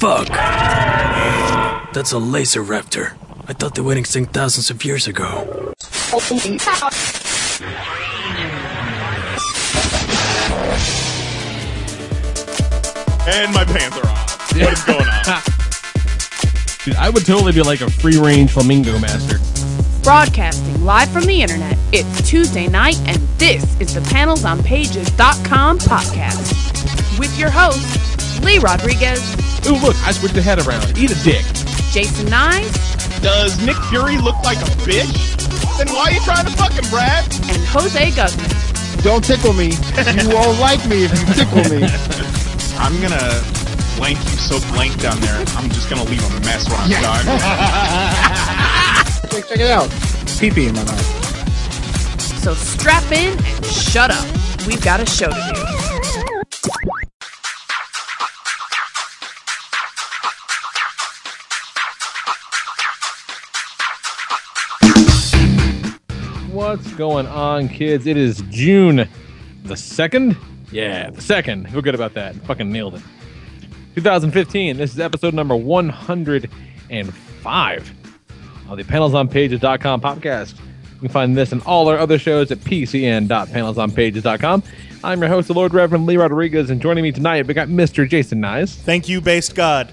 Fuck! 0.00 0.28
That's 1.92 2.12
a 2.12 2.18
laser 2.18 2.62
raptor. 2.64 3.12
I 3.46 3.52
thought 3.52 3.74
they 3.74 3.82
went 3.82 3.98
extinct 3.98 4.32
thousands 4.32 4.70
of 4.70 4.82
years 4.82 5.06
ago. 5.06 5.74
And 13.28 13.52
my 13.52 13.64
pants 13.66 13.98
are 13.98 14.06
off. 14.06 14.52
What 14.54 14.72
is 14.72 14.82
going 14.84 15.00
on? 15.00 15.42
Dude, 16.86 16.96
I 16.96 17.10
would 17.10 17.26
totally 17.26 17.52
be 17.52 17.60
like 17.60 17.82
a 17.82 17.90
free 17.90 18.18
range 18.18 18.52
flamingo 18.52 18.98
master. 19.00 19.36
Broadcasting 20.02 20.82
live 20.82 21.10
from 21.10 21.26
the 21.26 21.42
internet, 21.42 21.76
it's 21.92 22.26
Tuesday 22.26 22.68
night, 22.68 22.98
and 23.06 23.18
this 23.36 23.78
is 23.78 23.92
the 23.92 24.00
panelsonpages.com 24.00 25.78
podcast. 25.80 27.18
With 27.18 27.38
your 27.38 27.50
host, 27.50 28.42
Lee 28.42 28.58
Rodriguez, 28.58 29.36
Ooh, 29.66 29.76
look, 29.78 29.96
I 30.06 30.12
switched 30.12 30.34
the 30.34 30.42
head 30.42 30.58
around. 30.66 30.96
Eat 30.98 31.10
a 31.10 31.14
dick. 31.22 31.44
Jason 31.92 32.26
Knize, 32.28 32.72
Does 33.22 33.58
Nick 33.64 33.76
Fury 33.90 34.16
look 34.18 34.36
like 34.42 34.58
a 34.58 34.70
bitch? 34.86 35.36
Then 35.78 35.88
why 35.94 36.10
are 36.10 36.12
you 36.12 36.20
trying 36.20 36.44
to 36.46 36.52
fuck 36.52 36.72
him, 36.72 36.84
Brad? 36.90 37.24
and 37.50 37.62
Jose 37.66 38.10
Guzman. 38.12 38.50
Don't 39.02 39.24
tickle 39.24 39.52
me. 39.52 39.72
You 40.20 40.28
won't 40.30 40.58
like 40.60 40.84
me 40.88 41.04
if 41.04 41.12
you 41.12 41.34
tickle 41.34 41.64
me. 41.72 41.86
I'm 42.78 43.00
gonna 43.00 43.42
blank 43.96 44.18
you 44.18 44.36
so 44.38 44.58
blank 44.72 44.98
down 45.00 45.18
there. 45.20 45.38
I'm 45.56 45.68
just 45.70 45.88
gonna 45.90 46.04
leave 46.04 46.22
a 46.24 46.30
mess 46.40 46.68
when 46.68 46.78
I'm 46.80 46.90
done. 47.02 47.26
Check, 49.30 49.46
check 49.48 49.60
it 49.60 49.70
out. 49.70 49.90
Pee 50.38 50.50
pee 50.50 50.66
in 50.68 50.74
my 50.74 50.84
mouth. 50.84 51.06
So 52.42 52.54
strap 52.54 53.10
in 53.12 53.36
and 53.38 53.66
shut 53.66 54.10
up. 54.10 54.26
We've 54.66 54.82
got 54.82 55.00
a 55.00 55.06
show 55.06 55.28
to 55.28 55.52
do. 55.54 55.69
What's 66.70 66.92
going 66.92 67.26
on, 67.26 67.68
kids? 67.68 68.06
It 68.06 68.16
is 68.16 68.44
June 68.48 69.08
the 69.64 69.74
2nd? 69.74 70.36
Yeah, 70.70 71.10
the 71.10 71.20
2nd. 71.20 71.68
Feel 71.72 71.82
good 71.82 71.96
about 71.96 72.14
that. 72.14 72.36
Fucking 72.46 72.70
nailed 72.70 72.94
it. 72.94 73.02
2015. 73.96 74.76
This 74.76 74.92
is 74.92 75.00
episode 75.00 75.34
number 75.34 75.56
105 75.56 77.94
of 78.68 78.76
the 78.76 78.84
Panels 78.84 79.14
on 79.14 79.28
panelsonpages.com 79.28 80.00
podcast. 80.00 80.60
You 80.60 81.00
can 81.00 81.08
find 81.08 81.36
this 81.36 81.50
and 81.50 81.60
all 81.62 81.88
our 81.88 81.98
other 81.98 82.20
shows 82.20 82.52
at 82.52 82.58
pcn.panelsonpages.com. 82.58 84.62
I'm 85.02 85.18
your 85.18 85.28
host, 85.28 85.48
the 85.48 85.54
Lord 85.54 85.74
Reverend 85.74 86.06
Lee 86.06 86.18
Rodriguez, 86.18 86.70
and 86.70 86.80
joining 86.80 87.02
me 87.02 87.10
tonight, 87.10 87.48
we 87.48 87.54
got 87.54 87.66
Mr. 87.66 88.08
Jason 88.08 88.40
Knize, 88.40 88.76
Thank 88.76 89.08
you, 89.08 89.20
based 89.20 89.56
God. 89.56 89.90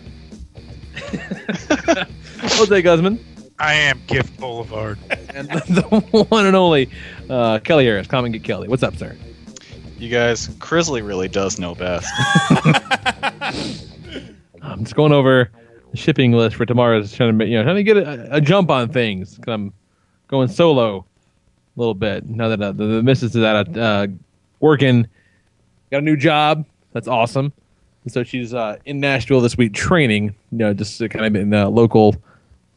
Jose 2.39 2.83
Guzman, 2.83 3.17
I 3.59 3.73
am 3.73 4.01
Gift 4.05 4.39
Boulevard. 4.39 4.99
and 5.33 5.49
the 5.49 6.25
one 6.29 6.45
and 6.45 6.55
only 6.55 6.89
uh, 7.29 7.59
Kelly 7.59 7.85
Harrass. 7.85 8.07
Come 8.07 8.25
and 8.25 8.33
get 8.33 8.43
Kelly. 8.43 8.67
What's 8.67 8.83
up, 8.83 8.95
sir? 8.95 9.15
You 9.97 10.09
guys, 10.09 10.47
Chrisley 10.57 11.05
really 11.05 11.27
does 11.27 11.57
know 11.57 11.73
best. 11.73 12.07
I'm 14.61 14.83
just 14.83 14.95
going 14.95 15.11
over 15.11 15.49
the 15.89 15.97
shipping 15.97 16.33
list 16.33 16.55
for 16.55 16.67
tomorrow's 16.67 17.13
trying 17.13 17.39
to 17.39 17.47
you 17.47 17.57
know 17.57 17.63
trying 17.63 17.77
to 17.77 17.83
get 17.83 17.97
a, 17.97 18.35
a 18.35 18.41
jump 18.41 18.69
on 18.69 18.89
things 18.89 19.35
because 19.35 19.53
I'm 19.53 19.73
going 20.27 20.49
solo 20.49 20.99
a 20.99 21.79
little 21.79 21.95
bit 21.95 22.29
now 22.29 22.49
that 22.49 22.61
uh, 22.61 22.73
the, 22.73 22.85
the 22.85 23.03
missus 23.03 23.35
is 23.35 23.43
out 23.43 23.67
of 23.67 23.77
uh, 23.77 24.07
working, 24.59 25.07
got 25.89 25.99
a 25.99 26.01
new 26.01 26.17
job. 26.17 26.63
That's 26.93 27.07
awesome. 27.07 27.51
And 28.03 28.13
so 28.13 28.23
she's 28.23 28.53
uh, 28.53 28.77
in 28.85 28.99
Nashville 28.99 29.41
this 29.41 29.57
week 29.57 29.73
training. 29.73 30.35
You 30.51 30.57
know, 30.59 30.73
just 30.75 30.99
kind 31.09 31.25
of 31.25 31.35
in 31.35 31.49
the 31.49 31.69
local 31.69 32.15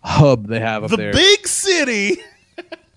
hub 0.02 0.46
they 0.46 0.60
have 0.60 0.84
up 0.84 0.90
The 0.90 0.96
there. 0.96 1.12
big 1.12 1.46
city. 1.46 2.18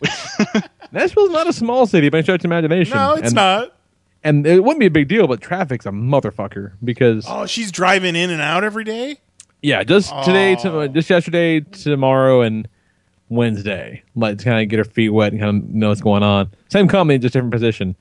Nashville's 0.92 1.32
not 1.32 1.48
a 1.48 1.54
small 1.54 1.86
city 1.88 2.10
by 2.10 2.20
any 2.20 2.24
stretch 2.24 2.42
of 2.42 2.46
imagination. 2.46 2.96
No, 2.96 3.14
it's 3.14 3.28
and, 3.28 3.36
not. 3.36 3.76
And 4.24 4.46
it 4.48 4.64
wouldn't 4.64 4.80
be 4.80 4.86
a 4.86 4.92
big 4.92 5.08
deal, 5.08 5.28
but 5.28 5.42
traffic's 5.42 5.86
a 5.86 5.90
motherfucker 5.90 6.74
because 6.84 7.26
Oh, 7.28 7.46
she's 7.46 7.72
driving 7.72 8.16
in 8.16 8.30
and 8.30 8.42
out 8.42 8.64
every 8.64 8.84
day. 8.84 9.18
Yeah, 9.62 9.84
just 9.84 10.14
today, 10.24 10.56
to, 10.58 10.72
oh. 10.72 10.88
just 10.88 11.10
yesterday, 11.10 11.62
tomorrow, 11.62 12.42
and 12.42 12.68
Wednesday. 13.30 14.04
Like 14.16 14.38
to 14.40 14.44
kind 14.44 14.62
of 14.62 14.70
get 14.70 14.78
her 14.78 14.84
feet 14.84 15.10
wet 15.10 15.32
and 15.32 15.42
kind 15.42 15.64
of 15.64 15.70
know 15.70 15.90
what's 15.90 16.02
going 16.02 16.22
on. 16.24 16.52
Same 16.70 16.88
company, 16.88 17.18
just 17.18 17.34
different 17.34 17.54
position. 17.54 17.96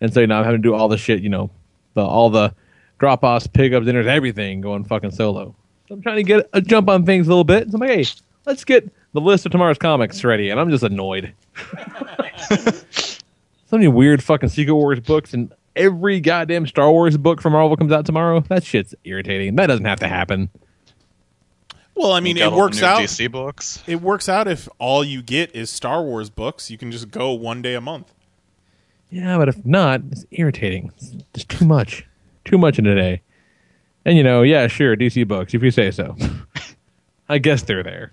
And 0.00 0.12
so 0.12 0.20
you 0.20 0.26
know, 0.26 0.38
I'm 0.38 0.44
having 0.44 0.62
to 0.62 0.68
do 0.68 0.74
all 0.74 0.88
the 0.88 0.98
shit, 0.98 1.22
you 1.22 1.28
know, 1.28 1.50
the 1.94 2.02
all 2.02 2.30
the 2.30 2.54
drop 2.98 3.22
offs, 3.22 3.46
pickups, 3.46 3.86
dinners, 3.86 4.06
everything 4.06 4.60
going 4.60 4.84
fucking 4.84 5.10
solo. 5.12 5.54
So 5.88 5.94
I'm 5.94 6.02
trying 6.02 6.16
to 6.16 6.22
get 6.22 6.48
a 6.54 6.60
jump 6.62 6.88
on 6.88 7.04
things 7.04 7.26
a 7.26 7.30
little 7.30 7.44
bit. 7.44 7.70
So 7.70 7.74
I'm 7.74 7.80
like, 7.80 7.90
hey, 7.90 8.04
let's 8.46 8.64
get 8.64 8.90
the 9.12 9.20
list 9.20 9.46
of 9.46 9.52
tomorrow's 9.52 9.78
comics 9.78 10.22
ready. 10.24 10.50
And 10.50 10.60
I'm 10.60 10.70
just 10.70 10.84
annoyed. 10.84 11.34
so 12.50 13.76
many 13.76 13.88
weird 13.88 14.22
fucking 14.22 14.48
Secret 14.48 14.74
Wars 14.74 15.00
books 15.00 15.34
and 15.34 15.52
every 15.76 16.20
goddamn 16.20 16.66
Star 16.66 16.90
Wars 16.90 17.16
book 17.16 17.40
from 17.40 17.52
Marvel 17.52 17.76
comes 17.76 17.92
out 17.92 18.06
tomorrow. 18.06 18.40
That 18.40 18.64
shit's 18.64 18.94
irritating. 19.04 19.56
That 19.56 19.66
doesn't 19.66 19.84
have 19.84 20.00
to 20.00 20.08
happen. 20.08 20.50
Well, 21.94 22.12
I 22.12 22.20
mean, 22.20 22.36
it 22.36 22.50
works 22.52 22.82
out. 22.82 23.00
DC 23.00 23.30
books. 23.30 23.82
It 23.86 24.00
works 24.00 24.28
out 24.28 24.48
if 24.48 24.68
all 24.78 25.04
you 25.04 25.22
get 25.22 25.54
is 25.54 25.70
Star 25.70 26.02
Wars 26.02 26.28
books. 26.28 26.70
You 26.70 26.76
can 26.76 26.90
just 26.90 27.10
go 27.10 27.32
one 27.32 27.62
day 27.62 27.74
a 27.74 27.80
month. 27.80 28.12
Yeah, 29.10 29.38
but 29.38 29.48
if 29.48 29.64
not, 29.64 30.00
it's 30.10 30.26
irritating. 30.32 30.90
It's 30.96 31.10
just 31.34 31.48
too 31.48 31.64
much. 31.64 32.04
Too 32.44 32.58
much 32.58 32.80
in 32.80 32.86
a 32.86 32.96
day. 32.96 33.22
And 34.04 34.16
you 34.16 34.24
know, 34.24 34.42
yeah, 34.42 34.66
sure, 34.66 34.96
DC 34.96 35.26
books, 35.26 35.54
if 35.54 35.62
you 35.62 35.70
say 35.70 35.92
so. 35.92 36.16
I 37.28 37.38
guess 37.38 37.62
they're 37.62 37.84
there. 37.84 38.12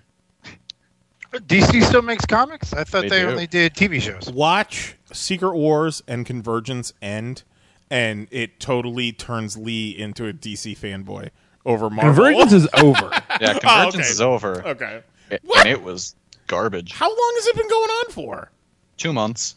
DC 1.32 1.82
still 1.84 2.02
makes 2.02 2.24
comics? 2.26 2.72
I 2.72 2.84
thought 2.84 3.02
They 3.02 3.08
they, 3.08 3.24
only 3.24 3.46
did 3.46 3.74
TV 3.74 4.00
shows. 4.00 4.30
Watch 4.32 4.96
Secret 5.12 5.54
Wars 5.56 6.02
and 6.06 6.26
Convergence 6.26 6.92
end, 7.00 7.42
and 7.90 8.28
it 8.30 8.60
totally 8.60 9.12
turns 9.12 9.56
Lee 9.56 9.90
into 9.98 10.26
a 10.28 10.32
DC 10.32 10.76
fanboy 10.78 11.30
over 11.64 11.88
Marvel. 11.90 12.12
Convergence 12.24 12.52
is 12.52 12.68
over. 12.82 13.10
Yeah, 13.40 13.54
Oh, 13.56 13.58
Convergence 13.60 13.94
okay. 13.94 14.02
is 14.10 14.20
over. 14.20 14.66
okay. 14.66 15.02
A- 15.30 15.38
What? 15.44 15.60
And 15.66 15.68
it 15.70 15.82
was 15.82 16.14
garbage. 16.48 16.92
How 16.92 17.08
long 17.08 17.32
has 17.36 17.46
it 17.46 17.56
been 17.56 17.68
going 17.68 17.90
on 17.90 18.10
for? 18.10 18.50
Two 18.98 19.12
months. 19.12 19.56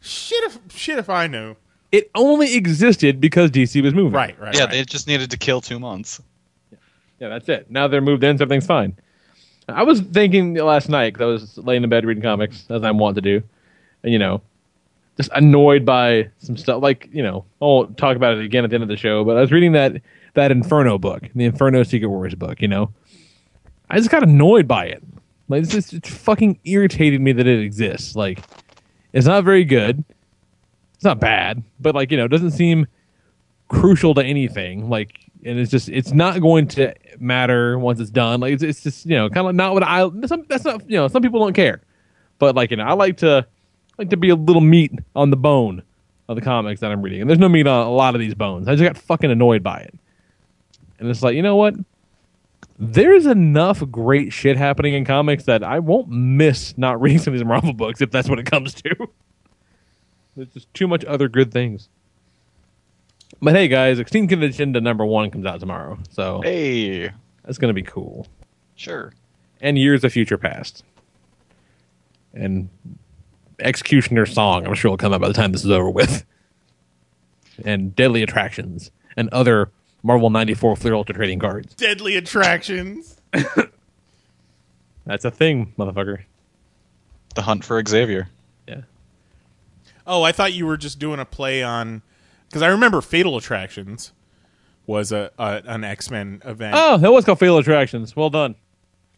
Shit 0.00 0.44
if 0.44 0.58
shit 0.72 0.98
if 0.98 1.08
I 1.10 1.26
knew. 1.26 1.56
it 1.92 2.10
only 2.14 2.54
existed 2.54 3.20
because 3.20 3.50
DC 3.50 3.82
was 3.82 3.94
moving. 3.94 4.12
Right, 4.12 4.38
right. 4.40 4.54
Yeah, 4.54 4.62
right. 4.62 4.70
they 4.70 4.84
just 4.84 5.06
needed 5.08 5.30
to 5.30 5.36
kill 5.36 5.60
two 5.60 5.78
months. 5.80 6.20
Yeah, 7.18 7.28
that's 7.28 7.48
it. 7.48 7.70
Now 7.70 7.88
they're 7.88 8.00
moved 8.00 8.22
in, 8.24 8.36
so 8.38 8.42
everything's 8.42 8.66
fine. 8.66 8.96
I 9.68 9.82
was 9.82 10.00
thinking 10.00 10.54
last 10.54 10.88
night 10.88 11.12
because 11.12 11.22
I 11.22 11.26
was 11.26 11.58
laying 11.58 11.82
in 11.82 11.90
bed 11.90 12.04
reading 12.04 12.22
comics, 12.22 12.66
as 12.70 12.82
I'm 12.84 12.98
want 12.98 13.16
to 13.16 13.20
do, 13.20 13.42
and 14.02 14.12
you 14.12 14.18
know, 14.18 14.40
just 15.16 15.30
annoyed 15.34 15.84
by 15.84 16.30
some 16.38 16.56
stuff. 16.56 16.82
Like 16.82 17.08
you 17.12 17.22
know, 17.22 17.44
I'll 17.60 17.86
talk 17.86 18.16
about 18.16 18.38
it 18.38 18.44
again 18.44 18.64
at 18.64 18.70
the 18.70 18.74
end 18.74 18.82
of 18.82 18.88
the 18.88 18.96
show. 18.96 19.24
But 19.24 19.36
I 19.36 19.40
was 19.40 19.50
reading 19.50 19.72
that 19.72 20.00
that 20.34 20.50
Inferno 20.50 20.98
book, 20.98 21.28
the 21.34 21.44
Inferno 21.44 21.82
Secret 21.82 22.08
Wars 22.08 22.34
book. 22.34 22.62
You 22.62 22.68
know, 22.68 22.92
I 23.90 23.96
just 23.96 24.10
got 24.10 24.22
annoyed 24.22 24.68
by 24.68 24.86
it. 24.86 25.02
Like 25.48 25.62
it's 25.62 25.72
just 25.72 25.92
it's 25.92 26.10
fucking 26.10 26.60
irritated 26.64 27.20
me 27.20 27.32
that 27.32 27.46
it 27.46 27.60
exists. 27.60 28.14
Like 28.14 28.40
it's 29.12 29.26
not 29.26 29.44
very 29.44 29.64
good. 29.64 30.04
It's 30.94 31.04
not 31.04 31.18
bad, 31.20 31.62
but 31.80 31.94
like 31.94 32.10
you 32.10 32.16
know, 32.16 32.24
it 32.24 32.30
doesn't 32.30 32.52
seem 32.52 32.86
crucial 33.68 34.14
to 34.14 34.24
anything. 34.24 34.88
Like, 34.88 35.18
and 35.44 35.58
it's 35.58 35.70
just 35.70 35.88
it's 35.88 36.12
not 36.12 36.40
going 36.40 36.68
to 36.68 36.94
matter 37.20 37.78
once 37.78 38.00
it's 38.00 38.10
done. 38.10 38.40
Like, 38.40 38.54
it's, 38.54 38.62
it's 38.62 38.82
just 38.82 39.06
you 39.06 39.16
know 39.16 39.28
kind 39.28 39.46
of 39.46 39.54
not 39.54 39.74
what 39.74 39.82
I. 39.82 40.08
Some, 40.26 40.44
that's 40.48 40.64
not 40.64 40.88
you 40.88 40.96
know 40.96 41.08
some 41.08 41.22
people 41.22 41.40
don't 41.40 41.54
care, 41.54 41.82
but 42.38 42.54
like 42.54 42.70
you 42.70 42.76
know 42.76 42.84
I 42.84 42.92
like 42.92 43.18
to 43.18 43.46
like 43.98 44.10
to 44.10 44.16
be 44.16 44.30
a 44.30 44.36
little 44.36 44.62
meat 44.62 44.92
on 45.14 45.30
the 45.30 45.36
bone 45.36 45.82
of 46.28 46.36
the 46.36 46.42
comics 46.42 46.80
that 46.80 46.90
I'm 46.90 47.02
reading, 47.02 47.20
and 47.20 47.30
there's 47.30 47.38
no 47.38 47.48
meat 47.48 47.66
on 47.66 47.86
a 47.86 47.90
lot 47.90 48.14
of 48.14 48.20
these 48.20 48.34
bones. 48.34 48.68
I 48.68 48.74
just 48.74 48.84
got 48.84 48.96
fucking 48.96 49.30
annoyed 49.30 49.62
by 49.62 49.78
it, 49.78 49.94
and 50.98 51.08
it's 51.08 51.22
like 51.22 51.34
you 51.34 51.42
know 51.42 51.56
what. 51.56 51.74
There's 52.78 53.24
enough 53.24 53.82
great 53.90 54.34
shit 54.34 54.58
happening 54.58 54.92
in 54.92 55.06
comics 55.06 55.44
that 55.44 55.64
I 55.64 55.78
won't 55.78 56.10
miss 56.10 56.76
not 56.76 57.00
reading 57.00 57.18
some 57.18 57.32
of 57.32 57.38
these 57.38 57.46
Marvel 57.46 57.72
books 57.72 58.02
if 58.02 58.10
that's 58.10 58.28
what 58.28 58.38
it 58.38 58.44
comes 58.44 58.74
to. 58.74 58.94
There's 60.36 60.48
just 60.50 60.74
too 60.74 60.86
much 60.86 61.02
other 61.06 61.26
good 61.26 61.50
things. 61.50 61.88
But 63.42 63.54
hey, 63.54 63.68
guys, 63.68 63.98
Extinct 63.98 64.32
Agenda 64.32 64.80
number 64.80 65.04
one 65.04 65.30
comes 65.30 65.46
out 65.46 65.60
tomorrow, 65.60 65.98
so 66.10 66.40
Hey, 66.42 67.10
that's 67.44 67.58
gonna 67.58 67.72
be 67.74 67.82
cool. 67.82 68.26
sure. 68.74 69.12
And 69.60 69.78
Years 69.78 70.04
of 70.04 70.12
Future 70.12 70.36
Past, 70.38 70.84
and 72.34 72.68
Executioner 73.58 74.26
Song. 74.26 74.66
I'm 74.66 74.74
sure 74.74 74.90
will 74.90 74.98
come 74.98 75.12
out 75.14 75.20
by 75.20 75.28
the 75.28 75.34
time 75.34 75.52
this 75.52 75.64
is 75.64 75.70
over 75.70 75.88
with. 75.90 76.24
And 77.64 77.96
Deadly 77.96 78.22
Attractions 78.22 78.90
and 79.16 79.30
other 79.30 79.70
Marvel 80.02 80.28
'94 80.28 80.76
Fleer 80.76 80.94
Ultra 80.94 81.14
trading 81.14 81.38
cards. 81.38 81.74
Deadly 81.74 82.16
attractions. 82.16 83.18
That's 85.06 85.24
a 85.24 85.30
thing, 85.30 85.72
motherfucker. 85.78 86.24
The 87.34 87.42
Hunt 87.42 87.64
for 87.64 87.82
Xavier. 87.86 88.28
Yeah. 88.68 88.82
Oh, 90.06 90.22
I 90.22 90.32
thought 90.32 90.52
you 90.52 90.66
were 90.66 90.76
just 90.76 90.98
doing 90.98 91.18
a 91.20 91.24
play 91.24 91.62
on 91.62 92.02
because 92.48 92.62
I 92.62 92.68
remember 92.68 93.00
Fatal 93.00 93.36
Attractions, 93.36 94.12
was 94.86 95.12
a, 95.12 95.30
a 95.38 95.62
an 95.66 95.84
X 95.84 96.10
Men 96.10 96.40
event. 96.44 96.74
Oh, 96.76 96.96
that 96.98 97.12
was 97.12 97.24
called 97.24 97.38
Fatal 97.38 97.58
Attractions. 97.58 98.14
Well 98.14 98.30
done. 98.30 98.54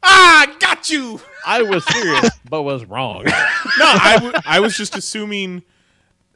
Ah, 0.02 0.56
got 0.60 0.88
you. 0.90 1.20
I 1.46 1.62
was 1.62 1.84
serious, 1.84 2.30
but 2.48 2.62
was 2.62 2.84
wrong. 2.84 3.25
No, 3.78 3.84
I, 3.86 4.14
w- 4.14 4.32
I 4.46 4.60
was 4.60 4.76
just 4.76 4.96
assuming. 4.96 5.62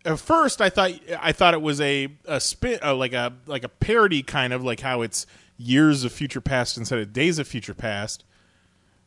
At 0.05 0.19
first, 0.19 0.61
I 0.61 0.69
thought 0.69 0.93
I 1.21 1.33
thought 1.33 1.55
it 1.55 1.63
was 1.63 1.81
a 1.81 2.09
a 2.27 2.41
spin, 2.41 2.79
uh, 2.83 2.95
like 2.95 3.13
a 3.13 3.33
like 3.47 3.65
a 3.65 3.69
parody 3.69 4.23
kind 4.23 4.53
of 4.53 4.63
like 4.65 4.81
how 4.81 5.03
it's 5.03 5.27
years 5.57 6.05
of 6.05 6.13
future 6.13 6.41
past 6.41 6.77
instead 6.77 6.99
of 6.99 7.13
days 7.13 7.39
of 7.39 7.47
future 7.49 7.75
past. 7.75 8.25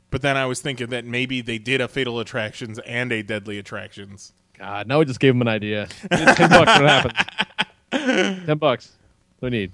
But 0.10 0.22
then 0.22 0.38
I 0.38 0.46
was 0.46 0.62
thinking 0.62 0.88
that 0.88 1.06
maybe 1.06 1.42
they 1.42 1.58
did 1.58 1.82
a 1.82 1.88
Fatal 1.88 2.20
Attractions 2.20 2.80
and 2.80 3.12
a 3.12 3.22
Deadly 3.22 3.58
Attractions. 3.58 4.32
God, 4.58 4.88
now 4.88 5.00
we 5.00 5.06
just 5.06 5.20
gave 5.20 5.34
him 5.36 5.42
an 5.42 5.50
idea. 5.50 5.88
It's 6.10 6.36
ten 6.38 6.50
bucks 6.50 6.74
when 6.80 6.86
it 6.86 6.90
happens. 6.90 7.14
ten 8.46 8.58
bucks. 8.58 8.92
What 9.40 9.50
do 9.50 9.56
we 9.56 9.60
need? 9.62 9.72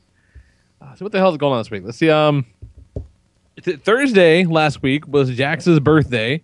Uh, 0.81 0.95
so 0.95 1.06
what 1.06 1.12
the 1.12 1.19
hell 1.19 1.31
is 1.31 1.38
going 1.38 1.53
on 1.53 1.59
this 1.59 1.69
week? 1.71 1.83
Let's 1.85 1.97
see. 1.97 2.09
Um, 2.09 2.45
th- 3.62 3.79
Thursday 3.81 4.45
last 4.45 4.81
week 4.81 5.07
was 5.07 5.29
Jax's 5.31 5.79
birthday. 5.79 6.41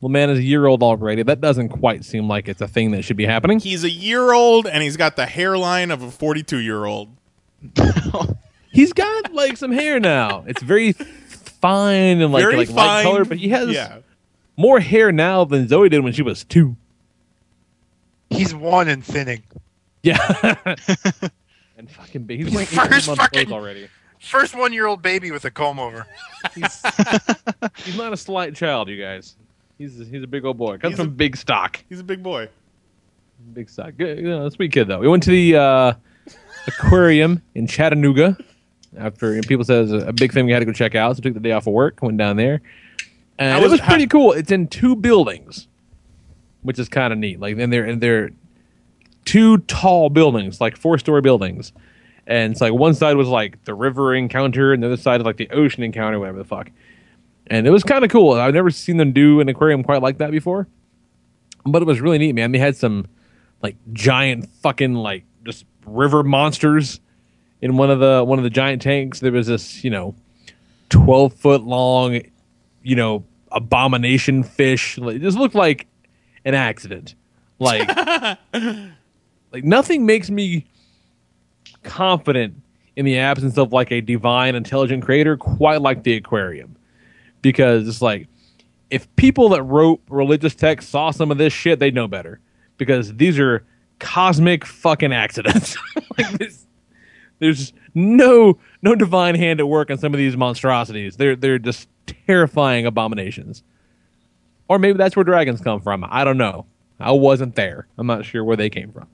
Well, 0.00 0.08
man 0.10 0.28
is 0.30 0.38
a 0.38 0.42
year 0.42 0.66
old 0.66 0.82
already. 0.82 1.22
That 1.22 1.40
doesn't 1.40 1.70
quite 1.70 2.04
seem 2.04 2.28
like 2.28 2.48
it's 2.48 2.60
a 2.60 2.68
thing 2.68 2.90
that 2.90 3.02
should 3.02 3.16
be 3.16 3.24
happening. 3.24 3.58
He's 3.60 3.82
a 3.84 3.90
year 3.90 4.32
old 4.32 4.66
and 4.66 4.82
he's 4.82 4.96
got 4.96 5.16
the 5.16 5.26
hairline 5.26 5.90
of 5.90 6.02
a 6.02 6.10
42 6.10 6.58
year 6.58 6.84
old. 6.84 7.08
He's 8.70 8.92
got 8.92 9.32
like 9.32 9.56
some 9.56 9.72
hair 9.72 9.98
now. 9.98 10.44
It's 10.46 10.62
very 10.62 10.92
fine 10.92 12.20
and 12.20 12.30
like 12.30 12.42
Very 12.44 12.56
like 12.58 12.68
fine. 12.68 12.76
light 12.76 13.02
color, 13.04 13.24
but 13.24 13.38
he 13.38 13.48
has 13.48 13.70
Yeah. 13.70 13.98
more 14.58 14.80
hair 14.80 15.10
now 15.12 15.44
than 15.46 15.66
Zoe 15.66 15.88
did 15.88 16.04
when 16.04 16.12
she 16.12 16.20
was 16.20 16.44
two. 16.44 16.76
He's 18.28 18.54
one 18.54 18.88
and 18.88 19.02
thinning. 19.02 19.42
Yeah. 20.06 20.54
and 21.76 21.90
fucking. 21.90 22.28
He's 22.28 22.50
wearing 22.52 22.68
18 22.72 22.88
First 22.90 23.16
fucking- 23.16 23.52
already. 23.52 23.88
First 24.20 24.54
one 24.56 24.72
year 24.72 24.86
old 24.86 25.02
baby 25.02 25.30
with 25.30 25.44
a 25.44 25.50
comb 25.50 25.78
over. 25.78 26.06
He's, 26.54 26.82
he's 27.84 27.96
not 27.98 28.12
a 28.12 28.16
slight 28.16 28.54
child, 28.54 28.88
you 28.88 29.00
guys. 29.02 29.36
He's 29.78 29.98
he's 29.98 30.22
a 30.22 30.26
big 30.26 30.44
old 30.44 30.56
boy. 30.56 30.78
Comes 30.78 30.92
He's 30.94 31.00
a- 31.00 31.04
from 31.04 31.14
big 31.14 31.36
stock. 31.36 31.82
He's 31.88 32.00
a 32.00 32.04
big 32.04 32.22
boy. 32.22 32.48
Big 33.52 33.68
stock. 33.68 33.92
Good, 33.98 34.18
you 34.18 34.24
know, 34.28 34.48
sweet 34.48 34.72
kid 34.72 34.88
though. 34.88 35.00
We 35.00 35.08
went 35.08 35.22
to 35.24 35.30
the 35.30 35.56
uh, 35.56 35.92
aquarium 36.66 37.42
in 37.54 37.66
Chattanooga 37.66 38.36
after 38.96 39.38
people 39.42 39.64
said 39.64 39.88
it 39.88 39.92
was 39.92 40.02
a 40.04 40.12
big 40.12 40.32
thing 40.32 40.46
we 40.46 40.52
had 40.52 40.60
to 40.60 40.64
go 40.64 40.72
check 40.72 40.94
out. 40.94 41.16
So 41.16 41.22
took 41.22 41.34
the 41.34 41.40
day 41.40 41.52
off 41.52 41.66
of 41.66 41.74
work, 41.74 42.00
went 42.00 42.16
down 42.16 42.36
there, 42.36 42.62
and 43.38 43.52
How 43.52 43.58
it 43.58 43.62
was- 43.64 43.72
was 43.72 43.80
pretty 43.82 44.06
cool. 44.06 44.32
It's 44.32 44.50
in 44.50 44.68
two 44.68 44.96
buildings, 44.96 45.68
which 46.62 46.78
is 46.78 46.88
kind 46.88 47.12
of 47.12 47.18
neat. 47.18 47.38
Like 47.38 47.58
and 47.58 47.70
they're 47.70 47.84
and 47.84 48.00
they're 48.00 48.30
two 49.26 49.58
tall 49.58 50.08
buildings, 50.08 50.60
like 50.60 50.76
four 50.78 50.96
story 50.96 51.20
buildings. 51.20 51.72
And 52.26 52.52
it's 52.52 52.60
like 52.60 52.72
one 52.72 52.94
side 52.94 53.16
was 53.16 53.28
like 53.28 53.62
the 53.64 53.74
river 53.74 54.14
encounter, 54.14 54.72
and 54.72 54.82
the 54.82 54.86
other 54.86 54.96
side 54.96 55.20
is 55.20 55.26
like 55.26 55.36
the 55.36 55.50
ocean 55.50 55.82
encounter, 55.82 56.18
whatever 56.18 56.38
the 56.38 56.44
fuck. 56.44 56.70
And 57.48 57.66
it 57.66 57.70
was 57.70 57.84
kind 57.84 58.04
of 58.04 58.10
cool. 58.10 58.32
I've 58.32 58.54
never 58.54 58.70
seen 58.70 58.96
them 58.96 59.12
do 59.12 59.40
an 59.40 59.48
aquarium 59.48 59.84
quite 59.84 60.02
like 60.02 60.18
that 60.18 60.30
before, 60.30 60.66
but 61.64 61.82
it 61.82 61.84
was 61.84 62.00
really 62.00 62.18
neat, 62.18 62.32
man. 62.32 62.50
They 62.50 62.58
had 62.58 62.76
some 62.76 63.06
like 63.62 63.76
giant 63.92 64.48
fucking 64.62 64.94
like 64.94 65.24
just 65.44 65.64
river 65.84 66.24
monsters 66.24 67.00
in 67.60 67.76
one 67.76 67.90
of 67.90 68.00
the 68.00 68.24
one 68.24 68.38
of 68.38 68.42
the 68.42 68.50
giant 68.50 68.82
tanks. 68.82 69.20
There 69.20 69.30
was 69.30 69.46
this, 69.46 69.84
you 69.84 69.90
know, 69.90 70.16
twelve 70.88 71.34
foot 71.34 71.62
long, 71.62 72.20
you 72.82 72.96
know, 72.96 73.24
abomination 73.52 74.42
fish. 74.42 74.96
Just 74.96 75.38
looked 75.38 75.54
like 75.54 75.86
an 76.44 76.54
accident. 76.54 77.14
Like, 77.58 77.88
like 79.56 79.64
nothing 79.64 80.04
makes 80.04 80.28
me 80.28 80.66
confident 81.82 82.60
in 82.94 83.06
the 83.06 83.18
absence 83.18 83.56
of 83.56 83.72
like 83.72 83.90
a 83.90 84.02
divine 84.02 84.54
intelligent 84.54 85.02
creator 85.02 85.34
quite 85.38 85.80
like 85.80 86.02
the 86.02 86.12
aquarium. 86.14 86.76
Because 87.40 87.88
it's 87.88 88.02
like 88.02 88.28
if 88.90 89.14
people 89.16 89.48
that 89.50 89.62
wrote 89.62 90.02
religious 90.10 90.54
texts 90.54 90.90
saw 90.90 91.10
some 91.10 91.30
of 91.30 91.38
this 91.38 91.54
shit 91.54 91.78
they'd 91.78 91.94
know 91.94 92.06
better. 92.06 92.38
Because 92.76 93.14
these 93.14 93.38
are 93.38 93.64
cosmic 93.98 94.66
fucking 94.66 95.12
accidents. 95.12 95.76
Like 96.18 96.38
this, 96.38 96.66
there's 97.40 97.74
no 97.94 98.58
no 98.80 98.94
divine 98.94 99.34
hand 99.34 99.60
at 99.60 99.68
work 99.68 99.90
on 99.90 99.98
some 99.98 100.14
of 100.14 100.18
these 100.18 100.34
monstrosities. 100.34 101.18
They're 101.18 101.36
they're 101.36 101.58
just 101.58 101.90
terrifying 102.26 102.86
abominations. 102.86 103.62
Or 104.66 104.78
maybe 104.78 104.96
that's 104.96 105.14
where 105.14 105.24
dragons 105.24 105.60
come 105.60 105.82
from. 105.82 106.06
I 106.08 106.24
don't 106.24 106.38
know. 106.38 106.64
I 106.98 107.12
wasn't 107.12 107.54
there. 107.54 107.86
I'm 107.98 108.06
not 108.06 108.24
sure 108.24 108.42
where 108.42 108.56
they 108.56 108.70
came 108.70 108.92
from 108.92 109.08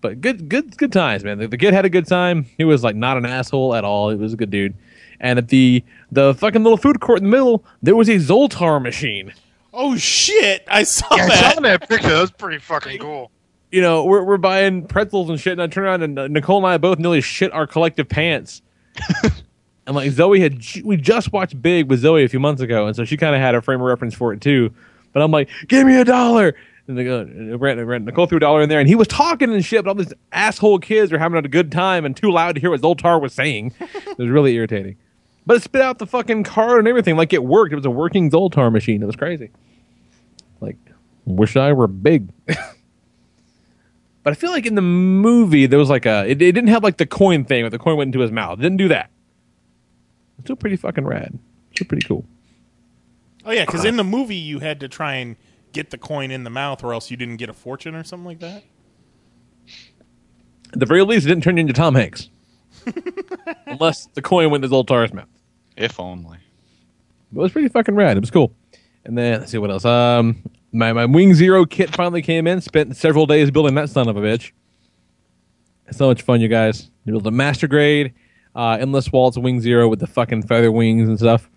but 0.00 0.20
good, 0.20 0.48
good, 0.48 0.76
good 0.76 0.92
times, 0.92 1.24
man. 1.24 1.38
The, 1.38 1.48
the 1.48 1.58
kid 1.58 1.74
had 1.74 1.84
a 1.84 1.90
good 1.90 2.06
time. 2.06 2.46
He 2.56 2.64
was 2.64 2.82
like 2.82 2.96
not 2.96 3.16
an 3.16 3.26
asshole 3.26 3.74
at 3.74 3.84
all. 3.84 4.10
He 4.10 4.16
was 4.16 4.32
a 4.32 4.36
good 4.36 4.50
dude. 4.50 4.74
And 5.20 5.38
at 5.38 5.48
the 5.48 5.84
the 6.10 6.34
fucking 6.34 6.62
little 6.62 6.78
food 6.78 7.00
court 7.00 7.18
in 7.18 7.24
the 7.24 7.30
middle, 7.30 7.64
there 7.82 7.94
was 7.96 8.08
a 8.08 8.16
Zoltar 8.16 8.80
machine. 8.82 9.32
Oh 9.72 9.96
shit! 9.96 10.64
I 10.68 10.82
saw 10.82 11.06
Yeah, 11.14 11.24
I 11.24 11.28
that. 11.28 11.54
saw 11.54 11.60
that 11.60 11.88
picture. 11.88 12.08
That 12.08 12.20
was 12.20 12.30
pretty 12.30 12.58
fucking 12.58 12.98
cool. 12.98 13.30
You 13.70 13.82
know, 13.82 14.04
we're 14.04 14.24
we're 14.24 14.36
buying 14.38 14.86
pretzels 14.86 15.28
and 15.30 15.38
shit, 15.38 15.52
and 15.52 15.62
I 15.62 15.66
turn 15.68 15.84
around 15.84 16.02
and 16.02 16.18
uh, 16.18 16.26
Nicole 16.28 16.56
and 16.58 16.66
I 16.66 16.78
both 16.78 16.98
nearly 16.98 17.20
shit 17.20 17.52
our 17.52 17.66
collective 17.66 18.08
pants. 18.08 18.62
and 19.86 19.94
like 19.96 20.10
Zoe 20.10 20.40
had, 20.40 20.60
we 20.84 20.96
just 20.96 21.32
watched 21.32 21.60
Big 21.60 21.88
with 21.88 22.00
Zoe 22.00 22.24
a 22.24 22.28
few 22.28 22.40
months 22.40 22.62
ago, 22.62 22.86
and 22.86 22.96
so 22.96 23.04
she 23.04 23.16
kind 23.16 23.34
of 23.34 23.40
had 23.40 23.54
a 23.54 23.62
frame 23.62 23.80
of 23.80 23.86
reference 23.86 24.14
for 24.14 24.32
it 24.32 24.40
too. 24.40 24.72
But 25.12 25.22
I'm 25.22 25.30
like, 25.30 25.48
give 25.68 25.86
me 25.86 25.96
a 26.00 26.04
dollar. 26.04 26.56
And 26.88 26.98
they 26.98 27.04
go, 27.04 27.18
uh, 27.18 27.22
and 27.22 27.58
Brent- 27.58 27.80
uh, 27.80 27.84
Brent- 27.84 28.04
Nicole 28.04 28.26
threw 28.26 28.38
a 28.38 28.40
dollar 28.40 28.62
in 28.62 28.68
there, 28.68 28.80
and 28.80 28.88
he 28.88 28.94
was 28.94 29.06
talking 29.06 29.52
and 29.52 29.64
shit, 29.64 29.84
but 29.84 29.90
all 29.90 29.94
these 29.94 30.12
asshole 30.32 30.78
kids 30.80 31.12
are 31.12 31.18
having 31.18 31.44
a 31.44 31.48
good 31.48 31.70
time 31.70 32.04
and 32.04 32.16
too 32.16 32.30
loud 32.30 32.54
to 32.56 32.60
hear 32.60 32.70
what 32.70 32.80
Zoltar 32.80 33.20
was 33.20 33.32
saying. 33.32 33.74
it 33.80 34.18
was 34.18 34.28
really 34.28 34.54
irritating. 34.54 34.96
But 35.46 35.58
it 35.58 35.62
spit 35.62 35.82
out 35.82 35.98
the 35.98 36.06
fucking 36.06 36.44
card 36.44 36.80
and 36.80 36.88
everything 36.88 37.16
like 37.16 37.32
it 37.32 37.44
worked. 37.44 37.72
It 37.72 37.76
was 37.76 37.86
a 37.86 37.90
working 37.90 38.30
Zoltar 38.30 38.72
machine. 38.72 39.02
It 39.02 39.06
was 39.06 39.16
crazy. 39.16 39.50
Like, 40.60 40.76
wish 41.24 41.56
I 41.56 41.72
were 41.72 41.86
big. 41.86 42.30
But 44.22 44.32
I 44.32 44.34
feel 44.34 44.50
like 44.50 44.66
in 44.66 44.74
the 44.74 44.82
movie 44.82 45.66
there 45.66 45.78
was 45.78 45.88
like 45.88 46.06
a 46.06 46.24
it, 46.28 46.42
it 46.42 46.52
didn't 46.52 46.68
have 46.68 46.82
like 46.84 46.98
the 46.98 47.06
coin 47.06 47.44
thing 47.44 47.62
where 47.62 47.70
the 47.70 47.78
coin 47.78 47.96
went 47.96 48.08
into 48.08 48.20
his 48.20 48.30
mouth. 48.30 48.58
It 48.58 48.62
didn't 48.62 48.76
do 48.76 48.88
that. 48.88 49.10
It's 50.38 50.46
still 50.46 50.56
pretty 50.56 50.76
fucking 50.76 51.06
rad. 51.06 51.38
Still 51.74 51.86
pretty 51.86 52.06
cool. 52.06 52.24
Oh 53.44 53.50
yeah, 53.50 53.64
because 53.64 53.84
in 53.86 53.96
the 53.96 54.04
movie 54.04 54.36
you 54.36 54.58
had 54.58 54.80
to 54.80 54.88
try 54.88 55.14
and 55.14 55.36
get 55.72 55.90
the 55.90 55.98
coin 55.98 56.30
in 56.30 56.44
the 56.44 56.50
mouth, 56.50 56.82
or 56.84 56.92
else 56.92 57.10
you 57.10 57.16
didn't 57.16 57.36
get 57.36 57.48
a 57.48 57.52
fortune 57.52 57.94
or 57.94 58.04
something 58.04 58.26
like 58.26 58.40
that. 58.40 58.64
At 60.72 60.78
the 60.78 60.86
very 60.86 61.02
least, 61.02 61.26
it 61.26 61.28
didn't 61.28 61.42
turn 61.42 61.56
you 61.56 61.62
into 61.62 61.72
Tom 61.72 61.94
Hanks. 61.94 62.28
Unless 63.66 64.06
the 64.14 64.22
coin 64.22 64.50
went 64.50 64.64
into 64.64 64.74
Zoltar's 64.74 65.12
mouth. 65.12 65.28
If 65.76 65.98
only. 65.98 66.38
But 67.32 67.40
it 67.40 67.42
was 67.42 67.52
pretty 67.52 67.68
fucking 67.68 67.94
rad. 67.94 68.16
It 68.16 68.20
was 68.20 68.30
cool. 68.30 68.52
And 69.04 69.16
then 69.16 69.40
let's 69.40 69.52
see 69.52 69.58
what 69.58 69.70
else. 69.70 69.84
Um, 69.84 70.42
my 70.72 70.92
my 70.92 71.06
Wing 71.06 71.34
Zero 71.34 71.64
kit 71.64 71.94
finally 71.94 72.22
came 72.22 72.46
in. 72.46 72.60
Spent 72.60 72.96
several 72.96 73.26
days 73.26 73.50
building 73.50 73.74
that 73.74 73.90
son 73.90 74.08
of 74.08 74.16
a 74.16 74.20
bitch. 74.20 74.52
It's 75.86 75.98
so 75.98 76.06
much 76.06 76.22
fun, 76.22 76.40
you 76.40 76.48
guys. 76.48 76.90
You 77.04 77.12
build 77.12 77.26
a 77.26 77.30
master 77.30 77.66
grade, 77.66 78.14
uh, 78.54 78.78
endless 78.80 79.10
waltz 79.10 79.38
Wing 79.38 79.60
Zero 79.60 79.88
with 79.88 80.00
the 80.00 80.06
fucking 80.06 80.42
feather 80.42 80.70
wings 80.70 81.08
and 81.08 81.18
stuff. 81.18 81.50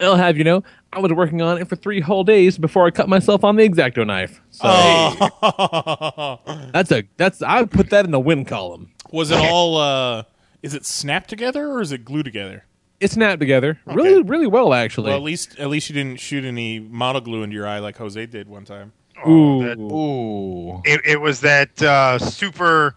I'll 0.00 0.16
have 0.16 0.36
you 0.38 0.44
know, 0.44 0.62
I 0.92 1.00
was 1.00 1.12
working 1.12 1.42
on 1.42 1.60
it 1.60 1.68
for 1.68 1.76
three 1.76 2.00
whole 2.00 2.24
days 2.24 2.58
before 2.58 2.86
I 2.86 2.90
cut 2.90 3.08
myself 3.08 3.44
on 3.44 3.56
the 3.56 3.64
X-Acto 3.64 4.06
knife. 4.06 4.40
So 4.50 4.68
that's 6.72 6.92
a 6.92 7.04
that's 7.16 7.42
I 7.42 7.60
would 7.60 7.70
put 7.70 7.90
that 7.90 8.04
in 8.04 8.10
the 8.10 8.20
win 8.20 8.44
column. 8.44 8.90
Was 9.10 9.30
it 9.30 9.38
all? 9.38 9.76
uh 9.76 10.22
Is 10.62 10.74
it 10.74 10.84
snapped 10.86 11.28
together 11.30 11.68
or 11.70 11.80
is 11.80 11.92
it 11.92 12.04
glued 12.04 12.24
together? 12.24 12.64
It 13.00 13.10
snapped 13.10 13.40
together 13.40 13.78
really 13.86 14.22
really 14.22 14.46
well 14.46 14.74
actually. 14.74 15.08
Well, 15.08 15.16
at 15.16 15.22
least 15.22 15.58
at 15.58 15.68
least 15.68 15.88
you 15.88 15.94
didn't 15.94 16.20
shoot 16.20 16.44
any 16.44 16.78
model 16.80 17.20
glue 17.20 17.42
into 17.42 17.54
your 17.54 17.66
eye 17.66 17.78
like 17.78 17.96
Jose 17.96 18.24
did 18.26 18.48
one 18.48 18.64
time. 18.64 18.92
Ooh. 19.28 19.64
that- 19.64 19.78
Ooh. 19.78 20.80
It, 20.84 21.00
it 21.04 21.20
was 21.20 21.40
that 21.40 21.80
uh, 21.82 22.18
super 22.18 22.94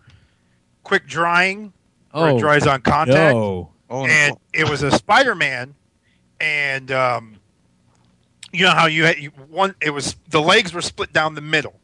quick 0.84 1.08
drying 1.08 1.74
where 2.12 2.30
oh 2.30 2.38
it 2.38 2.40
dries 2.40 2.68
on 2.68 2.82
contact. 2.82 3.36
no. 3.36 3.72
Oh, 3.90 4.06
and 4.06 4.36
no. 4.36 4.42
it 4.54 4.70
was 4.70 4.84
a 4.84 4.92
Spider-Man, 4.92 5.74
and 6.42 6.92
um, 6.92 7.36
you 8.52 8.66
know 8.66 8.72
how 8.72 8.88
you 8.88 9.06
had 9.06 9.18
you, 9.20 9.30
one. 9.30 9.76
It 9.82 9.92
was 9.92 10.16
the 10.28 10.42
legs 10.42 10.74
were 10.74 10.82
split 10.82 11.14
down 11.14 11.36
the 11.36 11.42
middle, 11.42 11.80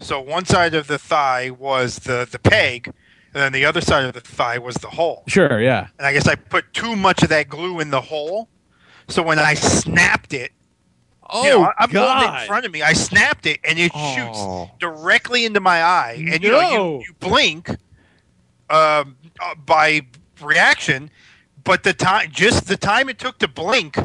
so 0.00 0.20
one 0.20 0.44
side 0.44 0.74
of 0.74 0.88
the 0.88 0.98
thigh 0.98 1.50
was 1.50 2.00
the 2.00 2.28
the 2.30 2.38
peg, 2.38 2.86
and 2.88 2.94
then 3.34 3.52
the 3.52 3.64
other 3.64 3.80
side 3.80 4.04
of 4.04 4.12
the 4.12 4.20
thigh 4.20 4.58
was 4.58 4.74
the 4.76 4.88
hole. 4.90 5.22
Sure, 5.28 5.60
yeah. 5.60 5.88
And 5.98 6.06
I 6.06 6.12
guess 6.12 6.26
I 6.26 6.34
put 6.34 6.72
too 6.74 6.96
much 6.96 7.22
of 7.22 7.28
that 7.30 7.48
glue 7.48 7.80
in 7.80 7.90
the 7.90 8.00
hole, 8.00 8.48
so 9.08 9.22
when 9.22 9.38
I 9.38 9.54
snapped 9.54 10.34
it, 10.34 10.50
Oh 11.30 11.44
you 11.44 11.50
know, 11.50 11.72
I'm 11.78 11.90
holding 11.90 12.24
it 12.24 12.26
God! 12.26 12.40
in 12.42 12.46
front 12.48 12.66
of 12.66 12.72
me. 12.72 12.82
I 12.82 12.92
snapped 12.92 13.46
it, 13.46 13.60
and 13.64 13.78
it 13.78 13.92
Oh. 13.94 14.14
shoots 14.16 14.72
directly 14.80 15.44
into 15.44 15.60
my 15.60 15.82
eye. 15.82 16.16
And 16.30 16.42
you 16.42 16.50
know, 16.50 16.98
you, 16.98 17.04
you 17.06 17.14
blink 17.20 17.70
um, 18.68 19.16
uh, 19.40 19.54
by 19.64 20.02
reaction, 20.42 21.10
but 21.66 21.82
the 21.82 21.92
time, 21.92 22.30
just 22.32 22.68
the 22.68 22.76
time 22.78 23.10
it 23.10 23.18
took 23.18 23.36
to 23.40 23.48
blink, 23.48 23.98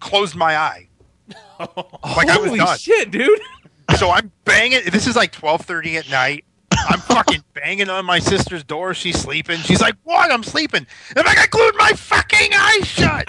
closed 0.00 0.34
my 0.34 0.56
eye. 0.56 0.88
Like 1.60 2.28
I 2.28 2.36
was 2.38 2.48
Holy 2.48 2.58
done. 2.58 2.78
shit, 2.78 3.10
dude! 3.12 3.40
So 3.98 4.10
I'm 4.10 4.32
banging. 4.44 4.80
This 4.90 5.06
is 5.06 5.14
like 5.14 5.30
12:30 5.30 5.96
at 5.98 6.10
night. 6.10 6.44
I'm 6.72 6.98
fucking 7.00 7.44
banging 7.54 7.90
on 7.90 8.04
my 8.06 8.18
sister's 8.18 8.64
door. 8.64 8.94
She's 8.94 9.18
sleeping. 9.20 9.58
She's 9.58 9.80
like, 9.80 9.94
"What? 10.04 10.32
I'm 10.32 10.42
sleeping." 10.42 10.86
And 11.10 11.18
I'm 11.18 11.24
like, 11.26 11.38
"I 11.38 11.46
glued 11.46 11.74
my 11.76 11.92
fucking 11.92 12.50
eyes 12.54 12.86
shut." 12.86 13.28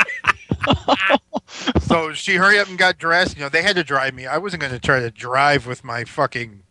so 1.82 2.14
she 2.14 2.36
hurried 2.36 2.60
up 2.60 2.70
and 2.70 2.78
got 2.78 2.98
dressed. 2.98 3.36
You 3.36 3.44
know, 3.44 3.50
they 3.50 3.62
had 3.64 3.76
to 3.76 3.84
drive 3.84 4.14
me. 4.14 4.26
I 4.28 4.38
wasn't 4.38 4.62
going 4.62 4.74
to 4.74 4.80
try 4.80 5.02
to 5.02 5.12
drive 5.12 5.68
with 5.68 5.84
my 5.84 6.06
fucking 6.06 6.64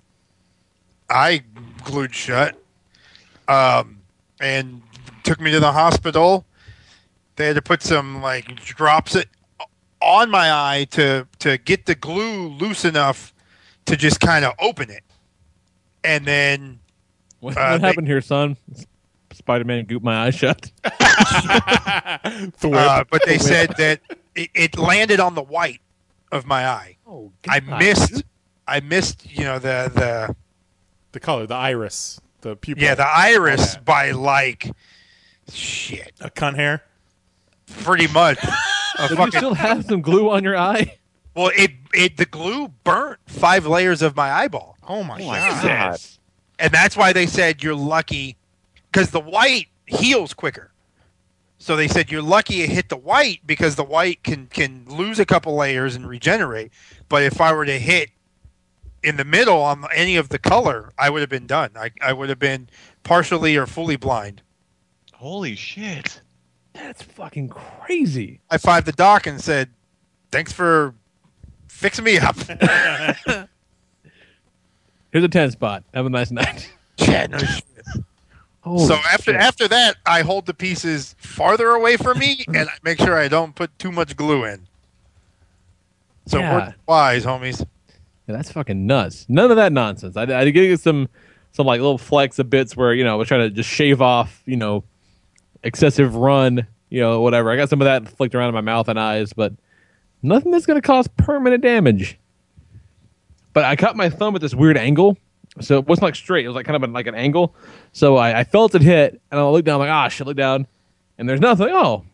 eye 1.11 1.43
glued 1.85 2.15
shut. 2.15 2.57
Um, 3.49 3.99
and 4.41 4.81
took 5.25 5.41
me 5.41 5.51
to 5.53 5.61
the 5.61 5.73
hospital. 5.73 6.47
They 7.37 7.47
had 7.47 7.57
to 7.57 7.63
put 7.63 7.83
some 7.83 8.23
like 8.23 8.55
drops 8.65 9.17
it 9.17 9.29
on 10.01 10.31
my 10.31 10.51
eye 10.53 10.87
to 10.93 11.27
to 11.41 11.59
get 11.59 11.87
the 11.87 11.95
glue 11.95 12.49
loose 12.49 12.85
enough 12.85 13.33
to 13.87 13.97
just 13.97 14.21
kind 14.21 14.45
of 14.45 14.53
open 14.61 14.91
it. 14.91 15.03
And 16.05 16.25
then 16.27 16.81
What, 17.41 17.57
Uh, 17.57 17.71
what 17.73 17.81
they- 17.83 17.87
happened 17.89 18.07
here, 18.07 18.21
son? 18.21 18.57
Spider 19.33 19.65
Man 19.65 19.85
gooped 19.87 20.03
my 20.05 20.27
eyes 20.27 20.35
shut. 20.37 20.71
Uh, 22.63 23.05
but 23.11 23.23
they 23.27 23.39
said 23.39 23.71
that 23.79 24.01
it, 24.35 24.51
it 24.55 24.79
landed 24.79 25.21
on 25.21 25.35
the 25.35 25.43
white 25.43 25.81
of 26.33 26.47
my 26.47 26.67
eye. 26.67 26.97
Oh, 27.07 27.33
I 27.49 27.61
missed 27.61 28.23
I 28.67 28.81
missed, 28.81 29.27
you 29.31 29.45
know, 29.45 29.59
the 29.59 29.91
the 29.95 30.37
the 31.13 31.21
color, 31.21 31.47
the 31.47 31.55
iris, 31.55 32.21
the 32.41 32.57
pupil. 32.57 32.83
yeah, 32.83 32.95
the 32.95 33.07
iris 33.07 33.75
Okay. 33.75 33.83
by 33.85 34.11
like 34.13 34.71
shit. 35.53 36.13
a 36.21 36.31
cunt 36.31 36.57
hair. 36.57 36.83
Pretty 37.83 38.07
much. 38.09 38.39
A 38.99 39.09
Did 39.09 39.19
you 39.19 39.31
still 39.33 39.55
have 39.55 39.85
some 39.87 40.01
glue 40.03 40.31
on 40.31 40.45
your 40.45 40.57
eye? 40.57 40.99
well, 41.35 41.51
it 41.57 41.73
it 41.93 42.17
the 42.17 42.25
glue 42.27 42.69
burnt 42.85 43.19
five 43.27 43.67
layers 43.67 44.03
of 44.03 44.15
my 44.17 44.31
eyeball. 44.31 44.77
Oh 44.87 45.03
my 45.03 45.17
Oh 45.21 45.27
god. 45.27 45.63
God. 45.63 46.01
and 46.59 46.73
that's 46.73 46.97
why 46.97 47.13
they 47.13 47.27
said 47.27 47.63
you're 47.63 47.75
lucky 47.75 48.37
because 48.93 49.11
the 49.11 49.21
white 49.21 49.67
heals 49.87 50.33
quicker. 50.35 50.71
So 51.59 51.75
they 51.77 51.89
said 51.89 52.11
you're 52.13 52.23
lucky 52.23 52.63
it 52.63 52.71
hit 52.71 52.89
the 52.89 52.97
white 52.97 53.41
because 53.47 53.75
the 53.75 53.85
white 53.85 54.23
can 54.23 54.47
can 54.47 54.85
lose 54.89 55.19
a 55.19 55.27
couple 55.27 55.57
layers 55.57 55.97
and 55.97 56.07
regenerate. 56.09 56.71
But 57.09 57.23
if 57.25 57.41
I 57.41 57.53
were 57.53 57.65
to 57.67 57.79
hit 57.79 58.11
in 59.03 59.17
the 59.17 59.25
middle 59.25 59.61
on 59.61 59.85
any 59.93 60.17
of 60.17 60.29
the 60.29 60.39
color, 60.39 60.93
I 60.99 61.11
would 61.11 61.21
have 61.21 61.29
been 61.31 61.47
done. 61.47 61.71
I, 61.77 61.91
I 62.01 62.13
would 62.13 62.29
have 62.29 62.39
been 62.39 62.69
partially 63.03 63.57
or 63.57 63.67
fully 63.67 63.97
blind. 63.97 64.41
Holy 65.15 65.57
shit. 65.57 66.21
That's 66.75 67.03
fucking 67.03 67.49
crazy. 67.49 68.41
I 68.51 68.59
five 68.59 68.85
the 68.85 68.93
doc 68.93 69.27
and 69.27 69.41
said, 69.41 69.71
"Thanks 70.31 70.53
for 70.53 70.95
fixing 71.69 72.05
me 72.05 72.19
up." 72.19 72.37
Here's 75.13 75.25
a 75.25 75.29
10 75.29 75.53
spot. 75.53 75.85
Have 75.95 76.07
a 76.07 76.11
nice 76.11 76.31
night. 76.31 76.71
Yeah, 76.97 77.27
no 77.27 77.39
shit. 77.39 77.65
Holy 78.61 78.87
so 78.87 78.95
after 78.95 79.33
shit. 79.33 79.35
after 79.41 79.67
that, 79.67 79.97
I 80.07 80.23
hold 80.23 80.47
the 80.47 80.55
pieces 80.55 81.17
farther 81.19 81.71
away 81.71 81.97
from 81.97 82.21
me, 82.21 82.45
and 82.47 82.69
I 82.69 82.73
make 82.85 83.01
sure 83.01 83.19
I 83.19 83.27
don't 83.27 83.53
put 83.53 83.77
too 83.81 83.91
much 83.91 84.17
glue 84.17 84.45
in. 84.45 84.69
So 86.27 86.39
Yeah. 86.39 86.55
words 86.67 86.77
wise, 86.87 87.25
homies. 87.25 87.59
Yeah, 88.29 88.37
that's 88.37 88.53
fucking 88.53 88.87
nuts. 88.87 89.27
None 89.29 89.51
of 89.51 89.57
that 89.57 89.73
nonsense. 89.73 90.17
I, 90.17 90.23
I 90.23 90.45
did 90.45 90.53
get 90.53 90.79
some 90.81 91.09
some 91.51 91.67
like 91.67 91.81
little 91.81 91.99
flex 91.99 92.39
of 92.39 92.49
bits 92.49 92.77
where 92.77 92.95
you 92.95 93.03
know 93.03 93.13
I 93.13 93.17
was 93.17 93.27
trying 93.27 93.41
to 93.41 93.51
just 93.51 93.69
shave 93.69 94.01
off 94.01 94.41
you 94.47 94.57
know 94.57 94.85
excessive 95.65 96.15
run 96.15 96.67
you 96.95 97.01
know 97.01 97.21
whatever. 97.21 97.51
I 97.51 97.57
got 97.57 97.69
some 97.69 97.81
of 97.81 97.87
that 97.87 98.09
flicked 98.09 98.37
around 98.37 98.51
in 98.51 98.55
my 98.55 98.61
mouth 98.61 98.89
and 98.89 99.01
eyes, 99.01 99.33
but 99.33 99.53
nothing 100.23 100.53
that's 100.53 100.65
gonna 100.65 100.81
cause 100.81 101.09
permanent 101.17 101.61
damage. 101.61 102.21
But 103.53 103.65
I 103.65 103.75
cut 103.75 103.97
my 103.97 104.09
thumb 104.09 104.37
at 104.37 104.41
this 104.41 104.55
weird 104.55 104.77
angle, 104.77 105.19
so 105.61 105.79
it 105.79 105.89
wasn't 105.89 106.05
like 106.05 106.15
straight. 106.15 106.45
It 106.45 106.49
was 106.49 106.55
like 106.55 106.67
kind 106.67 106.83
of 106.83 106.89
like 106.93 107.09
an 107.09 107.17
angle. 107.17 107.57
So 107.91 108.17
I, 108.17 108.41
I 108.41 108.45
felt 108.45 108.77
it 108.77 108.83
hit, 108.83 109.21
and 109.33 109.41
I 109.41 109.49
looked 109.49 109.67
down. 109.67 109.81
Like, 109.81 109.91
ah, 109.91 110.07
shit, 110.07 110.25
look 110.25 110.37
down, 110.37 110.69
and 111.19 111.29
there's 111.29 111.41
nothing. 111.41 111.67
Oh, 111.71 112.05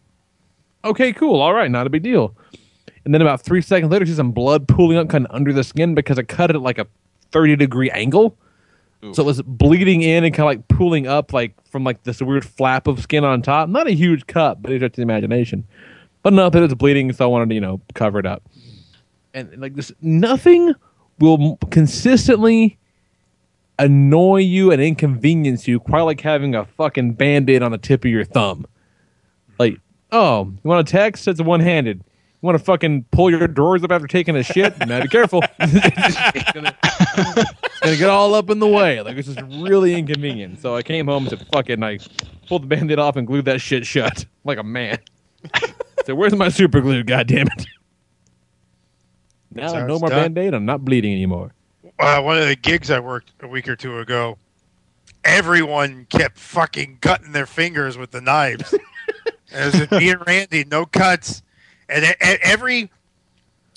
okay, 0.83 1.12
cool, 1.12 1.42
all 1.42 1.52
right, 1.52 1.71
not 1.71 1.87
a 1.87 1.90
big 1.90 2.02
deal. 2.02 2.35
And 3.04 3.12
then 3.12 3.21
about 3.21 3.42
three 3.42 3.61
seconds 3.61 3.92
later, 3.92 4.07
see 4.07 4.14
some 4.14 4.33
blood 4.33 4.66
pooling 4.66 4.97
up 4.97 5.11
kind 5.11 5.26
of 5.26 5.35
under 5.35 5.52
the 5.52 5.62
skin 5.62 5.95
because 5.95 6.19
I 6.19 6.23
cut 6.23 6.49
it 6.49 6.57
at 6.57 6.62
like 6.62 6.78
a 6.78 6.87
30 7.33 7.57
degree 7.57 7.90
angle. 7.90 8.35
So 9.02 9.23
it 9.23 9.26
was 9.26 9.40
bleeding 9.42 10.02
in 10.02 10.25
and 10.25 10.35
kind 10.35 10.45
of 10.45 10.47
like 10.47 10.69
pooling 10.69 11.07
up 11.07 11.33
like 11.33 11.54
from 11.69 11.85
like 11.85 12.02
this 12.02 12.21
weird 12.21 12.45
flap 12.45 12.87
of 12.87 13.00
skin 13.00 13.25
on 13.25 13.40
top. 13.40 13.69
Not 13.69 13.87
a 13.87 13.92
huge 13.92 14.26
cut, 14.26 14.61
but 14.61 14.71
it's 14.71 14.83
just 14.83 14.97
the 14.97 15.02
imagination. 15.02 15.66
But 16.23 16.35
enough 16.35 16.52
that 16.52 16.62
it's 16.62 16.75
bleeding, 16.75 17.11
so 17.14 17.25
I 17.25 17.28
wanted 17.28 17.49
to, 17.49 17.54
you 17.54 17.62
know, 17.62 17.80
cover 17.95 18.19
it 18.19 18.26
up. 18.26 18.42
And 19.33 19.59
like 19.59 19.75
this, 19.75 19.90
nothing 20.02 20.75
will 21.19 21.57
consistently 21.71 22.78
annoy 23.78 24.40
you 24.40 24.71
and 24.71 24.83
inconvenience 24.83 25.66
you 25.66 25.80
quite 25.80 26.02
like 26.02 26.21
having 26.21 26.54
a 26.54 26.66
fucking 26.66 27.14
band-aid 27.14 27.62
on 27.62 27.73
the 27.73 27.78
tip 27.78 28.04
of 28.04 28.11
your 28.11 28.25
thumb. 28.25 28.66
Like, 29.59 29.78
oh, 30.12 30.45
you 30.45 30.69
want 30.69 30.87
to 30.87 30.92
text? 30.92 31.26
It's 31.26 31.40
one 31.40 31.61
handed. 31.61 31.99
You 31.99 32.10
want 32.42 32.56
to 32.59 32.64
fucking 32.64 33.04
pull 33.11 33.30
your 33.30 33.47
drawers 33.47 33.85
up 33.85 33.92
after 33.92 34.06
taking 34.06 34.37
a 34.37 34.42
shit? 34.42 34.78
Now 34.87 35.02
be 35.02 35.09
careful. 35.09 35.42
it's, 35.61 36.52
gonna, 36.52 36.76
it's 36.82 37.80
gonna 37.80 37.97
get 37.97 38.09
all 38.11 38.35
up 38.35 38.50
in 38.50 38.59
the 38.59 38.66
way. 38.66 39.00
Like 39.02 39.16
it's 39.16 39.28
just 39.28 39.40
really 39.62 39.94
inconvenient. 39.94 40.61
So 40.61 40.75
I 40.76 40.82
came 40.82 41.06
home 41.06 41.26
to 41.26 41.37
fucking 41.37 41.82
I 41.82 41.99
pulled 42.49 42.62
the 42.62 42.66
band-aid 42.66 42.99
off 42.99 43.16
and 43.16 43.26
glued 43.26 43.44
that 43.44 43.61
shit 43.61 43.87
shut 43.87 44.25
like 44.44 44.59
a 44.59 44.62
man. 44.62 44.99
so 46.04 46.14
where's 46.14 46.35
my 46.35 46.49
super 46.49 46.80
glue? 46.80 47.02
God 47.02 47.26
damn 47.26 47.47
it! 47.47 47.66
Now 49.52 49.68
So 49.68 49.87
no 49.87 49.99
more 49.99 50.09
done. 50.09 50.35
band-aid. 50.35 50.54
I'm 50.54 50.64
not 50.66 50.85
bleeding 50.85 51.12
anymore. 51.12 51.52
Uh, 51.99 52.23
one 52.23 52.38
of 52.38 52.47
the 52.47 52.56
gigs 52.56 52.90
I 52.90 52.99
worked 53.00 53.32
a 53.40 53.49
week 53.49 53.68
or 53.68 53.76
two 53.76 53.99
ago, 53.99 54.38
everyone 55.25 56.06
kept 56.09 56.38
fucking 56.38 56.99
cutting 57.02 57.32
their 57.32 57.47
fingers 57.47 57.99
with 57.99 58.11
the 58.11 58.20
knives. 58.23 58.75
As 59.52 59.75
it 59.75 59.90
me 59.90 60.11
and 60.11 60.23
Randy, 60.26 60.64
no 60.64 60.87
cuts, 60.87 61.42
and 61.90 62.04
e- 62.04 62.14
every, 62.42 62.90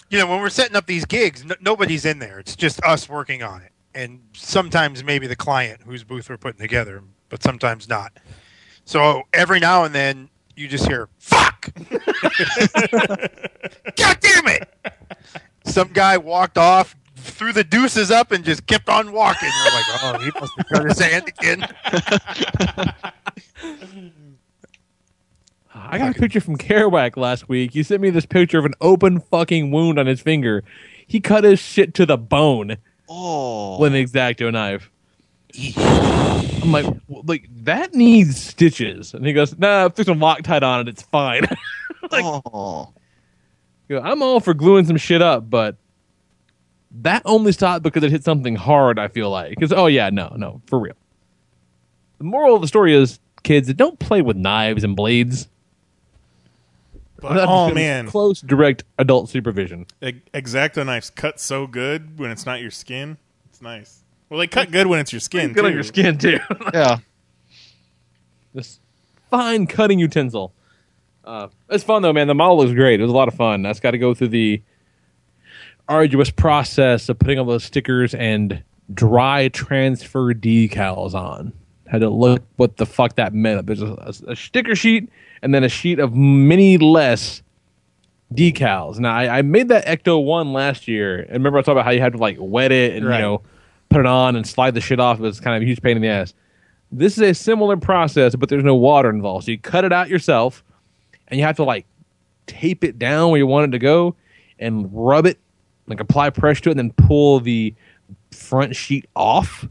you 0.10 0.20
know, 0.20 0.27
when 0.27 0.39
we're 0.39 0.50
setting 0.50 0.75
up 0.75 0.86
these 0.86 1.05
gigs, 1.05 1.43
nobody's 1.62 2.05
in 2.05 2.20
there. 2.20 2.39
It's 2.39 2.55
just 2.55 2.82
us 2.84 3.10
working 3.10 3.43
on 3.43 3.62
it, 3.62 3.72
and 3.93 4.22
sometimes 4.34 5.03
maybe 5.03 5.27
the 5.27 5.36
client 5.36 5.82
whose 5.86 6.03
booth 6.03 6.29
we're 6.29 6.38
putting 6.38 6.62
together, 6.62 7.03
but 7.29 7.43
sometimes 7.43 7.89
not. 7.89 8.13
So 8.86 9.24
every 9.34 9.60
now 9.60 9.84
and 9.84 9.93
then, 9.96 10.29
you 10.55 10.67
just 10.67 10.88
hear 10.88 11.10
"fuck." 11.17 11.70
God 11.89 12.00
damn 14.20 14.48
it! 14.48 14.70
Some 15.65 15.89
guy 15.93 16.17
walked 16.17 16.58
off, 16.58 16.96
threw 17.15 17.53
the 17.53 17.63
deuces 17.63 18.12
up, 18.12 18.32
and 18.32 18.43
just 18.43 18.67
kept 18.67 18.89
on 18.89 19.12
walking. 19.12 19.50
You're 19.63 19.74
like, 19.74 19.86
oh, 20.03 20.20
he 20.20 20.32
must 20.39 20.53
have 20.58 20.70
got 20.70 20.86
his 20.86 21.00
hand 21.00 21.32
again. 21.39 21.65
I 25.90 25.98
got 25.98 26.16
a 26.16 26.20
picture 26.20 26.42
from 26.42 26.58
Kerouac 26.58 27.18
last 27.18 27.48
week. 27.50 27.74
He 27.74 27.84
sent 27.84 28.02
me 28.02 28.10
this 28.10 28.25
picture 28.25 28.58
of 28.60 28.66
an 28.66 28.74
open 28.82 29.20
fucking 29.20 29.72
wound 29.72 30.00
on 30.00 30.06
his 30.08 30.22
finger. 30.22 30.63
He 31.08 31.20
cut 31.20 31.44
his 31.44 31.60
shit 31.60 31.94
to 31.96 32.06
the 32.06 32.18
bone 32.18 32.78
Oh. 33.10 33.80
with 33.80 33.94
an 33.94 34.00
X-Acto 34.02 34.52
knife. 34.52 34.90
I'm 36.63 36.72
like, 36.72 36.86
like 37.08 37.48
that 37.63 37.94
needs 37.94 38.42
stitches, 38.42 39.13
and 39.13 39.25
he 39.25 39.34
goes, 39.34 39.56
"Nah, 39.58 39.90
put 39.90 40.06
some 40.08 40.20
Loctite 40.20 40.63
on 40.63 40.80
it. 40.82 40.88
It's 40.88 41.04
fine." 41.04 41.42
like- 42.12 42.24
oh. 42.25 42.92
You 43.90 43.98
know, 43.98 44.02
I'm 44.02 44.24
all 44.24 44.40
for 44.40 44.54
gluing 44.54 44.86
some 44.86 44.98
shit 44.98 45.22
up, 45.22 45.48
but 45.50 45.75
that 47.02 47.22
only 47.25 47.52
stopped 47.52 47.84
because 47.84 48.02
it 48.04 48.10
hit 48.12 48.24
something 48.24 48.56
hard. 48.56 48.98
I 48.98 49.10
feel 49.10 49.30
like 49.30 49.50
because 49.52 49.74
oh 49.74 49.88
yeah, 49.88 50.10
no, 50.10 50.34
no, 50.38 50.62
for 50.68 50.80
real. 50.80 50.96
The 52.18 52.24
moral 52.24 52.56
of 52.56 52.62
the 52.62 52.68
story 52.68 52.96
is, 52.96 53.20
kids, 53.44 53.72
don't 53.74 54.00
play 54.00 54.22
with 54.22 54.38
knives 54.38 54.84
and 54.84 54.96
blades. 54.96 55.50
But, 57.24 57.48
oh 57.48 57.74
man, 57.74 58.08
close 58.08 58.42
direct 58.42 58.84
adult 59.00 59.30
supervision. 59.30 59.86
Ex- 60.01 60.18
X-Acto 60.34 60.86
knives 60.86 61.10
cut 61.10 61.39
so 61.39 61.68
good 61.68 62.20
when 62.20 62.32
it's 62.32 62.46
not 62.46 62.60
your 62.60 62.70
skin. 62.70 63.18
It's 63.50 63.62
nice. 63.62 64.03
Well, 64.30 64.39
they 64.39 64.48
cut 64.48 64.72
good 64.72 64.88
when 64.88 65.00
it's 65.00 65.13
your 65.13 65.22
skin. 65.22 65.53
Good 65.53 65.62
too. 65.62 65.68
on 65.68 65.74
your 65.74 65.84
skin 65.84 66.18
too. 66.18 66.39
Yeah. 66.74 66.98
this 68.53 68.80
fine 69.30 69.68
cutting 69.68 70.00
utensil. 70.00 70.53
Uh, 71.24 71.48
it's 71.70 71.86
fun 71.86 72.01
though, 72.01 72.12
man. 72.12 72.27
The 72.27 72.36
model 72.36 72.58
looks 72.58 72.74
great. 72.74 73.00
It 73.00 73.03
was 73.03 73.12
a 73.12 73.15
lot 73.15 73.30
of 73.30 73.36
fun. 73.36 73.62
That's 73.62 73.80
got 73.80 73.92
to 73.92 73.98
go 73.98 74.13
through 74.13 74.27
the 74.30 74.62
arduous 75.88 76.30
process 76.30 77.08
of 77.08 77.20
putting 77.20 77.39
all 77.39 77.46
those 77.46 77.63
stickers 77.63 78.13
and 78.13 78.63
dry 78.94 79.48
transfer 79.48 80.34
decals 80.34 81.13
on. 81.13 81.53
Had 81.93 82.01
to 82.01 82.09
look 82.09 82.41
what 82.55 82.77
the 82.77 82.85
fuck 82.88 83.15
that 83.17 83.33
meant. 83.35 83.67
There's 83.67 83.81
a, 83.83 83.93
a- 84.27 84.31
a 84.31 84.35
sticker 84.35 84.75
sheet 84.75 85.09
and 85.43 85.53
then 85.53 85.63
a 85.63 85.69
sheet 85.69 86.00
of 86.00 86.15
many 86.15 86.77
less 86.79 87.43
decals. 88.33 88.97
Now 88.97 89.13
I, 89.15 89.38
I 89.38 89.41
made 89.43 89.67
that 89.69 89.85
Ecto 89.85 90.23
one 90.25 90.53
last 90.53 90.88
year, 90.88 91.19
and 91.19 91.33
remember 91.33 91.59
I 91.59 91.62
talked 91.62 91.73
about 91.73 91.85
how 91.85 91.91
you 91.91 92.01
had 92.01 92.13
to 92.13 92.17
like 92.17 92.38
wet 92.39 92.71
it 92.71 92.95
and 92.95 93.05
Right. 93.07 93.17
you 93.17 93.21
know 93.21 93.41
put 93.89 94.00
it 94.00 94.05
on 94.07 94.35
and 94.35 94.45
slide 94.47 94.73
the 94.73 94.81
shit 94.81 95.00
off. 95.00 95.19
It 95.19 95.21
was 95.21 95.39
kind 95.39 95.55
of 95.55 95.62
a 95.62 95.65
huge 95.67 95.83
pain 95.83 95.95
in 95.95 96.01
the 96.01 96.07
ass. 96.07 96.33
This 96.91 97.13
is 97.15 97.21
a 97.21 97.33
similar 97.35 97.77
process, 97.77 98.35
but 98.35 98.50
there's 98.50 98.63
no 98.63 98.73
water 98.75 99.09
involved. 99.12 99.45
So 99.45 99.51
you 99.51 99.59
cut 99.59 99.85
it 99.85 99.93
out 99.93 100.09
yourself, 100.09 100.63
and 101.27 101.39
you 101.39 101.45
have 101.45 101.57
to 101.57 101.63
like 101.63 101.85
tape 102.47 102.83
it 102.83 102.97
down 102.97 103.29
where 103.29 103.38
you 103.38 103.45
want 103.45 103.69
it 103.69 103.71
to 103.73 103.79
go, 103.79 104.15
and 104.57 104.89
rub 104.91 105.27
it, 105.27 105.38
like 105.85 106.00
apply 106.00 106.31
pressure 106.31 106.62
to 106.63 106.69
it, 106.69 106.77
and 106.77 106.79
then 106.79 107.07
pull 107.07 107.39
the 107.39 107.75
front 108.31 108.75
sheet 108.75 109.05
off. 109.15 109.67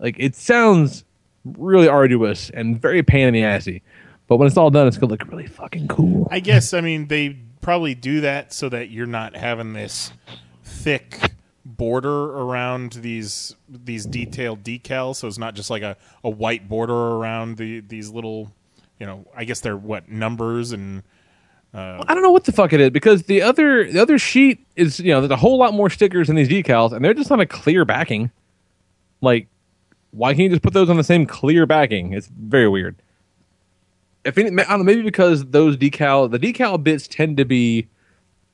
Like 0.00 0.16
it 0.18 0.34
sounds 0.34 1.03
really 1.44 1.88
arduous 1.88 2.50
and 2.50 2.80
very 2.80 3.02
pain 3.02 3.28
in 3.28 3.34
the 3.34 3.44
assy, 3.44 3.82
but 4.26 4.36
when 4.36 4.46
it's 4.46 4.56
all 4.56 4.70
done, 4.70 4.86
it's 4.86 4.96
gonna 4.96 5.10
look 5.12 5.26
really 5.28 5.46
fucking 5.46 5.88
cool. 5.88 6.28
I 6.30 6.40
guess 6.40 6.74
I 6.74 6.80
mean 6.80 7.08
they 7.08 7.38
probably 7.60 7.94
do 7.94 8.20
that 8.20 8.52
so 8.52 8.68
that 8.68 8.90
you're 8.90 9.06
not 9.06 9.36
having 9.36 9.72
this 9.72 10.12
thick 10.62 11.32
border 11.64 12.36
around 12.36 12.92
these 12.94 13.56
these 13.68 14.06
detailed 14.06 14.62
decals. 14.62 15.16
So 15.16 15.28
it's 15.28 15.38
not 15.38 15.54
just 15.54 15.70
like 15.70 15.82
a, 15.82 15.96
a 16.22 16.30
white 16.30 16.68
border 16.68 16.94
around 16.94 17.56
the 17.56 17.80
these 17.80 18.10
little, 18.10 18.52
you 18.98 19.06
know, 19.06 19.26
I 19.36 19.44
guess 19.44 19.60
they're 19.60 19.76
what 19.76 20.08
numbers 20.08 20.72
and 20.72 21.02
uh, 21.72 22.04
I 22.06 22.14
don't 22.14 22.22
know 22.22 22.30
what 22.30 22.44
the 22.44 22.52
fuck 22.52 22.72
it 22.72 22.80
is 22.80 22.90
because 22.90 23.24
the 23.24 23.42
other 23.42 23.90
the 23.90 24.00
other 24.00 24.18
sheet 24.18 24.64
is 24.76 25.00
you 25.00 25.12
know 25.12 25.20
there's 25.20 25.30
a 25.32 25.36
whole 25.36 25.58
lot 25.58 25.74
more 25.74 25.90
stickers 25.90 26.30
in 26.30 26.36
these 26.36 26.48
decals 26.48 26.92
and 26.92 27.04
they're 27.04 27.14
just 27.14 27.32
on 27.32 27.40
a 27.40 27.46
clear 27.46 27.84
backing. 27.84 28.30
Like, 29.20 29.48
why 30.14 30.32
can't 30.32 30.44
you 30.44 30.48
just 30.50 30.62
put 30.62 30.72
those 30.72 30.88
on 30.88 30.96
the 30.96 31.04
same 31.04 31.26
clear 31.26 31.66
backing? 31.66 32.12
It's 32.12 32.28
very 32.28 32.68
weird. 32.68 32.96
If 34.24 34.38
any, 34.38 34.50
I 34.50 34.64
don't 34.64 34.78
know, 34.78 34.84
maybe 34.84 35.02
because 35.02 35.44
those 35.46 35.76
decal 35.76 36.30
the 36.30 36.38
decal 36.38 36.82
bits 36.82 37.08
tend 37.08 37.36
to 37.38 37.44
be, 37.44 37.88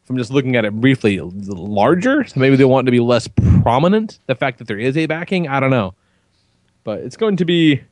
from 0.05 0.17
just 0.17 0.31
looking 0.31 0.57
at 0.57 0.65
it 0.65 0.73
briefly, 0.81 1.21
larger. 1.21 2.25
So 2.25 2.41
maybe 2.41 2.57
they 2.57 2.65
want 2.65 2.87
to 2.87 2.91
be 2.91 3.01
less 3.01 3.29
prominent. 3.63 4.19
The 4.27 4.35
fact 4.35 4.59
that 4.59 4.67
there 4.67 4.79
is 4.79 4.97
a 4.97 5.07
backing, 5.07 5.49
I 5.49 5.61
don't 5.61 5.71
know, 5.71 5.95
but 6.83 7.01
it's 7.01 7.17
going 7.17 7.37
to 7.37 7.45
be 7.45 7.83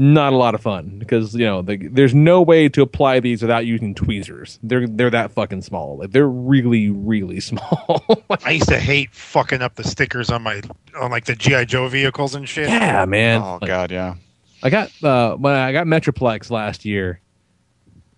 not 0.00 0.32
a 0.32 0.36
lot 0.36 0.54
of 0.54 0.60
fun 0.60 0.96
because 0.98 1.34
you 1.34 1.44
know 1.44 1.60
the, 1.60 1.76
there's 1.88 2.14
no 2.14 2.40
way 2.40 2.68
to 2.68 2.82
apply 2.82 3.18
these 3.18 3.42
without 3.42 3.66
using 3.66 3.94
tweezers. 3.94 4.58
They're 4.62 4.86
they're 4.86 5.10
that 5.10 5.32
fucking 5.32 5.62
small. 5.62 5.98
Like 5.98 6.12
they're 6.12 6.28
really 6.28 6.88
really 6.88 7.40
small. 7.50 8.04
I 8.44 8.52
used 8.52 8.68
to 8.68 8.78
hate 8.78 9.12
fucking 9.12 9.60
up 9.60 9.74
the 9.74 9.84
stickers 9.84 10.30
on 10.30 10.42
my 10.42 10.62
on 11.00 11.10
like 11.10 11.24
the 11.24 11.34
GI 11.34 11.66
Joe 11.66 11.88
vehicles 11.88 12.34
and 12.34 12.48
shit. 12.48 12.68
yeah, 12.68 13.04
man. 13.04 13.42
Oh 13.42 13.58
Like, 13.60 13.68
god, 13.68 13.90
yeah. 13.90 14.14
I 14.62 14.70
got 14.70 14.90
uh, 15.04 15.34
when 15.36 15.54
I 15.54 15.72
got 15.72 15.86
Metroplex 15.86 16.50
last 16.50 16.84
year. 16.84 17.20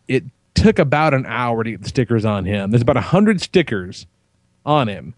It 0.08 0.24
took 0.54 0.78
about 0.80 1.14
an 1.14 1.24
hour 1.24 1.62
to 1.62 1.70
get 1.70 1.82
the 1.82 1.88
stickers 1.88 2.24
on 2.24 2.44
him. 2.44 2.70
There's 2.70 2.82
about 2.82 2.96
a 2.96 3.00
hundred 3.00 3.40
stickers 3.40 4.06
on 4.66 4.88
him. 4.88 5.14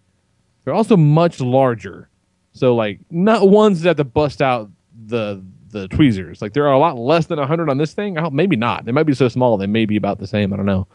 They're 0.65 0.75
also 0.75 0.97
much 0.97 1.41
larger, 1.41 2.09
so 2.53 2.75
like 2.77 3.01
not 3.11 3.49
ones 3.49 3.81
that 3.81 3.89
have 3.89 3.97
to 3.97 4.05
bust 4.05 4.43
out 4.43 4.71
the 5.07 5.43
the 5.73 5.89
tweezers. 5.89 6.41
Like 6.41 6.53
there 6.53 6.67
are 6.69 6.73
a 6.73 6.79
lot 6.79 6.97
less 6.97 7.27
than 7.27 7.39
a 7.39 7.47
hundred 7.47 7.69
on 7.69 7.79
this 7.79 7.93
thing. 7.93 8.17
Maybe 8.33 8.57
not. 8.57 8.85
They 8.85 8.93
might 8.93 9.07
be 9.07 9.15
so 9.15 9.29
small. 9.29 9.57
They 9.57 9.67
may 9.67 9.87
be 9.87 9.97
about 9.97 10.19
the 10.19 10.27
same. 10.27 10.53
I 10.53 10.57
don't 10.57 10.67
know, 10.67 10.87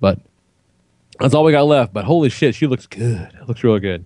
but 0.00 0.20
that's 1.18 1.34
all 1.34 1.44
we 1.44 1.52
got 1.52 1.64
left. 1.64 1.92
But 1.92 2.04
holy 2.04 2.28
shit, 2.28 2.54
she 2.54 2.66
looks 2.66 2.86
good. 2.86 3.30
It 3.40 3.48
looks 3.48 3.64
real 3.64 3.78
good. 3.80 4.04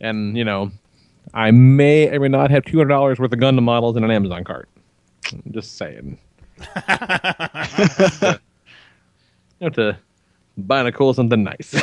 And 0.00 0.36
you 0.36 0.44
know, 0.44 0.70
I 1.34 1.50
may 1.50 2.08
or 2.08 2.20
may 2.20 2.28
not 2.28 2.50
have 2.50 2.64
two 2.64 2.78
hundred 2.78 2.88
dollars 2.88 3.18
worth 3.18 3.32
of 3.32 3.38
Gundam 3.38 3.64
models 3.64 3.96
in 3.96 4.04
an 4.04 4.10
Amazon 4.10 4.44
cart. 4.44 4.68
I'm 5.32 5.52
just 5.52 5.76
saying. 5.76 6.18
you 6.58 6.64
have 9.60 9.74
to 9.74 9.98
buy 10.56 10.82
Nicole 10.82 11.14
something 11.14 11.42
nice. 11.42 11.74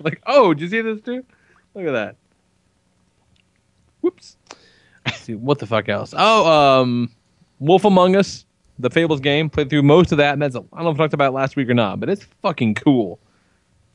like, 0.00 0.20
oh, 0.26 0.54
did 0.54 0.62
you 0.62 0.68
see 0.68 0.80
this 0.80 1.00
too? 1.02 1.24
Look 1.74 1.86
at 1.86 1.92
that. 1.92 2.16
Whoops. 4.00 4.36
Let's 5.22 5.28
see 5.28 5.34
what 5.36 5.60
the 5.60 5.68
fuck 5.68 5.88
else. 5.88 6.12
Oh, 6.16 6.80
um, 6.80 7.08
Wolf 7.60 7.84
Among 7.84 8.16
Us, 8.16 8.44
the 8.80 8.90
Fables 8.90 9.20
game. 9.20 9.48
Played 9.48 9.70
through 9.70 9.82
most 9.84 10.10
of 10.10 10.18
that, 10.18 10.32
and 10.32 10.42
that's 10.42 10.56
a, 10.56 10.64
I 10.72 10.78
don't 10.78 10.86
know 10.86 10.90
if 10.90 10.96
I 10.98 11.04
talked 11.04 11.14
about 11.14 11.28
it 11.28 11.34
last 11.36 11.54
week 11.54 11.68
or 11.70 11.74
not, 11.74 12.00
but 12.00 12.08
it's 12.08 12.24
fucking 12.42 12.74
cool. 12.74 13.20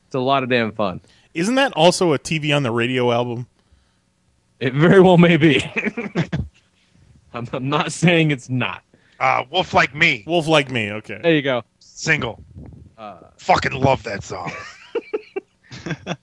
It's 0.06 0.16
a 0.16 0.22
lot 0.22 0.44
of 0.44 0.50
damn 0.50 0.72
fun. 0.72 1.02
isn't 1.34 1.56
that 1.56 1.74
also 1.74 2.14
a 2.14 2.20
TV 2.20 2.56
on 2.56 2.64
the 2.64 2.72
radio 2.72 3.12
album? 3.12 3.46
It 4.62 4.74
very 4.74 5.02
well 5.02 5.18
may 5.18 5.36
be. 5.36 5.62
I'm, 7.34 7.46
I'm 7.52 7.68
not 7.68 7.92
saying 7.92 8.32
it's 8.32 8.48
not. 8.48 8.84
Uh, 9.20 9.44
Wolf 9.52 9.74
like 9.74 9.94
me, 9.94 10.24
Wolf 10.26 10.48
like 10.48 10.72
me. 10.72 10.94
Okay. 10.94 11.20
There 11.22 11.36
you 11.36 11.42
go. 11.42 11.62
single. 11.80 12.42
Fucking 13.36 13.74
love 13.74 14.02
that 14.04 14.24
song. 14.24 14.54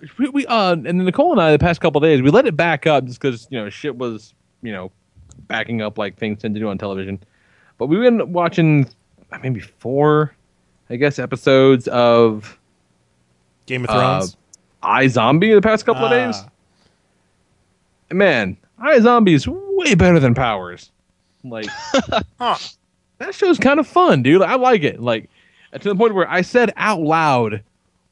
we, 0.18 0.28
we 0.28 0.46
uh 0.46 0.72
and 0.72 0.84
then 0.84 1.04
Nicole 1.04 1.32
and 1.32 1.40
I 1.40 1.50
the 1.52 1.58
past 1.58 1.80
couple 1.80 2.00
days 2.00 2.22
we 2.22 2.30
let 2.30 2.46
it 2.46 2.56
back 2.56 2.86
up 2.86 3.04
just 3.04 3.20
because 3.20 3.48
you 3.50 3.58
know 3.58 3.70
shit 3.70 3.96
was 3.96 4.34
you 4.62 4.72
know 4.72 4.90
backing 5.48 5.80
up 5.82 5.98
like 5.98 6.16
things 6.16 6.40
tend 6.40 6.54
to 6.54 6.60
do 6.60 6.68
on 6.68 6.78
television, 6.78 7.18
but 7.78 7.86
we've 7.86 8.00
been 8.00 8.32
watching 8.32 8.88
uh, 9.32 9.38
maybe 9.42 9.60
four, 9.60 10.34
I 10.88 10.96
guess 10.96 11.18
episodes 11.18 11.88
of 11.88 12.58
Game 13.66 13.84
of 13.84 13.90
uh, 13.90 14.20
Thrones. 14.20 14.36
iZombie 14.82 15.54
the 15.54 15.60
past 15.62 15.86
couple 15.86 16.04
of 16.04 16.10
days. 16.10 16.36
Ah. 16.36 16.48
Man, 18.12 18.56
iZombie 18.82 19.34
is 19.34 19.46
way 19.48 19.94
better 19.94 20.18
than 20.18 20.34
Powers. 20.34 20.90
Like 21.44 21.66
Huh. 22.38 22.56
that 23.18 23.34
show's 23.34 23.58
kind 23.58 23.80
of 23.80 23.86
fun, 23.86 24.22
dude. 24.22 24.42
I 24.42 24.56
like 24.56 24.82
it. 24.82 25.00
Like 25.00 25.30
to 25.72 25.88
the 25.88 25.94
point 25.94 26.14
where 26.14 26.28
I 26.28 26.42
said 26.42 26.72
out 26.76 27.00
loud 27.00 27.62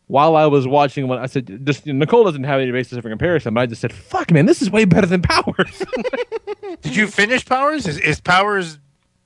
while 0.08 0.34
I 0.36 0.46
was 0.46 0.66
watching 0.66 1.06
when 1.06 1.18
I 1.18 1.26
said 1.26 1.64
just 1.64 1.86
Nicole 1.86 2.24
doesn't 2.24 2.44
have 2.44 2.60
any 2.60 2.72
basis 2.72 2.98
for 2.98 3.08
comparison, 3.08 3.54
but 3.54 3.60
I 3.60 3.66
just 3.66 3.80
said, 3.80 3.92
"Fuck, 3.92 4.30
man, 4.32 4.46
this 4.46 4.60
is 4.60 4.70
way 4.70 4.84
better 4.84 5.06
than 5.06 5.22
Powers." 5.22 5.82
Did 6.82 6.96
you 6.96 7.06
finish 7.06 7.44
Powers? 7.46 7.86
Is, 7.86 7.98
is 7.98 8.20
Powers 8.20 8.78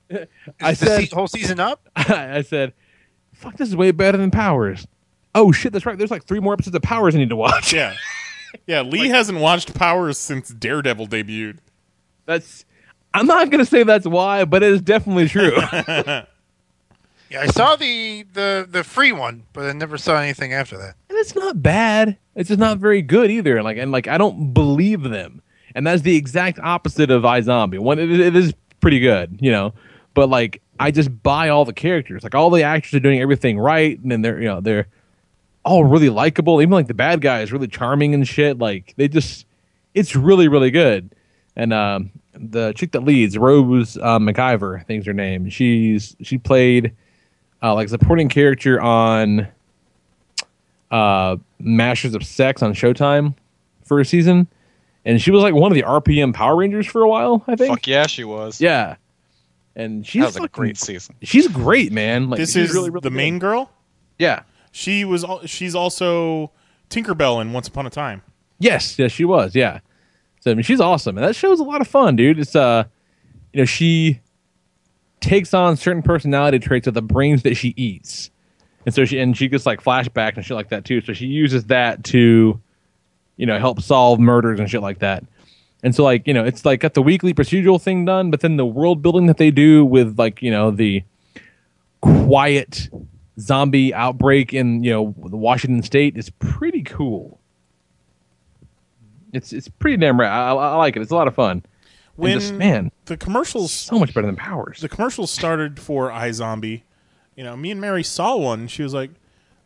is 0.09 0.27
I 0.61 0.71
the 0.71 0.75
said, 0.75 0.99
se- 1.09 1.15
whole 1.15 1.27
season 1.27 1.59
up? 1.59 1.89
I 1.95 2.41
said, 2.43 2.73
"Fuck, 3.33 3.57
this 3.57 3.69
is 3.69 3.75
way 3.75 3.91
better 3.91 4.17
than 4.17 4.29
Powers." 4.31 4.85
Oh 5.35 5.51
shit, 5.51 5.73
that's 5.73 5.85
right. 5.85 5.97
There's 5.97 6.11
like 6.11 6.25
three 6.25 6.39
more 6.39 6.53
episodes 6.53 6.75
of 6.75 6.81
Powers 6.83 7.15
I 7.15 7.17
need 7.19 7.29
to 7.29 7.35
watch. 7.35 7.73
Yeah. 7.73 7.95
Yeah, 8.67 8.81
Lee 8.83 9.09
hasn't 9.09 9.39
watched 9.39 9.73
Powers 9.73 10.19
since 10.19 10.49
Daredevil 10.49 11.07
debuted. 11.07 11.57
That's. 12.27 12.65
I'm 13.11 13.25
not 13.25 13.49
gonna 13.49 13.65
say 13.65 13.81
that's 13.81 14.05
why, 14.05 14.45
but 14.45 14.61
it 14.61 14.71
is 14.71 14.79
definitely 14.81 15.27
true. 15.27 15.53
Yeah, 17.33 17.41
I 17.41 17.47
saw 17.47 17.75
the 17.75 18.27
the 18.31 18.67
the 18.69 18.83
free 18.83 19.11
one, 19.11 19.43
but 19.53 19.65
I 19.65 19.73
never 19.73 19.97
saw 19.97 20.17
anything 20.17 20.53
after 20.53 20.77
that. 20.77 20.93
and 21.09 21.17
it's 21.17 21.35
not 21.35 21.63
bad. 21.63 22.15
It's 22.35 22.49
just 22.49 22.59
not 22.59 22.77
very 22.77 23.01
good 23.01 23.31
either. 23.31 23.63
Like 23.63 23.77
and 23.77 23.91
like 23.91 24.07
I 24.07 24.19
don't 24.19 24.53
believe 24.53 25.01
them, 25.01 25.41
and 25.73 25.87
that's 25.87 26.03
the 26.03 26.15
exact 26.15 26.59
opposite 26.59 27.09
of 27.09 27.23
iZombie. 27.23 27.79
One, 27.79 27.97
it, 27.97 28.11
it 28.11 28.35
is 28.35 28.53
pretty 28.81 28.99
good, 28.99 29.39
you 29.41 29.49
know, 29.49 29.73
but 30.13 30.29
like 30.29 30.61
I 30.79 30.91
just 30.91 31.23
buy 31.23 31.49
all 31.49 31.65
the 31.65 31.73
characters. 31.73 32.21
Like 32.21 32.35
all 32.35 32.51
the 32.51 32.61
actors 32.61 32.93
are 32.93 32.99
doing 32.99 33.19
everything 33.19 33.57
right, 33.57 33.99
and 33.99 34.11
then 34.11 34.21
they're 34.21 34.39
you 34.39 34.47
know 34.47 34.61
they're 34.61 34.85
all 35.65 35.85
really 35.85 36.09
likable. 36.09 36.61
Even 36.61 36.73
like 36.73 36.87
the 36.87 36.93
bad 36.93 37.19
guy 37.21 37.41
is 37.41 37.51
really 37.51 37.67
charming 37.67 38.13
and 38.13 38.27
shit. 38.27 38.59
Like 38.59 38.93
they 38.95 39.07
just, 39.07 39.47
it's 39.95 40.15
really 40.15 40.47
really 40.47 40.69
good. 40.69 41.15
And 41.55 41.73
um, 41.73 42.11
the 42.35 42.73
chick 42.73 42.91
that 42.91 43.03
leads, 43.03 43.39
Rose 43.39 43.97
uh, 43.97 44.19
McIver, 44.19 44.79
I 44.79 44.83
think 44.83 45.01
is 45.01 45.07
her 45.07 45.13
name. 45.13 45.49
She's 45.49 46.15
she 46.21 46.37
played 46.37 46.95
uh, 47.63 47.73
like 47.73 47.89
supporting 47.89 48.29
character 48.29 48.79
on 48.81 49.47
uh, 50.91 51.37
Masters 51.59 52.13
of 52.15 52.25
Sex 52.25 52.61
on 52.61 52.73
Showtime 52.73 53.35
for 53.83 53.99
a 53.99 54.05
season, 54.05 54.47
and 55.05 55.21
she 55.21 55.31
was 55.31 55.41
like 55.43 55.53
one 55.53 55.71
of 55.71 55.75
the 55.75 55.83
RPM 55.83 56.33
Power 56.33 56.55
Rangers 56.55 56.85
for 56.87 57.01
a 57.01 57.07
while. 57.09 57.43
I 57.47 57.55
think. 57.55 57.69
Fuck 57.71 57.87
yeah, 57.87 58.05
she 58.07 58.23
was. 58.23 58.61
Yeah, 58.61 58.95
and 59.75 60.05
she's 60.05 60.21
that 60.21 60.27
was 60.41 60.45
a 60.45 60.47
great 60.49 60.77
season. 60.77 61.15
She's 61.23 61.47
great, 61.47 61.91
man. 61.91 62.29
Like 62.29 62.39
This 62.39 62.53
she's 62.53 62.69
is 62.69 62.73
really, 62.75 62.89
really 62.89 63.01
the 63.01 63.09
good. 63.09 63.13
main 63.17 63.39
girl. 63.39 63.71
Yeah. 64.19 64.43
She 64.71 65.05
was. 65.05 65.23
al- 65.23 65.45
She's 65.45 65.75
also 65.75 66.51
Tinkerbell 66.89 67.41
in 67.41 67.53
Once 67.53 67.67
Upon 67.67 67.85
a 67.85 67.89
Time. 67.91 68.21
Yes, 68.59 68.97
yes, 68.97 69.11
she 69.11 69.25
was. 69.25 69.55
Yeah. 69.55 69.79
So 70.39 70.51
I 70.51 70.53
mean, 70.55 70.63
she's 70.63 70.81
awesome, 70.81 71.17
and 71.17 71.25
that 71.27 71.35
show's 71.35 71.59
a 71.59 71.63
lot 71.63 71.79
of 71.81 71.87
fun, 71.87 72.15
dude. 72.15 72.39
It's 72.39 72.55
uh, 72.55 72.83
you 73.53 73.61
know, 73.61 73.65
she 73.65 74.19
takes 75.23 75.53
on 75.53 75.77
certain 75.77 76.03
personality 76.03 76.59
traits 76.59 76.85
of 76.85 76.93
the 76.93 77.01
brains 77.01 77.43
that 77.43 77.55
she 77.55 77.73
eats, 77.77 78.29
and 78.85 78.93
so 78.93 79.05
she 79.05 79.19
and 79.19 79.35
she 79.35 79.47
gets 79.47 79.65
like 79.65 79.81
flashbacks 79.81 80.35
and 80.35 80.45
shit 80.45 80.55
like 80.55 80.69
that 80.69 80.85
too. 80.85 81.01
So 81.01 81.13
she 81.13 81.25
uses 81.25 81.65
that 81.65 82.03
to, 82.05 82.59
you 83.37 83.45
know, 83.45 83.57
help 83.57 83.81
solve 83.81 84.19
murders 84.19 84.59
and 84.59 84.69
shit 84.69 84.81
like 84.81 84.99
that. 84.99 85.23
And 85.81 85.95
so 85.95 86.03
like 86.03 86.27
you 86.27 86.33
know, 86.33 86.43
it's 86.43 86.65
like 86.65 86.81
got 86.81 86.93
the 86.93 87.01
weekly 87.01 87.33
procedural 87.33 87.81
thing 87.81 88.05
done, 88.05 88.29
but 88.31 88.41
then 88.41 88.57
the 88.57 88.65
world 88.65 89.01
building 89.01 89.27
that 89.27 89.37
they 89.37 89.51
do 89.51 89.85
with 89.85 90.19
like 90.19 90.41
you 90.41 90.51
know 90.51 90.71
the 90.71 91.03
quiet 92.01 92.89
zombie 93.39 93.93
outbreak 93.93 94.53
in 94.53 94.83
you 94.83 94.91
know 94.91 95.15
the 95.29 95.37
Washington 95.37 95.81
State 95.83 96.17
is 96.17 96.29
pretty 96.31 96.83
cool. 96.83 97.39
It's 99.31 99.53
it's 99.53 99.67
pretty 99.67 99.97
damn 99.97 100.19
rad. 100.19 100.31
I, 100.31 100.51
I 100.51 100.75
like 100.75 100.95
it. 100.95 101.01
It's 101.01 101.11
a 101.11 101.15
lot 101.15 101.27
of 101.27 101.33
fun. 101.33 101.63
When 102.15 102.39
just, 102.39 102.53
man, 102.53 102.91
the 103.05 103.17
commercials 103.17 103.71
so 103.71 103.97
much 103.97 104.13
better 104.13 104.27
than 104.27 104.35
Powers. 104.35 104.79
the 104.79 104.89
commercials 104.89 105.31
started 105.31 105.79
for 105.79 106.09
iZombie, 106.11 106.83
you 107.35 107.43
know, 107.43 107.57
me 107.57 107.71
and 107.71 107.81
Mary 107.81 108.03
saw 108.03 108.35
one. 108.37 108.67
She 108.67 108.83
was 108.83 108.93
like, 108.93 109.11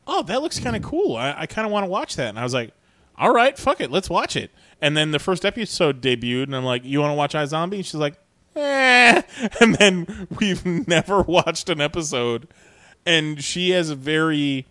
"Oh, 0.06 0.24
that 0.24 0.42
looks 0.42 0.60
kind 0.60 0.76
of 0.76 0.82
cool. 0.82 1.18
I, 1.18 1.36
I 1.40 1.46
kind 1.46 1.66
of 1.66 1.72
want 1.72 1.84
to 1.84 1.90
watch 1.90 2.16
that." 2.16 2.30
And 2.30 2.40
I 2.40 2.44
was 2.44 2.54
like, 2.54 2.72
"All 3.18 3.34
right, 3.34 3.58
fuck 3.58 3.82
it, 3.82 3.92
let's 3.92 4.10
watch 4.10 4.36
it." 4.36 4.52
And 4.82 4.96
then 4.96 5.12
the 5.12 5.20
first 5.20 5.44
episode 5.44 6.02
debuted, 6.02 6.44
and 6.44 6.56
I'm 6.56 6.64
like, 6.64 6.86
"You 6.86 7.02
want 7.02 7.12
to 7.12 7.16
watch 7.16 7.34
iZombie?" 7.34 7.76
And 7.76 7.86
she's 7.86 7.96
like, 7.96 8.16
"Eh." 8.56 9.22
And 9.62 9.76
then 9.76 10.28
we've 10.40 10.66
never 10.88 11.22
watched 11.22 11.70
an 11.70 11.82
episode. 11.82 12.48
And 13.06 13.44
she 13.44 13.72
has 13.72 13.90
a 13.90 13.96
very 13.96 14.66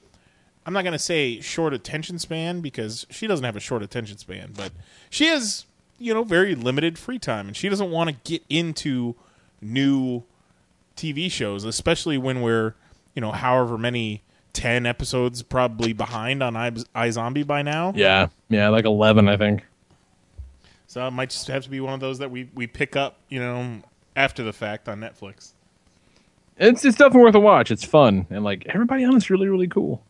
I'm 0.67 0.73
not 0.73 0.83
gonna 0.83 0.99
say 0.99 1.41
short 1.41 1.73
attention 1.73 2.19
span 2.19 2.61
because 2.61 3.07
she 3.09 3.29
doesn't 3.29 3.45
have 3.45 3.55
a 3.55 3.61
short 3.61 3.83
attention 3.83 4.19
span, 4.19 4.53
but 4.57 4.73
she 5.09 5.27
has 5.27 5.65
you 5.99 6.15
know 6.15 6.25
very 6.25 6.55
limited 6.55 6.99
free 6.99 7.19
time, 7.19 7.49
and 7.49 7.57
she 7.57 7.69
doesn't 7.69 7.91
want 7.91 8.11
to 8.11 8.17
get 8.31 8.43
into 8.49 9.15
new 9.61 10.23
TV 10.97 11.31
shows, 11.31 11.65
especially 11.65 12.19
when 12.19 12.43
we're 12.43 12.75
you 13.15 13.21
know 13.21 13.33
however 13.33 13.79
many 13.79 14.23
ten 14.53 14.87
episodes 14.87 15.43
probably 15.43 15.93
behind 15.93 16.43
on 16.43 16.57
I, 16.57 16.71
iZombie 16.71 17.47
by 17.47 17.63
now. 17.63 17.93
Yeah, 17.95 18.29
yeah, 18.49 18.69
like 18.69 18.85
eleven, 18.85 19.29
I 19.29 19.37
think. 19.37 19.65
So 20.87 21.07
it 21.07 21.11
might 21.11 21.31
just 21.31 21.47
have 21.49 21.65
to 21.65 21.71
be 21.71 21.81
one 21.81 21.95
of 21.95 22.01
those 22.01 22.19
that 22.19 22.31
we 22.31 22.49
we 22.55 22.67
pick 22.67 22.97
up 22.97 23.19
you 23.29 23.39
know 23.39 23.83
after 24.15 24.43
the 24.43 24.53
fact 24.53 24.89
on 24.89 25.01
Netflix. 25.01 25.53
It's 26.59 26.85
it's 26.85 26.97
definitely 26.97 27.23
worth 27.23 27.35
a 27.35 27.41
watch. 27.41 27.71
It's 27.71 27.85
fun 27.85 28.27
and 28.31 28.43
like 28.45 28.67
everybody 28.67 29.05
on 29.05 29.17
it's 29.17 29.31
really 29.31 29.49
really 29.49 29.69
cool. 29.69 30.03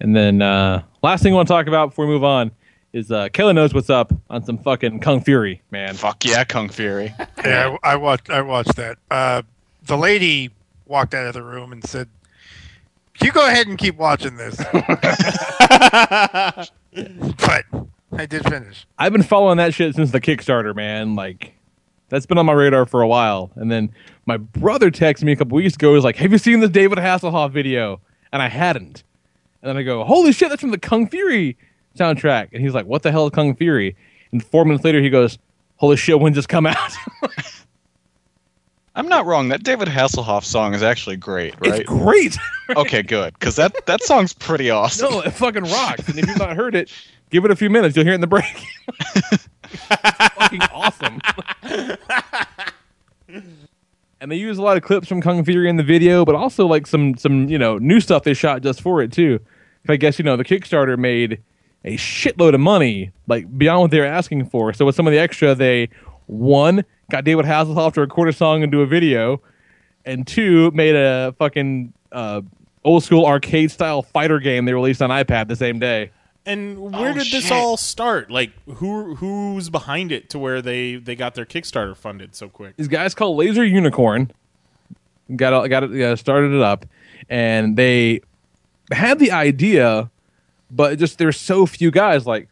And 0.00 0.14
then 0.14 0.42
uh 0.42 0.82
last 1.02 1.22
thing 1.22 1.32
I 1.32 1.36
want 1.36 1.48
to 1.48 1.54
talk 1.54 1.66
about 1.66 1.90
before 1.90 2.06
we 2.06 2.12
move 2.12 2.24
on 2.24 2.50
is 2.94 3.10
uh 3.10 3.28
Kayla 3.28 3.54
knows 3.54 3.74
what's 3.74 3.90
up 3.90 4.12
on 4.30 4.44
some 4.44 4.56
fucking 4.56 5.00
Kung 5.00 5.20
Fury, 5.20 5.60
man. 5.70 5.94
Fuck 5.94 6.24
yeah, 6.24 6.44
Kung 6.44 6.70
Fury. 6.70 7.12
Yeah, 7.44 7.76
I, 7.82 7.92
I 7.92 7.96
watched. 7.96 8.30
I 8.30 8.40
watched 8.40 8.76
that. 8.76 8.96
Uh, 9.10 9.42
the 9.82 9.98
lady 9.98 10.50
walked 10.86 11.12
out 11.12 11.26
of 11.26 11.34
the 11.34 11.42
room 11.42 11.72
and 11.72 11.84
said, 11.86 12.08
"You 13.22 13.32
go 13.32 13.46
ahead 13.46 13.66
and 13.66 13.76
keep 13.76 13.98
watching 13.98 14.36
this." 14.38 14.56
but 14.72 14.80
I 18.12 18.26
did 18.26 18.44
finish. 18.48 18.86
I've 18.98 19.12
been 19.12 19.22
following 19.22 19.58
that 19.58 19.74
shit 19.74 19.94
since 19.94 20.10
the 20.10 20.22
Kickstarter, 20.22 20.74
man. 20.74 21.16
Like 21.16 21.52
that's 22.08 22.24
been 22.24 22.38
on 22.38 22.46
my 22.46 22.54
radar 22.54 22.86
for 22.86 23.02
a 23.02 23.08
while. 23.08 23.50
And 23.56 23.70
then 23.70 23.92
my 24.24 24.38
brother 24.38 24.90
texted 24.90 25.24
me 25.24 25.32
a 25.32 25.36
couple 25.36 25.56
weeks 25.56 25.74
ago. 25.74 25.90
He 25.90 25.96
was 25.96 26.04
like, 26.04 26.16
"Have 26.16 26.32
you 26.32 26.38
seen 26.38 26.60
this 26.60 26.70
David 26.70 26.96
Hasselhoff 26.96 27.50
video?" 27.50 28.00
And 28.32 28.40
I 28.40 28.48
hadn't. 28.48 29.04
And 29.60 29.68
then 29.68 29.76
I 29.76 29.82
go, 29.82 30.02
"Holy 30.02 30.32
shit, 30.32 30.48
that's 30.48 30.62
from 30.62 30.70
the 30.70 30.78
Kung 30.78 31.06
Fury 31.08 31.58
soundtrack." 31.96 32.48
And 32.52 32.62
he's 32.62 32.74
like, 32.74 32.86
"What 32.86 33.02
the 33.02 33.10
hell 33.10 33.26
is 33.26 33.32
Kung 33.32 33.54
Fury?" 33.54 33.96
And 34.32 34.44
four 34.44 34.64
minutes 34.64 34.84
later, 34.84 35.00
he 35.00 35.10
goes, 35.10 35.38
"Holy 35.76 35.96
shit, 35.96 36.20
when's 36.20 36.36
this 36.36 36.46
come 36.46 36.66
out?" 36.66 36.92
I'm 38.96 39.08
not 39.08 39.26
wrong. 39.26 39.48
That 39.48 39.64
David 39.64 39.88
Hasselhoff 39.88 40.44
song 40.44 40.72
is 40.72 40.82
actually 40.82 41.16
great, 41.16 41.54
right? 41.60 41.80
It's 41.80 41.88
great. 41.88 42.38
okay, 42.76 43.02
good. 43.02 43.34
Because 43.34 43.56
that, 43.56 43.74
that 43.86 44.02
song's 44.02 44.32
pretty 44.32 44.70
awesome. 44.70 45.10
no, 45.10 45.20
it 45.20 45.32
fucking 45.32 45.64
rocks. 45.64 46.08
And 46.08 46.18
if 46.18 46.28
you've 46.28 46.38
not 46.38 46.54
heard 46.54 46.76
it, 46.76 46.92
give 47.30 47.44
it 47.44 47.50
a 47.50 47.56
few 47.56 47.70
minutes. 47.70 47.96
You'll 47.96 48.04
hear 48.04 48.12
it 48.12 48.16
in 48.16 48.20
the 48.20 48.28
break. 48.28 48.44
fucking 50.38 50.62
awesome. 50.72 51.20
and 54.20 54.30
they 54.30 54.36
use 54.36 54.58
a 54.58 54.62
lot 54.62 54.76
of 54.76 54.84
clips 54.84 55.08
from 55.08 55.20
Kung 55.20 55.44
Fury 55.44 55.68
in 55.68 55.76
the 55.76 55.82
video, 55.82 56.24
but 56.24 56.36
also 56.36 56.66
like 56.66 56.86
some 56.86 57.16
some 57.16 57.48
you 57.48 57.58
know 57.58 57.78
new 57.78 57.98
stuff 57.98 58.22
they 58.22 58.34
shot 58.34 58.62
just 58.62 58.80
for 58.80 59.02
it 59.02 59.10
too. 59.10 59.40
I 59.88 59.96
guess 59.96 60.20
you 60.20 60.24
know 60.24 60.36
the 60.36 60.44
Kickstarter 60.44 60.96
made 60.96 61.42
a 61.84 61.96
shitload 61.96 62.54
of 62.54 62.60
money, 62.60 63.10
like 63.26 63.56
beyond 63.58 63.80
what 63.82 63.90
they 63.90 64.00
were 64.00 64.06
asking 64.06 64.46
for. 64.46 64.72
So 64.72 64.86
with 64.86 64.94
some 64.94 65.06
of 65.06 65.12
the 65.12 65.18
extra, 65.18 65.54
they 65.54 65.88
one 66.26 66.84
got 67.10 67.24
David 67.24 67.44
Hasselhoff 67.44 67.92
to 67.94 68.00
record 68.00 68.28
a 68.28 68.32
song 68.32 68.62
and 68.62 68.72
do 68.72 68.80
a 68.80 68.86
video, 68.86 69.40
and 70.06 70.26
two 70.26 70.70
made 70.70 70.94
a 70.94 71.34
fucking 71.38 71.92
uh, 72.12 72.40
old 72.84 73.04
school 73.04 73.26
arcade 73.26 73.70
style 73.70 74.02
fighter 74.02 74.38
game 74.38 74.64
they 74.64 74.72
released 74.72 75.02
on 75.02 75.10
iPad 75.10 75.48
the 75.48 75.56
same 75.56 75.78
day. 75.78 76.10
And 76.46 76.78
where 76.92 77.10
Oh, 77.10 77.14
did 77.14 77.26
this 77.30 77.44
shit. 77.44 77.52
all 77.52 77.76
start? 77.78 78.30
Like 78.30 78.52
who 78.68 79.14
who's 79.14 79.70
behind 79.70 80.12
it 80.12 80.28
to 80.30 80.38
where 80.38 80.60
they 80.60 80.96
they 80.96 81.14
got 81.16 81.34
their 81.34 81.46
Kickstarter 81.46 81.96
funded 81.96 82.34
so 82.34 82.48
quick? 82.50 82.76
These 82.76 82.88
guys 82.88 83.14
called 83.14 83.36
Laser 83.38 83.64
Unicorn 83.64 84.30
got 85.36 85.66
got 85.68 85.84
it 85.84 86.02
uh, 86.02 86.16
started 86.16 86.52
it 86.52 86.60
up, 86.60 86.84
and 87.30 87.76
they 87.78 88.20
had 88.92 89.18
the 89.18 89.30
idea, 89.32 90.10
but 90.74 90.98
just 90.98 91.18
there's 91.18 91.40
so 91.40 91.66
few 91.66 91.90
guys 91.90 92.26
like 92.26 92.48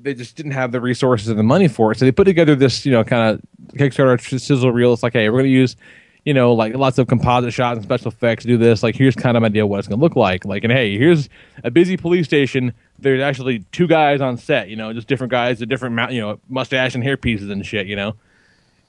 they 0.00 0.14
just 0.14 0.36
didn't 0.36 0.52
have 0.52 0.72
the 0.72 0.80
resources 0.80 1.28
and 1.28 1.38
the 1.38 1.44
money 1.44 1.68
for 1.68 1.92
it. 1.92 1.98
So 1.98 2.04
they 2.04 2.12
put 2.12 2.24
together 2.24 2.54
this 2.54 2.84
you 2.84 2.92
know 2.92 3.04
kind 3.04 3.34
of 3.34 3.76
Kickstarter 3.76 4.20
sizzle 4.40 4.72
reel. 4.72 4.92
It's 4.92 5.02
like 5.02 5.12
hey, 5.12 5.28
we're 5.28 5.38
gonna 5.38 5.48
use 5.48 5.76
you 6.24 6.34
know 6.34 6.52
like 6.54 6.74
lots 6.74 6.98
of 6.98 7.06
composite 7.06 7.52
shots 7.52 7.76
and 7.76 7.84
special 7.84 8.08
effects. 8.08 8.44
to 8.44 8.48
Do 8.48 8.56
this 8.56 8.82
like 8.82 8.94
here's 8.94 9.14
kind 9.16 9.36
of 9.36 9.42
an 9.42 9.52
idea 9.52 9.66
what 9.66 9.78
it's 9.78 9.88
gonna 9.88 10.00
look 10.00 10.16
like. 10.16 10.44
Like 10.44 10.64
and 10.64 10.72
hey, 10.72 10.96
here's 10.98 11.28
a 11.62 11.70
busy 11.70 11.96
police 11.96 12.26
station. 12.26 12.72
There's 12.98 13.20
actually 13.20 13.64
two 13.72 13.86
guys 13.86 14.20
on 14.20 14.36
set. 14.36 14.68
You 14.68 14.76
know, 14.76 14.92
just 14.92 15.08
different 15.08 15.30
guys, 15.30 15.60
with 15.60 15.68
different 15.68 16.12
you 16.12 16.20
know 16.20 16.40
mustache 16.48 16.94
and 16.94 17.02
hair 17.04 17.16
pieces 17.16 17.50
and 17.50 17.64
shit. 17.64 17.86
You 17.86 17.96
know 17.96 18.14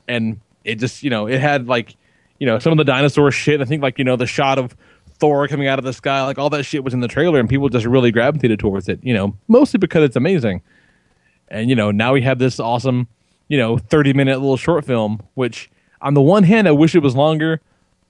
and 0.08 0.40
it 0.64 0.76
just 0.76 1.04
you 1.04 1.10
know 1.10 1.28
it 1.28 1.40
had 1.40 1.68
like 1.68 1.96
you 2.40 2.48
know 2.48 2.60
some 2.60 2.72
of 2.72 2.78
the 2.78 2.84
dinosaur 2.84 3.32
shit. 3.32 3.62
I 3.62 3.66
think 3.66 3.82
like 3.82 3.98
you 3.98 4.04
know 4.04 4.16
the 4.16 4.28
shot 4.28 4.58
of 4.58 4.76
Thor 5.20 5.48
coming 5.48 5.68
out 5.68 5.80
of 5.80 5.86
the 5.86 5.94
sky, 5.94 6.24
like 6.26 6.38
all 6.38 6.50
that 6.52 6.64
shit 6.64 6.84
was 6.84 6.94
in 6.94 7.00
the 7.00 7.08
trailer, 7.08 7.40
and 7.40 7.48
people 7.50 7.70
just 7.70 7.86
really 7.86 8.12
gravitated 8.12 8.60
towards 8.60 8.90
it. 8.90 9.00
You 9.04 9.14
know, 9.14 9.36
mostly 9.48 9.78
because 9.78 10.04
it's 10.04 10.16
amazing. 10.16 10.62
And 11.48 11.70
you 11.70 11.76
know 11.76 11.92
now 11.92 12.14
we 12.14 12.22
have 12.24 12.40
this 12.40 12.60
awesome 12.60 13.08
you 13.48 13.58
know 13.58 13.78
thirty 13.78 14.14
minute 14.14 14.40
little 14.40 14.58
short 14.58 14.84
film, 14.86 15.22
which 15.36 15.70
on 16.02 16.14
the 16.14 16.22
one 16.22 16.44
hand 16.44 16.68
I 16.68 16.72
wish 16.72 16.96
it 16.96 17.00
was 17.04 17.16
longer, 17.16 17.62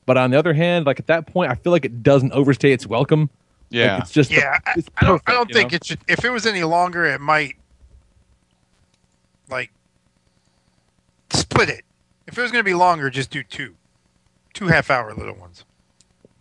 but 0.05 0.17
on 0.17 0.31
the 0.31 0.39
other 0.39 0.53
hand, 0.53 0.85
like 0.85 0.99
at 0.99 1.07
that 1.07 1.27
point 1.27 1.51
I 1.51 1.55
feel 1.55 1.71
like 1.71 1.85
it 1.85 2.01
doesn't 2.01 2.31
overstay 2.33 2.71
its 2.71 2.87
welcome. 2.87 3.21
Like, 3.21 3.29
Yeah. 3.71 3.97
it's 3.97 4.11
just 4.11 4.31
Yeah, 4.31 4.57
I, 4.65 4.73
it's 4.77 4.89
I 4.97 5.05
don't. 5.05 5.21
I 5.27 5.31
don't 5.33 5.51
think 5.51 5.71
know? 5.71 5.75
it 5.75 5.85
should. 5.85 5.99
If 6.07 6.23
it 6.25 6.29
was 6.29 6.45
any 6.45 6.63
longer, 6.63 7.05
it 7.05 7.19
might 7.21 7.55
like 9.49 9.71
split 11.31 11.69
it. 11.69 11.83
If 12.27 12.37
it 12.37 12.41
was 12.41 12.51
going 12.51 12.63
to 12.63 12.67
be 12.67 12.73
longer, 12.73 13.09
just 13.09 13.29
do 13.29 13.43
two, 13.43 13.75
two 14.53 14.67
half-hour 14.67 15.13
little 15.13 15.35
ones. 15.35 15.63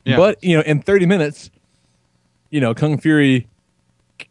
Yeah. 0.04 0.16
But 0.16 0.42
you 0.42 0.56
know, 0.56 0.62
in 0.62 0.82
30 0.82 1.06
minutes, 1.06 1.50
you 2.50 2.60
know, 2.60 2.74
Kung 2.74 2.98
Fury, 2.98 3.46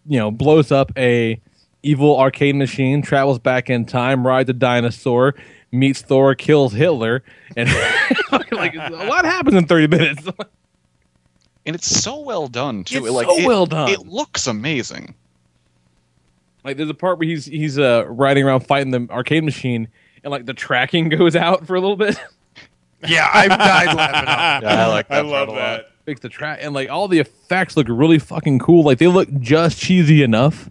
you 0.06 0.20
know, 0.20 0.32
blows 0.32 0.72
up 0.72 0.92
a 0.98 1.40
evil 1.82 2.18
arcade 2.20 2.56
machine, 2.56 3.02
travels 3.02 3.40
back 3.40 3.70
in 3.70 3.86
time, 3.86 4.26
rides 4.26 4.50
a 4.50 4.54
dinosaur, 4.54 5.36
meets 5.72 6.02
Thor, 6.02 6.36
kills 6.36 6.74
Hitler, 6.74 7.24
and 7.58 7.70
like 8.52 8.76
a 8.76 8.90
lot 9.10 9.26
happens 9.26 9.56
in 9.56 9.66
30 9.66 9.88
minutes. 9.88 10.28
and 11.66 11.76
it's 11.76 11.88
so 11.88 12.20
well 12.20 12.48
done 12.48 12.84
too. 12.84 13.06
It's 13.06 13.14
like, 13.14 13.28
so 13.28 13.38
it- 13.40 13.48
well 13.48 13.66
done. 13.66 13.90
It 13.90 14.08
looks 14.08 14.48
amazing. 14.48 15.16
like 16.64 16.78
there's 16.78 16.90
a 16.90 16.94
part 16.94 17.20
where 17.20 17.28
he's 17.28 17.46
he's 17.46 17.78
uh 17.78 18.06
riding 18.08 18.46
around 18.46 18.62
fighting 18.62 18.92
the 18.92 19.08
arcade 19.12 19.44
machine, 19.44 19.88
and 20.24 20.32
like 20.32 20.46
the 20.46 20.54
tracking 20.54 21.10
goes 21.18 21.36
out 21.36 21.66
for 21.68 21.76
a 21.76 21.82
little 21.82 21.98
bit. 21.98 22.18
Yeah, 23.08 23.30
I 23.34 23.48
died 23.48 23.96
laughing. 23.96 24.68
Yeah, 24.68 24.86
I 24.86 24.88
like 24.88 25.12
I 25.12 25.22
love 25.22 25.48
part 25.48 25.50
a 25.50 25.52
lot. 25.52 25.58
that. 25.58 25.90
fix 26.06 26.22
the 26.22 26.30
track 26.30 26.60
and 26.62 26.74
like 26.74 26.90
all 26.90 27.08
the 27.08 27.20
effects 27.20 27.78
look 27.78 27.88
really 27.90 28.20
fucking 28.20 28.60
cool. 28.60 28.84
Like 28.84 28.98
they 28.98 29.08
look 29.08 29.30
just 29.40 29.78
cheesy 29.78 30.24
enough. 30.24 30.70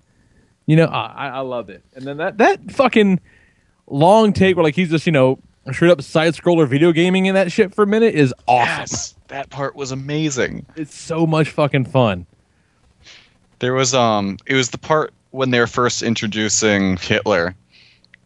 You 0.67 0.77
know, 0.77 0.87
I, 0.87 1.29
I 1.29 1.41
love 1.41 1.71
it. 1.71 1.83
And 1.95 2.05
then 2.05 2.19
that 2.19 2.39
that 2.39 2.71
fucking 2.71 3.21
long 3.87 4.33
take 4.33 4.57
where 4.57 4.63
like 4.65 4.75
he's 4.75 4.91
just 4.91 5.07
you 5.07 5.13
know 5.13 5.39
straight 5.73 5.91
up 5.91 6.03
side 6.03 6.35
scroller 6.35 6.67
video 6.69 6.93
gaming 6.93 7.27
in 7.27 7.35
that 7.35 7.53
shit 7.53 7.75
for 7.75 7.83
a 7.83 7.87
minute 7.87 8.15
is 8.15 8.33
awesome. 8.49 8.69
Yes, 8.79 9.15
that 9.29 9.51
part 9.51 9.75
was 9.75 9.93
amazing. 9.93 10.67
It's 10.77 10.95
so 10.95 11.27
much 11.27 11.51
fucking 11.51 11.87
fun. 11.87 12.27
There 13.59 13.75
was 13.75 13.95
um, 13.95 14.39
it 14.47 14.55
was 14.55 14.71
the 14.71 14.79
part 14.79 15.13
when 15.31 15.51
they 15.51 15.61
were 15.61 15.67
first 15.67 16.03
introducing 16.03 16.97
Hitler, 16.97 17.55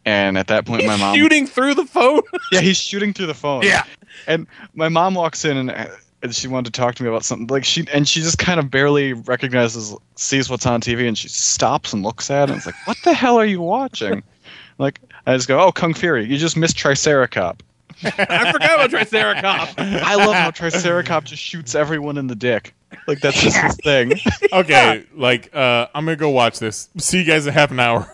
and 0.05 0.37
at 0.37 0.47
that 0.47 0.65
point, 0.65 0.81
He's 0.81 0.89
my 0.89 0.97
mom 0.97 1.15
shooting 1.15 1.45
through 1.47 1.75
the 1.75 1.85
phone. 1.85 2.21
Yeah, 2.51 2.61
he's 2.61 2.77
shooting 2.77 3.13
through 3.13 3.27
the 3.27 3.33
phone. 3.35 3.63
Yeah. 3.63 3.83
And 4.25 4.47
my 4.73 4.89
mom 4.89 5.13
walks 5.15 5.45
in 5.45 5.57
and, 5.57 5.89
and 6.23 6.35
she 6.35 6.47
wanted 6.47 6.73
to 6.73 6.79
talk 6.79 6.95
to 6.95 7.03
me 7.03 7.09
about 7.09 7.23
something. 7.23 7.47
Like 7.47 7.63
she 7.63 7.85
and 7.93 8.07
she 8.07 8.21
just 8.21 8.39
kind 8.39 8.59
of 8.59 8.71
barely 8.71 9.13
recognizes, 9.13 9.95
sees 10.15 10.49
what's 10.49 10.65
on 10.65 10.81
TV, 10.81 11.07
and 11.07 11.17
she 11.17 11.29
stops 11.29 11.93
and 11.93 12.03
looks 12.03 12.31
at 12.31 12.49
it. 12.49 12.53
And 12.53 12.57
it's 12.57 12.65
like, 12.65 12.87
what 12.87 12.97
the 13.03 13.13
hell 13.13 13.37
are 13.37 13.45
you 13.45 13.61
watching? 13.61 14.23
like 14.77 14.99
I 15.25 15.35
just 15.35 15.47
go, 15.47 15.59
oh, 15.59 15.71
Kung 15.71 15.93
Fury. 15.93 16.25
You 16.25 16.37
just 16.37 16.57
missed 16.57 16.77
Triceracop. 16.77 17.59
I 18.03 18.51
forgot 18.51 18.85
about 18.85 18.89
Triceracop. 18.91 19.73
I 19.77 20.15
love 20.15 20.35
how 20.35 20.51
Triceracop 20.51 21.23
just 21.23 21.41
shoots 21.41 21.75
everyone 21.75 22.17
in 22.17 22.27
the 22.27 22.35
dick. 22.35 22.73
Like 23.07 23.19
that's 23.19 23.41
just 23.41 23.57
his 23.57 23.75
thing. 23.77 24.13
Okay, 24.53 25.05
like 25.13 25.53
uh, 25.53 25.87
I'm 25.93 26.05
gonna 26.05 26.15
go 26.15 26.29
watch 26.29 26.59
this. 26.59 26.89
See 26.97 27.19
you 27.19 27.25
guys 27.25 27.45
in 27.45 27.53
half 27.53 27.69
an 27.71 27.79
hour. 27.79 28.09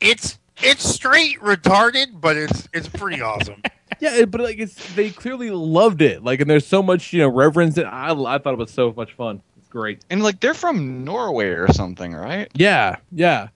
It's 0.00 0.38
it's 0.64 0.84
straight 0.84 1.38
retarded, 1.40 2.20
but 2.20 2.36
it's 2.36 2.68
it's 2.72 2.88
pretty 2.88 3.20
awesome. 3.20 3.62
yeah, 4.00 4.24
but 4.24 4.40
like 4.40 4.58
it's 4.58 4.94
they 4.94 5.10
clearly 5.10 5.50
loved 5.50 6.02
it. 6.02 6.24
Like 6.24 6.40
and 6.40 6.48
there's 6.50 6.66
so 6.66 6.82
much 6.82 7.12
you 7.12 7.20
know 7.20 7.28
reverence. 7.28 7.76
And 7.78 7.86
I 7.86 8.10
I 8.12 8.38
thought 8.38 8.54
it 8.54 8.58
was 8.58 8.70
so 8.70 8.92
much 8.96 9.12
fun. 9.12 9.42
It's 9.58 9.68
great. 9.68 10.04
and 10.10 10.22
like 10.22 10.40
they're 10.40 10.54
from 10.54 11.04
Norway 11.04 11.46
or 11.48 11.72
something, 11.72 12.12
right? 12.14 12.48
Yeah, 12.54 12.96
yeah. 13.12 13.48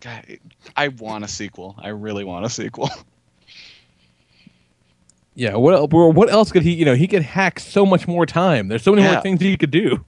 God, 0.00 0.38
I 0.76 0.88
want 0.88 1.24
a 1.24 1.28
sequel. 1.28 1.76
I 1.78 1.88
really 1.88 2.24
want 2.24 2.44
a 2.44 2.48
sequel. 2.50 2.90
Yeah, 5.34 5.56
what 5.56 5.90
what 5.90 6.30
else 6.30 6.52
could 6.52 6.62
he? 6.62 6.72
You 6.74 6.84
know, 6.84 6.94
he 6.94 7.08
could 7.08 7.22
hack 7.22 7.58
so 7.58 7.86
much 7.86 8.06
more 8.06 8.26
time. 8.26 8.68
There's 8.68 8.82
so 8.82 8.92
many 8.92 9.02
Yeah. 9.02 9.12
more 9.14 9.22
things 9.22 9.40
he 9.40 9.56
could 9.56 9.70
do. 9.70 10.04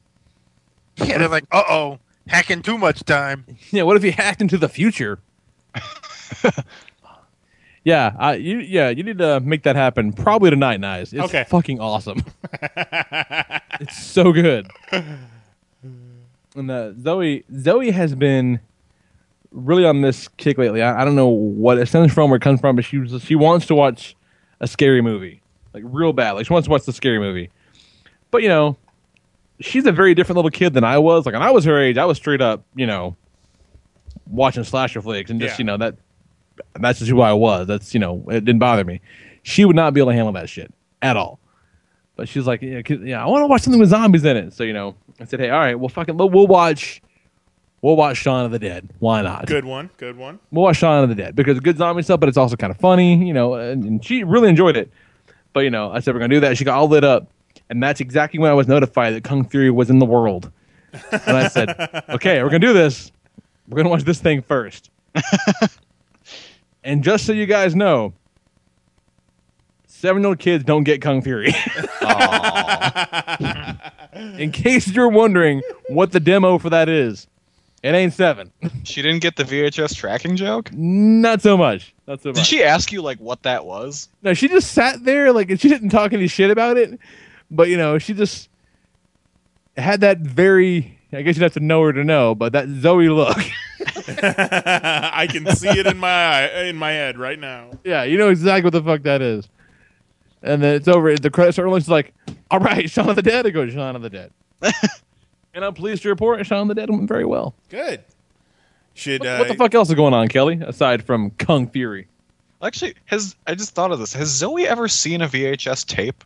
Yeah, 0.99 1.17
they're 1.17 1.29
like, 1.29 1.47
uh 1.51 1.63
oh, 1.69 1.99
hacking 2.29 2.61
too 2.63 2.77
much 2.77 3.05
time. 3.05 3.47
Yeah, 3.71 3.85
what 3.85 3.97
if 3.97 4.03
he 4.03 4.11
hacked 4.11 4.43
into 4.43 4.59
the 4.59 4.69
future? 4.69 5.21
yeah, 7.85 8.13
uh, 8.19 8.33
you 8.33 8.59
yeah 8.59 8.89
you 8.91 9.03
need 9.03 9.19
to 9.19 9.41
make 9.41 9.63
that 9.65 9.77
happen 9.77 10.13
probably 10.13 10.51
tonight, 10.51 10.81
Nice. 10.81 11.13
It's 11.13 11.23
Okay. 11.25 11.45
fucking 11.49 11.81
awesome. 11.81 12.23
it's 13.81 14.03
so 14.03 14.33
good. 14.33 14.69
And 16.57 16.71
uh, 16.71 16.93
Zoe 17.01 17.45
Zoe 17.59 17.91
has 17.91 18.15
been 18.15 18.61
really 19.51 19.85
on 19.85 20.01
this 20.01 20.29
kick 20.29 20.57
lately. 20.59 20.83
I, 20.83 21.03
I 21.03 21.05
don't 21.05 21.17
know 21.17 21.29
what 21.29 21.79
it 21.79 21.87
stems 21.87 22.13
from, 22.13 22.31
where 22.31 22.37
it 22.37 22.43
comes 22.43 22.61
from, 22.61 22.77
but 22.77 22.85
she 22.85 22.99
was, 22.99 23.23
she 23.23 23.35
wants 23.35 23.67
to 23.67 23.75
watch 23.75 24.17
a 24.61 24.67
scary 24.67 25.01
movie, 25.01 25.43
like 25.73 25.83
real 25.87 26.13
bad. 26.13 26.33
Like 26.33 26.47
she 26.47 26.53
wants 26.53 26.67
to 26.67 26.71
watch 26.71 26.85
the 26.85 26.93
scary 26.93 27.19
movie. 27.19 27.51
But 28.31 28.43
you 28.43 28.49
know, 28.49 28.77
she's 29.61 29.87
a 29.87 29.93
very 29.93 30.15
different 30.15 30.37
little 30.37 30.51
kid 30.51 30.75
than 30.75 30.85
I 30.85 30.99
was. 30.99 31.27
Like 31.27 31.35
when 31.35 31.43
I 31.43 31.51
was 31.51 31.65
her 31.65 31.79
age, 31.81 31.99
I 31.99 32.05
was 32.05 32.17
straight 32.19 32.41
up, 32.41 32.65
you 32.75 32.87
know, 32.87 33.17
watching 34.27 34.65
slasher 34.65 35.01
flicks 35.03 35.31
and 35.31 35.41
just 35.41 35.55
Yeah. 35.55 35.59
you 35.59 35.65
know 35.65 35.77
that 35.79 35.97
that's 36.81 36.99
just 37.01 37.11
who 37.11 37.21
I 37.21 37.33
was. 37.33 37.67
That's 37.67 37.95
you 37.95 38.01
know 38.01 38.25
it 38.29 38.45
didn't 38.45 38.59
bother 38.61 38.85
me. 38.85 39.01
She 39.43 39.65
would 39.65 39.77
not 39.77 39.93
be 39.95 40.01
able 40.01 40.11
to 40.11 40.17
handle 40.17 40.33
that 40.33 40.49
shit 40.49 40.73
at 41.03 41.17
all. 41.17 41.39
But 42.17 42.29
she's 42.29 42.47
like, 42.47 42.63
yeah, 42.63 42.81
yeah 43.03 43.23
I 43.23 43.27
want 43.27 43.43
to 43.43 43.47
watch 43.49 43.63
something 43.63 43.81
with 43.81 43.89
zombies 43.91 44.25
in 44.25 44.37
it. 44.37 44.53
So 44.53 44.63
you 44.65 44.73
know, 44.73 44.95
I 45.21 45.25
said, 45.25 45.41
hey, 45.41 45.51
all 45.51 45.59
right, 45.59 45.75
well, 45.75 45.89
fucking, 45.89 46.17
we'll 46.17 46.31
we'll 46.31 46.47
watch, 46.47 47.03
we'll 47.83 47.97
watch 47.97 48.19
Shaun 48.19 48.45
of 48.45 48.53
the 48.53 48.59
Dead. 48.61 48.89
Why 49.01 49.21
not? 49.23 49.47
Good 49.47 49.65
one. 49.65 49.91
Good 49.97 50.17
one. 50.17 50.39
We'll 50.53 50.63
watch 50.65 50.77
Shaun 50.77 51.03
of 51.03 51.09
the 51.09 51.17
Dead 51.17 51.35
because 51.35 51.59
good 51.61 51.77
zombie 51.77 52.03
stuff, 52.03 52.21
but 52.21 52.29
it's 52.29 52.39
also 52.39 52.55
kind 52.57 52.71
of 52.71 52.79
funny, 52.79 53.27
you 53.27 53.35
know. 53.35 53.55
And, 53.55 53.85
and 53.85 54.05
she 54.05 54.23
really 54.23 54.49
enjoyed 54.49 54.77
it. 54.77 54.91
But 55.53 55.61
you 55.61 55.71
know, 55.71 55.91
I 55.91 55.99
said 56.01 56.15
we're 56.15 56.21
gonna 56.21 56.35
do 56.35 56.41
that. 56.41 56.57
She 56.57 56.65
got 56.65 56.79
all 56.79 56.89
lit 56.89 57.03
up, 57.05 57.29
and 57.69 57.83
that's 57.83 58.01
exactly 58.01 58.39
when 58.39 58.51
I 58.51 58.55
was 58.55 58.69
notified 58.69 59.15
that 59.15 59.25
Kung 59.25 59.45
Fury 59.45 59.71
was 59.71 59.91
in 59.91 59.99
the 59.99 60.07
world. 60.07 60.51
And 61.11 61.37
I 61.37 61.49
said, 61.49 61.71
okay, 62.11 62.41
we're 62.43 62.49
gonna 62.49 62.61
do 62.61 62.73
this. 62.73 63.11
We're 63.68 63.77
gonna 63.77 63.88
watch 63.88 64.05
this 64.05 64.20
thing 64.20 64.42
first. 64.42 64.90
and 66.85 67.03
just 67.03 67.27
so 67.27 67.33
you 67.33 67.46
guys 67.46 67.74
know, 67.74 68.12
seven-year-old 69.87 70.38
kids 70.38 70.64
don't 70.64 70.85
get 70.85 71.00
Kung 71.00 71.22
Fury. 71.22 71.46
in 74.38 74.53
case 74.53 74.88
you're 74.88 75.09
wondering 75.09 75.62
what 75.88 76.12
the 76.12 76.20
demo 76.20 76.59
for 76.59 76.70
that 76.70 76.88
is, 76.88 77.27
it 77.85 77.94
ain't 77.94 78.14
seven. 78.14 78.50
She 78.85 79.03
didn't 79.03 79.20
get 79.20 79.37
the 79.37 79.44
VHS 79.44 79.94
tracking 79.94 80.37
joke. 80.37 80.72
Not 80.72 81.42
so 81.42 81.55
much. 81.55 81.94
Not 82.07 82.22
so 82.22 82.31
much. 82.31 82.37
Did 82.37 82.46
she 82.46 82.64
ask 82.64 82.90
you 82.90 83.03
like 83.03 83.18
what 83.18 83.42
that 83.42 83.66
was? 83.66 84.09
No, 84.22 84.33
she 84.33 84.48
just 84.48 84.72
sat 84.72 85.05
there 85.05 85.33
like 85.33 85.50
and 85.50 85.61
she 85.61 85.68
didn't 85.68 85.90
talk 85.90 86.14
any 86.14 86.27
shit 86.27 86.50
about 86.50 86.79
it, 86.79 86.98
but 87.50 87.68
you 87.68 87.77
know 87.77 87.98
she 87.98 88.14
just 88.14 88.48
had 89.77 90.00
that 90.00 90.20
very. 90.20 90.93
I 91.14 91.22
guess 91.22 91.37
you'd 91.37 91.42
have 91.42 91.55
to 91.55 91.61
know 91.61 91.83
her 91.83 91.92
to 91.92 92.05
know, 92.05 92.35
but 92.35 92.53
that 92.53 92.68
Zoe 92.68 93.09
look. 93.09 93.37
I 93.96 95.27
can 95.31 95.46
see 95.55 95.68
it 95.68 95.87
in 95.87 95.98
my 95.98 96.09
eye, 96.09 96.64
in 96.64 96.77
my 96.77 96.92
head 96.92 97.18
right 97.18 97.38
now. 97.38 97.70
yeah, 97.85 98.05
you 98.05 98.18
know 98.18 98.29
exactly 98.29 98.64
what 98.64 98.72
the 98.72 98.83
fuck 98.83 99.03
that 99.03 99.22
is. 99.22 99.48
And 100.42 100.62
then 100.62 100.74
it's 100.74 100.88
over. 100.88 101.16
The 101.16 101.31
credits 101.31 101.57
start 101.57 101.64
rolling. 101.64 101.83
Like, 101.87 102.12
"All 102.50 102.61
right, 102.61 102.88
Shaun 102.90 103.09
of 103.09 103.16
the 103.16 103.22
Dead." 103.22 103.46
I 103.46 103.50
go, 103.50 103.66
"Shaun 103.68 103.96
of 103.96 104.03
the 104.03 104.11
Dead." 104.11 104.31
and 105.55 105.64
I'm 105.64 105.74
pleased 105.74 106.03
to 106.03 106.11
report 106.11 106.44
Shaun 106.46 106.62
of 106.62 106.68
the 106.68 106.74
Dead 106.74 106.90
went 106.90 107.09
very 107.09 107.24
well. 107.24 107.55
Good. 107.70 108.05
Should 108.92 109.20
What, 109.20 109.29
uh, 109.29 109.38
what 109.38 109.48
the 109.48 109.55
fuck 109.55 109.74
else 109.74 109.88
is 109.88 109.94
going 109.94 110.14
on, 110.14 110.29
Kelly? 110.29 110.61
Aside 110.61 111.05
from 111.05 111.31
Kung 111.31 111.68
Fury, 111.68 112.09
Actually, 112.62 112.94
has 113.07 113.37
I 113.46 113.55
just 113.55 113.74
thought 113.74 113.90
of 113.90 113.98
this? 113.98 114.12
Has 114.14 114.29
Zoe 114.29 114.66
ever 114.66 114.88
seen 114.88 115.20
a 115.20 115.29
VHS 115.29 115.87
tape? 115.87 116.24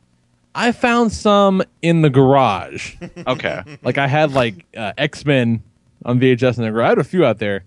I 0.55 0.73
found 0.73 1.13
some 1.13 1.63
in 1.83 2.03
the 2.03 2.11
garage. 2.11 2.97
Okay. 3.27 3.63
Like 3.83 3.99
I 3.99 4.07
had 4.07 4.33
like 4.33 4.65
uh, 4.77 4.93
X 4.99 5.25
Men 5.25 5.63
on 6.05 6.19
VHS 6.21 6.57
in 6.59 6.65
the 6.65 6.71
garage. 6.71 6.87
I 6.87 6.89
had 6.91 6.99
a 6.99 7.05
few 7.05 7.25
out 7.25 7.39
there, 7.39 7.65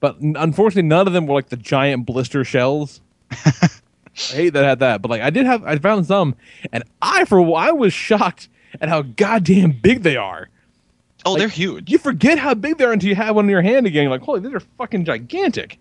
but 0.00 0.16
n- 0.22 0.36
unfortunately, 0.38 0.88
none 0.88 1.06
of 1.06 1.12
them 1.12 1.26
were 1.26 1.34
like 1.34 1.48
the 1.48 1.56
giant 1.56 2.06
blister 2.06 2.44
shells. 2.44 3.00
I 3.32 3.68
hate 4.34 4.50
that 4.50 4.64
I 4.64 4.68
had 4.68 4.78
that, 4.80 5.02
but 5.02 5.10
like 5.10 5.22
I 5.22 5.30
did 5.30 5.46
have, 5.46 5.64
I 5.64 5.76
found 5.78 6.06
some, 6.06 6.34
and 6.72 6.84
I 7.00 7.24
for 7.24 7.38
a 7.38 7.42
while, 7.42 7.68
I 7.68 7.72
was 7.72 7.92
shocked 7.92 8.48
at 8.80 8.88
how 8.88 9.02
goddamn 9.02 9.72
big 9.72 10.02
they 10.02 10.16
are. 10.16 10.48
Oh, 11.24 11.32
Like, 11.32 11.40
they're 11.40 11.48
huge. 11.48 11.90
You 11.90 11.98
forget 11.98 12.38
how 12.38 12.54
big 12.54 12.78
they 12.78 12.84
are 12.84 12.92
until 12.92 13.08
you 13.08 13.14
have 13.14 13.34
one 13.36 13.44
in 13.46 13.50
your 13.50 13.62
hand 13.62 13.86
again. 13.86 14.02
You're 14.04 14.10
like, 14.12 14.22
holy, 14.22 14.40
these 14.40 14.52
are 14.54 14.60
fucking 14.78 15.04
gigantic. 15.04 15.78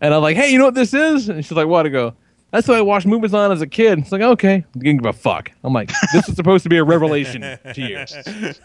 And 0.00 0.14
I'm 0.14 0.22
like, 0.22 0.36
hey, 0.36 0.50
you 0.50 0.58
know 0.58 0.64
what 0.64 0.74
this 0.74 0.94
is? 0.94 1.28
And 1.28 1.44
she's 1.44 1.52
like, 1.52 1.66
what? 1.66 1.86
I 1.86 1.88
go, 1.90 2.14
that's 2.50 2.66
what 2.66 2.76
I 2.76 2.82
watched 2.82 3.06
movies 3.06 3.34
on 3.34 3.52
as 3.52 3.60
a 3.60 3.66
kid. 3.66 3.98
It's 4.00 4.12
like, 4.12 4.22
okay, 4.22 4.54
I 4.54 4.78
didn't 4.78 5.02
give 5.02 5.06
a 5.06 5.12
fuck. 5.12 5.52
I'm 5.62 5.72
like, 5.72 5.92
this 6.12 6.28
is 6.28 6.36
supposed 6.36 6.62
to 6.64 6.68
be 6.68 6.76
a 6.78 6.84
revelation 6.84 7.42
to 7.74 7.80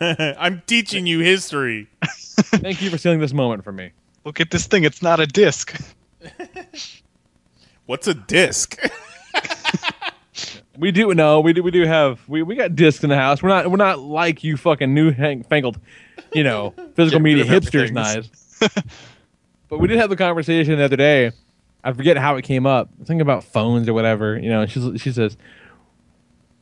you. 0.01 0.35
I'm 0.39 0.61
teaching 0.65 1.05
you 1.05 1.19
history. 1.19 1.87
Thank 2.03 2.81
you 2.81 2.89
for 2.89 2.97
stealing 2.97 3.19
this 3.19 3.33
moment 3.33 3.63
from 3.63 3.75
me. 3.75 3.91
Look 4.23 4.39
at 4.39 4.51
this 4.51 4.65
thing. 4.67 4.83
It's 4.83 5.01
not 5.01 5.19
a 5.19 5.27
disc. 5.27 5.79
What's 7.85 8.07
a 8.07 8.13
disc? 8.15 8.79
We 10.77 10.91
do 10.91 11.13
no, 11.13 11.39
we 11.39 11.53
do 11.53 11.63
we 11.63 11.71
do 11.71 11.85
have 11.85 12.19
we, 12.27 12.43
we 12.43 12.55
got 12.55 12.75
discs 12.75 13.03
in 13.03 13.09
the 13.09 13.15
house. 13.15 13.41
We're 13.41 13.49
not 13.49 13.71
we're 13.71 13.77
not 13.77 13.99
like 13.99 14.43
you 14.43 14.57
fucking 14.57 14.93
new 14.93 15.13
fangled, 15.43 15.79
you 16.33 16.43
know, 16.43 16.73
physical 16.95 17.21
media 17.21 17.45
hipsters 17.45 17.75
everything. 17.75 17.93
knives. 17.93 18.57
but 19.69 19.79
we 19.79 19.87
did 19.87 19.97
have 19.97 20.09
the 20.09 20.17
conversation 20.17 20.77
the 20.77 20.83
other 20.83 20.97
day. 20.97 21.31
I 21.85 21.93
forget 21.93 22.17
how 22.17 22.35
it 22.35 22.41
came 22.41 22.65
up. 22.65 22.89
Something 22.99 23.21
about 23.21 23.43
phones 23.43 23.87
or 23.87 23.93
whatever. 23.93 24.37
You 24.37 24.49
know, 24.49 24.65
she's 24.65 25.01
she 25.01 25.11
says 25.11 25.37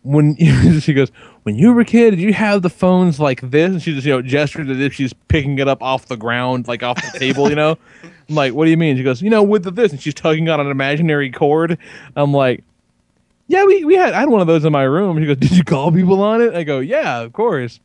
when 0.04 0.36
she 0.82 0.94
goes 0.94 1.12
when 1.44 1.56
you 1.56 1.74
were 1.74 1.82
a 1.82 1.86
kid, 1.86 2.12
did 2.12 2.20
you 2.20 2.34
have 2.34 2.62
the 2.62 2.70
phones 2.70 3.20
like 3.20 3.42
this? 3.42 3.72
And 3.72 3.82
she 3.82 3.94
just 3.94 4.06
you 4.06 4.14
know 4.14 4.22
gestured 4.22 4.70
as 4.70 4.80
if 4.80 4.94
she's 4.94 5.14
picking 5.14 5.58
it 5.58 5.68
up 5.68 5.82
off 5.82 6.08
the 6.08 6.18
ground, 6.18 6.68
like 6.68 6.84
off 6.84 7.02
the 7.02 7.18
table. 7.18 7.50
You 7.50 7.56
know, 7.56 7.78
I'm 8.30 8.36
like, 8.36 8.54
what 8.54 8.66
do 8.66 8.72
you 8.72 8.78
mean? 8.78 8.98
She 8.98 9.04
goes, 9.04 9.22
you 9.22 9.30
know, 9.30 9.42
with 9.42 9.64
the 9.64 9.72
this, 9.72 9.92
and 9.92 10.02
she's 10.02 10.14
tugging 10.14 10.50
on 10.50 10.60
an 10.60 10.70
imaginary 10.70 11.32
cord. 11.32 11.78
I'm 12.16 12.34
like. 12.34 12.64
Yeah, 13.46 13.66
we, 13.66 13.84
we 13.84 13.96
had 13.96 14.14
I 14.14 14.22
had 14.22 14.30
one 14.30 14.40
of 14.40 14.48
those 14.48 14.64
in 14.64 14.72
my 14.72 14.84
room. 14.84 15.20
She 15.20 15.26
goes, 15.26 15.36
Did 15.36 15.52
you 15.52 15.66
call 15.66 15.92
people 15.92 16.24
on 16.24 16.42
it? 16.42 16.56
I 16.56 16.64
go, 16.64 16.80
Yeah, 16.80 17.20
of 17.20 17.34
course. 17.34 17.82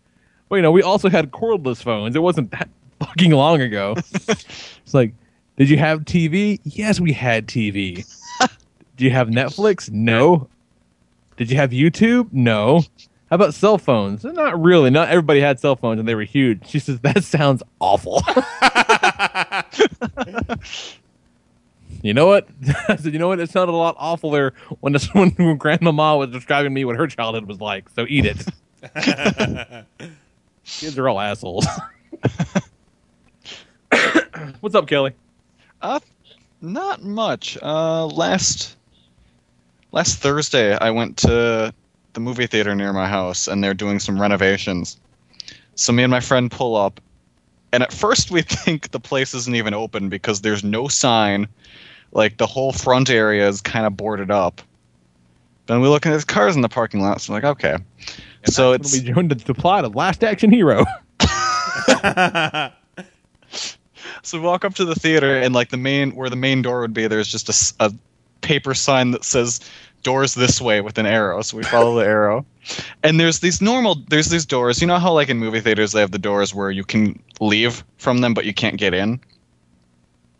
But 0.48 0.56
you 0.56 0.62
know, 0.62 0.70
we 0.70 0.82
also 0.82 1.10
had 1.10 1.32
cordless 1.32 1.82
phones. 1.82 2.14
It 2.14 2.20
wasn't 2.20 2.52
that 2.52 2.68
fucking 3.00 3.32
long 3.32 3.60
ago. 3.60 3.94
it's 4.12 4.94
like, 4.94 5.14
did 5.58 5.68
you 5.68 5.76
have 5.76 6.06
TV? 6.06 6.60
Yes, 6.64 6.98
we 6.98 7.12
had 7.12 7.46
TV. 7.46 8.06
Did 8.96 9.04
you 9.04 9.10
have 9.10 9.28
Netflix? 9.28 9.90
No. 9.90 10.48
Did 11.36 11.52
you 11.52 11.56
have 11.56 11.70
YouTube? 11.70 12.32
No. 12.32 12.80
How 13.30 13.36
about 13.36 13.54
cell 13.54 13.78
phones? 13.78 14.24
Not 14.24 14.60
really. 14.60 14.90
Not 14.90 15.08
everybody 15.08 15.40
had 15.40 15.60
cell 15.60 15.76
phones 15.76 16.00
and 16.00 16.08
they 16.08 16.16
were 16.16 16.24
huge. 16.24 16.66
She 16.66 16.80
says, 16.80 16.98
That 17.00 17.22
sounds 17.22 17.62
awful. 17.78 18.22
You 22.02 22.14
know 22.14 22.26
what? 22.26 22.48
I 22.88 22.96
said, 22.96 23.12
you 23.12 23.18
know 23.18 23.28
what? 23.28 23.40
It 23.40 23.50
sounded 23.50 23.72
a 23.72 23.76
lot 23.76 23.96
awfuler 23.98 24.52
when 24.80 24.92
this 24.92 25.12
when, 25.14 25.30
when 25.30 25.56
Grandmama 25.56 26.16
was 26.16 26.30
describing 26.30 26.72
me 26.72 26.84
what 26.84 26.96
her 26.96 27.06
childhood 27.06 27.46
was 27.46 27.60
like. 27.60 27.88
So 27.90 28.06
eat 28.08 28.24
it. 28.24 28.46
Kids 30.64 30.98
are 30.98 31.08
all 31.08 31.18
assholes. 31.18 31.66
What's 34.60 34.74
up, 34.74 34.86
Kelly? 34.86 35.12
Uh, 35.80 36.00
not 36.60 37.02
much. 37.02 37.58
Uh, 37.62 38.06
last 38.06 38.76
last 39.92 40.18
Thursday, 40.18 40.76
I 40.76 40.90
went 40.90 41.16
to 41.18 41.72
the 42.14 42.20
movie 42.20 42.46
theater 42.46 42.74
near 42.74 42.92
my 42.92 43.08
house, 43.08 43.46
and 43.48 43.62
they're 43.62 43.74
doing 43.74 43.98
some 43.98 44.20
renovations. 44.20 44.98
So 45.74 45.92
me 45.92 46.02
and 46.02 46.10
my 46.10 46.20
friend 46.20 46.50
pull 46.50 46.76
up, 46.76 47.00
and 47.72 47.82
at 47.82 47.92
first 47.92 48.30
we 48.30 48.42
think 48.64 48.90
the 48.90 49.00
place 49.00 49.34
isn't 49.34 49.54
even 49.54 49.74
open 49.74 50.08
because 50.08 50.40
there's 50.40 50.64
no 50.64 50.88
sign. 50.88 51.48
Like 52.12 52.38
the 52.38 52.46
whole 52.46 52.72
front 52.72 53.10
area 53.10 53.46
is 53.46 53.60
kind 53.60 53.86
of 53.86 53.96
boarded 53.96 54.30
up. 54.30 54.62
Then 55.66 55.82
we 55.82 55.88
look 55.88 56.06
and 56.06 56.12
there's 56.12 56.24
cars 56.24 56.56
in 56.56 56.62
the 56.62 56.68
parking 56.68 57.02
lot. 57.02 57.20
So 57.20 57.34
I'm 57.34 57.42
like, 57.42 57.50
okay. 57.56 57.76
so 58.46 58.72
It's 58.72 58.94
it's 58.94 59.04
we 59.04 59.12
joined 59.12 59.30
the 59.30 59.54
plot 59.54 59.84
of 59.84 59.94
Last 59.94 60.24
Action 60.24 60.50
Hero. 60.50 60.86
So 64.22 64.38
we 64.38 64.44
walk 64.46 64.64
up 64.64 64.74
to 64.74 64.84
the 64.84 64.94
theater, 64.94 65.36
and 65.36 65.54
like 65.54 65.70
the 65.70 65.76
main 65.76 66.14
where 66.14 66.30
the 66.30 66.36
main 66.36 66.62
door 66.62 66.80
would 66.80 66.94
be, 66.94 67.06
there's 67.06 67.28
just 67.28 67.48
a, 67.80 67.86
a 67.86 67.92
paper 68.40 68.74
sign 68.74 69.10
that 69.12 69.24
says 69.24 69.60
"doors 70.02 70.34
this 70.34 70.60
way" 70.60 70.80
with 70.80 70.98
an 70.98 71.06
arrow. 71.06 71.42
So 71.42 71.56
we 71.56 71.62
follow 71.64 71.98
the 71.98 72.06
arrow, 72.06 72.44
and 73.02 73.18
there's 73.18 73.40
these 73.40 73.60
normal 73.60 73.96
there's 74.08 74.28
these 74.30 74.46
doors. 74.46 74.80
You 74.80 74.86
know 74.86 74.98
how 74.98 75.12
like 75.12 75.28
in 75.28 75.38
movie 75.38 75.60
theaters 75.60 75.92
they 75.92 76.00
have 76.00 76.12
the 76.12 76.18
doors 76.18 76.54
where 76.54 76.70
you 76.70 76.84
can 76.84 77.20
leave 77.40 77.84
from 77.98 78.18
them, 78.18 78.34
but 78.34 78.44
you 78.44 78.54
can't 78.54 78.76
get 78.76 78.94
in. 78.94 79.20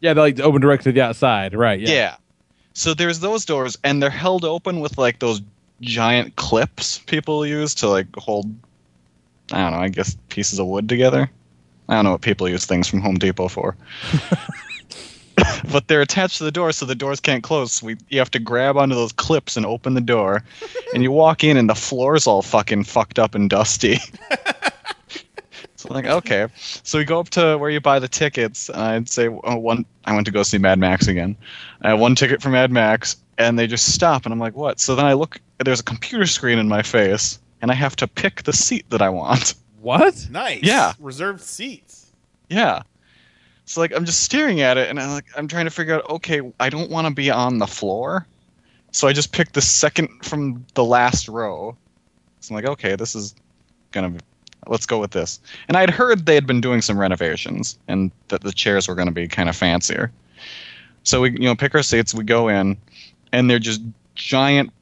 yeah, 0.01 0.15
they 0.15 0.21
like 0.21 0.41
open 0.41 0.61
directly 0.61 0.93
to 0.93 0.95
the 0.95 1.03
outside, 1.03 1.55
right? 1.55 1.81
Yeah. 1.81 1.89
Yeah. 1.91 2.17
So 2.75 2.95
there's 2.95 3.19
those 3.21 3.45
doors, 3.45 3.77
and 3.83 4.01
they're 4.03 4.11
held 4.11 4.45
open 4.45 4.79
with 4.81 4.97
like 4.99 5.19
those 5.19 5.41
giant 5.81 6.37
clips 6.37 6.99
people 7.07 7.45
use 7.47 7.75
to 7.77 7.89
like 7.89 8.07
hold. 8.17 8.47
I 9.51 9.63
don't 9.63 9.73
know. 9.73 9.79
I 9.79 9.89
guess 9.89 10.17
pieces 10.29 10.59
of 10.59 10.67
wood 10.67 10.89
together. 10.89 11.31
I 11.89 11.95
don't 11.95 12.05
know 12.05 12.13
what 12.13 12.21
people 12.21 12.49
use 12.49 12.67
things 12.67 12.87
from 12.87 13.01
Home 13.01 13.17
Depot 13.17 13.49
for. 13.49 13.77
but 15.73 15.89
they're 15.89 16.03
attached 16.03 16.39
to 16.39 16.45
the 16.45 16.51
door, 16.51 16.73
so 16.73 16.87
the 16.87 16.95
doors 16.95 17.21
can't 17.21 17.43
close. 17.43 17.73
So 17.73 17.87
we 17.87 17.97
you 18.09 18.19
have 18.19 18.31
to 18.33 18.39
grab 18.39 18.77
onto 18.77 18.95
those 18.95 19.13
clips 19.13 19.57
and 19.57 19.65
open 19.65 19.95
the 19.95 20.01
door, 20.01 20.43
and 20.95 21.03
you 21.03 21.11
walk 21.11 21.45
in, 21.45 21.57
and 21.57 21.69
the 21.69 21.75
floor's 21.75 22.27
all 22.27 22.43
fucking 22.43 22.85
fucked 22.85 23.19
up 23.19 23.35
and 23.35 23.49
dusty. 23.49 23.97
so 25.77 25.89
I'm 25.89 25.95
like, 25.95 26.07
okay. 26.07 26.49
So 26.55 26.99
we 26.99 27.05
go 27.05 27.21
up 27.21 27.31
to 27.31 27.57
where 27.57 27.71
you 27.71 27.81
buy 27.81 27.99
the 27.99 28.09
tickets, 28.09 28.69
and 28.69 28.81
I'd 28.81 29.09
say 29.09 29.29
oh, 29.29 29.57
one. 29.57 29.85
I 30.05 30.15
went 30.15 30.27
to 30.27 30.33
go 30.33 30.43
see 30.43 30.59
Mad 30.59 30.79
Max 30.79 31.07
again. 31.07 31.37
I 31.83 31.91
have 31.91 32.01
one 32.01 32.15
ticket 32.15 32.43
for 32.43 32.51
Mad 32.51 32.71
Max, 32.71 33.17
and 33.37 33.59
they 33.59 33.67
just 33.67 33.93
stop, 33.95 34.27
and 34.27 34.33
I'm 34.33 34.41
like, 34.41 34.57
what? 34.57 34.81
So 34.81 34.95
then 34.95 35.07
I 35.07 35.15
look. 35.15 35.41
There's 35.65 35.81
a 35.81 35.85
computer 35.85 36.27
screen 36.27 36.59
in 36.59 36.69
my 36.69 36.83
face, 36.83 37.39
and 37.63 37.71
I 37.71 37.75
have 37.75 37.97
to 37.97 38.07
pick 38.07 38.45
the 38.45 38.53
seat 38.53 38.89
that 38.91 39.03
I 39.03 39.09
want. 39.09 39.55
What? 39.81 40.29
Nice. 40.31 40.63
Yeah. 40.63 40.93
Reserved 40.99 41.41
seats. 41.41 42.13
Yeah. 42.49 42.83
So 43.65 43.81
like 43.81 43.95
I'm 43.95 44.05
just 44.05 44.23
staring 44.23 44.61
at 44.61 44.79
it 44.79 44.89
and 44.89 44.99
I'm 44.99 45.11
like 45.11 45.27
I'm 45.37 45.47
trying 45.47 45.67
to 45.67 45.71
figure 45.71 45.95
out 45.95 46.09
okay, 46.09 46.41
I 46.59 46.71
don't 46.71 46.91
want 46.91 47.07
to 47.07 47.13
be 47.13 47.31
on 47.31 47.59
the 47.59 47.67
floor. 47.67 48.27
So 48.93 49.07
I 49.07 49.13
just 49.13 49.33
picked 49.33 49.55
the 49.55 49.61
second 49.61 50.09
from 50.25 50.65
the 50.75 50.85
last 50.85 51.29
row. 51.29 51.77
So 52.41 52.55
I'm 52.55 52.63
like, 52.63 52.71
okay, 52.73 52.97
this 52.97 53.15
is 53.15 53.35
gonna 53.93 54.11
be 54.11 54.21
let's 54.67 54.87
go 54.87 54.99
with 54.99 55.11
this. 55.11 55.41
And 55.69 55.77
I'd 55.77 55.91
heard 55.91 56.27
they 56.27 56.35
had 56.35 56.47
been 56.47 56.61
doing 56.61 56.81
some 56.81 56.99
renovations 56.99 57.79
and 57.89 58.11
that 58.29 58.41
the 58.41 58.53
chairs 58.53 58.89
were 58.89 58.95
gonna 58.95 59.13
be 59.13 59.29
kind 59.29 59.49
of 59.49 59.57
fancier. 59.57 60.11
So 61.03 61.21
we 61.21 61.33
you 61.33 61.41
know 61.41 61.55
pick 61.55 61.75
our 61.75 61.83
seats, 61.83 62.15
we 62.15 62.25
go 62.25 62.49
in, 62.49 62.77
and 63.33 63.51
they're 63.51 63.59
just 63.59 63.83
giant 64.15 64.73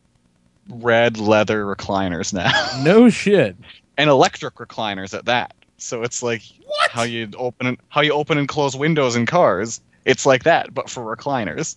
red 0.69 1.19
leather 1.19 1.65
recliners 1.65 2.33
now. 2.33 2.51
No 2.85 3.11
shit. 3.11 3.57
and 3.97 4.11
electric 4.11 4.55
recliners 4.57 5.13
at 5.17 5.25
that. 5.27 5.55
So 5.79 6.03
it's 6.03 6.23
like 6.23 6.43
how 6.91 7.03
you 7.03 7.29
open 7.37 7.67
and 7.67 7.79
how 7.89 8.01
you 8.01 8.13
open 8.13 8.39
and 8.39 8.49
close 8.49 8.75
windows 8.77 9.17
in 9.17 9.27
cars. 9.27 9.81
It's 10.05 10.25
like 10.27 10.45
that, 10.45 10.73
but 10.75 10.89
for 10.89 11.03
recliners. 11.17 11.77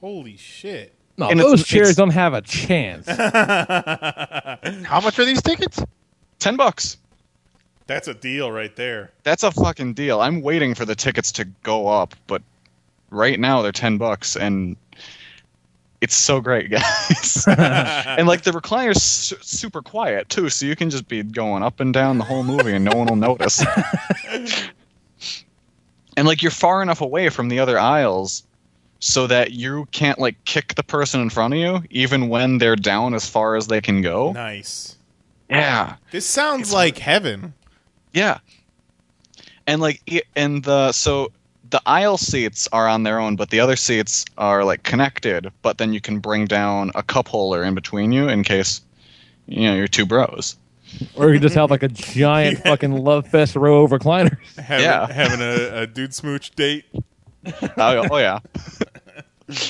Holy 0.00 0.36
shit. 0.36 0.94
No, 1.16 1.28
And 1.28 1.38
it's- 1.40 1.50
those 1.50 1.66
chairs 1.66 1.90
it's- 1.90 1.96
don't 1.96 2.10
have 2.10 2.34
a 2.34 2.40
chance. 2.42 3.06
How 4.86 5.00
much 5.00 5.18
are 5.18 5.24
these 5.24 5.42
tickets? 5.42 5.82
Ten 6.38 6.56
bucks. 6.56 6.96
That's 7.86 8.08
a 8.08 8.14
deal 8.14 8.50
right 8.52 8.74
there. 8.76 9.10
That's 9.24 9.42
a 9.42 9.50
fucking 9.50 9.94
deal. 9.94 10.20
I'm 10.20 10.42
waiting 10.42 10.74
for 10.74 10.84
the 10.84 10.94
tickets 10.94 11.32
to 11.32 11.44
go 11.62 11.88
up, 11.88 12.14
but 12.26 12.40
right 13.10 13.38
now 13.38 13.62
they're 13.62 13.72
ten 13.72 13.98
bucks, 13.98 14.36
and 14.36 14.76
it's 16.00 16.14
so 16.16 16.40
great, 16.40 16.70
guys. 16.70 17.44
and 17.48 18.26
like 18.26 18.42
the 18.42 18.52
recliner's 18.52 19.02
su- 19.02 19.36
super 19.40 19.82
quiet 19.82 20.28
too, 20.28 20.48
so 20.48 20.66
you 20.66 20.76
can 20.76 20.90
just 20.90 21.08
be 21.08 21.22
going 21.22 21.62
up 21.62 21.80
and 21.80 21.92
down 21.92 22.18
the 22.18 22.24
whole 22.24 22.42
movie, 22.44 22.72
and 22.74 22.84
no 22.84 22.92
one 22.96 23.06
will 23.06 23.16
notice. 23.16 23.64
and 26.16 26.26
like 26.26 26.42
you're 26.42 26.50
far 26.50 26.82
enough 26.82 27.00
away 27.00 27.28
from 27.28 27.48
the 27.48 27.58
other 27.58 27.78
aisles 27.78 28.44
so 28.98 29.26
that 29.26 29.52
you 29.52 29.86
can't 29.92 30.18
like 30.18 30.42
kick 30.44 30.74
the 30.74 30.82
person 30.82 31.20
in 31.20 31.30
front 31.30 31.54
of 31.54 31.60
you 31.60 31.82
even 31.90 32.28
when 32.28 32.58
they're 32.58 32.76
down 32.76 33.14
as 33.14 33.28
far 33.28 33.56
as 33.56 33.66
they 33.66 33.80
can 33.80 34.02
go. 34.02 34.32
Nice. 34.32 34.96
Yeah. 35.48 35.96
This 36.10 36.26
sounds 36.26 36.72
like 36.72 36.98
heaven. 36.98 37.54
Yeah. 38.12 38.38
And 39.66 39.80
like 39.80 40.02
i- 40.10 40.22
and 40.36 40.62
the 40.64 40.92
so 40.92 41.32
the 41.70 41.80
aisle 41.86 42.18
seats 42.18 42.68
are 42.72 42.88
on 42.88 43.02
their 43.04 43.18
own, 43.20 43.36
but 43.36 43.50
the 43.50 43.60
other 43.60 43.76
seats 43.76 44.24
are 44.38 44.64
like 44.64 44.82
connected, 44.82 45.50
but 45.62 45.78
then 45.78 45.92
you 45.92 46.00
can 46.00 46.18
bring 46.18 46.46
down 46.46 46.90
a 46.94 47.02
cup 47.02 47.28
holder 47.28 47.62
in 47.62 47.74
between 47.74 48.12
you 48.12 48.28
in 48.28 48.42
case 48.44 48.80
you 49.46 49.62
know 49.68 49.74
you're 49.74 49.88
two 49.88 50.06
bros. 50.06 50.56
or 51.14 51.32
you 51.32 51.38
just 51.38 51.54
have 51.54 51.70
like 51.70 51.82
a 51.82 51.88
giant 52.14 52.58
fucking 52.58 52.92
love 52.92 53.26
fest 53.28 53.54
row 53.56 53.84
of 53.84 53.90
recliners. 53.92 54.38
Having, 54.56 54.84
Yeah. 54.84 55.12
having 55.12 55.40
a, 55.40 55.82
a 55.82 55.86
dude 55.86 56.12
smooch 56.14 56.50
date. 56.52 56.84
oh, 57.76 58.06
oh 58.10 58.18
yeah. 58.18 58.38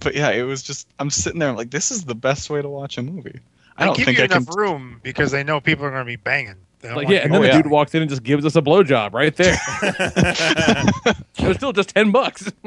but 0.00 0.14
yeah, 0.14 0.30
it 0.30 0.42
was 0.42 0.62
just 0.62 0.88
I'm 0.98 1.10
sitting 1.10 1.38
there 1.38 1.48
I'm 1.48 1.56
like 1.56 1.70
this 1.70 1.90
is 1.90 2.04
the 2.04 2.14
best 2.14 2.50
way 2.50 2.62
to 2.62 2.68
watch 2.68 2.98
a 2.98 3.02
movie. 3.02 3.40
I 3.76 3.82
They 3.82 3.86
don't 3.86 3.96
give 3.96 4.04
think 4.06 4.18
you 4.18 4.24
I 4.24 4.26
can 4.28 4.42
enough 4.42 4.56
room 4.56 5.00
because 5.02 5.30
they 5.30 5.44
know 5.44 5.60
people 5.60 5.84
are 5.84 5.90
going 5.90 6.02
to 6.02 6.06
be 6.06 6.16
banging. 6.16 6.56
They 6.80 6.92
Like 6.94 7.08
yeah, 7.08 7.18
and 7.18 7.32
then 7.32 7.40
Oh, 7.40 7.42
the 7.42 7.48
yeah. 7.48 7.56
dude 7.62 7.70
walks 7.70 7.94
in 7.94 8.02
and 8.02 8.08
just 8.10 8.22
gives 8.22 8.44
us 8.44 8.54
a 8.56 8.62
blowjob 8.62 9.12
right 9.12 9.34
there. 9.36 9.56
it 11.38 11.48
was 11.48 11.56
still 11.56 11.72
just 11.72 11.90
ten 11.90 12.10
bucks. 12.12 12.50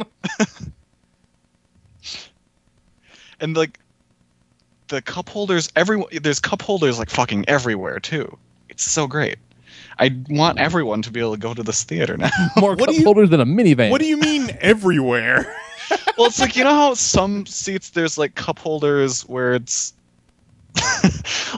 and 3.40 3.56
like 3.56 3.80
the 4.88 5.02
cup 5.02 5.30
holders 5.30 5.70
everyone 5.76 6.08
there's 6.22 6.40
cup 6.40 6.62
holders 6.62 6.98
like 7.00 7.10
fucking 7.10 7.46
everywhere 7.48 8.00
too 8.00 8.38
it's 8.70 8.84
so 8.84 9.06
great 9.08 9.38
i 10.00 10.14
want 10.30 10.58
everyone 10.60 11.02
to 11.02 11.12
be 11.12 11.20
able 11.20 11.34
to 11.34 11.38
go 11.40 11.54
to 11.54 11.62
this 11.64 11.84
theater 11.84 12.18
now 12.18 12.30
More 12.58 12.72
What 12.76 12.88
cup 12.88 12.96
you- 12.96 13.04
holders 13.04 13.30
than 13.30 13.40
a 13.40 13.46
minivan. 13.46 13.92
What 13.92 14.02
do 14.02 14.08
you 14.08 14.18
mean 14.18 14.50
everywhere? 14.62 15.56
well 16.18 16.28
it's 16.28 16.40
like 16.40 16.56
you 16.56 16.64
know 16.64 16.74
how 16.74 16.94
some 16.96 17.46
seats 17.46 17.92
there's 17.92 18.18
like 18.18 18.36
cup 18.36 18.60
holders 18.60 19.22
where 19.28 19.54
it's 19.54 19.94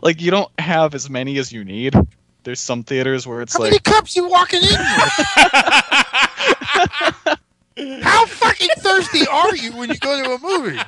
like 0.03 0.21
you 0.21 0.31
don't 0.31 0.51
have 0.59 0.93
as 0.93 1.09
many 1.09 1.37
as 1.37 1.51
you 1.51 1.63
need 1.63 1.95
there's 2.43 2.59
some 2.59 2.83
theaters 2.83 3.27
where 3.27 3.41
it's 3.41 3.53
How 3.53 3.59
like 3.59 3.71
How 3.85 3.91
many 3.91 3.99
cups 3.99 4.15
you 4.15 4.27
walking 4.27 4.61
in? 4.63 4.69
How 8.01 8.25
fucking 8.25 8.69
thirsty 8.77 9.25
are 9.27 9.55
you 9.55 9.75
when 9.75 9.89
you 9.89 9.97
go 9.97 10.23
to 10.23 10.33
a 10.33 10.39
movie? 10.39 10.79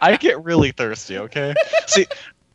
I 0.00 0.16
get 0.16 0.42
really 0.42 0.72
thirsty. 0.72 1.18
Okay, 1.18 1.54
see, 1.86 2.06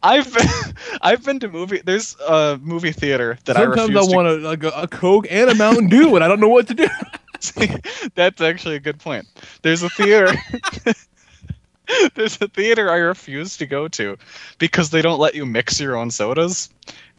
I've 0.03 0.33
been, 0.33 0.47
I've 1.01 1.23
been 1.23 1.39
to 1.39 1.47
movie. 1.47 1.81
There's 1.83 2.15
a 2.27 2.59
movie 2.61 2.91
theater 2.91 3.37
that 3.45 3.57
I 3.57 3.61
Sometimes 3.61 3.79
I, 3.79 3.83
refuse 3.93 4.07
to. 4.07 4.15
want 4.15 4.27
a, 4.27 4.33
like 4.37 4.63
a, 4.63 4.69
a 4.69 4.87
Coke 4.87 5.27
and 5.29 5.49
a 5.49 5.55
Mountain 5.55 5.89
Dew, 5.89 6.15
and 6.15 6.23
I 6.23 6.27
don't 6.27 6.39
know 6.39 6.49
what 6.49 6.67
to 6.69 6.73
do. 6.73 6.87
That's 8.15 8.41
actually 8.41 8.75
a 8.75 8.79
good 8.79 8.99
point. 8.99 9.25
There's 9.61 9.83
a 9.83 9.89
theater. 9.89 10.33
There's 12.15 12.41
a 12.41 12.47
theater 12.47 12.89
I 12.89 12.97
refuse 12.97 13.57
to 13.57 13.65
go 13.65 13.87
to 13.89 14.17
because 14.59 14.91
they 14.91 15.01
don't 15.01 15.19
let 15.19 15.35
you 15.35 15.45
mix 15.45 15.79
your 15.79 15.97
own 15.97 16.09
sodas, 16.09 16.69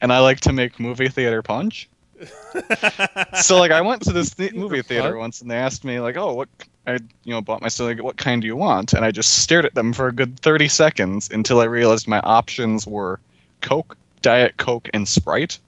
and 0.03 0.13
I 0.13 0.19
like 0.19 0.41
to 0.41 0.53
make 0.53 0.79
movie 0.79 1.09
theater 1.09 1.41
punch. 1.43 1.89
so 3.41 3.59
like 3.59 3.71
I 3.71 3.81
went 3.81 4.03
to 4.03 4.13
this 4.13 4.35
th- 4.35 4.53
movie 4.53 4.83
theater 4.83 5.17
once, 5.17 5.41
and 5.41 5.51
they 5.51 5.57
asked 5.57 5.85
me 5.85 5.99
like, 6.01 6.17
"Oh, 6.17 6.35
what?" 6.35 6.49
I 6.87 6.95
you 7.25 7.33
know 7.33 7.41
bought 7.41 7.63
my. 7.63 7.69
Like, 7.79 8.03
what 8.03 8.17
kind 8.17 8.43
do 8.43 8.47
you 8.47 8.57
want? 8.57 8.93
And 8.93 9.05
I 9.05 9.11
just 9.11 9.39
stared 9.39 9.65
at 9.65 9.75
them 9.75 9.93
for 9.93 10.09
a 10.09 10.13
good 10.13 10.39
thirty 10.41 10.69
seconds 10.69 11.31
until 11.33 11.61
I 11.61 11.65
realized 11.65 12.07
my 12.07 12.21
options 12.21 12.87
were 12.87 13.19
Coke, 13.61 13.97
Diet 14.21 14.57
Coke, 14.57 14.91
and 14.93 15.09
Sprite. 15.09 15.59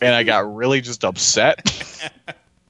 And 0.00 0.14
I 0.14 0.22
got 0.22 0.54
really 0.54 0.80
just 0.80 1.04
upset 1.04 2.10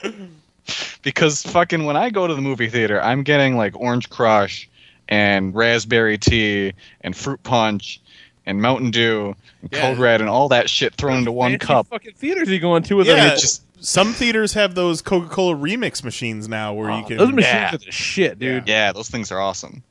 because 1.02 1.42
fucking 1.42 1.84
when 1.84 1.96
I 1.96 2.10
go 2.10 2.26
to 2.26 2.34
the 2.34 2.42
movie 2.42 2.68
theater, 2.68 3.00
I'm 3.00 3.22
getting 3.22 3.56
like 3.56 3.78
orange 3.78 4.10
crush 4.10 4.68
and 5.08 5.54
raspberry 5.54 6.18
tea 6.18 6.72
and 7.02 7.16
fruit 7.16 7.42
punch 7.42 8.00
and 8.46 8.60
Mountain 8.60 8.90
Dew 8.90 9.34
and 9.62 9.72
Yeah. 9.72 9.80
Code 9.80 9.98
Red 9.98 10.20
and 10.20 10.28
all 10.30 10.48
that 10.48 10.68
shit 10.70 10.94
thrown 10.94 11.18
into 11.18 11.32
one 11.32 11.58
cup. 11.58 11.86
Fucking 11.88 12.14
theaters 12.14 12.48
you 12.48 12.58
going 12.60 12.82
to 12.84 12.96
with 12.96 13.06
Yeah, 13.06 13.28
them? 13.28 13.38
just- 13.38 13.62
some 13.84 14.12
theaters 14.14 14.54
have 14.54 14.74
those 14.74 15.02
Coca 15.02 15.28
Cola 15.28 15.54
remix 15.54 16.02
machines 16.02 16.48
now 16.48 16.72
where 16.72 16.90
you 16.90 17.02
oh, 17.04 17.06
can. 17.06 17.16
Those 17.18 17.32
machines 17.32 17.52
Yeah. 17.54 17.74
are 17.74 17.78
the 17.78 17.92
shit, 17.92 18.38
dude. 18.38 18.66
Yeah, 18.66 18.92
those 18.92 19.10
things 19.10 19.30
are 19.30 19.40
awesome. 19.40 19.82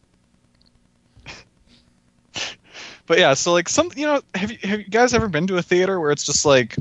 but 3.05 3.19
yeah, 3.19 3.33
so 3.33 3.51
like 3.53 3.69
some, 3.69 3.89
you 3.95 4.05
know, 4.05 4.21
have 4.35 4.51
you 4.51 4.57
have 4.63 4.79
you 4.79 4.85
guys 4.87 5.13
ever 5.13 5.27
been 5.27 5.45
to 5.47 5.57
a 5.57 5.61
theater 5.61 5.99
where 5.99 6.11
it's 6.11 6.23
just 6.25 6.45
like 6.45 6.75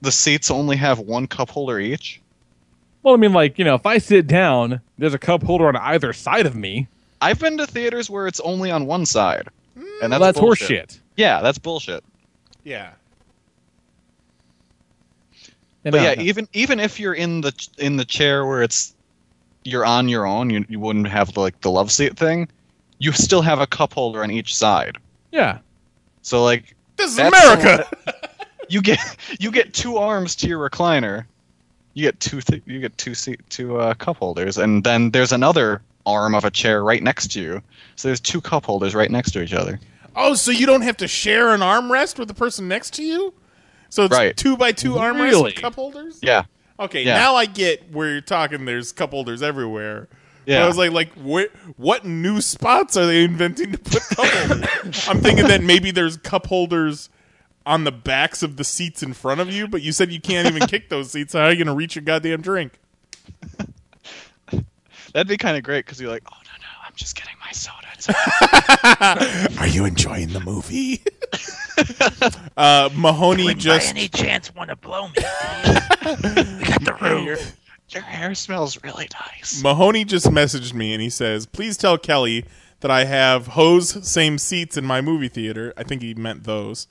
the 0.00 0.12
seats 0.12 0.50
only 0.50 0.76
have 0.76 0.98
one 1.00 1.26
cup 1.26 1.50
holder 1.50 1.80
each? 1.80 2.20
Well, 3.02 3.14
I 3.14 3.16
mean, 3.16 3.32
like 3.32 3.58
you 3.58 3.64
know, 3.64 3.74
if 3.74 3.86
I 3.86 3.98
sit 3.98 4.26
down, 4.26 4.80
there's 4.98 5.14
a 5.14 5.18
cup 5.18 5.42
holder 5.42 5.66
on 5.68 5.76
either 5.76 6.12
side 6.12 6.46
of 6.46 6.54
me. 6.54 6.86
I've 7.20 7.40
been 7.40 7.58
to 7.58 7.66
theaters 7.66 8.08
where 8.08 8.26
it's 8.28 8.38
only 8.40 8.70
on 8.70 8.86
one 8.86 9.04
side, 9.06 9.48
and 10.02 10.12
that's 10.12 10.20
Well, 10.20 10.20
that's 10.20 10.38
horseshit. 10.38 11.00
Yeah, 11.16 11.40
that's 11.42 11.58
bullshit. 11.58 12.04
yeah. 12.64 12.90
You 15.84 15.90
But 15.92 15.98
know, 15.98 16.02
yeah, 16.02 16.20
even 16.20 16.48
even 16.52 16.80
if 16.80 16.98
you're 17.00 17.14
in 17.14 17.40
the 17.40 17.52
in 17.78 17.96
the 17.96 18.04
chair 18.04 18.44
where 18.46 18.62
it's 18.62 18.94
you're 19.64 19.84
on 19.86 20.08
your 20.08 20.26
own, 20.26 20.50
you 20.50 20.64
you 20.68 20.80
wouldn't 20.80 21.08
have 21.08 21.36
like 21.36 21.60
the 21.60 21.70
love 21.70 21.90
seat 21.90 22.16
thing. 22.16 22.48
You 22.98 23.12
still 23.12 23.42
have 23.42 23.60
a 23.60 23.66
cup 23.66 23.92
holder 23.92 24.22
on 24.22 24.30
each 24.30 24.56
side. 24.56 24.98
yeah. 25.32 25.58
So 26.22 26.42
like 26.44 26.74
This 26.96 27.10
is 27.12 27.16
That's 27.16 27.34
America. 27.36 27.88
you 28.68 28.82
get 28.82 28.98
you 29.38 29.50
get 29.50 29.72
two 29.72 29.96
arms 29.96 30.34
to 30.36 30.48
your 30.48 30.68
recliner. 30.68 31.24
You 31.94 32.02
get 32.04 32.20
two 32.20 32.40
th- 32.40 32.62
you 32.66 32.80
get 32.80 32.96
two 32.98 33.14
seat 33.14 33.40
two 33.48 33.78
uh, 33.78 33.94
cup 33.94 34.16
holders, 34.18 34.58
and 34.58 34.84
then 34.84 35.10
there's 35.12 35.32
another 35.32 35.80
arm 36.08 36.34
of 36.34 36.44
a 36.44 36.50
chair 36.50 36.82
right 36.82 37.02
next 37.02 37.32
to 37.32 37.40
you. 37.40 37.62
So 37.96 38.08
there's 38.08 38.20
two 38.20 38.40
cup 38.40 38.64
holders 38.64 38.94
right 38.94 39.10
next 39.10 39.32
to 39.32 39.42
each 39.42 39.52
other. 39.52 39.78
Oh, 40.16 40.34
so 40.34 40.50
you 40.50 40.66
don't 40.66 40.82
have 40.82 40.96
to 40.98 41.08
share 41.08 41.50
an 41.54 41.60
armrest 41.60 42.18
with 42.18 42.28
the 42.28 42.34
person 42.34 42.66
next 42.68 42.94
to 42.94 43.02
you? 43.04 43.34
So 43.90 44.04
it's 44.04 44.14
Right. 44.16 44.36
two 44.36 44.56
by 44.56 44.72
two 44.72 44.92
armrests 44.94 45.20
Really? 45.30 45.42
with 45.44 45.54
cup 45.56 45.74
holders? 45.74 46.18
Yeah, 46.22 46.44
Okay, 46.80 47.02
Yeah. 47.04 47.14
now 47.16 47.34
I 47.34 47.46
get 47.46 47.90
where 47.92 48.10
you're 48.10 48.20
talking. 48.20 48.64
There's 48.64 48.92
cup 48.92 49.10
holders 49.10 49.42
everywhere. 49.42 50.08
Yeah. 50.46 50.60
But 50.60 50.64
I 50.64 50.66
was 50.68 50.76
like, 50.78 50.92
like, 50.92 51.12
wh- 51.18 51.78
what 51.78 52.04
new 52.06 52.40
spots 52.40 52.96
are 52.96 53.04
they 53.06 53.24
inventing 53.24 53.72
to 53.72 53.78
put 53.78 54.02
cup 54.16 54.26
holders? 54.26 55.08
I'm 55.08 55.20
thinking 55.20 55.46
that 55.48 55.62
maybe 55.62 55.90
there's 55.90 56.16
cup 56.16 56.46
holders 56.46 57.10
on 57.66 57.84
the 57.84 57.92
backs 57.92 58.42
of 58.42 58.56
the 58.56 58.64
seats 58.64 59.02
in 59.02 59.12
front 59.12 59.40
of 59.40 59.52
you, 59.52 59.68
but 59.68 59.82
you 59.82 59.92
said 59.92 60.10
you 60.10 60.20
can't 60.20 60.46
even 60.48 60.66
kick 60.68 60.88
those 60.88 61.10
seats. 61.10 61.32
So 61.32 61.40
how 61.40 61.46
are 61.46 61.50
you 61.50 61.56
going 61.56 61.66
to 61.66 61.74
reach 61.74 61.96
your 61.96 62.02
goddamn 62.04 62.40
drink? 62.40 62.78
That'd 65.18 65.28
be 65.28 65.36
kind 65.36 65.56
of 65.56 65.64
great 65.64 65.84
because 65.84 66.00
you're 66.00 66.10
like, 66.10 66.22
oh 66.30 66.36
no 66.44 66.52
no, 66.60 66.86
I'm 66.86 66.92
just 66.94 67.16
getting 67.16 67.34
my 67.44 67.50
soda. 67.50 67.88
Are 69.58 69.66
you 69.66 69.84
enjoying 69.84 70.28
the 70.28 70.38
movie? 70.38 71.02
uh, 72.56 72.88
Mahoney 72.94 73.52
just 73.54 73.90
any 73.90 74.06
chance 74.06 74.54
want 74.54 74.70
to 74.70 74.76
blow 74.76 75.08
me? 75.08 75.14
we 75.16 75.24
got 75.24 76.84
the 76.84 76.96
room. 77.02 77.36
your 77.88 78.02
hair 78.02 78.32
smells 78.36 78.80
really 78.84 79.08
nice. 79.20 79.60
Mahoney 79.60 80.04
just 80.04 80.26
messaged 80.26 80.72
me 80.72 80.92
and 80.92 81.02
he 81.02 81.10
says, 81.10 81.46
"Please 81.46 81.76
tell 81.76 81.98
Kelly 81.98 82.44
that 82.78 82.90
I 82.92 83.04
have 83.04 83.48
hose 83.48 84.08
same 84.08 84.38
seats 84.38 84.76
in 84.76 84.84
my 84.84 85.00
movie 85.00 85.28
theater. 85.28 85.74
I 85.76 85.82
think 85.82 86.02
he 86.02 86.14
meant 86.14 86.44
those. 86.44 86.86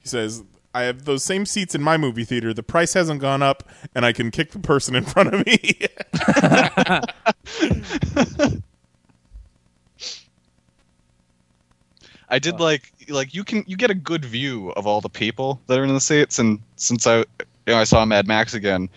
He 0.00 0.08
says, 0.08 0.42
I 0.72 0.82
have 0.82 1.04
those 1.04 1.24
same 1.24 1.46
seats 1.46 1.74
in 1.74 1.82
my 1.82 1.96
movie 1.96 2.22
theater. 2.24 2.54
The 2.54 2.62
price 2.62 2.94
hasn't 2.94 3.20
gone 3.20 3.42
up, 3.42 3.68
and 3.94 4.06
I 4.06 4.12
can 4.12 4.30
kick 4.30 4.52
the 4.52 4.60
person 4.60 4.94
in 4.94 5.04
front 5.04 5.34
of 5.34 5.44
me. 5.44 5.80
I 12.28 12.38
did 12.38 12.60
like 12.60 12.92
like 13.08 13.34
you 13.34 13.42
can 13.42 13.64
you 13.66 13.76
get 13.76 13.90
a 13.90 13.94
good 13.94 14.24
view 14.24 14.70
of 14.70 14.86
all 14.86 15.00
the 15.00 15.08
people 15.08 15.60
that 15.66 15.76
are 15.78 15.82
in 15.82 15.92
the 15.92 16.00
seats, 16.00 16.38
and 16.38 16.60
since 16.76 17.04
I 17.06 17.18
you 17.18 17.24
know 17.66 17.78
I 17.78 17.84
saw 17.84 18.04
Mad 18.04 18.28
Max 18.28 18.54
again, 18.54 18.88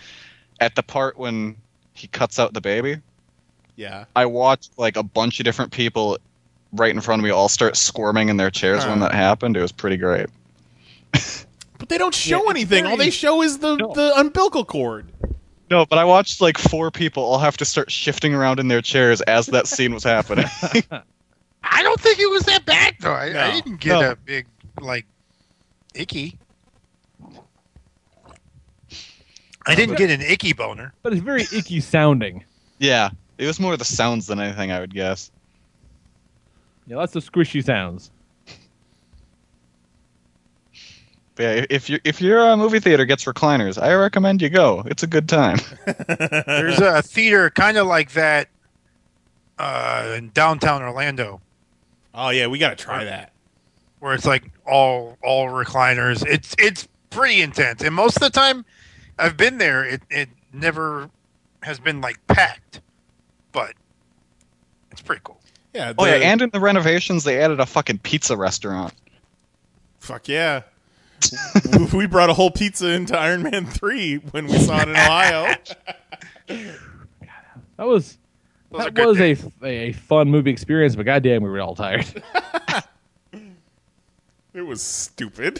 at 0.60 0.76
the 0.76 0.84
part 0.84 1.18
when 1.18 1.56
he 1.94 2.06
cuts 2.08 2.38
out 2.38 2.54
the 2.54 2.62
baby, 2.62 2.98
yeah. 3.76 4.06
I 4.16 4.28
watched 4.28 4.78
like 4.78 4.98
a 4.98 5.04
bunch 5.04 5.40
of 5.40 5.46
different 5.46 5.72
people 5.72 6.20
right 6.74 6.94
in 6.94 7.02
front 7.02 7.20
of 7.20 7.24
me 7.24 7.32
all 7.32 7.50
start 7.50 7.76
squirming 7.76 8.30
in 8.30 8.38
their 8.38 8.52
chairs 8.52 8.86
when 8.86 9.00
that 9.00 9.14
happened. 9.14 9.58
It 9.58 9.62
was 9.62 9.72
pretty 9.72 9.98
great. 9.98 10.28
But 11.84 11.90
they 11.90 11.98
don't 11.98 12.16
show 12.16 12.38
Yeah, 12.38 12.42
it's 12.44 12.50
anything. 12.52 12.86
All 12.86 12.96
they 12.96 13.10
show 13.10 13.42
is 13.42 13.58
the, 13.58 13.76
No. 13.76 13.94
the 13.94 14.14
umbilical 14.18 14.64
cord. 14.64 15.12
No, 15.70 15.86
but 15.86 16.00
I 16.00 16.06
watched 16.06 16.40
like 16.40 16.58
four 16.58 16.92
people 16.92 17.22
all 17.24 17.40
have 17.40 17.58
to 17.58 17.66
start 17.66 17.92
shifting 17.92 18.34
around 18.34 18.62
in 18.62 18.70
their 18.70 18.82
chairs 18.82 19.20
as 19.24 19.48
that 19.48 19.68
scene 19.68 19.94
was 19.94 20.02
happening. 20.06 20.46
I 21.62 21.84
don't 21.84 22.00
think 22.00 22.20
it 22.20 22.30
was 22.32 22.44
that 22.44 22.66
bad 22.66 22.96
though. 23.02 23.12
I, 23.14 23.34
No. 23.34 23.40
I 23.42 23.52
didn't 23.52 23.82
get 23.82 24.00
No. 24.00 24.12
a 24.12 24.16
big 24.16 24.46
like 24.80 25.06
icky. 25.94 26.38
I 29.68 29.76
didn't 29.76 29.98
get 29.98 30.10
an 30.10 30.22
icky 30.22 30.54
boner. 30.54 30.94
But 31.04 31.12
it's 31.12 31.22
very 31.22 31.44
icky 31.54 31.82
sounding. 31.82 32.46
yeah, 32.80 33.10
it 33.38 33.46
was 33.46 33.60
more 33.60 33.76
the 33.76 33.84
sounds 33.84 34.28
than 34.28 34.40
anything 34.40 34.72
I 34.72 34.80
would 34.80 34.94
guess. 34.94 35.32
Yeah, 36.88 36.96
lots 36.96 37.14
of 37.18 37.30
squishy 37.30 37.62
sounds. 37.62 38.10
But 38.46 38.52
yeah, 41.38 41.66
if 41.70 41.90
you 41.90 42.00
if 42.04 42.22
your 42.22 42.42
uh, 42.52 42.56
movie 42.58 42.80
theater 42.80 43.06
gets 43.06 43.26
recliners, 43.26 43.82
I 43.82 43.94
recommend 43.96 44.42
you 44.42 44.50
go. 44.50 44.84
It's 44.86 45.04
a 45.04 45.08
good 45.08 45.28
time. 45.28 45.58
There's 46.08 46.80
a 46.80 47.02
theater 47.02 47.50
kind 47.50 47.78
of 47.78 47.88
like 47.88 48.12
that 48.14 48.50
uh, 49.58 50.14
in 50.18 50.30
downtown 50.34 50.82
Orlando, 50.84 51.42
Oh 52.14 52.30
yeah, 52.30 52.48
we 52.48 52.60
got 52.60 52.78
to 52.78 52.84
try 52.84 53.04
that. 53.06 53.32
where 54.00 54.14
it's 54.14 54.26
like 54.26 54.44
all 54.68 55.18
all 55.24 55.48
recliners. 55.48 56.24
It's 56.28 56.56
it's 56.60 56.88
pretty 57.10 57.42
intense, 57.42 57.82
and 57.82 57.94
most 57.96 58.18
of 58.18 58.22
the 58.22 58.30
time 58.30 58.66
I've 59.18 59.38
been 59.38 59.58
there, 59.58 59.84
it 59.84 60.02
it 60.10 60.30
never 60.52 61.10
has 61.64 61.80
been 61.80 62.02
like 62.02 62.20
packed, 62.28 62.82
but 63.52 63.74
it's 64.92 65.02
pretty 65.02 65.22
cool. 65.24 65.40
Yeah. 65.74 65.94
Oh 65.98 66.06
yeah, 66.06 66.16
and 66.16 66.42
in 66.44 66.52
the 66.52 66.60
renovations 66.60 67.24
they 67.24 67.42
added 67.42 67.60
a 67.60 67.66
fucking 67.66 68.00
pizza 68.00 68.38
restaurant. 68.38 68.94
fuck 70.00 70.28
yeah. 70.28 70.62
we 71.94 72.06
brought 72.08 72.30
a 72.30 72.34
whole 72.34 72.52
pizza 72.52 72.90
into 72.90 73.18
Iron 73.18 73.44
Man 73.44 73.66
three 73.66 74.16
when 74.32 74.48
we 74.48 74.58
saw 74.58 74.82
it 74.82 74.90
in 74.90 74.96
Ohio. 74.96 75.54
That 77.78 77.88
was 77.88 78.18
Those 78.70 78.82
are 78.82 78.84
that 78.86 78.94
good 78.94 79.08
was 79.08 79.18
a, 79.20 79.34
days. 79.34 79.46
a 79.64 79.92
fun 79.94 80.30
movie 80.30 80.52
experience, 80.52 80.96
but 80.96 81.06
goddamn, 81.08 81.42
we 81.44 81.50
were 81.50 81.60
all 81.62 81.76
tired. 81.76 82.06
It 84.54 84.62
was 84.62 84.84
stupid. 84.84 85.60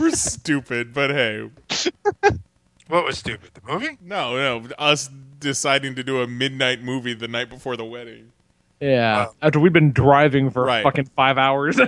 We're 0.00 0.12
stupid, 0.12 0.94
but 0.94 1.10
hey, 1.10 1.50
What 2.86 3.04
was 3.04 3.18
stupid? 3.18 3.50
The 3.54 3.72
movie? 3.72 3.98
no, 4.00 4.36
no, 4.36 4.68
us 4.78 5.10
deciding 5.40 5.96
to 5.96 6.04
do 6.04 6.20
a 6.22 6.28
midnight 6.28 6.82
movie 6.82 7.14
the 7.14 7.26
night 7.26 7.50
before 7.50 7.76
the 7.76 7.84
wedding. 7.84 8.30
Yeah, 8.80 9.16
Wow. 9.26 9.34
after 9.42 9.58
we'd 9.58 9.72
been 9.72 9.90
driving 9.90 10.50
for 10.50 10.64
Right. 10.64 10.84
fucking 10.84 11.06
five 11.16 11.36
hours. 11.36 11.80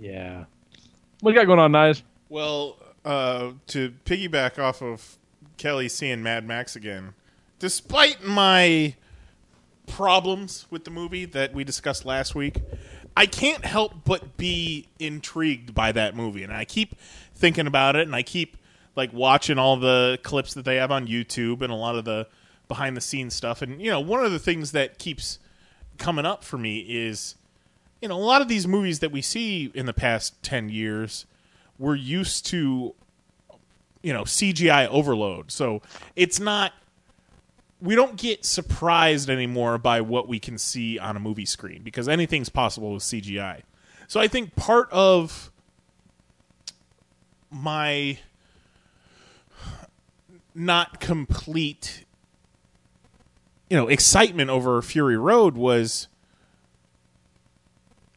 Yeah. 0.00 0.44
What 1.20 1.30
you 1.30 1.36
got 1.36 1.46
going 1.46 1.58
on, 1.58 1.72
Knize? 1.72 2.02
Well, 2.28 2.76
uh, 3.04 3.52
to 3.68 3.92
piggyback 4.04 4.58
off 4.58 4.82
of 4.82 5.18
Kelly 5.56 5.88
seeing 5.88 6.22
Mad 6.22 6.46
Max 6.46 6.76
again, 6.76 7.14
despite 7.58 8.22
my 8.22 8.94
problems 9.86 10.66
with 10.70 10.84
the 10.84 10.90
movie 10.90 11.24
that 11.26 11.52
we 11.52 11.64
discussed 11.64 12.04
last 12.04 12.34
week, 12.34 12.58
I 13.16 13.26
can't 13.26 13.64
help 13.64 14.04
but 14.04 14.36
be 14.36 14.88
intrigued 14.98 15.74
by 15.74 15.92
that 15.92 16.16
movie, 16.16 16.42
and 16.42 16.52
I 16.52 16.64
keep 16.64 16.96
thinking 17.34 17.66
about 17.66 17.96
it, 17.96 18.02
and 18.02 18.14
I 18.14 18.22
keep 18.22 18.56
like 18.96 19.12
watching 19.12 19.58
all 19.58 19.76
the 19.76 20.18
clips 20.22 20.54
that 20.54 20.64
they 20.64 20.76
have 20.76 20.90
on 20.90 21.06
YouTube 21.06 21.62
and 21.62 21.72
a 21.72 21.76
lot 21.76 21.96
of 21.96 22.04
the 22.04 22.26
behind 22.68 22.96
the 22.96 23.00
scenes 23.00 23.34
stuff. 23.34 23.62
And 23.62 23.80
you 23.80 23.90
know, 23.90 24.00
one 24.00 24.24
of 24.24 24.32
the 24.32 24.38
things 24.38 24.72
that 24.72 24.98
keeps 24.98 25.38
coming 25.98 26.26
up 26.26 26.44
for 26.44 26.58
me 26.58 26.78
is 26.80 27.36
you 28.04 28.08
know, 28.08 28.16
a 28.16 28.20
lot 28.20 28.42
of 28.42 28.48
these 28.48 28.66
movies 28.68 28.98
that 28.98 29.10
we 29.10 29.22
see 29.22 29.72
in 29.72 29.86
the 29.86 29.94
past 29.94 30.42
10 30.42 30.68
years, 30.68 31.24
we're 31.78 31.94
used 31.94 32.44
to, 32.44 32.94
you 34.02 34.12
know, 34.12 34.24
CGI 34.24 34.86
overload. 34.88 35.50
So 35.50 35.80
it's 36.14 36.38
not, 36.38 36.74
we 37.80 37.94
don't 37.94 38.16
get 38.16 38.44
surprised 38.44 39.30
anymore 39.30 39.78
by 39.78 40.02
what 40.02 40.28
we 40.28 40.38
can 40.38 40.58
see 40.58 40.98
on 40.98 41.16
a 41.16 41.18
movie 41.18 41.46
screen 41.46 41.80
because 41.82 42.06
anything's 42.06 42.50
possible 42.50 42.92
with 42.92 43.02
CGI. 43.02 43.62
So 44.06 44.20
I 44.20 44.28
think 44.28 44.54
part 44.54 44.90
of 44.92 45.50
my 47.50 48.18
not 50.54 51.00
complete, 51.00 52.04
you 53.70 53.78
know, 53.78 53.88
excitement 53.88 54.50
over 54.50 54.82
Fury 54.82 55.16
Road 55.16 55.56
was 55.56 56.08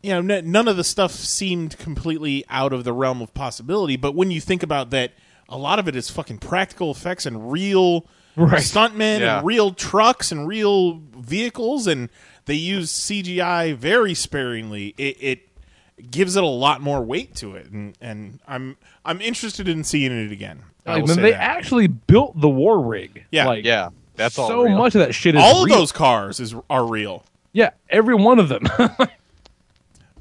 you 0.08 0.22
know, 0.22 0.36
n- 0.36 0.52
none 0.52 0.68
of 0.68 0.78
the 0.78 0.84
stuff 0.84 1.12
seemed 1.12 1.78
completely 1.78 2.46
out 2.50 2.74
of 2.74 2.84
the 2.84 2.94
realm 2.94 3.22
of 3.22 3.34
possibility. 3.34 3.98
But 3.98 4.16
when 4.16 4.32
you 4.32 4.40
think 4.42 4.64
about 4.64 4.90
that, 4.92 5.12
a 5.50 5.58
lot 5.58 5.80
of 5.80 5.88
it 5.88 5.96
is 5.96 6.10
fucking 6.10 6.40
practical 6.40 6.92
effects 6.92 7.26
and 7.26 7.52
real 7.52 8.06
Right. 8.36 8.62
stuntmen 8.62 9.20
Yeah. 9.22 9.40
and 9.40 9.48
real 9.48 9.72
trucks 9.72 10.32
and 10.32 10.48
real 10.48 11.02
vehicles, 11.18 11.88
and 11.88 12.10
they 12.46 12.54
use 12.54 12.92
CGI 12.92 13.74
very 13.74 14.14
sparingly. 14.14 14.94
It, 14.98 15.18
it 15.20 16.12
gives 16.12 16.36
it 16.36 16.44
a 16.44 16.48
lot 16.48 16.80
more 16.80 17.02
weight 17.02 17.34
to 17.38 17.56
it, 17.56 17.72
and 17.72 17.98
and 18.00 18.40
I'm 18.48 18.78
I'm 19.04 19.20
interested 19.22 19.68
in 19.68 19.84
seeing 19.84 20.12
it 20.12 20.32
again. 20.32 20.60
I 20.86 20.94
Like, 20.94 21.02
will 21.02 21.08
man, 21.08 21.16
say 21.16 21.22
they 21.24 21.32
that. 21.32 21.42
actually 21.42 21.88
built 21.88 22.40
the 22.40 22.48
war 22.50 22.80
rig. 22.80 23.26
Yeah. 23.32 23.48
like, 23.48 23.66
Yeah, 23.66 23.90
that's 24.16 24.38
all. 24.38 24.48
so 24.48 24.62
real. 24.64 24.78
much 24.78 24.94
of 24.96 25.00
that 25.00 25.16
shit 25.16 25.34
is 25.36 25.42
all 25.44 25.64
of 25.64 25.66
real. 25.66 25.76
those 25.80 25.92
cars 25.92 26.40
is 26.40 26.54
are 26.70 26.86
real. 26.86 27.24
Yeah, 27.54 27.72
every 27.90 28.14
one 28.16 28.38
of 28.40 28.50
them. 28.50 28.66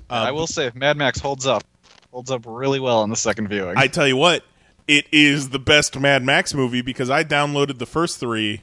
I 0.09 0.29
um, 0.29 0.35
will 0.35 0.47
say, 0.47 0.71
Mad 0.75 0.97
Max 0.97 1.19
holds 1.19 1.47
up, 1.47 1.65
holds 2.13 2.31
up 2.31 2.45
really 2.47 2.81
well 2.81 3.03
in 3.03 3.11
the 3.11 3.17
second 3.17 3.49
viewing. 3.49 3.77
I 3.77 3.89
tell 3.89 4.07
you 4.07 4.17
what, 4.17 4.45
it 4.87 5.07
is 5.13 5.51
the 5.51 5.59
best 5.59 5.99
Mad 5.99 6.23
Max 6.23 6.55
movie 6.55 6.83
because 6.83 7.11
I 7.11 7.25
downloaded 7.25 7.79
the 7.79 7.87
first 7.87 8.19
three, 8.19 8.63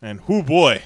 and 0.00 0.20
whoo 0.28 0.42
boy, 0.42 0.82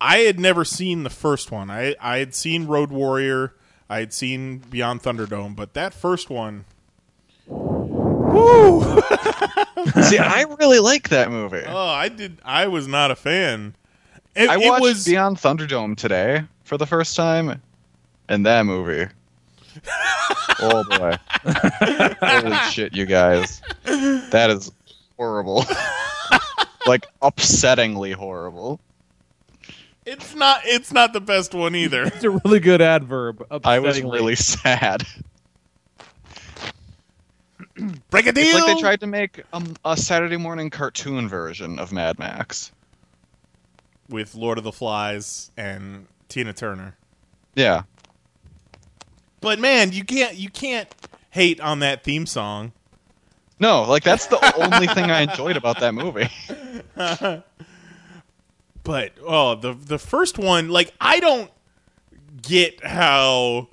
I 0.00 0.18
had 0.18 0.40
never 0.40 0.64
seen 0.64 1.04
the 1.04 1.10
first 1.10 1.50
one. 1.50 1.70
I 1.70 1.94
I 2.00 2.18
had 2.18 2.34
seen 2.34 2.66
Road 2.66 2.90
Warrior, 2.90 3.54
I 3.88 4.00
had 4.00 4.12
seen 4.12 4.58
Beyond 4.58 5.02
Thunderdome, 5.02 5.54
but 5.54 5.74
that 5.74 5.94
first 5.94 6.28
one, 6.28 6.64
whoo, 7.46 8.82
See, 10.02 10.18
I 10.18 10.46
really 10.58 10.80
like 10.80 11.10
that 11.10 11.30
movie. 11.30 11.62
oh, 11.66 11.88
I 11.88 12.08
did. 12.08 12.38
I 12.44 12.66
was 12.68 12.88
not 12.88 13.10
a 13.10 13.16
fan. 13.16 13.76
It, 14.34 14.48
I 14.48 14.60
it 14.60 14.68
watched 14.68 14.82
was 14.82 15.04
Beyond 15.04 15.36
Thunderdome 15.36 15.96
today 15.96 16.44
for 16.64 16.78
the 16.78 16.86
first 16.86 17.14
time, 17.16 17.60
and 18.32 18.46
that 18.46 18.64
movie. 18.64 19.12
oh 20.60 20.84
boy! 20.88 21.16
Holy 22.20 22.56
shit, 22.70 22.94
you 22.94 23.04
guys! 23.04 23.60
That 23.84 24.48
is 24.50 24.72
horrible. 25.18 25.64
like 26.86 27.06
upsettingly 27.20 28.14
horrible. 28.14 28.80
it's 30.06 30.34
not 30.34 30.62
it's 30.64 30.92
not 30.92 31.12
the 31.12 31.20
best 31.20 31.54
one 31.54 31.76
either. 31.76 32.04
it's 32.04 32.24
a 32.24 32.30
really 32.30 32.58
good 32.58 32.80
adverb. 32.80 33.46
I 33.64 33.78
was 33.80 34.02
really 34.02 34.34
sad. 34.36 35.06
Break 38.10 38.26
a 38.26 38.32
deal. 38.32 38.44
It's 38.44 38.66
like 38.66 38.76
they 38.76 38.80
tried 38.80 39.00
to 39.00 39.06
make 39.06 39.42
um, 39.52 39.74
a 39.84 39.96
Saturday 39.96 40.36
morning 40.36 40.70
cartoon 40.70 41.28
version 41.28 41.78
of 41.78 41.92
Mad 41.92 42.18
Max. 42.18 42.72
with 44.08 44.34
Lord 44.34 44.58
of 44.58 44.64
the 44.64 44.72
Flies 44.72 45.50
and 45.56 46.06
Tina 46.28 46.52
Turner. 46.52 46.96
Yeah. 47.54 47.82
But 49.42 49.58
man, 49.58 49.92
you 49.92 50.04
can't 50.04 50.36
you 50.36 50.48
can't 50.48 50.88
hate 51.28 51.60
on 51.60 51.80
that 51.80 52.02
theme 52.02 52.24
song. 52.24 52.72
No, 53.60 53.82
like 53.82 54.02
that's 54.02 54.26
the 54.26 54.54
only 54.56 54.86
thing 54.86 55.10
I 55.10 55.20
enjoyed 55.20 55.58
about 55.58 55.80
that 55.80 55.92
movie. 55.94 56.30
But 58.84 59.12
oh, 59.24 59.54
the 59.54 59.74
the 59.74 59.98
first 59.98 60.38
one, 60.38 60.68
like 60.68 60.92
I 61.00 61.20
don't 61.20 61.50
get 62.42 62.84
how 62.84 63.68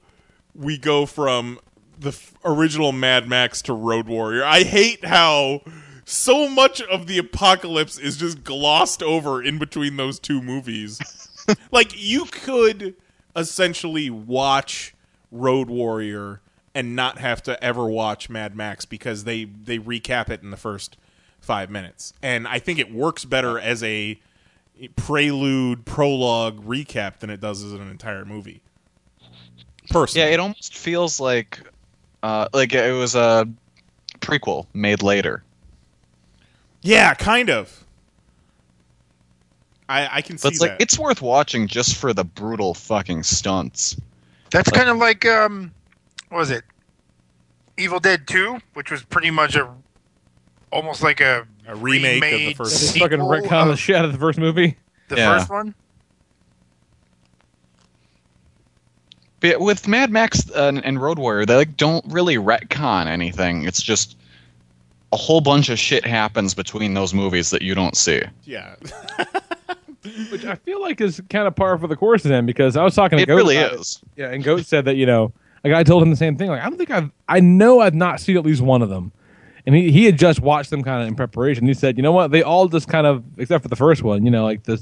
we 0.54 0.78
go 0.78 1.06
from 1.06 1.60
the 1.98 2.10
f- 2.10 2.34
original 2.46 2.92
Mad 2.92 3.28
Max 3.28 3.62
to 3.64 3.74
Road 3.74 4.08
Warrior. 4.08 4.44
I 4.44 4.64
hate 4.64 5.04
how 5.04 5.62
so 6.06 6.48
much 6.48 6.82
of 6.82 7.08
the 7.08 7.18
apocalypse 7.18 7.98
is 7.98 8.18
just 8.18 8.44
glossed 8.44 9.02
over 9.02 9.42
in 9.42 9.58
between 9.58 9.98
those 9.98 10.20
two 10.20 10.42
movies. 10.42 11.00
like 11.72 11.92
you 11.96 12.26
could 12.26 12.96
essentially 13.36 14.10
watch 14.10 14.94
Road 15.32 15.70
Warrior 15.70 16.42
and 16.76 16.96
not 16.96 17.18
have 17.18 17.42
to 17.44 17.62
ever 17.64 17.86
watch 17.88 18.30
Mad 18.30 18.56
Max 18.56 18.86
because 18.86 19.24
they 19.24 19.46
they 19.46 19.80
recap 19.80 20.30
it 20.30 20.42
in 20.44 20.52
the 20.52 20.58
first 20.58 20.98
five 21.40 21.70
minutes, 21.70 22.14
and 22.22 22.48
I 22.48 22.60
think 22.60 22.80
it 22.80 22.94
works 22.94 23.26
better 23.26 23.60
as 23.60 23.82
a 23.84 24.20
prelude 24.96 25.86
prologue 25.86 26.64
recap 26.66 27.20
than 27.20 27.30
it 27.30 27.42
does 27.42 27.64
as 27.64 27.74
an 27.74 27.90
entire 27.90 28.24
movie. 28.26 28.62
Personally, 29.90 30.28
Yeah, 30.28 30.34
it 30.34 30.40
almost 30.40 30.78
feels 30.78 31.20
like 31.20 31.60
uh, 32.24 32.48
like 32.54 32.74
it 32.74 32.94
was 32.94 33.16
a 33.16 33.48
prequel 34.20 34.68
made 34.74 35.02
later. 35.02 35.44
yeah, 36.82 37.14
kind 37.14 37.50
of. 37.50 37.84
I 39.88 40.18
I 40.18 40.22
can 40.22 40.38
see 40.38 40.46
But 40.48 40.52
it's 40.54 40.62
like 40.62 40.72
that. 40.72 40.82
it's 40.82 41.00
worth 41.00 41.22
watching 41.22 41.68
just 41.68 41.96
for 41.96 42.14
the 42.14 42.24
brutal 42.24 42.74
fucking 42.74 43.24
stunts. 43.24 44.00
That's 44.52 44.70
kind 44.72 44.90
of 44.90 44.98
like 44.98 45.26
um, 45.26 45.72
what 46.30 46.40
was 46.40 46.52
it? 46.52 46.64
Evil 47.78 48.00
Dead 48.00 48.28
Two, 48.28 48.60
which 48.74 48.92
was 48.92 49.04
pretty 49.04 49.32
much 49.32 49.56
a 49.56 49.70
almost 50.72 51.02
like 51.04 51.22
a 51.22 51.48
a 51.68 51.76
remake 51.76 52.24
of 52.24 52.30
the 52.40 52.54
first. 52.56 52.80
Just 52.80 52.94
sequel 52.94 53.10
fucking 53.10 53.20
retcon 53.50 53.68
the 53.68 53.78
shit 53.78 53.96
out 53.96 54.06
of 54.06 54.12
the 54.12 54.18
first 54.20 54.40
movie. 54.40 54.76
the 55.10 55.18
Yeah. 55.18 55.38
first 55.38 55.50
one. 55.50 55.74
But 59.40 59.62
with 59.62 59.88
Mad 59.88 60.12
Max 60.12 60.50
and, 60.52 60.84
and 60.84 61.02
Road 61.02 61.18
Warrior, 61.18 61.46
they 61.46 61.56
like 61.56 61.78
don't 61.78 62.04
really 62.08 62.36
retcon 62.36 63.06
anything. 63.08 63.64
It's 63.64 63.82
just 63.82 64.18
a 65.14 65.18
whole 65.18 65.40
bunch 65.42 65.70
of 65.70 65.80
shit 65.80 66.06
happens 66.06 66.54
between 66.54 66.94
those 66.94 67.14
movies 67.14 67.50
that 67.52 67.62
you 67.62 67.74
don't 67.74 67.96
see. 67.96 68.22
Yeah, 68.44 68.76
Which 70.32 70.46
I 70.46 70.56
feel 70.56 70.82
like 70.82 71.02
is 71.02 71.22
kind 71.30 71.46
of 71.48 71.56
par 71.56 71.78
for 71.78 71.88
the 71.88 71.96
course 71.96 72.24
then 72.24 72.46
because 72.46 72.78
I 72.78 72.84
was 72.84 72.96
talking 72.96 73.18
to 73.18 73.26
Goat. 73.26 73.34
It 73.34 73.36
Goat 73.36 73.38
really 73.38 73.58
about 73.58 73.74
it. 73.74 73.80
is. 73.82 74.02
Yeah, 74.16 74.30
and 74.32 74.44
Goat 74.44 74.66
said 74.66 74.86
that 74.86 74.96
you 74.96 75.06
know, 75.06 75.34
like 75.64 75.74
I 75.74 75.84
told 75.84 76.02
him 76.04 76.10
the 76.10 76.16
same 76.16 76.38
thing. 76.38 76.50
Like 76.50 76.62
I 76.62 76.70
don't 76.70 76.78
think 76.78 76.90
I've, 76.92 77.12
I 77.28 77.40
know 77.42 77.82
I've 77.82 77.94
not 77.96 78.20
seen 78.22 78.38
at 78.38 78.46
least 78.46 78.62
one 78.62 78.82
of 78.82 78.90
them, 78.90 79.12
and 79.66 79.76
he 79.76 79.92
he 79.92 80.06
had 80.06 80.18
just 80.18 80.40
watched 80.40 80.70
them 80.70 80.84
kind 80.84 81.02
of 81.02 81.08
in 81.10 81.16
preparation. 81.16 81.68
He 81.68 81.74
said, 81.74 81.98
you 81.98 82.04
know 82.04 82.14
what, 82.14 82.32
they 82.32 82.44
all 82.44 82.68
just 82.70 82.88
kind 82.88 83.06
of, 83.06 83.24
except 83.38 83.62
for 83.64 83.68
the 83.68 83.76
first 83.76 84.02
one, 84.04 84.24
you 84.24 84.32
know, 84.32 84.46
like 84.46 84.64
this, 84.64 84.82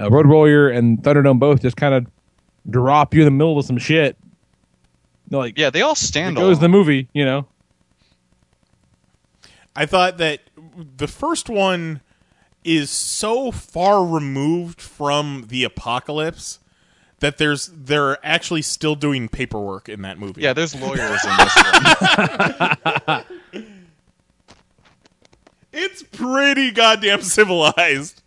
uh, 0.00 0.10
Road 0.10 0.26
Warrior 0.26 0.70
and 0.70 0.98
Thunderdome 0.98 1.38
both 1.38 1.62
just 1.62 1.76
kind 1.76 1.94
of 1.94 2.06
drop 2.68 3.14
you 3.14 3.20
in 3.20 3.26
the 3.26 3.30
middle 3.30 3.58
of 3.58 3.64
some 3.64 3.78
shit. 3.78 4.16
You 5.30 5.36
know, 5.36 5.38
like 5.38 5.56
Yeah, 5.56 5.70
they 5.70 5.82
all 5.82 5.94
stand. 5.94 6.36
it 6.36 6.40
stand 6.40 6.48
goes 6.48 6.58
the 6.58 6.68
movie, 6.68 7.08
you 7.12 7.24
know. 7.24 7.46
I 9.74 9.86
thought 9.86 10.18
that 10.18 10.40
the 10.96 11.08
first 11.08 11.48
one 11.48 12.00
is 12.64 12.90
so 12.90 13.50
far 13.50 14.04
removed 14.04 14.80
from 14.80 15.46
the 15.48 15.64
apocalypse 15.64 16.58
that 17.20 17.38
there's 17.38 17.70
they're 17.72 18.18
actually 18.26 18.62
still 18.62 18.94
doing 18.94 19.28
paperwork 19.28 19.88
in 19.88 20.02
that 20.02 20.18
movie. 20.18 20.42
Yeah, 20.42 20.52
there's 20.52 20.74
lawyers 20.74 21.24
in 21.24 21.36
this 21.38 21.56
one. 21.56 23.24
it's 25.72 26.02
pretty 26.02 26.72
goddamn 26.72 27.22
civilized. 27.22 28.22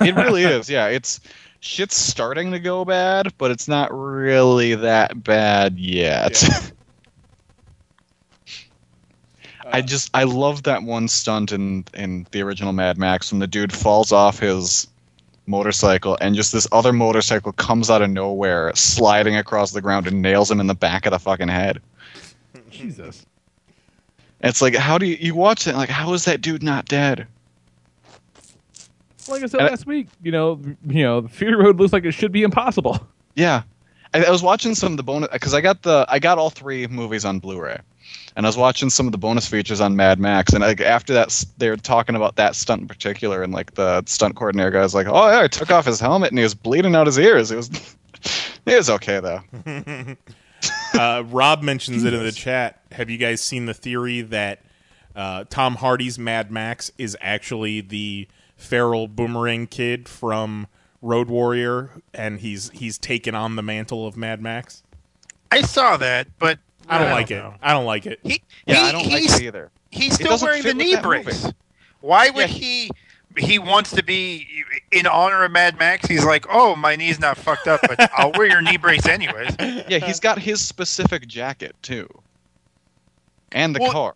It 0.00 0.14
really 0.14 0.44
is. 0.44 0.68
Yeah, 0.70 0.88
it's 0.88 1.20
shit's 1.60 1.96
starting 1.96 2.52
to 2.52 2.60
go 2.60 2.84
bad, 2.84 3.32
but 3.38 3.50
it's 3.50 3.66
not 3.66 3.90
really 3.92 4.74
that 4.74 5.24
bad 5.24 5.78
yet. 5.78 6.42
I 9.74 9.80
just 9.82 10.10
I 10.14 10.24
love 10.24 10.62
that 10.64 10.82
one 10.82 11.08
stunt 11.08 11.52
in 11.52 11.84
in 11.94 12.26
the 12.30 12.42
original 12.42 12.72
Mad 12.72 12.98
Max 12.98 13.32
when 13.32 13.38
the 13.40 13.46
dude 13.46 13.72
falls 13.72 14.12
off 14.12 14.38
his 14.38 14.86
motorcycle 15.46 16.16
and 16.20 16.34
just 16.34 16.52
this 16.52 16.66
other 16.72 16.92
motorcycle 16.92 17.52
comes 17.52 17.90
out 17.90 18.00
of 18.00 18.08
nowhere 18.10 18.72
sliding 18.74 19.36
across 19.36 19.72
the 19.72 19.80
ground 19.82 20.06
and 20.06 20.22
nails 20.22 20.50
him 20.50 20.58
in 20.60 20.66
the 20.68 20.74
back 20.74 21.04
of 21.06 21.10
the 21.12 21.18
fucking 21.18 21.48
head. 21.48 21.80
Jesus. 22.70 23.26
It's 24.40 24.62
like 24.62 24.74
how 24.74 24.96
do 24.98 25.06
you 25.06 25.16
you 25.20 25.34
watch 25.34 25.66
it 25.66 25.74
like 25.74 25.88
how 25.90 26.12
is 26.14 26.24
that 26.24 26.40
dude 26.40 26.62
not 26.62 26.86
dead? 26.86 27.26
Like 29.28 29.42
I 29.42 29.46
said 29.46 29.60
And 29.60 29.68
I- 29.68 29.70
last 29.70 29.86
week, 29.86 30.08
you 30.22 30.32
know, 30.32 30.60
you 30.86 31.02
know, 31.02 31.22
the 31.22 31.28
Fury 31.28 31.56
Road 31.56 31.78
looks 31.78 31.92
like 31.92 32.04
it 32.04 32.12
should 32.12 32.32
be 32.32 32.42
impossible. 32.42 33.06
Yeah, 33.36 33.62
I, 34.14 34.24
I 34.24 34.30
was 34.30 34.42
watching 34.42 34.74
some 34.74 34.92
of 34.92 34.96
the 34.96 35.02
bonus 35.02 35.28
because 35.32 35.52
I 35.52 35.60
got 35.60 35.82
the 35.82 36.06
I 36.08 36.18
got 36.18 36.38
all 36.38 36.50
three 36.50 36.86
movies 36.86 37.24
on 37.24 37.40
Blu-ray, 37.40 37.78
and 38.36 38.46
I 38.46 38.48
was 38.48 38.56
watching 38.56 38.88
some 38.88 39.06
of 39.06 39.12
the 39.12 39.18
bonus 39.18 39.46
features 39.46 39.80
on 39.80 39.96
Mad 39.96 40.18
Max, 40.18 40.52
and 40.52 40.62
like 40.62 40.80
after 40.80 41.12
that, 41.14 41.44
they 41.58 41.68
were 41.68 41.76
talking 41.76 42.14
about 42.14 42.36
that 42.36 42.54
stunt 42.54 42.82
in 42.82 42.88
particular, 42.88 43.42
and 43.42 43.52
like 43.52 43.74
the 43.74 44.02
stunt 44.06 44.36
coordinator 44.36 44.70
guy 44.70 44.80
was 44.80 44.94
like, 44.94 45.08
"Oh 45.08 45.28
yeah, 45.28 45.40
I 45.40 45.48
took 45.48 45.70
off 45.70 45.84
his 45.84 46.00
helmet 46.00 46.30
and 46.30 46.38
he 46.38 46.44
was 46.44 46.54
bleeding 46.54 46.94
out 46.94 47.06
his 47.06 47.18
ears. 47.18 47.50
It 47.50 47.56
was, 47.56 47.70
it 48.66 48.76
was 48.76 48.90
okay 48.90 49.20
though." 49.20 50.16
Uh, 50.94 51.22
Rob 51.26 51.62
mentions 51.62 52.04
it 52.04 52.14
in 52.14 52.22
the 52.22 52.32
chat. 52.32 52.80
Have 52.92 53.10
you 53.10 53.18
guys 53.18 53.40
seen 53.42 53.66
the 53.66 53.74
theory 53.74 54.22
that 54.22 54.60
uh, 55.14 55.44
Tom 55.50 55.74
Hardy's 55.74 56.18
Mad 56.18 56.50
Max 56.50 56.90
is 56.96 57.16
actually 57.20 57.80
the 57.80 58.28
feral 58.56 59.08
boomerang 59.08 59.66
kid 59.66 60.08
from 60.08 60.68
Road 61.04 61.28
Warrior, 61.28 61.90
and 62.14 62.40
he's 62.40 62.70
he's 62.70 62.96
taken 62.98 63.34
on 63.34 63.56
the 63.56 63.62
mantle 63.62 64.06
of 64.06 64.16
Mad 64.16 64.40
Max? 64.40 64.82
I 65.52 65.60
saw 65.60 65.96
that, 65.98 66.26
but 66.38 66.58
I 66.88 66.98
don't 66.98 67.10
like 67.10 67.30
it. 67.30 67.34
know. 67.36 67.54
I 67.62 67.72
don't 67.72 67.84
like 67.84 68.06
it. 68.06 68.18
He, 68.22 68.42
Yeah, 68.66 68.74
he, 68.76 68.80
I 68.88 68.92
don't 68.92 69.06
like 69.06 69.20
he's, 69.22 69.34
it 69.34 69.42
either. 69.42 69.70
he's 69.90 70.14
still 70.14 70.38
wearing 70.40 70.62
the 70.62 70.72
knee 70.74 70.96
brace. 70.96 71.44
movie. 71.44 71.56
Why 72.00 72.30
would 72.30 72.40
Yeah. 72.40 72.46
he? 72.46 72.90
He 73.36 73.58
wants 73.58 73.90
to 73.92 74.02
be 74.04 74.46
in 74.92 75.06
honor 75.08 75.44
of 75.44 75.50
Mad 75.50 75.76
Max. 75.78 76.06
He's 76.06 76.24
like, 76.24 76.46
oh, 76.48 76.76
my 76.76 76.94
knee's 76.94 77.18
not 77.18 77.36
fucked 77.36 77.66
up, 77.66 77.80
but 77.82 78.08
I'll 78.16 78.30
wear 78.32 78.46
your 78.46 78.62
knee 78.62 78.76
brace 78.76 79.06
anyways. 79.06 79.56
Yeah, 79.88 79.98
he's 79.98 80.20
got 80.20 80.38
his 80.38 80.60
specific 80.60 81.26
jacket 81.26 81.74
too, 81.82 82.08
and 83.52 83.74
the 83.74 83.80
Well- 83.80 83.92
car. 83.92 84.14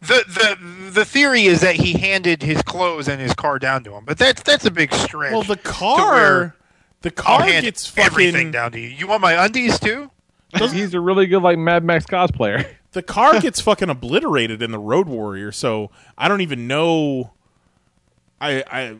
The 0.00 0.24
the 0.28 0.90
the 0.92 1.04
theory 1.04 1.46
is 1.46 1.60
that 1.60 1.74
he 1.74 1.94
handed 1.94 2.42
his 2.42 2.62
clothes 2.62 3.08
and 3.08 3.20
his 3.20 3.34
car 3.34 3.58
down 3.58 3.82
to 3.84 3.94
him, 3.94 4.04
but 4.04 4.16
that's 4.16 4.42
that's 4.42 4.64
a 4.64 4.70
big 4.70 4.92
stretch. 4.94 5.32
Well, 5.32 5.42
the 5.42 5.56
car, 5.56 6.12
where 6.12 6.56
the 7.02 7.12
I'll 7.26 7.38
car 7.38 7.42
hand 7.42 7.64
gets 7.64 7.92
everything 7.98 8.32
fucking 8.32 8.50
down 8.52 8.72
to 8.72 8.80
you. 8.80 8.88
You 8.88 9.08
want 9.08 9.22
my 9.22 9.44
undies 9.44 9.80
too? 9.80 10.10
He's 10.54 10.94
a 10.94 11.00
really 11.00 11.26
good 11.26 11.42
like 11.42 11.58
Mad 11.58 11.84
Max 11.84 12.06
cosplayer. 12.06 12.66
the 12.92 13.02
car 13.02 13.40
gets 13.40 13.60
fucking 13.60 13.90
obliterated 13.90 14.62
in 14.62 14.70
the 14.70 14.78
Road 14.78 15.08
Warrior. 15.08 15.52
So 15.52 15.90
I 16.16 16.28
don't 16.28 16.40
even 16.42 16.66
know. 16.66 17.32
I 18.40 18.62
I 18.70 18.96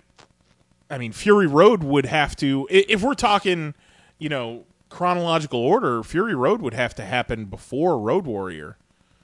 I 0.91 0.99
mean, 0.99 1.13
Fury 1.13 1.47
Road 1.47 1.85
would 1.85 2.07
have 2.07 2.35
to 2.37 2.67
if 2.71 3.03
we're 3.03 3.15
talking, 3.15 3.75
you 4.19 4.29
know, 4.29 4.65
chronological 4.89 5.61
order. 5.61 6.03
Fury 6.03 6.35
Road 6.35 6.61
would 6.61 6.75
have 6.75 6.95
to 6.97 7.05
happen 7.05 7.45
before 7.45 7.99
Road 7.99 8.27
Warrior. 8.27 8.77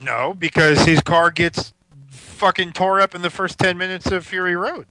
No, 0.04 0.34
because 0.34 0.84
his 0.84 1.00
car 1.00 1.30
gets 1.30 1.72
fucking 2.10 2.72
tore 2.72 3.00
up 3.00 3.14
in 3.14 3.22
the 3.22 3.30
first 3.30 3.58
ten 3.58 3.78
minutes 3.78 4.06
of 4.06 4.26
Fury 4.26 4.54
Road. 4.56 4.86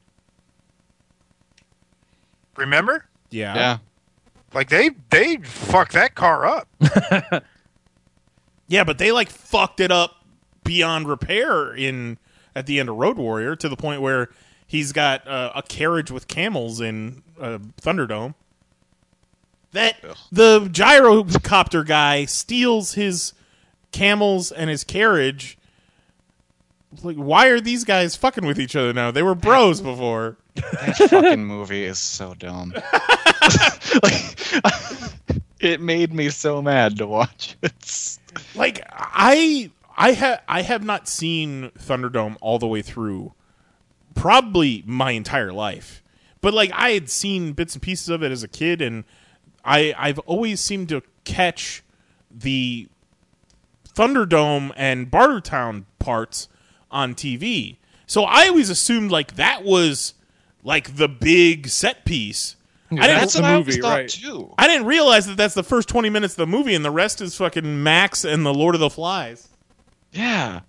Remember? 2.58 3.06
Yeah. 3.30 3.56
Yeah, 3.56 3.78
Like 4.54 4.70
they 4.70 4.92
they 5.10 5.38
fuck 5.38 5.92
that 5.94 6.16
car 6.16 6.46
up. 6.46 6.68
Yeah, 8.68 8.84
but 8.86 8.98
they 8.98 9.12
like 9.12 9.30
fucked 9.30 9.80
it 9.82 9.92
up 9.92 10.26
beyond 10.64 11.08
repair 11.08 11.76
in 11.76 12.18
at 12.56 12.66
the 12.66 12.80
end 12.80 12.90
of 12.90 12.96
Road 12.96 13.18
Warrior 13.18 13.56
to 13.58 13.70
the 13.70 13.76
point 13.76 14.02
where 14.02 14.30
he's 14.66 14.92
got 14.94 15.28
uh, 15.28 15.52
a 15.54 15.62
carriage 15.62 16.10
with 16.10 16.28
camels 16.28 16.82
in 16.82 17.22
uh, 17.40 17.60
Thunderdome. 17.82 18.34
That 19.74 19.98
the 20.32 20.62
gyrocopter 20.62 21.86
guy 21.86 22.26
steals 22.26 22.94
his 22.94 23.34
camels 23.94 24.52
and 24.52 24.70
his 24.70 24.84
carriage. 24.84 25.58
Like, 27.02 27.16
why 27.16 27.48
are 27.48 27.60
these 27.60 27.86
guys 27.86 28.16
fucking 28.16 28.46
with 28.46 28.60
each 28.60 28.76
other 28.76 28.94
now? 28.94 29.10
They 29.12 29.24
were 29.24 29.36
bros 29.36 29.82
before. 29.82 30.38
that 30.56 30.98
fucking 31.10 31.46
movie 31.46 31.86
is 31.86 31.98
so 31.98 32.34
dumb. 32.36 32.74
like, 34.04 34.38
it 35.64 35.80
made 35.80 36.14
me 36.14 36.30
so 36.30 36.62
mad 36.62 36.98
to 36.98 37.08
watch 37.08 37.56
it. 37.62 38.20
Like 38.54 38.86
I 38.92 39.72
I 39.96 40.12
have 40.12 40.42
I 40.48 40.62
have 40.62 40.84
not 40.84 41.08
seen 41.08 41.72
Thunderdome 41.80 42.38
all 42.42 42.60
the 42.60 42.68
way 42.68 42.82
through 42.82 43.34
probably 44.14 44.84
my 44.86 45.12
entire 45.12 45.54
life. 45.54 46.04
But 46.42 46.54
like 46.54 46.72
I 46.74 46.92
had 46.92 47.10
seen 47.10 47.54
bits 47.54 47.74
and 47.74 47.82
pieces 47.82 48.10
of 48.10 48.22
it 48.22 48.32
as 48.32 48.44
a 48.44 48.48
kid 48.48 48.82
and 48.82 49.06
I 49.64 49.96
I've 49.98 50.20
always 50.20 50.60
seemed 50.60 50.90
to 50.90 51.02
catch 51.24 51.84
the 52.30 52.90
Thunderdome 53.96 54.72
and 54.76 55.10
Bartertown 55.12 55.86
parts 56.00 56.48
on 56.92 57.16
TV. 57.16 57.78
So 58.06 58.24
I 58.24 58.48
always 58.48 58.70
assumed 58.70 59.12
like 59.12 59.36
that 59.36 59.64
was 59.64 60.14
like 60.64 60.96
the 60.98 61.08
big 61.08 61.68
set 61.68 62.06
piece. 62.06 62.56
I 62.92 62.96
didn't 63.08 63.20
That's 63.22 63.34
the 63.34 63.42
what 63.42 63.52
I 63.52 63.54
always 63.56 63.78
thought 63.78 63.98
right. 63.98 64.10
too. 64.10 64.54
I 64.58 64.68
didn't 64.68 64.86
realize 64.86 65.26
that 65.26 65.36
that's 65.38 65.56
the 65.56 65.64
first 65.64 65.90
20 65.90 66.10
minutes 66.12 66.34
of 66.34 66.38
the 66.38 66.48
movie 66.48 66.76
and 66.76 66.86
the 66.86 66.92
rest 66.92 67.22
is 67.22 67.36
fucking 67.36 67.82
Max 67.82 68.24
and 68.24 68.46
the 68.46 68.54
Lord 68.54 68.76
of 68.76 68.82
the 68.82 68.90
Flies. 68.90 69.48
Yeah, 70.12 70.60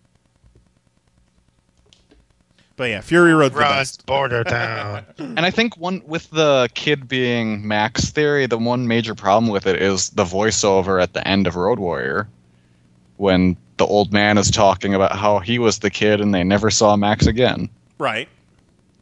But 2.77 2.85
yeah, 2.85 3.03
Fury 3.03 3.35
Road's 3.35 3.55
the 3.55 3.61
Rust, 3.61 4.07
best. 4.07 4.07
Bartertown. 4.07 5.05
And 5.18 5.41
I 5.41 5.51
think 5.51 5.77
one 5.77 6.03
with 6.07 6.31
the 6.31 6.68
kid 6.75 7.07
being 7.09 7.66
Max 7.68 8.11
theory, 8.11 8.47
the 8.47 8.57
one 8.59 8.89
major 8.89 9.14
problem 9.14 9.51
with 9.53 9.66
it 9.66 9.81
is 9.81 10.11
the 10.11 10.25
voiceover 10.25 11.03
at 11.03 11.12
the 11.12 11.27
end 11.29 11.47
of 11.47 11.57
Road 11.57 11.79
Warrior, 11.79 12.29
when 13.17 13.57
the 13.77 13.87
old 13.87 14.12
man 14.12 14.39
is 14.39 14.51
talking 14.51 14.95
about 14.95 15.12
how 15.17 15.39
he 15.39 15.59
was 15.59 15.81
the 15.81 15.91
kid 15.91 16.21
and 16.21 16.35
they 16.35 16.45
never 16.45 16.71
saw 16.71 16.97
Max 16.97 17.27
again. 17.27 17.69
Right. 17.99 18.29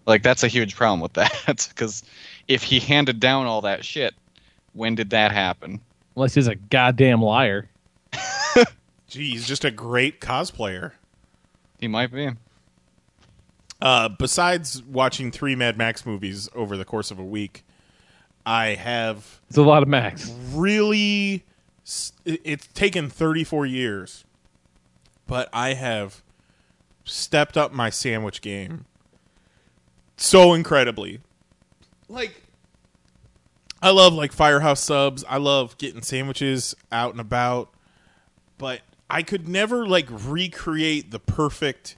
Like 0.06 0.22
that's 0.22 0.42
a 0.42 0.48
huge 0.48 0.74
problem 0.74 1.00
with 1.00 1.12
that 1.14 1.68
because 1.68 2.02
if 2.48 2.62
he 2.62 2.80
handed 2.80 3.20
down 3.20 3.46
all 3.46 3.60
that 3.62 3.84
shit, 3.84 4.14
when 4.72 4.94
did 4.94 5.10
that 5.10 5.32
happen? 5.32 5.80
Unless 6.16 6.34
he's 6.34 6.46
a 6.46 6.54
goddamn 6.54 7.22
liar. 7.22 7.68
Gee, 9.08 9.30
he's 9.30 9.46
just 9.46 9.64
a 9.64 9.70
great 9.70 10.20
cosplayer. 10.20 10.92
He 11.80 11.88
might 11.88 12.12
be. 12.12 12.30
Uh, 13.80 14.08
besides 14.08 14.82
watching 14.82 15.30
three 15.30 15.54
Mad 15.56 15.76
Max 15.76 16.06
movies 16.06 16.48
over 16.54 16.76
the 16.76 16.84
course 16.84 17.10
of 17.10 17.18
a 17.18 17.24
week, 17.24 17.64
I 18.46 18.68
have 18.68 19.40
It's 19.48 19.58
a 19.58 19.62
lot 19.62 19.82
of 19.82 19.88
Max. 19.88 20.32
really. 20.52 21.44
It's 22.24 22.66
taken 22.68 23.10
34 23.10 23.66
years, 23.66 24.24
but 25.26 25.48
I 25.52 25.74
have 25.74 26.22
stepped 27.04 27.56
up 27.56 27.72
my 27.72 27.90
sandwich 27.90 28.40
game 28.40 28.84
so 30.16 30.54
incredibly. 30.54 31.20
Like, 32.08 32.42
I 33.82 33.90
love 33.90 34.12
like 34.12 34.32
Firehouse 34.32 34.80
subs. 34.80 35.24
I 35.28 35.38
love 35.38 35.76
getting 35.78 36.02
sandwiches 36.02 36.74
out 36.92 37.12
and 37.12 37.20
about, 37.20 37.70
but 38.58 38.80
I 39.10 39.22
could 39.22 39.48
never 39.48 39.86
like 39.86 40.06
recreate 40.10 41.10
the 41.10 41.18
perfect 41.18 41.96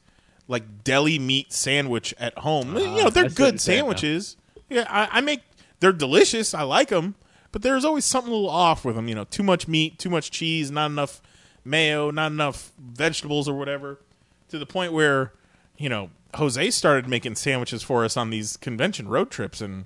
like 0.48 0.84
deli 0.84 1.18
meat 1.18 1.52
sandwich 1.52 2.14
at 2.18 2.38
home. 2.38 2.76
you 2.76 2.84
ah, 2.84 2.96
know, 2.96 3.10
they're 3.10 3.24
I 3.24 3.28
see 3.28 3.32
what 3.32 3.34
good 3.36 3.52
you're 3.54 3.58
saying 3.58 3.78
now. 3.78 3.82
sandwiches. 3.82 4.36
Yeah, 4.68 4.86
I, 4.88 5.18
I 5.18 5.20
make 5.20 5.42
they're 5.80 5.92
delicious. 5.92 6.54
I 6.54 6.62
like 6.62 6.88
them, 6.88 7.14
but 7.54 7.62
there's 7.62 7.84
always 7.84 8.04
something 8.04 8.32
a 8.32 8.34
little 8.34 8.50
off 8.50 8.84
with 8.84 8.96
them. 8.96 9.06
You 9.06 9.14
know, 9.14 9.22
too 9.22 9.44
much 9.44 9.68
meat, 9.68 9.96
too 9.96 10.10
much 10.10 10.32
cheese, 10.32 10.72
not 10.72 10.90
enough 10.90 11.22
mayo, 11.64 12.10
not 12.10 12.32
enough 12.32 12.72
vegetables 12.76 13.48
or 13.48 13.54
whatever. 13.54 14.00
To 14.48 14.58
the 14.58 14.66
point 14.66 14.92
where, 14.92 15.32
you 15.78 15.88
know, 15.88 16.10
Jose 16.34 16.70
started 16.72 17.08
making 17.08 17.36
sandwiches 17.36 17.80
for 17.84 18.04
us 18.04 18.16
on 18.16 18.30
these 18.30 18.56
convention 18.56 19.06
road 19.06 19.30
trips, 19.30 19.60
and 19.60 19.84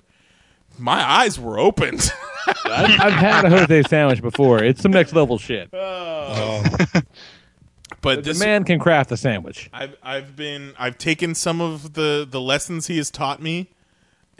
my 0.79 0.99
eyes 1.07 1.39
were 1.39 1.59
opened. 1.59 2.11
I've, 2.65 2.99
I've 2.99 3.13
had 3.13 3.45
a 3.45 3.49
Jose 3.51 3.83
sandwich 3.83 4.23
before. 4.23 4.63
It's 4.63 4.81
some 4.81 4.91
next 4.91 5.13
level 5.13 5.37
shit. 5.37 5.69
Oh. 5.71 6.63
but 8.01 8.15
The 8.15 8.21
this 8.23 8.39
man 8.39 8.63
can 8.63 8.79
craft 8.79 9.11
a 9.11 9.17
sandwich. 9.17 9.69
I've 9.71 9.95
I've 10.01 10.35
been 10.35 10.73
I've 10.79 10.97
taken 10.97 11.35
some 11.35 11.61
of 11.61 11.93
the 11.93 12.27
the 12.27 12.41
lessons 12.41 12.87
he 12.87 12.97
has 12.97 13.11
taught 13.11 13.43
me, 13.43 13.69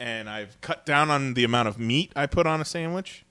and 0.00 0.28
I've 0.28 0.60
cut 0.62 0.84
down 0.86 1.10
on 1.10 1.34
the 1.34 1.44
amount 1.44 1.68
of 1.68 1.78
meat 1.78 2.10
I 2.16 2.26
put 2.26 2.46
on 2.46 2.60
a 2.60 2.64
sandwich. 2.64 3.24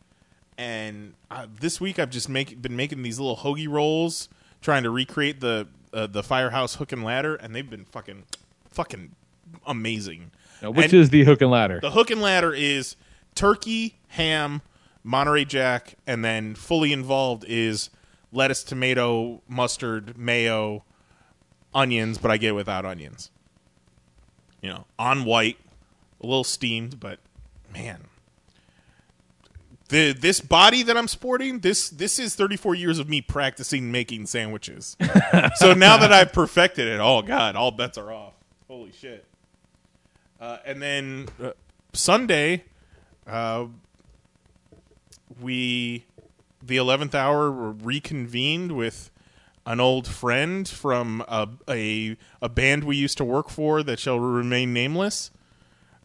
And 0.58 1.16
uh, 1.32 1.48
this 1.60 1.82
week 1.82 2.00
I've 2.00 2.10
just 2.12 2.30
make 2.30 2.62
been 2.62 2.76
making 2.76 3.02
these 3.02 3.20
little 3.20 3.38
hoagie 3.38 3.68
rolls, 3.68 4.30
trying 4.62 4.84
to 4.84 4.90
recreate 4.90 5.40
the 5.42 5.68
uh, 5.94 6.06
the 6.08 6.22
firehouse 6.24 6.76
hook 6.76 6.92
and 6.92 7.04
ladder, 7.04 7.36
and 7.36 7.56
they've 7.56 7.70
been 7.70 7.86
fucking 7.86 8.24
fucking 8.70 9.16
amazing. 9.66 10.32
Now, 10.62 10.72
which 10.72 10.86
And- 10.86 10.94
is 10.96 11.10
the 11.10 11.24
hook 11.24 11.42
and 11.42 11.50
ladder? 11.50 11.80
the 11.82 11.92
hook 11.92 12.12
and 12.12 12.22
ladder 12.22 12.54
is 12.54 12.96
turkey, 13.36 13.98
ham, 14.10 14.62
Monterey 15.04 15.46
Jack, 15.46 15.96
and 16.06 16.24
then 16.24 16.54
fully 16.56 16.94
involved 16.94 17.46
is 17.48 17.90
lettuce, 18.32 18.64
tomato, 18.64 19.42
mustard, 19.48 20.18
mayo, 20.18 20.84
onions, 21.74 22.18
but 22.20 22.30
I 22.30 22.38
get 22.38 22.50
it 22.50 22.54
without 22.54 22.86
onions. 22.86 23.32
You 24.62 24.70
know, 24.70 24.86
on 25.00 25.24
white, 25.24 25.58
a 26.22 26.26
little 26.26 26.44
steamed, 26.44 27.00
but 27.00 27.20
man. 27.74 28.06
The, 29.90 30.14
this 30.14 30.40
body 30.40 30.84
that 30.84 30.96
I'm 30.96 31.08
sporting, 31.08 31.60
this 31.60 31.90
this 31.90 32.20
is 32.20 32.36
34 32.36 32.76
years 32.76 33.00
of 33.00 33.10
me 33.10 33.22
practicing 33.22 33.92
making 33.92 34.28
sandwiches. 34.28 34.96
so 35.56 35.74
now 35.74 35.98
that 35.98 36.14
I've 36.14 36.32
perfected 36.32 36.88
it, 36.88 37.00
oh 37.00 37.24
god, 37.24 37.56
all 37.56 37.72
bets 37.72 37.98
are 37.98 38.12
off. 38.12 38.34
Holy 38.68 38.92
shit. 38.92 39.26
Uh, 40.40 40.58
and 40.64 40.80
then 40.80 41.28
uh, 41.42 41.52
Sunday, 41.94 42.66
uh, 43.26 43.66
we 45.42 46.06
the 46.62 46.78
eleventh 46.78 47.16
hour 47.16 47.50
reconvened 47.50 48.74
with 48.74 49.10
an 49.66 49.80
old 49.80 50.08
friend 50.08 50.68
from 50.68 51.24
a, 51.28 51.50
a 51.68 52.16
a 52.42 52.50
band 52.50 52.84
we 52.84 52.96
used 52.96 53.18
to 53.18 53.26
work 53.26 53.50
for 53.50 53.82
that 53.84 54.00
shall 54.00 54.20
remain 54.20 54.72
nameless. 54.72 55.32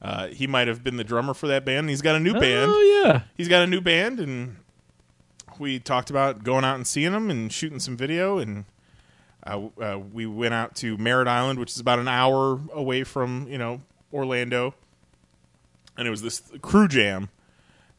Uh, 0.04 0.26
he 0.28 0.46
might 0.46 0.68
have 0.68 0.84
been 0.84 0.96
the 0.98 1.04
drummer 1.04 1.32
for 1.32 1.46
that 1.46 1.64
band. 1.64 1.88
He's 1.88 2.02
got 2.02 2.14
a 2.14 2.20
new 2.20 2.34
band 2.34 2.70
Oh 2.70 3.02
yeah. 3.04 3.22
he's 3.38 3.48
got 3.48 3.62
a 3.62 3.66
new 3.66 3.80
band 3.80 4.20
and 4.20 4.56
we 5.58 5.78
talked 5.78 6.10
about 6.10 6.44
going 6.44 6.62
out 6.64 6.74
and 6.76 6.86
seeing 6.86 7.12
him 7.14 7.30
and 7.30 7.50
shooting 7.50 7.80
some 7.80 7.96
video 7.96 8.38
and 8.38 8.66
uh, 9.46 9.68
uh, 9.80 9.98
we 10.12 10.26
went 10.26 10.52
out 10.54 10.74
to 10.76 10.96
Merritt 10.98 11.28
Island, 11.28 11.58
which 11.58 11.70
is 11.72 11.78
about 11.80 11.98
an 11.98 12.08
hour 12.08 12.60
away 12.72 13.04
from 13.04 13.46
you 13.48 13.58
know 13.58 13.82
Orlando, 14.12 14.74
and 15.98 16.06
it 16.08 16.10
was 16.10 16.22
this 16.22 16.42
crew 16.62 16.88
jam, 16.88 17.28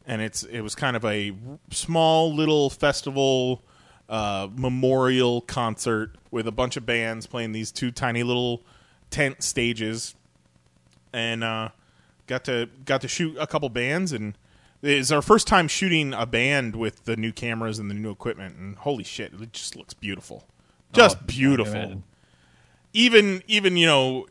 and 0.08 0.24
it's 0.24 0.41
it 0.43 0.62
was 0.62 0.74
kind 0.74 0.95
of 0.95 1.06
a 1.06 1.34
small 1.70 2.34
little 2.34 2.72
festival 2.72 3.62
uh, 4.10 4.47
memorial 4.56 5.41
concert 5.41 6.16
with 6.32 6.47
a 6.47 6.51
bunch 6.51 6.78
of 6.78 6.86
bands 6.88 7.28
playing 7.28 7.51
these 7.51 7.72
two 7.72 7.91
tiny 7.91 8.24
little 8.24 8.64
tent 9.12 9.43
stages, 9.43 10.16
and 11.14 11.43
uh, 11.43 11.70
got 12.28 12.43
to 12.45 12.69
got 12.86 13.01
to 13.01 13.07
shoot 13.07 13.36
a 13.39 13.47
couple 13.47 13.69
bands 13.69 14.11
and. 14.11 14.38
It's 14.82 15.09
our 15.09 15.23
first 15.23 15.47
time 15.47 15.67
shooting 15.67 16.13
a 16.13 16.28
band 16.28 16.76
with 16.76 17.05
the 17.05 17.15
new 17.15 17.32
cameras 17.32 17.80
and 17.80 17.89
the 17.89 17.95
new 17.95 18.11
equipment, 18.11 18.55
and 18.57 18.76
holy 18.76 19.03
shit, 19.03 19.34
it 19.34 19.51
just 19.51 19.76
looks 19.76 19.95
beautiful, 19.95 20.45
just 20.93 21.17
Oh, 21.17 21.23
beautiful. 21.26 22.03
even 22.93 23.41
even 23.47 23.78
you 23.78 23.88
know 23.88 24.28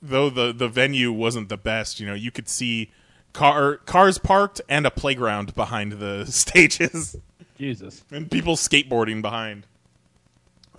though 0.00 0.30
the 0.30 0.52
the 0.52 0.68
venue 0.68 1.12
wasn't 1.12 1.50
the 1.50 1.58
best 1.58 2.00
you 2.00 2.06
know 2.06 2.14
you 2.14 2.30
could 2.30 2.48
see 2.48 2.90
car 3.34 3.76
cars 3.78 4.16
parked 4.16 4.62
and 4.68 4.86
a 4.86 4.90
playground 4.90 5.54
behind 5.54 5.92
the 5.94 6.24
stages. 6.30 7.16
Jesus. 7.58 8.02
and 8.10 8.30
people 8.30 8.54
skateboarding 8.56 9.20
behind. 9.20 9.66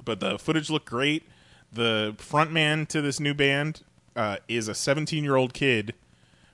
But 0.03 0.21
the 0.21 0.39
footage 0.39 0.69
looked 0.71 0.87
great. 0.89 1.23
The 1.71 2.15
front 2.17 2.51
man 2.51 2.85
to 2.87 3.01
this 3.01 3.19
new 3.19 3.33
band 3.35 3.83
uh, 4.15 4.37
is 4.47 4.67
a 4.67 4.73
17 4.73 5.23
year 5.23 5.35
old 5.35 5.53
kid 5.53 5.93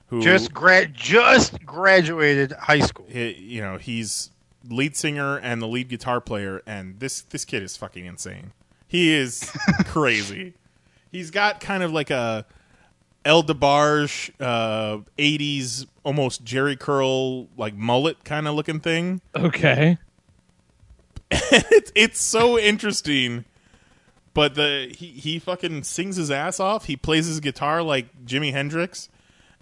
who 0.08 0.22
just 0.22 0.52
grad, 0.52 0.94
just 0.94 1.64
graduated 1.64 2.52
high 2.52 2.80
school. 2.80 3.06
he, 3.08 3.32
you 3.32 3.60
know 3.60 3.76
he's 3.76 4.30
lead 4.68 4.96
singer 4.96 5.36
and 5.38 5.62
the 5.62 5.68
lead 5.68 5.88
guitar 5.88 6.20
player 6.20 6.62
and 6.66 6.98
this 7.00 7.22
this 7.22 7.44
kid 7.44 7.62
is 7.62 7.76
fucking 7.76 8.06
insane. 8.06 8.52
He 8.88 9.12
is 9.12 9.50
crazy. 9.86 10.54
He's 11.10 11.30
got 11.30 11.60
kind 11.60 11.82
of 11.82 11.92
like 11.92 12.10
a 12.10 12.46
El 13.24 13.42
DeBarge 13.42 14.30
uh 14.40 14.98
80s 15.18 15.86
almost 16.04 16.44
Jheri 16.44 16.78
curl 16.78 17.48
like 17.56 17.74
mullet 17.74 18.24
kind 18.24 18.46
of 18.46 18.54
looking 18.54 18.80
thing. 18.80 19.20
Okay. 19.34 19.98
it's 21.30 21.92
it's 21.94 22.20
so 22.20 22.58
interesting. 22.58 23.44
But 24.34 24.54
the 24.54 24.94
he 24.96 25.06
he 25.06 25.38
fucking 25.38 25.82
sings 25.82 26.16
his 26.16 26.30
ass 26.30 26.60
off. 26.60 26.84
He 26.84 26.96
plays 26.96 27.26
his 27.26 27.40
guitar 27.40 27.82
like 27.82 28.24
Jimi 28.24 28.52
Hendrix 28.52 29.08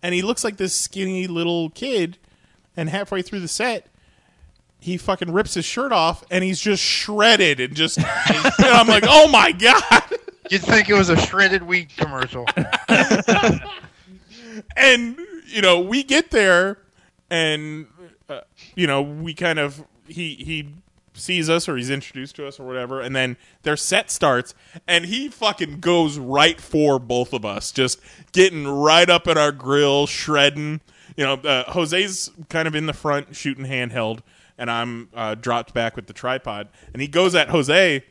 and 0.04 0.14
he 0.14 0.22
looks 0.22 0.44
like 0.44 0.58
this 0.58 0.76
skinny 0.76 1.26
little 1.26 1.70
kid 1.70 2.18
and 2.76 2.88
halfway 2.88 3.22
through 3.22 3.40
the 3.40 3.48
set 3.48 3.88
he 4.78 4.96
fucking 4.96 5.32
rips 5.32 5.54
his 5.54 5.64
shirt 5.64 5.90
off 5.90 6.22
and 6.30 6.44
he's 6.44 6.60
just 6.60 6.82
shredded 6.82 7.58
and 7.58 7.74
just 7.74 7.98
and 7.98 8.06
I'm 8.60 8.86
like 8.86 9.04
oh 9.08 9.26
my 9.28 9.50
god 9.50 10.04
You'd 10.50 10.62
think 10.62 10.90
it 10.90 10.94
was 10.94 11.08
a 11.08 11.16
shredded 11.16 11.62
wheat 11.62 11.96
commercial. 11.96 12.46
and 14.76 15.18
you 15.46 15.62
know 15.62 15.80
we 15.80 16.02
get 16.02 16.30
there 16.30 16.78
and 17.30 17.86
uh, 18.28 18.40
you 18.74 18.86
know 18.86 19.00
we 19.00 19.32
kind 19.34 19.58
of 19.58 19.82
he 20.06 20.34
he 20.34 20.68
sees 21.14 21.48
us 21.48 21.68
or 21.68 21.76
he's 21.76 21.90
introduced 21.90 22.36
to 22.36 22.46
us 22.46 22.58
or 22.58 22.66
whatever 22.66 23.00
and 23.00 23.14
then 23.14 23.36
their 23.62 23.76
set 23.76 24.10
starts 24.10 24.54
and 24.86 25.06
he 25.06 25.28
fucking 25.28 25.80
goes 25.80 26.18
right 26.18 26.60
for 26.60 26.98
both 26.98 27.32
of 27.32 27.44
us 27.44 27.70
just 27.70 28.00
getting 28.32 28.66
right 28.66 29.08
up 29.08 29.28
at 29.28 29.38
our 29.38 29.52
grill 29.52 30.06
shredding 30.06 30.80
you 31.16 31.24
know 31.24 31.34
uh, 31.34 31.72
jose's 31.72 32.30
kind 32.48 32.66
of 32.66 32.74
in 32.74 32.86
the 32.86 32.92
front 32.92 33.34
shooting 33.34 33.64
handheld 33.64 34.20
and 34.58 34.70
i'm 34.70 35.08
uh, 35.14 35.34
dropped 35.36 35.72
back 35.72 35.94
with 35.94 36.08
the 36.08 36.12
tripod 36.12 36.68
and 36.92 37.00
he 37.00 37.06
goes 37.06 37.34
at 37.34 37.48
jose 37.50 38.02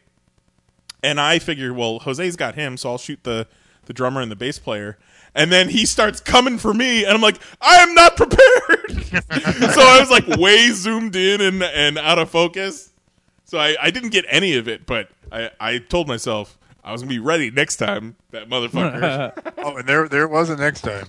and 1.04 1.20
I 1.20 1.38
figure, 1.38 1.74
well, 1.74 2.00
Jose's 2.00 2.36
got 2.36 2.56
him, 2.56 2.78
so 2.78 2.92
I'll 2.92 2.98
shoot 2.98 3.24
the 3.24 3.48
the 3.86 3.94
drummer 3.94 4.22
and 4.22 4.32
the 4.32 4.36
bass 4.38 4.60
player. 4.60 4.98
And 5.36 5.52
then 5.52 5.68
he 5.68 5.86
starts 5.86 6.22
coming 6.22 6.58
for 6.58 6.74
me, 6.74 7.04
and 7.04 7.14
I'm 7.14 7.22
like, 7.22 7.38
I 7.60 7.84
am 7.84 7.94
not 7.94 8.16
prepared. 8.16 9.04
so 9.74 9.82
I 9.82 9.98
was 10.00 10.10
like 10.10 10.26
way 10.40 10.70
zoomed 10.70 11.16
in 11.16 11.42
and 11.42 11.62
and 11.62 11.98
out 11.98 12.18
of 12.18 12.30
focus. 12.30 12.93
So 13.54 13.60
I, 13.60 13.76
I 13.80 13.92
didn't 13.92 14.10
get 14.10 14.26
any 14.30 14.56
of 14.56 14.68
it, 14.68 14.88
but 14.88 15.10
I, 15.32 15.52
I 15.60 15.78
told 15.78 16.08
myself 16.08 16.58
I 16.84 16.92
was 16.92 17.04
gonna 17.04 17.12
be 17.12 17.20
ready 17.20 17.52
next 17.52 17.76
time. 17.76 18.16
That 18.32 18.50
motherfucker. 18.50 19.54
Oh, 19.64 19.78
and 19.78 19.88
there 19.88 20.08
there 20.08 20.28
was 20.28 20.50
a 20.50 20.58
next 20.58 20.82
time. 20.82 21.06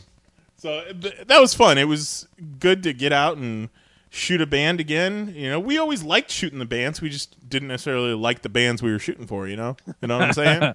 so 0.58 0.84
th- 0.92 1.26
that 1.26 1.40
was 1.40 1.54
fun. 1.54 1.78
It 1.78 1.88
was 1.88 2.28
good 2.60 2.82
to 2.82 2.92
get 2.92 3.14
out 3.14 3.38
and 3.38 3.70
shoot 4.10 4.42
a 4.42 4.46
band 4.46 4.78
again. 4.78 5.32
You 5.34 5.48
know, 5.48 5.58
we 5.58 5.78
always 5.78 6.02
liked 6.02 6.30
shooting 6.30 6.58
the 6.58 6.66
bands. 6.66 7.00
We 7.00 7.08
just 7.08 7.48
didn't 7.48 7.68
necessarily 7.68 8.12
like 8.12 8.42
the 8.42 8.50
bands 8.50 8.82
we 8.82 8.92
were 8.92 8.98
shooting 8.98 9.26
for. 9.26 9.48
You 9.48 9.56
know, 9.56 9.76
you 10.02 10.08
know 10.08 10.18
what 10.18 10.26
I'm 10.26 10.32
saying? 10.34 10.74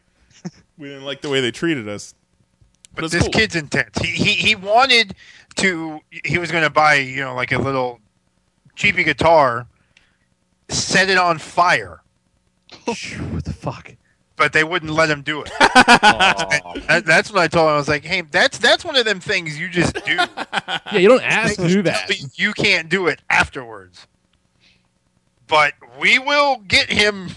we 0.80 0.88
didn't 0.88 1.06
like 1.06 1.22
the 1.22 1.30
way 1.30 1.40
they 1.40 1.52
treated 1.52 1.88
us. 1.88 2.16
But 2.96 3.04
it's 3.04 3.14
this 3.14 3.22
cool. 3.26 3.32
kid's 3.32 3.56
intense. 3.56 3.96
He, 4.00 4.08
he 4.08 4.32
he 4.32 4.56
wanted 4.56 5.14
to. 5.58 6.00
He 6.26 6.40
was 6.40 6.52
going 6.52 6.64
to 6.64 6.72
buy 6.72 6.96
you 6.96 7.22
know 7.22 7.36
like 7.36 7.52
a 7.52 7.60
little 7.60 8.00
cheapy 8.76 9.04
guitar, 9.04 9.68
set 10.70 11.10
it 11.10 11.18
on 11.18 11.38
fire, 11.38 12.02
what 12.86 13.46
the 13.46 13.54
fuck? 13.54 13.96
but 14.40 14.54
they 14.54 14.64
wouldn't 14.64 14.94
let 14.94 15.10
him 15.10 15.22
do 15.22 15.44
it. 15.44 15.52
That, 16.88 17.04
that's 17.06 17.32
what 17.32 17.40
I 17.42 17.48
told 17.48 17.68
him. 17.68 17.74
I 17.74 17.78
was 17.78 17.88
like, 17.88 18.04
hey, 18.04 18.22
that's 18.22 18.58
that's 18.58 18.84
one 18.84 18.96
of 18.96 19.06
them 19.06 19.20
things 19.20 19.60
you 19.60 19.70
just 19.70 19.94
do. 20.06 20.18
Yeah, 20.92 20.98
you 20.98 21.08
don't 21.08 21.22
ask 21.22 21.56
to 21.58 21.68
do 21.68 21.84
that. 21.84 22.10
You 22.40 22.54
can't 22.54 22.90
do 22.90 23.08
it 23.08 23.22
afterwards. 23.30 24.08
But 25.48 25.74
we 26.00 26.18
will 26.18 26.58
get 26.68 26.90
him 26.90 27.30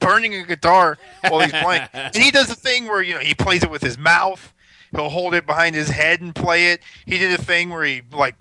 burning 0.00 0.34
a 0.34 0.44
guitar 0.44 0.98
while 1.28 1.40
he's 1.40 1.52
playing. 1.52 1.88
and 1.92 2.16
he 2.16 2.30
does 2.30 2.48
the 2.48 2.54
thing 2.56 2.86
where 2.86 3.02
you 3.02 3.14
know 3.14 3.20
he 3.20 3.34
plays 3.34 3.62
it 3.62 3.70
with 3.70 3.82
his 3.82 3.96
mouth. 3.96 4.52
He'll 4.92 5.08
hold 5.08 5.34
it 5.34 5.46
behind 5.46 5.74
his 5.76 5.88
head 5.88 6.20
and 6.20 6.34
play 6.34 6.72
it. 6.72 6.80
He 7.04 7.18
did 7.18 7.38
a 7.38 7.42
thing 7.42 7.70
where 7.70 7.84
he 7.84 8.02
like 8.12 8.34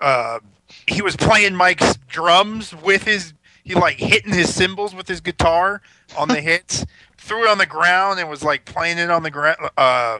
uh 0.00 0.38
he 0.86 1.02
was 1.02 1.16
playing 1.16 1.54
Mike's 1.56 1.96
drums 2.08 2.74
with 2.74 3.04
his 3.04 3.32
he 3.64 3.74
like 3.74 3.98
hitting 3.98 4.32
his 4.32 4.54
cymbals 4.54 4.94
with 4.94 5.08
his 5.08 5.20
guitar 5.20 5.82
on 6.16 6.28
the 6.28 6.40
hits, 6.40 6.84
threw 7.16 7.44
it 7.44 7.48
on 7.48 7.58
the 7.58 7.66
ground 7.66 8.20
and 8.20 8.28
was 8.28 8.42
like 8.42 8.64
playing 8.64 8.98
it 8.98 9.10
on 9.10 9.22
the 9.22 9.30
ground 9.30 9.58
uh 9.76 10.18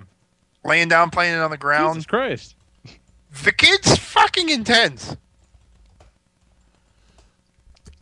laying 0.64 0.88
down 0.88 1.10
playing 1.10 1.34
it 1.34 1.40
on 1.40 1.50
the 1.50 1.58
ground. 1.58 1.94
Jesus 1.94 2.06
Christ. 2.06 2.54
The 3.44 3.52
kid's 3.52 3.96
fucking 3.96 4.48
intense. 4.48 5.16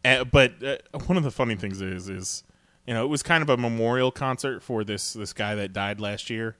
Uh, 0.05 0.25
but 0.25 0.63
uh, 0.63 0.77
one 1.07 1.17
of 1.17 1.25
the 1.25 1.31
funny 1.31 1.55
things 1.55 1.81
is, 1.83 2.09
is 2.09 2.43
you 2.87 2.95
know, 2.95 3.05
it 3.05 3.09
was 3.09 3.23
kind 3.23 3.43
of 3.43 3.49
a 3.51 3.57
memorial 3.57 4.11
concert 4.11 4.63
for 4.63 4.83
this 4.83 5.13
this 5.13 5.33
guy 5.33 5.55
that 5.55 5.73
died 5.73 6.01
last 6.01 6.31
year, 6.31 6.57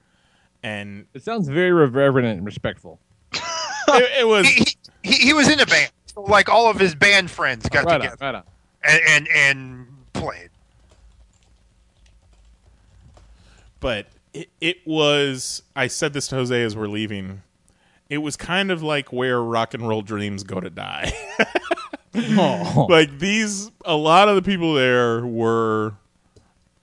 and 0.63 1.07
It 1.15 1.23
sounds 1.23 1.49
very 1.49 1.73
reverent 1.73 2.27
and 2.29 2.45
respectful. 2.45 3.01
it, 3.33 4.21
it 4.21 4.27
was 4.27 4.47
He, 4.47 4.77
he, 5.03 5.15
he 5.15 5.33
was 5.33 5.49
in 5.49 5.59
a 5.59 5.67
band. 5.67 5.91
So 6.07 6.23
like 6.23 6.49
all 6.49 6.69
of 6.69 6.79
his 6.79 6.95
band 6.95 7.31
friends 7.31 7.69
got 7.69 7.87
Right 7.87 7.95
on, 7.95 8.01
together 8.01 8.17
right 8.21 8.35
on. 8.37 8.43
And, 8.85 9.01
and 9.09 9.29
and 9.29 9.87
played. 10.13 10.51
but 13.81 14.07
it, 14.35 14.49
it 14.61 14.77
was 14.87 15.63
i 15.75 15.87
said 15.87 16.13
this 16.13 16.29
to 16.29 16.35
jose 16.37 16.63
as 16.63 16.77
we're 16.77 16.87
leaving 16.89 17.43
it 18.09 18.19
was 18.19 18.37
kind 18.37 18.71
of 18.71 18.83
like 18.83 19.13
where 19.13 19.41
rock 19.43 19.73
and 19.75 19.87
roll 19.89 20.03
dreams 20.03 20.43
go 20.43 20.61
to 20.61 20.71
die 20.71 21.13
Oh. 22.15 22.87
like 22.91 23.21
these 23.21 23.71
a 23.85 23.95
lot 23.95 24.29
of 24.29 24.35
the 24.35 24.43
people 24.43 24.75
there 24.75 25.25
were 25.25 25.95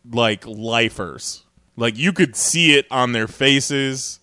like 0.10 0.48
lifers 0.48 1.44
like 1.76 1.98
you 1.98 2.14
could 2.14 2.34
see 2.38 2.76
it 2.78 2.88
on 2.90 3.12
their 3.12 3.28
faces 3.28 4.22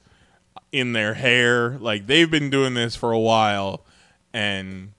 in 0.72 0.94
their 0.94 1.12
hair 1.12 1.76
like 1.78 2.06
they've 2.06 2.30
been 2.30 2.48
doing 2.48 2.72
this 2.72 2.96
for 2.96 3.12
a 3.12 3.18
while 3.18 3.84
and 4.32 4.92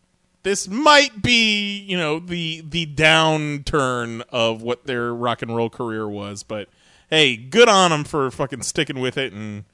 this 0.46 0.68
might 0.70 1.22
be 1.22 1.80
you 1.80 1.98
know 1.98 2.20
the 2.20 2.62
the 2.70 2.86
downturn 2.86 4.22
of 4.30 4.62
what 4.62 4.86
their 4.86 5.14
rock 5.14 5.42
and 5.42 5.54
roll 5.56 5.70
career 5.70 6.08
was 6.08 6.44
but 6.44 6.70
hey 7.10 7.36
good 7.36 7.68
on 7.68 7.92
them 7.92 8.04
for 8.06 8.32
fucking 8.32 8.62
sticking 8.62 9.00
with 9.00 9.18
it 9.18 9.34
and, 9.34 9.66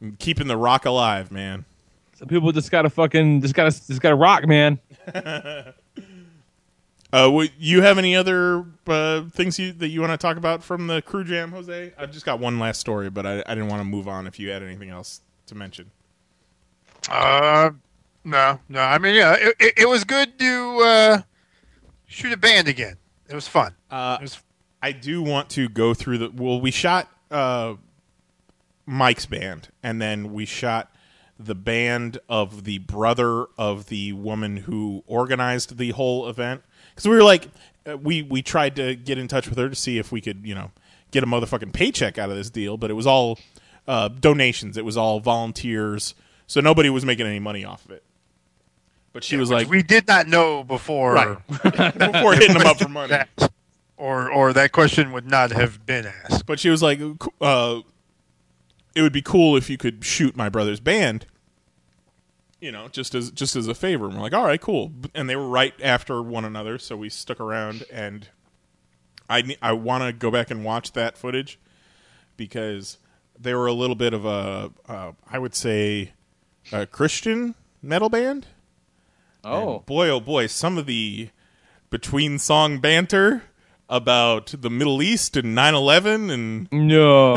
and 0.00 0.18
keeping 0.18 0.48
the 0.48 0.56
rock 0.56 0.84
alive 0.84 1.30
man 1.32 1.64
Some 2.18 2.28
people 2.28 2.52
just 2.52 2.70
gotta 2.70 2.90
fucking 2.90 3.40
just 3.40 3.54
gotta 3.54 3.70
just 3.70 4.00
gotta 4.02 4.16
rock, 4.16 4.46
man. 4.46 4.78
Uh, 7.12 7.24
w- 7.24 7.50
you 7.58 7.82
have 7.82 7.98
any 7.98 8.14
other 8.14 8.64
uh, 8.86 9.22
things 9.30 9.58
you, 9.58 9.72
that 9.72 9.88
you 9.88 10.00
want 10.00 10.12
to 10.12 10.16
talk 10.16 10.36
about 10.36 10.62
from 10.62 10.86
the 10.86 11.02
crew 11.02 11.24
jam, 11.24 11.50
Jose? 11.50 11.92
I've 11.98 12.12
just 12.12 12.24
got 12.24 12.38
one 12.38 12.60
last 12.60 12.78
story, 12.78 13.10
but 13.10 13.26
I, 13.26 13.42
I 13.46 13.54
didn't 13.56 13.66
want 13.66 13.80
to 13.80 13.84
move 13.84 14.06
on. 14.06 14.28
If 14.28 14.38
you 14.38 14.50
had 14.50 14.62
anything 14.62 14.90
else 14.90 15.20
to 15.46 15.56
mention, 15.56 15.90
Uh, 17.08 17.70
no, 18.24 18.60
no. 18.68 18.80
I 18.80 18.98
mean, 18.98 19.14
yeah, 19.14 19.34
it, 19.38 19.56
it, 19.58 19.74
it 19.78 19.88
was 19.88 20.04
good 20.04 20.38
to 20.38 20.78
uh, 20.84 21.22
shoot 22.06 22.32
a 22.32 22.36
band 22.36 22.68
again. 22.68 22.96
It 23.28 23.34
was 23.34 23.48
fun. 23.48 23.74
uh, 23.90 24.18
It 24.20 24.22
was 24.24 24.42
I 24.82 24.92
do 24.92 25.22
want 25.22 25.50
to 25.50 25.68
go 25.68 25.94
through 25.94 26.18
the. 26.18 26.30
Well, 26.30 26.60
we 26.60 26.70
shot 26.70 27.08
uh, 27.30 27.74
Mike's 28.86 29.26
band, 29.26 29.68
and 29.82 30.00
then 30.00 30.32
we 30.32 30.44
shot 30.46 30.92
the 31.38 31.54
band 31.54 32.18
of 32.28 32.64
the 32.64 32.78
brother 32.78 33.46
of 33.56 33.86
the 33.86 34.12
woman 34.12 34.58
who 34.58 35.02
organized 35.06 35.78
the 35.78 35.90
whole 35.90 36.28
event. 36.28 36.62
Because 36.90 37.08
we 37.08 37.14
were 37.14 37.22
like, 37.22 37.48
uh, 37.86 37.96
we 37.96 38.22
we 38.22 38.42
tried 38.42 38.76
to 38.76 38.94
get 38.94 39.18
in 39.18 39.28
touch 39.28 39.48
with 39.48 39.58
her 39.58 39.68
to 39.68 39.74
see 39.76 39.98
if 39.98 40.10
we 40.12 40.20
could, 40.20 40.46
you 40.46 40.54
know, 40.54 40.70
get 41.10 41.22
a 41.22 41.26
motherfucking 41.26 41.72
paycheck 41.72 42.18
out 42.18 42.30
of 42.30 42.36
this 42.36 42.50
deal, 42.50 42.76
but 42.76 42.90
it 42.90 42.94
was 42.94 43.06
all 43.06 43.38
uh, 43.86 44.08
donations. 44.08 44.76
It 44.76 44.84
was 44.84 44.96
all 44.96 45.20
volunteers, 45.20 46.14
so 46.46 46.60
nobody 46.60 46.90
was 46.90 47.04
making 47.04 47.26
any 47.26 47.38
money 47.38 47.64
off 47.64 47.84
of 47.84 47.90
it. 47.92 48.02
But 49.12 49.24
she 49.24 49.36
was 49.36 49.50
like, 49.50 49.68
we 49.68 49.82
did 49.82 50.06
not 50.06 50.28
know 50.28 50.62
before. 50.62 51.14
Right. 51.14 51.48
before 51.98 52.34
hitting 52.34 52.56
them 52.56 52.66
up 52.66 52.78
for 52.78 52.88
money. 52.88 53.10
that, 53.10 53.28
or 53.96 54.30
or 54.30 54.52
that 54.52 54.72
question 54.72 55.12
would 55.12 55.28
not 55.28 55.50
have 55.50 55.84
been 55.84 56.06
asked. 56.06 56.46
But 56.46 56.60
she 56.60 56.70
was 56.70 56.82
like, 56.82 57.00
uh, 57.40 57.80
"It 58.94 59.02
would 59.02 59.12
be 59.12 59.22
cool 59.22 59.56
if 59.56 59.68
you 59.68 59.76
could 59.76 60.04
shoot 60.04 60.36
my 60.36 60.48
brother's 60.48 60.80
band." 60.80 61.26
You 62.60 62.70
know, 62.70 62.88
just 62.88 63.14
as 63.14 63.30
just 63.30 63.56
as 63.56 63.66
a 63.66 63.74
favor. 63.74 64.06
And 64.06 64.14
we're 64.14 64.22
like, 64.22 64.34
"All 64.34 64.44
right, 64.44 64.60
cool." 64.60 64.92
And 65.14 65.28
they 65.28 65.36
were 65.36 65.48
right 65.48 65.74
after 65.82 66.22
one 66.22 66.44
another, 66.44 66.78
so 66.78 66.96
we 66.96 67.08
stuck 67.08 67.40
around. 67.40 67.84
And 67.92 68.28
I 69.28 69.56
I 69.60 69.72
want 69.72 70.04
to 70.04 70.12
go 70.12 70.30
back 70.30 70.50
and 70.50 70.64
watch 70.64 70.92
that 70.92 71.18
footage 71.18 71.58
because 72.36 72.98
they 73.38 73.54
were 73.54 73.66
a 73.66 73.72
little 73.72 73.96
bit 73.96 74.12
of 74.14 74.24
a 74.24 74.70
uh, 74.88 75.12
I 75.28 75.38
would 75.38 75.54
say 75.54 76.12
a 76.70 76.86
Christian 76.86 77.54
metal 77.82 78.08
band. 78.08 78.46
Oh. 79.44 79.76
And 79.76 79.86
boy, 79.86 80.08
oh 80.08 80.20
boy, 80.20 80.46
some 80.46 80.78
of 80.78 80.86
the 80.86 81.30
between 81.90 82.38
song 82.38 82.78
banter 82.78 83.42
about 83.88 84.54
the 84.58 84.70
Middle 84.70 85.02
East 85.02 85.36
and 85.36 85.56
9/11 85.56 86.30
and 86.30 86.68
No. 86.72 87.34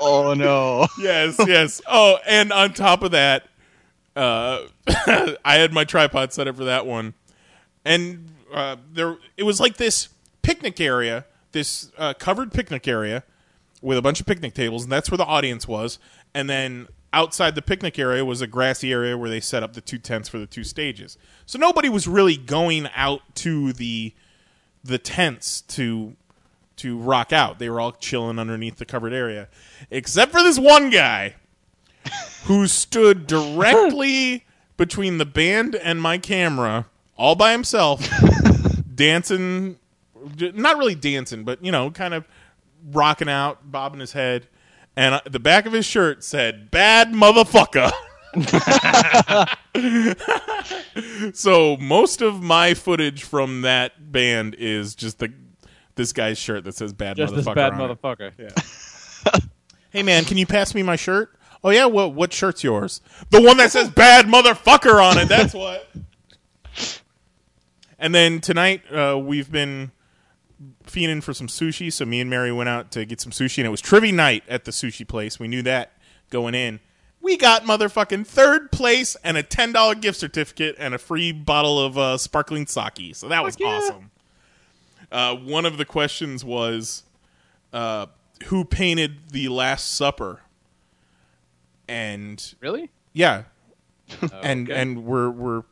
Oh 0.00 0.34
no. 0.34 0.86
yes, 0.98 1.36
yes. 1.46 1.80
Oh, 1.86 2.18
and 2.26 2.52
on 2.52 2.72
top 2.74 3.02
of 3.02 3.10
that, 3.12 3.48
uh, 4.14 4.60
I 4.86 5.56
had 5.56 5.72
my 5.72 5.84
tripod 5.84 6.32
set 6.32 6.46
up 6.46 6.56
for 6.56 6.64
that 6.64 6.86
one, 6.86 7.14
and 7.84 8.28
uh, 8.52 8.76
there 8.92 9.16
it 9.36 9.42
was 9.42 9.60
like 9.60 9.76
this 9.78 10.08
picnic 10.42 10.80
area, 10.80 11.24
this 11.52 11.90
uh, 11.98 12.14
covered 12.14 12.52
picnic 12.52 12.86
area 12.86 13.24
with 13.82 13.98
a 13.98 14.02
bunch 14.02 14.20
of 14.20 14.26
picnic 14.26 14.54
tables, 14.54 14.84
and 14.84 14.92
that's 14.92 15.10
where 15.10 15.18
the 15.18 15.24
audience 15.24 15.66
was. 15.66 15.98
And 16.34 16.48
then 16.48 16.88
outside 17.16 17.54
the 17.54 17.62
picnic 17.62 17.98
area 17.98 18.22
was 18.22 18.42
a 18.42 18.46
grassy 18.46 18.92
area 18.92 19.16
where 19.16 19.30
they 19.30 19.40
set 19.40 19.62
up 19.62 19.72
the 19.72 19.80
two 19.80 19.96
tents 19.96 20.28
for 20.28 20.38
the 20.38 20.46
two 20.46 20.62
stages. 20.62 21.16
So 21.46 21.58
nobody 21.58 21.88
was 21.88 22.06
really 22.06 22.36
going 22.36 22.88
out 22.94 23.22
to 23.36 23.72
the 23.72 24.12
the 24.84 24.98
tents 24.98 25.62
to 25.62 26.14
to 26.76 26.98
rock 26.98 27.32
out. 27.32 27.58
They 27.58 27.70
were 27.70 27.80
all 27.80 27.92
chilling 27.92 28.38
underneath 28.38 28.76
the 28.76 28.84
covered 28.84 29.14
area, 29.14 29.48
except 29.90 30.30
for 30.30 30.42
this 30.42 30.58
one 30.58 30.90
guy 30.90 31.36
who 32.44 32.66
stood 32.66 33.26
directly 33.26 34.44
between 34.76 35.16
the 35.16 35.24
band 35.24 35.74
and 35.74 36.02
my 36.02 36.18
camera, 36.18 36.84
all 37.16 37.34
by 37.34 37.52
himself, 37.52 38.06
dancing. 38.94 39.78
Not 40.38 40.76
really 40.76 40.94
dancing, 40.94 41.44
but 41.44 41.64
you 41.64 41.72
know, 41.72 41.90
kind 41.90 42.12
of 42.12 42.28
rocking 42.92 43.30
out, 43.30 43.72
bobbing 43.72 44.00
his 44.00 44.12
head. 44.12 44.48
And 44.96 45.20
the 45.24 45.40
back 45.40 45.66
of 45.66 45.72
his 45.72 45.84
shirt 45.84 46.22
said 46.24 46.70
"Bad 46.70 47.12
motherfucker." 47.12 47.92
so 51.34 51.76
most 51.78 52.22
of 52.22 52.42
my 52.42 52.74
footage 52.74 53.22
from 53.22 53.62
that 53.62 54.12
band 54.12 54.56
is 54.58 54.94
just 54.94 55.18
the 55.18 55.32
this 55.94 56.12
guy's 56.12 56.38
shirt 56.38 56.64
that 56.64 56.74
says 56.74 56.92
"bad 56.92 57.16
Just 57.16 57.32
motherfucker." 57.34 57.36
this 57.36 57.54
bad 57.54 57.72
on 57.74 57.90
it. 57.90 58.02
motherfucker. 58.02 59.42
Hey 59.90 60.02
man, 60.02 60.24
can 60.24 60.36
you 60.36 60.46
pass 60.46 60.74
me 60.74 60.82
my 60.82 60.96
shirt? 60.96 61.30
Oh 61.64 61.70
yeah, 61.70 61.86
what 61.86 62.12
what 62.14 62.32
shirt's 62.32 62.62
yours? 62.64 63.00
The 63.30 63.40
one 63.40 63.56
that 63.58 63.72
says 63.72 63.88
"bad 63.90 64.26
motherfucker" 64.26 65.02
on 65.02 65.18
it. 65.18 65.28
That's 65.28 65.54
what. 65.54 65.88
And 67.98 68.14
then 68.14 68.40
tonight 68.40 68.82
uh, 68.92 69.18
we've 69.18 69.50
been 69.50 69.90
fiending 70.84 71.22
for 71.22 71.34
some 71.34 71.46
sushi. 71.48 71.92
So 71.92 72.04
me 72.04 72.20
and 72.20 72.30
Mary 72.30 72.52
went 72.52 72.68
out 72.68 72.90
to 72.92 73.04
get 73.04 73.20
some 73.20 73.32
sushi, 73.32 73.58
and 73.58 73.66
it 73.66 73.70
was 73.70 73.80
trivia 73.80 74.12
night 74.12 74.44
at 74.48 74.64
the 74.64 74.70
sushi 74.70 75.06
place. 75.06 75.38
We 75.38 75.48
knew 75.48 75.62
that 75.62 75.92
going 76.30 76.54
in. 76.54 76.80
We 77.20 77.36
got 77.36 77.64
motherfucking 77.64 78.26
third 78.26 78.70
place 78.70 79.16
and 79.24 79.36
a 79.36 79.42
ten 79.42 79.72
dollar 79.72 79.94
gift 79.94 80.18
certificate 80.18 80.76
and 80.78 80.94
a 80.94 80.98
free 80.98 81.32
bottle 81.32 81.80
of 81.80 81.98
uh, 81.98 82.18
sparkling 82.18 82.66
sake. 82.66 83.14
So 83.16 83.28
that 83.28 83.42
was 83.42 83.56
awesome. 83.60 84.10
Uh, 85.10 85.34
one 85.34 85.66
of 85.66 85.76
the 85.76 85.84
questions 85.84 86.44
was 86.44 87.02
uh, 87.72 88.06
who 88.46 88.64
painted 88.64 89.30
the 89.30 89.48
Last 89.48 89.94
Supper, 89.94 90.40
and 91.88 92.54
Really? 92.60 92.90
yeah, 93.12 93.44
and 94.42 94.68
okay. 94.70 94.80
and 94.80 95.04
we're 95.04 95.30
we're 95.30 95.62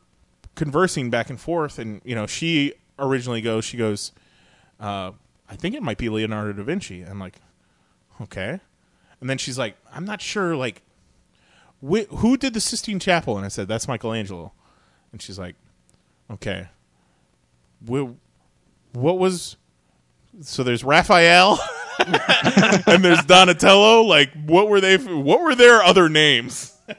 conversing 0.55 1.09
back 1.09 1.29
and 1.29 1.39
forth, 1.39 1.79
and 1.79 2.01
you 2.03 2.15
know 2.15 2.27
she 2.27 2.73
originally 2.97 3.41
goes, 3.41 3.65
she 3.65 3.77
goes, 3.77 4.11
uh, 4.79 5.11
I 5.49 5.55
think 5.55 5.75
it 5.75 5.83
might 5.83 5.97
be 5.97 6.09
Leonardo 6.09 6.53
da 6.53 6.63
Vinci. 6.63 7.01
I'm 7.01 7.19
like, 7.19 7.35
okay, 8.21 8.59
and 9.21 9.29
then 9.29 9.37
she's 9.37 9.57
like, 9.57 9.75
I'm 9.93 10.05
not 10.05 10.21
sure, 10.21 10.55
like, 10.55 10.81
wh- 11.81 12.07
who 12.09 12.37
did 12.37 12.53
the 12.53 12.61
Sistine 12.61 12.99
Chapel? 12.99 13.37
And 13.37 13.45
I 13.45 13.49
said, 13.49 13.67
that's 13.67 13.87
Michelangelo, 13.87 14.51
and 15.11 15.21
she's 15.21 15.39
like, 15.39 15.55
okay, 16.31 16.67
Wh- 17.87 18.11
what 18.93 19.19
was? 19.19 19.57
So 20.41 20.63
there's 20.63 20.83
Raphael. 20.83 21.59
and 22.87 23.03
there's 23.03 23.23
Donatello. 23.25 24.01
Like, 24.01 24.31
what 24.45 24.67
were 24.69 24.81
they? 24.81 24.97
What 24.97 25.41
were 25.41 25.55
their 25.55 25.81
other 25.83 26.09
names? 26.09 26.77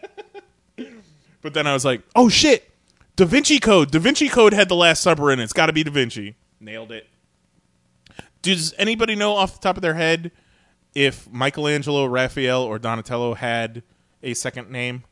But 1.42 1.54
then 1.54 1.66
I 1.68 1.72
was 1.74 1.84
like, 1.84 2.02
oh 2.16 2.28
shit, 2.28 2.68
Da 3.14 3.24
Vinci 3.24 3.60
Code. 3.60 3.92
Da 3.92 4.00
Vinci 4.00 4.28
Code 4.28 4.52
had 4.52 4.68
the 4.68 4.74
Last 4.74 5.00
Supper 5.00 5.30
in 5.30 5.38
it. 5.38 5.44
It's 5.44 5.52
got 5.52 5.66
to 5.66 5.72
be 5.72 5.84
Da 5.84 5.92
Vinci. 5.92 6.34
Nailed 6.58 6.90
it. 6.90 7.06
Does 8.42 8.74
anybody 8.78 9.14
know 9.14 9.34
off 9.34 9.54
the 9.54 9.60
top 9.60 9.76
of 9.76 9.82
their 9.82 9.94
head 9.94 10.30
if 10.94 11.30
Michelangelo, 11.30 12.06
Raphael, 12.06 12.62
or 12.62 12.78
Donatello 12.78 13.34
had 13.34 13.82
a 14.22 14.34
second 14.34 14.70
name? 14.70 15.04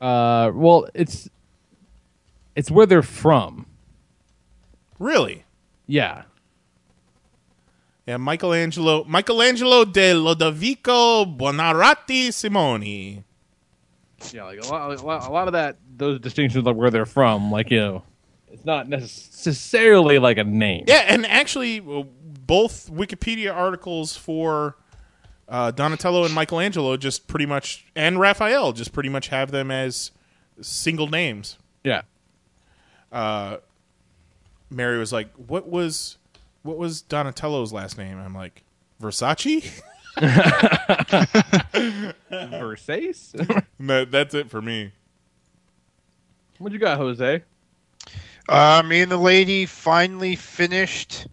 Uh, 0.00 0.50
well, 0.54 0.88
it's 0.94 1.28
it's 2.56 2.70
where 2.70 2.86
they're 2.86 3.02
from. 3.02 3.66
Really? 4.98 5.44
Yeah. 5.86 6.24
Yeah, 8.06 8.16
Michelangelo, 8.16 9.04
Michelangelo 9.04 9.84
de 9.84 10.14
Lodovico 10.14 11.36
Buonarroti 11.38 12.28
Simoni. 12.28 13.22
Yeah, 14.32 14.44
like 14.44 14.62
a 14.62 14.68
lot, 14.68 14.90
a 14.90 15.06
lot, 15.06 15.26
a 15.26 15.30
lot 15.30 15.46
of 15.48 15.52
that, 15.52 15.76
those 15.96 16.18
distinctions 16.20 16.66
of 16.66 16.76
where 16.76 16.90
they're 16.90 17.06
from, 17.06 17.50
like 17.50 17.70
you 17.70 17.78
know, 17.78 18.02
it's 18.52 18.64
not 18.64 18.88
necessarily 18.88 20.18
like 20.18 20.38
a 20.38 20.44
name. 20.44 20.84
Yeah, 20.86 21.04
and 21.06 21.24
actually, 21.26 21.80
uh, 21.80 22.02
both 22.46 22.90
Wikipedia 22.90 23.54
articles 23.54 24.16
for 24.16 24.76
uh, 25.48 25.70
Donatello 25.70 26.24
and 26.24 26.34
Michelangelo 26.34 26.96
just 26.96 27.26
pretty 27.26 27.46
much, 27.46 27.86
and 27.94 28.18
Raphael 28.18 28.72
just 28.72 28.92
pretty 28.92 29.08
much 29.08 29.28
have 29.28 29.50
them 29.50 29.70
as 29.70 30.10
single 30.60 31.06
names. 31.08 31.58
Yeah. 31.84 32.02
Mary 34.70 34.98
was 34.98 35.12
like, 35.12 35.32
"What 35.34 35.68
was, 35.68 36.18
what 36.62 36.76
was 36.76 37.02
Donatello's 37.02 37.72
last 37.72 37.98
name?" 37.98 38.18
I'm 38.18 38.34
like, 38.34 38.62
"Versace." 39.02 39.80
Versace. 42.30 43.64
That, 43.80 44.10
that's 44.10 44.34
it 44.34 44.50
for 44.50 44.60
me. 44.60 44.92
what 46.58 46.72
you 46.72 46.78
got, 46.78 46.98
Jose? 46.98 47.42
Uh, 48.48 48.82
me 48.84 49.00
and 49.02 49.10
the 49.12 49.16
lady 49.16 49.66
finally 49.66 50.34
finished 50.36 51.26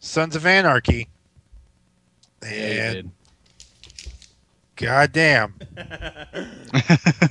Sons 0.00 0.34
of 0.34 0.46
Anarchy. 0.46 1.08
Yeah, 2.42 2.50
you 2.50 2.80
And 2.80 2.94
did. 2.94 3.10
goddamn, 4.76 5.54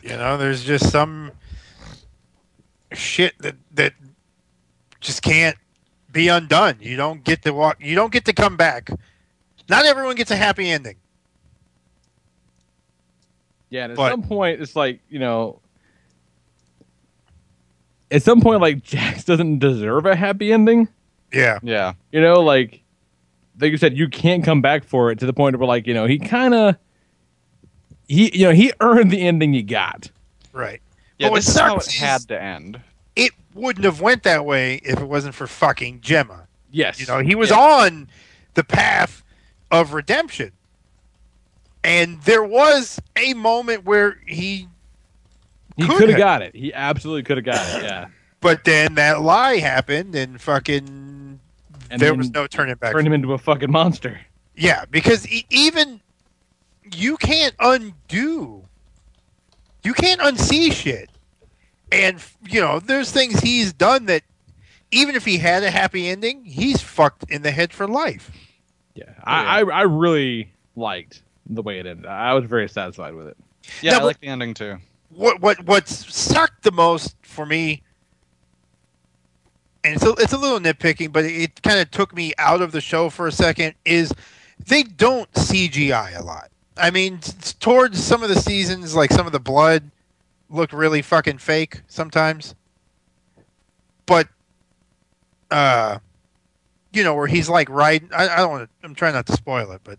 you 0.04 0.10
know, 0.10 0.38
there's 0.38 0.64
just 0.64 0.90
some 0.92 1.32
shit 2.94 3.38
that 3.40 3.56
that 3.74 3.94
just 5.02 5.22
can't 5.22 5.58
be 6.12 6.28
undone. 6.28 6.78
You 6.80 6.96
don't 6.96 7.24
get 7.24 7.42
to 7.44 7.52
walk. 7.52 7.78
You 7.80 7.96
don't 7.96 8.12
get 8.12 8.26
to 8.26 8.34
come 8.34 8.56
back. 8.56 8.90
Not 9.68 9.86
everyone 9.86 10.16
gets 10.16 10.32
a 10.32 10.36
happy 10.36 10.70
ending. 10.70 10.96
Yeah, 13.70 13.84
and 13.84 13.92
at 13.94 13.98
But- 13.98 14.12
some 14.12 14.24
point, 14.24 14.62
it's 14.62 14.76
like 14.76 15.00
you 15.10 15.20
know, 15.20 15.60
at 18.12 18.24
some 18.24 18.42
point, 18.42 18.62
like 18.62 18.84
Jax 18.84 19.24
doesn't 19.24 19.60
deserve 19.60 20.06
a 20.06 20.16
happy 20.16 20.52
ending. 20.54 20.88
Yeah, 21.34 21.60
Yeah. 21.62 21.94
You 22.12 22.22
know, 22.22 22.42
like 22.42 22.82
like 23.60 23.72
you 23.72 23.78
said, 23.78 23.98
you 23.98 24.08
can't 24.08 24.44
come 24.44 24.62
back 24.62 24.84
for 24.84 25.12
it 25.12 25.20
to 25.20 25.26
the 25.26 25.34
point 25.34 25.58
where 25.58 25.68
like 25.68 25.86
you 25.88 25.94
know 25.94 26.06
he 26.06 26.18
kind 26.20 26.54
of 26.54 26.76
he 28.08 28.36
you 28.38 28.46
know 28.46 28.52
he 28.54 28.72
earned 28.80 29.12
the 29.12 29.22
ending 29.22 29.54
he 29.54 29.62
got. 29.64 30.10
right. 30.54 30.82
Yeah, 31.18 31.28
But 31.28 31.32
what 31.32 31.36
this 31.40 31.50
is 31.50 31.58
how 31.60 31.76
it 31.78 31.92
had 31.92 32.22
to 32.30 32.42
end. 32.42 32.80
It 33.16 33.32
wouldn't 33.54 33.84
have 33.84 34.00
went 34.00 34.24
that 34.24 34.46
way 34.46 34.76
if 34.86 35.00
it 35.02 35.06
wasn't 35.06 35.36
for 35.36 35.48
fucking 35.48 36.00
Gemma. 36.00 36.48
Yes, 36.72 37.00
You 37.02 37.08
know, 37.08 37.20
he 37.20 37.36
was 37.36 37.50
Yeah. 37.50 37.60
on 37.60 38.08
the 38.54 38.64
path 38.64 39.22
of 39.70 39.94
redemption. 39.94 40.54
And 41.84 42.22
there 42.22 42.44
was 42.44 43.02
a 43.18 43.34
moment 43.34 43.84
where 43.86 44.18
he 44.28 44.68
he 45.82 45.88
could 45.88 45.98
could 45.98 46.10
have 46.10 46.18
have. 46.18 46.18
got 46.20 46.42
it. 46.42 46.56
He 46.56 46.74
absolutely 46.74 47.24
could 47.24 47.38
have 47.38 47.46
got 47.46 47.78
it. 47.78 47.84
Yeah, 47.84 48.08
but 48.42 48.64
then 48.64 48.96
that 48.96 49.22
lie 49.22 49.58
happened 49.58 50.16
and 50.16 50.40
fucking 50.40 51.40
and 51.92 52.02
there 52.02 52.14
was 52.14 52.30
no 52.32 52.48
turning 52.48 52.76
back. 52.76 52.92
turned 52.94 53.08
him 53.08 53.14
into 53.14 53.34
a 53.34 53.38
fucking 53.38 53.72
monster. 53.72 54.20
Yeah, 54.56 54.86
because 54.90 55.28
e- 55.32 55.46
even 55.50 56.02
you 56.94 57.18
can't 57.18 57.56
undo 57.60 58.66
you 59.84 59.94
can't 59.94 60.20
unsee 60.22 60.72
shit. 60.72 61.10
And 61.92 62.24
you 62.48 62.62
know, 62.62 62.80
there's 62.80 63.12
things 63.12 63.40
he's 63.40 63.74
done 63.74 64.06
that 64.06 64.24
even 64.92 65.16
if 65.16 65.26
he 65.26 65.38
had 65.38 65.64
a 65.64 65.72
happy 65.72 66.08
ending, 66.08 66.46
he's 66.46 66.82
fucked 66.82 67.24
in 67.32 67.42
the 67.42 67.52
head 67.52 67.74
for 67.74 67.88
life. 67.88 68.32
Yeah, 68.96 69.14
I, 69.24 69.62
I 69.62 69.64
I 69.64 69.82
really 69.84 70.52
liked 70.76 71.24
the 71.48 71.62
way 71.62 71.80
it 71.80 71.86
ended. 71.86 72.06
I 72.06 72.34
was 72.34 72.46
very 72.46 72.68
satisfied 72.70 73.16
with 73.16 73.28
it. 73.28 73.38
Yeah, 73.82 73.92
No, 73.94 74.00
I 74.00 74.04
like 74.04 74.20
the 74.20 74.28
ending 74.28 74.54
too. 74.54 74.78
What 75.10 75.42
what 75.42 75.64
what 75.66 75.88
sucked 75.88 76.64
the 76.64 76.72
most 76.72 77.16
for 77.22 77.46
me 77.46 77.82
and 79.84 79.96
it's 79.96 80.06
a, 80.06 80.12
it's 80.14 80.34
a 80.34 80.38
little 80.38 80.60
nitpicking 80.60 81.12
but 81.12 81.26
it 81.26 81.62
kind 81.62 81.80
of 81.80 81.90
took 81.92 82.14
me 82.16 82.34
out 82.38 82.62
of 82.62 82.72
the 82.72 82.82
show 82.82 83.10
for 83.10 83.28
a 83.28 83.32
second 83.32 83.74
is 83.86 84.14
they 84.68 84.84
don't 84.84 85.32
cgi 85.34 86.20
a 86.20 86.24
lot 86.24 86.50
i 86.78 86.90
mean 86.90 87.20
towards 87.60 88.02
some 88.04 88.24
of 88.24 88.30
the 88.30 88.36
seasons 88.36 88.96
like 88.96 89.12
some 89.12 89.26
of 89.26 89.32
the 89.32 89.40
blood 89.40 89.90
looked 90.50 90.74
really 90.74 91.02
fucking 91.02 91.38
fake 91.38 91.82
sometimes 91.88 92.56
but 94.06 94.28
uh 95.52 95.98
you 96.92 97.04
know 97.04 97.16
where 97.16 97.28
he's 97.28 97.50
like 97.50 97.70
riding 97.70 98.10
i, 98.14 98.28
I 98.28 98.38
don't 98.38 98.52
want 98.52 98.70
to 98.70 98.86
i'm 98.88 98.96
trying 98.96 99.14
not 99.14 99.26
to 99.28 99.34
spoil 99.34 99.72
it 99.72 99.82
but 99.84 99.98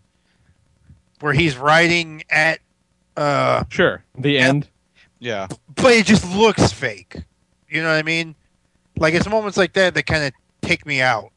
where 1.21 1.33
he's 1.33 1.57
riding 1.57 2.23
at 2.31 2.61
uh 3.17 3.65
Sure, 3.69 4.03
the 4.17 4.39
end. 4.39 4.69
Yeah. 5.21 5.49
but 5.77 5.93
it 5.93 6.07
just 6.07 6.29
looks 6.35 6.73
fake. 6.73 7.17
You 7.69 7.83
know 7.83 7.89
what 7.89 7.99
I 7.99 8.03
mean? 8.03 8.35
Like 8.97 9.15
it's 9.15 9.29
moments 9.29 9.57
like 9.57 9.75
that 9.75 9.95
that 9.95 10.07
kind 10.07 10.25
of 10.25 10.33
take 10.63 10.85
me 10.85 11.01
out. 11.01 11.31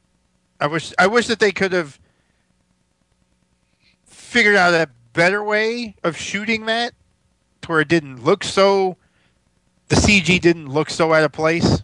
I 0.60 0.68
wish 0.68 0.94
I 0.98 1.08
wish 1.08 1.28
that 1.28 1.40
they 1.40 1.52
could 1.52 1.74
have 1.74 2.00
figured 4.06 4.56
out 4.56 4.74
a 4.74 4.90
better 5.14 5.44
way 5.44 5.96
of 6.04 6.18
shooting 6.18 6.66
that 6.66 6.94
to 7.62 7.68
where 7.70 7.82
it 7.82 7.88
didn't 7.88 8.24
look 8.24 8.44
so 8.44 8.98
the 9.90 9.96
CG 9.96 10.40
didn't 10.42 10.70
look 10.70 10.90
so 10.90 11.14
out 11.14 11.24
of 11.24 11.32
place. 11.32 11.84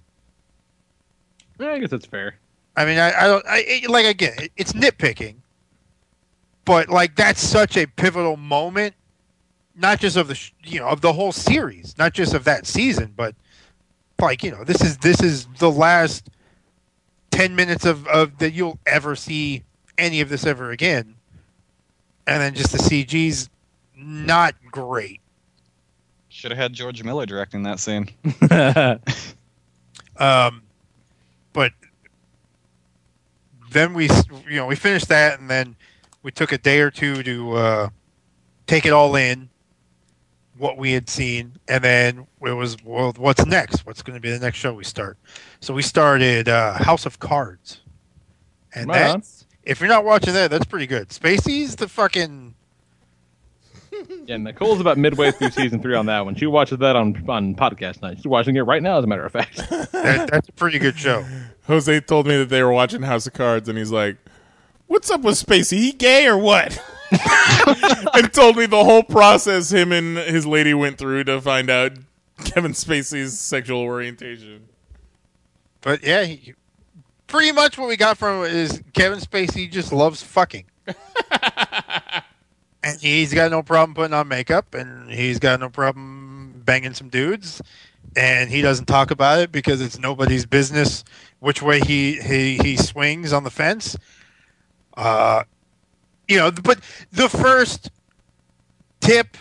Yeah, 1.60 1.72
I 1.72 1.80
guess 1.80 1.90
that's 1.92 2.06
fair. 2.06 2.36
I 2.76 2.86
mean, 2.86 2.98
I, 2.98 3.12
I 3.12 3.28
don't 3.28 3.46
I, 3.46 3.64
it, 3.68 3.90
like 3.90 4.06
again, 4.06 4.34
it, 4.40 4.52
it's 4.56 4.74
nitpicking, 4.74 5.36
but 6.66 6.90
like 6.90 7.16
that's 7.16 7.42
such 7.42 7.78
a 7.78 7.86
pivotal 7.86 8.38
moment, 8.38 8.96
not 9.80 10.00
just 10.00 10.18
of 10.18 10.28
the 10.28 10.36
sh- 10.36 10.52
you 10.64 10.80
know 10.80 10.88
of 10.88 11.02
the 11.02 11.14
whole 11.14 11.32
series, 11.32 11.98
not 11.98 12.14
just 12.14 12.34
of 12.34 12.44
that 12.44 12.68
season, 12.68 13.14
but 13.16 13.36
like 14.20 14.44
you 14.44 14.52
know 14.52 14.64
this 14.64 14.82
is 14.82 14.98
this 14.98 15.22
is 15.22 15.48
the 15.60 15.72
last 15.72 16.30
ten 17.32 17.56
minutes 17.56 17.86
of 17.86 18.06
of 18.08 18.38
that 18.40 18.52
you'll 18.52 18.80
ever 18.86 19.16
see 19.16 19.64
any 19.98 20.22
of 20.22 20.30
this 20.30 20.46
ever 20.46 20.72
again, 20.72 21.16
and 22.28 22.42
then 22.42 22.54
just 22.54 22.72
the 22.72 22.78
CG's 22.78 23.50
not 23.96 24.56
great. 24.72 25.22
Should 26.30 26.52
have 26.52 26.58
had 26.58 26.74
George 26.74 27.04
Miller 27.04 27.26
directing 27.26 27.64
that 27.64 27.80
scene. 27.80 28.10
Um, 30.20 30.64
but 31.54 31.72
then 33.72 33.94
we, 33.94 34.10
you 34.48 34.58
know, 34.58 34.66
we 34.66 34.76
finished 34.76 35.08
that, 35.08 35.40
and 35.40 35.50
then 35.50 35.76
we 36.22 36.32
took 36.32 36.52
a 36.52 36.58
day 36.58 36.82
or 36.82 36.92
two 36.92 37.24
to 37.24 37.54
uh, 37.54 37.90
take 38.68 38.86
it 38.86 38.92
all 38.92 39.16
in, 39.16 39.49
what 40.60 40.78
we 40.78 40.92
had 40.92 41.10
seen, 41.10 41.54
and 41.68 41.84
then 41.84 42.28
it 42.46 42.52
was, 42.54 42.78
well, 42.84 43.14
what's 43.18 43.46
next? 43.46 43.86
What's 43.86 44.02
going 44.04 44.16
to 44.16 44.22
be 44.22 44.30
the 44.30 44.40
next 44.40 44.58
show 44.58 44.74
we 44.74 44.84
start? 44.84 45.18
So 45.62 45.74
we 45.74 45.82
started 45.82 46.48
uh, 46.50 46.74
House 46.74 47.06
of 47.06 47.20
Cards, 47.20 47.82
and 48.76 48.88
Right 48.90 49.10
on. 49.10 49.20
that, 49.22 49.46
if 49.64 49.80
you're 49.80 49.90
not 49.90 50.04
watching 50.06 50.34
that, 50.34 50.52
that's 50.52 50.66
pretty 50.66 50.86
good. 50.88 51.10
Spacey's 51.10 51.76
the 51.78 51.88
fucking 51.88 52.54
Yeah, 54.26 54.38
Nicole's 54.38 54.80
about 54.80 54.98
midway 54.98 55.32
through 55.32 55.50
season 55.52 55.82
three 55.82 55.96
on 55.96 56.06
that 56.08 56.24
one. 56.26 56.36
She 56.36 56.46
watches 56.46 56.78
that 56.80 56.96
on 56.96 57.24
on 57.30 57.56
podcast 57.56 58.02
night. 58.02 58.18
She's 58.18 58.28
watching 58.28 58.56
it 58.56 58.62
right 58.62 58.84
now, 58.84 58.98
as 59.00 59.04
a 59.04 59.08
matter 59.08 59.26
of 59.26 59.32
fact. 59.32 59.58
that, 59.70 60.30
that's 60.32 60.50
a 60.50 60.54
pretty 60.54 60.78
good 60.80 60.98
show. 60.98 61.26
Jose 61.68 62.00
told 62.02 62.28
me 62.28 62.38
that 62.38 62.50
they 62.50 62.64
were 62.64 62.72
watching 62.72 63.02
House 63.02 63.26
of 63.28 63.34
Cards, 63.34 63.68
and 63.70 63.78
he's 63.78 63.92
like, 63.92 64.18
What's 64.88 65.10
up 65.12 65.22
with 65.22 65.36
Spacey? 65.36 65.78
He 65.78 65.92
gay 65.92 66.26
or 66.28 66.38
what? 66.38 66.82
and 68.14 68.32
told 68.34 68.58
me 68.58 68.66
the 68.66 68.84
whole 68.84 69.04
process 69.04 69.72
him 69.72 69.92
and 69.92 70.18
his 70.18 70.46
lady 70.46 70.74
went 70.74 70.98
through 70.98 71.24
to 71.26 71.42
find 71.42 71.70
out 71.70 71.94
Kevin 72.46 72.74
Spacey's 72.74 73.40
sexual 73.40 73.82
orientation. 73.82 74.68
But 75.82 76.04
yeah, 76.04 76.24
he, 76.24 76.54
pretty 77.28 77.52
much 77.52 77.78
what 77.78 77.88
we 77.88 77.98
got 77.98 78.18
from 78.18 78.44
him 78.44 78.52
is 78.52 78.82
Kevin 78.94 79.20
Spacey 79.20 79.72
just 79.72 79.94
loves 79.94 80.22
fucking. 80.22 80.66
and 82.84 83.00
he's 83.00 83.34
got 83.34 83.52
no 83.52 83.64
problem 83.64 83.94
putting 83.96 84.14
on 84.14 84.28
makeup, 84.28 84.74
and 84.74 85.10
he's 85.10 85.40
got 85.40 85.60
no 85.60 85.70
problem 85.70 86.62
banging 86.66 86.94
some 86.94 87.10
dudes, 87.10 87.62
and 88.16 88.50
he 88.50 88.62
doesn't 88.62 88.86
talk 88.86 89.12
about 89.12 89.40
it 89.40 89.52
because 89.52 89.82
it's 89.82 90.00
nobody's 90.00 90.46
business 90.46 91.04
which 91.40 91.62
way 91.62 91.80
he 91.80 92.20
he, 92.20 92.58
he 92.58 92.76
swings 92.78 93.32
on 93.32 93.44
the 93.44 93.50
fence. 93.50 93.98
Uh, 94.96 95.44
you 96.30 96.38
know, 96.38 96.52
but 96.52 96.80
the 97.12 97.28
first 97.28 97.90
tip 99.02 99.36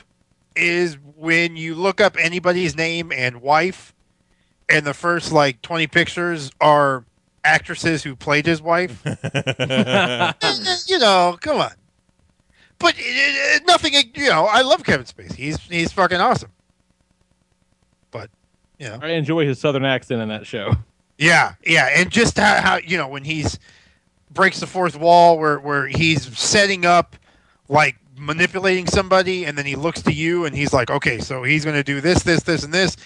is 0.57 0.97
when 1.17 1.57
you 1.57 1.75
look 1.75 2.01
up 2.01 2.17
anybody's 2.19 2.75
name 2.75 3.13
and 3.13 3.43
wife, 3.43 3.95
and 4.69 4.85
the 4.85 4.95
first 4.95 5.31
like 5.31 5.63
twenty 5.63 5.87
pictures 5.87 6.51
are 6.61 7.05
actresses 7.45 8.03
who 8.03 8.17
played 8.17 8.47
his 8.47 8.61
wife. 8.61 9.03
you 9.05 10.99
know, 10.99 11.37
come 11.41 11.59
on. 11.59 11.73
But 12.79 12.95
it, 12.97 13.03
it, 13.03 13.67
nothing. 13.67 13.95
Eh, 13.95 14.03
you 14.15 14.31
know, 14.31 14.47
I 14.47 14.63
love 14.63 14.83
Kevin 14.83 15.07
Spacey. 15.07 15.35
He's 15.35 15.59
he's 15.61 15.93
fucking 15.93 16.21
awesome. 16.21 16.53
But 18.11 18.31
you 18.79 18.89
know, 18.89 18.99
I 19.03 19.09
enjoy 19.09 19.47
his 19.47 19.59
southern 19.59 19.85
accent 19.85 20.23
in 20.23 20.29
that 20.29 20.47
show. 20.47 20.73
yeah, 21.19 21.55
yeah, 21.67 21.91
and 21.95 22.11
just 22.11 22.39
how, 22.39 22.61
how 22.63 22.77
you 22.77 22.97
know 22.97 23.09
when 23.09 23.25
he's 23.25 23.59
breaks 24.39 24.61
the 24.61 24.67
fourth 24.69 24.97
wall, 24.97 25.37
where 25.37 25.59
where 25.59 25.89
he's 25.89 26.39
setting 26.39 26.87
up 26.87 27.17
like 27.69 27.97
manipulating 28.17 28.87
somebody, 28.87 29.45
and 29.45 29.59
then 29.59 29.67
he 29.67 29.75
looks 29.75 30.01
to 30.03 30.13
you, 30.13 30.45
and 30.45 30.55
he's 30.55 30.73
like, 30.73 30.91
okay, 30.91 31.19
so 31.19 31.43
he's 31.43 31.65
going 31.65 31.77
to 31.77 31.83
do 31.83 32.01
this, 32.01 32.23
this, 32.23 32.45
this, 32.45 32.63
and 32.63 32.73
this 32.73 32.97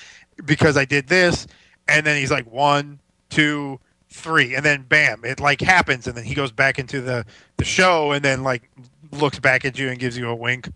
because 0.45 0.77
I 0.77 0.85
did 0.85 1.09
this, 1.09 1.47
and 1.89 2.05
then 2.07 2.19
he's 2.19 2.31
like 2.31 2.51
one, 2.53 2.99
two, 3.31 3.81
three, 4.11 4.55
and 4.55 4.63
then 4.63 4.83
bam, 4.83 5.25
it 5.25 5.41
like 5.41 5.63
happens, 5.63 6.07
and 6.07 6.15
then 6.15 6.25
he 6.25 6.35
goes 6.35 6.53
back 6.53 6.79
into 6.79 7.01
the 7.01 7.25
the 7.57 7.65
show, 7.65 8.13
and 8.13 8.23
then 8.23 8.43
like 8.43 8.71
looks 9.13 9.39
back 9.39 9.65
at 9.65 9.79
you 9.79 9.89
and 9.89 9.99
gives 9.99 10.19
you 10.19 10.29
a 10.29 10.35
wink. 10.35 10.71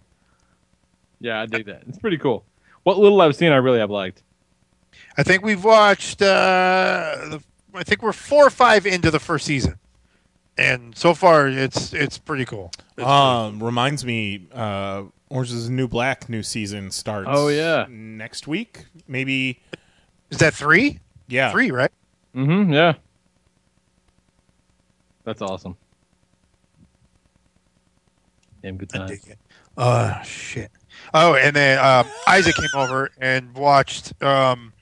Yeah, 1.21 1.43
I 1.43 1.47
dig 1.47 1.67
that. 1.67 1.83
It's 1.87 1.99
pretty 1.99 2.19
cool. 2.19 2.45
What 2.85 2.99
little 2.99 3.21
I've 3.21 3.37
seen, 3.37 3.53
I 3.53 3.57
really 3.57 3.79
have 3.79 3.91
liked. 3.91 4.23
I 5.19 5.23
think 5.23 5.45
we've 5.45 5.65
watched. 5.65 6.23
Uh, 6.23 7.29
the, 7.29 7.43
I 7.75 7.85
think 7.85 8.03
we're 8.03 8.15
four 8.15 8.47
or 8.47 8.51
five 8.51 8.87
into 8.87 9.11
the 9.11 9.19
first 9.19 9.45
season, 9.45 9.79
and 10.59 10.97
so 10.97 11.15
far 11.15 11.49
it's 11.49 11.93
it's 11.93 12.19
pretty 12.19 12.45
cool. 12.45 12.71
It's 12.97 13.07
Um, 13.07 13.63
reminds 13.63 14.05
me, 14.05 14.47
uh, 14.53 15.05
Orange 15.29 15.53
is 15.53 15.67
the 15.67 15.73
New 15.73 15.89
Black 15.89 16.29
new 16.29 16.43
season 16.43 16.91
starts. 16.91 17.29
Oh, 17.31 17.49
yeah. 17.49 17.87
next 17.89 18.47
week, 18.47 18.87
maybe. 19.09 19.61
Is 20.31 20.39
that 20.39 20.55
three? 20.55 21.01
Yeah, 21.29 21.51
Three, 21.51 21.71
right? 21.71 21.91
Mm-hmm. 22.35 22.73
Yeah. 22.73 22.95
That's 25.25 25.43
awesome. 25.43 25.77
Damn 28.63 28.77
good 28.77 28.91
I 28.95 28.99
time. 28.99 29.09
dig 29.09 29.21
it. 29.27 29.39
Oh 29.77 30.13
shit. 30.25 30.71
Oh, 31.13 31.35
and 31.35 31.55
then 31.55 31.79
um, 31.79 32.07
Isaac 32.27 32.55
came 32.57 32.69
over 32.75 33.11
and 33.21 33.55
watched 33.55 34.21
um, 34.23 34.73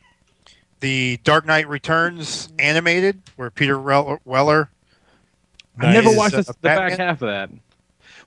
the 0.81 1.19
Dark 1.25 1.47
Knight 1.47 1.69
Returns 1.69 2.53
animated, 2.59 3.21
where 3.37 3.51
Peter 3.51 3.79
Weller. 3.81 4.71
I 5.79 5.93
never 5.93 6.11
is, 6.11 6.17
watched 6.17 6.35
uh, 6.35 6.39
this, 6.39 6.47
the 6.47 6.55
back 6.55 6.99
half 6.99 7.23
of 7.23 7.29
that. 7.29 7.51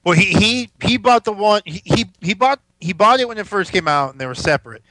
Well, 0.04 0.16
he 0.16 0.26
he 0.26 0.70
he 0.82 0.98
bought 0.98 1.26
the 1.26 1.34
one. 1.34 1.62
He, 1.66 1.82
he 1.84 2.06
he 2.22 2.34
bought 2.34 2.60
he 2.80 2.94
bought 2.94 3.20
it 3.20 3.28
when 3.28 3.38
it 3.38 3.48
first 3.48 3.72
came 3.72 3.88
out, 3.88 4.12
and 4.12 4.20
they 4.20 4.26
were 4.26 4.36
separate. 4.36 4.84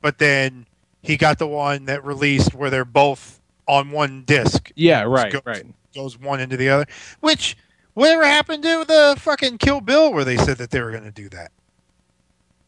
But 0.00 0.18
then 0.18 0.66
he 1.02 1.16
got 1.16 1.38
the 1.38 1.46
one 1.46 1.86
that 1.86 2.04
released 2.04 2.54
where 2.54 2.70
they're 2.70 2.84
both 2.84 3.40
on 3.66 3.90
one 3.90 4.22
disc. 4.24 4.70
Yeah, 4.74 5.02
right, 5.02 5.32
Go- 5.32 5.40
right. 5.44 5.64
Goes 5.94 6.18
one 6.18 6.40
into 6.40 6.56
the 6.56 6.68
other. 6.70 6.86
Which 7.20 7.56
whatever 7.94 8.24
happened 8.24 8.62
to 8.62 8.84
the 8.86 9.16
fucking 9.18 9.58
Kill 9.58 9.80
Bill, 9.80 10.12
where 10.12 10.24
they 10.24 10.36
said 10.36 10.58
that 10.58 10.70
they 10.70 10.80
were 10.80 10.90
going 10.90 11.04
to 11.04 11.10
do 11.10 11.28
that? 11.30 11.52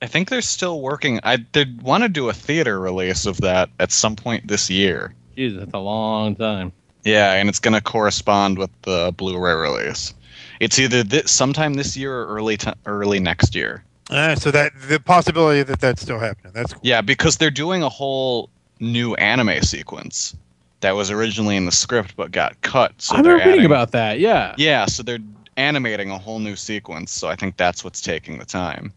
I 0.03 0.07
think 0.07 0.29
they're 0.29 0.43
still 0.43 0.81
working. 0.83 1.21
I 1.23 1.39
they 1.53 1.65
want 1.83 2.03
to 2.03 2.09
do 2.09 2.29
a 2.29 2.35
theater 2.35 2.79
release 2.79 3.25
of 3.25 3.41
that 3.41 3.71
at 3.81 3.91
some 3.91 4.17
point 4.17 4.47
this 4.47 4.69
year. 4.69 5.15
Jesus, 5.35 5.61
that's 5.61 5.75
a 5.75 5.79
long 5.79 6.37
time. 6.37 6.73
Yeah, 7.05 7.35
and 7.35 7.49
it's 7.49 7.59
going 7.61 7.75
to 7.75 7.81
correspond 7.81 8.59
with 8.59 8.71
the 8.83 9.13
Blu-ray 9.17 9.55
release. 9.55 10.15
It's 10.61 10.79
either 10.79 11.03
this, 11.03 11.31
sometime 11.31 11.75
this 11.75 11.97
year 11.97 12.15
or 12.23 12.27
early 12.27 12.57
t- 12.57 12.73
early 12.87 13.21
next 13.21 13.55
year. 13.55 13.85
Uh, 14.11 14.35
so 14.35 14.51
that 14.51 14.73
the 14.89 15.01
possibility 15.01 15.63
that 15.63 15.81
that's 15.81 16.03
still 16.03 16.19
happening. 16.19 16.53
That's 16.55 16.73
cool. 16.73 16.81
Yeah, 16.85 17.01
because 17.01 17.37
they're 17.37 17.51
doing 17.51 17.83
a 17.83 17.89
whole 17.89 18.51
new 18.81 19.15
anime 19.15 19.63
sequence 19.63 20.37
that 20.81 20.93
was 20.93 21.11
originally 21.11 21.57
in 21.57 21.65
the 21.65 21.73
script 21.73 22.15
but 22.17 22.31
got 22.31 22.61
cut. 22.63 22.93
So 23.01 23.17
I 23.17 23.23
they're 23.23 23.33
remember 23.33 23.51
reading 23.53 23.67
about 23.67 23.93
that. 23.93 24.19
Yeah. 24.21 24.55
Yeah, 24.59 24.87
so 24.87 25.03
they're 25.03 25.19
animating 25.57 26.11
a 26.11 26.19
whole 26.19 26.39
new 26.39 26.57
sequence. 26.57 27.11
So 27.13 27.29
I 27.29 27.37
think 27.37 27.57
that's 27.57 27.83
what's 27.85 28.01
taking 28.01 28.39
the 28.39 28.45
time. 28.45 28.93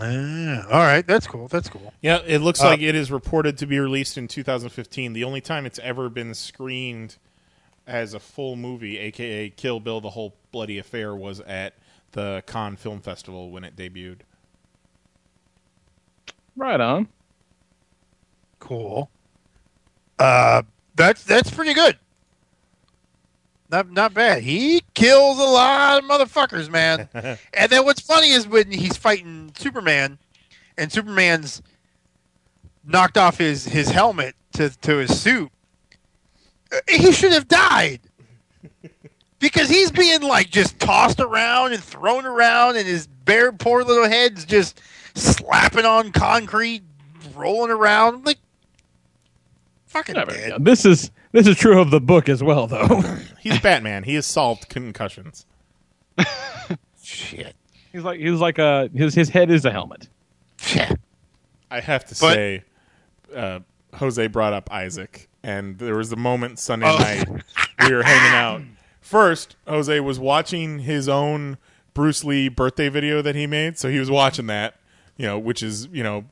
Ah, 0.00 0.64
all 0.70 0.80
right, 0.80 1.06
that's 1.06 1.26
cool. 1.26 1.48
That's 1.48 1.68
cool. 1.68 1.92
Yeah, 2.00 2.20
it 2.26 2.38
looks 2.38 2.62
Uh, 2.62 2.68
like 2.68 2.80
it 2.80 2.94
is 2.94 3.10
reported 3.10 3.58
to 3.58 3.66
be 3.66 3.78
released 3.78 4.16
in 4.16 4.26
2015. 4.28 5.12
The 5.12 5.24
only 5.24 5.40
time 5.40 5.66
it's 5.66 5.78
ever 5.80 6.08
been 6.08 6.34
screened 6.34 7.16
as 7.86 8.14
a 8.14 8.20
full 8.20 8.56
movie, 8.56 8.98
aka 8.98 9.50
Kill 9.50 9.80
Bill: 9.80 10.00
The 10.00 10.10
Whole 10.10 10.34
Bloody 10.50 10.78
Affair, 10.78 11.14
was 11.14 11.40
at 11.40 11.74
the 12.12 12.42
Cannes 12.46 12.76
Film 12.76 13.00
Festival 13.00 13.50
when 13.50 13.64
it 13.64 13.76
debuted. 13.76 14.20
Right 16.56 16.80
on. 16.80 17.08
Cool. 18.58 19.10
Uh, 20.18 20.62
that's 20.94 21.24
that's 21.24 21.50
pretty 21.50 21.74
good. 21.74 21.98
Not 23.70 23.90
not 23.90 24.12
bad. 24.14 24.42
He 24.42 24.82
kills 24.94 25.38
a 25.38 25.44
lot 25.44 25.98
of 25.98 26.08
motherfuckers, 26.08 26.70
man. 26.70 27.08
and 27.54 27.70
then 27.70 27.84
what's 27.84 28.00
funny 28.00 28.30
is 28.30 28.46
when 28.46 28.70
he's 28.70 28.96
fighting 28.96 29.52
Superman, 29.56 30.18
and 30.76 30.92
Superman's 30.92 31.62
knocked 32.84 33.16
off 33.16 33.38
his 33.38 33.64
his 33.64 33.88
helmet 33.88 34.36
to 34.52 34.68
to 34.82 34.98
his 34.98 35.20
suit. 35.20 35.50
He 36.88 37.12
should 37.12 37.32
have 37.32 37.48
died. 37.48 38.00
Because 39.38 39.68
he's 39.68 39.90
being 39.90 40.22
like 40.22 40.50
just 40.50 40.78
tossed 40.78 41.18
around 41.20 41.72
and 41.72 41.82
thrown 41.82 42.24
around, 42.26 42.76
and 42.76 42.86
his 42.86 43.06
bare 43.08 43.50
poor 43.52 43.82
little 43.82 44.08
head's 44.08 44.44
just 44.44 44.80
slapping 45.14 45.84
on 45.84 46.12
concrete, 46.12 46.82
rolling 47.34 47.70
around. 47.72 48.14
I'm 48.14 48.22
like, 48.22 48.38
fucking 49.86 50.14
Yeah, 50.14 50.24
very 50.24 50.38
dead. 50.38 50.50
good. 50.52 50.64
This 50.64 50.84
is 50.84 51.10
this 51.32 51.48
is 51.48 51.56
true 51.56 51.80
of 51.80 51.90
the 51.90 52.00
book 52.00 52.28
as 52.28 52.40
well, 52.42 52.68
though. 52.68 53.02
He's 53.40 53.58
Batman. 53.60 54.04
He 54.04 54.14
has 54.14 54.26
solved 54.26 54.68
concussions. 54.68 55.44
Shit. 57.02 57.56
he's 57.90 58.04
like 58.04 58.20
he's 58.20 58.38
like 58.40 58.58
a 58.58 58.88
his 58.94 59.14
his 59.14 59.28
head 59.28 59.50
is 59.50 59.64
a 59.64 59.70
helmet. 59.72 60.08
Shit. 60.60 60.98
I 61.70 61.80
have 61.80 62.04
to 62.06 62.14
But- 62.20 62.34
say, 62.34 62.62
uh, 63.34 63.60
Jose 63.94 64.24
brought 64.28 64.52
up 64.52 64.70
Isaac, 64.72 65.28
and 65.42 65.78
there 65.78 65.96
was 65.96 66.12
a 66.12 66.16
moment 66.16 66.58
Sunday 66.58 66.86
Oh. 66.88 66.98
night 66.98 67.28
we 67.88 67.94
were 67.94 68.02
hanging 68.02 68.34
out. 68.34 68.62
First, 69.00 69.56
Jose 69.66 70.00
was 70.00 70.18
watching 70.18 70.80
his 70.80 71.08
own 71.08 71.58
Bruce 71.94 72.24
Lee 72.24 72.48
birthday 72.48 72.88
video 72.88 73.20
that 73.22 73.34
he 73.34 73.46
made, 73.46 73.78
so 73.78 73.90
he 73.90 73.98
was 73.98 74.10
watching 74.10 74.46
that, 74.46 74.76
you 75.16 75.26
know, 75.26 75.38
which 75.38 75.62
is 75.62 75.86
you 75.92 76.02
know 76.02 76.24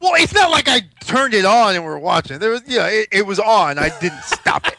Well, 0.00 0.12
it's 0.16 0.34
not 0.34 0.50
like 0.50 0.68
I 0.68 0.82
turned 1.04 1.34
it 1.34 1.44
on 1.44 1.74
and 1.74 1.84
we're 1.84 1.98
watching. 1.98 2.38
There 2.38 2.50
was, 2.50 2.62
yeah, 2.66 2.86
it, 2.88 3.08
it 3.12 3.26
was 3.26 3.38
on. 3.40 3.78
I 3.78 3.88
didn't 4.00 4.22
stop 4.24 4.66
it. 4.66 4.74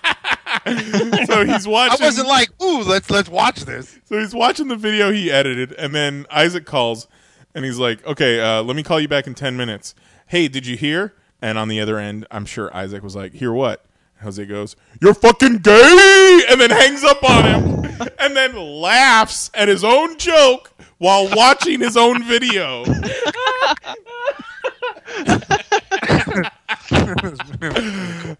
so 1.28 1.45
he's 1.45 1.67
watching. 1.67 2.01
I 2.01 2.05
wasn't 2.05 2.28
like, 2.28 2.49
ooh, 2.61 2.84
let's 2.84 3.09
let's 3.09 3.28
watch 3.30 3.61
this. 3.65 3.99
So 4.05 4.17
he's 4.19 4.34
watching 4.34 4.67
the 4.69 4.76
video 4.78 5.11
he 5.11 5.30
edited, 5.32 5.74
and 5.74 5.93
then 5.93 6.26
Isaac 6.32 6.65
calls, 6.65 7.07
and 7.53 7.65
he's 7.65 7.80
like, 7.80 8.05
"Okay, 8.05 8.39
uh, 8.39 8.61
let 8.63 8.76
me 8.76 8.84
call 8.84 8.99
you 8.99 9.07
back 9.09 9.28
in 9.28 9.34
ten 9.34 9.57
minutes." 9.57 9.93
Hey, 10.28 10.47
did 10.47 10.65
you 10.65 10.78
hear? 10.78 11.13
And 11.43 11.57
on 11.57 11.67
the 11.67 11.81
other 11.81 11.99
end, 11.99 12.25
I'm 12.31 12.45
sure 12.45 12.73
Isaac 12.73 13.03
was 13.03 13.17
like, 13.17 13.33
"Hear 13.33 13.51
what?" 13.51 13.83
And 14.15 14.23
Jose 14.23 14.45
goes, 14.45 14.77
"You're 15.01 15.13
fucking 15.13 15.57
gay," 15.57 16.41
and 16.49 16.61
then 16.61 16.69
hangs 16.69 17.03
up 17.03 17.21
on 17.21 17.43
him, 17.43 17.97
and 18.17 18.33
then 18.33 18.55
laughs 18.55 19.51
at 19.53 19.67
his 19.67 19.83
own 19.83 20.17
joke 20.17 20.71
while 20.99 21.27
watching 21.35 21.81
his 21.81 21.97
own 21.97 22.23
video. 22.23 22.85
that 22.85 23.01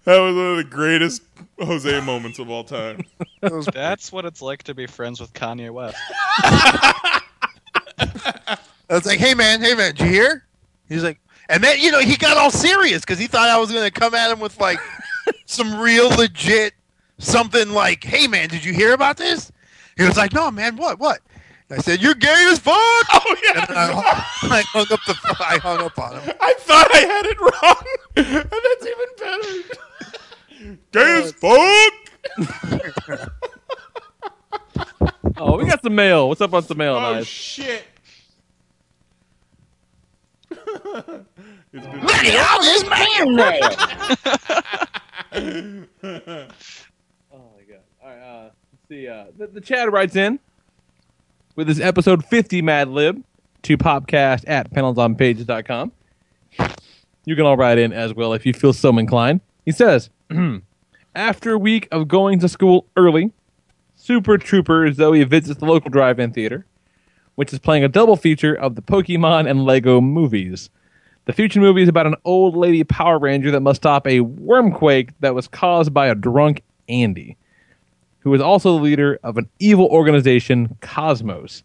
was 0.06 0.36
one 0.36 0.52
of 0.52 0.58
the 0.58 0.68
greatest 0.70 1.24
Jose 1.60 2.00
moments 2.06 2.40
of 2.40 2.50
all 2.50 2.64
time. 2.64 3.04
That's 3.42 4.14
what 4.14 4.24
it's 4.24 4.42
like 4.42 4.64
to 4.64 4.74
be 4.74 4.88
friends 4.88 5.20
with 5.20 5.34
Kanye 5.34 5.72
West. 5.72 5.98
I 8.00 8.58
was 8.90 9.06
like, 9.06 9.20
hey 9.20 9.34
man, 9.34 9.60
hey 9.62 9.76
man, 9.76 9.94
did 9.94 10.06
you 10.06 10.12
hear? 10.14 10.46
He's 10.88 11.04
like, 11.04 11.20
and 11.54 11.64
then 11.64 11.80
you 11.80 11.92
know 11.92 12.00
he 12.00 12.18
got 12.18 12.36
all 12.36 12.50
serious 12.50 13.02
because 13.02 13.20
he 13.20 13.28
thought 13.28 13.48
I 13.48 13.58
was 13.60 13.72
gonna 13.72 13.92
come 13.92 14.16
at 14.16 14.32
him 14.32 14.40
with 14.40 14.60
like 14.60 14.80
some 15.46 15.80
real 15.80 16.10
legit 16.10 16.74
something 17.20 17.70
like, 17.70 18.04
hey 18.04 18.28
man, 18.28 18.50
did 18.50 18.66
you 18.66 18.74
hear 18.74 18.94
about 18.94 19.18
this? 19.18 19.52
He 19.96 20.04
was 20.04 20.18
like, 20.18 20.34
"No, 20.34 20.50
man, 20.50 20.76
what, 20.76 20.98
what?" 21.00 21.22
I 21.70 21.78
said, 21.78 22.02
"You're 22.02 22.16
gay 22.16 22.50
as 22.52 22.58
fuck." 22.58 22.76
Oh 22.76 23.36
yeah. 23.44 23.66
And 23.70 23.78
I, 23.78 23.92
I 24.58 24.62
hung 24.66 24.88
up 24.92 25.00
the 25.06 25.16
I 25.40 25.60
hung 25.60 25.80
up 25.82 25.98
on 26.00 26.20
him. 26.20 26.34
I 26.42 26.56
thought 26.58 26.88
I 26.92 27.00
had 27.00 27.26
it 27.28 27.40
wrong, 27.40 27.86
and 28.16 28.50
that's 28.50 28.86
even 28.88 29.10
better. 29.20 30.80
Gay 30.92 31.24
as 31.24 31.34
oh, 31.44 31.90
fuck. 33.06 33.32
Oh, 35.38 35.58
we 35.58 35.66
got 35.66 35.84
some 35.84 35.94
mail. 35.96 36.30
What's 36.30 36.42
up 36.42 36.54
on 36.54 36.64
some 36.64 36.78
mail, 36.78 36.96
Oh 36.96 37.00
guys? 37.00 37.28
shit. 37.28 37.86
It's 41.74 41.86
been- 41.88 42.02
Look 42.02 42.12
at 42.12 42.52
all 42.52 42.62
this 42.62 42.84
man 42.90 43.36
mail. 43.36 43.70
Oh 47.36 47.50
my 47.56 47.64
god! 47.68 47.80
All 48.04 48.10
right, 48.10 48.20
uh, 48.20 48.44
let's 48.44 48.88
see. 48.90 49.08
Uh, 49.08 49.26
the, 49.38 49.48
the 49.48 49.62
Chad 49.62 49.92
writes 49.92 50.16
in 50.16 50.40
with 51.56 51.68
his 51.68 51.80
episode 51.80 52.24
50 52.26 52.62
Mad 52.62 52.90
Lib 52.90 53.24
to 53.64 53.78
popcast 53.78 54.44
at 54.48 54.72
panelsonpages.com. 54.72 55.92
You 57.26 57.36
can 57.36 57.46
all 57.46 57.58
write 57.58 57.78
in 57.80 57.94
as 57.94 58.14
well 58.14 58.34
if 58.34 58.46
you 58.46 58.54
feel 58.54 58.74
so 58.74 58.96
inclined. 58.98 59.42
He 59.66 59.72
says, 59.72 60.10
after 61.16 61.54
a 61.54 61.58
week 61.58 61.88
of 61.92 62.08
going 62.08 62.40
to 62.40 62.50
school 62.50 62.86
early, 62.98 63.32
Super 63.96 64.38
Trooper 64.38 64.92
Zoe 64.92 65.24
visits 65.24 65.60
the 65.60 65.66
local 65.66 65.90
drive-in 65.90 66.34
theater, 66.34 66.66
which 67.36 67.54
is 67.54 67.60
playing 67.60 67.84
a 67.86 67.88
double 67.88 68.18
feature 68.18 68.54
of 68.54 68.76
the 68.76 68.82
Pokemon 68.82 69.50
and 69.50 69.64
Lego 69.64 70.02
movies. 70.02 70.70
The 71.26 71.34
future 71.34 71.62
movie 71.62 71.82
is 71.82 71.90
about 71.90 72.08
an 72.08 72.16
old 72.26 72.58
lady 72.58 72.84
Power 72.84 73.18
Ranger 73.18 73.50
that 73.52 73.62
must 73.62 73.82
stop 73.82 74.06
a 74.06 74.20
wormquake 74.20 75.12
that 75.22 75.34
was 75.34 75.48
caused 75.48 75.94
by 75.94 76.08
a 76.08 76.16
drunk 76.16 76.64
Andy, 76.90 77.38
who 78.20 78.34
is 78.34 78.42
also 78.42 78.76
the 78.76 78.84
leader 78.84 79.20
of 79.24 79.38
an 79.38 79.50
evil 79.58 79.86
organization, 79.86 80.76
Cosmos. 80.82 81.64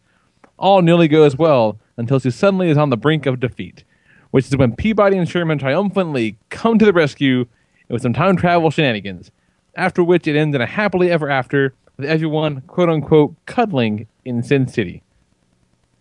All 0.59 0.81
nearly 0.81 1.09
goes 1.09 1.37
well 1.37 1.79
until 1.97 2.21
she 2.21 2.31
suddenly 2.31 2.71
is 2.71 2.79
on 2.79 2.91
the 2.91 2.97
brink 2.97 3.27
of 3.27 3.41
defeat, 3.41 3.83
which 4.31 4.47
is 4.47 4.57
when 4.57 4.77
Peabody 4.77 5.19
and 5.19 5.29
Sherman 5.29 5.59
triumphantly 5.59 6.39
come 6.51 6.79
to 6.79 6.85
the 6.85 6.93
rescue 6.93 7.47
with 7.89 8.03
some 8.03 8.13
time 8.13 8.37
travel 8.37 8.71
shenanigans, 8.71 9.33
after 9.75 10.05
which 10.05 10.29
it 10.29 10.37
ends 10.37 10.55
in 10.55 10.61
a 10.61 10.67
happily 10.67 11.11
ever 11.11 11.29
after 11.29 11.75
with 11.97 12.07
everyone, 12.07 12.61
quote 12.63 12.89
unquote, 12.89 13.35
cuddling 13.47 14.07
in 14.25 14.45
Sin 14.45 14.69
City. 14.69 15.03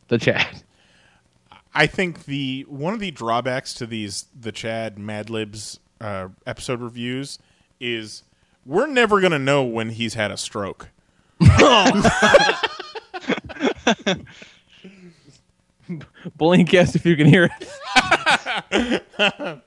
The 0.09 0.19
Chad. 0.19 0.63
I 1.77 1.85
think 1.85 2.25
the 2.25 2.65
one 2.67 2.95
of 2.95 2.99
the 2.99 3.11
drawbacks 3.11 3.75
to 3.75 3.85
these 3.85 4.25
the 4.37 4.51
Chad 4.51 4.97
Mad 4.97 5.29
Libs 5.29 5.79
uh, 6.01 6.29
episode 6.47 6.81
reviews 6.81 7.37
is 7.79 8.23
we're 8.65 8.87
never 8.87 9.21
gonna 9.21 9.37
know 9.37 9.63
when 9.63 9.89
he's 9.91 10.15
had 10.15 10.31
a 10.31 10.37
stroke. 10.37 10.89
Blink 16.35 16.73
yes 16.73 16.95
if 16.95 17.05
you 17.05 17.15
can 17.15 17.27
hear 17.27 17.47
it. 17.59 19.03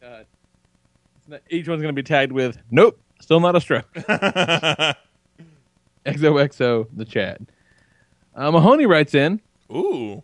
God. 0.00 0.26
Not- 1.26 1.40
each 1.50 1.66
one's 1.66 1.82
going 1.82 1.92
to 1.92 2.00
be 2.00 2.04
tagged 2.04 2.30
with, 2.30 2.56
nope, 2.70 3.00
still 3.20 3.40
not 3.40 3.56
a 3.56 3.60
stroke. 3.60 3.92
XOXO, 6.06 6.86
the 6.92 7.04
Chad. 7.04 7.48
Uh, 8.34 8.52
Mahoney 8.52 8.86
writes 8.86 9.16
in, 9.16 9.40
Ooh. 9.72 10.22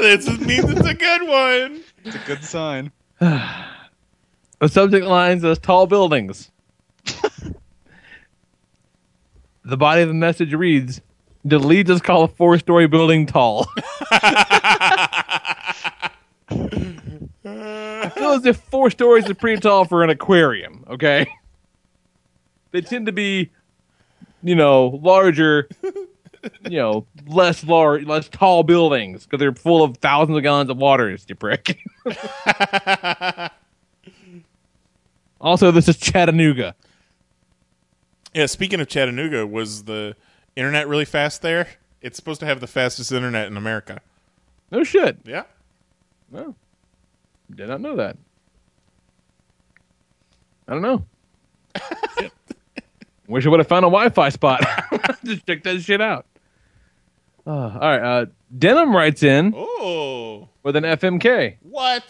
This 0.00 0.26
is- 0.26 0.40
means 0.40 0.70
it's 0.70 0.86
a 0.88 0.94
good 0.94 1.22
one. 1.28 1.82
It's 2.04 2.16
a 2.16 2.20
good 2.26 2.44
sign. 2.44 2.92
the 3.20 4.68
subject 4.68 5.06
line 5.06 5.40
says 5.40 5.58
tall 5.58 5.86
buildings. 5.86 6.50
the 9.64 9.76
body 9.76 10.02
of 10.02 10.08
the 10.08 10.14
message 10.14 10.54
reads, 10.54 11.00
did 11.46 11.60
Lee 11.64 11.82
just 11.84 12.04
call 12.04 12.24
a 12.24 12.28
four 12.28 12.58
story 12.58 12.86
building 12.86 13.26
tall? 13.26 13.66
I 17.50 18.10
feel 18.14 18.30
as 18.32 18.44
if 18.46 18.56
four 18.58 18.90
stories 18.90 19.26
is 19.26 19.34
pretty 19.34 19.60
tall 19.60 19.84
for 19.84 20.02
an 20.02 20.10
aquarium, 20.10 20.84
okay? 20.90 21.26
They 22.70 22.80
tend 22.82 23.06
to 23.06 23.12
be, 23.12 23.50
you 24.42 24.54
know, 24.54 25.00
larger, 25.02 25.68
you 26.64 26.78
know, 26.78 27.06
less 27.26 27.64
large, 27.64 28.04
less 28.04 28.28
tall 28.28 28.62
buildings 28.62 29.24
because 29.24 29.38
they're 29.38 29.54
full 29.54 29.82
of 29.82 29.96
thousands 29.98 30.36
of 30.36 30.42
gallons 30.42 30.70
of 30.70 30.76
water, 30.76 31.10
you 31.10 31.34
prick. 31.34 31.78
also, 35.40 35.70
this 35.70 35.88
is 35.88 35.96
Chattanooga. 35.96 36.74
Yeah, 38.34 38.46
speaking 38.46 38.80
of 38.80 38.88
Chattanooga, 38.88 39.46
was 39.46 39.84
the 39.84 40.16
internet 40.56 40.88
really 40.88 41.04
fast 41.04 41.42
there? 41.42 41.68
It's 42.00 42.16
supposed 42.16 42.40
to 42.40 42.46
have 42.46 42.60
the 42.60 42.66
fastest 42.66 43.10
internet 43.10 43.46
in 43.48 43.56
America. 43.56 44.00
No 44.70 44.84
shit. 44.84 45.18
Yeah. 45.24 45.44
No. 46.30 46.54
Did 47.54 47.68
not 47.68 47.80
know 47.80 47.96
that. 47.96 48.16
I 50.68 50.72
don't 50.74 50.82
know. 50.82 51.04
Wish 53.28 53.46
I 53.46 53.50
would 53.50 53.60
have 53.60 53.66
found 53.68 53.84
a 53.84 53.88
Wi-Fi 53.88 54.30
spot. 54.30 54.64
Just 55.24 55.46
check 55.46 55.62
that 55.64 55.80
shit 55.82 56.00
out. 56.00 56.24
Uh, 57.46 57.50
all 57.50 57.78
right. 57.80 58.00
Uh, 58.02 58.26
Denim 58.56 58.94
writes 58.96 59.22
in 59.22 59.52
Oh. 59.54 60.48
with 60.62 60.76
an 60.76 60.84
FMK. 60.84 61.56
What? 61.62 62.04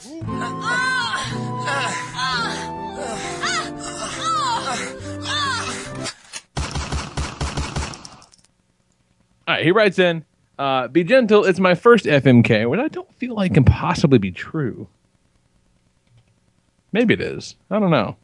All 9.46 9.54
right. 9.54 9.64
He 9.64 9.70
writes 9.70 9.98
in, 9.98 10.24
uh, 10.58 10.88
"Be 10.88 11.04
gentle. 11.04 11.44
It's 11.44 11.60
my 11.60 11.74
first 11.74 12.04
FMK, 12.06 12.66
which 12.68 12.80
I 12.80 12.88
don't 12.88 13.12
feel 13.14 13.34
like 13.34 13.54
can 13.54 13.64
possibly 13.64 14.18
be 14.18 14.30
true. 14.30 14.88
Maybe 16.92 17.14
it 17.14 17.20
is. 17.20 17.56
I 17.70 17.78
don't 17.78 17.90
know. 17.90 18.16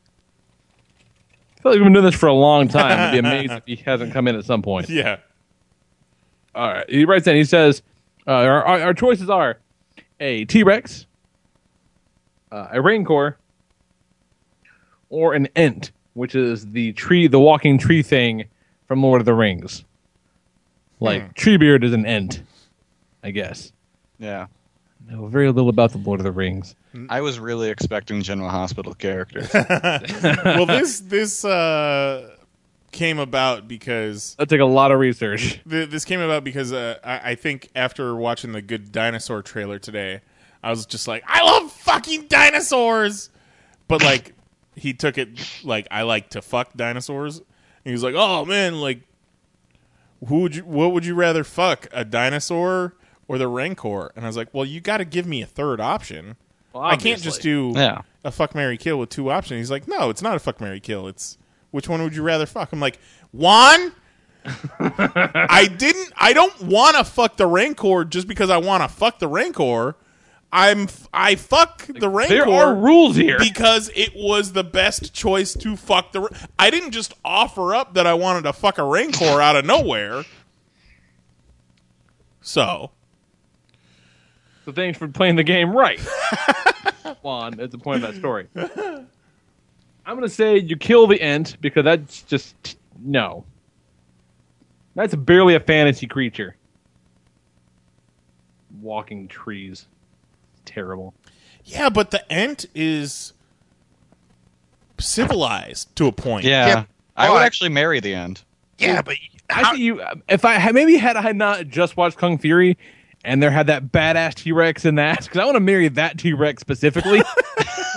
Feel 1.65 1.73
like 1.73 1.79
we've 1.79 1.87
been 1.87 1.95
doing 1.95 2.05
this 2.05 2.15
for 2.15 2.27
a 2.27 2.35
long 2.35 2.69
time. 2.69 3.01
I'd 3.01 3.13
be 3.13 3.19
amazed 3.21 3.53
if 3.53 3.65
he 3.65 3.77
hasn't 3.77 4.13
come 4.13 4.29
in 4.29 4.37
at 4.37 4.45
some 4.45 4.61
point. 4.61 4.91
Yeah. 4.91 5.17
All 6.55 6.69
right. 6.69 6.85
He 6.91 7.07
writes 7.07 7.27
in. 7.27 7.37
He 7.37 7.45
says, 7.45 7.81
uh, 8.27 8.33
our, 8.33 8.63
our, 8.63 8.81
our 8.83 8.93
choices 8.93 9.31
are 9.31 9.57
a 10.21 10.45
T 10.45 10.63
Rex, 10.63 11.07
uh, 12.53 12.69
a 12.71 12.83
Rancor, 12.83 13.39
or 15.09 15.33
an 15.33 15.49
Ent, 15.57 15.93
which 16.13 16.35
is 16.35 16.71
the 16.71 16.93
tree, 16.93 17.29
the 17.29 17.41
walking 17.41 17.79
tree 17.79 18.03
thing 18.03 18.45
from 18.87 19.03
Lord 19.03 19.23
of 19.23 19.25
the 19.25 19.33
Rings. 19.33 19.87
Like 21.01 21.35
Treebeard 21.35 21.83
is 21.83 21.95
an 21.95 22.05
Ent, 22.05 22.43
I 23.23 23.31
guess. 23.31 23.73
Yeah. 24.19 24.49
Know 25.11 25.27
very 25.27 25.51
little 25.51 25.69
about 25.69 25.93
the 25.93 25.99
Lord 25.99 26.21
of 26.21 26.25
the 26.25 26.33
Rings. 26.33 26.75
I 27.09 27.21
was 27.21 27.39
really 27.39 27.71
expecting 27.71 28.23
General 28.23 28.51
Hospital 28.51 28.95
characters. 28.95 29.51
well, 29.55 30.67
this 30.67 31.01
this 31.01 31.45
uh, 31.45 32.37
came 32.93 33.19
about 33.19 33.67
because 33.69 34.35
That 34.37 34.49
took 34.49 34.61
a 34.61 34.65
lot 34.65 34.93
of 34.93 34.99
research. 34.99 35.61
th- 35.69 35.91
this 35.91 36.05
came 36.05 36.21
about 36.21 36.45
because 36.45 36.73
uh, 36.73 36.99
I, 37.05 37.33
I 37.33 37.35
think 37.35 37.69
after 37.75 38.15
watching 38.15 38.53
the 38.53 38.63
Good 38.63 38.93
Dinosaur 38.93 39.43
trailer 39.43 39.79
today, 39.79 40.21
I 40.63 40.71
was 40.71 40.87
just 40.87 41.09
like, 41.09 41.25
I 41.27 41.43
love 41.43 41.71
fucking 41.73 42.29
dinosaurs. 42.29 43.31
But 43.89 44.03
like, 44.03 44.35
he 44.77 44.95
took 44.95 45.19
it 45.19 45.29
like 45.65 45.87
I 45.91 46.03
like 46.03 46.31
to 46.31 46.43
fuck 46.43 46.73
dinosaurs. 46.75 47.39
And 47.39 47.47
he 47.85 47.93
was 47.93 48.03
like, 48.03 48.15
Oh 48.17 48.45
man, 48.45 48.81
like, 48.81 49.01
who 50.27 50.41
would 50.41 50.57
you? 50.57 50.65
What 50.65 50.93
would 50.93 51.05
you 51.05 51.15
rather 51.15 51.45
fuck, 51.45 51.87
a 51.93 52.05
dinosaur 52.05 52.95
or 53.29 53.39
the 53.39 53.49
Rancor? 53.49 54.13
And 54.17 54.25
I 54.25 54.29
was 54.29 54.37
like, 54.37 54.49
Well, 54.53 54.65
you 54.65 54.81
got 54.81 54.99
to 54.99 55.05
give 55.05 55.27
me 55.27 55.43
a 55.43 55.47
third 55.47 55.81
option. 55.81 56.37
I 56.75 56.97
can't 56.97 57.23
just 57.23 57.41
do 57.41 57.73
Yeah. 57.77 58.03
a 58.25 58.33
fuck 58.33 58.55
Mary 58.55 58.77
kill 58.77 58.99
with 58.99 59.09
two 59.11 59.31
options. 59.31 59.59
He's 59.59 59.71
like, 59.71 59.87
no, 59.87 60.11
it's 60.11 60.23
not 60.23 60.35
a 60.35 60.41
fuck 60.41 60.61
Mary 60.61 60.81
kill. 60.81 61.07
It's 61.07 61.39
which 61.71 61.89
one 61.89 62.03
would 62.03 62.17
you 62.17 62.23
rather 62.23 62.47
fuck? 62.47 62.73
I'm 62.73 62.81
like, 62.81 62.99
Juan. 63.33 63.93
I 64.79 65.69
didn't. 65.79 66.13
I 66.17 66.33
don't 66.33 66.61
want 66.63 66.97
to 66.97 67.05
fuck 67.05 67.37
the 67.37 67.47
Rancor 67.47 68.05
just 68.05 68.27
because 68.29 68.51
I 68.51 68.57
want 68.59 68.83
to 68.83 68.89
fuck 68.89 69.19
the 69.21 69.29
Rancor. 69.29 69.97
I'm. 70.53 70.89
I 71.15 71.37
fuck 71.37 71.87
the 71.87 72.09
Rancor. 72.09 72.35
There 72.35 72.49
are 72.49 72.75
rules 72.75 73.17
here. 73.17 73.39
because 73.39 73.91
it 73.95 74.13
was 74.15 74.53
the 74.53 74.63
best 74.65 75.15
choice 75.15 75.55
to 75.55 75.77
fuck 75.77 76.13
the. 76.13 76.29
I 76.59 76.71
didn't 76.71 76.91
just 76.91 77.15
offer 77.25 77.75
up 77.75 77.95
that 77.95 78.07
I 78.07 78.15
wanted 78.15 78.43
to 78.43 78.53
fuck 78.53 78.79
a 78.79 78.85
Rancor 78.85 79.41
out 79.41 79.57
of 79.57 79.65
nowhere. 79.65 80.25
So 82.43 82.91
So 84.65 84.73
thanks 84.73 84.99
for 84.99 85.09
playing 85.09 85.37
the 85.37 85.43
game 85.43 85.73
right. 85.73 86.01
Juan, 87.23 87.55
that's 87.57 87.73
the 87.73 87.79
point 87.79 88.03
of 88.03 88.13
that 88.13 88.19
story. 88.19 88.49
I'm 90.07 90.17
gonna 90.17 90.29
say 90.29 90.59
you 90.59 90.77
kill 90.77 91.07
the 91.07 91.21
Ent 91.21 91.57
because 91.61 91.85
that's 91.85 92.23
just 92.23 92.77
no. 93.03 93.45
That's 94.95 95.15
barely 95.15 95.55
a 95.55 95.61
fantasy 95.61 96.07
creature. 96.07 96.57
Walking 98.81 99.29
trees. 99.29 99.87
Terrible. 100.65 101.15
Yeah, 101.65 101.89
but 101.89 102.11
the 102.11 102.31
Ent 102.33 102.67
is 102.75 103.33
civilized 104.99 105.95
to 105.97 106.07
a 106.07 106.13
point. 106.13 106.45
Yeah, 106.45 106.67
Yeah, 106.67 106.85
I 107.17 107.31
would 107.31 107.43
actually 107.43 107.71
marry 107.71 108.01
the 108.01 108.15
Ent. 108.15 108.45
Yeah, 108.79 109.03
but 109.03 109.17
I 109.51 109.63
how, 109.63 109.75
see 109.75 109.83
you. 109.83 110.03
If 110.29 110.45
I 110.45 110.55
had 110.55 110.75
maybe 110.75 110.97
had 110.97 111.17
I 111.17 111.33
not 111.33 111.69
just 111.69 111.97
watched 111.97 112.19
Kung 112.19 112.39
Fury, 112.39 112.77
and 113.25 113.43
there 113.43 113.51
had 113.51 113.67
that 113.67 113.91
badass 113.91 114.35
T 114.35 114.53
Rex 114.53 114.85
in 114.85 114.97
that, 114.97 115.21
because 115.23 115.39
I 115.39 115.45
want 115.45 115.57
to 115.57 115.61
marry 115.61 115.89
that 115.89 116.19
T 116.19 116.33
Rex 116.33 116.61
specifically. 116.61 117.23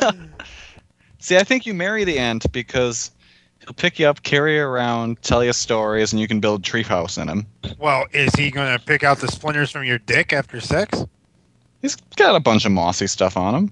See, 1.19 1.37
I 1.37 1.43
think 1.43 1.65
you 1.65 1.73
marry 1.73 2.03
the 2.03 2.17
Ent 2.17 2.51
because 2.51 3.11
he'll 3.59 3.73
pick 3.73 3.99
you 3.99 4.07
up, 4.07 4.23
carry 4.23 4.55
you 4.55 4.63
around, 4.63 5.21
tell 5.23 5.43
you 5.43 5.51
stories, 5.53 6.13
and 6.13 6.19
you 6.21 6.27
can 6.27 6.39
build 6.39 6.61
treehouse 6.63 7.21
in 7.21 7.27
him. 7.27 7.45
well, 7.79 8.05
is 8.13 8.33
he 8.35 8.51
going 8.51 8.77
to 8.77 8.83
pick 8.83 9.03
out 9.03 9.19
the 9.19 9.27
splinters 9.27 9.71
from 9.71 9.83
your 9.83 9.97
dick 9.97 10.31
after 10.31 10.61
sex? 10.61 11.05
He's 11.81 11.95
got 12.15 12.35
a 12.35 12.39
bunch 12.39 12.65
of 12.65 12.71
mossy 12.71 13.07
stuff 13.07 13.35
on 13.35 13.55
him. 13.55 13.71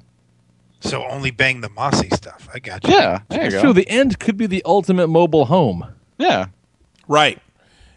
So 0.81 1.05
only 1.07 1.31
bang 1.31 1.61
the 1.61 1.69
mossy 1.69 2.09
stuff. 2.09 2.47
I 2.53 2.59
got 2.59 2.83
you. 2.83 2.93
Yeah, 2.93 3.21
there 3.29 3.45
you 3.45 3.51
so 3.51 3.61
go. 3.63 3.73
the 3.73 3.87
Ent 3.89 4.19
could 4.19 4.37
be 4.37 4.45
the 4.47 4.61
ultimate 4.65 5.07
mobile 5.07 5.45
home. 5.45 5.85
Yeah, 6.17 6.47
Right. 7.07 7.39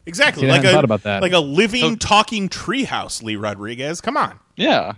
Exactly. 0.09 0.43
See, 0.43 0.47
like 0.49 0.57
hadn't 0.63 0.71
a 0.71 0.75
thought 0.75 0.85
about 0.85 1.03
that. 1.05 1.23
like 1.23 1.33
a 1.33 1.39
living, 1.39 1.81
So- 1.83 1.95
talking 1.97 2.49
treehouse. 2.49 3.23
Lee 3.23 3.37
Rodriguez. 3.37 4.01
Come 4.01 4.17
on. 4.17 4.39
yeah. 4.57 4.95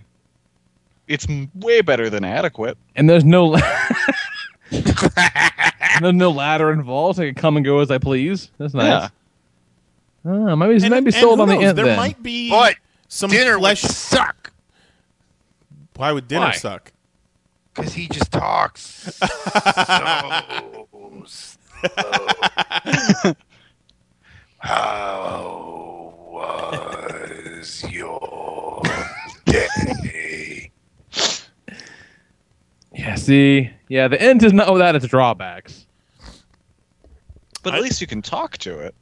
It's 1.07 1.27
way 1.53 1.81
better 1.81 2.09
than 2.09 2.23
adequate. 2.23 2.77
and 2.95 3.09
there's 3.09 3.25
no 3.25 3.57
there's 4.71 6.13
no 6.13 6.31
ladder 6.31 6.71
involved. 6.71 7.19
I 7.19 7.25
can 7.25 7.35
come 7.35 7.57
and 7.57 7.65
go 7.65 7.79
as 7.79 7.91
I 7.91 7.97
please. 7.97 8.49
That's 8.57 8.73
nice. 8.73 8.85
Yeah. 8.85 9.09
Ah, 10.25 10.55
maybe 10.55 10.75
And, 10.75 10.89
maybe 10.89 11.07
and 11.07 11.13
sold 11.15 11.39
who 11.39 11.43
on 11.43 11.49
the 11.49 11.57
Ent 11.57 11.75
There 11.75 11.83
then. 11.85 11.97
might 11.97 12.23
be 12.23 12.49
But 12.49 12.75
some 13.09 13.29
dinner 13.31 13.57
flesh. 13.57 13.83
would 13.83 13.91
suck 13.91 14.53
Why 15.97 16.13
would 16.13 16.29
dinner 16.29 16.45
Why? 16.45 16.51
suck? 16.53 16.93
because 17.73 17.93
he 17.93 18.07
just 18.07 18.31
talks 18.31 18.81
so 19.19 19.27
slow. 21.25 21.83
How 24.61 26.13
was 26.31 27.83
your 27.91 28.81
day? 29.45 30.71
Yeah, 32.93 33.15
see, 33.15 33.71
yeah, 33.87 34.09
the 34.09 34.21
Ent 34.21 34.43
is 34.43 34.51
not 34.51 34.71
without 34.71 34.95
its 34.97 35.07
drawbacks. 35.07 35.85
But 37.63 37.73
I- 37.73 37.77
at 37.77 37.83
least 37.83 38.01
you 38.01 38.05
can 38.07 38.21
talk 38.21 38.57
to 38.59 38.77
it. 38.79 38.93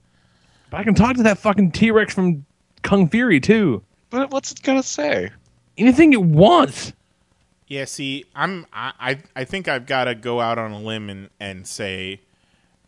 But 0.69 0.77
I 0.77 0.83
can 0.83 0.93
talk 0.93 1.15
to 1.17 1.23
that 1.23 1.39
fucking 1.39 1.71
T 1.71 1.89
Rex 1.89 2.13
from 2.13 2.45
Kung 2.83 3.09
Fury 3.09 3.39
too. 3.39 3.81
But 4.11 4.29
what's 4.29 4.51
it 4.51 4.61
gonna 4.61 4.83
say? 4.83 5.31
Anything 5.77 6.13
it 6.13 6.21
wants. 6.21 6.93
Yeah. 7.67 7.85
See, 7.85 8.25
I'm. 8.35 8.67
I. 8.71 8.93
I, 8.99 9.17
I 9.35 9.43
think 9.43 9.67
I've 9.67 9.87
got 9.87 10.03
to 10.05 10.13
go 10.13 10.39
out 10.39 10.59
on 10.59 10.71
a 10.71 10.79
limb 10.79 11.09
and 11.09 11.29
and 11.39 11.65
say 11.65 12.21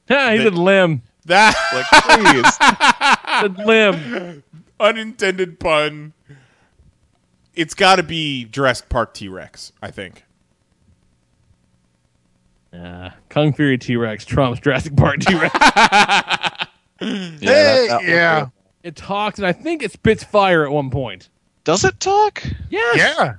Yeah, 0.07 0.34
he's 0.35 0.45
a 0.45 0.52
limb. 0.52 1.02
That 1.26 1.56
Like, 1.73 1.88
please. 2.19 3.57
Said 3.60 3.65
limb. 3.65 4.43
unintended 4.80 5.60
pun. 5.60 6.14
It's 7.53 7.73
got 7.73 7.98
to 7.98 8.03
be 8.03 8.45
Jurassic 8.45 8.88
Park 8.89 9.14
T 9.14 9.27
Rex. 9.27 9.72
I 9.81 9.91
think. 9.91 10.23
Yeah, 12.73 13.11
Kung 13.30 13.52
Fury 13.53 13.77
T 13.77 13.98
Rex 13.98 14.23
trumps 14.26 14.60
Jurassic 14.61 14.95
Park 14.95 15.19
T 15.19 15.35
Rex. 15.35 15.53
yeah, 15.61 16.68
Hey, 16.99 17.38
that- 17.39 17.88
that 17.89 18.03
yeah. 18.06 18.45
be- 18.45 18.52
it 18.84 18.95
talks 18.95 19.38
and 19.38 19.45
I 19.45 19.52
think 19.53 19.84
it 19.84 19.91
spits 19.91 20.23
fire 20.23 20.65
at 20.65 20.72
one 20.72 20.89
point. 20.89 21.30
Does 21.65 21.84
it 21.84 21.99
talk? 21.99 22.41
Yes. 22.72 22.98
Yeah, 22.98 23.34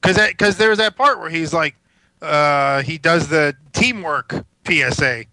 because 0.00 0.16
because 0.28 0.56
there's 0.58 0.78
that 0.78 0.94
part 0.96 1.18
where 1.18 1.28
he's 1.30 1.52
like, 1.52 1.74
uh, 2.22 2.82
he 2.82 2.96
does 2.98 3.26
the 3.28 3.56
teamwork 3.72 4.44
PSA. 4.68 5.24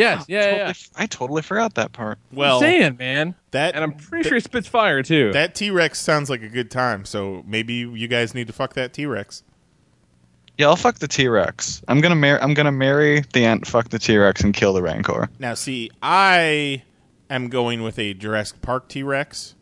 Yes. 0.00 0.24
Yeah. 0.28 0.40
totally, 0.42 0.58
yeah. 0.58 0.72
I 0.96 1.06
totally 1.06 1.42
forgot 1.42 1.74
that 1.74 1.92
part. 1.92 2.18
Well, 2.32 2.56
I'm 2.56 2.62
saying, 2.62 2.96
man. 2.98 3.34
that 3.50 3.74
And 3.74 3.84
I'm 3.84 3.92
pretty 3.92 4.28
sure 4.28 4.38
it 4.38 4.44
spits 4.44 4.68
fire 4.68 5.02
too. 5.02 5.32
that 5.32 5.54
T 5.54 5.70
Rex 5.70 5.98
sounds 5.98 6.30
like 6.30 6.42
a 6.42 6.48
good 6.48 6.70
time. 6.70 7.04
So 7.04 7.42
maybe 7.46 7.74
you 7.74 8.08
guys 8.08 8.34
need 8.34 8.46
to 8.46 8.52
fuck 8.52 8.74
that 8.74 8.92
T 8.92 9.06
Rex. 9.06 9.42
Yeah, 10.58 10.66
I'll 10.66 10.76
fuck 10.76 10.98
the 10.98 11.08
T 11.08 11.28
Rex. 11.28 11.82
I'm 11.88 12.00
gonna 12.00 12.14
marry. 12.14 12.40
I'm 12.40 12.54
gonna 12.54 12.72
marry 12.72 13.22
the 13.32 13.44
Ent, 13.44 13.66
fuck 13.66 13.88
the 13.88 13.98
T 13.98 14.16
Rex, 14.18 14.42
and 14.42 14.52
kill 14.52 14.72
the 14.72 14.82
Rancor. 14.82 15.30
Now, 15.38 15.54
see, 15.54 15.90
I 16.02 16.82
am 17.30 17.48
going 17.48 17.82
with 17.82 17.98
a 17.98 18.12
Jurassic 18.14 18.60
Park 18.60 18.88
T 18.88 19.02
Rex. 19.02 19.54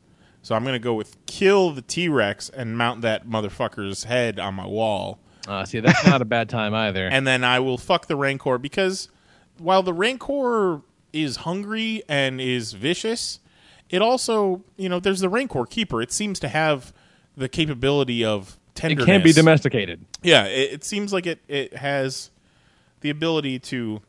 So 0.43 0.55
I'm 0.55 0.63
going 0.63 0.75
to 0.75 0.79
go 0.79 0.95
with 0.95 1.25
kill 1.27 1.73
the 1.73 1.83
T 1.83 2.09
Rex 2.09 2.49
and 2.49 2.79
mount 2.79 3.03
that 3.03 3.27
motherfucker's 3.27 4.05
head 4.05 4.39
on 4.41 4.55
my 4.55 4.67
wall. 4.67 5.19
Uh, 5.47 5.65
see, 5.65 5.81
that's 5.81 6.07
not 6.07 6.23
a 6.23 6.25
bad 6.25 6.49
time 6.49 6.75
either. 6.75 7.07
And 7.07 7.27
then 7.27 7.45
I 7.45 7.61
will 7.61 7.77
fuck 7.77 8.07
the 8.07 8.17
Rancor 8.17 8.57
because 8.57 9.09
while 9.59 9.83
the 9.83 9.93
Rancor 9.93 10.83
is 11.13 11.37
hungry 11.37 12.03
and 12.09 12.41
is 12.41 12.73
vicious, 12.73 13.41
it 13.91 14.03
also, 14.03 14.63
you 14.77 14.89
know, 14.89 15.01
there's 15.01 15.21
the 15.21 15.29
Rancor 15.29 15.65
Keeper. 15.65 16.03
It 16.03 16.13
seems 16.13 16.39
to 16.41 16.49
have 16.49 16.93
the 17.37 17.49
capability 17.49 18.25
of 18.25 18.59
tenderness. 18.75 19.05
it 19.05 19.07
can't 19.07 19.25
be 19.25 19.33
domesticated. 19.33 20.05
Yeah, 20.23 20.45
it, 20.45 20.73
it 20.73 20.85
seems 20.85 21.13
like 21.13 21.27
it, 21.27 21.41
it 21.49 21.77
has 21.77 22.31
the 23.01 23.11
ability 23.11 23.59
to 23.59 24.03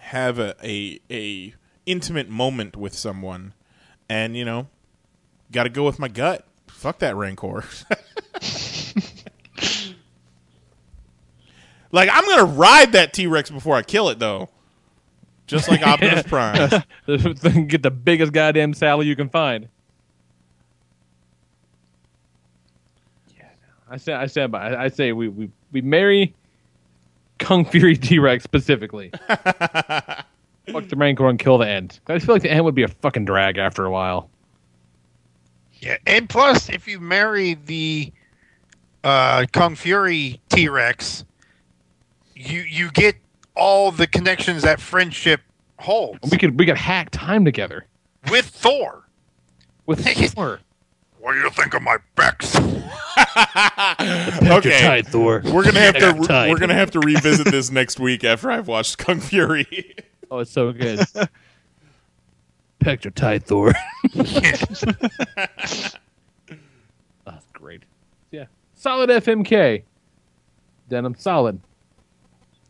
have 0.00 0.38
a, 0.38 0.54
a 0.62 1.00
a 1.10 1.54
intimate 1.84 2.28
moment 2.28 2.76
with 2.76 2.94
someone, 2.94 3.54
and 4.08 4.36
you 4.36 4.44
know, 4.44 4.68
got 5.52 5.64
to 5.64 5.70
go 5.70 5.84
with 5.84 5.98
my 5.98 6.08
gut. 6.08 6.46
Fuck 6.68 7.00
that 7.00 7.16
rancor. 7.16 7.64
like 11.92 12.08
I'm 12.12 12.24
gonna 12.24 12.44
ride 12.44 12.92
that 12.92 13.12
T 13.12 13.26
Rex 13.26 13.50
before 13.50 13.76
I 13.76 13.82
kill 13.82 14.08
it, 14.08 14.18
though. 14.18 14.48
Just 15.46 15.68
like 15.68 15.82
Optimus 15.86 16.22
Prime. 16.24 16.68
Get 17.66 17.82
the 17.82 17.90
biggest 17.90 18.32
goddamn 18.32 18.74
Sally 18.74 19.06
you 19.06 19.16
can 19.16 19.28
find. 19.28 19.68
Yeah, 23.36 23.44
no. 23.62 23.94
I 23.94 23.96
say, 23.96 24.12
I 24.12 24.26
stand 24.26 24.52
by. 24.52 24.72
I, 24.72 24.84
I 24.84 24.88
say 24.88 25.12
we, 25.12 25.28
we 25.28 25.50
we 25.72 25.80
marry 25.80 26.34
Kung 27.38 27.64
Fury 27.64 27.96
T 27.96 28.18
Rex 28.18 28.44
specifically. 28.44 29.10
Fuck 29.28 30.88
the 30.88 30.96
Rancor 30.96 31.28
and 31.28 31.38
kill 31.38 31.56
the 31.56 31.66
Ent. 31.66 32.00
I 32.06 32.14
just 32.14 32.26
feel 32.26 32.34
like 32.34 32.42
the 32.42 32.52
Ent 32.52 32.64
would 32.64 32.74
be 32.74 32.82
a 32.82 32.88
fucking 32.88 33.24
drag 33.24 33.56
after 33.56 33.86
a 33.86 33.90
while. 33.90 34.28
Yeah, 35.80 35.96
and 36.06 36.28
plus, 36.28 36.68
if 36.68 36.86
you 36.86 37.00
marry 37.00 37.54
the 37.54 38.12
uh, 39.02 39.46
Kung 39.52 39.76
Fury 39.76 40.40
T 40.50 40.68
Rex, 40.68 41.24
you 42.38 42.60
you 42.62 42.90
get 42.92 43.16
all 43.56 43.90
the 43.90 44.06
connections 44.06 44.62
that 44.62 44.80
friendship 44.80 45.40
holds 45.78 46.30
We 46.30 46.38
could 46.38 46.58
we 46.58 46.66
could 46.66 46.76
hack 46.76 47.10
time 47.10 47.44
together 47.44 47.86
with 48.30 48.46
Thor. 48.46 49.08
with 49.86 50.04
Thor. 50.34 50.60
What 51.20 51.32
do 51.32 51.40
you 51.40 51.50
think 51.50 51.74
of 51.74 51.82
my 51.82 51.96
Bex? 52.14 52.56
okay, 54.50 55.02
Thor. 55.02 55.42
we're 55.46 55.64
gonna 55.64 55.80
have 55.80 55.94
to 55.98 56.12
tight. 56.26 56.48
we're 56.50 56.58
gonna 56.58 56.74
have 56.74 56.92
to 56.92 57.00
revisit 57.00 57.48
this 57.48 57.70
next 57.72 57.98
week 57.98 58.22
after 58.24 58.50
I've 58.50 58.68
watched 58.68 58.98
Kung 58.98 59.18
Fury. 59.20 59.96
Oh, 60.30 60.38
it's 60.38 60.50
so 60.52 60.72
good. 60.72 61.00
Pector 62.80 63.12
tight, 63.12 63.42
Thor. 63.44 63.72
That's 64.14 65.96
great. 67.52 67.82
Yeah. 68.30 68.44
Solid 68.74 69.10
FMK. 69.10 69.82
Denim 70.88 71.14
solid. 71.18 71.60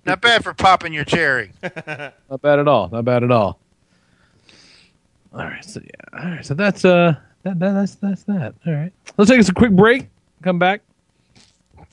Not 0.08 0.20
bad 0.20 0.42
for 0.44 0.54
popping 0.54 0.92
your 0.92 1.04
cherry. 1.04 1.52
Not 1.62 2.42
bad 2.42 2.58
at 2.58 2.66
all. 2.68 2.88
Not 2.88 3.04
bad 3.04 3.22
at 3.22 3.30
all. 3.30 3.58
All 5.32 5.40
right. 5.44 5.64
So 5.64 5.80
yeah. 5.82 6.18
All 6.20 6.30
right. 6.30 6.44
So 6.44 6.54
that's 6.54 6.84
uh 6.84 7.14
that, 7.42 7.58
that 7.58 7.72
that's 7.72 7.94
that's 7.96 8.22
that. 8.24 8.54
All 8.66 8.72
right. 8.72 8.92
Let's 9.16 9.30
take 9.30 9.40
us 9.40 9.48
a 9.48 9.54
quick 9.54 9.72
break. 9.72 10.08
Come 10.42 10.58
back. 10.58 10.82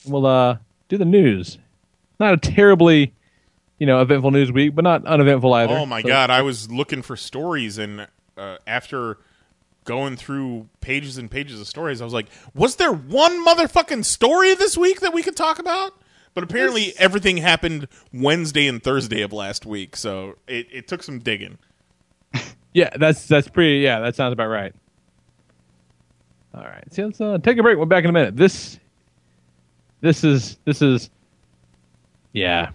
We'll 0.06 0.26
uh 0.26 0.58
do 0.88 0.96
the 0.98 1.04
news. 1.04 1.58
Not 2.18 2.32
a 2.34 2.36
terribly, 2.38 3.12
you 3.78 3.86
know, 3.86 4.00
eventful 4.00 4.30
news 4.30 4.50
week, 4.50 4.74
but 4.74 4.82
not 4.84 5.04
uneventful 5.04 5.52
either. 5.54 5.74
Oh 5.74 5.86
my 5.86 6.00
So- 6.02 6.08
god, 6.08 6.30
I 6.30 6.42
was 6.42 6.70
looking 6.70 7.02
for 7.02 7.16
stories 7.16 7.78
and 7.78 8.06
uh, 8.38 8.56
after 8.66 9.18
going 9.84 10.16
through 10.16 10.68
pages 10.80 11.16
and 11.16 11.30
pages 11.30 11.60
of 11.60 11.66
stories, 11.66 12.00
I 12.00 12.04
was 12.04 12.12
like, 12.14 12.26
was 12.54 12.76
there 12.76 12.92
one 12.92 13.46
motherfucking 13.46 14.04
story 14.04 14.54
this 14.54 14.76
week 14.76 15.00
that 15.00 15.14
we 15.14 15.22
could 15.22 15.36
talk 15.36 15.58
about? 15.58 15.92
But 16.36 16.44
apparently 16.44 16.92
everything 16.98 17.38
happened 17.38 17.88
Wednesday 18.12 18.66
and 18.66 18.82
Thursday 18.82 19.22
of 19.22 19.32
last 19.32 19.64
week, 19.64 19.96
so 19.96 20.34
it, 20.46 20.66
it 20.70 20.86
took 20.86 21.02
some 21.02 21.18
digging. 21.18 21.56
Yeah, 22.74 22.90
that's 22.94 23.26
that's 23.26 23.48
pretty. 23.48 23.78
Yeah, 23.78 24.00
that 24.00 24.14
sounds 24.16 24.34
about 24.34 24.48
right. 24.48 24.74
All 26.54 26.60
right, 26.60 26.84
see, 26.92 27.04
let's 27.04 27.18
uh, 27.18 27.38
take 27.38 27.56
a 27.56 27.62
break. 27.62 27.78
We're 27.78 27.86
back 27.86 28.04
in 28.04 28.10
a 28.10 28.12
minute. 28.12 28.36
This, 28.36 28.78
this 30.02 30.22
is 30.24 30.58
this 30.66 30.82
is, 30.82 31.08
yeah, 32.34 32.72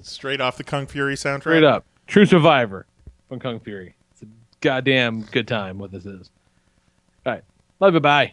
Straight 0.00 0.40
off 0.40 0.56
the 0.56 0.64
Kung 0.64 0.86
Fury 0.86 1.14
soundtrack. 1.14 1.40
straight 1.40 1.62
up, 1.64 1.84
True 2.06 2.24
Survivor 2.24 2.86
from 3.28 3.38
Kung 3.38 3.60
Fury. 3.60 3.94
It's 4.12 4.22
a 4.22 4.26
goddamn 4.62 5.24
good 5.30 5.46
time. 5.46 5.76
What 5.76 5.92
this 5.92 6.06
is. 6.06 6.30
All 7.26 7.34
right, 7.34 7.42
love 7.80 7.92
you. 7.92 8.00
Bye. 8.00 8.32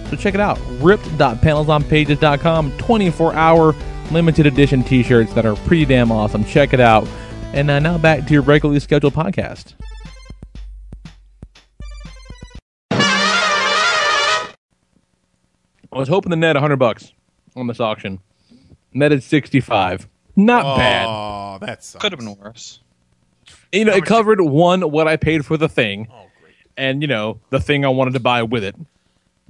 So 0.11 0.17
check 0.17 0.33
it 0.33 0.41
out. 0.41 0.59
Ript.panelsonpages.com. 0.81 2.77
24 2.77 3.33
hour 3.33 3.73
limited 4.11 4.45
edition 4.45 4.83
t 4.83 5.03
shirts 5.03 5.33
that 5.33 5.45
are 5.45 5.55
pretty 5.55 5.85
damn 5.85 6.11
awesome. 6.11 6.43
Check 6.43 6.73
it 6.73 6.81
out. 6.81 7.07
And 7.53 7.71
uh, 7.71 7.79
now 7.79 7.97
back 7.97 8.27
to 8.27 8.33
your 8.33 8.41
regularly 8.41 8.81
scheduled 8.81 9.13
podcast. 9.13 9.73
I 15.93 15.97
was 15.97 16.09
hoping 16.09 16.31
to 16.31 16.35
net 16.35 16.55
100 16.57 16.75
bucks 16.75 17.13
on 17.55 17.67
this 17.67 17.79
auction. 17.79 18.19
Netted 18.93 19.23
65. 19.23 20.09
Not 20.35 20.77
bad. 20.77 21.05
Oh, 21.07 21.57
that 21.61 21.85
sucks. 21.85 22.01
Could 22.01 22.11
have 22.11 22.19
been 22.19 22.35
worse. 22.35 22.81
You 23.71 23.85
know, 23.85 23.93
it 23.93 24.03
covered 24.03 24.41
one 24.41 24.81
what 24.91 25.07
I 25.07 25.15
paid 25.15 25.45
for 25.45 25.55
the 25.55 25.69
thing, 25.69 26.09
and 26.75 27.01
you 27.01 27.07
know 27.07 27.39
the 27.49 27.61
thing 27.61 27.85
I 27.85 27.89
wanted 27.89 28.13
to 28.15 28.19
buy 28.19 28.43
with 28.43 28.65
it. 28.65 28.75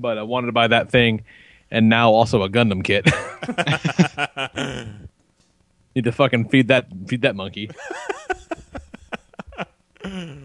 But 0.01 0.17
I 0.17 0.23
wanted 0.23 0.47
to 0.47 0.51
buy 0.53 0.67
that 0.67 0.89
thing, 0.91 1.23
and 1.69 1.89
now 1.89 2.11
also 2.11 2.43
a 2.43 2.49
Gundam 2.49 2.83
kit. 2.83 3.05
Need 5.95 6.05
to 6.05 6.11
fucking 6.11 6.49
feed 6.49 6.69
that 6.69 6.87
feed 7.07 7.21
that 7.23 7.35
monkey. 7.35 7.69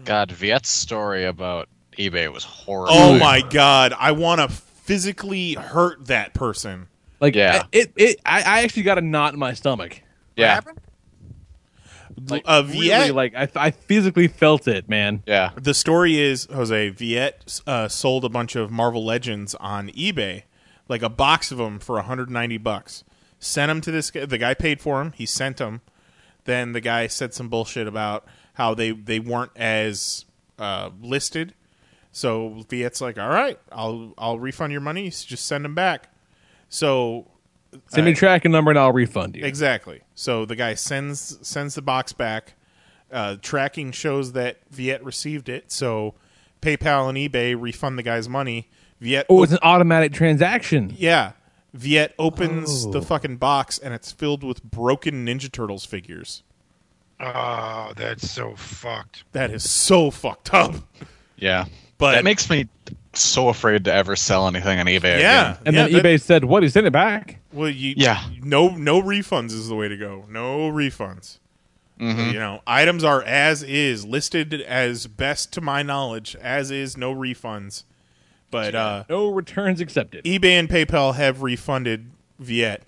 God, 0.05 0.31
Viet's 0.31 0.69
story 0.69 1.25
about 1.25 1.67
eBay 1.97 2.31
was 2.31 2.43
horrible. 2.43 2.93
Oh 2.95 3.17
my 3.17 3.41
god, 3.41 3.93
I 3.97 4.11
want 4.11 4.41
to 4.41 4.47
physically 4.49 5.53
hurt 5.53 6.05
that 6.07 6.33
person. 6.33 6.87
Like 7.19 7.35
Yeah. 7.35 7.63
it 7.71 7.91
it 7.95 8.19
I, 8.25 8.39
I 8.41 8.63
actually 8.63 8.83
got 8.83 8.97
a 8.97 9.01
knot 9.01 9.33
in 9.33 9.39
my 9.39 9.53
stomach. 9.53 10.01
yeah, 10.35 10.61
Like 12.29 12.43
uh, 12.45 12.63
really, 12.65 12.87
Viet, 12.87 13.15
like 13.15 13.35
I 13.35 13.47
I 13.55 13.71
physically 13.71 14.27
felt 14.27 14.67
it, 14.67 14.89
man. 14.89 15.23
yeah. 15.27 15.51
the 15.55 15.73
story 15.73 16.19
is 16.19 16.47
Jose 16.51 16.89
Viet 16.89 17.61
uh, 17.67 17.87
sold 17.87 18.25
a 18.25 18.29
bunch 18.29 18.55
of 18.55 18.71
Marvel 18.71 19.05
Legends 19.05 19.53
on 19.55 19.89
eBay, 19.89 20.43
like 20.87 21.03
a 21.03 21.09
box 21.09 21.51
of 21.51 21.59
them 21.59 21.79
for 21.79 21.95
190 21.95 22.57
bucks. 22.57 23.03
Sent 23.39 23.69
them 23.69 23.81
to 23.81 23.91
this 23.91 24.09
guy. 24.09 24.25
The 24.25 24.39
guy 24.39 24.55
paid 24.55 24.81
for 24.81 24.97
them. 24.97 25.13
He 25.13 25.27
sent 25.27 25.57
them. 25.57 25.81
Then 26.45 26.71
the 26.71 26.81
guy 26.81 27.07
said 27.07 27.33
some 27.33 27.49
bullshit 27.49 27.87
about 27.87 28.25
how 28.53 28.73
they 28.73 28.91
they 28.91 29.19
weren't 29.19 29.51
as 29.55 30.25
uh, 30.57 30.89
listed. 30.99 31.53
So 32.11 32.65
Viet's 32.67 32.99
like, 32.99 33.19
all 33.19 33.29
right, 33.29 33.59
I'll 33.71 34.13
I'll 34.17 34.39
refund 34.39 34.71
your 34.71 34.81
money. 34.81 35.09
Just 35.09 35.45
send 35.45 35.65
them 35.65 35.75
back. 35.75 36.11
So 36.67 37.27
Send 37.87 38.05
me 38.05 38.11
a 38.11 38.15
tracking 38.15 38.51
number 38.51 38.71
and 38.71 38.79
I'll 38.79 38.93
refund 38.93 39.35
you. 39.35 39.45
Exactly. 39.45 40.01
So 40.15 40.45
the 40.45 40.55
guy 40.55 40.73
sends 40.73 41.37
sends 41.47 41.75
the 41.75 41.81
box 41.81 42.13
back. 42.13 42.53
Uh, 43.11 43.37
tracking 43.41 43.91
shows 43.91 44.33
that 44.33 44.57
Viet 44.69 45.03
received 45.03 45.47
it. 45.49 45.71
So 45.71 46.15
PayPal 46.61 47.07
and 47.09 47.17
eBay 47.17 47.55
refund 47.59 47.97
the 47.97 48.03
guy's 48.03 48.27
money. 48.27 48.69
Viet, 48.99 49.25
Oh, 49.29 49.43
it's 49.43 49.51
an 49.53 49.59
automatic 49.61 50.11
transaction. 50.11 50.93
yeah. 50.97 51.33
Viet 51.73 52.15
opens 52.17 52.85
Oh. 52.85 52.91
the 52.91 53.01
fucking 53.01 53.37
box 53.37 53.77
and 53.77 53.93
it's 53.93 54.11
filled 54.11 54.43
with 54.43 54.63
broken 54.63 55.25
Ninja 55.25 55.51
Turtles 55.51 55.85
figures. 55.85 56.43
Oh, 57.19 57.93
that's 57.95 58.29
so 58.29 58.55
fucked. 58.55 59.23
That 59.31 59.51
is 59.51 59.69
so 59.69 60.11
fucked 60.11 60.53
up. 60.53 60.75
Yeah. 61.35 61.65
But 61.97 62.13
that 62.13 62.23
makes 62.23 62.49
me 62.49 62.67
so 63.13 63.49
afraid 63.49 63.85
to 63.85 63.93
ever 63.93 64.15
sell 64.15 64.47
anything 64.47 64.79
on 64.79 64.85
eBay. 64.85 65.19
yeah, 65.19 65.51
again. 65.51 65.57
And 65.65 65.75
yeah, 65.75 65.83
then 65.83 65.93
that- 65.93 66.03
eBay 66.03 66.21
said, 66.21 66.45
"What? 66.45 66.63
He 66.63 66.69
sent 66.69 66.85
it 66.87 66.93
back." 66.93 67.39
Well, 67.53 67.69
you 67.69 67.93
Yeah. 67.97 68.23
no 68.41 68.69
no 68.69 69.01
refunds 69.01 69.51
is 69.51 69.67
the 69.67 69.75
way 69.75 69.87
to 69.87 69.97
go. 69.97 70.25
No 70.29 70.69
refunds. 70.71 71.39
Mhm. 71.99 72.33
You 72.33 72.39
know, 72.39 72.61
items 72.67 73.03
are 73.03 73.23
as 73.23 73.63
is 73.63 74.05
listed 74.05 74.53
as 74.61 75.07
best 75.07 75.51
to 75.53 75.61
my 75.61 75.81
knowledge 75.81 76.35
as 76.41 76.69
is, 76.69 76.95
no 76.95 77.13
refunds. 77.15 77.83
But 78.51 78.75
uh, 78.75 79.03
No 79.09 79.29
returns 79.31 79.81
accepted. 79.81 80.23
eBay 80.23 80.51
and 80.59 80.69
PayPal 80.69 81.15
have 81.15 81.41
refunded 81.41 82.11
Viet, 82.39 82.83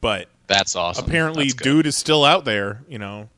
but 0.00 0.28
That's 0.46 0.76
awesome. 0.76 1.04
apparently 1.04 1.44
That's 1.48 1.54
dude 1.56 1.86
is 1.86 1.96
still 1.96 2.24
out 2.24 2.44
there. 2.44 2.82
You 2.88 2.98
know, 3.00 3.28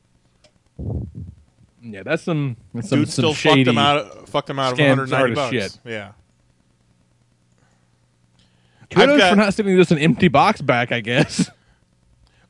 Yeah, 1.81 2.03
that's 2.03 2.23
some 2.23 2.57
that's 2.73 2.89
some, 2.89 2.99
dude 2.99 3.07
some 3.09 3.11
still 3.13 3.33
shady. 3.33 3.63
fucked 3.63 3.69
him 3.69 3.77
out. 3.77 4.29
Fucked 4.29 4.49
him 4.49 4.59
out 4.59 4.73
of 4.73 4.77
scam 4.77 4.89
190 4.97 5.15
hard 5.15 5.35
bucks. 5.35 5.51
shit. 5.51 5.79
Yeah. 5.85 6.11
Kudos 8.91 9.13
I've 9.13 9.17
got- 9.19 9.29
for 9.29 9.35
not 9.35 9.53
sending 9.53 9.77
just 9.77 9.91
an 9.91 9.99
empty 9.99 10.27
box 10.27 10.61
back. 10.61 10.91
I 10.91 10.99
guess. 11.01 11.49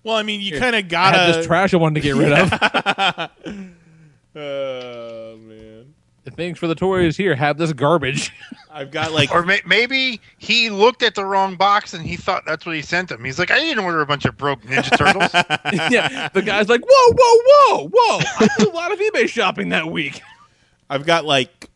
Well, 0.01 0.15
I 0.15 0.23
mean, 0.23 0.39
you 0.39 0.57
kind 0.57 0.77
of 0.77 0.79
I 0.79 0.81
gotta. 0.83 1.17
had 1.17 1.35
this 1.35 1.45
trash 1.45 1.73
I 1.73 1.77
wanted 1.77 1.95
to 1.95 2.01
get 2.01 2.15
rid 2.15 2.31
of. 2.31 2.49
Oh 4.35 5.37
man, 5.37 5.78
Thanks 6.35 6.59
for 6.59 6.67
the 6.67 6.75
toys. 6.75 7.17
Here, 7.17 7.35
have 7.35 7.57
this 7.57 7.73
garbage. 7.73 8.31
I've 8.71 8.91
got 8.91 9.11
like 9.11 9.31
Or 9.31 9.43
may- 9.43 9.61
maybe 9.65 10.21
he 10.37 10.69
looked 10.69 11.03
at 11.03 11.15
the 11.15 11.25
wrong 11.25 11.55
box 11.55 11.93
and 11.93 12.05
he 12.05 12.15
thought 12.15 12.43
that's 12.45 12.65
what 12.65 12.75
he 12.75 12.81
sent 12.81 13.11
him. 13.11 13.23
He's 13.23 13.39
like, 13.39 13.51
I 13.51 13.59
didn't 13.59 13.83
order 13.83 14.01
a 14.01 14.05
bunch 14.05 14.25
of 14.25 14.37
broke 14.37 14.61
Ninja 14.61 14.95
Turtles. 14.97 15.31
yeah, 15.91 16.29
the 16.29 16.41
guy's 16.41 16.69
like, 16.69 16.81
"Whoa, 16.87 17.13
whoa, 17.17 17.43
whoa, 17.45 17.89
whoa!" 17.93 18.19
I 18.39 18.47
did 18.57 18.67
a 18.67 18.71
lot 18.71 18.91
of 18.91 18.99
eBay 18.99 19.27
shopping 19.27 19.69
that 19.69 19.89
week. 19.91 20.21
I've 20.89 21.05
got 21.05 21.25
like 21.25 21.69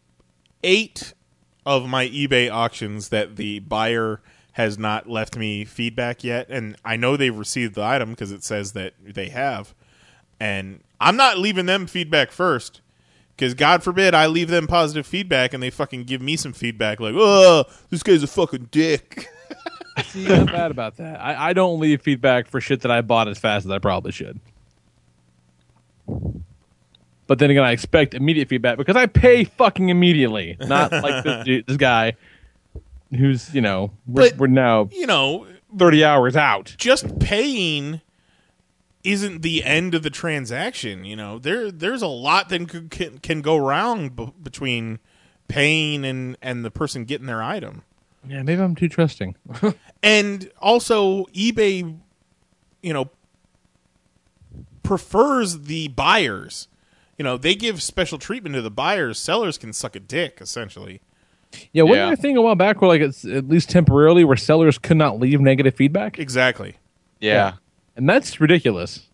eight 0.63 1.13
of 1.65 1.87
my 1.87 2.07
eBay 2.07 2.51
auctions 2.51 3.09
that 3.09 3.35
the 3.35 3.59
buyer 3.59 4.21
has 4.53 4.77
not 4.77 5.09
left 5.09 5.35
me 5.35 5.65
feedback 5.65 6.23
yet, 6.23 6.47
and 6.49 6.75
I 6.85 6.95
know 6.95 7.17
they've 7.17 7.35
received 7.35 7.75
the 7.75 7.83
item 7.83 8.11
because 8.11 8.31
it 8.31 8.43
says 8.43 8.73
that 8.73 8.93
they 9.03 9.29
have, 9.29 9.73
and 10.39 10.81
I'm 10.99 11.15
not 11.15 11.39
leaving 11.39 11.65
them 11.65 11.87
feedback 11.87 12.31
first. 12.31 12.81
Because 13.35 13.53
God 13.55 13.83
forbid 13.83 14.13
I 14.13 14.27
leave 14.27 14.49
them 14.49 14.67
positive 14.67 15.07
feedback 15.07 15.53
and 15.53 15.61
they 15.63 15.69
fucking 15.71 16.03
give 16.03 16.21
me 16.21 16.35
some 16.37 16.53
feedback 16.53 16.99
like, 16.99 17.15
oh, 17.17 17.65
this 17.89 18.03
guy's 18.03 18.21
a 18.23 18.27
fucking 18.27 18.69
dick. 18.71 19.27
See, 20.05 20.31
I'm 20.31 20.45
bad 20.45 20.69
about 20.71 20.97
that. 20.97 21.19
I, 21.19 21.49
I 21.49 21.53
don't 21.53 21.79
leave 21.79 22.01
feedback 22.01 22.47
for 22.47 22.61
shit 22.61 22.81
that 22.81 22.91
I 22.91 23.01
bought 23.01 23.27
as 23.27 23.37
fast 23.39 23.65
as 23.65 23.71
I 23.71 23.79
probably 23.79 24.11
should. 24.11 24.39
But 27.25 27.39
then 27.39 27.49
again, 27.49 27.63
I 27.63 27.71
expect 27.71 28.13
immediate 28.13 28.49
feedback 28.49 28.77
because 28.77 28.95
I 28.95 29.05
pay 29.05 29.45
fucking 29.45 29.89
immediately, 29.89 30.57
not 30.59 30.91
like 30.91 31.23
this, 31.23 31.43
dude, 31.45 31.67
this 31.67 31.77
guy 31.77 32.13
who's 33.17 33.53
you 33.53 33.61
know 33.61 33.91
we're, 34.07 34.29
But- 34.29 34.37
we're 34.37 34.47
now 34.47 34.89
You 34.91 35.07
know, 35.07 35.47
thirty 35.77 36.03
hours 36.03 36.35
out. 36.35 36.75
just 36.77 37.19
paying 37.19 38.01
isn't 39.03 39.41
the 39.41 39.63
end 39.63 39.93
of 39.95 40.03
the 40.03 40.09
transaction. 40.09 41.03
You 41.05 41.15
know, 41.15 41.39
there 41.39 41.71
there's 41.71 42.01
a 42.01 42.07
lot 42.07 42.49
that 42.49 42.69
could, 42.69 42.89
can 42.89 43.17
can 43.19 43.41
go 43.41 43.57
wrong 43.57 44.09
b- 44.09 44.33
between 44.41 44.99
paying 45.47 46.05
and 46.05 46.37
and 46.41 46.63
the 46.63 46.71
person 46.71 47.05
getting 47.05 47.27
their 47.27 47.43
item. 47.43 47.83
Yeah, 48.27 48.41
maybe 48.43 48.61
I'm 48.61 48.75
too 48.75 48.89
trusting. 48.89 49.35
And 50.01 50.51
also, 50.59 51.25
eBay, 51.27 51.97
you 52.81 52.93
know, 52.93 53.09
prefers 54.83 55.61
the 55.61 55.87
buyers. 55.89 56.67
You 57.17 57.23
know, 57.23 57.37
they 57.37 57.55
give 57.55 57.81
special 57.81 58.17
treatment 58.17 58.55
to 58.55 58.61
the 58.61 58.71
buyers. 58.71 59.19
Sellers 59.19 59.57
can 59.57 59.71
suck 59.71 59.95
a 59.95 59.99
dick, 59.99 60.39
essentially. 60.41 61.01
Yeah, 61.71 61.83
wasn't 61.83 61.97
Yeah. 61.97 62.05
there 62.05 62.13
a 62.13 62.17
thing 62.17 62.37
a 62.37 62.41
while 62.41 62.55
back 62.55 62.81
where 62.81 62.87
like 62.89 63.01
it's 63.01 63.23
at 63.25 63.47
least 63.47 63.69
temporarily 63.69 64.23
where 64.23 64.35
sellers 64.35 64.77
could 64.77 64.97
not 64.97 65.19
leave 65.19 65.39
negative 65.39 65.75
feedback, 65.75 66.17
Exactly. 66.19 66.77
Yeah. 67.19 67.53
And 67.95 68.07
that's 68.07 68.39
ridiculous. 68.39 69.07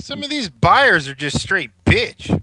Some 0.00 0.22
of 0.22 0.30
these 0.30 0.48
buyers 0.48 1.08
are 1.08 1.14
just 1.14 1.40
straight 1.40 1.70
bitch. 1.84 2.42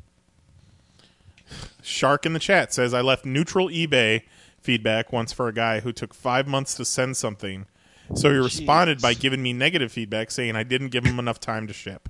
Shark 1.82 2.26
in 2.26 2.34
the 2.34 2.40
chat 2.40 2.74
says 2.74 2.94
I 2.94 3.02
left 3.02 3.26
neutral 3.26 3.70
eBay 3.70 4.24
feedback 4.60 5.14
once 5.14 5.32
for 5.32 5.48
a 5.48 5.54
guy 5.54 5.80
who 5.80 5.94
took 5.94 6.14
five 6.14 6.48
months 6.48 6.76
to 6.76 6.86
send 6.86 7.16
something. 7.16 7.66
So 8.14 8.30
he 8.30 8.38
responded 8.38 9.02
by 9.02 9.14
giving 9.14 9.42
me 9.42 9.54
negative 9.54 9.92
feedback 9.92 10.32
saying 10.32 10.56
I 10.56 10.64
didn't 10.64 10.90
give 10.90 11.06
him 11.06 11.18
enough 11.18 11.40
time 11.40 11.68
to 11.68 11.74
ship. 11.74 12.10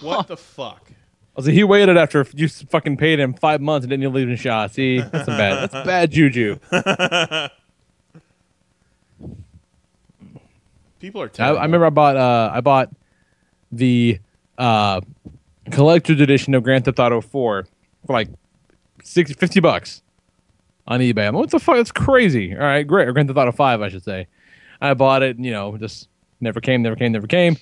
What 0.00 0.28
the 0.28 0.36
fuck? 0.36 0.90
I 0.90 0.94
was 1.36 1.46
like, 1.46 1.54
he 1.54 1.64
waited 1.64 1.96
after 1.96 2.26
you 2.34 2.48
fucking 2.48 2.96
paid 2.96 3.20
him 3.20 3.32
five 3.32 3.60
months 3.60 3.84
and 3.84 3.90
didn't 3.90 4.02
even 4.02 4.14
leave 4.14 4.28
him 4.28 4.34
a 4.34 4.36
shot. 4.36 4.74
See, 4.74 5.00
that's 5.00 5.28
a 5.28 5.30
bad. 5.30 5.70
That's 5.70 5.86
bad 5.86 6.10
juju. 6.10 6.58
People 10.98 11.22
are 11.22 11.26
I, 11.26 11.28
terrible. 11.28 11.58
I 11.58 11.62
remember 11.62 11.86
I 11.86 11.90
bought 11.90 12.16
uh, 12.16 12.50
I 12.52 12.60
bought 12.60 12.90
the 13.70 14.18
uh, 14.56 15.00
collector's 15.70 16.20
edition 16.20 16.54
of 16.54 16.62
Grand 16.62 16.84
Theft 16.84 16.98
Auto 16.98 17.20
4 17.20 17.66
for 18.06 18.12
like 18.12 18.28
60, 19.02 19.34
50 19.34 19.60
bucks 19.60 20.02
on 20.86 21.00
eBay. 21.00 21.28
I'm 21.28 21.34
like, 21.34 21.42
what 21.42 21.50
the 21.50 21.60
fuck? 21.60 21.76
That's 21.76 21.92
crazy. 21.92 22.54
All 22.54 22.62
right, 22.62 22.86
great. 22.86 23.08
Or 23.08 23.12
Grand 23.12 23.28
Theft 23.28 23.38
Auto 23.38 23.52
5, 23.52 23.82
I 23.82 23.88
should 23.88 24.04
say. 24.04 24.26
I 24.80 24.94
bought 24.94 25.22
it, 25.22 25.38
you 25.38 25.50
know, 25.50 25.76
just 25.76 26.08
never 26.40 26.60
came, 26.60 26.82
never 26.82 26.96
came, 26.96 27.12
never 27.12 27.26
came. 27.26 27.56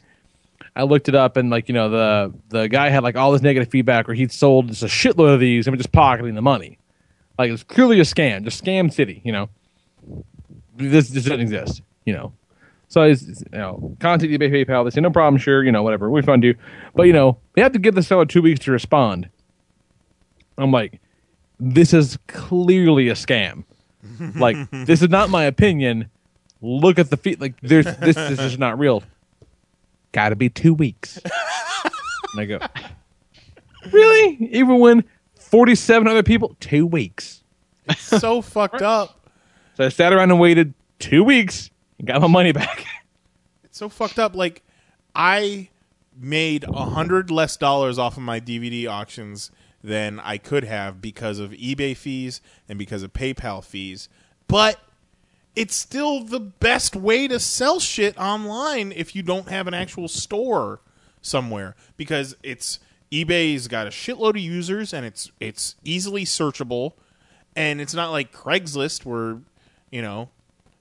I 0.74 0.82
looked 0.82 1.08
it 1.08 1.14
up, 1.14 1.36
and 1.36 1.48
like 1.50 1.68
you 1.68 1.74
know, 1.74 1.88
the 1.88 2.34
the 2.48 2.68
guy 2.68 2.90
had 2.90 3.02
like 3.02 3.16
all 3.16 3.32
this 3.32 3.42
negative 3.42 3.70
feedback 3.70 4.06
where 4.06 4.14
he'd 4.14 4.32
sold 4.32 4.68
just 4.68 4.82
a 4.82 4.86
shitload 4.86 5.32
of 5.34 5.40
these 5.40 5.66
and 5.66 5.74
was 5.74 5.82
just 5.82 5.92
pocketing 5.92 6.34
the 6.34 6.42
money. 6.42 6.78
Like 7.38 7.50
it's 7.50 7.62
clearly 7.62 7.98
a 8.00 8.02
scam, 8.02 8.44
just 8.44 8.62
scam 8.62 8.92
city. 8.92 9.22
You 9.24 9.32
know, 9.32 9.48
this, 10.76 11.08
this 11.08 11.24
doesn't 11.24 11.40
exist. 11.40 11.82
You 12.04 12.12
know, 12.14 12.32
so 12.88 13.02
it's, 13.02 13.22
it's, 13.22 13.42
you 13.52 13.58
know, 13.58 13.96
contact 14.00 14.30
eBay, 14.32 14.50
PayPal. 14.50 14.84
They 14.84 14.90
say 14.90 15.00
no 15.00 15.10
problem, 15.10 15.38
sure, 15.38 15.64
you 15.64 15.72
know, 15.72 15.82
whatever, 15.82 16.10
we 16.10 16.22
fund 16.22 16.44
you. 16.44 16.54
But 16.94 17.04
you 17.04 17.12
know, 17.12 17.38
they 17.54 17.62
have 17.62 17.72
to 17.72 17.78
give 17.78 17.94
the 17.94 18.02
seller 18.02 18.26
two 18.26 18.42
weeks 18.42 18.60
to 18.60 18.72
respond. 18.72 19.28
I'm 20.58 20.70
like, 20.70 21.00
this 21.58 21.92
is 21.92 22.18
clearly 22.28 23.08
a 23.08 23.14
scam. 23.14 23.64
like, 24.36 24.56
this 24.70 25.02
is 25.02 25.08
not 25.08 25.30
my 25.30 25.44
opinion. 25.44 26.08
Look 26.62 26.98
at 26.98 27.10
the 27.10 27.16
feet. 27.16 27.40
Like, 27.40 27.54
there's 27.60 27.84
this, 27.84 28.16
this 28.16 28.38
is 28.38 28.58
not 28.58 28.78
real. 28.78 29.02
Got 30.12 30.30
to 30.30 30.36
be 30.36 30.48
two 30.48 30.72
weeks. 30.72 31.18
and 32.32 32.40
I 32.40 32.44
go, 32.46 32.58
really? 33.92 34.36
Even 34.52 34.78
when 34.78 35.04
47 35.34 36.08
other 36.08 36.22
people, 36.22 36.56
two 36.60 36.86
weeks. 36.86 37.42
so 37.98 38.40
fucked 38.40 38.82
up. 38.82 39.28
So 39.74 39.84
I 39.84 39.88
sat 39.88 40.12
around 40.12 40.30
and 40.30 40.40
waited 40.40 40.72
two 40.98 41.22
weeks 41.22 41.70
and 41.98 42.06
got 42.06 42.20
my 42.20 42.28
money 42.28 42.52
back. 42.52 42.84
It's 43.64 43.80
so 43.80 43.90
fucked 43.90 44.18
up. 44.18 44.34
Like 44.34 44.62
I 45.14 45.68
made 46.18 46.64
a 46.64 46.86
hundred 46.86 47.30
less 47.30 47.58
dollars 47.58 47.98
off 47.98 48.16
of 48.16 48.22
my 48.22 48.40
DVD 48.40 48.88
auctions 48.88 49.50
than 49.84 50.18
I 50.20 50.38
could 50.38 50.64
have 50.64 51.02
because 51.02 51.38
of 51.38 51.50
eBay 51.50 51.94
fees 51.94 52.40
and 52.70 52.78
because 52.78 53.02
of 53.02 53.12
PayPal 53.12 53.62
fees. 53.62 54.08
But 54.48 54.80
it's 55.54 55.74
still 55.74 56.24
the 56.24 56.40
best 56.40 56.96
way 56.96 57.28
to 57.28 57.38
sell 57.38 57.78
shit 57.80 58.16
online 58.18 58.92
if 58.92 59.14
you 59.14 59.22
don't 59.22 59.48
have 59.48 59.66
an 59.66 59.74
actual 59.74 60.08
store 60.08 60.80
somewhere 61.20 61.74
because 61.96 62.36
it's 62.42 62.78
eBay's 63.10 63.68
got 63.68 63.86
a 63.86 63.90
shitload 63.90 64.30
of 64.30 64.38
users 64.38 64.92
and 64.92 65.06
it's 65.06 65.30
it's 65.40 65.76
easily 65.84 66.24
searchable 66.24 66.92
and 67.54 67.80
it's 67.80 67.94
not 67.94 68.10
like 68.10 68.32
Craigslist 68.32 69.04
where 69.04 69.38
you 69.90 70.02
know 70.02 70.28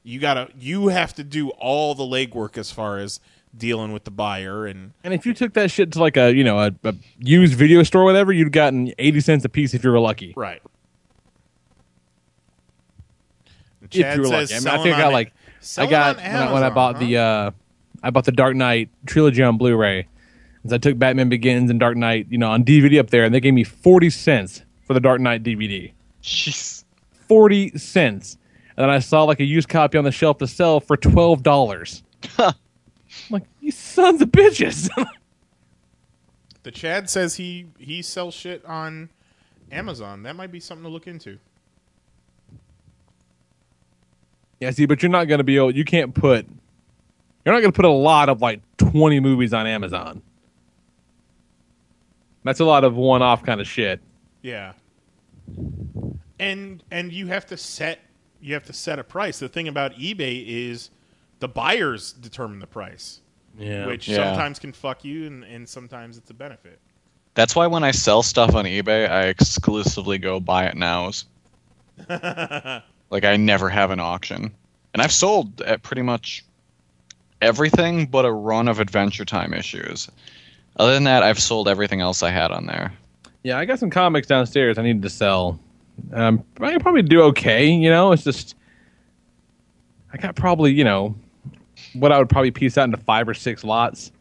you 0.06 0.20
gotta 0.20 0.50
you 0.58 0.88
have 0.90 1.14
to 1.16 1.24
do 1.24 1.50
all 1.50 1.96
the 1.96 2.04
legwork 2.04 2.58
as 2.58 2.72
far 2.72 3.00
as 3.00 3.20
dealing 3.58 3.92
with 3.92 4.04
the 4.04 4.12
buyer 4.12 4.66
and 4.66 4.92
And 5.04 5.14
if 5.14 5.26
you 5.26 5.34
took 5.34 5.54
that 5.54 5.72
shit 5.72 5.92
to 5.94 6.00
like 6.00 6.16
a 6.16 6.34
you 6.34 6.44
know 6.44 6.60
a, 6.60 6.72
a 6.84 6.96
used 7.20 7.56
video 7.56 7.84
store, 7.84 8.04
or 8.04 8.06
whatever, 8.06 8.32
you'd 8.32 8.52
gotten 8.52 8.94
eighty 9.00 9.20
cents 9.20 9.44
a 9.44 9.50
piece 9.50 9.74
if 9.74 9.84
you 9.84 9.92
were 9.92 10.00
lucky. 10.00 10.34
right. 10.38 10.62
If 13.82 13.96
you 13.96 14.22
were 14.22 14.28
lucky. 14.28 14.54
I, 14.54 14.60
mean, 14.60 14.68
I 14.68 14.84
think 14.84 14.96
I 14.96 15.00
got 15.00 15.14
like 15.14 15.34
I 15.78 15.86
got 15.88 16.18
on 16.18 16.24
when, 16.24 16.36
I, 16.36 16.54
when 16.54 16.64
I 16.64 16.70
bought 16.70 16.96
huh? 16.96 17.00
the 17.00 17.18
uh, 17.18 17.52
I 18.04 18.12
bought 18.12 18.26
the 18.26 18.32
Dark 18.32 18.56
Knight 18.56 18.90
trilogy 19.06 19.42
on 19.42 19.58
Blu-ray. 19.58 20.08
And 20.62 20.70
so 20.70 20.76
I 20.76 20.80
took 20.80 20.98
Batman 20.98 21.30
Begins 21.30 21.70
and 21.70 21.80
Dark 21.80 21.98
Knight, 21.98 22.28
you 22.30 22.38
know, 22.38 22.50
on 22.50 22.64
DVD 22.64 23.00
up 23.00 23.10
there, 23.10 23.24
and 23.24 23.34
they 23.34 23.40
gave 23.40 23.54
me 23.54 23.64
forty 23.64 24.10
cents 24.10 24.64
for 24.84 24.94
the 24.94 25.00
Dark 25.00 25.22
Knight 25.22 25.44
DVD. 25.44 25.92
Jeez. 26.22 26.84
Forty 27.28 27.76
cents, 27.78 28.38
and 28.78 28.84
then 28.84 28.90
I 28.90 29.00
saw 29.00 29.24
like 29.24 29.40
a 29.40 29.46
used 29.46 29.70
copy 29.70 29.98
on 29.98 30.04
the 30.04 30.12
shelf 30.12 30.38
to 30.40 30.48
sell 30.48 30.80
for 30.80 30.98
twelve 30.98 31.44
dollars. 31.44 32.04
I'm 32.38 32.54
like, 33.30 33.44
you 33.62 33.72
sons 33.72 34.22
of 34.22 34.30
bitches! 34.30 34.90
the 36.64 36.72
Chad 36.72 37.10
says 37.10 37.36
he 37.36 37.68
he 37.78 38.02
sells 38.02 38.34
shit 38.34 38.66
on 38.66 39.10
Amazon. 39.72 40.24
That 40.24 40.36
might 40.36 40.52
be 40.52 40.60
something 40.60 40.84
to 40.84 40.90
look 40.90 41.08
into. 41.08 41.40
Yeah, 44.60 44.72
see, 44.72 44.86
but 44.86 45.02
you're 45.04 45.12
not 45.12 45.26
going 45.26 45.40
to 45.40 45.44
be 45.44 45.58
able. 45.58 45.72
You 45.72 45.86
can't 45.86 46.14
put 46.14 46.48
You're 47.46 47.54
not 47.54 47.62
going 47.62 47.72
to 47.72 47.76
put 47.76 47.86
a 47.86 47.90
lot 47.90 48.30
of 48.30 48.42
like 48.42 48.62
20 48.78 49.20
movies 49.20 49.54
on 49.54 49.68
Amazon. 49.68 50.22
That's 52.44 52.60
a 52.60 52.66
lot 52.66 52.84
of 52.84 52.96
one-off 52.96 53.44
kind 53.44 53.60
of 53.60 53.68
shit. 53.68 54.00
Yeah. 54.42 54.74
And 56.40 56.84
and 56.92 57.12
you 57.12 57.28
have 57.28 57.46
to 57.48 57.58
set 57.58 58.00
you 58.46 58.54
have 58.54 58.64
to 58.66 58.74
set 58.74 59.00
a 59.00 59.04
price. 59.04 59.40
The 59.40 59.50
thing 59.50 59.68
about 59.68 59.94
eBay 59.96 60.46
is 60.46 60.92
the 61.40 61.48
buyers 61.48 62.14
determine 62.14 62.60
the 62.60 62.68
price, 62.68 63.22
Yeah. 63.58 63.88
which 63.88 64.08
Yeah. 64.08 64.18
sometimes 64.18 64.60
can 64.60 64.72
fuck 64.72 65.04
you 65.04 65.26
and, 65.26 65.44
and 65.44 65.68
sometimes 65.68 66.18
it's 66.18 66.30
a 66.30 66.34
benefit. 66.34 66.80
That's 67.34 67.56
why 67.56 67.66
when 67.68 67.84
I 67.84 67.92
sell 67.92 68.22
stuff 68.24 68.54
on 68.56 68.66
eBay, 68.66 69.10
I 69.10 69.24
exclusively 69.24 70.18
go 70.20 70.40
buy 70.40 70.66
it 70.66 70.76
nows. 70.78 71.26
like 72.10 73.24
I 73.26 73.36
never 73.38 73.70
have 73.70 73.92
an 73.92 74.00
auction, 74.00 74.54
and 74.94 75.02
I've 75.02 75.12
sold 75.12 75.62
at 75.62 75.82
pretty 75.82 76.02
much 76.02 76.46
everything 77.42 78.06
but 78.06 78.26
a 78.26 78.32
run 78.32 78.68
of 78.68 78.80
Adventure 78.80 79.26
Time 79.26 79.54
issues. 79.54 80.10
Other 80.78 80.94
than 80.94 81.06
that, 81.06 81.24
I've 81.24 81.40
sold 81.40 81.68
everything 81.68 82.02
else 82.02 82.22
I 82.24 82.32
had 82.32 82.52
on 82.52 82.66
there. 82.66 82.94
Yeah, 83.44 83.58
I 83.58 83.66
got 83.66 83.80
some 83.80 83.90
comics 83.90 84.28
downstairs 84.28 84.78
I 84.78 84.84
needed 84.84 85.02
to 85.04 85.10
sell. 85.10 85.60
Um, 86.14 86.44
I 86.60 86.72
can 86.72 86.80
probably 86.80 87.02
do 87.02 87.22
okay, 87.24 87.70
you 87.70 87.90
know. 87.90 88.12
It's 88.12 88.24
just 88.24 88.56
I 90.14 90.18
got 90.18 90.36
probably 90.36 90.72
you 90.72 90.84
know 90.84 91.16
what 91.94 92.12
I 92.12 92.20
would 92.20 92.30
probably 92.30 92.52
piece 92.52 92.78
out 92.78 92.86
into 92.86 92.98
five 92.98 93.28
or 93.28 93.34
six 93.34 93.64
lots. 93.64 94.12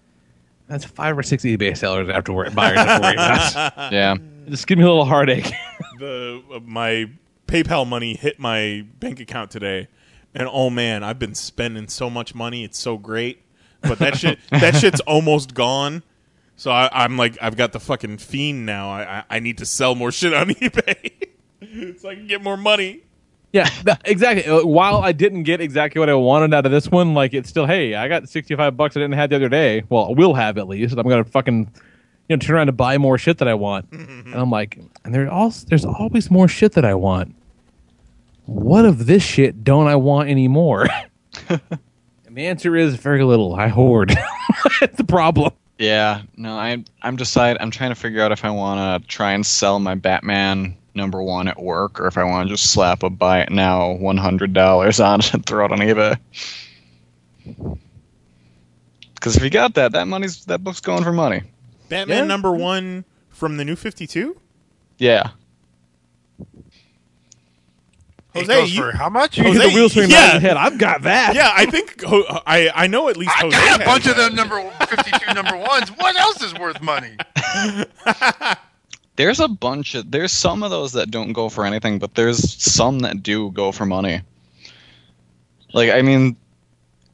That's 0.69 0.85
five 0.85 1.17
or 1.19 1.23
six 1.23 1.45
eBay 1.45 1.77
sellers 1.77 2.09
after 2.09 2.33
worry, 2.33 2.51
buyers 2.51 2.79
have 2.79 3.01
to 3.01 3.07
worry 3.07 3.15
about. 3.15 3.73
Yeah, 3.93 4.17
Just 4.49 4.67
give 4.67 4.79
me 4.79 4.85
a 4.85 4.89
little 4.89 5.05
heartache. 5.05 5.51
the 5.99 6.43
uh, 6.53 6.61
my 6.61 7.11
PayPal 7.47 7.87
money 7.87 8.15
hit 8.15 8.39
my 8.39 8.87
bank 8.99 9.21
account 9.21 9.51
today, 9.51 9.89
and 10.35 10.49
oh 10.51 10.71
man, 10.71 11.05
I've 11.05 11.19
been 11.19 11.35
spending 11.35 11.89
so 11.89 12.09
much 12.09 12.35
money. 12.35 12.65
It's 12.65 12.79
so 12.79 12.97
great, 12.97 13.43
but 13.83 13.99
that 13.99 14.17
shit 14.17 14.39
that 14.51 14.77
shit's 14.77 15.01
almost 15.01 15.55
gone. 15.55 16.03
So 16.57 16.71
I, 16.71 16.89
I'm 16.93 17.17
like, 17.17 17.37
I've 17.43 17.57
got 17.57 17.73
the 17.73 17.81
fucking 17.81 18.19
fiend 18.19 18.65
now. 18.65 18.91
I, 18.91 19.03
I 19.19 19.25
I 19.37 19.39
need 19.41 19.59
to 19.59 19.67
sell 19.67 19.95
more 19.95 20.11
shit 20.13 20.33
on 20.33 20.49
eBay 20.49 21.34
so 21.99 22.09
I 22.09 22.15
can 22.15 22.27
get 22.27 22.43
more 22.43 22.57
money. 22.57 23.01
yeah, 23.53 23.65
th- 23.69 23.99
exactly. 24.05 24.47
Uh, 24.51 24.65
While 24.67 24.99
I 25.03 25.13
didn't 25.13 25.45
get 25.45 25.61
exactly 25.61 25.99
what 26.01 26.09
I 26.09 26.15
wanted 26.15 26.53
out 26.55 26.67
of 26.67 26.73
this 26.73 26.91
one, 26.91 27.15
like 27.15 27.35
it's 27.35 27.49
still, 27.49 27.67
hey, 27.67 27.95
I 27.95 28.09
got 28.09 28.29
sixty-five 28.29 28.77
bucks 28.77 28.97
I 28.97 29.01
didn't 29.01 29.15
have 29.15 29.31
the 29.31 29.37
other 29.37 29.49
day. 29.49 29.85
Well, 29.89 30.07
I 30.09 30.13
will 30.13 30.35
have 30.35 30.59
at 30.59 30.69
least. 30.69 30.97
I'm 30.97 31.09
gonna 31.09 31.25
fucking, 31.25 31.71
you 32.29 32.37
know, 32.37 32.41
turn 32.41 32.57
around 32.57 32.67
to 32.67 32.73
buy 32.73 32.99
more 32.99 33.17
shit 33.19 33.39
that 33.39 33.49
I 33.49 33.55
want. 33.55 33.87
and 33.93 34.35
I'm 34.35 34.51
like, 34.51 34.79
and 35.05 35.15
there 35.15 35.31
also 35.31 35.67
there's 35.69 35.85
always 35.85 36.31
more 36.31 36.49
shit 36.49 36.73
that 36.73 36.85
I 36.85 36.95
want. 36.95 37.35
What 38.47 38.85
of 38.85 39.07
this 39.07 39.23
shit 39.23 39.65
don't 39.65 39.87
I 39.87 39.97
want 39.97 40.29
anymore? 40.29 40.87
and 41.49 41.61
the 42.37 42.47
answer 42.47 42.77
is 42.77 42.97
very 42.97 43.25
little. 43.25 43.55
I 43.55 43.69
hoard. 43.69 44.13
It's 44.83 44.97
the 44.97 45.05
problem. 45.05 45.53
yeah. 45.79 46.23
No, 46.37 46.55
I 46.55 46.85
I'm 47.03 47.17
decide 47.17 47.57
I'm 47.61 47.71
trying 47.71 47.91
to 47.91 47.95
figure 47.95 48.21
out 48.21 48.33
if 48.33 48.45
I 48.45 48.51
want 48.51 49.03
to 49.03 49.09
try 49.09 49.33
and 49.33 49.45
sell 49.47 49.79
my 49.79 49.95
Batman 49.95 50.77
number 50.95 51.23
one 51.23 51.49
at 51.49 51.61
work, 51.61 52.01
or 52.01 52.07
if 52.07 52.17
I 52.19 52.25
want 52.25 52.49
to 52.49 52.55
just 52.55 52.73
slap 52.73 53.03
a 53.03 53.11
buy 53.11 53.41
it 53.41 53.51
now 53.51 53.93
one 53.93 54.17
hundred 54.17 54.53
dollars 54.53 55.01
on 55.01 55.21
it 55.21 55.35
and 55.35 55.45
throw 55.45 55.65
it 55.67 55.73
on 55.73 55.79
eBay. 55.79 56.19
Because 59.15 59.37
if 59.37 59.43
you 59.43 59.51
got 59.51 59.75
that, 59.75 59.93
that 59.93 60.07
money's 60.07 60.45
that 60.47 60.63
book's 60.63 60.81
going 60.81 61.05
for 61.05 61.13
money. 61.13 61.43
Batman 61.89 62.19
Yeah. 62.19 62.25
number 62.25 62.53
one 62.53 63.05
from 63.31 63.57
the 63.57 63.65
new 63.65 63.77
Fifty 63.77 64.07
Two. 64.07 64.39
Yeah. 64.99 65.31
It 68.35 68.47
Jose, 68.49 68.65
you- 68.67 68.83
for 68.83 68.91
how 68.97 69.09
much? 69.09 69.39
You 69.39 69.45
Jose, 69.45 69.59
get 69.61 69.69
the 69.69 69.75
wheel 69.75 69.89
swing 69.89 70.11
yeah. 70.11 70.27
right 70.27 70.37
in 70.37 70.43
head. 70.43 70.57
I've 70.57 70.77
got 70.77 71.03
that. 71.03 71.35
Yeah, 71.37 71.53
I 71.55 71.67
think 71.67 72.03
I 72.47 72.69
I 72.75 72.87
know 72.89 73.09
at 73.09 73.17
least 73.17 73.31
I 73.37 73.43
Jose 73.43 73.57
got 73.57 73.81
a 73.81 73.85
bunch 73.85 74.07
of 74.07 74.17
that. 74.17 74.35
them 74.35 74.35
number 74.35 74.61
52 74.87 75.35
number 75.35 75.57
ones. 75.57 75.91
What 75.91 76.17
else 76.17 76.43
is 76.43 76.53
worth 76.55 76.81
money? 76.83 77.17
There's 79.17 79.41
a 79.41 79.49
bunch 79.49 79.95
of 79.95 80.11
there's 80.11 80.33
some 80.33 80.63
of 80.63 80.71
those 80.71 80.93
that 80.93 81.11
don't 81.11 81.33
go 81.33 81.49
for 81.49 81.65
anything, 81.65 81.99
but 81.99 82.15
there's 82.15 82.63
some 82.63 83.01
that 83.01 83.23
do 83.23 83.51
go 83.53 83.73
for 83.73 83.87
money. 83.87 84.23
Like 85.73 85.91
I 85.91 86.03
mean, 86.03 86.37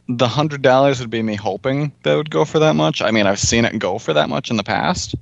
the 0.08 0.28
hundred 0.28 0.62
dollars 0.62 1.00
would 1.00 1.10
be 1.10 1.22
me 1.22 1.34
hoping 1.34 1.92
that 2.02 2.12
it 2.12 2.16
would 2.16 2.30
go 2.30 2.44
for 2.44 2.58
that 2.60 2.74
much. 2.74 3.02
I 3.02 3.10
mean, 3.10 3.26
I've 3.26 3.38
seen 3.38 3.64
it 3.64 3.78
go 3.78 3.98
for 3.98 4.12
that 4.14 4.28
much 4.28 4.50
in 4.50 4.56
the 4.56 4.64
past. 4.64 5.14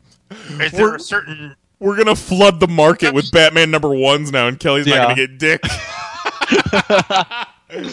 Is 0.61 0.73
there 0.73 0.95
a 0.95 1.01
certain 1.01 1.57
We're 1.81 1.97
gonna 1.97 2.17
flood 2.17 2.61
the 2.61 2.69
market 2.69 3.13
with 3.13 3.31
Batman 3.33 3.71
number 3.71 3.95
ones 3.95 4.31
now, 4.31 4.47
and 4.47 4.59
Kelly's 4.59 4.87
not 4.87 5.09
gonna 5.09 5.27
get 5.27 5.39
dick. 5.39 5.63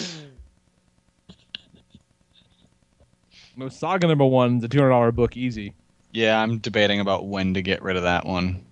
No, 3.58 3.70
Saga 3.70 4.08
number 4.08 4.26
one's 4.26 4.64
a 4.64 4.68
two 4.68 4.80
hundred 4.80 4.90
dollar 4.90 5.12
book, 5.12 5.38
easy. 5.38 5.74
Yeah, 6.12 6.42
I'm 6.42 6.60
debating 6.60 7.00
about 7.00 7.28
when 7.28 7.54
to 7.54 7.62
get 7.62 7.82
rid 7.82 7.96
of 7.96 8.04
that 8.04 8.26
one. 8.26 8.65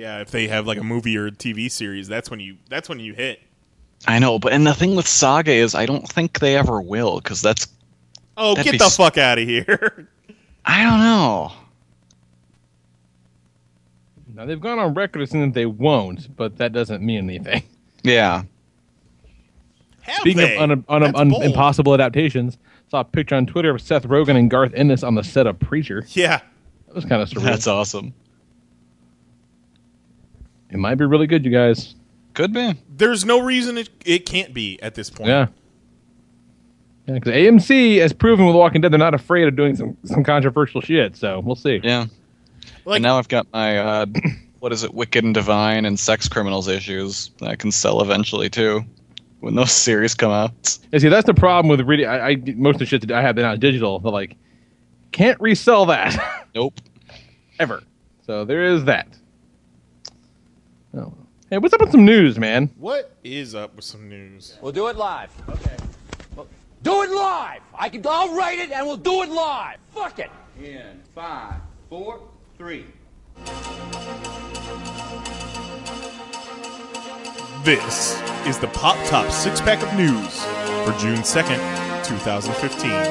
Yeah, 0.00 0.20
if 0.20 0.30
they 0.30 0.48
have 0.48 0.66
like 0.66 0.78
a 0.78 0.82
movie 0.84 1.16
or 1.16 1.26
a 1.26 1.30
TV 1.30 1.70
series, 1.70 2.08
that's 2.08 2.30
when 2.30 2.40
you 2.40 2.56
that's 2.68 2.88
when 2.88 2.98
you 3.00 3.12
hit. 3.14 3.40
I 4.06 4.18
know, 4.18 4.38
but 4.38 4.52
and 4.52 4.66
the 4.66 4.74
thing 4.74 4.96
with 4.96 5.06
Saga 5.06 5.52
is 5.52 5.74
I 5.74 5.84
don't 5.86 6.08
think 6.08 6.40
they 6.40 6.56
ever 6.56 6.80
will 6.80 7.20
because 7.20 7.42
that's 7.42 7.66
Oh, 8.36 8.54
get 8.54 8.78
the 8.78 8.84
s- 8.86 8.96
fuck 8.96 9.18
out 9.18 9.38
of 9.38 9.46
here! 9.46 10.08
I 10.64 10.82
don't 10.84 11.00
know. 11.00 11.52
Now 14.34 14.46
they've 14.46 14.60
gone 14.60 14.78
on 14.78 14.94
record 14.94 15.28
saying 15.28 15.50
that 15.50 15.54
they 15.54 15.66
won't, 15.66 16.34
but 16.36 16.56
that 16.58 16.72
doesn't 16.72 17.02
mean 17.02 17.18
anything. 17.28 17.62
Yeah, 18.02 18.44
Have 20.02 20.16
Speaking 20.20 20.38
they? 20.38 20.56
of 20.56 20.62
un- 20.70 20.84
un- 20.88 21.02
That's 21.02 21.18
un- 21.18 21.34
impossible 21.42 21.92
adaptations, 21.92 22.56
saw 22.90 23.00
a 23.00 23.04
picture 23.04 23.34
on 23.34 23.44
Twitter 23.44 23.74
of 23.74 23.82
Seth 23.82 24.04
Rogen 24.06 24.36
and 24.36 24.50
Garth 24.50 24.72
Ennis 24.74 25.02
on 25.02 25.14
the 25.16 25.22
set 25.22 25.46
of 25.46 25.58
Preacher. 25.58 26.06
Yeah, 26.08 26.40
That 26.86 26.94
was 26.94 27.04
kind 27.04 27.20
of 27.20 27.28
surreal. 27.28 27.42
that's 27.42 27.66
awesome. 27.66 28.14
It 30.70 30.78
might 30.78 30.96
be 30.96 31.04
really 31.04 31.26
good, 31.26 31.44
you 31.44 31.50
guys. 31.50 31.94
Could 32.34 32.52
be. 32.52 32.74
there's 32.96 33.24
no 33.24 33.40
reason 33.40 33.76
it 33.76 33.88
it 34.06 34.24
can't 34.24 34.54
be 34.54 34.80
at 34.82 34.94
this 34.94 35.10
point. 35.10 35.28
Yeah. 35.28 35.46
Yeah, 37.06 37.14
because 37.14 37.32
AMC 37.32 37.98
has 38.00 38.12
proven 38.12 38.46
with 38.46 38.54
Walking 38.54 38.80
Dead 38.80 38.92
they're 38.92 38.98
not 38.98 39.14
afraid 39.14 39.48
of 39.48 39.56
doing 39.56 39.74
some, 39.74 39.96
some 40.04 40.22
controversial 40.22 40.80
shit. 40.80 41.16
So 41.16 41.40
we'll 41.40 41.56
see. 41.56 41.80
Yeah. 41.82 42.06
Like- 42.84 42.96
and 42.96 43.02
now 43.02 43.18
I've 43.18 43.28
got 43.28 43.46
my 43.52 43.78
uh, 43.78 44.06
what 44.60 44.72
is 44.72 44.84
it, 44.84 44.94
Wicked 44.94 45.24
and 45.24 45.34
Divine 45.34 45.84
and 45.84 45.98
Sex 45.98 46.28
Criminals 46.28 46.68
issues 46.68 47.30
that 47.40 47.48
I 47.48 47.56
can 47.56 47.72
sell 47.72 48.00
eventually 48.00 48.48
too, 48.48 48.84
when 49.40 49.54
those 49.56 49.72
series 49.86 50.14
come 50.14 50.30
out. 50.30 50.78
And 50.92 51.02
see, 51.02 51.08
that's 51.08 51.26
the 51.26 51.34
problem 51.34 51.68
with 51.68 51.80
reading. 51.86 52.06
I, 52.06 52.28
I 52.30 52.36
most 52.54 52.74
of 52.74 52.80
the 52.80 52.86
shit 52.86 53.00
that 53.00 53.10
I 53.10 53.22
have 53.22 53.36
now 53.36 53.52
is 53.52 53.58
digital. 53.58 53.98
But 53.98 54.12
like, 54.12 54.36
can't 55.12 55.40
resell 55.40 55.86
that 55.86 56.46
Nope. 56.54 56.80
ever. 57.58 57.82
So 58.24 58.44
there 58.44 58.62
is 58.64 58.84
that. 58.84 59.08
Oh. 60.96 61.14
Hey, 61.48 61.58
what's 61.58 61.72
up 61.72 61.80
with 61.80 61.92
some 61.92 62.04
news, 62.04 62.38
man? 62.38 62.70
What 62.76 63.16
is 63.22 63.54
up 63.54 63.76
with 63.76 63.84
some 63.84 64.08
news? 64.08 64.58
We'll 64.60 64.72
do 64.72 64.88
it 64.88 64.96
live. 64.96 65.30
Okay. 65.48 65.76
Do 66.82 67.02
it 67.02 67.10
live. 67.10 67.60
I 67.78 67.88
can. 67.88 68.04
I'll 68.06 68.34
write 68.34 68.58
it, 68.58 68.72
and 68.72 68.86
we'll 68.86 68.96
do 68.96 69.22
it 69.22 69.28
live. 69.28 69.78
Fuck 69.90 70.18
it. 70.18 70.30
In 70.58 71.00
five, 71.14 71.60
four, 71.88 72.20
three. 72.56 72.86
This 77.64 78.20
is 78.46 78.58
the 78.58 78.68
Pop 78.72 78.96
Top 79.06 79.30
six 79.30 79.60
pack 79.60 79.82
of 79.82 79.94
news 79.94 80.42
for 80.84 80.98
June 80.98 81.22
second, 81.22 81.60
two 82.04 82.16
thousand 82.16 82.54
fifteen. 82.54 83.04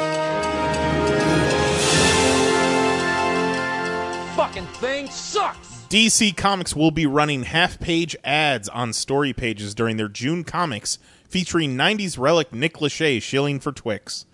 Fucking 4.35 4.65
thing 4.81 5.09
sucks. 5.11 5.68
DC 5.89 6.37
Comics 6.37 6.75
will 6.75 6.91
be 6.91 7.07
running 7.07 7.41
half 7.43 7.79
page 7.79 8.15
ads 8.23 8.69
on 8.69 8.93
story 8.93 9.33
pages 9.33 9.73
during 9.73 9.97
their 9.97 10.07
June 10.07 10.43
comics 10.43 10.99
featuring 11.27 11.75
90s 11.75 12.19
relic 12.19 12.53
Nick 12.53 12.75
Lachey 12.75 13.19
shilling 13.19 13.59
for 13.59 13.71
Twix. 13.71 14.27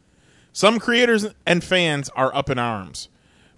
Some 0.51 0.79
creators 0.79 1.27
and 1.45 1.63
fans 1.63 2.09
are 2.09 2.35
up 2.35 2.49
in 2.49 2.59
arms, 2.59 3.07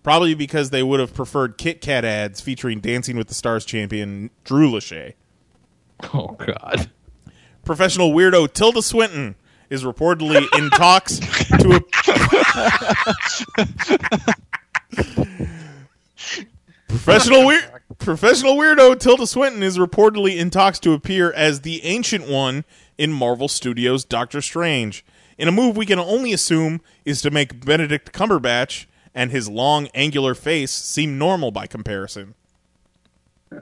probably 0.03 0.35
because 0.35 0.69
they 0.69 0.83
would 0.83 0.99
have 0.99 1.15
preferred 1.15 1.57
Kit 1.57 1.81
Kat 1.81 2.05
ads 2.05 2.39
featuring 2.39 2.81
Dancing 2.81 3.17
with 3.17 3.29
the 3.29 3.33
Stars 3.33 3.65
champion 3.65 4.29
Drew 4.43 4.69
Lachey. 4.69 5.13
Oh 6.13 6.37
God. 6.37 6.91
Professional 7.65 8.11
weirdo 8.11 8.53
Tilda 8.53 8.83
Swinton 8.83 9.33
is 9.71 9.83
reportedly 9.83 10.45
in 10.55 10.69
talks 10.75 11.17
to 11.17 11.77
a 11.77 11.81
professional 16.87 17.47
weird 17.47 17.76
professional 17.99 18.55
weirdo 18.55 18.99
Tilda 18.99 19.27
Swinton 19.27 19.63
is 19.63 19.77
reportedly 19.77 20.37
in 20.37 20.49
talks 20.49 20.79
to 20.79 20.93
appear 20.93 21.31
as 21.33 21.61
the 21.61 21.83
ancient 21.83 22.27
one 22.27 22.65
in 22.97 23.11
Marvel 23.11 23.47
Studios 23.47 24.05
Doctor 24.05 24.41
Strange 24.41 25.05
in 25.37 25.47
a 25.47 25.51
move 25.51 25.77
we 25.77 25.85
can 25.85 25.99
only 25.99 26.33
assume 26.33 26.81
is 27.05 27.21
to 27.21 27.31
make 27.31 27.63
Benedict 27.65 28.11
Cumberbatch 28.11 28.85
and 29.13 29.31
his 29.31 29.49
long 29.49 29.87
angular 29.93 30.35
face 30.35 30.71
seem 30.71 31.17
normal 31.17 31.51
by 31.51 31.67
comparison. 31.67 32.33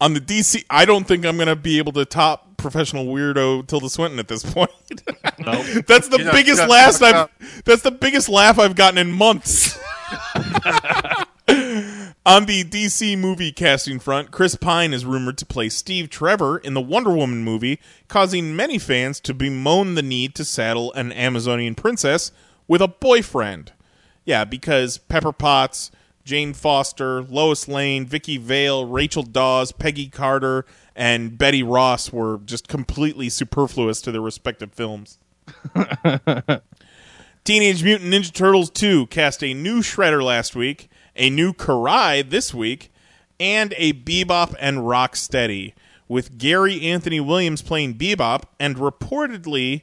on 0.00 0.14
the 0.14 0.20
DC, 0.20 0.64
I 0.68 0.84
don't 0.84 1.06
think 1.06 1.24
I'm 1.24 1.36
going 1.36 1.48
to 1.48 1.56
be 1.56 1.78
able 1.78 1.92
to 1.92 2.04
top 2.04 2.56
professional 2.56 3.06
weirdo 3.06 3.66
Tilda 3.66 3.88
Swinton 3.88 4.18
at 4.18 4.28
this 4.28 4.42
point. 4.42 4.70
Nope. 5.38 5.66
that's 5.86 6.08
the 6.08 6.18
You 6.18 6.24
know, 6.24 6.32
biggest 6.32 6.60
you 6.62 6.66
know, 6.66 6.72
laugh 6.72 7.02
uh, 7.02 7.28
I've. 7.40 7.64
That's 7.64 7.82
the 7.82 7.90
biggest 7.90 8.28
laugh 8.28 8.58
I've 8.58 8.74
gotten 8.74 8.98
in 8.98 9.10
months. 9.12 9.78
On 12.26 12.44
the 12.46 12.64
DC 12.64 13.16
movie 13.16 13.52
casting 13.52 14.00
front, 14.00 14.32
Chris 14.32 14.56
Pine 14.56 14.92
is 14.92 15.06
rumored 15.06 15.38
to 15.38 15.46
play 15.46 15.68
Steve 15.68 16.10
Trevor 16.10 16.58
in 16.58 16.74
the 16.74 16.80
Wonder 16.80 17.12
Woman 17.12 17.44
movie, 17.44 17.78
causing 18.08 18.56
many 18.56 18.78
fans 18.78 19.20
to 19.20 19.32
bemoan 19.32 19.94
the 19.94 20.02
need 20.02 20.34
to 20.34 20.44
saddle 20.44 20.92
an 20.94 21.12
Amazonian 21.12 21.76
princess 21.76 22.32
with 22.66 22.82
a 22.82 22.88
boyfriend. 22.88 23.72
Yeah, 24.24 24.44
because 24.44 24.98
Pepper 24.98 25.30
Potts, 25.30 25.92
Jane 26.24 26.52
Foster, 26.52 27.22
Lois 27.22 27.68
Lane, 27.68 28.04
Vicki 28.04 28.38
Vale, 28.38 28.86
Rachel 28.86 29.22
Dawes, 29.22 29.70
Peggy 29.70 30.08
Carter, 30.08 30.66
and 30.96 31.38
Betty 31.38 31.62
Ross 31.62 32.12
were 32.12 32.40
just 32.44 32.66
completely 32.66 33.28
superfluous 33.28 34.00
to 34.00 34.10
their 34.10 34.20
respective 34.20 34.72
films. 34.72 35.20
Teenage 37.44 37.84
Mutant 37.84 38.12
Ninja 38.12 38.32
Turtles 38.32 38.70
2 38.70 39.06
cast 39.06 39.44
a 39.44 39.54
new 39.54 39.78
Shredder 39.80 40.24
last 40.24 40.56
week, 40.56 40.88
a 41.16 41.30
new 41.30 41.52
Karai 41.52 42.28
this 42.28 42.54
week, 42.54 42.92
and 43.38 43.74
a 43.76 43.92
Bebop 43.92 44.54
and 44.58 44.78
Rocksteady, 44.78 45.74
with 46.08 46.38
Gary 46.38 46.82
Anthony 46.82 47.20
Williams 47.20 47.62
playing 47.62 47.94
Bebop 47.94 48.44
and 48.58 48.76
reportedly 48.76 49.82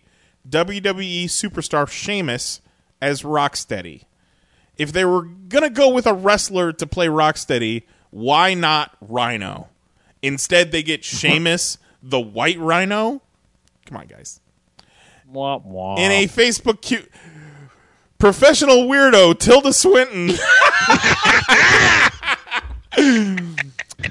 WWE 0.49 1.25
superstar 1.25 1.87
Sheamus 1.87 2.61
as 3.01 3.23
Rocksteady. 3.23 4.03
If 4.77 4.91
they 4.91 5.05
were 5.05 5.23
going 5.23 5.63
to 5.63 5.69
go 5.69 5.89
with 5.89 6.07
a 6.07 6.13
wrestler 6.13 6.73
to 6.73 6.87
play 6.87 7.07
Rocksteady, 7.07 7.83
why 8.09 8.53
not 8.53 8.95
Rhino? 9.01 9.69
Instead, 10.21 10.71
they 10.71 10.83
get 10.83 11.03
Sheamus, 11.03 11.77
the 12.01 12.19
White 12.19 12.59
Rhino. 12.59 13.21
Come 13.85 13.97
on, 13.97 14.07
guys. 14.07 14.39
Wah, 15.27 15.57
wah. 15.57 15.95
In 15.95 16.11
a 16.11 16.27
Facebook 16.27 16.81
Q. 16.81 17.05
Professional 18.23 18.85
weirdo 18.85 19.37
Tilda 19.37 19.73
Swinton. 19.73 20.29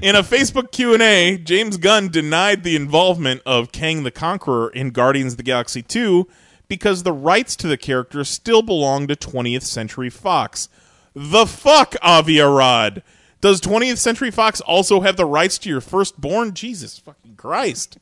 In 0.02 0.14
a 0.14 0.22
Facebook 0.22 0.70
Q&A, 0.70 1.38
James 1.38 1.78
Gunn 1.78 2.10
denied 2.10 2.62
the 2.62 2.76
involvement 2.76 3.40
of 3.46 3.72
Kang 3.72 4.02
the 4.02 4.10
Conqueror 4.10 4.68
in 4.68 4.90
Guardians 4.90 5.32
of 5.32 5.36
the 5.38 5.42
Galaxy 5.42 5.80
2 5.80 6.28
because 6.68 7.04
the 7.04 7.12
rights 7.12 7.56
to 7.56 7.66
the 7.66 7.78
character 7.78 8.22
still 8.22 8.60
belong 8.60 9.06
to 9.06 9.16
20th 9.16 9.62
Century 9.62 10.10
Fox. 10.10 10.68
The 11.14 11.46
fuck, 11.46 11.96
Avi 12.02 12.38
Arad? 12.38 13.02
Does 13.40 13.62
20th 13.62 13.96
Century 13.96 14.30
Fox 14.30 14.60
also 14.60 15.00
have 15.00 15.16
the 15.16 15.24
rights 15.24 15.56
to 15.60 15.70
your 15.70 15.80
firstborn? 15.80 16.52
Jesus 16.52 16.98
fucking 16.98 17.36
Christ. 17.36 17.96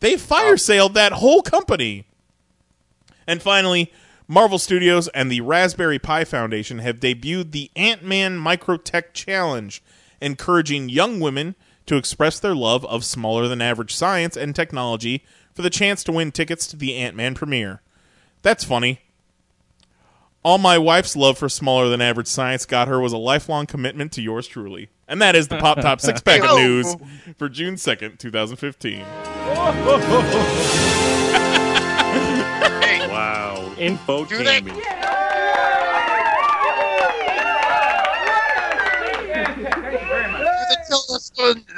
They 0.00 0.16
fire 0.16 0.56
sailed 0.56 0.94
that 0.94 1.12
whole 1.12 1.42
company. 1.42 2.08
And 3.28 3.40
finally, 3.40 3.92
Marvel 4.26 4.58
Studios 4.58 5.08
and 5.08 5.30
the 5.30 5.42
Raspberry 5.42 5.98
Pi 5.98 6.24
Foundation 6.24 6.78
have 6.78 7.00
debuted 7.00 7.52
the 7.52 7.70
Ant 7.76 8.02
Man 8.02 8.38
Microtech 8.38 9.12
Challenge, 9.12 9.82
encouraging 10.20 10.88
young 10.88 11.20
women 11.20 11.54
to 11.84 11.96
express 11.96 12.40
their 12.40 12.54
love 12.54 12.86
of 12.86 13.04
smaller 13.04 13.48
than 13.48 13.60
average 13.60 13.94
science 13.94 14.34
and 14.36 14.56
technology 14.56 15.22
for 15.52 15.60
the 15.60 15.68
chance 15.68 16.02
to 16.04 16.12
win 16.12 16.32
tickets 16.32 16.66
to 16.68 16.76
the 16.76 16.96
Ant 16.96 17.14
Man 17.14 17.34
premiere. 17.34 17.82
That's 18.40 18.64
funny. 18.64 19.00
All 20.42 20.56
my 20.58 20.78
wife's 20.78 21.16
love 21.16 21.36
for 21.36 21.50
smaller 21.50 21.88
than 21.88 22.00
average 22.00 22.26
science 22.26 22.64
got 22.66 22.88
her 22.88 23.00
was 23.00 23.12
a 23.12 23.18
lifelong 23.18 23.66
commitment 23.66 24.12
to 24.12 24.22
yours 24.22 24.46
truly. 24.46 24.88
And 25.06 25.20
that 25.20 25.36
is 25.36 25.48
the 25.48 25.58
Pop 25.58 25.80
Top 25.80 26.00
Six 26.02 26.22
Pack 26.22 26.42
of 26.42 26.56
News 26.56 26.96
for 27.36 27.50
June 27.50 27.74
2nd, 27.74 28.18
2015. 28.18 29.04
Wow. 33.24 33.72
Info 33.78 34.26
Do 34.26 34.44
gaming. 34.44 34.74
Do 34.74 34.80
the 34.80 34.86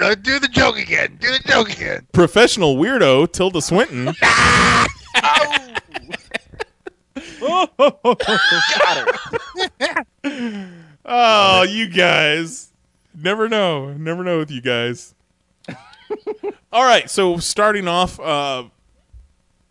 uh, 0.01 0.14
do 0.16 0.40
the 0.40 0.48
joke 0.48 0.77
again. 0.77 1.16
Do 1.20 1.31
the 1.31 1.39
joke 1.47 1.70
again. 1.70 2.05
Professional 2.12 2.77
weirdo 2.77 3.31
Tilda 3.31 3.62
Swinton. 3.62 4.12
Oh, 11.09 11.62
you 11.62 11.89
guys. 11.89 12.73
Never 13.14 13.48
know. 13.48 13.93
Never 13.93 14.24
know 14.24 14.39
with 14.39 14.51
you 14.51 14.60
guys. 14.60 15.14
All 16.73 16.82
right, 16.82 17.09
so 17.09 17.39
starting 17.39 17.86
off, 17.86 18.18
uh, 18.18 18.64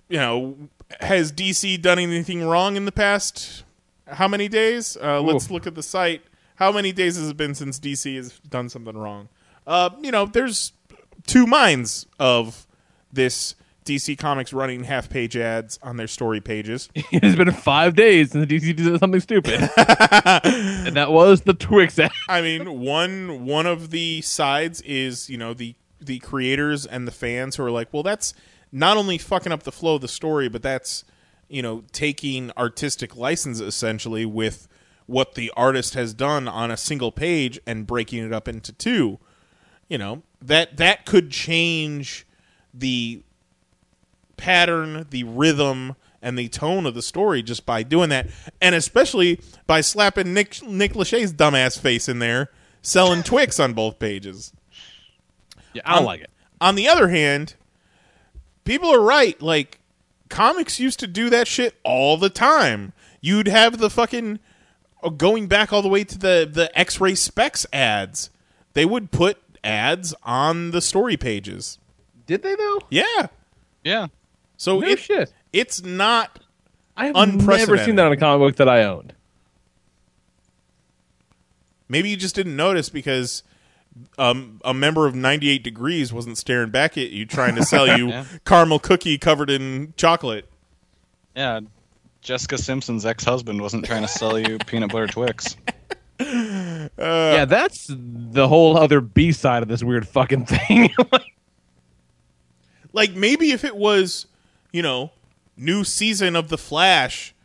you 0.07 0.17
know, 0.17 0.55
has 1.01 1.31
DC 1.31 1.81
done 1.81 1.99
anything 1.99 2.43
wrong 2.43 2.75
in 2.75 2.85
the 2.85 2.91
past 2.91 3.63
how 4.07 4.27
many 4.27 4.47
days? 4.47 4.97
Uh, 5.01 5.21
let's 5.21 5.49
look 5.49 5.67
at 5.67 5.75
the 5.75 5.83
site. 5.83 6.21
How 6.55 6.71
many 6.71 6.91
days 6.91 7.17
has 7.17 7.29
it 7.29 7.37
been 7.37 7.55
since 7.55 7.79
DC 7.79 8.15
has 8.15 8.39
done 8.39 8.69
something 8.69 8.95
wrong? 8.95 9.29
Uh, 9.67 9.89
you 9.99 10.11
know, 10.11 10.25
there's 10.25 10.73
two 11.27 11.47
minds 11.47 12.05
of 12.19 12.67
this 13.11 13.55
DC 13.83 14.17
Comics 14.17 14.53
running 14.53 14.83
half 14.83 15.09
page 15.09 15.35
ads 15.35 15.79
on 15.81 15.97
their 15.97 16.07
story 16.07 16.39
pages. 16.39 16.89
it's 16.95 17.35
been 17.35 17.51
five 17.51 17.95
days 17.95 18.31
since 18.31 18.45
DC 18.45 18.75
did 18.75 18.99
something 18.99 19.19
stupid, 19.19 19.61
and 19.77 20.95
that 20.95 21.11
was 21.11 21.41
the 21.41 21.53
Twix 21.53 21.97
ad. 21.99 22.11
I 22.29 22.41
mean, 22.41 22.79
one 22.79 23.45
one 23.45 23.65
of 23.65 23.89
the 23.89 24.21
sides 24.21 24.81
is 24.81 25.29
you 25.29 25.37
know 25.37 25.53
the 25.53 25.75
the 25.99 26.19
creators 26.19 26.85
and 26.85 27.07
the 27.07 27.11
fans 27.11 27.55
who 27.55 27.63
are 27.63 27.71
like, 27.71 27.91
well, 27.91 28.03
that's 28.03 28.33
not 28.71 28.97
only 28.97 29.17
fucking 29.17 29.51
up 29.51 29.63
the 29.63 29.71
flow 29.71 29.95
of 29.95 30.01
the 30.01 30.07
story, 30.07 30.49
but 30.49 30.61
that's 30.61 31.03
you 31.47 31.61
know 31.61 31.83
taking 31.91 32.51
artistic 32.57 33.15
license 33.15 33.59
essentially 33.59 34.25
with 34.25 34.67
what 35.07 35.35
the 35.35 35.51
artist 35.55 35.93
has 35.93 36.13
done 36.13 36.47
on 36.47 36.71
a 36.71 36.77
single 36.77 37.11
page 37.11 37.59
and 37.67 37.85
breaking 37.85 38.23
it 38.25 38.33
up 38.33 38.47
into 38.47 38.71
two. 38.71 39.19
You 39.87 39.97
know 39.97 40.23
that 40.41 40.77
that 40.77 41.05
could 41.05 41.29
change 41.31 42.25
the 42.73 43.21
pattern, 44.37 45.05
the 45.09 45.23
rhythm, 45.23 45.95
and 46.21 46.37
the 46.37 46.47
tone 46.49 46.85
of 46.85 46.93
the 46.95 47.01
story 47.01 47.43
just 47.43 47.65
by 47.65 47.83
doing 47.83 48.09
that, 48.09 48.27
and 48.61 48.73
especially 48.75 49.39
by 49.67 49.81
slapping 49.81 50.33
Nick 50.33 50.61
Nick 50.63 50.93
Lachey's 50.95 51.31
dumbass 51.31 51.79
face 51.79 52.09
in 52.09 52.19
there, 52.19 52.49
selling 52.81 53.21
Twix 53.23 53.59
on 53.59 53.73
both 53.73 53.99
pages. 53.99 54.51
Yeah, 55.73 55.83
I 55.85 55.91
don't 55.91 55.99
On- 55.99 56.05
like 56.05 56.21
it. 56.21 56.29
On 56.61 56.75
the 56.75 56.87
other 56.87 57.09
hand, 57.09 57.55
people 58.65 58.89
are 58.93 59.01
right. 59.01 59.41
Like 59.41 59.79
comics 60.29 60.79
used 60.79 60.99
to 60.99 61.07
do 61.07 61.29
that 61.29 61.47
shit 61.47 61.75
all 61.83 62.17
the 62.17 62.29
time. 62.29 62.91
You'd 63.21 63.47
have 63.47 63.77
the 63.77 63.89
fucking 63.89 64.39
uh, 65.01 65.09
going 65.09 65.47
back 65.47 65.71
all 65.71 65.81
the 65.81 65.87
way 65.87 66.03
to 66.03 66.17
the 66.17 66.49
the 66.51 66.77
X-ray 66.77 67.15
specs 67.15 67.65
ads. 67.71 68.29
They 68.73 68.85
would 68.85 69.11
put 69.11 69.37
ads 69.63 70.13
on 70.23 70.71
the 70.71 70.81
story 70.81 71.15
pages. 71.15 71.79
Did 72.25 72.43
they 72.43 72.55
though? 72.55 72.81
Yeah. 72.89 73.27
Yeah. 73.83 74.07
So 74.57 74.79
No 74.79 74.87
it, 74.87 74.99
shit. 74.99 75.33
it's 75.53 75.81
not 75.83 76.39
I 76.97 77.07
have 77.07 77.15
never 77.45 77.77
seen 77.77 77.95
that 77.95 78.05
on 78.05 78.11
a 78.11 78.17
comic 78.17 78.45
book 78.47 78.55
that 78.57 78.69
I 78.69 78.83
owned. 78.83 79.13
Maybe 81.87 82.09
you 82.09 82.17
just 82.17 82.35
didn't 82.35 82.55
notice 82.55 82.89
because 82.89 83.43
um, 84.17 84.59
a 84.65 84.73
member 84.73 85.05
of 85.07 85.15
98 85.15 85.63
Degrees 85.63 86.11
wasn't 86.13 86.37
staring 86.37 86.69
back 86.69 86.97
at 86.97 87.09
you 87.11 87.25
trying 87.25 87.55
to 87.55 87.63
sell 87.65 87.97
you 87.97 88.09
Yeah. 88.09 88.25
caramel 88.45 88.79
cookie 88.79 89.17
covered 89.17 89.49
in 89.49 89.93
chocolate. 89.97 90.49
Yeah. 91.35 91.61
Jessica 92.21 92.57
Simpson's 92.57 93.05
ex-husband 93.05 93.61
wasn't 93.61 93.85
trying 93.85 94.01
to 94.01 94.07
sell 94.07 94.39
you 94.39 94.57
peanut 94.65 94.91
butter 94.91 95.07
Twix. 95.07 95.55
yeah, 96.19 97.45
that's 97.45 97.87
the 97.89 98.47
whole 98.47 98.77
other 98.77 98.99
B 99.01 99.31
side 99.31 99.61
of 99.63 99.69
this 99.69 99.83
weird 99.83 100.07
fucking 100.07 100.45
thing. 100.45 100.89
Like 102.93 103.13
maybe 103.13 103.51
if 103.51 103.65
it 103.65 103.75
was, 103.75 104.25
you 104.71 104.81
know, 104.81 105.11
new 105.57 105.83
season 105.83 106.33
of 106.35 106.47
The 106.47 106.57
Flash, 106.57 107.35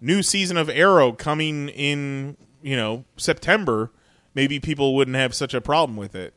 new 0.00 0.20
season 0.20 0.56
of 0.56 0.68
Arrow 0.68 1.12
coming 1.12 1.68
in, 1.68 2.36
you 2.60 2.74
know, 2.76 3.04
September, 3.16 3.92
maybe 4.34 4.60
people 4.60 4.94
wouldn't 4.94 5.16
have 5.16 5.34
such 5.34 5.54
a 5.54 5.60
problem 5.60 5.96
with 5.96 6.14
it. 6.14 6.34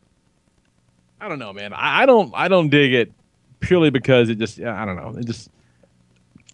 I 1.20 1.28
don't 1.28 1.40
know, 1.40 1.53
man. 1.53 1.74
I, 1.74 2.03
I 2.03 2.06
don't. 2.06 2.32
I 2.36 2.48
don't 2.48 2.70
dig 2.70 2.94
it 2.94 3.11
purely 3.60 3.90
because 3.90 4.30
it 4.30 4.38
just. 4.38 4.60
I 4.60 4.86
don't 4.86 4.95
know. 4.95 5.20
It 5.20 5.26
just. 5.26 5.49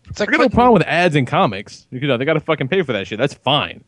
It's 0.10 0.20
like 0.20 0.30
I 0.30 0.32
got 0.34 0.42
no 0.42 0.50
problem 0.50 0.74
with 0.74 0.84
ads 0.84 1.16
in 1.16 1.26
comics. 1.26 1.88
You 1.92 2.00
know, 2.02 2.18
they 2.18 2.26
got 2.26 2.34
to 2.34 2.40
fucking 2.40 2.68
pay 2.68 2.82
for 2.82 2.94
that 2.94 3.08
shit. 3.08 3.20
That's 3.20 3.34
fine. 3.34 3.84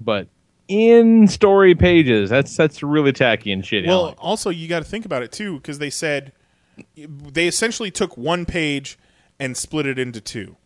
But 0.00 0.28
in 0.68 1.26
story 1.28 1.74
pages, 1.74 2.30
that's 2.30 2.56
that's 2.56 2.82
really 2.82 3.12
tacky 3.12 3.50
and 3.52 3.62
shitty. 3.62 3.86
Well, 3.86 4.06
like 4.06 4.16
also 4.18 4.50
you 4.50 4.68
got 4.68 4.80
to 4.80 4.84
think 4.84 5.04
about 5.04 5.22
it 5.22 5.32
too 5.32 5.56
because 5.56 5.78
they 5.78 5.90
said 5.90 6.32
they 6.96 7.48
essentially 7.48 7.90
took 7.90 8.16
one 8.16 8.44
page 8.46 8.98
and 9.40 9.56
split 9.56 9.86
it 9.86 9.98
into 9.98 10.20
two. 10.20 10.56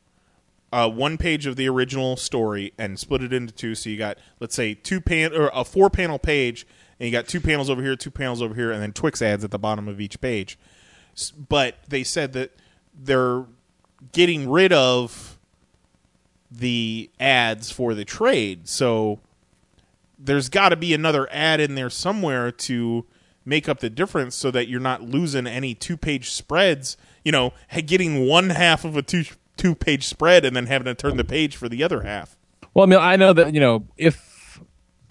Uh, 0.72 0.88
one 0.88 1.18
page 1.18 1.44
of 1.46 1.56
the 1.56 1.68
original 1.68 2.16
story 2.16 2.72
and 2.78 2.98
split 2.98 3.22
it 3.22 3.32
into 3.32 3.52
two. 3.52 3.74
So 3.74 3.90
you 3.90 3.98
got 3.98 4.16
let's 4.40 4.54
say 4.54 4.72
two 4.74 5.00
pan 5.00 5.34
or 5.34 5.50
a 5.52 5.64
four 5.64 5.90
panel 5.90 6.18
page, 6.18 6.66
and 6.98 7.06
you 7.06 7.12
got 7.12 7.28
two 7.28 7.40
panels 7.40 7.68
over 7.68 7.82
here, 7.82 7.94
two 7.94 8.10
panels 8.10 8.40
over 8.40 8.54
here, 8.54 8.72
and 8.72 8.80
then 8.80 8.92
Twix 8.92 9.20
ads 9.20 9.44
at 9.44 9.50
the 9.50 9.58
bottom 9.58 9.86
of 9.86 10.00
each 10.00 10.20
page. 10.20 10.58
S- 11.14 11.30
but 11.30 11.76
they 11.88 12.02
said 12.02 12.32
that 12.32 12.56
they're 12.94 13.44
getting 14.12 14.50
rid 14.50 14.72
of 14.72 15.38
the 16.50 17.10
ads 17.20 17.70
for 17.70 17.94
the 17.94 18.04
trade. 18.04 18.68
So 18.68 19.20
there's 20.18 20.48
got 20.48 20.70
to 20.70 20.76
be 20.76 20.94
another 20.94 21.28
ad 21.32 21.60
in 21.60 21.74
there 21.74 21.90
somewhere 21.90 22.50
to 22.52 23.06
make 23.44 23.68
up 23.68 23.80
the 23.80 23.90
difference 23.90 24.36
so 24.36 24.50
that 24.50 24.68
you're 24.68 24.80
not 24.80 25.02
losing 25.02 25.46
any 25.46 25.74
two 25.74 25.96
page 25.96 26.30
spreads. 26.30 26.96
You 27.24 27.32
know, 27.32 27.52
getting 27.86 28.26
one 28.26 28.50
half 28.50 28.84
of 28.84 28.96
a 28.96 29.02
two 29.02 29.24
two 29.62 29.74
page 29.76 30.06
spread 30.06 30.44
and 30.44 30.56
then 30.56 30.66
having 30.66 30.86
to 30.86 30.94
turn 30.94 31.16
the 31.16 31.24
page 31.24 31.56
for 31.56 31.68
the 31.68 31.82
other 31.84 32.02
half. 32.02 32.36
Well, 32.74 32.84
I 32.84 32.88
mean, 32.88 32.98
I 32.98 33.16
know 33.16 33.32
that 33.32 33.54
you 33.54 33.60
know 33.60 33.86
if 33.96 34.60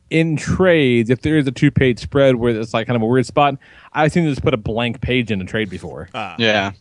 in 0.10 0.36
trades, 0.36 1.10
if 1.10 1.22
there 1.22 1.38
is 1.38 1.48
a 1.48 1.52
two 1.52 1.72
page 1.72 2.00
spread 2.00 2.36
where 2.36 2.60
it's 2.60 2.74
like 2.74 2.86
kind 2.88 2.98
of 2.98 3.02
a 3.02 3.06
weird 3.06 3.26
spot, 3.26 3.56
I've 3.94 4.12
seen 4.12 4.26
them 4.26 4.32
just 4.34 4.44
put 4.44 4.54
a 4.54 4.58
blank 4.58 5.00
page 5.02 5.32
in 5.32 5.42
a 5.42 5.46
trade 5.46 5.70
before. 5.70 6.10
Ah. 6.14 6.36
Yeah. 6.38 6.74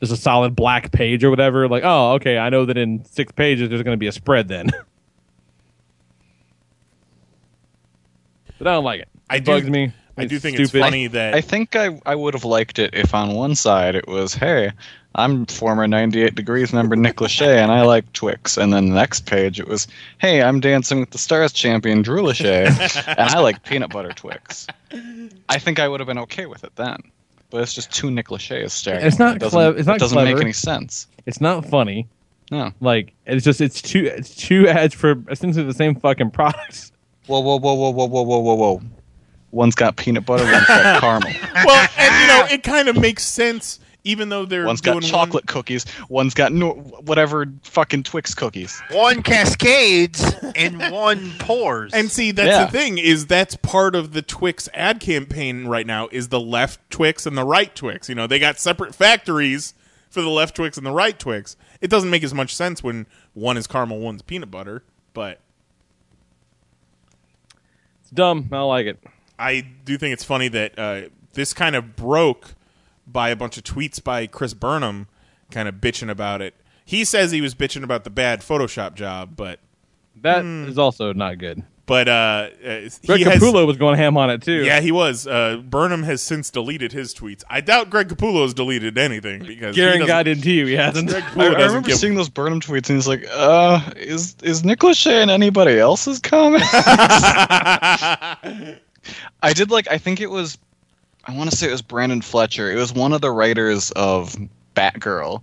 Just 0.00 0.12
a 0.12 0.16
solid 0.16 0.54
black 0.54 0.92
page 0.92 1.24
or 1.24 1.30
whatever. 1.30 1.66
Like, 1.68 1.82
oh, 1.84 2.12
okay, 2.14 2.38
I 2.38 2.50
know 2.50 2.66
that 2.66 2.76
in 2.78 3.04
six 3.04 3.32
pages 3.32 3.68
there's 3.70 3.82
going 3.82 3.94
to 3.94 3.98
be 3.98 4.06
a 4.06 4.12
spread 4.12 4.48
then. 4.48 4.66
but 8.58 8.66
I 8.66 8.72
don't 8.74 8.84
like 8.84 9.00
it. 9.00 9.08
It 9.14 9.20
I 9.30 9.38
do- 9.38 9.52
bugs 9.52 9.68
me. 9.70 9.92
I 10.16 10.26
do 10.26 10.38
think 10.38 10.58
it's 10.58 10.68
stupid. 10.68 10.84
funny 10.84 11.06
that 11.06 11.34
I 11.34 11.40
think 11.40 11.76
I, 11.76 11.98
I 12.04 12.14
would 12.14 12.34
have 12.34 12.44
liked 12.44 12.78
it 12.78 12.94
if 12.94 13.14
on 13.14 13.34
one 13.34 13.54
side 13.54 13.94
it 13.94 14.06
was, 14.06 14.34
hey, 14.34 14.70
I'm 15.14 15.46
former 15.46 15.86
98 15.88 16.34
Degrees 16.36 16.72
member 16.72 16.94
Nick 16.94 17.16
Lachey 17.16 17.56
and 17.56 17.72
I 17.72 17.82
like 17.82 18.10
Twix. 18.12 18.56
And 18.56 18.72
then 18.72 18.88
the 18.90 18.94
next 18.94 19.26
page 19.26 19.58
it 19.58 19.66
was, 19.66 19.88
hey, 20.18 20.42
I'm 20.42 20.60
Dancing 20.60 21.00
with 21.00 21.10
the 21.10 21.18
Stars 21.18 21.52
champion 21.52 22.02
Drew 22.02 22.22
Lachey 22.22 23.06
and 23.08 23.18
I 23.30 23.40
like 23.40 23.64
peanut 23.64 23.90
butter 23.90 24.12
Twix. 24.12 24.66
I 25.48 25.58
think 25.58 25.80
I 25.80 25.88
would 25.88 25.98
have 26.00 26.06
been 26.06 26.18
okay 26.18 26.46
with 26.46 26.62
it 26.64 26.74
then. 26.76 26.98
But 27.50 27.62
it's 27.62 27.74
just 27.74 27.90
two 27.92 28.10
Nick 28.12 28.28
Lacheys 28.28 28.70
staring. 28.70 29.04
It's 29.04 29.18
not 29.18 29.36
It 29.36 29.38
doesn't- 29.40 29.56
clever. 29.56 29.76
It's 29.76 29.86
not 29.88 29.96
It 29.96 30.00
doesn't 30.00 30.24
make 30.24 30.36
any 30.40 30.52
sense. 30.52 31.08
It's 31.26 31.40
not 31.40 31.66
funny. 31.66 32.06
No. 32.52 32.72
Like 32.80 33.12
it's 33.26 33.44
just 33.44 33.60
it's 33.60 33.82
two 33.82 34.04
it's 34.06 34.34
two 34.34 34.68
ads 34.68 34.94
for 34.94 35.16
essentially 35.28 35.64
the 35.64 35.74
same 35.74 35.94
fucking 35.96 36.30
products. 36.30 36.92
Whoa, 37.26 37.40
whoa, 37.40 37.58
whoa, 37.58 37.74
whoa, 37.74 37.90
whoa, 37.90 38.06
whoa, 38.06 38.22
whoa, 38.22 38.38
whoa, 38.40 38.54
whoa. 38.54 38.82
One's 39.52 39.74
got 39.74 39.96
peanut 39.96 40.24
butter, 40.26 40.44
one's 40.44 40.66
got 40.66 41.00
caramel. 41.00 41.32
well, 41.64 41.88
and 41.98 42.20
you 42.20 42.26
know, 42.28 42.46
it 42.54 42.62
kind 42.62 42.88
of 42.88 42.96
makes 42.96 43.24
sense 43.24 43.78
even 44.04 44.28
though 44.30 44.44
they're 44.46 44.66
One's 44.66 44.80
doing 44.80 45.00
got 45.00 45.08
chocolate 45.08 45.46
cookies, 45.46 45.84
one's 46.08 46.34
got 46.34 46.52
no, 46.52 46.70
whatever 47.04 47.46
fucking 47.62 48.02
Twix 48.04 48.34
cookies. 48.34 48.80
One 48.90 49.22
cascades 49.22 50.22
and 50.56 50.90
one 50.90 51.32
pours. 51.38 51.92
And 51.92 52.10
see, 52.10 52.30
that's 52.32 52.48
Yeah. 52.48 52.64
the 52.66 52.70
thing 52.72 52.98
is 52.98 53.26
that's 53.26 53.56
part 53.56 53.94
of 53.94 54.12
the 54.12 54.22
Twix 54.22 54.68
ad 54.74 55.00
campaign 55.00 55.66
right 55.66 55.86
now 55.86 56.08
is 56.12 56.28
the 56.28 56.40
left 56.40 56.80
Twix 56.90 57.26
and 57.26 57.36
the 57.36 57.44
right 57.44 57.74
Twix. 57.74 58.08
You 58.08 58.14
know, 58.14 58.26
they 58.26 58.38
got 58.38 58.58
separate 58.58 58.94
factories 58.94 59.74
for 60.08 60.22
the 60.22 60.28
left 60.30 60.56
Twix 60.56 60.76
and 60.76 60.86
the 60.86 60.92
right 60.92 61.18
Twix. 61.18 61.56
It 61.80 61.88
doesn't 61.90 62.10
make 62.10 62.24
as 62.24 62.34
much 62.34 62.54
sense 62.54 62.82
when 62.82 63.06
one 63.34 63.56
is 63.56 63.66
caramel, 63.66 63.98
one's 64.00 64.22
peanut 64.22 64.50
butter, 64.50 64.82
but 65.14 65.40
It's 68.02 68.10
dumb. 68.10 68.48
I 68.50 68.56
don't 68.56 68.68
like 68.68 68.86
it. 68.86 68.98
I 69.38 69.66
do 69.84 69.96
think 69.96 70.12
it's 70.12 70.24
funny 70.24 70.48
that 70.48 70.78
uh, 70.78 71.02
this 71.34 71.54
kind 71.54 71.76
of 71.76 71.96
broke 71.96 72.54
by 73.12 73.30
a 73.30 73.36
bunch 73.36 73.56
of 73.58 73.64
tweets 73.64 74.02
by 74.02 74.26
Chris 74.26 74.54
Burnham, 74.54 75.08
kind 75.50 75.68
of 75.68 75.76
bitching 75.76 76.10
about 76.10 76.40
it. 76.42 76.54
He 76.84 77.04
says 77.04 77.30
he 77.30 77.40
was 77.40 77.54
bitching 77.54 77.82
about 77.84 78.04
the 78.04 78.10
bad 78.10 78.40
Photoshop 78.40 78.94
job, 78.94 79.36
but 79.36 79.60
That 80.22 80.44
is 80.44 80.78
also 80.78 81.12
not 81.12 81.38
good. 81.38 81.62
but 81.86 82.08
uh, 82.08 82.10
uh, 82.12 82.88
Greg 83.06 83.22
Capullo 83.22 83.66
was 83.66 83.76
going 83.76 83.96
ham 83.96 84.16
on 84.16 84.28
it 84.30 84.42
too. 84.42 84.64
Yeah, 84.64 84.80
he 84.80 84.90
was. 84.92 85.26
Uh, 85.26 85.56
Burnham 85.64 86.02
has 86.04 86.20
since 86.22 86.50
deleted 86.50 86.92
his 86.92 87.14
tweets. 87.14 87.42
I 87.50 87.60
doubt 87.60 87.90
Greg 87.90 88.08
Capullo 88.08 88.42
has 88.42 88.54
deleted 88.54 88.96
anything 88.98 89.44
because 89.44 89.74
Garen 89.76 90.00
doesn't- 90.00 90.06
guarantee 90.24 90.58
you 90.58 90.66
he 90.66 90.74
hasn't. 90.74 91.12
I, 91.12 91.20
I 91.36 91.44
remember 91.66 91.88
give- 91.88 91.98
seeing 91.98 92.14
those 92.16 92.28
Burnham 92.28 92.60
tweets, 92.60 92.88
and 92.90 92.96
he's 92.98 93.08
like, 93.08 93.24
"Uh, 93.32 93.80
is 93.96 94.34
is 94.42 94.64
Nick 94.64 94.80
Lachey 94.80 95.22
in 95.22 95.30
anybody 95.30 95.78
else's 95.78 96.18
comics?" 96.20 96.66
I 99.42 99.52
did 99.54 99.70
like. 99.70 99.88
I 99.90 99.98
think 99.98 100.20
it 100.20 100.30
was. 100.30 100.58
I 101.24 101.36
want 101.36 101.50
to 101.50 101.56
say 101.56 101.68
it 101.68 101.72
was 101.72 101.82
Brenden 101.82 102.22
Fletcher. 102.22 102.70
It 102.70 102.76
was 102.76 102.92
one 102.92 103.12
of 103.12 103.20
the 103.20 103.30
writers 103.30 103.90
of 103.92 104.36
Batgirl, 104.74 105.42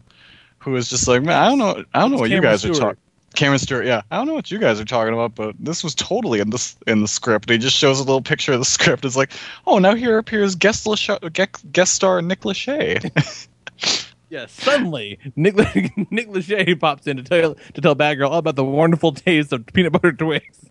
who 0.59 0.71
was 0.71 0.89
just 0.89 1.07
like, 1.07 1.21
"Man, 1.23 1.39
I 1.39 1.47
don't 1.47 1.59
know. 1.59 1.83
I 1.93 2.01
don't 2.01 2.11
know 2.11 2.17
what 2.17 2.29
you 2.29 2.37
Cameron 2.37 2.51
guys 2.53 2.65
are 2.65 2.73
talking." 2.73 3.01
Cameron 3.35 3.59
Stewart, 3.59 3.85
yeah, 3.85 4.01
I 4.09 4.17
don't 4.17 4.25
know 4.25 4.33
what 4.33 4.49
you 4.49 4.57
guys 4.57 4.79
are 4.79 4.85
talking 4.85 5.13
about, 5.13 5.35
but 5.35 5.55
this 5.59 5.83
was 5.83 5.93
totally 5.93 6.39
in 6.39 6.49
this 6.49 6.75
in 6.87 7.01
the 7.01 7.07
script. 7.07 7.49
He 7.49 7.59
just 7.59 7.75
shows 7.75 7.99
a 7.99 8.03
little 8.03 8.21
picture 8.21 8.53
of 8.53 8.59
the 8.59 8.65
script. 8.77 9.05
It's 9.05 9.15
like, 9.15 9.31
oh, 9.67 9.77
now 9.77 9.93
here 9.93 10.17
appears 10.17 10.55
guest, 10.55 10.87
guest 11.71 11.93
star 11.93 12.21
Nick 12.21 12.41
Lachey. 12.41 13.11
Yes, 14.29 14.51
suddenly 14.51 15.19
Nick 15.37 15.55
Nick 16.11 16.27
Lachey 16.27 16.77
pops 16.77 17.07
in 17.07 17.15
to 17.15 17.23
tell 17.23 17.55
to 17.55 17.81
tell 17.81 17.95
Batgirl 17.95 18.29
all 18.29 18.39
about 18.39 18.57
the 18.57 18.63
wonderful 18.63 19.13
taste 19.13 19.53
of 19.53 19.65
peanut 19.67 19.93
butter 19.93 20.11
Twix. 20.11 20.65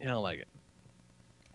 I 0.00 0.04
don't 0.04 0.22
like 0.22 0.38
it. 0.38 0.48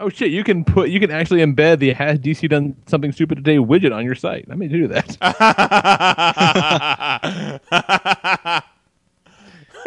Oh 0.02 0.10
shit! 0.10 0.32
You 0.32 0.44
can 0.44 0.65
put 0.65 0.90
you 0.90 0.99
can 0.99 1.11
actually 1.11 1.41
embed 1.41 1.78
the 1.80 1.94
"Has 1.94 2.18
DC 2.18 2.49
done 2.49 2.76
something 2.88 3.11
stupid 3.11 3.36
today?" 3.36 3.57
widget 3.57 3.95
on 3.95 4.03
your 4.03 4.15
site. 4.15 4.48
I 4.49 4.56
may 4.56 4.68
do 4.68 4.88
that. 4.88 5.18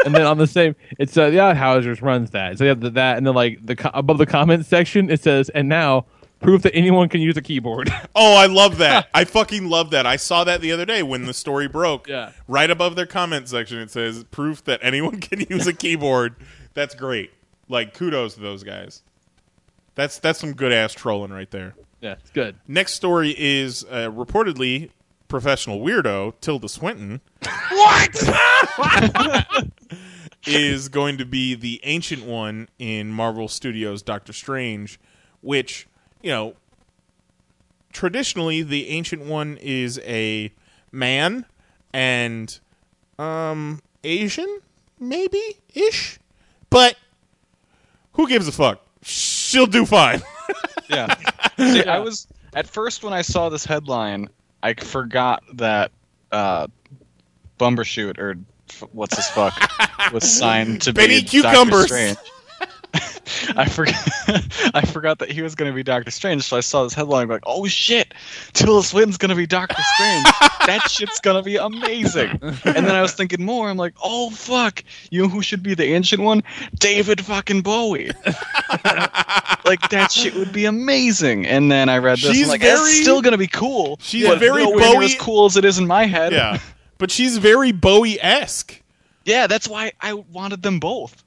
and 0.05 0.15
then 0.15 0.25
on 0.25 0.39
the 0.39 0.47
same, 0.47 0.77
it's 0.99 1.17
uh, 1.17 1.31
the 1.31 1.39
Outhousers 1.39 2.01
runs 2.01 2.31
that. 2.31 2.59
So 2.59 2.65
you 2.65 2.69
have 2.69 2.81
the, 2.81 2.91
that, 2.91 3.17
and 3.19 3.27
then 3.27 3.35
like 3.35 3.65
the 3.67 3.91
above 3.93 4.19
the 4.19 4.27
comments 4.27 4.69
section, 4.69 5.11
it 5.11 5.21
says, 5.21 5.49
"And 5.49 5.69
now 5.69 6.07
proof 6.41 6.63
that 6.63 6.75
anyone 6.75 7.09
can 7.09 7.21
use 7.21 7.37
a 7.37 7.43
keyboard." 7.43 7.93
Oh, 8.17 8.37
I 8.37 8.47
love 8.47 8.79
that. 8.79 9.09
I 9.13 9.25
fucking 9.25 9.69
love 9.69 9.91
that. 9.91 10.07
I 10.07 10.15
saw 10.15 10.45
that 10.45 10.61
the 10.61 10.71
other 10.71 10.85
day 10.85 11.03
when 11.03 11.25
the 11.25 11.35
story 11.35 11.67
broke. 11.67 12.07
Yeah. 12.07 12.31
Right 12.47 12.71
above 12.71 12.95
their 12.95 13.07
comment 13.07 13.49
section, 13.49 13.79
it 13.81 13.91
says 13.91 14.23
proof 14.31 14.63
that 14.65 14.79
anyone 14.83 15.19
can 15.21 15.41
use 15.51 15.67
a 15.67 15.73
keyboard. 15.73 16.37
That's 16.75 16.95
great. 16.95 17.33
Like 17.69 17.93
kudos 17.93 18.35
to 18.35 18.41
those 18.41 18.63
guys. 18.63 19.03
That's 19.95 20.19
that's 20.19 20.39
some 20.39 20.55
good 20.55 20.73
ass 20.73 20.93
trolling 20.93 21.33
right 21.33 21.51
there. 21.51 21.75
yeah, 22.01 22.13
it's 22.13 22.31
good. 22.31 22.57
Next 22.67 22.95
story 22.95 23.35
is 23.37 23.85
uh, 23.85 24.11
reportedly 24.11 24.91
professional 25.29 25.81
weirdo 25.81 26.35
Tilda 26.41 26.69
Swinton. 26.69 27.21
what? 27.71 29.69
is 30.47 30.89
going 30.89 31.17
to 31.19 31.25
be 31.25 31.55
the 31.55 31.81
ancient 31.85 32.25
one 32.25 32.69
in 32.79 33.11
Marvel 33.11 33.49
Studios 33.49 34.03
Doctor 34.03 34.33
Strange, 34.33 35.01
which, 35.41 35.87
you 36.23 36.31
know, 36.31 36.55
traditionally 37.93 38.63
the 38.63 38.89
ancient 38.89 39.23
one 39.25 39.57
is 39.61 39.99
a 40.05 40.53
man 40.93 41.47
and 41.93 42.59
um 43.19 43.81
Asian, 44.03 44.61
maybe 45.01 45.41
ish. 45.75 46.19
But 46.69 46.97
who 48.13 48.29
gives 48.29 48.47
a 48.47 48.53
fuck? 48.53 48.84
She'll 49.05 49.67
do 49.67 49.87
fine. 49.87 50.23
Yeah. 50.91 51.15
See, 51.57 51.83
I 51.85 51.99
was 52.01 52.29
at 52.53 52.67
first 52.67 53.03
when 53.03 53.15
I 53.15 53.23
saw 53.23 53.49
this 53.49 53.65
headline, 53.65 54.29
I 54.63 54.75
forgot 54.75 55.43
that 55.55 55.93
uh, 56.31 56.67
Bumbershoot 57.59 58.19
or 58.19 58.35
f- 58.69 58.85
what's 58.93 59.17
his 59.17 59.27
fuck 59.29 59.55
was 60.13 60.31
signed 60.31 60.83
to 60.83 60.93
Benny 60.93 61.23
be 61.23 61.27
Cucumbers. 61.27 61.89
Doctor 61.89 62.13
Strange. 62.15 62.19
I 63.57 63.67
forgot. 63.69 63.95
I 64.75 64.83
forgot 64.87 65.19
that 65.21 65.31
he 65.31 65.43
was 65.43 65.55
going 65.55 65.71
to 65.71 65.75
be 65.75 65.83
Doctor 65.83 66.11
Strange, 66.11 66.43
so 66.43 66.57
I 66.57 66.61
saw 66.61 66.85
this 66.85 66.93
headline 66.95 67.29
like, 67.29 67.43
"Oh 67.47 67.67
shit, 67.67 68.13
Tilda 68.53 68.87
Swinton's 68.87 69.17
going 69.17 69.31
to 69.31 69.35
be 69.35 69.47
Doctor 69.47 69.81
Strange. 69.95 70.25
that 70.67 70.87
shit's 70.91 71.21
going 71.21 71.37
to 71.37 71.43
be 71.43 71.57
amazing." 71.57 72.39
And 72.43 72.87
then 72.87 72.91
I 72.95 73.03
was 73.03 73.13
thinking 73.15 73.45
more. 73.45 73.69
I'm 73.71 73.77
like, 73.77 73.95
"Oh 74.03 74.31
fuck, 74.31 74.85
you 75.11 75.23
know 75.23 75.29
who 75.29 75.43
should 75.43 75.63
be 75.63 75.75
the 75.75 75.85
ancient 75.85 76.23
one? 76.23 76.43
David 76.79 77.25
fucking 77.25 77.63
Bowie." 77.63 78.11
like 79.65 79.89
that 79.91 80.11
shit 80.13 80.35
would 80.35 80.53
be 80.53 80.67
amazing. 80.67 81.47
And 81.47 81.71
then 81.71 81.89
I 81.89 81.99
read 81.99 82.19
this. 82.19 82.33
She's 82.33 82.45
I'm 82.45 82.51
like, 82.51 82.61
very- 82.61 82.75
it's 82.75 83.01
still 83.03 83.23
gonna 83.23 83.39
be 83.39 83.47
cool. 83.47 83.99
She's 84.01 84.27
but 84.27 84.39
very 84.39 84.65
Bowie- 84.65 85.07
as 85.07 85.15
cool 85.17 85.47
as 85.47 85.57
it 85.57 85.65
is 85.65 85.79
in 85.79 85.87
my 85.87 86.05
head. 86.07 86.33
yeah. 86.33 86.59
But 86.99 87.11
she's 87.11 87.39
very 87.39 87.73
Bowie 87.73 88.21
esque. 88.21 88.81
yeah. 89.25 89.47
That's 89.47 89.67
why 89.69 89.93
I 90.01 90.13
wanted 90.15 90.63
them 90.63 90.79
both. 90.81 91.24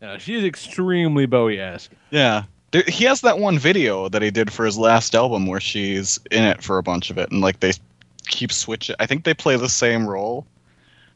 Yeah, 0.00 0.18
she 0.18 0.34
is 0.34 0.44
extremely 0.44 1.26
Bowie-esque. 1.26 1.90
Yeah. 2.10 2.44
There, 2.72 2.84
he 2.86 3.04
has 3.04 3.22
that 3.22 3.38
one 3.38 3.58
video 3.58 4.08
that 4.08 4.22
he 4.22 4.30
did 4.30 4.52
for 4.52 4.64
his 4.64 4.76
last 4.76 5.14
album 5.14 5.46
where 5.46 5.60
she's 5.60 6.18
in 6.30 6.44
it 6.44 6.62
for 6.62 6.78
a 6.78 6.82
bunch 6.82 7.10
of 7.10 7.18
it, 7.18 7.30
and 7.30 7.40
like 7.40 7.60
they 7.60 7.72
keep 8.26 8.52
switching. 8.52 8.96
I 8.98 9.06
think 9.06 9.24
they 9.24 9.34
play 9.34 9.56
the 9.56 9.68
same 9.68 10.06
role, 10.06 10.46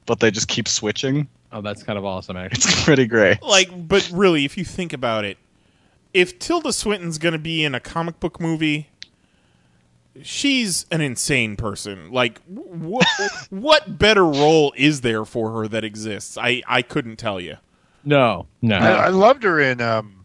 but 0.07 0.21
they 0.21 0.31
just 0.31 0.49
keep 0.49 0.69
switching. 0.69 1.29
Oh, 1.53 1.61
that's 1.61 1.83
kind 1.83 1.99
of 1.99 2.05
awesome, 2.05 2.37
actually. 2.37 2.73
It's 2.73 2.85
pretty 2.85 3.07
great. 3.07 3.43
Like, 3.43 3.89
but 3.89 4.09
really, 4.13 4.45
if 4.45 4.57
you 4.57 4.65
think 4.65 4.93
about 4.93 5.25
it, 5.25 5.37
if 6.15 6.39
Tilda 6.39 6.73
Swinton's 6.73 7.19
going 7.19 7.33
to 7.33 7.39
be 7.39 7.65
in 7.65 7.75
a 7.75 7.81
comic 7.81 8.21
book 8.21 8.41
movie, 8.41 8.89
she's 10.23 10.87
an 10.91 11.01
insane 11.01 11.57
person. 11.57 12.11
Like, 12.13 12.41
what 12.47 13.07
what 13.51 13.99
better 13.99 14.25
role 14.25 14.73
is 14.77 15.01
there 15.01 15.25
for 15.25 15.53
her 15.53 15.69
that 15.69 15.85
exists? 15.85 16.39
I 16.39 16.63
I 16.67 16.83
couldn't 16.83 17.17
tell 17.17 17.41
you. 17.41 17.57
No, 18.05 18.47
no. 18.63 18.77
I, 18.77 18.91
I 18.93 19.09
loved 19.09 19.43
her 19.43 19.61
in 19.61 19.81
um, 19.81 20.25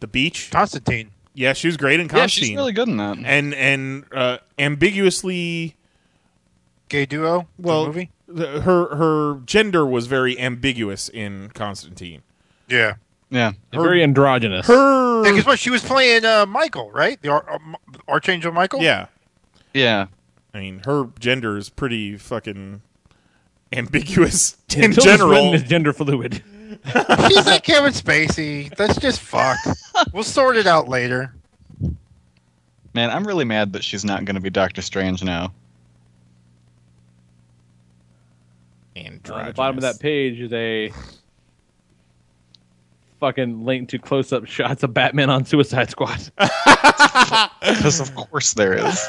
The 0.00 0.06
beach. 0.06 0.50
Constantine. 0.50 1.10
Yeah, 1.34 1.52
she 1.54 1.68
was 1.68 1.76
great 1.76 2.00
in 2.00 2.06
Yeah, 2.06 2.12
Constantine. 2.12 2.48
she's 2.50 2.56
really 2.56 2.72
good 2.72 2.88
in 2.88 2.96
that. 2.98 3.18
and 3.24 3.54
and 3.54 4.04
uh, 4.12 4.38
ambiguously 4.58 5.76
Gay 6.88 7.06
duo. 7.06 7.46
the 7.58 7.66
well 7.68 7.86
movie. 7.86 8.10
the- 8.26 8.60
her 8.62 8.94
her 8.96 9.40
gender 9.46 9.86
was 9.86 10.06
very 10.06 10.38
ambiguous 10.38 11.08
in 11.08 11.50
Constantine. 11.54 12.22
Yeah. 12.68 12.94
Yeah. 13.30 13.52
Very 13.72 14.02
androgynous. 14.02 14.66
Her 14.66 15.22
Because 15.22 15.46
what 15.46 15.58
she 15.60 15.70
was 15.70 15.82
playing 15.84 16.24
uh, 16.24 16.46
Michael, 16.46 16.90
right? 16.90 17.20
The 17.22 17.28
Ar- 17.28 17.48
Ar- 17.48 17.60
Archangel 18.08 18.50
Michael. 18.52 18.82
yeah, 18.82 19.06
Yeah. 19.72 20.06
I 20.52 20.58
mean 20.58 20.82
her 20.84 21.08
gender 21.20 21.56
is 21.56 21.68
pretty 21.70 22.16
fucking 22.16 22.82
ambiguous 23.72 24.56
Yeah, 24.68 24.76
in 24.84 24.90
Tilda 24.92 25.02
general. 25.10 25.30
Swinton 25.30 25.54
is 25.54 25.62
gender 25.62 25.92
fluid. 25.92 26.42
She's 27.28 27.46
like 27.46 27.64
Kevin 27.64 27.92
Spacey. 27.92 28.76
Let's 28.78 28.98
just 28.98 29.20
fuck. 29.20 29.58
We'll 30.12 30.22
sort 30.22 30.56
it 30.56 30.66
out 30.66 30.88
later. 30.88 31.34
Man, 32.94 33.10
I'm 33.10 33.26
really 33.26 33.44
mad 33.44 33.72
that 33.74 33.84
she's 33.84 34.04
not 34.04 34.24
going 34.24 34.34
to 34.34 34.40
be 34.40 34.50
Doctor 34.50 34.82
Strange 34.82 35.22
now. 35.22 35.52
And 38.96 39.20
On 39.30 39.46
the 39.46 39.52
bottom 39.52 39.76
of 39.76 39.82
that 39.82 40.00
page 40.00 40.40
is 40.40 40.52
a 40.52 40.92
fucking 43.20 43.64
link 43.64 43.90
to 43.90 43.98
close-up 43.98 44.46
shots 44.46 44.82
of 44.82 44.92
Batman 44.92 45.30
on 45.30 45.44
Suicide 45.44 45.90
Squad. 45.90 46.30
Because 47.60 48.00
of 48.00 48.14
course 48.14 48.54
there 48.54 48.74
is. 48.74 49.08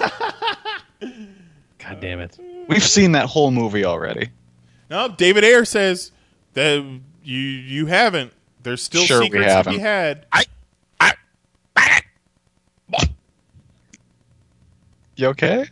God 1.80 2.00
damn 2.00 2.20
it! 2.20 2.38
We've 2.68 2.84
seen 2.84 3.14
that 3.14 3.26
whole 3.26 3.52
movie 3.52 3.86
already. 3.86 4.30
No, 4.90 5.08
David 5.08 5.44
Ayer 5.44 5.66
says 5.66 6.12
that 6.54 7.02
you 7.24 7.38
you 7.40 7.86
haven't. 7.88 8.34
There's 8.64 8.82
still 8.82 9.04
Sure 9.04 9.20
we 9.22 9.26
secrets 9.26 9.54
to 9.64 9.70
be 9.70 9.78
haven't. 9.78 9.80
had. 9.80 10.26
You 15.16 15.28
okay? 15.28 15.66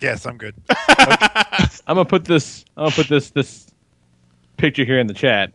Yes, 0.00 0.26
I'm 0.26 0.36
good. 0.36 0.54
I'm 0.88 1.96
gonna 1.96 2.04
put 2.04 2.24
this. 2.24 2.64
I'm 2.76 2.84
gonna 2.84 2.94
put 2.94 3.08
this 3.08 3.30
this 3.30 3.66
picture 4.58 4.84
here 4.84 4.98
in 4.98 5.06
the 5.06 5.14
chat. 5.14 5.50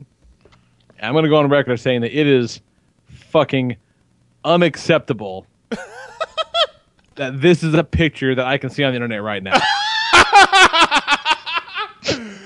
I'm 1.02 1.14
gonna 1.14 1.30
go 1.30 1.38
on 1.38 1.48
record 1.50 1.80
saying 1.80 2.02
that 2.02 2.18
it 2.18 2.26
is 2.28 2.62
fucking 3.08 3.78
unacceptable 4.44 5.46
that 7.16 7.40
this 7.42 7.64
is 7.64 7.74
a 7.76 7.84
picture 7.84 8.34
that 8.34 8.46
I 8.48 8.58
can 8.58 8.70
see 8.72 8.84
on 8.84 8.92
the 8.92 8.96
internet 8.96 9.22
right 9.22 9.44
now. 9.44 9.60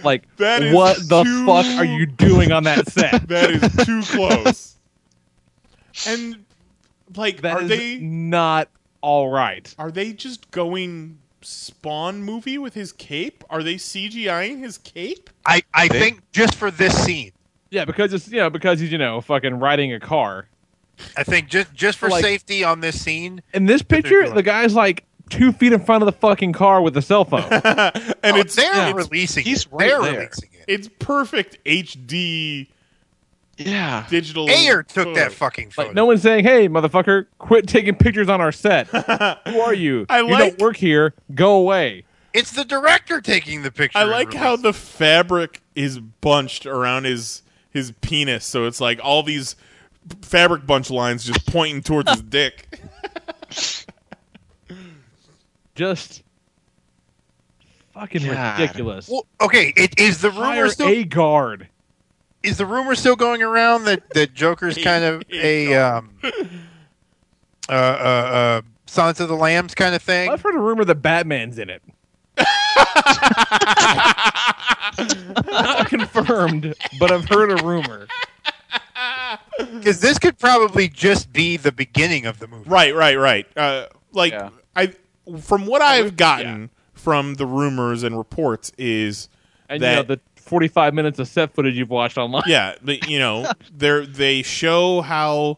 like, 0.03 0.23
That 0.38 0.63
is 0.63 0.73
what 0.73 0.97
the 1.07 1.23
too- 1.23 1.45
fuck 1.45 1.65
are 1.77 1.85
you 1.85 2.05
doing 2.05 2.51
on 2.51 2.63
that 2.63 2.88
set? 2.91 3.27
That 3.27 3.49
is 3.51 3.85
too 3.85 4.01
close. 4.03 4.75
and 6.07 6.45
like, 7.15 7.41
That 7.41 7.57
are 7.57 7.61
is 7.63 7.69
they 7.69 7.97
not 7.99 8.69
all 9.01 9.30
right? 9.30 9.73
are 9.77 9.91
they 9.91 10.13
just 10.13 10.49
going 10.51 11.19
Spawn 11.41 12.23
movie 12.23 12.57
with 12.57 12.73
his 12.73 12.91
cape? 12.93 13.43
Are 13.49 13.61
they 13.63 13.75
CGIing 13.75 14.59
his 14.59 14.77
cape? 14.77 15.30
I, 15.45 15.61
I 15.73 15.88
They- 15.88 15.99
think 15.99 16.31
just 16.31 16.55
for 16.55 16.71
this 16.71 16.93
scene, 17.03 17.31
Yeah, 17.69 17.85
because 17.85 18.13
it's 18.13 18.30
you 18.30 18.38
know 18.38 18.49
because 18.49 18.80
he's 18.80 18.91
you 18.91 18.97
know 18.97 19.19
fucking 19.21 19.59
riding 19.59 19.93
a 19.93 19.99
car. 19.99 20.47
I 21.17 21.23
think 21.23 21.49
just 21.49 21.73
just 21.73 21.97
for 21.97 22.07
Like- 22.07 22.23
safety 22.23 22.63
on 22.63 22.80
this 22.80 23.01
scene. 23.01 23.41
In 23.53 23.65
this 23.65 23.81
picture, 23.81 24.30
the 24.30 24.43
guy's 24.43 24.73
like 24.75 25.03
two 25.38 25.51
feet 25.51 25.73
in 25.73 25.80
front 25.84 26.01
of 26.03 26.05
the 26.05 26.11
fucking 26.14 26.53
car 26.53 26.81
with 26.81 26.95
a 26.97 27.01
cell 27.01 27.26
phone. 27.26 27.43
and 27.51 27.64
Oh, 27.65 28.38
it's 28.38 28.55
they're 28.55 28.89
it's, 28.89 29.10
releasing 29.10 29.43
he's 29.43 29.65
it. 29.65 29.72
right 29.72 29.89
they're 29.89 30.01
there. 30.01 30.19
releasing 30.22 30.49
it. 30.53 30.65
it's 30.68 30.89
perfect 30.99 31.57
HD 31.65 32.68
Yeah. 33.57 34.05
digital. 34.10 34.49
Ayer 34.49 34.84
took 34.84 35.14
that 35.15 35.31
fucking 35.31 35.72
photo. 35.72 35.89
like 35.89 35.95
no 35.95 36.05
one's 36.05 36.22
saying, 36.22 36.43
"Hey, 36.43 36.68
motherfucker, 36.68 37.27
quit 37.39 37.68
taking 37.68 37.95
pictures 37.95 38.30
on 38.30 38.41
our 38.41 38.51
set." 38.51 38.88
Who 39.47 39.60
are 39.61 39.73
you? 39.73 40.05
I 40.10 40.19
you 40.19 40.30
like- 40.30 40.39
don't 40.39 40.60
work 40.60 40.77
here. 40.77 41.14
Go 41.34 41.55
away. 41.55 42.05
It's 42.34 42.51
the 42.51 42.65
director 42.65 43.22
taking 43.22 43.61
the 43.61 43.69
picture. 43.72 43.99
I 43.99 44.03
like 44.05 44.34
how 44.34 44.55
the 44.55 44.73
fabric 44.73 45.61
is 45.76 45.99
bunched 45.99 46.65
around 46.65 47.03
his 47.05 47.43
his 47.69 47.91
penis, 48.01 48.43
so 48.45 48.65
it's 48.65 48.81
like 48.81 48.99
all 49.03 49.22
these 49.23 49.55
fabric 50.22 50.65
bunch 50.65 50.89
lines 50.89 51.23
just 51.26 51.45
pointing 51.45 51.81
towards 51.84 52.10
his 52.11 52.22
dick. 52.30 52.80
Just 55.76 56.24
fucking 57.94 58.24
God. 58.26 58.60
ridiculous. 58.60 59.10
Well, 59.10 59.26
okay, 59.41 59.74
it 59.76 60.00
is 60.00 60.22
the 60.22 60.30
rumor 60.30 60.44
Hire 60.45 60.70
still 60.70 60.88
a 60.88 61.04
guard. 61.04 61.68
is 62.44 62.58
the 62.58 62.66
rumor 62.66 62.95
still 62.95 63.16
going 63.16 63.41
around 63.41 63.86
that 63.86 64.10
that 64.12 64.34
Joker's 64.36 64.78
kind 64.78 65.04
of 65.04 65.24
a 65.32 65.74
um 65.76 66.12
uh 66.24 67.72
uh 67.72 67.74
uh 67.74 68.62
Silence 68.86 69.20
of 69.20 69.28
the 69.28 69.36
Lambs 69.36 69.74
kind 69.74 69.95
of 69.95 70.02
thing. 70.04 70.30
I've 70.30 70.41
heard 70.41 70.56
a 70.56 70.60
rumor 70.60 70.86
that 70.86 70.95
Batman's 71.02 71.58
in 71.58 71.70
it. 71.72 71.82
Not 75.48 75.88
confirmed, 75.90 76.76
but 77.00 77.12
I've 77.12 77.28
heard 77.28 77.52
a 77.60 77.64
rumor. 77.64 78.08
Because 79.58 80.00
this 80.00 80.20
could 80.20 80.38
probably 80.38 80.88
just 80.88 81.34
be 81.34 81.58
the 81.58 81.72
beginning 81.72 82.26
of 82.28 82.38
the 82.40 82.48
movie. 82.48 82.70
Right, 82.70 82.94
right, 82.95 83.18
right. 83.18 83.48
Uh, 83.58 83.88
like 84.12 84.34
Yeah. 84.34 84.50
I, 84.76 84.94
from 85.41 85.66
what 85.66 85.82
I've 85.82 86.16
gotten 86.18 86.70
from 86.94 87.36
the 87.36 87.45
rumors 87.45 88.04
and 88.04 88.18
reports 88.18 88.72
is 88.78 89.30
And 89.70 89.82
that 89.82 89.90
you 89.90 89.95
know 89.95 90.04
the 90.04 90.20
45 90.36 90.94
minutes 90.94 91.20
of 91.20 91.28
set 91.28 91.54
footage 91.54 91.76
you've 91.76 91.90
watched 91.90 92.18
online. 92.18 92.44
yeah, 92.45 92.76
but, 92.82 93.08
you 93.10 93.18
know, 93.20 93.50
they 93.76 94.06
they 94.06 94.41
show 94.41 95.02
how 95.02 95.58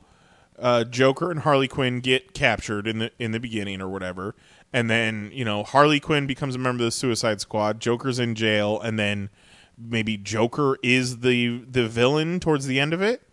uh, 0.60 0.84
Joker 0.86 1.32
and 1.32 1.42
Harley 1.42 1.68
Quinn 1.68 2.00
get 2.00 2.34
captured 2.34 2.88
in 2.88 3.00
the 3.00 3.12
in 3.20 3.32
the 3.32 3.40
beginning 3.40 3.82
or 3.82 3.90
whatever, 3.90 4.36
and 4.72 4.90
then 4.90 5.30
you 5.34 5.44
know 5.44 5.64
Harley 5.64 6.00
Quinn 6.00 6.28
becomes 6.28 6.56
a 6.56 6.60
member 6.60 6.84
of 6.84 6.88
the 6.88 6.92
Suicide 6.92 7.42
Squad. 7.42 7.80
Joker's 7.82 8.20
in 8.20 8.36
jail, 8.36 8.80
and 8.80 8.98
then 8.98 9.30
maybe 9.78 10.18
Joker 10.18 10.78
is 10.84 11.20
the 11.20 11.64
the 11.70 11.88
villain 11.88 12.40
towards 12.40 12.68
the 12.68 12.80
end 12.80 12.94
of 12.94 13.02
it 13.02 13.24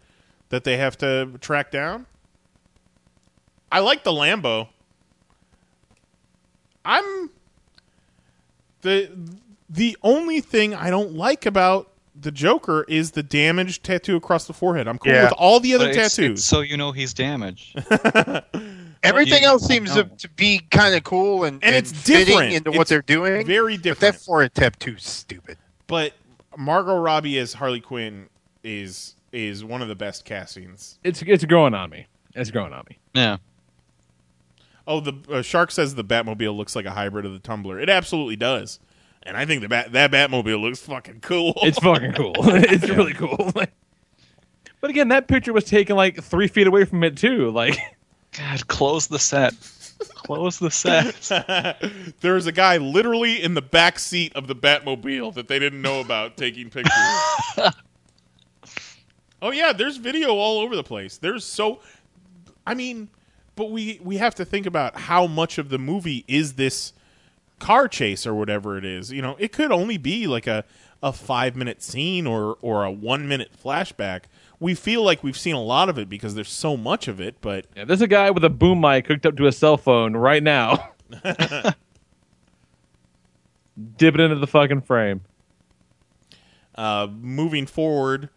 that 0.49 0.65
they 0.65 0.77
have 0.79 0.97
to 0.99 1.31
track 1.41 1.71
down. 1.71 2.07
I 3.71 3.81
like 3.81 4.05
the 4.05 4.11
Lambo. 4.11 4.69
I'm 6.85 7.31
the 8.83 9.11
the 9.71 9.97
only 10.03 10.41
thing 10.41 10.75
I 10.75 10.91
don't 10.91 11.15
like 11.15 11.47
about 11.47 11.89
the 12.21 12.31
Joker 12.31 12.85
is 12.89 13.13
the 13.13 13.23
damaged 13.23 13.85
tattoo 13.85 14.17
across 14.17 14.47
the 14.47 14.53
forehead. 14.53 14.87
I'm 14.87 14.99
cool 14.99 15.13
Yeah. 15.13 15.25
with 15.25 15.33
all 15.39 15.61
the 15.61 15.75
other 15.75 15.89
it's- 15.89 16.15
tattoos. 16.17 16.41
it's 16.41 16.45
so 16.45 16.61
you 16.61 16.77
know 16.77 16.93
he's 16.93 17.15
damaged. 17.15 17.79
Everything 19.03 19.43
You 19.43 19.49
else 19.49 19.67
seems 19.67 19.97
know. 19.97 20.05
to, 20.05 20.17
to 20.17 20.29
be 20.31 20.61
kind 20.71 20.95
of 20.95 21.03
cool 21.03 21.45
and, 21.45 21.55
And 21.65 21.75
and, 21.75 21.77
it's 21.77 21.91
fitting 21.93 22.27
different. 22.27 22.53
into 22.55 22.71
It's 22.71 22.79
what 22.79 22.87
they're 22.89 23.03
doing. 23.03 23.45
Very 23.47 23.77
different. 23.77 23.83
but 24.01 24.07
different. 24.07 24.15
that 24.19 24.25
forehead 24.25 24.55
tattoo's 24.55 25.05
stupid. 25.05 25.59
but 25.87 26.13
Margot 26.57 26.99
Robbie 27.01 27.39
as 27.39 27.55
Harley 27.55 27.81
Quinn 27.81 28.29
is 28.63 29.15
is 29.33 29.65
one 29.65 29.81
of 29.81 29.89
the 29.89 29.95
best 29.95 30.25
castings. 30.27 30.99
It's 31.03 31.23
it's 31.23 31.45
growing 31.47 31.73
on 31.75 31.89
me. 31.91 32.07
It's 32.35 32.51
growing 32.51 32.73
on 32.75 32.85
me. 32.91 32.99
Yeah. 33.15 33.39
Oh, 34.87 35.01
the 35.01 35.13
uh, 35.31 35.43
Shark 35.43 35.71
says 35.71 35.95
the 35.95 36.05
Batmobile 36.05 36.57
looks 36.57 36.75
like 36.75 36.87
a 36.87 36.91
hybrid 36.91 37.25
of 37.25 37.33
the 37.33 37.39
Tumbler. 37.39 37.79
It 37.79 37.89
absolutely 37.89 38.37
does, 38.37 38.81
and 39.23 39.37
I 39.37 39.47
think 39.47 39.63
the 39.63 39.69
bat 39.69 39.93
that 39.93 40.11
Batmobile 40.11 40.61
looks 40.61 40.81
fucking 40.81 41.21
cool. 41.21 41.55
It's 41.63 41.79
fucking 41.79 42.13
cool. 42.13 42.35
it's 42.39 42.89
really 42.89 43.15
cool. 43.15 43.53
but 43.55 43.71
again, 44.91 45.09
that 45.09 45.29
picture 45.29 45.53
was 45.53 45.65
taken 45.65 45.97
like 45.97 46.23
three 46.23 46.49
feet 46.49 46.67
away 46.67 46.85
from 46.85 47.05
it 47.05 47.17
too. 47.17 47.51
Like, 47.51 47.79
God, 48.37 48.67
close 48.67 49.07
the 49.07 49.19
set. 49.19 49.55
Close 50.15 50.59
the 50.59 50.71
set. 50.71 51.81
There's 52.21 52.47
a 52.47 52.53
guy 52.53 52.79
literally 52.79 53.41
in 53.41 53.55
the 53.55 53.63
back 53.63 54.01
seat 54.01 54.35
of 54.35 54.49
the 54.49 54.57
Batmobile 54.57 55.35
that 55.35 55.47
they 55.47 55.61
didn't 55.61 55.81
know 55.81 56.01
about 56.01 56.37
taking 56.37 56.71
pictures. 56.71 56.93
oh 59.41 59.53
yeah, 59.53 59.73
there's 59.73 59.97
video 59.97 60.31
all 60.31 60.59
over 60.59 60.75
the 60.75 60.83
place. 60.83 61.19
There's 61.19 61.45
so 61.45 61.81
I 62.67 62.75
mean, 62.75 63.09
but 63.57 63.71
we 63.71 64.01
we 64.03 64.17
have 64.17 64.35
to 64.37 64.45
think 64.45 64.67
about 64.67 64.97
how 65.01 65.27
much 65.27 65.59
of 65.59 65.69
the 65.69 65.79
movie 65.79 66.25
is 66.29 66.55
this 66.55 66.93
car 67.59 67.87
chase 67.89 68.27
or 68.27 68.35
whatever 68.35 68.77
it 68.77 68.85
is. 68.85 69.13
You 69.13 69.23
know, 69.23 69.37
it 69.39 69.53
could 69.53 69.71
only 69.71 69.99
be 69.99 70.27
like 70.27 70.47
a 70.47 70.65
a 71.03 71.13
5 71.13 71.57
minute 71.57 71.83
scene 71.83 72.27
or 72.27 72.57
or 72.61 72.85
a 72.85 72.91
1 72.91 73.27
minute 73.29 73.51
flashback. 73.63 74.23
We 74.61 74.75
feel 74.75 75.03
like 75.03 75.25
we've 75.25 75.37
seen 75.39 75.55
a 75.55 75.63
lot 75.63 75.89
of 75.89 75.99
it 75.99 76.09
because 76.09 76.35
there's 76.35 76.49
so 76.49 76.77
much 76.77 77.09
of 77.09 77.21
it, 77.21 77.37
but 77.41 77.67
yeah, 77.77 77.85
there's 77.85 78.03
a 78.03 78.07
guy 78.07 78.31
with 78.31 78.45
a 78.45 78.51
boom 78.51 78.81
mic 78.81 79.07
hooked 79.09 79.27
up 79.27 79.37
to 79.37 79.47
a 79.47 79.53
cell 79.53 79.77
phone 79.77 80.15
right 80.15 80.43
now. 80.43 80.91
Dip 83.97 84.15
it 84.15 84.21
into 84.21 84.37
the 84.37 84.47
fucking 84.47 84.83
frame. 84.83 85.23
Uh, 86.75 87.09
moving 87.11 87.67
forward, 87.67 88.29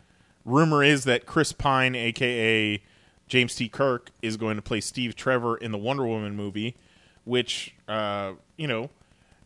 rumor 0.43 0.83
is 0.83 1.03
that 1.03 1.25
Chris 1.25 1.51
Pine, 1.51 1.95
aka 1.95 2.81
James 3.27 3.55
T. 3.55 3.67
Kirk, 3.67 4.11
is 4.21 4.37
going 4.37 4.55
to 4.55 4.61
play 4.61 4.81
Steve 4.81 5.15
Trevor 5.15 5.57
in 5.57 5.71
the 5.71 5.77
Wonder 5.77 6.05
Woman 6.05 6.35
movie, 6.35 6.75
which 7.23 7.73
uh, 7.87 8.33
you 8.57 8.67
know, 8.67 8.89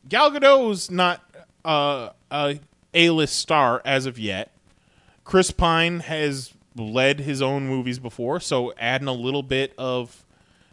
Gal 0.08 0.32
Gadot's 0.32 0.92
not 0.92 1.22
uh, 1.64 2.10
a 2.32 2.60
A-list 2.94 3.36
star 3.36 3.82
as 3.86 4.06
of 4.06 4.20
yet. 4.20 4.52
Chris 5.24 5.52
Pine 5.52 6.02
has 6.02 6.54
led 6.76 7.22
his 7.22 7.42
own 7.42 7.68
movies 7.68 8.00
before, 8.00 8.40
so 8.40 8.74
adding 8.78 9.08
a 9.08 9.14
little 9.14 9.44
bit 9.44 9.74
of 9.78 10.26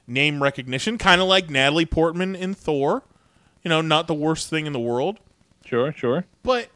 name 0.06 0.42
recognition, 0.42 0.98
kind 0.98 1.20
of 1.20 1.28
like 1.28 1.50
Natalie 1.50 1.86
Portman 1.86 2.34
in 2.34 2.54
Thor. 2.54 3.02
You 3.62 3.68
know, 3.68 3.80
not 3.80 4.06
the 4.06 4.14
worst 4.14 4.48
thing 4.48 4.66
in 4.66 4.72
the 4.72 4.80
world. 4.80 5.18
Sure, 5.64 5.92
sure. 5.92 6.24
But 6.44 6.68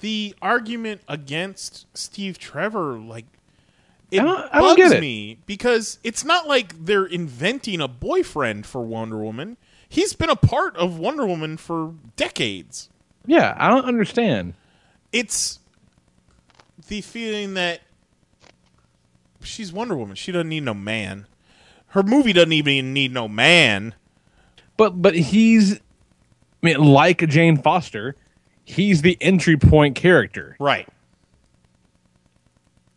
the 0.00 0.34
argument 0.42 1.02
against 1.06 1.86
Steve 1.96 2.38
Trevor, 2.38 2.98
like, 2.98 3.26
it 4.10 4.20
I 4.20 4.24
don't- 4.24 4.36
bugs 4.36 4.48
I 4.52 4.60
don't 4.60 4.76
get 4.76 4.92
it. 4.92 5.00
me 5.00 5.38
because 5.46 5.98
it's 6.04 6.24
not 6.24 6.46
like 6.48 6.84
they're 6.84 7.06
inventing 7.06 7.80
a 7.80 7.88
boyfriend 7.88 8.66
for 8.66 8.82
Wonder 8.82 9.18
Woman. 9.18 9.56
He's 9.88 10.12
been 10.14 10.30
a 10.30 10.36
part 10.36 10.76
of 10.76 10.98
Wonder 10.98 11.26
Woman 11.26 11.56
for 11.56 11.94
decades. 12.16 12.88
Yeah, 13.26 13.54
I 13.58 13.68
don't 13.68 13.84
understand. 13.84 14.54
It's 15.12 15.58
the 16.88 17.00
feeling 17.00 17.54
that 17.54 17.80
she's 19.42 19.72
Wonder 19.72 19.96
Woman. 19.96 20.16
She 20.16 20.32
doesn't 20.32 20.48
need 20.48 20.62
no 20.64 20.74
man. 20.74 21.26
Her 21.88 22.02
movie 22.02 22.32
doesn't 22.32 22.52
even 22.52 22.92
need 22.92 23.12
no 23.12 23.26
man. 23.28 23.94
But 24.76 25.02
but 25.02 25.14
he's, 25.14 25.74
I 25.76 25.80
mean, 26.62 26.78
like 26.78 27.26
Jane 27.28 27.56
Foster, 27.56 28.16
he's 28.64 29.02
the 29.02 29.18
entry 29.20 29.56
point 29.56 29.96
character. 29.96 30.56
Right. 30.60 30.88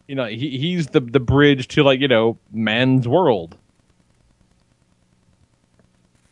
You 0.07 0.15
know, 0.15 0.25
he 0.25 0.57
he's 0.57 0.87
the 0.87 0.99
the 0.99 1.19
bridge 1.19 1.67
to 1.69 1.83
like 1.83 1.99
you 1.99 2.07
know 2.07 2.37
man's 2.51 3.07
world. 3.07 3.57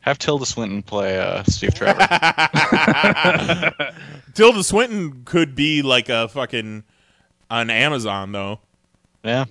Have 0.02 0.18
Tilda 0.18 0.46
Swinton 0.48 0.82
play 0.82 1.20
uh, 1.20 1.44
Steve 1.44 1.76
Trevor. 1.76 2.00
Tilda 4.34 4.64
Swinton 4.64 5.22
could 5.26 5.56
be 5.56 5.82
like 5.84 6.10
a 6.10 6.28
fucking 6.28 6.84
on 7.50 7.70
Amazon 7.70 8.32
though. 8.32 8.60
yeah. 9.24 9.46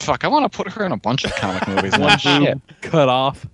Fuck, 0.00 0.24
I 0.24 0.28
want 0.28 0.50
to 0.50 0.56
put 0.56 0.72
her 0.72 0.84
in 0.86 0.92
a 0.92 0.96
bunch 0.96 1.24
of 1.24 1.34
comic 1.36 1.68
movies. 1.68 1.96
One 1.98 2.18
Shit. 2.18 2.58
cut 2.80 3.08
off. 3.10 3.46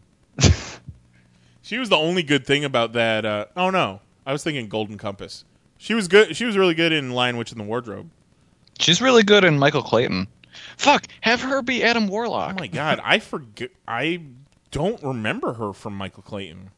She 1.62 1.78
was 1.78 1.88
the 1.88 1.96
only 1.96 2.22
good 2.22 2.46
thing 2.46 2.64
about 2.64 2.92
that. 2.92 3.24
Uh, 3.24 3.46
oh 3.56 3.70
no, 3.70 4.00
I 4.24 4.32
was 4.32 4.44
thinking 4.44 4.68
Golden 4.68 4.96
Compass. 4.98 5.44
She 5.78 5.94
was 5.94 6.06
good. 6.06 6.36
She 6.36 6.44
was 6.44 6.56
really 6.56 6.74
good 6.74 6.92
in 6.92 7.10
Lion 7.10 7.36
Witch 7.36 7.50
in 7.50 7.58
the 7.58 7.64
Wardrobe. 7.64 8.10
She's 8.78 9.00
really 9.00 9.22
good 9.22 9.44
in 9.44 9.58
Michael 9.58 9.82
Clayton. 9.82 10.28
Fuck, 10.76 11.06
have 11.22 11.40
her 11.40 11.62
be 11.62 11.82
Adam 11.82 12.08
Warlock. 12.08 12.52
Oh 12.54 12.60
my 12.60 12.66
god, 12.66 13.00
I 13.02 13.18
forget. 13.18 13.70
I 13.88 14.22
don't 14.70 15.02
remember 15.02 15.54
her 15.54 15.72
from 15.72 15.94
Michael 15.96 16.22
Clayton. 16.22 16.70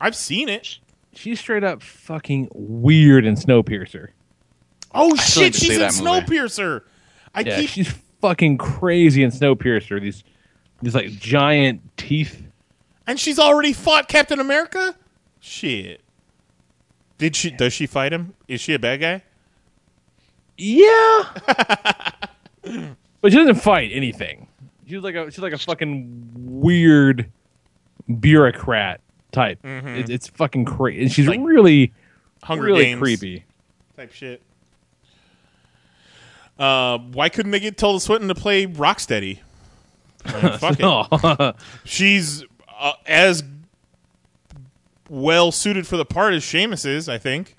I've 0.00 0.16
seen 0.16 0.48
it. 0.48 0.78
She's 1.14 1.38
straight 1.38 1.62
up 1.64 1.82
fucking 1.82 2.48
weird 2.54 3.26
in 3.26 3.34
Snowpiercer. 3.34 4.08
Oh 4.94 5.14
still 5.16 5.44
shit, 5.44 5.54
she's 5.54 5.68
see 5.68 5.74
in 5.74 5.80
that. 5.80 5.92
Snowpiercer. 5.92 6.82
I 7.34 7.40
Yeah, 7.40 7.60
keep 7.60 7.70
she's 7.70 7.92
fucking 8.20 8.58
crazy 8.58 9.22
in 9.22 9.30
Snowpiercer. 9.30 10.00
These 10.00 10.24
these 10.80 10.94
like 10.94 11.10
giant 11.10 11.82
teeth. 11.98 12.42
and 13.06 13.20
she's 13.20 13.38
already 13.38 13.72
fought 13.74 14.08
Captain 14.08 14.40
America. 14.40 14.96
Shit. 15.40 16.00
Did 17.18 17.36
she? 17.36 17.50
Does 17.50 17.72
she 17.72 17.86
fight 17.86 18.12
him? 18.12 18.34
Is 18.48 18.60
she 18.60 18.72
a 18.74 18.78
bad 18.78 19.00
guy? 19.00 19.22
Yeah, 20.64 21.22
but 23.20 23.32
she 23.32 23.36
doesn't 23.38 23.56
fight 23.56 23.90
anything. 23.92 24.46
She's 24.86 25.02
like 25.02 25.14
a 25.14 25.30
she's 25.30 25.40
like 25.40 25.52
a 25.52 25.58
fucking 25.58 26.30
weird 26.36 27.30
bureaucrat 28.20 29.00
type. 29.32 29.58
It, 29.64 30.08
it's 30.10 30.28
fucking 30.28 30.64
crazy. 30.66 31.08
She's 31.08 31.26
Like 31.26 31.40
really 31.42 31.92
Hunger 32.44 32.64
really 32.64 32.84
Games 32.84 33.00
creepy. 33.00 33.44
type 33.96 34.12
shit. 34.12 34.42
Uh, 36.58 36.98
why 36.98 37.28
couldn't 37.28 37.50
they 37.50 37.60
get 37.60 37.76
Tilda 37.76 37.98
Swinton 37.98 38.28
to 38.28 38.34
play 38.34 38.66
Rocksteady? 38.66 39.38
Like, 40.24 40.60
fuck 40.60 40.76
it. 40.78 41.56
She's 41.84 42.44
uh, 42.78 42.92
as 43.06 43.42
well 45.08 45.50
suited 45.50 45.86
for 45.86 45.96
the 45.96 46.04
part 46.04 46.34
as 46.34 46.42
Sheamus 46.44 46.84
is, 46.84 47.08
I 47.08 47.18
think. 47.18 47.56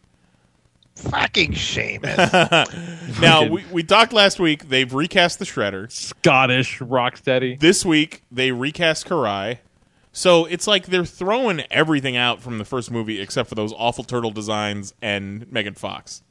Fucking 0.96 1.54
Sheamus. 1.54 2.32
Now 3.22 3.46
we, 3.48 3.64
we 3.72 3.84
talked 3.84 4.12
last 4.14 4.40
week. 4.40 4.70
They've 4.70 4.92
recast 4.92 5.38
the 5.40 5.46
Shredder. 5.46 5.92
Scottish 5.92 6.80
Rocksteady. 6.80 7.60
This 7.60 7.86
week 7.86 8.24
they 8.32 8.52
recast 8.52 9.08
Karai. 9.08 9.60
So 10.12 10.46
it's 10.46 10.68
like 10.68 10.88
they're 10.88 11.06
throwing 11.06 11.62
everything 11.72 12.16
out 12.18 12.42
from 12.42 12.58
the 12.58 12.66
first 12.66 12.92
movie 12.92 13.20
except 13.22 13.50
for 13.50 13.56
those 13.56 13.74
awful 13.74 14.04
turtle 14.04 14.32
designs 14.32 14.94
and 15.02 15.52
Megan 15.52 15.74
Fox. 15.76 16.22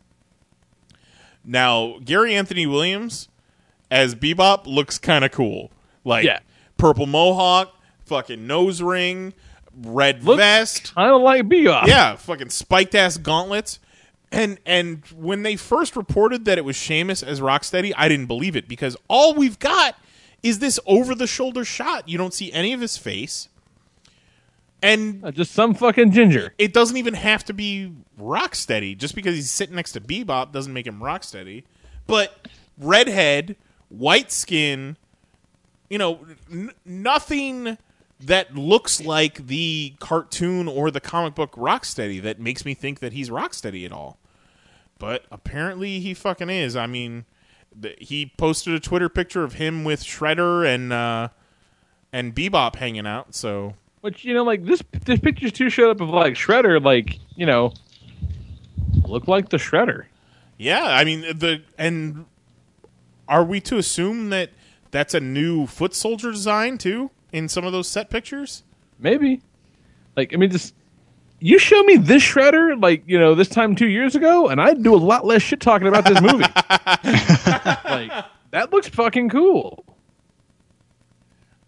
Now 1.44 1.98
Gary 2.04 2.34
Anthony 2.34 2.66
Williams 2.66 3.28
as 3.90 4.14
Bebop 4.14 4.66
looks 4.66 4.98
kind 4.98 5.24
of 5.24 5.32
cool. 5.32 5.70
Like 6.04 6.24
Yeah. 6.24 6.40
purple 6.76 7.06
mohawk, 7.06 7.74
fucking 8.04 8.46
nose 8.46 8.82
ring, 8.82 9.34
red 9.76 10.24
Looks 10.24 10.38
vest. 10.40 10.92
don't 10.96 11.22
like 11.22 11.44
Bebop. 11.44 11.86
Yeah, 11.86 12.16
fucking 12.16 12.50
spiked 12.50 12.94
ass 12.94 13.16
gauntlets. 13.18 13.78
And 14.32 14.58
and 14.64 15.04
when 15.14 15.42
they 15.42 15.56
first 15.56 15.94
reported 15.94 16.46
that 16.46 16.56
it 16.58 16.64
was 16.64 16.74
Sheamus 16.74 17.22
as 17.22 17.40
Rocksteady, 17.40 17.92
I 17.96 18.08
didn't 18.08 18.26
believe 18.26 18.56
it 18.56 18.66
because 18.66 18.96
all 19.08 19.34
we've 19.34 19.58
got 19.58 19.94
is 20.42 20.58
this 20.58 20.80
over 20.86 21.14
the 21.14 21.26
shoulder 21.26 21.64
shot. 21.64 22.08
You 22.08 22.16
don't 22.18 22.32
see 22.34 22.50
any 22.52 22.72
of 22.72 22.80
his 22.80 22.96
face. 22.96 23.48
And 24.82 25.24
Uh, 25.24 25.30
just 25.30 25.52
some 25.52 25.74
fucking 25.74 26.10
ginger. 26.12 26.54
it 26.58 26.72
doesn't 26.72 26.96
even 26.96 27.14
have 27.14 27.44
to 27.44 27.52
be 27.54 27.92
Rocksteady. 28.18 28.96
Just 28.96 29.14
because 29.14 29.34
he's 29.36 29.50
sitting 29.50 29.76
next 29.76 29.92
to 29.92 30.00
Bebop 30.00 30.50
doesn't 30.50 30.72
make 30.72 30.86
him 30.86 30.98
Rocksteady. 31.00 31.62
But 32.06 32.48
redhead, 32.78 33.54
white 33.90 34.32
skin, 34.32 34.96
you 35.88 35.98
know, 35.98 36.26
n- 36.50 36.72
nothing 36.84 37.78
that 38.18 38.56
looks 38.56 39.00
like 39.00 39.46
the 39.46 39.94
cartoon 40.00 40.66
or 40.66 40.90
the 40.90 41.00
comic 41.00 41.34
book 41.34 41.52
Rocksteady 41.52 42.20
that 42.22 42.40
makes 42.40 42.64
me 42.64 42.74
think 42.74 42.98
that 43.00 43.12
he's 43.12 43.30
Rocksteady 43.30 43.84
at 43.84 43.92
all. 43.92 44.18
But 45.02 45.24
apparently 45.32 45.98
he 45.98 46.14
fucking 46.14 46.48
is. 46.48 46.76
I 46.76 46.86
mean, 46.86 47.24
th- 47.82 47.96
he 47.98 48.26
posted 48.38 48.72
a 48.72 48.78
Twitter 48.78 49.08
picture 49.08 49.42
of 49.42 49.54
him 49.54 49.82
with 49.82 50.04
Shredder 50.04 50.64
and 50.64 50.92
uh, 50.92 51.30
and 52.12 52.32
Bebop 52.32 52.76
hanging 52.76 53.04
out. 53.04 53.34
So 53.34 53.74
Which 54.02 54.24
you 54.24 54.32
know, 54.32 54.44
like 54.44 54.64
this 54.64 54.80
this 55.04 55.18
pictures 55.18 55.50
too 55.50 55.70
showed 55.70 55.90
up 55.90 56.00
of 56.00 56.08
like 56.10 56.34
Shredder, 56.34 56.80
like 56.80 57.18
you 57.34 57.46
know, 57.46 57.72
look 59.02 59.26
like 59.26 59.48
the 59.48 59.56
Shredder. 59.56 60.04
Yeah, 60.56 60.84
I 60.84 61.02
mean 61.02 61.22
the 61.22 61.62
and 61.76 62.24
are 63.28 63.42
we 63.42 63.60
to 63.62 63.78
assume 63.78 64.30
that 64.30 64.50
that's 64.92 65.14
a 65.14 65.20
new 65.20 65.66
foot 65.66 65.96
soldier 65.96 66.30
design 66.30 66.78
too 66.78 67.10
in 67.32 67.48
some 67.48 67.64
of 67.64 67.72
those 67.72 67.88
set 67.88 68.08
pictures? 68.08 68.62
Maybe. 69.00 69.40
Like 70.16 70.32
I 70.32 70.36
mean, 70.36 70.52
just 70.52 70.74
you 71.42 71.58
show 71.58 71.82
me 71.82 71.96
this 71.96 72.22
Shredder, 72.22 72.80
like 72.80 73.02
you 73.06 73.18
know, 73.18 73.34
this 73.34 73.48
time 73.48 73.74
two 73.74 73.88
years 73.88 74.14
ago, 74.14 74.48
and 74.48 74.60
I'd 74.60 74.82
do 74.82 74.94
a 74.94 74.96
lot 74.96 75.26
less 75.26 75.42
shit 75.42 75.60
talking 75.60 75.88
about 75.88 76.04
this 76.04 76.20
movie. 76.20 76.44
like 77.84 78.12
that 78.52 78.72
looks 78.72 78.88
fucking 78.88 79.28
cool. 79.28 79.84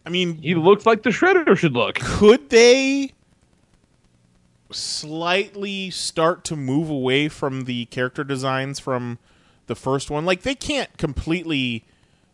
I 0.06 0.10
mean, 0.10 0.36
He 0.40 0.54
looks 0.54 0.86
like 0.86 1.02
the 1.02 1.10
Shredder 1.10 1.56
should 1.56 1.72
look. 1.72 1.96
could 1.96 2.50
they 2.50 3.12
slightly 4.70 5.90
start 5.90 6.44
to 6.44 6.56
move 6.56 6.88
away 6.90 7.28
from 7.28 7.62
the 7.62 7.86
character 7.86 8.22
designs 8.22 8.78
from 8.78 9.18
the 9.66 9.74
first 9.74 10.08
one? 10.08 10.24
Like 10.24 10.42
they 10.42 10.54
can't 10.54 10.96
completely 10.98 11.84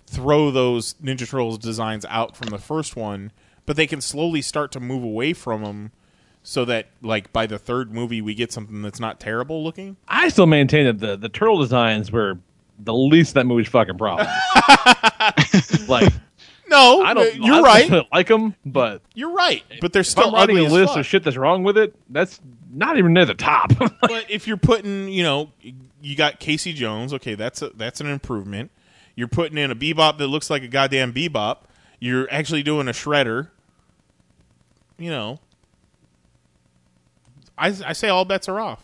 throw 0.06 0.50
those 0.50 0.94
Ninja 0.94 1.28
Turtles 1.28 1.56
designs 1.58 2.04
out 2.08 2.36
from 2.36 2.48
the 2.48 2.58
first 2.58 2.96
one, 2.96 3.32
but 3.64 3.76
they 3.76 3.86
can 3.86 4.00
slowly 4.02 4.42
start 4.42 4.72
to 4.72 4.80
move 4.80 5.02
away 5.02 5.32
from 5.32 5.62
them 5.62 5.92
so 6.42 6.64
that 6.64 6.86
like 7.02 7.32
by 7.32 7.46
the 7.46 7.58
third 7.58 7.92
movie 7.92 8.20
we 8.20 8.34
get 8.34 8.52
something 8.52 8.82
that's 8.82 9.00
not 9.00 9.20
terrible 9.20 9.62
looking. 9.62 9.96
I 10.08 10.28
still 10.28 10.46
maintain 10.46 10.86
that 10.86 10.98
the 10.98 11.16
the 11.16 11.28
turtle 11.28 11.58
designs 11.58 12.10
were 12.10 12.38
the 12.78 12.94
least 12.94 13.30
of 13.30 13.34
that 13.34 13.44
movie's 13.46 13.68
fucking 13.68 13.98
problem. 13.98 14.26
like 15.88 16.12
No, 16.68 17.02
I 17.02 17.14
don't. 17.14 17.34
you're 17.36 17.56
I 17.56 17.60
right. 17.60 17.90
don't 17.90 18.06
like 18.12 18.28
them, 18.28 18.54
but 18.64 19.02
You're 19.14 19.32
right, 19.32 19.62
but 19.80 19.92
they're 19.92 20.04
still 20.04 20.32
writing 20.32 20.56
ugly 20.56 20.66
a 20.68 20.72
list 20.72 20.92
fuck. 20.92 21.00
of 21.00 21.06
shit 21.06 21.22
that's 21.24 21.36
wrong 21.36 21.62
with 21.62 21.76
it, 21.76 21.94
that's 22.08 22.40
not 22.72 22.96
even 22.98 23.12
near 23.12 23.26
the 23.26 23.34
top. 23.34 23.72
but 24.00 24.30
if 24.30 24.46
you're 24.46 24.56
putting, 24.56 25.08
you 25.08 25.22
know, 25.24 25.50
you 26.00 26.16
got 26.16 26.38
Casey 26.40 26.72
Jones. 26.72 27.12
Okay, 27.12 27.34
that's 27.34 27.60
a, 27.62 27.70
that's 27.70 28.00
an 28.00 28.06
improvement. 28.06 28.70
You're 29.16 29.28
putting 29.28 29.58
in 29.58 29.70
a 29.70 29.76
bebop 29.76 30.18
that 30.18 30.28
looks 30.28 30.48
like 30.48 30.62
a 30.62 30.68
goddamn 30.68 31.12
bebop. 31.12 31.58
You're 31.98 32.26
actually 32.32 32.62
doing 32.62 32.88
a 32.88 32.92
shredder. 32.92 33.48
You 34.96 35.10
know, 35.10 35.40
I 37.60 37.68
I 37.86 37.92
say 37.92 38.08
all 38.08 38.24
bets 38.24 38.48
are 38.48 38.58
off. 38.58 38.82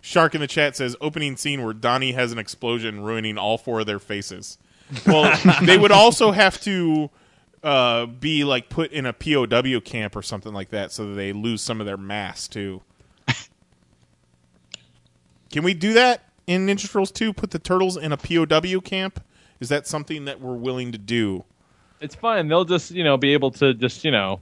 Shark 0.00 0.34
in 0.34 0.40
the 0.40 0.46
chat 0.46 0.76
says 0.76 0.96
opening 1.00 1.36
scene 1.36 1.62
where 1.62 1.72
Donnie 1.72 2.12
has 2.12 2.32
an 2.32 2.38
explosion 2.38 3.02
ruining 3.02 3.38
all 3.38 3.56
four 3.56 3.80
of 3.80 3.86
their 3.86 3.98
faces. 3.98 4.58
Well, 5.06 5.36
they 5.62 5.78
would 5.78 5.92
also 5.92 6.32
have 6.32 6.60
to 6.62 7.08
uh, 7.62 8.06
be 8.06 8.44
like 8.44 8.68
put 8.68 8.92
in 8.92 9.06
a 9.06 9.12
POW 9.12 9.80
camp 9.80 10.14
or 10.16 10.22
something 10.22 10.52
like 10.52 10.70
that, 10.70 10.92
so 10.92 11.06
that 11.06 11.14
they 11.14 11.32
lose 11.32 11.62
some 11.62 11.80
of 11.80 11.86
their 11.86 11.96
mass 11.96 12.46
too. 12.48 12.82
Can 15.50 15.64
we 15.64 15.74
do 15.74 15.92
that? 15.94 16.22
in 16.46 16.66
Ninja 16.66 16.90
Turtles 16.90 17.10
2 17.10 17.32
put 17.32 17.50
the 17.50 17.58
turtles 17.58 17.96
in 17.96 18.12
a 18.12 18.16
POW 18.16 18.80
camp? 18.80 19.22
Is 19.60 19.68
that 19.68 19.86
something 19.86 20.24
that 20.24 20.40
we're 20.40 20.54
willing 20.56 20.92
to 20.92 20.98
do? 20.98 21.44
It's 22.00 22.14
fine. 22.14 22.48
They'll 22.48 22.64
just 22.64 22.90
you 22.90 23.04
know 23.04 23.16
be 23.16 23.32
able 23.32 23.52
to 23.52 23.74
just 23.74 24.04
you 24.04 24.10
know 24.10 24.40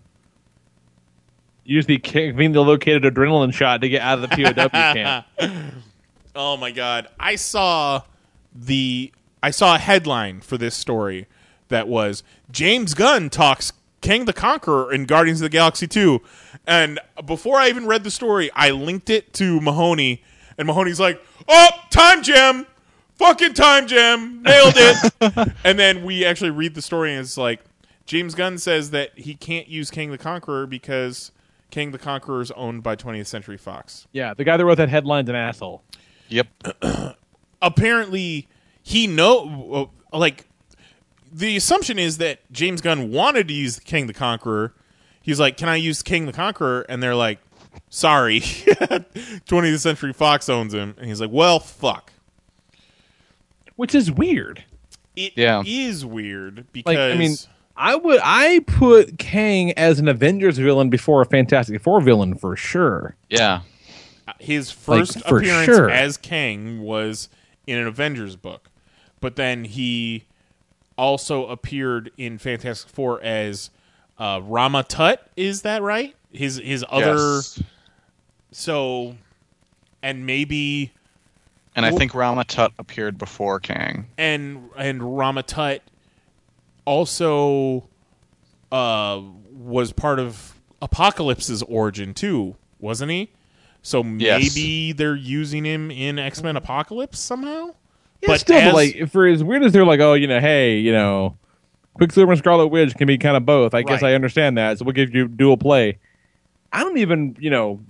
use 1.70 1.86
the 1.86 1.98
conveniently 1.98 2.64
located 2.64 3.04
adrenaline 3.04 3.54
shot 3.54 3.80
to 3.80 3.88
get 3.88 4.02
out 4.02 4.18
of 4.18 4.28
the 4.28 4.36
POW 4.36 4.68
camp. 4.68 5.26
Oh 6.32 6.56
my 6.56 6.70
god. 6.70 7.08
I 7.18 7.34
saw 7.34 8.02
the 8.54 9.12
I 9.42 9.50
saw 9.50 9.74
a 9.74 9.78
headline 9.78 10.40
for 10.40 10.56
this 10.56 10.76
story 10.76 11.26
that 11.68 11.88
was 11.88 12.22
James 12.52 12.94
Gunn 12.94 13.30
talks 13.30 13.72
Kang 14.00 14.26
the 14.26 14.32
Conqueror 14.32 14.92
in 14.92 15.06
Guardians 15.06 15.40
of 15.40 15.46
the 15.46 15.48
Galaxy 15.48 15.88
2. 15.88 16.20
And 16.68 17.00
before 17.26 17.56
I 17.56 17.68
even 17.68 17.86
read 17.86 18.04
the 18.04 18.12
story, 18.12 18.48
I 18.54 18.70
linked 18.70 19.10
it 19.10 19.32
to 19.34 19.60
Mahoney 19.60 20.22
and 20.56 20.68
Mahoney's 20.68 21.00
like, 21.00 21.20
"Oh, 21.48 21.70
time 21.90 22.22
jam! 22.22 22.64
Fucking 23.16 23.54
time 23.54 23.88
jam! 23.88 24.40
Nailed 24.44 24.74
it." 24.76 25.52
and 25.64 25.80
then 25.80 26.04
we 26.04 26.24
actually 26.24 26.50
read 26.50 26.76
the 26.76 26.82
story 26.82 27.10
and 27.10 27.22
it's 27.22 27.36
like 27.36 27.60
James 28.06 28.36
Gunn 28.36 28.56
says 28.56 28.92
that 28.92 29.18
he 29.18 29.34
can't 29.34 29.66
use 29.66 29.90
Kang 29.90 30.12
the 30.12 30.18
Conqueror 30.18 30.68
because 30.68 31.32
Kang 31.70 31.90
the 31.92 31.98
Conqueror 31.98 32.40
is 32.40 32.50
owned 32.52 32.82
by 32.82 32.96
20th 32.96 33.26
Century 33.26 33.56
Fox. 33.56 34.06
Yeah, 34.12 34.34
the 34.34 34.44
guy 34.44 34.56
that 34.56 34.64
wrote 34.64 34.76
that 34.78 34.88
headline's 34.88 35.28
an 35.28 35.34
asshole. 35.36 35.82
Yep. 36.28 36.48
apparently 37.62 38.48
he 38.82 39.06
know 39.06 39.90
like 40.12 40.46
the 41.32 41.56
assumption 41.56 41.98
is 41.98 42.18
that 42.18 42.40
James 42.52 42.80
Gunn 42.80 43.12
wanted 43.12 43.48
to 43.48 43.54
use 43.54 43.78
Kang 43.78 44.06
the 44.06 44.14
Conqueror. 44.14 44.74
He's 45.22 45.38
like, 45.38 45.56
"Can 45.56 45.68
I 45.68 45.76
use 45.76 46.02
Kang 46.02 46.26
the 46.26 46.32
Conqueror?" 46.32 46.82
And 46.88 47.02
they're 47.02 47.14
like, 47.14 47.38
"Sorry, 47.88 48.40
20th 48.40 49.78
Century 49.80 50.12
Fox 50.12 50.48
owns 50.48 50.74
him." 50.74 50.94
And 50.98 51.06
he's 51.06 51.20
like, 51.20 51.30
"Well, 51.30 51.60
fuck." 51.60 52.12
Which 53.76 53.94
is 53.94 54.10
weird. 54.10 54.64
It 55.16 55.34
Yeah. 55.36 55.62
is 55.66 56.04
weird 56.04 56.66
because 56.72 56.94
Like 56.94 56.98
I 56.98 57.16
mean, 57.16 57.36
I 57.82 57.96
would 57.96 58.20
I 58.22 58.60
put 58.66 59.18
Kang 59.18 59.72
as 59.72 59.98
an 59.98 60.06
Avengers 60.08 60.58
villain 60.58 60.90
before 60.90 61.22
a 61.22 61.24
Fantastic 61.24 61.80
Four 61.82 62.00
villain 62.02 62.34
for 62.34 62.54
sure. 62.56 63.16
Yeah. 63.30 63.62
his 64.38 64.70
first 64.70 65.16
Like, 65.16 65.24
appearance 65.26 65.64
sure. 65.64 65.88
as 65.90 66.16
Kang 66.18 66.82
was 66.82 67.28
in 67.66 67.78
an 67.78 67.86
Avengers 67.86 68.36
book, 68.36 68.68
but 69.20 69.36
then 69.36 69.64
he 69.64 70.24
also 70.98 71.46
appeared 71.46 72.10
in 72.18 72.36
Fantastic 72.36 72.90
Four 72.92 73.20
as 73.22 73.70
uh, 74.18 74.40
Rama 74.44 74.82
Tut. 74.84 75.26
Is 75.36 75.62
that 75.62 75.80
right? 75.82 76.14
His 76.32 76.56
his 76.58 76.84
other 76.90 77.14
Yes. 77.16 77.62
so, 78.52 79.16
and 80.02 80.26
maybe 80.26 80.92
And 81.74 81.86
I 81.86 81.90
think 81.92 82.14
Rama 82.14 82.44
Tut 82.44 82.72
appeared 82.78 83.16
before 83.16 83.58
Kang. 83.60 84.06
and 84.18 84.68
and 84.76 85.16
Rama 85.16 85.42
Tut 85.42 85.82
also 86.90 87.88
uh, 88.72 89.20
was 89.52 89.92
part 89.92 90.18
of 90.18 90.54
Apocalypse's 90.82 91.62
origin 91.62 92.12
too, 92.14 92.56
wasn't 92.80 93.10
he? 93.12 93.30
So 93.82 94.02
Yes. 94.04 94.54
maybe 94.56 94.92
they're 94.92 95.16
using 95.16 95.64
him 95.64 95.90
in 95.90 96.18
X 96.18 96.42
Men 96.42 96.56
Apocalypse 96.56 97.18
somehow. 97.18 97.68
Yeah, 98.20 98.26
but 98.26 98.40
still, 98.40 98.56
as- 98.56 98.64
but 98.66 98.74
like 98.74 99.10
for 99.10 99.26
as 99.26 99.42
weird 99.42 99.62
as 99.62 99.72
they're 99.72 99.86
like, 99.86 100.00
oh, 100.00 100.14
you 100.14 100.26
know, 100.26 100.40
hey, 100.40 100.78
you 100.78 100.92
know, 100.92 101.36
Quicksilver 101.94 102.32
and 102.32 102.38
Scarlet 102.38 102.66
Witch 102.68 102.94
can 102.94 103.06
be 103.06 103.16
kind 103.18 103.36
of 103.36 103.46
both. 103.46 103.72
I 103.74 103.82
guess 103.82 104.02
I 104.02 104.14
understand 104.14 104.58
that. 104.58 104.78
So 104.78 104.84
we'll 104.84 104.92
give 104.92 105.14
you 105.14 105.28
dual 105.28 105.56
play. 105.56 105.98
I 106.72 106.80
don't 106.84 106.98
even, 106.98 107.36
you 107.40 107.50
know, 107.50 107.80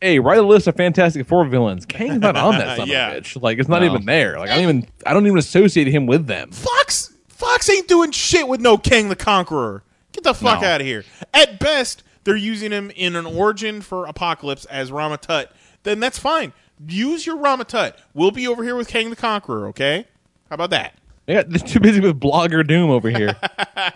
hey, 0.00 0.18
write 0.18 0.38
a 0.38 0.42
list 0.42 0.66
of 0.66 0.76
Fantastic 0.76 1.26
Four 1.26 1.44
villains. 1.46 1.84
Kang's 1.86 2.20
not 2.20 2.36
on 2.36 2.56
that 2.58 2.76
son 2.78 2.88
Yeah. 2.88 3.10
of 3.10 3.16
a 3.18 3.20
bitch. 3.20 3.42
Like 3.42 3.58
it's 3.58 3.68
not 3.68 3.82
No. 3.82 3.92
even 3.92 4.06
there. 4.06 4.38
Like 4.38 4.50
I 4.50 4.54
don't 4.54 4.62
even, 4.64 4.88
I 5.06 5.12
don't 5.12 5.26
even 5.26 5.38
associate 5.38 5.88
him 5.88 6.06
with 6.06 6.26
them. 6.26 6.50
Fox 6.50 7.07
Fox 7.38 7.68
ain't 7.70 7.86
doing 7.86 8.10
shit 8.10 8.48
with 8.48 8.60
no 8.60 8.76
Kang 8.76 9.08
the 9.08 9.14
Conqueror. 9.16 9.84
Get 10.10 10.24
the 10.24 10.34
fuck 10.34 10.60
No. 10.62 10.66
out 10.66 10.80
of 10.80 10.86
here. 10.88 11.04
At 11.32 11.60
best, 11.60 12.02
they're 12.24 12.34
using 12.34 12.72
him 12.72 12.90
in 12.96 13.14
an 13.14 13.26
origin 13.26 13.80
for 13.80 14.06
Apocalypse 14.06 14.64
as 14.64 14.90
Rama 14.90 15.18
Tut. 15.18 15.52
Then 15.84 16.00
that's 16.00 16.18
fine. 16.18 16.52
Use 16.88 17.26
your 17.26 17.36
Rama 17.36 17.64
Tut. 17.64 17.96
We'll 18.12 18.32
be 18.32 18.48
over 18.48 18.64
here 18.64 18.74
with 18.74 18.88
Kang 18.88 19.10
the 19.10 19.14
Conqueror, 19.16 19.68
okay? 19.68 20.06
How 20.50 20.54
about 20.54 20.70
that? 20.70 20.94
They 21.26 21.34
got 21.34 21.48
they're 21.48 21.60
too 21.60 21.78
busy 21.78 22.00
with 22.00 22.18
Blogger 22.18 22.66
Doom 22.66 22.90
over 22.90 23.08
here. 23.08 23.36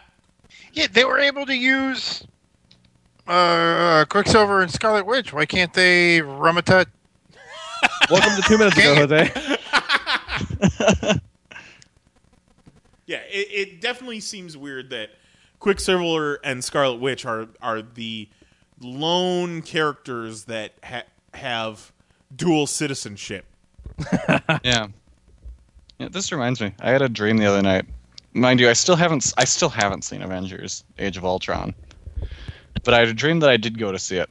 Yeah, 0.75 0.87
they 0.91 1.05
were 1.05 1.19
able 1.19 1.45
to 1.45 1.55
use 1.55 2.25
uh, 3.27 4.07
Quicksilver 4.09 4.63
and 4.63 4.71
Scarlet 4.71 5.05
Witch. 5.05 5.31
Why 5.31 5.45
can't 5.45 5.75
they 5.75 6.21
Ramatut? 6.21 6.87
Welcome 8.11 8.37
to 8.37 8.43
two 8.49 8.57
minutes 8.57 8.79
ago, 8.79 8.95
Jose. 8.95 9.31
Yeah, 13.13 13.21
it, 13.29 13.49
it 13.51 13.81
definitely 13.83 14.21
seems 14.21 14.57
weird 14.57 14.89
that 14.89 15.11
Quicksilver 15.59 16.41
and 16.43 16.65
Scarlet 16.65 16.97
Witch 16.97 17.27
are 17.27 17.47
are 17.61 17.83
the 17.83 18.27
lone 18.81 19.61
characters 19.61 20.45
that 20.45 20.73
ha- 20.83 21.05
have 21.35 21.93
dual 22.35 22.67
citizenship. 22.67 23.45
yeah. 24.65 24.87
Yeah, 25.99 26.09
this 26.11 26.33
reminds 26.33 26.63
me. 26.63 26.73
I 26.81 26.89
had 26.91 27.03
a 27.03 27.09
dream 27.11 27.37
the 27.37 27.45
other 27.45 27.61
night. 27.61 27.85
Mind 28.33 28.61
you, 28.61 28.71
I 28.71 28.73
still 28.73 28.97
haven't 28.97 29.31
I 29.37 29.45
still 29.45 29.69
haven't 29.69 30.05
seen 30.05 30.23
Avengers: 30.23 30.83
Age 30.99 31.19
of 31.19 31.25
Ultron. 31.27 31.75
But 32.83 32.95
I 32.95 33.01
had 33.01 33.09
a 33.09 33.15
dream 33.15 33.41
that 33.41 33.51
I 33.51 33.59
did 33.59 33.79
go 33.79 33.93
to 33.93 33.99
see 33.99 34.17
it. 34.17 34.31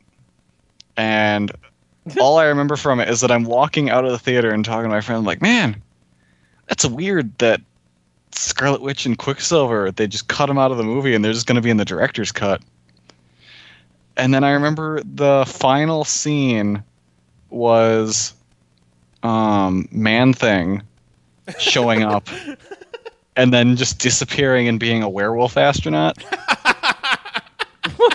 And 0.97 1.51
all 2.19 2.39
I 2.39 2.45
remember 2.45 2.77
from 2.77 2.99
it 2.99 3.09
is 3.09 3.21
that 3.21 3.29
I'm 3.29 3.43
walking 3.43 3.91
out 3.91 4.05
of 4.05 4.11
the 4.11 4.17
theater 4.17 4.49
and 4.49 4.65
talking 4.65 4.85
to 4.85 4.89
my 4.89 5.01
friend 5.01 5.23
like, 5.23 5.39
"Man, 5.39 5.83
that's 6.67 6.83
weird 6.83 7.37
that 7.37 7.61
Scarlet 8.33 8.81
Witch 8.81 9.05
and 9.05 9.17
Quicksilver, 9.17 9.91
they 9.91 10.07
just 10.07 10.27
cut 10.27 10.47
them 10.47 10.57
out 10.57 10.71
of 10.71 10.77
the 10.77 10.83
movie 10.83 11.15
and 11.15 11.23
they're 11.23 11.33
just 11.33 11.47
going 11.47 11.55
to 11.55 11.61
be 11.61 11.69
in 11.69 11.77
the 11.77 11.85
director's 11.85 12.31
cut." 12.31 12.61
And 14.17 14.33
then 14.33 14.43
I 14.43 14.51
remember 14.51 15.01
the 15.03 15.45
final 15.47 16.03
scene 16.03 16.83
was 17.49 18.33
um 19.23 19.87
man 19.91 20.33
thing 20.33 20.81
showing 21.59 22.01
up 22.01 22.27
and 23.35 23.53
then 23.53 23.75
just 23.75 23.99
disappearing 23.99 24.67
and 24.67 24.79
being 24.79 25.03
a 25.03 25.09
werewolf 25.09 25.57
astronaut. 25.57 26.17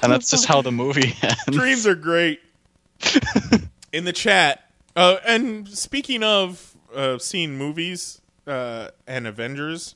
and 0.02 0.12
that's 0.12 0.30
just 0.30 0.46
how 0.46 0.62
the 0.62 0.72
movie 0.72 1.14
ends. 1.22 1.44
Dreams 1.50 1.86
are 1.86 1.94
great. 1.94 2.40
In 3.92 4.04
the 4.04 4.12
chat, 4.12 4.70
uh, 4.94 5.16
and 5.26 5.68
speaking 5.68 6.22
of 6.22 6.76
uh, 6.94 7.18
seeing 7.18 7.56
movies 7.56 8.20
uh, 8.46 8.88
and 9.06 9.26
Avengers, 9.26 9.94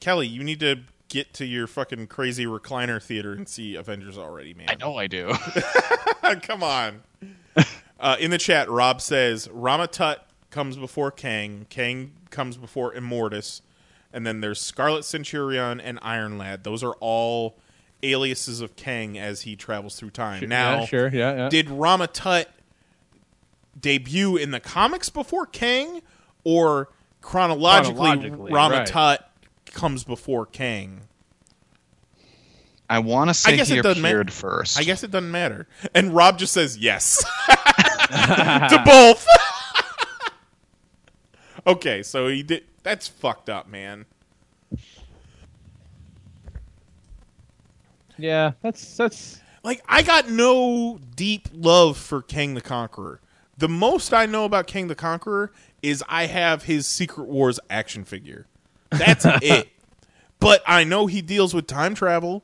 Kelly, 0.00 0.26
you 0.26 0.42
need 0.42 0.60
to 0.60 0.80
get 1.08 1.34
to 1.34 1.44
your 1.44 1.66
fucking 1.66 2.06
crazy 2.06 2.46
recliner 2.46 3.02
theater 3.02 3.32
and 3.32 3.48
see 3.48 3.74
Avengers 3.74 4.16
already, 4.16 4.54
man. 4.54 4.68
I 4.70 4.74
know 4.76 4.96
I 4.96 5.06
do. 5.06 5.34
Come 6.42 6.62
on. 6.62 7.02
Uh, 7.98 8.16
in 8.18 8.30
the 8.30 8.38
chat, 8.38 8.70
Rob 8.70 9.00
says 9.00 9.48
Ramatut 9.48 10.18
comes 10.50 10.76
before 10.76 11.10
Kang, 11.10 11.66
Kang 11.68 12.12
comes 12.30 12.56
before 12.56 12.94
Immortus, 12.94 13.60
and 14.12 14.26
then 14.26 14.40
there's 14.40 14.60
Scarlet 14.60 15.04
Centurion 15.04 15.80
and 15.80 15.98
Iron 16.00 16.38
Lad. 16.38 16.64
Those 16.64 16.82
are 16.82 16.94
all 17.00 17.58
aliases 18.02 18.60
of 18.60 18.76
Kang 18.76 19.18
as 19.18 19.42
he 19.42 19.56
travels 19.56 19.96
through 19.96 20.10
time. 20.10 20.48
now, 20.48 20.80
yeah, 20.80 20.84
sure, 20.86 21.08
yeah, 21.08 21.36
yeah. 21.36 21.48
did 21.50 21.66
Ramatut 21.66 22.46
debut 23.78 24.36
in 24.36 24.50
the 24.50 24.60
comics 24.60 25.10
before 25.10 25.46
Kang, 25.46 26.00
or 26.44 26.88
chronologically, 27.20 27.94
Chronologically, 27.94 28.52
Ramatut 28.52 29.18
comes 29.72 30.04
before 30.04 30.46
Kang? 30.46 31.02
I 32.88 32.98
want 32.98 33.28
to 33.28 33.30
I 33.30 33.32
say 33.32 33.56
guess 33.56 33.68
he 33.68 33.78
it 33.78 33.82
doesn't 33.82 34.04
appeared 34.04 34.26
matter. 34.26 34.36
first. 34.36 34.78
I 34.78 34.82
guess 34.82 35.04
it 35.04 35.10
doesn't 35.12 35.30
matter. 35.30 35.68
And 35.94 36.14
Rob 36.14 36.38
just 36.38 36.52
says 36.52 36.76
yes 36.76 37.24
to 38.10 38.82
both. 38.84 39.26
okay, 41.66 42.02
so 42.02 42.26
he 42.28 42.42
did. 42.42 42.64
That's 42.82 43.06
fucked 43.06 43.48
up, 43.48 43.68
man. 43.68 44.06
yeah, 48.18 48.52
that's 48.62 48.96
that's 48.96 49.40
Like 49.62 49.82
I 49.88 50.02
got 50.02 50.28
no 50.28 50.98
deep 51.16 51.48
love 51.54 51.96
for 51.96 52.22
Kang 52.22 52.54
the 52.54 52.60
Conqueror. 52.60 53.20
The 53.56 53.68
most 53.68 54.12
I 54.14 54.26
know 54.26 54.44
about 54.44 54.66
Kang 54.66 54.88
the 54.88 54.94
Conqueror 54.94 55.52
is 55.82 56.02
I 56.08 56.26
have 56.26 56.64
his 56.64 56.86
Secret 56.86 57.28
Wars 57.28 57.60
action 57.68 58.04
figure. 58.04 58.46
That's 58.90 59.24
it. 59.42 59.68
But 60.38 60.62
I 60.66 60.84
know 60.84 61.06
he 61.06 61.22
deals 61.22 61.54
with 61.54 61.66
time 61.66 61.94
travel, 61.94 62.42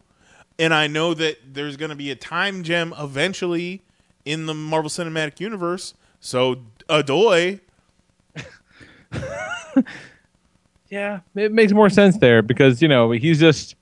and 0.59 0.75
I 0.75 0.87
know 0.87 1.15
that 1.15 1.39
there's 1.55 1.77
going 1.77 1.91
to 1.91 1.97
be 1.97 2.11
a 2.11 2.17
time 2.17 2.63
gem 2.63 2.95
eventually 2.99 3.83
in 4.25 4.47
the 4.47 4.55
Marvel 4.55 4.91
Cinematic 4.91 5.41
Universe. 5.41 5.95
So, 6.21 6.57
adoy. 6.89 7.61
Yeah, 10.89 11.21
it 11.35 11.53
makes 11.53 11.73
more 11.73 11.91
sense 11.91 12.19
there 12.19 12.43
because 12.43 12.81
you 12.81 12.89
know 12.89 13.11
he's 13.11 13.41
just 13.41 13.75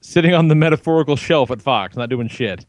sitting 0.00 0.34
on 0.34 0.48
the 0.48 0.54
metaphorical 0.54 1.16
shelf 1.16 1.50
at 1.50 1.62
Fox, 1.62 1.96
not 1.96 2.10
doing 2.10 2.28
shit. 2.28 2.66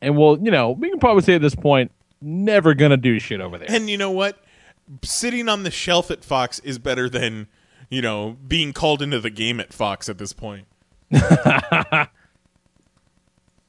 And 0.00 0.16
well, 0.16 0.38
you 0.40 0.50
know, 0.50 0.70
we 0.70 0.90
can 0.90 0.98
probably 0.98 1.22
say 1.22 1.34
at 1.34 1.42
this 1.42 1.54
point, 1.54 1.90
never 2.20 2.74
gonna 2.74 2.96
do 2.96 3.18
shit 3.18 3.40
over 3.40 3.58
there. 3.58 3.70
And 3.70 3.90
you 3.90 3.98
know 3.98 4.10
what? 4.10 4.42
Sitting 5.02 5.48
on 5.48 5.62
the 5.62 5.70
shelf 5.70 6.10
at 6.10 6.24
Fox 6.24 6.58
is 6.60 6.78
better 6.78 7.08
than 7.08 7.48
you 7.90 8.02
know 8.02 8.36
being 8.46 8.72
called 8.72 9.02
into 9.02 9.20
the 9.20 9.30
game 9.30 9.60
at 9.60 9.72
Fox 9.72 10.08
at 10.08 10.18
this 10.18 10.32
point. 10.32 10.66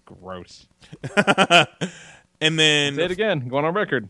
Gross. 0.06 0.68
and 2.42 2.58
then 2.60 2.96
Say 2.96 3.04
it 3.06 3.12
again. 3.12 3.48
Going 3.48 3.66
on 3.66 3.74
record. 3.74 4.08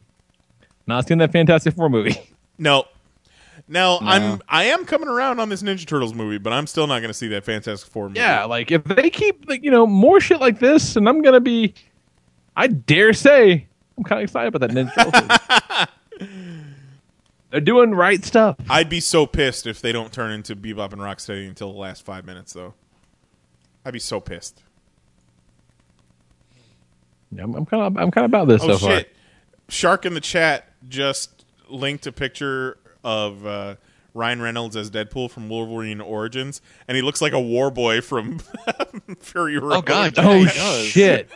Not 0.86 1.08
seeing 1.08 1.18
that 1.20 1.32
Fantastic 1.32 1.76
Four 1.76 1.90
movie. 1.90 2.16
No. 2.60 2.86
Now 3.68 4.00
No. 4.00 4.08
I'm 4.08 4.42
I 4.50 4.64
am 4.64 4.84
coming 4.86 5.08
around 5.08 5.40
on 5.40 5.50
this 5.50 5.62
Ninja 5.62 5.86
Turtles 5.86 6.16
movie, 6.16 6.40
but 6.40 6.54
I'm 6.54 6.66
still 6.66 6.88
not 6.88 7.02
going 7.02 7.10
to 7.10 7.14
see 7.14 7.28
that 7.28 7.44
Fantastic 7.44 7.88
Four 7.92 8.08
movie. 8.10 8.20
Yeah, 8.20 8.46
like 8.46 8.72
if 8.72 8.84
they 8.84 9.12
keep 9.12 9.48
like 9.48 9.64
you 9.64 9.70
know 9.70 9.86
more 9.86 10.20
shit 10.20 10.40
like 10.40 10.58
this, 10.60 10.96
and 10.96 11.08
I'm 11.08 11.22
gonna 11.22 11.40
be, 11.40 11.76
I 12.56 12.66
dare 12.66 13.14
say, 13.14 13.68
I'm 13.96 14.04
kind 14.06 14.22
of 14.22 14.24
excited 14.24 14.56
about 14.56 14.68
that 14.68 14.72
Ninja 14.76 14.92
Turtles. 14.96 15.88
They're 17.58 17.62
doing 17.64 17.90
right 17.96 18.24
stuff. 18.24 18.56
I'd 18.70 18.88
be 18.88 19.00
so 19.00 19.26
pissed 19.26 19.66
if 19.66 19.82
they 19.82 19.92
don't 19.92 20.14
turn 20.14 20.30
into 20.32 20.56
Bebop 20.56 20.94
and 20.94 21.02
Rocksteady 21.02 21.48
until 21.48 21.74
the 21.74 21.80
last 21.80 22.06
five 22.06 22.24
minutes, 22.24 22.54
though. 22.54 22.76
I'd 23.84 23.94
be 23.94 24.00
so 24.00 24.20
pissed. 24.20 24.62
Yeah, 27.32 27.46
I'm, 27.46 27.56
I'm 27.56 27.66
kind 27.66 27.82
of 27.82 27.98
I'm 27.98 28.12
kind 28.12 28.26
of 28.26 28.30
about 28.30 28.48
this 28.48 28.62
oh 28.64 28.78
so 28.78 28.78
far. 28.78 29.02
Shark 29.70 30.06
in 30.06 30.14
the 30.14 30.22
chat 30.22 30.72
just 30.88 31.46
linked 31.68 32.06
a 32.06 32.12
picture 32.12 32.78
of 33.04 33.44
uh, 33.44 33.78
Ryan 34.14 34.40
Reynolds 34.40 34.76
as 34.76 34.92
Deadpool 34.92 35.32
from 35.32 35.50
Wolverine 35.50 36.00
Origins, 36.00 36.62
and 36.88 36.96
he 36.96 37.02
looks 37.02 37.24
like 37.24 37.34
a 37.34 37.42
war 37.42 37.72
boy 37.72 38.02
from 38.02 38.38
Fury 39.20 39.58
Road. 39.58 39.78
Oh 39.78 39.82
god, 39.82 40.14
Oh 40.20 40.38
he 40.38 40.46
does. 40.46 40.86
shit! 40.86 41.32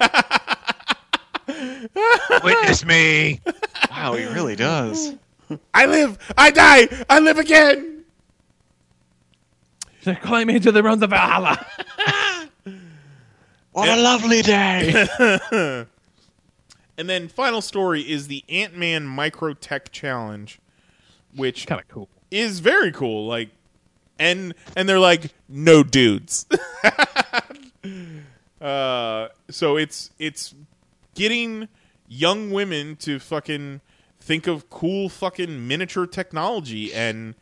Witness 2.44 2.86
me. 2.86 3.42
Wow, 3.90 4.14
he 4.14 4.26
really 4.26 4.56
does. 4.56 5.16
I 5.74 5.86
live, 5.86 6.18
I 6.38 6.52
die, 6.52 6.88
I 7.10 7.20
live 7.20 7.38
again. 7.38 8.04
They're 10.04 10.16
climbing 10.16 10.56
into 10.56 10.72
the 10.72 10.82
realms 10.84 11.04
of 11.04 11.10
Valhalla. 11.12 11.66
What 13.74 13.88
a 13.88 14.02
lovely 14.02 14.42
day. 14.42 15.86
And 17.02 17.10
then 17.10 17.30
final 17.30 17.62
story 17.62 18.02
is 18.02 18.28
the 18.28 18.44
Ant 18.48 18.78
Man 18.78 19.08
Micro 19.08 19.56
Tech 19.56 19.92
Challenge, 19.92 20.60
which 21.36 21.66
kind 21.66 21.82
of 21.82 21.88
cool. 21.88 22.10
is 22.30 22.60
very 22.60 22.92
cool. 22.92 23.26
Like, 23.26 23.50
and 24.20 24.54
and 24.76 24.88
they're 24.88 25.00
like 25.00 25.34
no 25.50 25.82
dudes. 25.82 26.46
uh, 28.62 29.30
so 29.50 29.78
it's 29.78 30.12
it's 30.20 30.54
getting 31.16 31.70
young 32.08 32.52
women 32.52 32.98
to 32.98 33.18
fucking 33.18 33.82
think 34.22 34.48
of 34.48 34.70
cool 34.70 35.10
fucking 35.10 35.68
miniature 35.68 36.06
technology, 36.08 36.94
and 36.94 37.36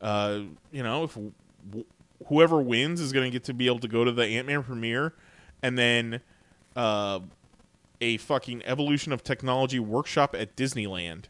uh, 0.00 0.42
you 0.70 0.82
know 0.84 1.02
if 1.04 1.14
w- 1.14 1.84
whoever 2.28 2.60
wins 2.62 3.00
is 3.00 3.12
going 3.12 3.24
to 3.24 3.30
get 3.30 3.44
to 3.44 3.54
be 3.54 3.66
able 3.66 3.80
to 3.80 3.88
go 3.88 4.04
to 4.04 4.12
the 4.12 4.24
Ant 4.24 4.46
Man 4.46 4.62
premiere, 4.62 5.14
and 5.62 5.76
then. 5.76 6.20
Uh, 6.76 7.20
a 8.00 8.16
fucking 8.18 8.62
evolution 8.64 9.12
of 9.12 9.24
technology 9.24 9.80
workshop 9.80 10.32
at 10.38 10.54
Disneyland, 10.54 11.24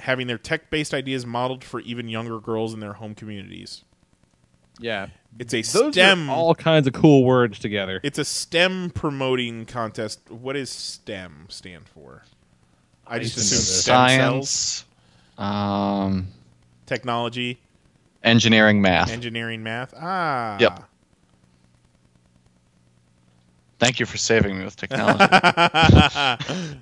having 0.00 0.26
their 0.26 0.36
tech 0.36 0.68
based 0.68 0.92
ideas 0.92 1.24
modeled 1.24 1.64
for 1.64 1.80
even 1.80 2.10
younger 2.10 2.38
girls 2.38 2.74
in 2.74 2.80
their 2.80 2.92
home 2.92 3.14
communities. 3.14 3.82
Yeah, 4.78 5.06
It's 5.38 5.54
a 5.54 5.62
those 5.62 5.94
STEM. 5.94 6.28
are 6.28 6.34
all 6.36 6.54
kinds 6.54 6.86
of 6.86 6.92
cool 6.92 7.24
words 7.24 7.58
together. 7.58 8.00
it's 8.02 8.18
a 8.18 8.24
STEM 8.26 8.90
promoting 8.90 9.64
contest. 9.64 10.30
What 10.30 10.52
does 10.52 10.68
STEM 10.68 11.46
stand 11.48 11.88
for? 11.88 12.24
I 13.06 13.18
just 13.18 13.36
assume 13.36 13.58
Science, 13.58 14.84
um, 15.38 16.26
technology, 16.86 17.58
engineering, 18.22 18.80
math. 18.82 19.10
engineering, 19.10 19.62
math. 19.62 19.94
Ah, 19.96 20.56
Yep. 20.60 20.82
Thank 23.78 24.00
you 24.00 24.06
for 24.06 24.16
saving 24.16 24.58
me 24.58 24.64
with 24.64 24.74
technology. 24.76 25.18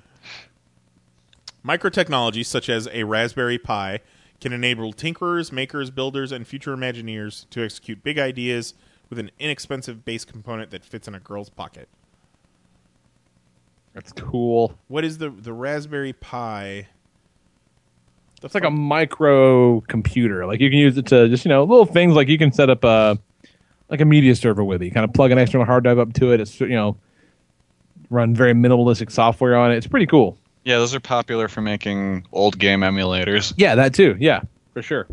Microtechnology, 1.65 2.45
such 2.45 2.69
as 2.69 2.87
a 2.91 3.03
Raspberry 3.03 3.57
Pi, 3.57 3.99
can 4.39 4.53
enable 4.53 4.93
tinkerers, 4.93 5.51
makers, 5.51 5.89
builders, 5.91 6.31
and 6.31 6.47
future 6.47 6.75
Imagineers 6.75 7.49
to 7.49 7.63
execute 7.63 8.01
big 8.03 8.17
ideas 8.17 8.75
with 9.09 9.19
an 9.19 9.29
inexpensive 9.39 10.05
base 10.05 10.23
component 10.23 10.71
that 10.71 10.85
fits 10.85 11.07
in 11.07 11.15
a 11.15 11.19
girl's 11.19 11.49
pocket. 11.49 11.89
That's 13.95 14.11
cool. 14.11 14.77
What 14.89 15.03
is 15.03 15.17
the 15.17 15.29
the 15.31 15.53
Raspberry 15.53 16.13
Pi? 16.13 16.87
It's 18.43 18.53
like 18.53 18.63
a 18.65 18.69
micro 18.69 19.81
computer. 19.81 20.45
Like 20.45 20.59
you 20.59 20.69
can 20.69 20.77
use 20.77 20.97
it 20.97 21.07
to 21.07 21.27
just 21.29 21.45
you 21.45 21.49
know 21.49 21.63
little 21.63 21.85
things 21.85 22.13
like 22.13 22.27
you 22.27 22.37
can 22.37 22.51
set 22.51 22.69
up 22.69 22.83
a 22.83 23.17
like 23.89 24.01
a 24.01 24.05
media 24.05 24.35
server 24.35 24.63
with 24.63 24.81
it. 24.83 24.85
You 24.85 24.91
kind 24.91 25.03
of 25.05 25.13
plug 25.13 25.31
an 25.31 25.39
external 25.39 25.65
hard 25.65 25.83
drive 25.83 25.97
up 25.97 26.13
to 26.13 26.31
it. 26.33 26.39
It's 26.41 26.59
you 26.59 26.67
know 26.69 26.97
run 28.11 28.35
very 28.35 28.53
minimalistic 28.53 29.09
software 29.11 29.55
on 29.55 29.71
it. 29.71 29.77
It's 29.77 29.87
pretty 29.87 30.05
cool. 30.05 30.37
yeah, 30.63 30.77
those 30.77 30.93
are 30.93 30.99
popular 30.99 31.47
for 31.47 31.61
making 31.61 32.27
old 32.33 32.59
game 32.59 32.81
emulators. 32.81 33.53
Yeah, 33.57 33.73
that 33.75 33.95
too. 33.95 34.15
Yeah, 34.19 34.41
for 34.73 34.81
sure. 34.83 35.07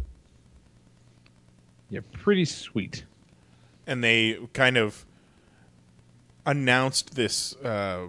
Yeah, 1.88 2.00
pretty 2.12 2.44
sweet. 2.44 3.04
and 3.86 4.02
they 4.02 4.38
kind 4.52 4.76
of 4.76 5.04
announced 6.46 7.14
this 7.14 7.54
uh, 7.56 8.08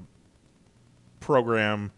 program 1.23 1.91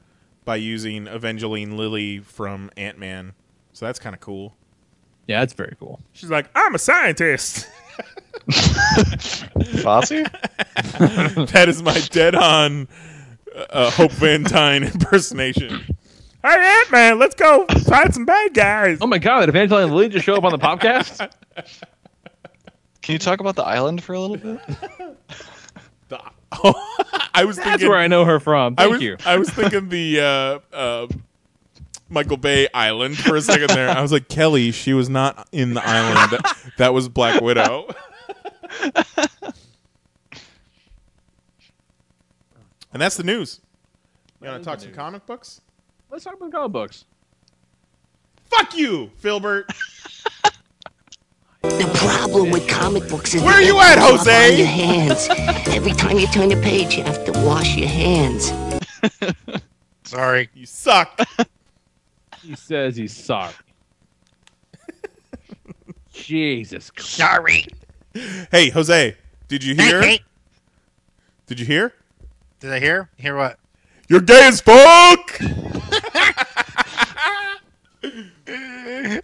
by 0.46 0.56
using 0.56 1.08
Evangeline 1.08 1.76
Lilly 1.76 2.20
from 2.20 2.70
Ant 2.78 2.98
Man. 2.98 3.34
So 3.74 3.86
that's 3.86 4.00
kind 4.00 4.14
of 4.14 4.22
cool. 4.22 4.56
Yeah, 5.28 5.40
that's 5.40 5.54
very 5.54 5.76
cool. 5.80 6.00
She's 6.14 6.30
like, 6.30 6.50
I'm 6.56 6.76
a 6.76 6.80
scientist. 6.80 7.68
Fosse? 9.82 10.10
that 11.50 11.66
is 11.68 11.82
my 11.82 12.00
dead 12.12 12.36
on 12.36 12.88
uh, 13.72 13.90
Hope 13.90 14.12
Van 14.12 14.44
Dyne 14.44 14.84
impersonation. 14.84 15.84
Hey, 16.44 16.80
Ant 16.80 16.92
Man, 16.92 17.18
let's 17.18 17.34
go 17.34 17.66
find 17.66 18.14
some 18.14 18.26
bad 18.26 18.54
guys. 18.54 19.00
Oh 19.02 19.08
my 19.08 19.18
god, 19.18 19.42
did 19.42 19.50
Evangeline 19.50 19.90
Lilly 19.90 20.10
just 20.10 20.26
show 20.26 20.36
up 20.36 20.44
on 20.44 20.52
the 20.52 20.60
podcast? 20.60 21.32
Can 23.02 23.14
you 23.14 23.20
talk 23.20 23.40
about 23.40 23.56
the 23.56 23.64
island 23.64 24.04
for 24.04 24.14
a 24.14 24.20
little 24.20 24.38
bit? 24.38 24.60
I 27.34 27.44
was 27.46 27.58
That's 27.58 27.70
thinking 27.70 27.90
where 27.90 27.98
I 27.98 28.08
know 28.08 28.26
her 28.26 28.40
from. 28.40 28.76
I 28.78 28.84
Thank 28.84 28.94
was, 28.94 29.02
you. 29.02 29.18
I 29.26 29.38
was 29.38 29.50
thinking 29.50 29.90
the 29.90 30.20
uh, 30.22 30.76
uh, 30.76 31.08
Michael 32.10 32.38
Bay 32.38 32.68
Island 32.74 33.18
for 33.18 33.36
a 33.36 33.42
second 33.42 33.70
there. 33.70 33.90
I 33.90 34.02
was 34.02 34.12
like, 34.12 34.28
Kelly, 34.30 34.72
she 34.72 34.94
was 34.94 35.10
not 35.10 35.48
in 35.52 35.74
the 35.74 35.86
island. 35.86 36.32
That, 36.32 36.72
that 36.78 36.94
was 36.94 37.10
Black 37.10 37.42
Widow. 37.42 37.88
and 42.94 43.02
that's 43.02 43.18
the 43.18 43.24
news. 43.24 43.60
You 44.42 44.50
want 44.50 44.64
to 44.64 44.70
talk 44.70 44.80
some 44.80 44.94
comic 44.94 45.26
books? 45.26 45.62
Let's 46.10 46.24
talk 46.24 46.36
about 46.36 46.52
comic 46.52 46.72
books. 46.72 47.06
Fuck 48.46 48.76
you, 48.78 49.12
Filbert. 49.18 49.70
The 51.70 51.90
problem 51.96 52.52
with 52.52 52.68
comic 52.68 53.08
books 53.10 53.34
is 53.34 53.42
Where 53.42 53.56
are 53.56 53.62
you 53.62 53.80
at, 53.80 53.98
Jose? 54.00 54.52
on 54.52 54.58
your 54.58 54.68
hands. 54.68 55.28
Every 55.68 55.92
time 55.94 56.18
you 56.18 56.28
turn 56.28 56.52
a 56.52 56.62
page, 56.62 56.96
you 56.98 57.04
have 57.04 57.24
to 57.26 57.32
wash 57.44 57.76
your 57.76 57.88
hands. 57.88 58.52
Sorry. 60.04 60.50
You 60.54 60.66
suck. 60.66 61.20
He 62.44 62.56
says 62.56 62.96
he's 62.96 63.16
sorry. 63.26 63.54
Jesus 66.14 66.92
Christ. 66.92 67.10
Sorry. 67.10 67.66
hey, 68.52 68.70
Jose, 68.70 69.18
did 69.48 69.64
you 69.64 69.76
hear? 69.76 70.02
Hey, 70.02 70.08
hey. 70.18 70.20
Did 71.48 71.60
you 71.60 71.66
hear? 71.66 71.94
Did 72.60 72.72
I 72.72 72.80
hear? 72.80 73.10
Hear 73.18 73.36
what? 73.36 73.60
You're 74.08 74.22
gay 74.22 74.48
as 74.48 74.62
fuck. 74.62 75.40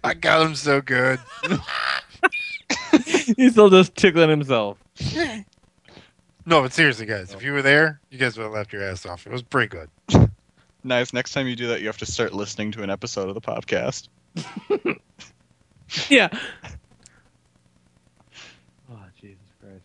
I 0.04 0.14
got 0.20 0.44
him 0.44 0.54
so 0.56 0.80
good. 0.80 1.20
He's 3.36 3.52
still 3.52 3.70
just 3.70 3.94
tickling 3.94 4.30
himself. 4.30 4.78
No, 6.44 6.60
but 6.60 6.72
seriously, 6.72 7.06
guys, 7.06 7.32
if 7.32 7.44
you 7.44 7.52
were 7.52 7.62
there, 7.62 8.00
you 8.10 8.18
guys 8.18 8.36
would 8.36 8.42
have 8.42 8.52
laughed 8.52 8.72
your 8.72 8.82
ass 8.82 9.06
off. 9.06 9.28
It 9.28 9.32
was 9.32 9.42
pretty 9.42 9.68
good. 9.68 9.88
Nice. 10.84 11.12
Next 11.12 11.32
time 11.32 11.46
you 11.46 11.54
do 11.54 11.68
that, 11.68 11.80
you 11.80 11.86
have 11.86 11.98
to 11.98 12.06
start 12.06 12.32
listening 12.32 12.72
to 12.72 12.82
an 12.82 12.90
episode 12.90 13.28
of 13.28 13.34
the 13.34 13.40
podcast. 13.40 14.08
Yeah. 16.08 16.28
Oh, 18.90 18.98
Jesus 19.20 19.38
Christ. 19.60 19.84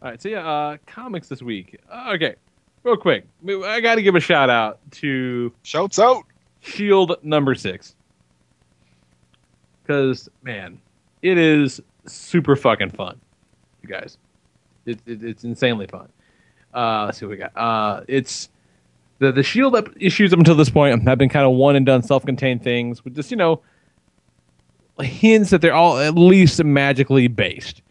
All 0.00 0.08
right, 0.10 0.22
so 0.22 0.28
yeah, 0.30 0.48
uh, 0.48 0.76
comics 0.86 1.28
this 1.28 1.42
week. 1.42 1.78
Uh, 1.90 2.12
okay, 2.14 2.36
real 2.82 2.96
quick. 2.96 3.26
I 3.46 3.80
got 3.80 3.96
to 3.96 4.02
give 4.02 4.14
a 4.14 4.20
shout 4.20 4.48
out 4.48 4.78
to 4.92 5.52
Shouts 5.62 5.98
out. 5.98 6.24
Shield 6.60 7.16
number 7.22 7.54
six. 7.54 7.94
Because, 9.82 10.28
man, 10.42 10.80
it 11.20 11.36
is 11.36 11.82
super 12.12 12.56
fucking 12.56 12.90
fun, 12.90 13.20
you 13.82 13.88
guys. 13.88 14.18
It, 14.86 15.00
it, 15.06 15.22
it's 15.22 15.44
insanely 15.44 15.86
fun. 15.86 16.08
Uh, 16.74 17.06
let's 17.06 17.18
see 17.18 17.26
what 17.26 17.30
we 17.30 17.36
got. 17.36 17.56
Uh, 17.56 18.02
it's 18.08 18.48
the 19.18 19.32
the 19.32 19.42
Shield 19.42 19.76
up 19.76 19.88
issues 19.98 20.32
up 20.32 20.38
until 20.38 20.54
this 20.54 20.70
point 20.70 21.02
have 21.06 21.18
been 21.18 21.28
kind 21.28 21.46
of 21.46 21.52
one 21.52 21.76
and 21.76 21.84
done, 21.84 22.02
self 22.02 22.24
contained 22.24 22.62
things 22.62 23.04
with 23.04 23.14
just 23.14 23.30
you 23.30 23.36
know 23.36 23.62
hints 25.00 25.50
that 25.50 25.60
they're 25.60 25.74
all 25.74 25.98
at 25.98 26.14
least 26.14 26.62
magically 26.62 27.28
based. 27.28 27.82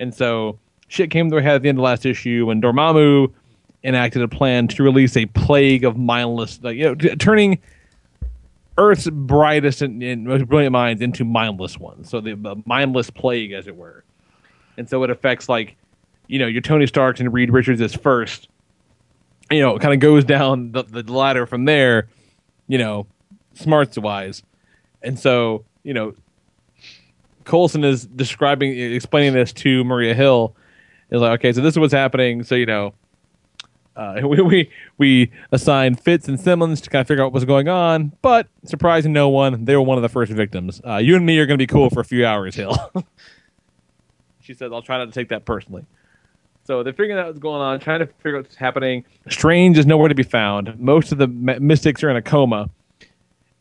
And 0.00 0.14
so 0.14 0.58
shit 0.88 1.10
came 1.10 1.30
to 1.30 1.36
a 1.36 1.42
head 1.42 1.56
at 1.56 1.62
the 1.62 1.68
end 1.68 1.78
of 1.78 1.80
the 1.82 1.84
last 1.84 2.06
issue 2.06 2.46
when 2.46 2.60
Dormammu 2.60 3.32
enacted 3.84 4.22
a 4.22 4.28
plan 4.28 4.68
to 4.68 4.82
release 4.82 5.16
a 5.16 5.26
plague 5.26 5.84
of 5.84 5.96
mindless, 5.96 6.60
like 6.62 6.76
you 6.76 6.84
know, 6.84 6.94
t- 6.94 7.14
turning 7.16 7.58
Earth's 8.78 9.10
brightest 9.10 9.82
and, 9.82 10.02
and 10.02 10.24
most 10.24 10.46
brilliant 10.46 10.72
minds 10.72 11.02
into 11.02 11.24
mindless 11.24 11.76
ones. 11.78 12.08
So 12.08 12.20
the, 12.20 12.34
the 12.34 12.56
mindless 12.64 13.10
plague, 13.10 13.52
as 13.52 13.66
it 13.66 13.76
were. 13.76 14.04
And 14.78 14.88
so 14.88 15.02
it 15.02 15.10
affects 15.10 15.48
like, 15.48 15.76
you 16.28 16.38
know, 16.38 16.46
your 16.46 16.62
Tony 16.62 16.86
Starks 16.86 17.20
and 17.20 17.32
Reed 17.32 17.50
Richards 17.50 17.80
is 17.80 17.94
first. 17.94 18.48
You 19.50 19.60
know, 19.60 19.74
it 19.76 19.82
kind 19.82 19.92
of 19.92 20.00
goes 20.00 20.24
down 20.24 20.72
the, 20.72 20.84
the 20.84 21.02
ladder 21.12 21.44
from 21.44 21.64
there. 21.64 22.08
You 22.68 22.78
know, 22.78 23.06
smarts 23.54 23.98
wise, 23.98 24.42
and 25.02 25.18
so 25.18 25.64
you 25.82 25.94
know, 25.94 26.14
Coulson 27.44 27.82
is 27.82 28.04
describing, 28.04 28.78
explaining 28.78 29.32
this 29.32 29.54
to 29.54 29.84
Maria 29.84 30.14
Hill. 30.14 30.54
Is 31.10 31.22
like, 31.22 31.40
okay, 31.40 31.52
so 31.54 31.62
this 31.62 31.72
is 31.72 31.78
what's 31.78 31.94
happening. 31.94 32.42
So 32.42 32.54
you 32.54 32.66
know, 32.66 32.92
uh, 33.98 34.20
we, 34.26 34.40
we 34.40 34.70
we 34.96 35.32
assigned 35.52 36.00
Fitz 36.00 36.28
and 36.28 36.40
Simmons 36.40 36.80
to 36.82 36.90
kind 36.90 37.00
of 37.00 37.08
figure 37.08 37.22
out 37.22 37.26
what 37.26 37.34
was 37.34 37.44
going 37.44 37.68
on, 37.68 38.12
but 38.22 38.46
surprising 38.64 39.12
no 39.12 39.28
one, 39.28 39.64
they 39.64 39.74
were 39.76 39.82
one 39.82 39.98
of 39.98 40.02
the 40.02 40.08
first 40.08 40.32
victims. 40.32 40.80
Uh, 40.86 40.96
you 40.96 41.16
and 41.16 41.26
me 41.26 41.38
are 41.38 41.46
going 41.46 41.58
to 41.58 41.62
be 41.62 41.66
cool 41.66 41.90
for 41.90 42.00
a 42.00 42.04
few 42.04 42.24
hours, 42.24 42.54
Hill. 42.54 42.76
she 44.40 44.54
says, 44.54 44.72
"I'll 44.72 44.82
try 44.82 44.96
not 44.98 45.06
to 45.06 45.12
take 45.12 45.28
that 45.30 45.44
personally." 45.44 45.84
So 46.64 46.82
they're 46.82 46.92
figuring 46.92 47.18
out 47.18 47.26
what's 47.26 47.38
going 47.38 47.60
on, 47.60 47.80
trying 47.80 48.00
to 48.00 48.06
figure 48.06 48.36
out 48.36 48.44
what's 48.44 48.56
happening. 48.56 49.04
Strange 49.28 49.78
is 49.78 49.86
nowhere 49.86 50.08
to 50.08 50.14
be 50.14 50.22
found. 50.22 50.78
Most 50.78 51.12
of 51.12 51.18
the 51.18 51.26
my- 51.26 51.58
mystics 51.58 52.04
are 52.04 52.10
in 52.10 52.16
a 52.16 52.22
coma, 52.22 52.70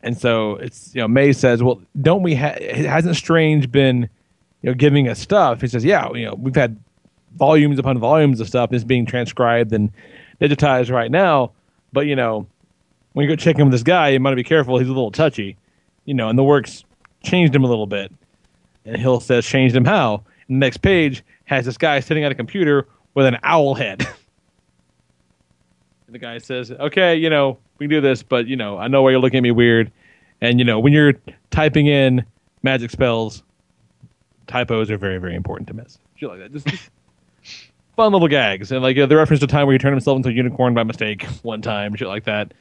and 0.04 0.18
so 0.18 0.58
it's 0.58 0.94
you 0.94 1.02
know 1.02 1.08
May 1.08 1.34
says, 1.34 1.64
"Well, 1.64 1.82
don't 2.00 2.22
we? 2.22 2.36
Ha- 2.36 2.60
hasn't 2.62 3.16
Strange 3.16 3.72
been 3.72 4.10
you 4.62 4.70
know 4.70 4.74
giving 4.76 5.08
us 5.08 5.20
stuff?" 5.20 5.62
He 5.62 5.68
says, 5.68 5.84
"Yeah, 5.84 6.12
you 6.14 6.28
know 6.28 6.36
we've 6.36 6.56
had 6.56 6.78
volumes 7.36 7.80
upon 7.80 7.98
volumes 7.98 8.40
of 8.40 8.48
stuff. 8.48 8.74
It's 8.74 8.84
being 8.84 9.06
transcribed 9.06 9.72
and 9.74 9.92
digitized 10.42 10.92
right 10.92 11.12
now. 11.12 11.52
But 11.94 12.08
you 12.08 12.16
know, 12.16 12.48
when 13.14 13.24
you 13.24 13.30
go 13.30 13.36
check 13.36 13.58
in 13.58 13.66
with 13.66 13.72
this 13.72 13.84
guy, 13.84 14.10
you 14.10 14.20
might 14.20 14.36
be 14.36 14.44
careful. 14.44 14.78
He's 14.78 14.88
a 14.88 14.92
little 14.92 15.12
touchy, 15.12 15.58
you 16.06 16.14
know. 16.14 16.30
And 16.30 16.38
the 16.38 16.44
works 16.44 16.84
changed 17.24 17.56
him 17.56 17.64
a 17.64 17.68
little 17.68 17.88
bit. 17.88 18.12
And 18.86 18.98
Hill 18.98 19.20
says 19.20 19.46
changed 19.46 19.76
him 19.76 19.86
how. 19.86 20.24
And 20.48 20.62
the 20.62 20.66
next 20.66 20.78
page 20.78 21.24
has 21.46 21.66
this 21.66 21.78
guy 21.78 22.00
sitting 22.00 22.24
at 22.24 22.32
a 22.32 22.36
computer 22.36 22.88
with 23.14 23.26
an 23.26 23.38
owl 23.44 23.76
head. 23.76 24.08
the 26.10 26.20
guy 26.20 26.38
says, 26.38 26.72
"Okay, 26.72 27.16
you 27.16 27.30
know, 27.30 27.58
we 27.80 27.86
can 27.86 27.90
do 27.90 28.02
this, 28.02 28.24
but 28.24 28.48
you 28.48 28.56
know, 28.56 28.78
I 28.78 28.88
know 28.88 29.02
why 29.02 29.12
you're 29.12 29.20
looking 29.20 29.38
at 29.38 29.44
me 29.44 29.52
weird. 29.52 29.92
And 30.42 30.60
you 30.60 30.66
know, 30.66 30.80
when 30.80 30.94
you're 30.94 31.14
typing 31.52 31.88
in 31.88 32.26
magic 32.64 32.92
spells, 32.92 33.44
typos 34.48 34.92
are 34.92 34.98
very, 34.98 35.18
very 35.18 35.36
important 35.36 35.68
to 35.70 35.74
miss. 35.74 36.00
Like 36.22 36.40
that. 36.40 36.52
Just, 36.52 36.68
just 36.68 36.90
fun 37.98 38.14
little 38.14 38.30
gags, 38.30 38.72
and 38.72 38.82
like 38.82 38.98
uh, 38.98 39.06
the 39.06 39.18
reference 39.18 39.42
to 39.42 39.46
a 39.46 39.50
time 39.50 39.66
where 39.66 39.74
he 39.74 39.80
turned 39.80 39.94
himself 39.94 40.16
into 40.16 40.30
a 40.30 40.32
unicorn 40.32 40.74
by 40.74 40.84
mistake 40.84 41.24
one 41.42 41.62
time, 41.62 41.94
shit 41.96 42.08
like 42.08 42.24
that. 42.24 42.54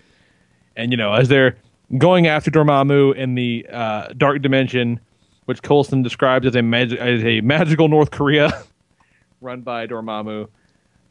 And 0.75 0.91
you 0.91 0.97
know, 0.97 1.13
as 1.13 1.29
they're 1.29 1.57
going 1.97 2.27
after 2.27 2.51
Dormammu 2.51 3.15
in 3.15 3.37
the 3.37 3.65
uh, 3.71 4.09
dark 4.17 4.43
dimension, 4.43 4.99
which 5.45 5.63
Coulson 5.63 6.03
describes 6.03 6.47
as 6.47 6.57
a 6.57 6.63
mag- 6.63 6.95
as 6.95 7.23
a 7.23 7.41
magical 7.43 7.87
North 7.87 8.11
Korea 8.11 8.65
run 9.41 9.61
by 9.61 9.87
Dormammu, 9.87 10.49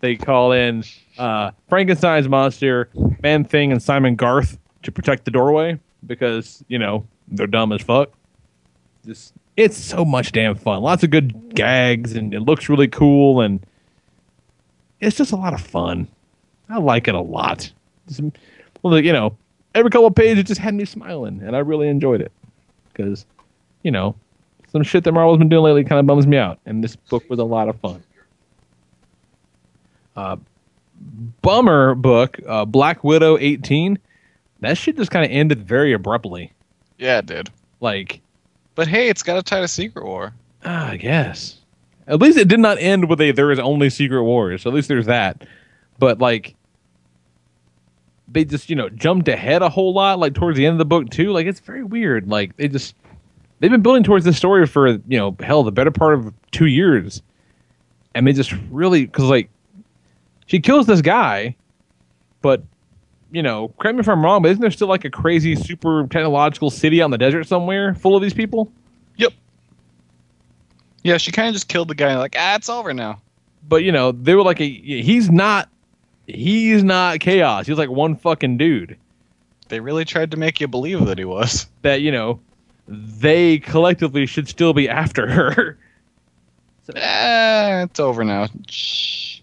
they 0.02 0.16
call 0.18 0.52
in 0.52 0.84
uh, 1.18 1.52
Frankenstein's 1.70 2.28
monster, 2.28 2.90
Man 3.24 3.46
Thing, 3.46 3.72
and 3.72 3.82
Simon 3.82 4.16
Garth 4.16 4.58
to 4.84 4.92
protect 4.92 5.26
the 5.26 5.32
doorway 5.32 5.80
because 6.06 6.64
you 6.68 6.80
know 6.80 7.08
they're 7.30 7.48
dumb 7.48 7.72
as 7.72 7.82
fuck. 7.82 8.12
Just 9.06 9.34
it's 9.56 9.78
so 9.78 10.04
much 10.04 10.32
damn 10.32 10.56
fun. 10.56 10.82
Lots 10.82 11.04
of 11.04 11.12
good 11.12 11.54
gags, 11.56 12.16
and 12.16 12.34
it 12.34 12.42
looks 12.42 12.70
really 12.70 12.88
cool, 12.88 13.42
and 13.42 13.66
it's 15.00 15.18
just 15.18 15.32
a 15.32 15.36
lot 15.36 15.54
of 15.54 15.62
fun. 15.62 16.08
I 16.70 16.78
like 16.80 17.08
it 17.08 17.16
a 17.16 17.22
lot. 17.22 17.72
Just, 18.08 18.22
well, 18.82 19.00
you 19.00 19.14
know, 19.14 19.36
every 19.74 19.90
couple 19.92 20.08
of 20.08 20.16
pages 20.16 20.40
it 20.40 20.48
just 20.48 20.62
had 20.62 20.74
me 20.74 20.86
smiling, 20.86 21.42
and 21.44 21.56
I 21.56 21.60
really 21.60 21.88
enjoyed 21.88 22.22
it 22.22 22.32
because, 22.92 23.26
you 23.84 23.92
know, 23.92 24.16
some 24.72 24.84
shit 24.84 25.04
that 25.04 25.12
Marvel's 25.12 25.38
been 25.38 25.50
doing 25.50 25.64
lately 25.64 25.84
kind 25.84 26.00
of 26.00 26.06
bums 26.06 26.28
me 26.28 26.38
out, 26.38 26.60
and 26.66 26.84
this 26.84 26.96
book 26.96 27.24
was 27.30 27.40
a 27.40 27.44
lot 27.44 27.70
of 27.70 27.80
fun. 27.80 28.04
Uh, 30.16 30.38
bummer 31.42 31.96
book, 31.96 32.40
uh, 32.48 32.66
Black 32.66 33.04
Widow 33.04 33.38
18. 33.38 34.00
That 34.62 34.78
shit 34.78 34.96
just 34.98 35.12
kind 35.12 35.26
of 35.26 35.32
ended 35.32 35.68
very 35.68 35.94
abruptly. 35.94 36.52
Yeah, 36.98 37.20
it 37.20 37.26
did. 37.26 37.50
Like, 37.82 38.22
But 38.76 38.88
hey, 38.88 39.10
it's 39.10 39.22
got 39.24 39.38
a 39.38 39.44
tie 39.44 39.62
to 39.62 39.68
Secret 39.68 40.06
War. 40.06 40.34
Ah, 40.64 40.90
I 40.92 40.98
guess. 40.98 41.58
At 42.08 42.20
least 42.20 42.38
it 42.38 42.48
did 42.48 42.60
not 42.60 42.78
end 42.80 43.10
with 43.10 43.20
a 43.20 43.32
there 43.32 43.52
is 43.52 43.60
only 43.60 43.90
secret 43.90 44.24
wars. 44.24 44.62
So 44.62 44.70
at 44.70 44.76
least 44.76 44.88
there's 44.88 45.08
that. 45.08 45.46
But 45.98 46.20
like 46.20 46.56
they 48.28 48.46
just, 48.46 48.70
you 48.70 48.76
know, 48.76 48.90
jumped 48.90 49.28
ahead 49.28 49.62
a 49.62 49.70
whole 49.70 49.94
lot, 49.94 50.20
like 50.20 50.34
towards 50.34 50.58
the 50.58 50.66
end 50.66 50.74
of 50.74 50.78
the 50.80 50.86
book 50.86 51.10
too. 51.10 51.32
Like 51.32 51.48
it's 51.48 51.60
very 51.60 51.84
weird. 51.84 52.28
Like 52.28 52.56
they 52.58 52.68
just 52.68 52.96
they've 53.60 53.72
been 53.72 53.82
building 53.82 54.04
towards 54.04 54.26
this 54.26 54.38
story 54.38 54.68
for, 54.68 54.88
you 54.88 55.18
know, 55.18 55.36
hell, 55.40 55.64
the 55.64 55.72
better 55.72 55.92
part 55.92 56.14
of 56.14 56.34
two 56.52 56.68
years. 56.68 57.22
And 58.14 58.28
they 58.28 58.34
just 58.34 58.54
really 58.70 59.06
because 59.06 59.26
like 59.26 59.50
she 60.46 60.60
kills 60.60 60.86
this 60.86 61.02
guy, 61.02 61.56
but 62.42 62.64
you 63.32 63.42
know, 63.44 63.70
correct 63.80 63.96
me 63.96 64.02
if 64.02 64.08
I'm 64.08 64.24
wrong, 64.24 64.42
but 64.42 64.52
isn't 64.52 64.62
there 64.62 64.72
still 64.72 64.88
like 64.88 65.04
a 65.06 65.10
crazy 65.10 65.56
super 65.56 66.08
technological 66.08 66.70
city 66.70 67.02
on 67.02 67.12
the 67.12 67.18
desert 67.18 67.46
somewhere 67.46 67.94
full 67.96 68.16
of 68.16 68.22
these 68.22 68.34
people? 68.34 68.72
Yeah, 71.06 71.18
she 71.18 71.32
kind 71.32 71.48
of 71.48 71.54
just 71.54 71.68
killed 71.68 71.88
the 71.88 71.94
guy. 71.94 72.18
Like, 72.18 72.36
ah, 72.36 72.56
it's 72.56 72.68
over 72.68 72.92
now. 72.92 73.22
but 73.70 73.84
you 73.84 73.92
know 73.92 74.12
they 74.12 74.34
were 74.34 74.42
like 74.42 74.60
a, 74.60 74.68
he's 74.68 75.30
not 75.30 75.70
he's 76.26 76.84
not 76.84 77.20
chaos 77.20 77.68
he's 77.68 77.78
like 77.78 77.90
one 77.92 78.16
fucking 78.16 78.58
dude 78.58 78.98
They 79.70 79.80
really 79.80 80.04
tried 80.04 80.32
to 80.32 80.38
make 80.38 80.60
you 80.60 80.68
believe 80.68 81.06
that 81.06 81.20
he 81.20 81.26
was. 81.26 81.68
that 81.84 82.02
you 82.02 82.12
know 82.12 82.40
they 82.88 83.60
collectively 83.60 84.26
should 84.26 84.48
still 84.48 84.74
be 84.74 84.90
after 84.90 85.30
her 85.32 85.78
so, 86.88 86.94
Ah, 86.98 87.82
it's 87.84 88.00
over 88.00 88.24
now. 88.24 88.48
Shh. 88.70 89.40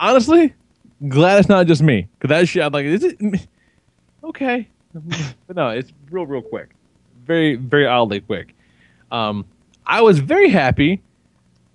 honestly 0.00 0.54
glad 1.08 1.38
it's 1.40 1.48
not 1.48 1.66
just 1.66 1.82
me 1.82 2.06
because 2.18 2.28
that 2.28 2.48
shit 2.48 2.62
i'm 2.62 2.72
like 2.72 2.84
is 2.86 3.02
it 3.04 3.18
okay 4.24 4.68
but 4.94 5.56
no 5.56 5.68
it's 5.70 5.92
real 6.10 6.26
real 6.26 6.42
quick 6.42 6.70
very 7.24 7.56
very 7.56 7.86
oddly 7.86 8.20
quick. 8.20 8.54
Um 9.10 9.44
i 9.84 10.00
was 10.00 10.20
very 10.20 10.48
happy 10.48 11.02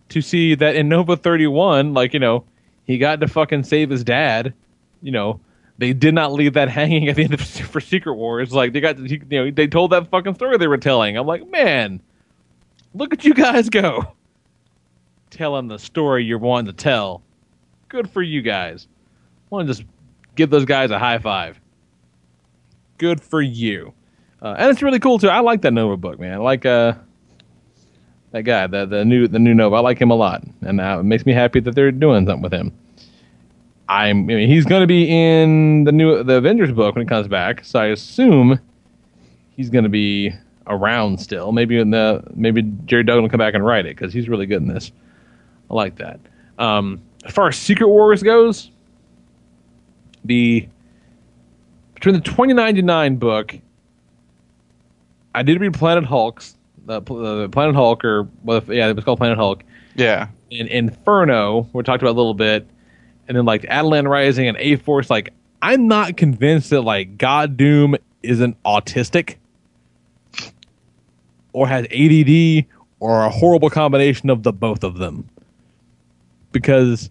to 0.09 0.21
see 0.21 0.55
that 0.55 0.77
in 0.77 0.87
nova 0.87 1.17
31 1.17 1.93
like 1.93 2.13
you 2.13 2.19
know 2.19 2.45
he 2.85 2.97
got 2.97 3.19
to 3.19 3.27
fucking 3.27 3.63
save 3.63 3.89
his 3.89 4.03
dad. 4.03 4.53
You 5.01 5.11
know 5.11 5.39
they 5.77 5.93
did 5.93 6.13
not 6.13 6.33
leave 6.33 6.53
that 6.53 6.69
hanging 6.79 7.07
at 7.07 7.15
the 7.15 7.23
end 7.25 7.33
of 7.33 7.41
for 7.41 7.81
secret 7.81 8.13
wars. 8.15 8.53
Like 8.53 8.73
they 8.73 8.79
got 8.79 8.97
you 8.97 9.19
know 9.29 9.51
they 9.51 9.67
told 9.67 9.91
that 9.91 10.09
fucking 10.09 10.35
story 10.35 10.57
they 10.57 10.67
were 10.67 10.77
telling. 10.77 11.17
I'm 11.17 11.27
like 11.27 11.47
man 11.49 12.01
look 12.93 13.13
at 13.13 13.25
you 13.25 13.33
guys 13.33 13.69
go. 13.69 14.13
Telling 15.29 15.67
the 15.67 15.77
story 15.77 16.23
you're 16.23 16.39
wanting 16.39 16.73
to 16.73 16.73
tell. 16.73 17.21
Good 17.89 18.09
for 18.09 18.21
you 18.21 18.41
guys. 18.41 18.87
Want 19.49 19.67
to 19.67 19.73
just 19.73 19.87
give 20.35 20.49
those 20.49 20.65
guys 20.65 20.89
a 20.89 20.97
high 20.97 21.19
five. 21.19 21.59
Good 22.97 23.21
for 23.21 23.41
you 23.41 23.93
uh, 24.41 24.55
and 24.57 24.69
it's 24.69 24.81
really 24.81 24.99
cool 24.99 25.19
too. 25.19 25.29
I 25.29 25.39
like 25.39 25.61
that 25.61 25.71
nova 25.71 25.97
book 25.97 26.19
man. 26.19 26.33
I 26.33 26.37
like 26.37 26.65
uh 26.65 26.93
that 28.31 28.43
guy 28.43 28.67
the, 28.67 28.85
the 28.85 29.05
new 29.05 29.27
the 29.27 29.39
new 29.39 29.53
nova. 29.53 29.77
I 29.77 29.79
like 29.79 29.99
him 29.99 30.11
a 30.11 30.15
lot 30.15 30.43
and 30.61 30.79
uh, 30.79 30.97
it 30.99 31.03
makes 31.03 31.25
me 31.25 31.33
happy 31.33 31.59
that 31.61 31.75
they're 31.75 31.91
doing 31.91 32.25
something 32.25 32.41
with 32.41 32.53
him. 32.53 32.71
I'm 33.89 34.19
I 34.19 34.35
mean, 34.35 34.49
he's 34.49 34.65
going 34.65 34.81
to 34.81 34.87
be 34.87 35.09
in 35.09 35.85
the 35.85 35.91
new 35.91 36.23
the 36.23 36.35
avengers 36.35 36.71
book 36.71 36.95
when 36.95 37.05
it 37.05 37.07
comes 37.07 37.27
back 37.27 37.63
so 37.63 37.79
i 37.79 37.85
assume 37.87 38.59
he's 39.55 39.69
going 39.69 39.83
to 39.83 39.89
be 39.89 40.33
around 40.67 41.19
still. 41.19 41.53
Maybe 41.53 41.79
in 41.79 41.91
the 41.91 42.23
maybe 42.35 42.61
gerry 42.85 43.03
duggan 43.03 43.23
will 43.23 43.29
come 43.29 43.37
back 43.37 43.53
and 43.53 43.65
write 43.65 43.85
it 43.85 43.95
because 43.95 44.13
he's 44.13 44.27
really 44.27 44.45
good 44.45 44.61
in 44.61 44.67
this. 44.67 44.91
I 45.69 45.73
like 45.73 45.95
that. 45.97 46.19
Um 46.59 47.01
as 47.25 47.33
far 47.33 47.47
as 47.47 47.57
secret 47.57 47.87
wars 47.87 48.21
goes 48.23 48.71
the 50.25 50.67
between 51.95 52.13
the 52.15 52.21
2099 52.21 53.15
book 53.15 53.55
i 55.37 55.43
did 55.43 55.59
read 55.61 55.73
planet 55.73 56.03
hulk's 56.03 56.55
the, 56.85 57.01
the 57.01 57.49
planet 57.51 57.75
hulk 57.75 58.03
or 58.05 58.27
well, 58.43 58.63
yeah 58.67 58.87
it 58.87 58.95
was 58.95 59.03
called 59.05 59.17
planet 59.17 59.37
hulk 59.37 59.63
Yeah. 59.95 60.27
and 60.51 60.67
inferno 60.69 61.67
we 61.73 61.83
talked 61.83 62.01
about 62.01 62.11
a 62.13 62.19
little 62.19 62.33
bit 62.33 62.67
and 63.27 63.35
then 63.37 63.45
like 63.45 63.63
Attilan 63.63 64.09
Rising 64.09 64.47
and 64.47 64.57
A 64.57 64.77
Force, 64.77 65.09
like 65.09 65.33
I'm 65.61 65.87
not 65.87 66.17
convinced 66.17 66.69
that 66.69 66.81
like 66.81 67.17
God 67.17 67.57
Doom 67.57 67.95
isn't 68.23 68.61
autistic 68.63 69.35
or 71.53 71.67
has 71.67 71.85
ADD 71.91 72.65
or 72.99 73.25
a 73.25 73.29
horrible 73.29 73.69
combination 73.69 74.29
of 74.29 74.43
the 74.43 74.53
both 74.53 74.83
of 74.83 74.97
them. 74.97 75.27
Because 76.51 77.09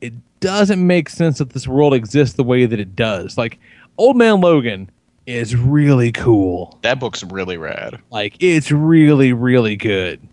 it 0.00 0.12
doesn't 0.40 0.86
make 0.86 1.08
sense 1.08 1.38
that 1.38 1.50
this 1.50 1.66
world 1.66 1.94
exists 1.94 2.36
the 2.36 2.44
way 2.44 2.66
that 2.66 2.78
it 2.78 2.94
does. 2.94 3.38
Like 3.38 3.58
Old 3.96 4.16
Man 4.16 4.40
Logan 4.40 4.90
is 5.28 5.54
really 5.54 6.10
cool. 6.10 6.78
That 6.80 6.98
book's 6.98 7.22
really 7.22 7.58
rad. 7.58 8.00
Like 8.10 8.36
it's 8.40 8.72
really 8.72 9.34
really 9.34 9.76
good. 9.76 10.26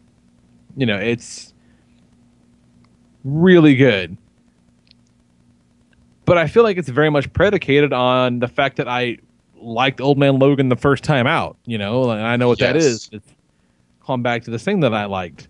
You 0.77 0.85
know, 0.85 0.97
it's 0.97 1.53
really 3.25 3.75
good. 3.75 4.15
But 6.23 6.37
I 6.37 6.47
feel 6.47 6.63
like 6.63 6.77
it's 6.77 6.89
very 6.89 7.09
much 7.11 7.31
predicated 7.33 7.91
on 7.93 8.39
the 8.39 8.47
fact 8.47 8.77
that 8.77 8.87
I 8.87 9.17
liked 9.57 9.99
Old 10.01 10.17
Man 10.17 10.39
Logan 10.39 10.69
the 10.69 10.75
first 10.75 11.03
time 11.03 11.27
out, 11.27 11.57
you 11.65 11.77
know, 11.77 12.09
and 12.09 12.21
I 12.21 12.35
know 12.37 12.47
what 12.47 12.59
that 12.59 12.75
Yes. 12.75 12.85
is. 12.85 13.09
It's 13.11 13.33
calling 13.99 14.21
back 14.23 14.43
to 14.43 14.51
the 14.51 14.59
thing 14.59 14.79
that 14.79 14.93
I 14.93 15.05
liked. 15.05 15.47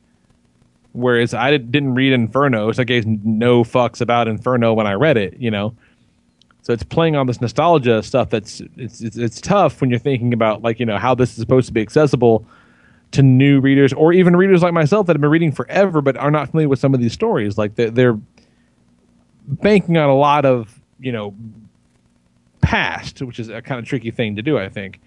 Whereas 0.93 1.33
I 1.33 1.51
did- 1.51 1.71
didn't 1.71 1.93
read 1.93 2.13
Inferno, 2.13 2.71
so 2.71 2.81
I 2.81 2.85
gave 2.85 3.05
no 3.05 3.63
fucks 3.63 4.01
about 4.01 4.27
Inferno 4.27 4.73
when 4.73 4.87
I 4.87 4.93
read 4.93 5.17
it, 5.17 5.35
you 5.39 5.51
know. 5.51 5.73
So 6.65 6.73
it's 6.73 6.81
playing 6.81 7.15
on 7.15 7.27
this 7.27 7.41
nostalgia 7.41 8.01
stuff 8.01 8.31
that's 8.31 8.59
it's, 8.75 8.99
it's 8.99 9.17
it's 9.17 9.39
tough 9.39 9.81
when 9.81 9.91
you're 9.91 9.99
thinking 9.99 10.33
about 10.33 10.63
like 10.63 10.79
you 10.79 10.85
know 10.87 10.97
how 10.97 11.13
this 11.13 11.29
is 11.29 11.35
supposed 11.35 11.67
to 11.67 11.73
be 11.73 11.79
accessible 11.79 12.43
to 13.11 13.21
new 13.21 13.59
readers 13.59 13.93
or 13.93 14.11
even 14.11 14.35
readers 14.35 14.63
like 14.63 14.73
myself 14.73 15.05
that 15.05 15.13
have 15.13 15.21
been 15.21 15.29
reading 15.29 15.51
forever 15.51 16.01
but 16.01 16.17
are 16.17 16.31
not 16.31 16.49
familiar 16.49 16.67
with 16.67 16.79
some 16.79 16.95
of 16.95 16.99
these 16.99 17.13
stories. 17.13 17.55
Like 17.55 17.75
they're, 17.75 17.91
they're 17.91 18.19
banking 19.47 19.95
on 19.97 20.09
a 20.09 20.15
lot 20.15 20.43
of 20.43 20.81
you 20.99 21.11
know 21.11 21.35
past, 22.61 23.21
which 23.21 23.39
is 23.39 23.47
a 23.49 23.61
kind 23.61 23.77
of 23.77 23.85
tricky 23.85 24.09
thing 24.09 24.35
to 24.35 24.41
do, 24.41 24.57
I 24.57 24.67
think. 24.67 24.99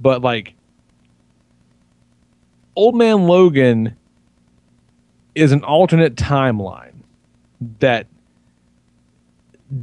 But 0.00 0.20
like 0.22 0.54
Old 2.74 2.96
Man 2.96 3.28
Logan 3.28 3.94
is 5.36 5.52
an 5.52 5.62
alternate 5.62 6.16
timeline 6.16 7.02
that 7.78 8.08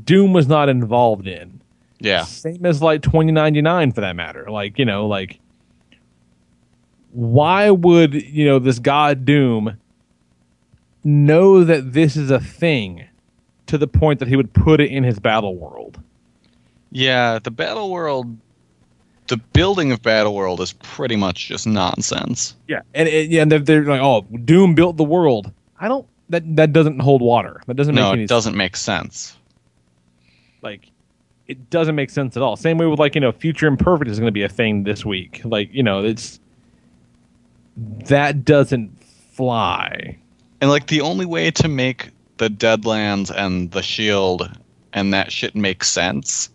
Doom 0.03 0.33
was 0.33 0.47
not 0.47 0.69
involved 0.69 1.27
in. 1.27 1.61
Yeah. 1.99 2.23
Same 2.23 2.65
as 2.65 2.81
like 2.81 3.01
2099 3.01 3.91
for 3.91 4.01
that 4.01 4.15
matter. 4.15 4.49
Like, 4.49 4.77
you 4.77 4.85
know, 4.85 5.07
like 5.07 5.39
why 7.11 7.71
would, 7.71 8.13
you 8.13 8.45
know, 8.45 8.59
this 8.59 8.79
god 8.79 9.25
Doom 9.25 9.77
know 11.03 11.63
that 11.63 11.93
this 11.93 12.17
is 12.17 12.29
a 12.29 12.39
thing 12.39 13.05
to 13.67 13.77
the 13.77 13.87
point 13.87 14.19
that 14.19 14.27
he 14.27 14.35
would 14.35 14.53
put 14.53 14.81
it 14.81 14.91
in 14.91 15.03
his 15.03 15.19
battle 15.19 15.55
world? 15.55 16.01
Yeah, 16.91 17.39
the 17.39 17.51
battle 17.51 17.91
world, 17.91 18.37
the 19.27 19.37
building 19.37 19.91
of 19.91 20.01
battle 20.01 20.35
world 20.35 20.59
is 20.61 20.73
pretty 20.73 21.15
much 21.15 21.47
just 21.47 21.65
nonsense. 21.65 22.55
Yeah, 22.67 22.81
and 22.93 23.07
it, 23.07 23.29
yeah, 23.29 23.41
and 23.41 23.51
they're, 23.51 23.59
they're 23.59 23.83
like, 23.83 24.01
"Oh, 24.01 24.21
Doom 24.45 24.75
built 24.75 24.97
the 24.97 25.03
world." 25.03 25.51
I 25.79 25.87
don't. 25.87 26.07
That 26.29 26.55
that 26.55 26.73
doesn't 26.73 26.99
hold 26.99 27.21
water. 27.21 27.61
That 27.67 27.75
doesn't 27.75 27.95
no, 27.95 28.03
make 28.03 28.13
any 28.13 28.23
it 28.23 28.29
doesn't 28.29 28.55
make 28.55 28.75
sense. 28.75 29.35
Like 30.65 30.91
it 31.47 31.69
doesn't 31.69 31.95
make 31.95 32.09
sense 32.09 32.35
at 32.35 32.43
all. 32.43 32.57
Same 32.57 32.77
way 32.77 32.87
with 32.87 32.99
like 32.99 33.15
you 33.15 33.21
know, 33.21 33.31
Future 33.31 33.67
Imperfect 33.67 34.09
is 34.09 34.19
going 34.19 34.27
to 34.27 34.33
be 34.33 34.43
a 34.43 34.49
thing 34.49 34.83
this 34.83 35.05
week. 35.05 35.41
Like 35.45 35.73
you 35.73 35.83
know, 35.83 36.03
it's 36.03 36.39
that 37.77 38.43
doesn't 38.43 38.91
fly. 39.31 40.17
And 40.59 40.69
like 40.69 40.87
the 40.87 41.01
only 41.01 41.25
way 41.25 41.51
to 41.51 41.67
make 41.67 42.09
the 42.37 42.49
Deadlands 42.49 43.31
and 43.33 43.71
the 43.71 43.81
Shield 43.81 44.49
and 44.93 45.13
that 45.13 45.31
shit 45.31 45.55
make 45.55 45.83
sense 45.83 46.49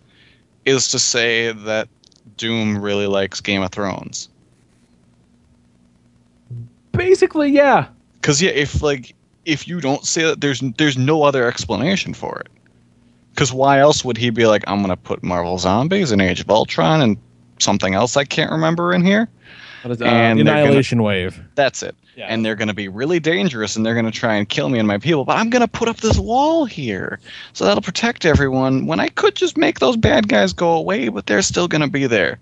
is 0.64 0.88
to 0.88 0.98
say 0.98 1.52
that 1.52 1.88
Doom 2.36 2.78
really 2.78 3.06
likes 3.06 3.40
Game 3.40 3.62
of 3.62 3.70
Thrones. 3.70 4.28
Basically, 6.92 7.50
yeah. 7.50 7.88
Cause 8.22 8.42
yeah, 8.42 8.50
if 8.50 8.82
like 8.82 9.14
if 9.44 9.68
you 9.68 9.80
don't 9.80 10.04
say 10.04 10.22
that, 10.24 10.40
there's 10.40 10.60
there's 10.76 10.98
no 10.98 11.22
other 11.22 11.46
explanation 11.46 12.12
for 12.12 12.40
it. 12.40 12.48
Cause 13.40 13.54
why 13.54 13.78
else 13.78 14.04
would 14.04 14.18
he 14.18 14.28
be 14.28 14.44
like, 14.44 14.62
I'm 14.66 14.82
gonna 14.82 14.98
put 14.98 15.22
Marvel 15.22 15.56
Zombies 15.56 16.12
and 16.12 16.20
Age 16.20 16.40
of 16.40 16.50
Ultron 16.50 17.00
and 17.00 17.16
something 17.58 17.94
else 17.94 18.14
I 18.18 18.24
can't 18.24 18.50
remember 18.50 18.92
in 18.92 19.02
here? 19.02 19.30
Is, 19.82 20.02
uh, 20.02 20.04
And 20.04 20.38
the 20.38 20.44
they're 20.44 20.52
gonna- 20.54 20.64
Annihilation 20.64 21.02
Wave. 21.02 21.40
That's 21.54 21.82
it. 21.82 21.96
And 22.28 22.44
they're 22.44 22.54
going 22.54 22.68
to 22.68 22.74
be 22.74 22.88
really 22.88 23.18
dangerous 23.18 23.76
and 23.76 23.86
they're 23.86 23.94
going 23.94 24.04
to 24.04 24.10
try 24.10 24.34
and 24.34 24.46
kill 24.46 24.68
me 24.68 24.78
and 24.78 24.86
my 24.86 24.98
people. 24.98 25.24
But 25.24 25.38
I'm 25.38 25.48
going 25.48 25.62
to 25.62 25.68
put 25.68 25.88
up 25.88 25.96
this 25.98 26.18
wall 26.18 26.66
here. 26.66 27.18
So 27.54 27.64
that'll 27.64 27.80
protect 27.80 28.26
everyone 28.26 28.84
when 28.84 29.00
I 29.00 29.08
could 29.08 29.34
just 29.34 29.56
make 29.56 29.78
those 29.78 29.96
bad 29.96 30.28
guys 30.28 30.52
go 30.52 30.72
away, 30.72 31.08
but 31.08 31.26
they're 31.26 31.40
still 31.40 31.66
going 31.66 31.80
to 31.80 31.88
be 31.88 32.06
there. 32.06 32.38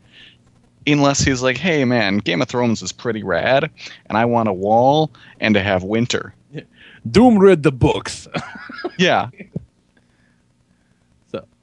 Unless 0.85 1.21
he's 1.21 1.43
like, 1.43 1.59
hey 1.59 1.85
man, 1.85 2.19
Game 2.19 2.43
of 2.43 2.49
Thrones 2.49 2.83
is 2.83 2.91
pretty 2.91 3.23
rad 3.23 3.71
and 4.07 4.19
I 4.19 4.25
want 4.25 4.49
a 4.49 4.53
wall 4.53 5.13
and 5.39 5.55
to 5.55 5.63
have 5.63 5.85
winter. 5.85 6.35
Doom 7.11 7.39
read 7.39 7.63
the 7.63 7.71
books. 7.73 8.27
yeah. 8.99 9.29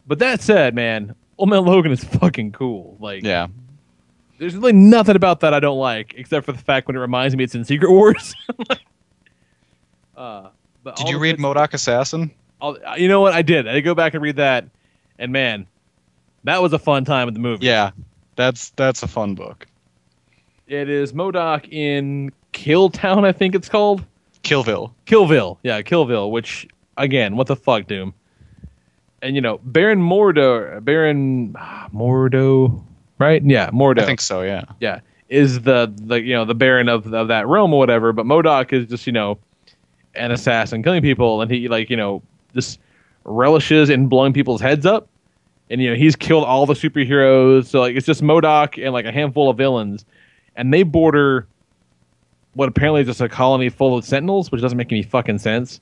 But 0.07 0.19
that 0.19 0.41
said, 0.41 0.76
man, 0.76 1.15
Old 1.38 1.49
Man 1.49 1.65
Logan 1.65 1.91
is 1.91 2.03
fucking 2.03 2.52
cool. 2.52 2.98
Like, 2.99 3.23
Yeah. 3.23 3.48
there's 4.38 4.56
really 4.56 4.73
nothing 4.73 5.15
about 5.15 5.40
that 5.41 5.53
I 5.53 5.60
don't 5.60 5.80
like, 5.80 6.14
except 6.18 6.45
for 6.45 6.52
the 6.52 6.57
fact 6.60 6.88
when 6.88 6.95
it 6.95 6.99
reminds 6.99 7.36
me 7.36 7.44
it's 7.44 7.56
in 7.56 7.65
Secret 7.65 7.90
Wars. 7.91 8.36
uh, 10.18 10.49
but 10.84 10.95
Did 10.95 11.10
you 11.10 11.19
read 11.19 11.38
MODOK 11.40 11.73
Assassin? 11.73 12.32
all- 12.61 12.77
uh, 12.86 12.95
you 12.95 13.07
know 13.07 13.22
what? 13.22 13.34
I 13.34 13.41
did. 13.41 13.68
I 13.68 13.73
did 13.73 13.82
go 13.82 13.95
back 13.95 14.14
and 14.14 14.23
read 14.23 14.38
that, 14.38 14.65
and 15.19 15.32
man, 15.32 15.68
that 16.44 16.61
was 16.61 16.73
a 16.73 16.80
fun 16.80 17.03
time 17.06 17.27
in 17.27 17.34
the 17.34 17.40
movie. 17.40 17.65
Yeah. 17.65 17.91
That's 18.36 18.69
that's 18.72 19.02
a 19.02 19.07
fun 19.07 19.34
book. 19.36 19.65
It 20.68 20.90
is 20.90 21.14
MODOK 21.14 21.72
in 21.72 22.32
Killtown, 22.53 23.23
I 23.26 23.32
think 23.32 23.56
it's 23.56 23.69
called. 23.69 24.03
Killville. 24.44 24.91
Killville. 25.06 25.57
Yeah, 25.64 25.82
Killville, 25.82 26.32
which, 26.32 26.68
again, 26.98 27.36
what 27.36 27.48
the 27.48 27.56
fuck, 27.56 27.88
Doom? 27.88 28.14
And, 29.26 29.35
you 29.35 29.41
know, 29.41 29.60
Baron 29.64 29.99
Mordo, 29.99 30.84
Baron 30.85 31.53
Mordo, 31.91 32.85
right? 33.18 33.43
Yeah, 33.43 33.72
Mordo. 33.72 34.02
I 34.02 34.06
think 34.06 34.22
so, 34.22 34.43
yeah. 34.43 34.65
yeah, 34.80 34.99
is 35.30 35.61
the, 35.61 35.91
the 35.95 36.22
you 36.22 36.35
know, 36.35 36.45
the 36.45 36.53
Baron 36.53 36.88
of, 36.88 37.11
of 37.11 37.27
that 37.30 37.47
realm 37.47 37.73
or 37.73 37.80
whatever, 37.80 38.14
but 38.14 38.27
MODOK 38.27 38.72
is 38.72 38.88
just, 38.88 39.07
you 39.07 39.14
know, 39.14 39.39
an 40.14 40.30
assassin 40.30 40.84
killing 40.84 41.02
people, 41.02 41.41
and 41.41 41.49
he, 41.49 41.68
like, 41.68 41.89
you 41.89 41.97
know, 41.97 42.22
just 42.53 42.80
relishes 43.23 43.89
in 43.89 44.07
blowing 44.07 44.31
people's 44.31 44.61
heads 44.61 44.85
up. 44.85 45.07
And, 45.72 45.81
you 45.81 45.89
know, 45.89 45.95
he's 45.95 46.15
killed 46.15 46.43
all 46.43 46.68
the 46.68 46.76
superheroes. 46.76 47.65
So, 47.65 47.80
like, 47.80 47.95
it's 47.95 48.06
just 48.06 48.22
MODOK 48.22 48.84
and, 48.84 48.93
like, 48.93 49.06
a 49.06 49.11
handful 49.11 49.49
of 49.49 49.57
villains. 49.57 50.06
And 50.56 50.72
they 50.72 50.84
border 50.84 51.47
what 52.53 52.69
apparently 52.69 53.02
is 53.02 53.07
just 53.07 53.22
a 53.22 53.27
colony 53.27 53.69
full 53.69 53.97
of 53.97 54.06
sentinels, 54.06 54.52
which 54.52 54.61
doesn't 54.61 54.77
make 54.77 54.91
any 54.91 55.02
fucking 55.02 55.39
sense. 55.39 55.81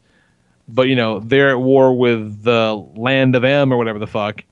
But 0.68 0.84
you 0.84 0.96
know, 0.96 1.20
they're 1.20 1.52
at 1.52 1.60
war 1.60 1.98
with 1.98 2.44
the 2.44 2.74
land 2.96 3.36
of 3.36 3.44
M 3.44 3.72
or 3.72 3.78
whatever 3.78 4.00
the 4.00 4.08
fuck, 4.08 4.44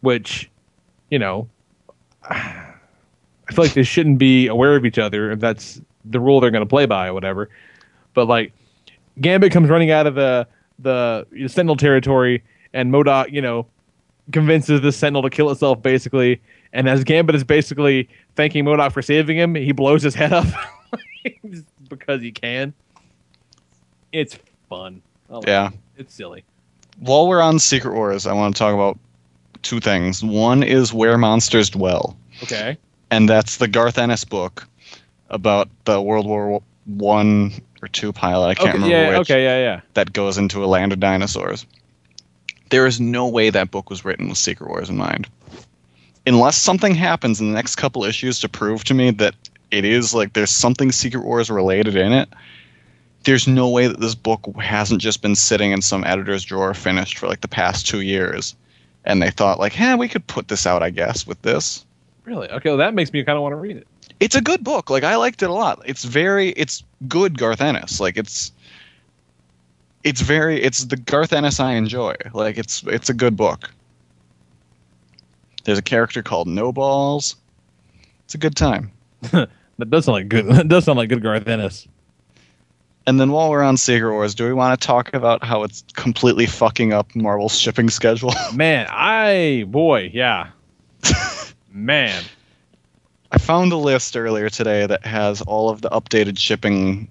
which, 0.00 0.50
you 1.10 1.18
know, 1.18 1.48
I 2.22 3.52
feel 3.52 3.64
like 3.64 3.74
they 3.74 3.82
shouldn't 3.82 4.18
be 4.18 4.46
aware 4.48 4.76
of 4.76 4.84
each 4.84 4.98
other 4.98 5.30
if 5.30 5.40
that's 5.40 5.80
the 6.04 6.20
rule 6.20 6.40
they're 6.40 6.50
going 6.50 6.64
to 6.64 6.68
play 6.68 6.86
by 6.86 7.08
or 7.08 7.14
whatever. 7.14 7.48
But 8.14 8.26
like, 8.26 8.52
Gambit 9.20 9.52
comes 9.52 9.68
running 9.68 9.90
out 9.90 10.06
of 10.06 10.14
the 10.14 10.46
the 10.78 11.26
Sentinel 11.48 11.76
territory, 11.76 12.42
and 12.72 12.92
MODOK, 12.92 13.32
you 13.32 13.42
know, 13.42 13.66
convinces 14.32 14.80
the 14.80 14.92
Sentinel 14.92 15.22
to 15.22 15.30
kill 15.30 15.50
itself 15.50 15.82
basically. 15.82 16.40
And 16.72 16.88
as 16.88 17.02
Gambit 17.02 17.34
is 17.34 17.44
basically 17.44 18.08
thanking 18.36 18.64
MODOK 18.64 18.92
for 18.92 19.02
saving 19.02 19.36
him, 19.36 19.54
he 19.54 19.72
blows 19.72 20.02
his 20.02 20.14
head 20.14 20.32
up 20.32 20.46
because 21.88 22.20
he 22.20 22.30
can. 22.32 22.74
It's 24.12 24.38
fun. 24.68 25.02
Like 25.28 25.46
Yeah. 25.46 25.70
It's 25.96 26.14
silly. 26.14 26.44
While 26.98 27.28
we're 27.28 27.40
on 27.42 27.58
Secret 27.58 27.94
Wars, 27.94 28.26
I 28.26 28.32
want 28.32 28.54
to 28.54 28.58
talk 28.58 28.74
about 28.74 28.98
two 29.62 29.80
things. 29.80 30.22
One 30.22 30.62
is 30.62 30.92
Where 30.92 31.18
Monsters 31.18 31.70
Dwell. 31.70 32.16
Okay. 32.42 32.76
and 33.10 33.28
that's 33.28 33.56
the 33.56 33.68
Garth 33.68 33.98
Ennis 33.98 34.24
book 34.24 34.68
about 35.30 35.68
the 35.84 36.00
World 36.00 36.26
War 36.26 36.62
One 36.86 37.52
or 37.82 37.88
two 37.88 38.12
pilot. 38.12 38.46
I 38.46 38.54
can't 38.54 38.68
okay, 38.68 38.78
remember 38.78 38.96
yeah, 38.96 39.18
which. 39.18 39.30
okay, 39.30 39.44
yeah, 39.44 39.58
yeah. 39.58 39.80
That 39.94 40.12
goes 40.12 40.38
into 40.38 40.64
a 40.64 40.66
land 40.66 40.92
of 40.92 41.00
dinosaurs. 41.00 41.66
There 42.70 42.86
is 42.86 43.00
no 43.00 43.26
way 43.26 43.50
that 43.50 43.70
book 43.70 43.90
was 43.90 44.04
written 44.04 44.28
with 44.28 44.38
Secret 44.38 44.68
Wars 44.68 44.90
in 44.90 44.96
mind, 44.96 45.28
unless 46.26 46.56
something 46.56 46.94
happens 46.94 47.40
in 47.40 47.48
the 47.48 47.54
next 47.54 47.76
couple 47.76 48.04
issues 48.04 48.40
to 48.40 48.48
prove 48.48 48.84
to 48.84 48.94
me 48.94 49.10
that 49.12 49.34
it 49.70 49.84
is 49.84 50.14
like 50.14 50.32
there's 50.34 50.50
something 50.50 50.92
Secret 50.92 51.24
Wars 51.24 51.50
related 51.50 51.96
in 51.96 52.12
it. 52.12 52.28
There's 53.24 53.46
no 53.48 53.68
way 53.68 53.88
that 53.88 54.00
this 54.00 54.14
book 54.14 54.40
hasn't 54.60 55.00
just 55.00 55.22
been 55.22 55.34
sitting 55.34 55.72
in 55.72 55.82
some 55.82 56.04
editor's 56.04 56.44
drawer 56.44 56.72
finished 56.74 57.18
for 57.18 57.26
like 57.26 57.40
the 57.40 57.48
past 57.48 57.86
two 57.86 58.00
years, 58.00 58.54
and 59.04 59.20
they 59.20 59.30
thought 59.30 59.58
like, 59.58 59.72
"Hey, 59.72 59.94
we 59.94 60.08
could 60.08 60.26
put 60.26 60.48
this 60.48 60.66
out, 60.66 60.82
I 60.82 60.90
guess, 60.90 61.26
with 61.26 61.40
this." 61.42 61.84
Really? 62.24 62.48
Okay, 62.50 62.68
well, 62.70 62.78
that 62.78 62.94
makes 62.94 63.12
me 63.12 63.22
kind 63.24 63.36
of 63.36 63.42
want 63.42 63.52
to 63.52 63.56
read 63.56 63.76
it. 63.78 63.86
it's 64.20 64.34
a 64.34 64.40
good 64.40 64.62
book. 64.64 64.90
Like 64.90 65.04
I 65.04 65.16
liked 65.16 65.42
it 65.42 65.50
a 65.50 65.52
lot. 65.52 65.82
It's 65.84 66.04
very 66.04 66.50
it's 66.50 66.82
good 67.08 67.38
Garth 67.38 67.60
Ennis. 67.60 68.00
Like 68.00 68.16
it's 68.16 68.52
it's 70.04 70.20
very 70.20 70.62
it's 70.62 70.84
the 70.84 70.96
Garth 70.96 71.32
Ennis 71.32 71.58
I 71.60 71.72
enjoy. 71.72 72.14
Like 72.34 72.56
it's 72.58 72.82
it's 72.86 73.08
a 73.08 73.14
good 73.14 73.36
book. 73.36 73.70
There's 75.64 75.78
a 75.78 75.82
character 75.82 76.22
called 76.22 76.48
No 76.48 76.72
Balls. 76.72 77.36
It's 78.24 78.34
a 78.34 78.38
good 78.38 78.56
time. 78.56 78.90
that 79.32 79.90
does 79.90 80.04
sound 80.04 80.14
like 80.14 80.28
good. 80.28 80.46
That 80.54 80.68
does 80.68 80.84
sound 80.84 80.98
like 80.98 81.08
good 81.08 81.22
Garth 81.22 81.46
Ennis. 81.48 81.86
And 83.08 83.18
then 83.18 83.32
while 83.32 83.48
we're 83.48 83.62
on 83.62 83.78
Secret 83.78 84.12
Wars, 84.12 84.34
do 84.34 84.44
we 84.44 84.52
want 84.52 84.78
to 84.78 84.86
talk 84.86 85.14
about 85.14 85.42
how 85.42 85.62
it's 85.62 85.82
completely 85.94 86.44
fucking 86.44 86.92
up 86.92 87.16
Marvel's 87.16 87.58
shipping 87.58 87.88
schedule? 87.88 88.34
Man, 88.52 88.86
I 88.90 89.64
boy, 89.66 90.10
yeah. 90.12 90.50
Man. 91.72 92.22
I 93.32 93.38
found 93.38 93.72
a 93.72 93.78
list 93.78 94.14
earlier 94.14 94.50
today 94.50 94.84
that 94.84 95.06
has 95.06 95.40
all 95.40 95.70
of 95.70 95.80
the 95.80 95.88
updated 95.88 96.38
shipping, 96.38 97.08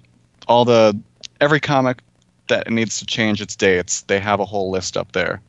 all 0.48 0.66
the 0.66 0.96
every 1.42 1.60
comic 1.60 2.04
that 2.48 2.70
needs 2.70 3.00
to 3.00 3.06
change 3.08 3.42
its 3.42 3.56
dates. 3.56 4.04
They 4.04 4.20
have 4.20 4.40
a 4.40 4.46
whole 4.46 4.70
list 4.70 4.98
up 4.98 5.14
there. 5.14 5.42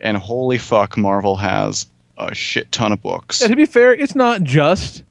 And 0.00 0.16
holy 0.16 0.58
fuck, 0.58 0.96
Marvel 0.96 1.36
has 1.36 1.86
a 2.18 2.34
shit 2.34 2.72
ton 2.72 2.90
of 2.90 3.00
books. 3.00 3.40
Yeah, 3.40 3.46
to 3.46 3.56
be 3.56 3.66
fair, 3.66 3.94
it's 3.94 4.16
not 4.16 4.42
just. 4.42 5.04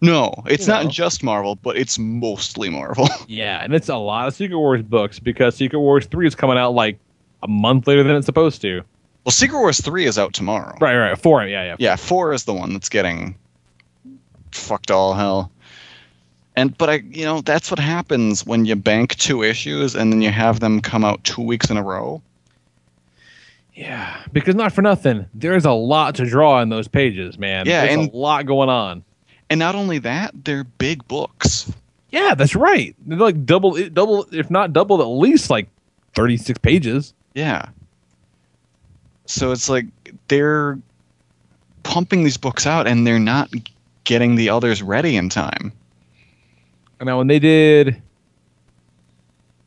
No, 0.00 0.32
it's 0.46 0.66
You 0.66 0.72
not 0.74 0.84
know. 0.84 0.90
just 0.90 1.22
Marvel, 1.24 1.56
but 1.56 1.76
it's 1.76 1.98
mostly 1.98 2.68
Marvel. 2.70 3.08
Yeah, 3.26 3.62
and 3.62 3.74
it's 3.74 3.88
a 3.88 3.96
lot 3.96 4.28
of 4.28 4.34
Secret 4.34 4.56
Wars 4.58 4.82
books 4.82 5.18
because 5.18 5.56
Secret 5.56 5.80
Wars 5.80 6.06
3 6.06 6.26
is 6.26 6.34
coming 6.34 6.56
out 6.56 6.74
like 6.74 6.98
a 7.42 7.48
month 7.48 7.86
later 7.86 8.02
than 8.04 8.14
it's 8.16 8.26
supposed 8.26 8.60
to. 8.62 8.82
well, 9.24 9.32
Secret 9.32 9.58
Wars 9.58 9.80
3 9.80 10.06
is 10.06 10.18
out 10.18 10.32
tomorrow. 10.34 10.76
Right, 10.80 10.96
right. 10.96 11.18
4, 11.18 11.46
yeah, 11.46 11.64
yeah. 11.64 11.76
Yeah, 11.78 11.96
4 11.96 12.32
is 12.32 12.44
the 12.44 12.54
one 12.54 12.72
that's 12.72 12.88
getting 12.88 13.34
fucked 14.52 14.90
all 14.90 15.14
hell. 15.14 15.50
And 16.56 16.76
but 16.78 16.88
I, 16.90 16.94
you 17.10 17.24
know, 17.24 17.40
that's 17.40 17.70
what 17.70 17.78
happens 17.78 18.44
when 18.46 18.64
you 18.64 18.74
bank 18.76 19.14
two 19.16 19.42
issues 19.42 19.94
and 19.94 20.12
then 20.12 20.22
you 20.22 20.30
have 20.30 20.60
them 20.60 20.80
come 20.80 21.04
out 21.04 21.22
2 21.24 21.42
weeks 21.42 21.70
in 21.70 21.76
a 21.76 21.82
row. 21.82 22.22
Yeah, 23.74 24.16
because 24.32 24.54
not 24.56 24.72
for 24.72 24.82
nothing, 24.82 25.26
there's 25.34 25.64
a 25.64 25.70
lot 25.72 26.16
to 26.16 26.24
draw 26.26 26.60
in 26.62 26.68
those 26.68 26.88
pages, 26.88 27.38
man. 27.38 27.66
Yeah, 27.66 27.86
There's 27.86 27.98
and- 27.98 28.12
a 28.12 28.16
lot 28.16 28.46
going 28.46 28.68
on. 28.68 29.04
And 29.50 29.58
not 29.58 29.74
only 29.74 29.98
that, 29.98 30.32
they're 30.44 30.64
big 30.64 31.06
books. 31.08 31.72
Yeah, 32.10 32.34
that's 32.34 32.54
right. 32.54 32.94
They're 33.06 33.18
like 33.18 33.44
double, 33.44 33.88
double, 33.90 34.26
if 34.32 34.50
not 34.50 34.72
double, 34.72 35.00
at 35.00 35.04
least 35.06 35.50
like 35.50 35.68
36 36.14 36.58
pages. 36.58 37.14
Yeah. 37.34 37.68
So 39.26 39.52
it's 39.52 39.68
like 39.68 39.86
they're 40.28 40.78
pumping 41.82 42.24
these 42.24 42.36
books 42.36 42.66
out 42.66 42.86
and 42.86 43.06
they're 43.06 43.18
not 43.18 43.50
getting 44.04 44.34
the 44.36 44.48
others 44.48 44.82
ready 44.82 45.16
in 45.16 45.28
time. 45.28 45.72
And 46.98 47.06
now, 47.06 47.18
when 47.18 47.28
they 47.28 47.38
did 47.38 48.02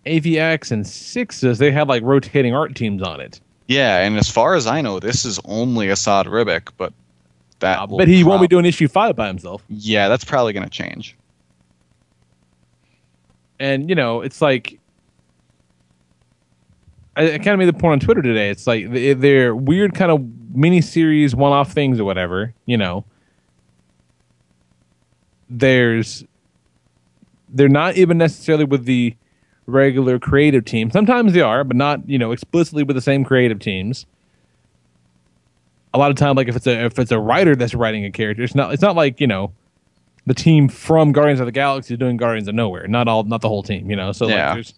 AVX 0.05 0.71
and 0.71 0.85
Sixes, 0.85 1.59
they 1.59 1.71
had 1.71 1.87
like 1.87 2.03
rotating 2.03 2.53
art 2.53 2.75
teams 2.75 3.01
on 3.01 3.21
it. 3.21 3.39
Yeah, 3.67 3.99
and 3.99 4.17
as 4.17 4.29
far 4.29 4.55
as 4.55 4.67
I 4.67 4.81
know, 4.81 4.99
this 4.99 5.23
is 5.23 5.39
only 5.45 5.87
Esad 5.87 6.25
Ribic, 6.25 6.69
but 6.75 6.91
that 7.61 7.89
But 7.89 8.07
he 8.07 8.23
won't 8.23 8.41
be 8.41 8.47
doing 8.47 8.65
issue 8.65 8.87
five 8.87 9.15
by 9.15 9.27
himself. 9.27 9.63
Yeah, 9.69 10.09
that's 10.09 10.23
probably 10.25 10.53
going 10.53 10.65
to 10.65 10.69
change. 10.69 11.17
And, 13.59 13.89
you 13.89 13.95
know, 13.95 14.21
it's 14.21 14.41
like. 14.41 14.77
I, 17.15 17.33
I 17.33 17.37
kind 17.39 17.49
of 17.49 17.59
made 17.59 17.65
the 17.65 17.73
point 17.73 17.93
on 17.93 17.99
Twitter 17.99 18.21
today. 18.21 18.49
It's 18.49 18.67
like 18.67 18.85
they're 18.91 19.55
weird 19.55 19.93
kind 19.93 20.11
of 20.11 20.25
mini 20.55 20.81
series, 20.81 21.35
one 21.35 21.51
off 21.51 21.71
things 21.71 21.99
or 21.99 22.05
whatever, 22.05 22.53
you 22.65 22.77
know. 22.77 23.05
There's. 25.49 26.23
They're 27.49 27.67
not 27.67 27.97
even 27.97 28.17
necessarily 28.17 28.63
with 28.63 28.85
the 28.85 29.15
regular 29.65 30.19
creative 30.19 30.63
team. 30.63 30.89
Sometimes 30.89 31.33
they 31.33 31.41
are, 31.41 31.63
but 31.65 31.75
not, 31.75 32.09
you 32.09 32.17
know, 32.17 32.31
explicitly 32.31 32.83
with 32.83 32.95
the 32.95 33.01
same 33.01 33.25
creative 33.25 33.59
teams. 33.59 34.05
A 35.93 35.97
lot 35.97 36.09
of 36.11 36.17
time, 36.17 36.35
like 36.35 36.47
if 36.47 36.55
it's 36.55 36.67
a 36.67 36.85
if 36.85 36.97
it's 36.99 37.11
a 37.11 37.19
writer 37.19 37.55
that's 37.55 37.73
writing 37.73 38.05
a 38.05 38.11
character, 38.11 38.43
it's 38.43 38.55
not 38.55 38.73
it's 38.73 38.81
not 38.81 38.95
like, 38.95 39.19
you 39.19 39.27
know, 39.27 39.51
the 40.25 40.33
team 40.33 40.69
from 40.69 41.11
Guardians 41.11 41.39
of 41.39 41.45
the 41.47 41.51
Galaxy 41.51 41.95
is 41.95 41.99
doing 41.99 42.15
Guardians 42.17 42.47
of 42.47 42.55
Nowhere. 42.55 42.87
Not 42.87 43.07
all, 43.07 43.23
not 43.23 43.41
the 43.41 43.49
whole 43.49 43.63
team. 43.63 43.89
You 43.89 43.95
know, 43.97 44.11
so 44.11 44.27
Yeah. 44.27 44.47
like, 44.47 44.53
there's 44.55 44.73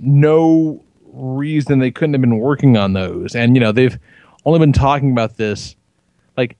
no 0.00 0.82
reason 1.12 1.78
they 1.78 1.90
couldn't 1.90 2.14
have 2.14 2.20
been 2.20 2.38
working 2.38 2.76
on 2.76 2.92
those. 2.92 3.34
And 3.36 3.54
you 3.54 3.60
know, 3.60 3.72
they've 3.72 3.96
only 4.44 4.58
been 4.58 4.72
talking 4.72 5.12
about 5.12 5.36
this 5.36 5.76
like 6.36 6.56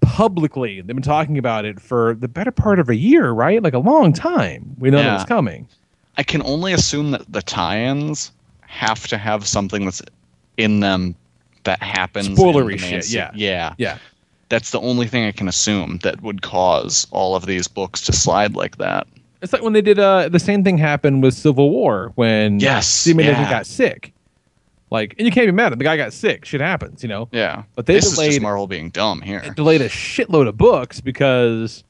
publicly. 0.00 0.80
They've 0.80 0.94
been 0.94 1.02
talking 1.02 1.38
about 1.38 1.64
it 1.64 1.80
for 1.80 2.14
the 2.14 2.28
better 2.28 2.52
part 2.52 2.78
of 2.78 2.88
a 2.88 2.96
year, 2.96 3.30
right? 3.30 3.62
Like 3.62 3.74
a 3.74 3.78
long 3.78 4.12
time. 4.12 4.76
We 4.78 4.90
know 4.90 4.98
that 4.98 5.14
it's 5.20 5.24
coming. 5.28 5.66
I 6.16 6.22
can 6.22 6.42
only 6.42 6.72
assume 6.74 7.10
that 7.12 7.30
the 7.32 7.42
tie-ins 7.42 8.32
have 8.60 9.06
to 9.08 9.18
have 9.18 9.46
something 9.46 9.84
that's 9.84 10.02
in 10.58 10.80
them 10.80 11.14
that 11.64 11.82
happens. 11.82 12.28
Spoilery 12.28 12.78
shit, 12.78 13.08
yeah. 13.10 13.30
yeah, 13.34 13.74
Yeah. 13.78 13.98
That's 14.48 14.70
the 14.70 14.80
only 14.80 15.06
thing 15.06 15.24
I 15.26 15.32
can 15.32 15.48
assume 15.48 15.98
that 16.02 16.20
would 16.22 16.42
cause 16.42 17.06
all 17.10 17.34
of 17.34 17.46
these 17.46 17.66
books 17.68 18.02
to 18.02 18.12
slide 18.12 18.54
like 18.54 18.76
that. 18.76 19.06
It's 19.40 19.52
like 19.52 19.62
when 19.62 19.72
they 19.72 19.80
did 19.80 19.98
uh 19.98 20.28
the 20.28 20.38
same 20.38 20.62
thing 20.62 20.76
happened 20.78 21.22
with 21.22 21.34
Civil 21.34 21.70
War 21.70 22.12
when 22.16 22.60
Yes, 22.60 22.86
Steve 22.86 23.16
McNiven 23.16 23.26
yeah. 23.38 23.50
got 23.50 23.66
sick. 23.66 24.12
Like, 24.90 25.14
and 25.18 25.24
you 25.24 25.32
can't 25.32 25.46
be 25.48 25.52
mad 25.52 25.68
at 25.68 25.72
him. 25.72 25.78
the 25.78 25.84
guy 25.84 25.96
got 25.96 26.12
sick. 26.12 26.44
Shit 26.44 26.60
happens, 26.60 27.02
you 27.02 27.08
know. 27.08 27.26
Yeah, 27.32 27.62
But 27.74 27.86
they 27.86 27.94
this 27.94 28.04
is 28.06 28.12
delayed 28.12 28.32
just 28.32 28.42
Marvel 28.42 28.66
being 28.66 28.90
dumb 28.90 29.22
here. 29.22 29.40
delayed 29.56 29.80
a 29.80 29.88
shitload 29.88 30.48
of 30.48 30.58
books 30.58 31.00
because 31.00 31.82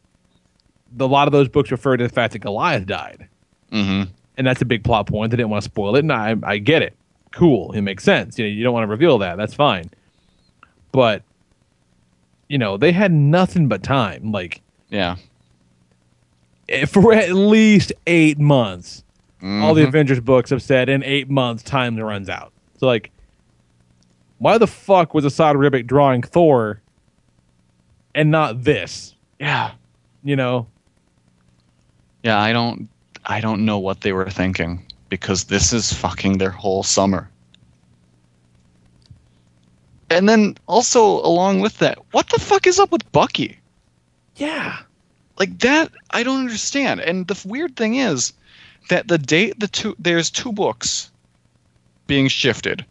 the, 0.92 1.04
a 1.04 1.08
lot 1.08 1.26
of 1.26 1.32
those 1.32 1.48
books 1.48 1.72
refer 1.72 1.96
to 1.96 2.04
the 2.04 2.08
fact 2.12 2.32
that 2.34 2.38
Goliath 2.38 2.86
died, 2.86 3.28
hmm 3.72 4.02
and 4.38 4.46
that's 4.46 4.62
a 4.62 4.64
big 4.64 4.82
plot 4.84 5.06
point. 5.08 5.30
They 5.32 5.36
didn't 5.36 5.50
want 5.50 5.62
to 5.64 5.68
spoil 5.70 5.94
it, 5.96 6.00
and 6.00 6.12
I, 6.12 6.36
I 6.44 6.58
get 6.58 6.80
it. 6.82 6.94
Cool, 7.32 7.72
it 7.72 7.80
makes 7.82 8.04
sense. 8.04 8.38
You 8.38 8.44
know, 8.44 8.50
you 8.50 8.62
don't 8.62 8.72
want 8.74 8.84
to 8.84 8.88
reveal 8.90 9.18
that. 9.18 9.36
That's 9.36 9.54
fine. 9.54 9.90
But 10.92 11.22
you 12.48 12.58
know, 12.58 12.76
they 12.76 12.92
had 12.92 13.10
nothing 13.12 13.66
but 13.68 13.82
time. 13.82 14.30
Like 14.32 14.60
Yeah, 14.90 15.16
eh, 16.68 16.84
for 16.84 17.12
at 17.14 17.32
least 17.32 17.92
eight 18.06 18.38
months. 18.38 19.02
All 19.42 19.74
the 19.74 19.82
Mhm. 19.82 19.88
Avengers 19.88 20.20
books 20.20 20.50
have 20.50 20.62
said 20.62 20.88
in 20.88 21.02
eight 21.02 21.28
months 21.28 21.62
time 21.64 21.96
runs 21.98 22.28
out. 22.28 22.52
So 22.78 22.86
like, 22.86 23.10
why 24.38 24.56
the 24.58 24.66
fuck 24.68 25.14
was 25.14 25.24
Esad 25.24 25.56
Ribic 25.56 25.86
drawing 25.86 26.22
Thor 26.22 26.80
and 28.14 28.30
not 28.30 28.62
this? 28.64 29.14
yeah, 29.40 29.72
You 30.22 30.36
know, 30.36 30.68
yeah. 32.22 32.38
I 32.40 32.52
don't, 32.52 32.88
I 33.26 33.40
don't 33.40 33.64
know 33.64 33.78
what 33.80 34.02
they 34.02 34.12
were 34.12 34.30
thinking 34.30 34.84
because 35.12 35.44
this 35.44 35.74
is 35.74 35.92
fucking 35.92 36.38
their 36.38 36.48
whole 36.50 36.82
summer. 36.82 37.28
And 40.08 40.26
then 40.26 40.56
also 40.66 41.02
along 41.04 41.60
with 41.60 41.76
that, 41.80 41.98
what 42.12 42.30
the 42.30 42.40
fuck 42.40 42.66
is 42.66 42.78
up 42.78 42.90
with 42.90 43.12
Bucky? 43.12 43.58
yeah. 44.36 44.78
like 45.38 45.58
that 45.58 45.92
i 46.12 46.22
don't 46.22 46.38
understand 46.40 46.98
and 47.00 47.26
the 47.28 47.38
weird 47.46 47.76
thing 47.76 47.96
is 47.96 48.32
that 48.88 49.06
the 49.08 49.18
date 49.18 49.60
the 49.60 49.68
two 49.68 49.94
there's 49.98 50.30
two 50.30 50.52
books 50.52 51.10
being 52.06 52.28
shifted 52.28 52.82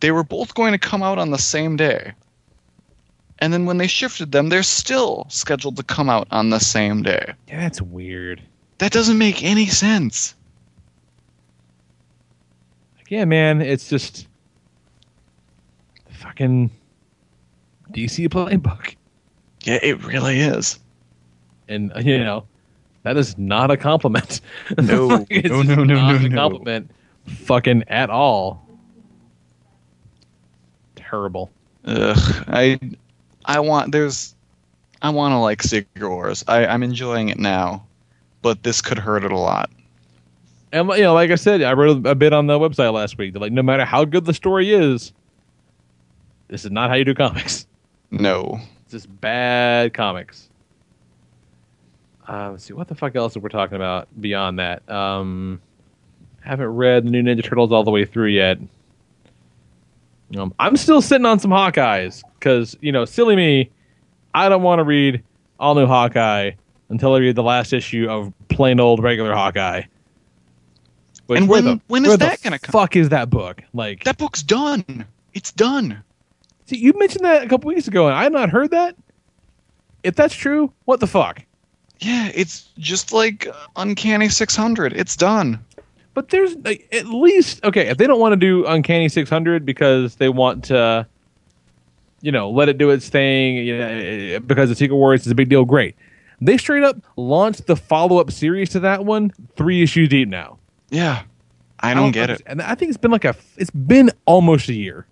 they 0.00 0.10
were 0.10 0.24
both 0.24 0.54
going 0.54 0.72
to 0.72 0.78
come 0.78 1.02
out 1.02 1.18
on 1.18 1.30
the 1.30 1.38
same 1.38 1.76
day 1.76 2.12
and 3.40 3.52
then 3.52 3.66
when 3.66 3.76
they 3.76 3.86
shifted 3.86 4.32
them 4.32 4.48
they're 4.48 4.62
still 4.62 5.26
scheduled 5.28 5.76
to 5.76 5.82
come 5.82 6.08
out 6.08 6.26
on 6.30 6.48
the 6.48 6.58
same 6.60 7.02
day 7.02 7.34
Yeah, 7.48 7.60
that's 7.60 7.82
weird. 7.82 8.40
that 8.78 8.92
doesn't 8.92 9.18
make 9.18 9.42
any 9.44 9.66
sense 9.66 10.34
yeah, 13.12 13.26
man, 13.26 13.60
it's 13.60 13.90
just 13.90 14.26
fucking 16.08 16.70
DC 17.90 18.26
playbook. 18.30 18.96
yeah 19.64 19.78
it 19.82 20.02
really 20.02 20.40
is 20.40 20.80
And 21.68 21.92
you 22.00 22.16
know, 22.16 22.46
that 23.02 23.18
is 23.18 23.36
not 23.36 23.70
a 23.70 23.76
compliment. 23.76 24.40
No. 24.78 25.26
It's 25.30 25.50
No, 25.50 25.60
no, 25.60 25.84
no, 25.84 25.94
not 25.94 26.20
no, 26.22 26.26
a 26.26 26.28
no. 26.30 26.34
compliment, 26.34 26.90
fucking 27.26 27.84
at 27.88 28.08
all. 28.08 28.66
Terrible. 30.96 31.50
Ugh, 31.84 32.16
I 32.48 32.78
I 33.44 33.60
want 33.60 33.92
there's 33.92 34.34
I 35.02 35.10
want 35.10 35.32
to 35.32 35.36
like 35.38 35.62
Secret 35.62 36.08
Wars. 36.08 36.42
I 36.48 36.64
I'm 36.64 36.82
enjoying 36.82 37.28
it 37.28 37.38
now, 37.38 37.84
but 38.40 38.62
this 38.62 38.80
could 38.80 38.98
hurt 38.98 39.22
it 39.22 39.32
a 39.32 39.38
lot. 39.38 39.68
And 40.72 40.88
you 40.90 41.02
know, 41.02 41.14
like 41.14 41.30
I 41.30 41.34
said, 41.34 41.62
I 41.62 41.74
wrote 41.74 42.06
a 42.06 42.14
bit 42.14 42.32
on 42.32 42.46
the 42.46 42.58
website 42.58 42.92
last 42.92 43.18
week. 43.18 43.34
That 43.34 43.40
like, 43.40 43.52
no 43.52 43.62
matter 43.62 43.84
how 43.84 44.04
good 44.04 44.24
the 44.24 44.34
story 44.34 44.72
is, 44.72 45.12
this 46.48 46.64
is 46.64 46.70
not 46.70 46.90
how 46.90 46.96
you 46.96 47.04
do 47.04 47.14
comics. 47.14 47.66
No. 48.10 48.60
It's 48.82 48.92
just 48.92 49.20
bad 49.20 49.94
comics. 49.94 50.50
Uh, 52.28 52.50
let's 52.52 52.64
see 52.64 52.72
what 52.72 52.88
the 52.88 52.94
fuck 52.94 53.16
else 53.16 53.36
we're 53.36 53.48
talking 53.48 53.76
about 53.76 54.08
beyond 54.20 54.58
that. 54.58 54.88
Um, 54.90 55.60
haven't 56.42 56.68
read 56.68 57.06
the 57.06 57.10
new 57.10 57.22
Ninja 57.22 57.42
Turtles 57.42 57.72
all 57.72 57.84
the 57.84 57.90
way 57.90 58.04
through 58.04 58.28
yet. 58.28 58.58
Um, 60.36 60.54
I'm 60.58 60.76
still 60.76 61.02
sitting 61.02 61.26
on 61.26 61.38
some 61.38 61.50
Hawkeyes 61.50 62.22
because 62.38 62.76
you 62.80 62.92
know, 62.92 63.04
silly 63.04 63.36
me, 63.36 63.70
I 64.34 64.48
don't 64.48 64.62
want 64.62 64.78
to 64.78 64.84
read 64.84 65.22
all 65.58 65.74
new 65.74 65.86
Hawkeye 65.86 66.52
until 66.88 67.14
I 67.14 67.18
read 67.18 67.36
the 67.36 67.42
last 67.42 67.72
issue 67.72 68.08
of 68.08 68.32
plain 68.48 68.80
old 68.80 69.02
regular 69.02 69.34
Hawkeye. 69.34 69.82
Which, 71.26 71.38
And 71.40 71.48
when- 71.48 71.64
the- 71.64 71.80
when 71.86 72.04
is 72.04 72.18
that 72.18 72.42
gonna 72.42 72.58
come? 72.58 72.72
Fuck 72.72 72.96
is 72.96 73.08
that 73.10 73.30
book 73.30 73.62
like? 73.72 74.04
That 74.04 74.18
book's 74.18 74.42
done. 74.42 75.04
It's 75.34 75.52
done. 75.52 76.02
See, 76.66 76.76
you 76.76 76.92
mentioned 76.98 77.24
that 77.24 77.42
a 77.44 77.48
couple 77.48 77.68
weeks 77.68 77.88
ago, 77.88 78.06
and 78.06 78.14
I 78.16 78.22
had 78.24 78.32
not 78.32 78.50
heard 78.50 78.70
that. 78.70 78.96
If 80.02 80.14
that's 80.16 80.34
true, 80.34 80.72
what 80.84 81.00
the 81.00 81.06
fuck? 81.06 81.42
Yeah, 82.00 82.30
it's 82.34 82.68
just 82.78 83.12
like 83.12 83.46
Uncanny 83.76 84.28
600. 84.28 84.92
It's 84.94 85.16
done. 85.16 85.60
But 86.14 86.28
there's 86.30 86.56
like, 86.64 86.86
at 86.92 87.06
least 87.06 87.64
okay 87.64 87.86
if 87.88 87.96
they 87.96 88.06
don't 88.06 88.20
want 88.20 88.32
to 88.32 88.36
do 88.36 88.66
Uncanny 88.66 89.08
600 89.08 89.64
because 89.64 90.16
they 90.16 90.28
want 90.28 90.64
to, 90.64 91.06
you 92.20 92.32
know, 92.32 92.50
let 92.50 92.68
it 92.68 92.76
do 92.78 92.90
its 92.90 93.08
thing. 93.08 93.56
You 93.56 93.78
know, 93.78 94.40
because 94.40 94.68
the 94.68 94.74
Secret 94.74 94.96
Wars 94.96 95.24
is 95.24 95.32
a 95.32 95.34
big 95.34 95.48
deal. 95.48 95.64
Great. 95.64 95.94
They 96.40 96.58
straight 96.58 96.82
up 96.82 96.96
launched 97.16 97.66
the 97.68 97.76
follow 97.76 98.18
up 98.18 98.30
series 98.32 98.68
to 98.70 98.80
that 98.80 99.04
one 99.04 99.30
three 99.56 99.82
issues 99.82 100.08
deep 100.08 100.28
now. 100.28 100.58
Yeah. 100.92 101.22
I 101.80 101.94
don't 101.94 102.12
get 102.12 102.30
it. 102.30 102.42
And 102.46 102.62
I 102.62 102.76
think 102.76 102.90
it's 102.90 102.98
been 102.98 103.10
like 103.10 103.24
a 103.24 103.34
it's 103.56 103.70
been 103.70 104.10
almost 104.24 104.68
a 104.68 104.72
year. 104.74 105.04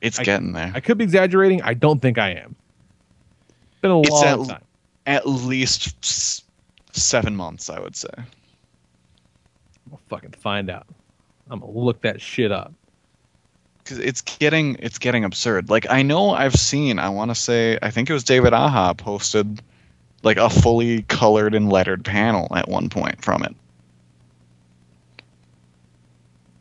It's 0.00 0.18
I- 0.18 0.24
getting 0.24 0.52
there. 0.52 0.72
I 0.74 0.80
could 0.80 0.96
be 0.96 1.04
exaggerating. 1.04 1.60
I 1.62 1.74
don't 1.74 2.00
think 2.00 2.16
I 2.16 2.30
am. 2.30 2.56
It's 3.50 3.80
been 3.82 3.90
a 3.90 4.00
It's 4.00 4.10
long 4.10 4.24
at, 4.44 4.48
time. 4.48 4.62
at 5.06 5.26
least 5.28 6.44
seven 6.96 7.36
months, 7.36 7.68
I 7.68 7.78
would 7.80 7.94
say. 7.94 8.08
We'll 9.90 10.00
fucking 10.08 10.32
find 10.32 10.70
out. 10.70 10.86
I'm 11.50 11.60
gonna 11.60 11.72
look 11.72 12.00
that 12.02 12.20
shit 12.20 12.50
up. 12.50 12.72
because 13.84 13.98
it's 13.98 14.22
getting 14.22 14.76
it's 14.78 14.98
getting 14.98 15.24
absurd. 15.24 15.68
Like 15.68 15.86
I 15.90 16.00
know 16.02 16.30
I've 16.30 16.54
seen. 16.54 16.98
I 16.98 17.10
want 17.10 17.30
to 17.30 17.34
say 17.34 17.78
I 17.82 17.90
think 17.90 18.08
it 18.08 18.12
was 18.14 18.24
David 18.24 18.54
Aja 18.54 18.94
posted 18.94 19.60
like 20.22 20.38
a 20.38 20.48
fully 20.48 21.02
colored 21.02 21.54
and 21.54 21.70
lettered 21.70 22.04
panel 22.04 22.48
at 22.56 22.68
one 22.68 22.88
point 22.88 23.22
from 23.22 23.42
it. 23.42 23.54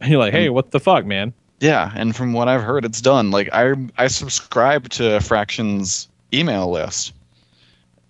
And 0.02 0.10
you're 0.12 0.20
like, 0.20 0.34
hey, 0.34 0.50
what 0.50 0.72
the 0.72 0.80
fuck, 0.80 1.06
man? 1.06 1.34
Yeah, 1.60 1.92
and 1.96 2.16
from 2.16 2.34
what 2.34 2.48
I've 2.48 2.64
heard, 2.64 2.84
it's 2.86 3.02
done. 3.02 3.32
Like 3.32 3.50
I 3.54 3.76
I 3.98 4.08
subscribe 4.08 4.90
to 4.90 5.20
Fraction's 5.22 6.10
email 6.34 6.72
list, 6.72 7.14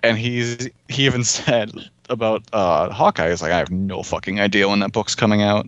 and 0.03 0.17
he's 0.17 0.69
he 0.87 1.05
even 1.05 1.23
said 1.25 1.73
about 2.09 2.43
uh 2.53 2.89
Hawkeye. 2.89 3.29
He's 3.29 3.41
like, 3.41 3.51
I 3.51 3.57
have 3.57 3.71
no 3.71 4.03
fucking 4.03 4.39
idea 4.39 4.69
when 4.69 4.79
that 4.79 4.93
book's 4.93 5.15
coming 5.15 5.41
out. 5.41 5.67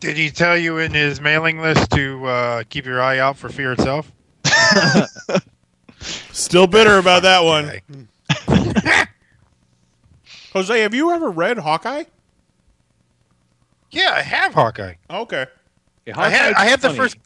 Did 0.00 0.16
he 0.16 0.30
tell 0.30 0.56
you 0.56 0.78
in 0.78 0.92
his 0.92 1.20
mailing 1.20 1.60
list 1.60 1.90
to 1.92 2.26
uh, 2.26 2.62
keep 2.68 2.86
your 2.86 3.00
eye 3.00 3.20
out 3.20 3.36
for 3.36 3.48
Fear 3.48 3.74
itself? 3.74 4.10
Still 6.00 6.66
bitter 6.66 6.98
about 6.98 7.22
that 7.22 7.44
one. 7.44 8.08
Jose, 10.52 10.80
have 10.80 10.92
you 10.92 11.12
ever 11.12 11.30
read 11.30 11.58
Hawkeye? 11.58 12.02
Yeah, 13.92 14.12
I 14.14 14.22
have 14.22 14.54
Hawkeye. 14.54 14.94
Okay. 15.08 15.46
I 16.14 16.28
had 16.30 16.54
I 16.54 16.64
had 16.64 16.80
the 16.80 16.90
first. 16.90 17.16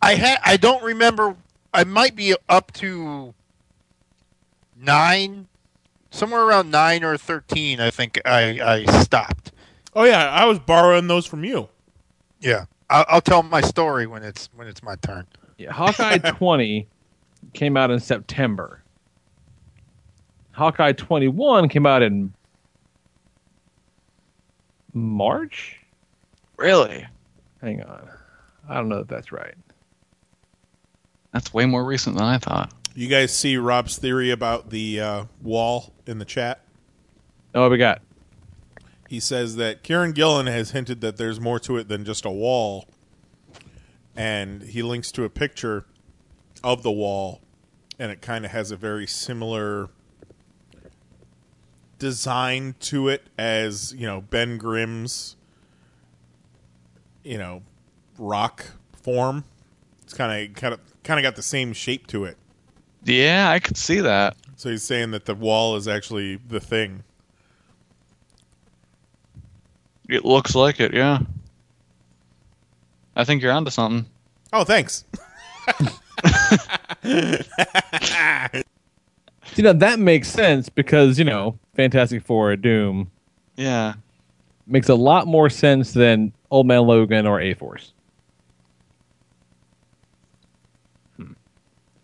I 0.00 0.14
had 0.14 0.38
I 0.44 0.56
don't 0.56 0.82
remember. 0.82 1.36
I 1.74 1.84
might 1.84 2.14
be 2.14 2.36
up 2.48 2.70
to 2.74 3.34
nine, 4.76 5.48
somewhere 6.10 6.42
around 6.42 6.70
nine 6.70 7.02
or 7.02 7.16
thirteen. 7.16 7.80
I 7.80 7.90
think 7.90 8.20
I 8.24 8.60
I 8.60 9.02
stopped. 9.02 9.52
Oh 9.94 10.04
yeah, 10.04 10.28
I 10.30 10.44
was 10.44 10.58
borrowing 10.58 11.08
those 11.08 11.26
from 11.26 11.44
you. 11.44 11.68
Yeah, 12.40 12.66
I'll, 12.90 13.04
I'll 13.08 13.20
tell 13.20 13.42
my 13.42 13.60
story 13.62 14.06
when 14.06 14.22
it's 14.22 14.48
when 14.54 14.68
it's 14.68 14.82
my 14.82 14.96
turn. 14.96 15.26
Yeah, 15.58 15.72
Hawkeye 15.72 16.18
20 16.18 16.86
came 17.54 17.76
out 17.76 17.90
in 17.90 18.00
September. 18.00 18.82
Hawkeye 20.52 20.92
21 20.92 21.68
came 21.68 21.86
out 21.86 22.02
in 22.02 22.34
March? 24.92 25.78
Really? 26.62 27.04
Hang 27.60 27.82
on. 27.82 28.08
I 28.68 28.76
don't 28.76 28.88
know 28.88 29.00
if 29.00 29.08
that's 29.08 29.32
right. 29.32 29.56
That's 31.32 31.52
way 31.52 31.66
more 31.66 31.84
recent 31.84 32.16
than 32.16 32.24
I 32.24 32.38
thought. 32.38 32.72
You 32.94 33.08
guys 33.08 33.36
see 33.36 33.56
Rob's 33.56 33.98
theory 33.98 34.30
about 34.30 34.70
the 34.70 35.00
uh, 35.00 35.24
wall 35.42 35.92
in 36.06 36.20
the 36.20 36.24
chat? 36.24 36.60
Oh, 37.52 37.68
we 37.68 37.78
got? 37.78 38.00
He 39.08 39.18
says 39.18 39.56
that 39.56 39.82
Kieron 39.82 40.14
Gillen 40.14 40.46
has 40.46 40.70
hinted 40.70 41.00
that 41.00 41.16
there's 41.16 41.40
more 41.40 41.58
to 41.58 41.78
it 41.78 41.88
than 41.88 42.04
just 42.04 42.24
a 42.24 42.30
wall, 42.30 42.86
and 44.14 44.62
he 44.62 44.82
links 44.82 45.10
to 45.12 45.24
a 45.24 45.28
picture 45.28 45.84
of 46.62 46.84
the 46.84 46.92
wall, 46.92 47.40
and 47.98 48.12
it 48.12 48.22
kind 48.22 48.44
of 48.44 48.52
has 48.52 48.70
a 48.70 48.76
very 48.76 49.08
similar 49.08 49.88
design 51.98 52.76
to 52.80 53.08
it 53.08 53.24
as 53.36 53.92
you 53.94 54.06
know 54.06 54.20
Ben 54.20 54.58
Grimm's, 54.58 55.36
you 57.24 57.38
know, 57.38 57.62
rock 58.18 58.64
form. 59.02 59.44
It's 60.02 60.14
kind 60.14 60.48
of 60.48 60.54
kind 60.54 60.74
of 60.74 60.80
kind 61.02 61.18
of 61.18 61.22
got 61.24 61.36
the 61.36 61.42
same 61.42 61.72
shape 61.72 62.06
to 62.08 62.24
it. 62.24 62.36
Yeah, 63.04 63.50
I 63.50 63.58
could 63.58 63.76
see 63.76 64.00
that. 64.00 64.36
So 64.56 64.70
he's 64.70 64.82
saying 64.84 65.10
that 65.10 65.24
the 65.24 65.34
wall 65.34 65.74
is 65.76 65.88
actually 65.88 66.36
the 66.36 66.60
thing. 66.60 67.02
It 70.08 70.24
looks 70.24 70.54
like 70.54 70.78
it. 70.80 70.92
Yeah. 70.94 71.20
I 73.16 73.24
think 73.24 73.42
you're 73.42 73.52
onto 73.52 73.70
something. 73.70 74.06
Oh, 74.52 74.64
thanks. 74.64 75.04
you 79.56 79.62
know 79.62 79.72
that 79.72 79.98
makes 79.98 80.28
sense 80.28 80.68
because, 80.68 81.18
you 81.18 81.24
know, 81.24 81.58
Fantastic 81.74 82.22
Four, 82.24 82.54
Doom 82.56 83.10
Yeah. 83.56 83.94
makes 84.66 84.88
a 84.88 84.94
lot 84.94 85.26
more 85.26 85.50
sense 85.50 85.92
than 85.92 86.32
Old 86.52 86.68
Man 86.68 86.82
Logan 86.82 87.26
or 87.26 87.40
A 87.40 87.54
Force. 87.54 87.94
Hmm. 91.16 91.32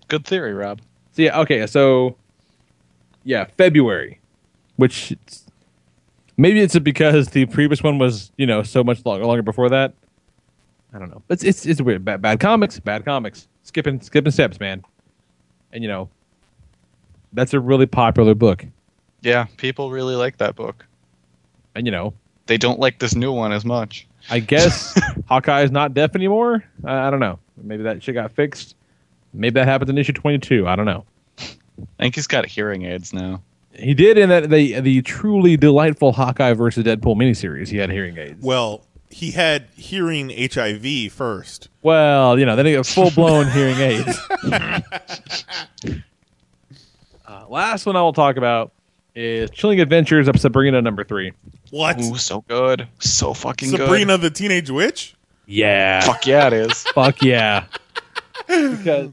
Good 0.09 0.27
theory, 0.27 0.55
Rob. 0.55 0.81
So, 1.13 1.23
yeah, 1.23 1.39
okay, 1.41 1.67
so, 1.67 2.17
yeah, 3.25 3.45
February, 3.59 4.21
which 4.77 5.15
maybe 6.37 6.61
it's 6.61 6.79
because 6.79 7.29
the 7.29 7.47
previous 7.47 7.83
one 7.83 7.99
was, 7.99 8.33
you 8.37 8.47
know, 8.47 8.63
so 8.65 8.83
much 8.83 9.05
longer, 9.07 9.27
longer 9.27 9.43
before 9.43 9.69
that. 9.71 9.95
I 10.95 10.99
don't 10.99 11.11
know. 11.11 11.23
It's 11.29 11.45
it's 11.45 11.67
it's 11.67 11.83
weird. 11.83 12.05
Bad, 12.05 12.23
bad 12.23 12.41
comics, 12.41 12.81
bad 12.81 13.05
comics. 13.05 13.47
Skipping 13.63 14.01
skipping 14.01 14.33
steps, 14.33 14.59
man. 14.59 14.83
And 15.73 15.85
you 15.85 15.89
know, 15.89 16.09
that's 17.35 17.53
a 17.53 17.61
really 17.61 17.87
popular 17.87 18.35
book. 18.35 18.65
Yeah, 19.21 19.47
people 19.59 19.91
really 19.91 20.17
like 20.17 20.39
that 20.39 20.57
book. 20.57 20.87
And 21.75 21.87
you 21.87 21.93
know, 21.93 22.15
They 22.47 22.57
don't 22.57 22.81
like 22.81 22.99
this 23.01 23.15
new 23.15 23.33
one 23.33 23.53
as 23.53 23.67
much. 23.67 24.08
I 24.31 24.41
guess 24.41 24.99
Hawkeye 25.29 25.63
is 25.63 25.71
not 25.71 25.95
deaf 25.95 26.15
anymore. 26.15 26.65
I, 26.85 27.09
I 27.09 27.11
don't 27.11 27.21
know. 27.21 27.39
Maybe 27.63 27.83
that 27.85 28.03
shit 28.03 28.15
got 28.15 28.33
fixed. 28.33 28.77
Maybe 29.33 29.55
that 29.55 29.67
happens 29.67 29.91
in 29.91 29.99
issue 29.99 30.13
twenty 30.13 30.39
two. 30.39 30.67
I 30.67 30.77
don't 30.77 30.87
know. 30.87 31.05
I 31.39 32.03
think 32.03 32.15
he's 32.15 32.27
got 32.27 32.47
hearing 32.47 32.85
aids 32.85 33.13
now. 33.13 33.43
He 33.73 33.95
did 33.95 34.19
in 34.19 34.29
that 34.31 34.51
the 34.51 34.81
the 34.81 35.03
truly 35.03 35.57
delightful 35.57 36.13
Hawkeye 36.13 36.55
versus 36.55 36.85
Deadpool 36.85 37.17
miniseries. 37.17 37.69
He 37.69 37.77
had 37.77 37.91
hearing 37.91 38.19
aids. 38.19 38.43
Well, 38.43 38.85
he 39.11 39.31
had 39.31 39.67
hearing 39.75 40.31
HIV 40.31 41.13
first. 41.13 41.69
Well, 41.83 42.39
you 42.39 42.47
know, 42.47 42.57
then 42.57 42.67
he 42.67 42.73
got 42.75 42.87
full 42.87 43.11
blown 43.11 43.51
hearing 43.53 43.77
aids. 43.77 44.19
uh, 47.27 47.47
last 47.49 47.87
one 47.87 47.97
I 47.97 48.03
will 48.03 48.13
talk 48.13 48.37
about 48.37 48.73
is 49.15 49.51
Chilling 49.51 49.81
Adventures 49.81 50.29
of 50.29 50.39
Sabrina 50.41 50.81
number 50.81 51.05
three. 51.05 51.33
What? 51.71 52.01
Ooh, 52.01 52.17
so 52.17 52.43
good. 52.49 52.87
So 52.99 53.35
fucking 53.35 53.71
good. 53.71 53.81
Sabrina 53.81 54.19
the 54.19 54.31
Teenage 54.31 54.71
Witch? 54.71 55.15
Yeah. 55.47 56.01
Fuck 56.01 56.27
yeah, 56.27 56.47
it 56.49 56.53
is. 56.53 56.83
Fuck 56.95 57.23
yeah. 57.23 57.65
because 58.47 59.11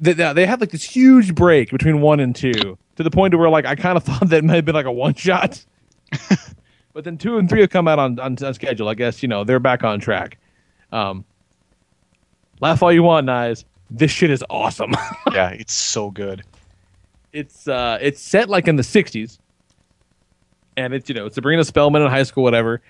they, 0.00 0.12
they 0.12 0.46
had 0.46 0.60
like 0.60 0.70
this 0.70 0.82
huge 0.82 1.34
break 1.34 1.70
between 1.70 2.00
one 2.00 2.20
and 2.20 2.34
two 2.34 2.78
to 2.96 3.02
the 3.02 3.10
point 3.10 3.36
where 3.36 3.48
like 3.48 3.64
I 3.64 3.74
kind 3.74 3.96
of 3.96 4.04
thought 4.04 4.28
that 4.28 4.44
might 4.44 4.56
have 4.56 4.64
been 4.64 4.74
like 4.74 4.86
a 4.86 4.92
one 4.92 5.14
shot. 5.14 5.64
but 6.92 7.04
then 7.04 7.16
two 7.16 7.38
and 7.38 7.48
three 7.48 7.60
have 7.60 7.70
come 7.70 7.88
out 7.88 7.98
on, 7.98 8.18
on, 8.18 8.36
on 8.42 8.54
schedule. 8.54 8.88
I 8.88 8.94
guess, 8.94 9.22
you 9.22 9.28
know, 9.28 9.44
they're 9.44 9.60
back 9.60 9.84
on 9.84 10.00
track. 10.00 10.38
Um, 10.92 11.24
laugh 12.60 12.82
all 12.82 12.92
you 12.92 13.02
want, 13.02 13.26
Knize. 13.26 13.64
This 13.90 14.10
shit 14.10 14.30
is 14.30 14.44
awesome. 14.50 14.92
yeah, 15.32 15.50
it's 15.50 15.72
so 15.72 16.10
good. 16.10 16.44
It's 17.32 17.68
uh 17.68 17.98
it's 18.00 18.20
set 18.20 18.48
like 18.48 18.66
in 18.68 18.76
the 18.76 18.82
60s 18.82 19.38
and 20.76 20.94
it's 20.94 21.08
you 21.08 21.14
know 21.14 21.28
sabrina 21.28 21.64
spellman 21.64 22.02
in 22.02 22.08
high 22.08 22.22
school 22.22 22.42
whatever 22.42 22.80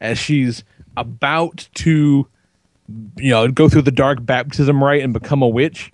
as 0.00 0.18
she's 0.18 0.62
about 0.96 1.68
to 1.74 2.26
you 3.16 3.30
know 3.30 3.48
go 3.48 3.68
through 3.68 3.82
the 3.82 3.90
dark 3.90 4.24
baptism 4.24 4.82
rite 4.82 5.02
and 5.02 5.12
become 5.12 5.42
a 5.42 5.48
witch 5.48 5.92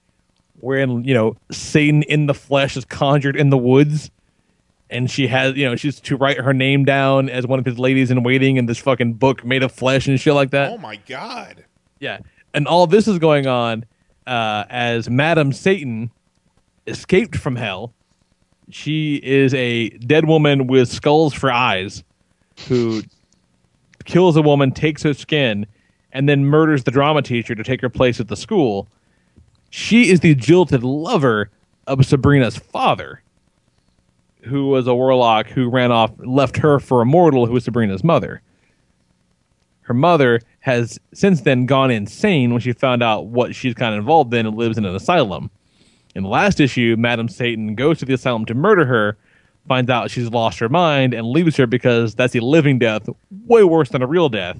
wherein 0.60 1.02
you 1.04 1.14
know 1.14 1.36
satan 1.50 2.02
in 2.04 2.26
the 2.26 2.34
flesh 2.34 2.76
is 2.76 2.84
conjured 2.84 3.36
in 3.36 3.50
the 3.50 3.58
woods 3.58 4.10
and 4.90 5.10
she 5.10 5.26
has 5.26 5.56
you 5.56 5.64
know 5.64 5.74
she's 5.76 5.98
to 6.00 6.16
write 6.16 6.38
her 6.38 6.52
name 6.52 6.84
down 6.84 7.28
as 7.30 7.46
one 7.46 7.58
of 7.58 7.64
his 7.64 7.78
ladies 7.78 8.10
in 8.10 8.22
waiting 8.22 8.56
in 8.58 8.66
this 8.66 8.78
fucking 8.78 9.14
book 9.14 9.44
made 9.44 9.62
of 9.62 9.72
flesh 9.72 10.06
and 10.06 10.20
shit 10.20 10.34
like 10.34 10.50
that 10.50 10.70
Oh 10.70 10.78
my 10.78 10.96
god. 11.06 11.64
yeah. 12.00 12.18
And 12.52 12.68
all 12.68 12.86
this 12.86 13.08
is 13.08 13.18
going 13.18 13.48
on 13.48 13.84
uh, 14.28 14.64
as 14.70 15.10
Madam 15.10 15.52
Satan 15.52 16.12
escaped 16.86 17.36
from 17.36 17.56
hell. 17.56 17.92
She 18.70 19.16
is 19.16 19.52
a 19.54 19.90
dead 19.90 20.26
woman 20.26 20.66
with 20.66 20.88
skulls 20.88 21.34
for 21.34 21.50
eyes 21.50 22.02
who 22.68 23.02
kills 24.04 24.36
a 24.36 24.42
woman, 24.42 24.72
takes 24.72 25.02
her 25.02 25.14
skin, 25.14 25.66
and 26.12 26.28
then 26.28 26.46
murders 26.46 26.84
the 26.84 26.90
drama 26.90 27.22
teacher 27.22 27.54
to 27.54 27.64
take 27.64 27.80
her 27.80 27.88
place 27.88 28.20
at 28.20 28.28
the 28.28 28.36
school. 28.36 28.88
She 29.70 30.10
is 30.10 30.20
the 30.20 30.34
jilted 30.34 30.82
lover 30.82 31.50
of 31.86 32.06
Sabrina's 32.06 32.56
father, 32.56 33.22
who 34.42 34.68
was 34.68 34.86
a 34.86 34.94
warlock 34.94 35.48
who 35.48 35.68
ran 35.68 35.90
off, 35.90 36.12
left 36.18 36.58
her 36.58 36.78
for 36.78 37.02
a 37.02 37.06
mortal 37.06 37.46
who 37.46 37.52
was 37.52 37.64
Sabrina's 37.64 38.04
mother. 38.04 38.40
Her 39.82 39.94
mother 39.94 40.40
has 40.60 40.98
since 41.12 41.42
then 41.42 41.66
gone 41.66 41.90
insane 41.90 42.52
when 42.52 42.60
she 42.60 42.72
found 42.72 43.02
out 43.02 43.26
what 43.26 43.54
she's 43.54 43.74
kind 43.74 43.94
of 43.94 43.98
involved 43.98 44.32
in 44.32 44.46
and 44.46 44.56
lives 44.56 44.78
in 44.78 44.84
an 44.86 44.94
asylum. 44.94 45.50
In 46.14 46.22
the 46.22 46.28
last 46.28 46.60
issue, 46.60 46.96
Madam 46.98 47.28
Satan 47.28 47.74
goes 47.74 47.98
to 47.98 48.04
the 48.04 48.14
asylum 48.14 48.44
to 48.46 48.54
murder 48.54 48.84
her, 48.84 49.16
finds 49.66 49.90
out 49.90 50.10
she's 50.10 50.28
lost 50.30 50.58
her 50.60 50.68
mind, 50.68 51.12
and 51.14 51.26
leaves 51.26 51.56
her 51.56 51.66
because 51.66 52.14
that's 52.14 52.34
a 52.36 52.40
living 52.40 52.78
death, 52.78 53.08
way 53.46 53.64
worse 53.64 53.88
than 53.88 54.02
a 54.02 54.06
real 54.06 54.28
death. 54.28 54.56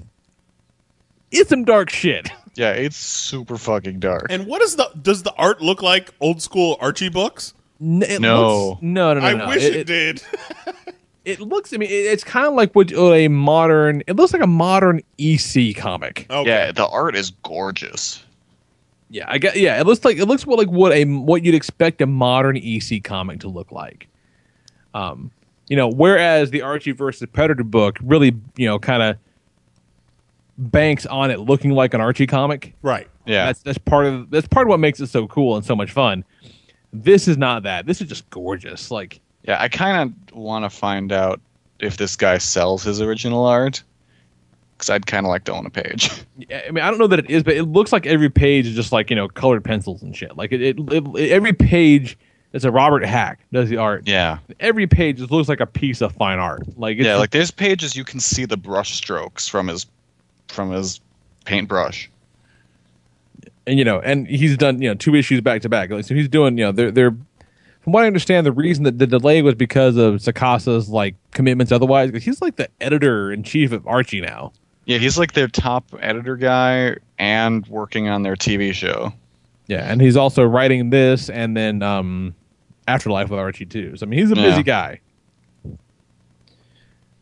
It's 1.31 1.49
some 1.49 1.63
dark 1.65 1.89
shit. 1.89 2.29
Yeah, 2.57 2.71
it's 2.71 2.95
super 2.95 3.57
fucking 3.57 3.99
dark. 3.99 4.27
And 4.29 4.47
what 4.47 4.61
is 4.61 4.77
the 4.77 4.89
does 5.01 5.23
the 5.23 5.33
art 5.33 5.59
look 5.61 5.81
like? 5.81 6.13
Old 6.21 6.41
school 6.41 6.77
Archie 6.79 7.09
books? 7.09 7.53
N- 7.81 8.01
it 8.01 8.21
No. 8.21 8.67
looks- 8.69 8.81
no, 8.81 9.13
no, 9.13 9.19
no. 9.19 9.25
I 9.25 9.33
no. 9.33 9.47
wish 9.49 9.61
it, 9.63 9.85
did. 9.85 10.23
It 11.25 11.41
looks. 11.41 11.73
I 11.73 11.77
mean, 11.77 11.89
it- 11.89 11.93
it's 12.13 12.23
kind 12.23 12.47
of 12.47 12.53
like 12.53 12.73
what 12.73 12.93
uh, 12.93 13.11
a 13.11 13.27
modern. 13.27 14.03
It 14.07 14.15
looks 14.15 14.31
like 14.31 14.41
a 14.41 14.47
modern 14.47 15.01
EC 15.17 15.75
comic. 15.75 16.27
Okay. 16.29 16.49
Yeah, 16.49 16.71
the 16.71 16.87
art 16.87 17.17
is 17.17 17.31
gorgeous. 17.43 18.23
Yeah, 19.09 19.25
I 19.27 19.37
get. 19.37 19.55
Yeah, 19.55 19.79
it 19.79 19.85
looks 19.85 20.03
like 20.03 20.17
it 20.17 20.25
looks 20.25 20.45
what 20.45 20.57
like 20.57 20.69
what 20.69 20.91
a 20.91 21.05
what 21.05 21.43
you'd 21.43 21.55
expect 21.55 22.01
a 22.01 22.05
modern 22.05 22.57
EC 22.57 23.03
comic 23.03 23.39
to 23.41 23.47
look 23.47 23.71
like. 23.71 24.07
Um, 24.93 25.31
you 25.67 25.75
know, 25.75 25.89
whereas 25.89 26.51
the 26.51 26.61
Archie 26.61 26.91
versus 26.91 27.27
Predator 27.31 27.63
book 27.63 27.97
really, 28.01 28.35
you 28.55 28.67
know, 28.67 28.79
kind 28.79 29.03
of 29.03 29.17
banks 30.57 31.05
on 31.05 31.31
it 31.31 31.39
looking 31.39 31.71
like 31.71 31.93
an 31.93 32.01
Archie 32.01 32.27
comic. 32.27 32.73
Right. 32.81 33.07
Yeah. 33.25 33.45
That's 33.47 33.61
that's 33.61 33.77
part 33.77 34.05
of 34.05 34.29
that's 34.29 34.47
part 34.47 34.67
of 34.67 34.69
what 34.69 34.79
makes 34.79 34.99
it 34.99 35.07
so 35.07 35.27
cool 35.27 35.55
and 35.55 35.65
so 35.65 35.75
much 35.75 35.91
fun. 35.91 36.23
This 36.93 37.27
is 37.27 37.37
not 37.37 37.63
that. 37.63 37.85
This 37.85 38.01
is 38.01 38.07
just 38.07 38.29
gorgeous. 38.29 38.91
Like 38.91 39.19
Yeah, 39.43 39.57
I 39.59 39.67
kind 39.67 40.15
of 40.29 40.35
want 40.35 40.65
to 40.65 40.69
find 40.69 41.11
out 41.11 41.41
if 41.79 41.97
this 41.97 42.15
guy 42.15 42.37
sells 42.37 42.83
his 42.83 43.01
original 43.01 43.45
art. 43.45 43.83
Because 44.77 44.89
I'd 44.89 45.05
kind 45.05 45.25
of 45.25 45.29
like 45.29 45.45
to 45.45 45.53
own 45.53 45.65
a 45.65 45.69
page. 45.69 46.11
I 46.51 46.69
mean, 46.71 46.83
I 46.83 46.89
don't 46.89 46.99
know 46.99 47.07
that 47.07 47.19
it 47.19 47.29
is, 47.29 47.43
but 47.43 47.55
it 47.55 47.63
looks 47.63 47.93
like 47.93 48.05
every 48.05 48.29
page 48.29 48.67
is 48.67 48.75
just 48.75 48.91
like 48.91 49.09
you 49.09 49.15
know 49.15 49.27
colored 49.27 49.63
pencils 49.63 50.03
and 50.03 50.15
shit. 50.15 50.35
Like 50.35 50.51
it, 50.51 50.61
it, 50.61 50.77
it 50.77 51.31
every 51.31 51.53
page 51.53 52.17
is 52.55 52.63
a 52.63 52.71
Robert 52.71 53.05
Hack 53.05 53.39
does 53.51 53.69
the 53.69 53.77
art. 53.77 54.07
Yeah. 54.07 54.39
Every 54.61 54.87
page 54.87 55.17
just 55.17 55.29
looks 55.29 55.49
like 55.49 55.59
a 55.59 55.65
piece 55.65 56.01
of 56.01 56.13
fine 56.13 56.39
art. 56.39 56.63
Like 56.77 56.97
it's 56.97 57.05
yeah, 57.05 57.17
like 57.17 57.31
there's 57.31 57.51
pages 57.51 57.95
you 57.95 58.05
can 58.05 58.21
see 58.21 58.45
the 58.45 58.57
brush 58.57 58.95
strokes 58.95 59.47
from 59.47 59.67
his 59.67 59.85
from 60.47 60.71
his 60.71 61.01
paintbrush. 61.43 62.09
and 63.67 63.77
you 63.77 63.83
know, 63.85 63.99
and 63.99 64.25
he's 64.27 64.57
done 64.57 64.81
you 64.81 64.87
know 64.87 64.95
two 64.95 65.15
issues 65.15 65.41
back 65.41 65.61
to 65.63 65.69
back. 65.69 65.89
Like 65.89 66.05
so, 66.05 66.15
he's 66.15 66.29
doing 66.29 66.57
you 66.57 66.65
know 66.65 66.71
they're 66.71 66.91
they're. 66.91 67.15
From 67.81 67.93
what 67.93 68.03
I 68.03 68.07
understand, 68.07 68.47
the 68.47 68.51
reason 68.51 68.83
that 68.85 68.97
the 68.97 69.05
delay 69.05 69.43
was 69.43 69.53
because 69.53 69.95
of 69.95 70.15
Sacasa's 70.15 70.89
like 70.89 71.13
commitments. 71.31 71.71
Otherwise, 71.71 72.09
he's 72.23 72.41
like 72.41 72.55
the 72.55 72.67
editor 72.81 73.31
in 73.31 73.43
chief 73.43 73.71
of 73.71 73.85
Archie 73.85 74.21
now. 74.21 74.53
Yeah, 74.85 74.97
he's 74.99 75.17
like 75.17 75.33
their 75.33 75.47
top 75.47 75.85
editor 75.99 76.35
guy 76.37 76.97
and 77.17 77.65
working 77.67 78.07
on 78.07 78.21
their 78.23 78.35
TV 78.35 78.71
show. 78.73 79.11
Yeah, 79.67 79.91
and 79.91 79.99
he's 79.99 80.15
also 80.15 80.43
writing 80.43 80.91
this 80.91 81.29
and 81.29 81.57
then 81.57 81.81
um, 81.81 82.35
Afterlife 82.87 83.29
with 83.29 83.39
Archie 83.39 83.65
too. 83.65 83.95
So 83.97 84.05
I 84.05 84.09
mean, 84.09 84.19
he's 84.19 84.31
a 84.31 84.35
busy 84.35 84.57
Yeah. 84.57 84.61
guy. 84.61 84.99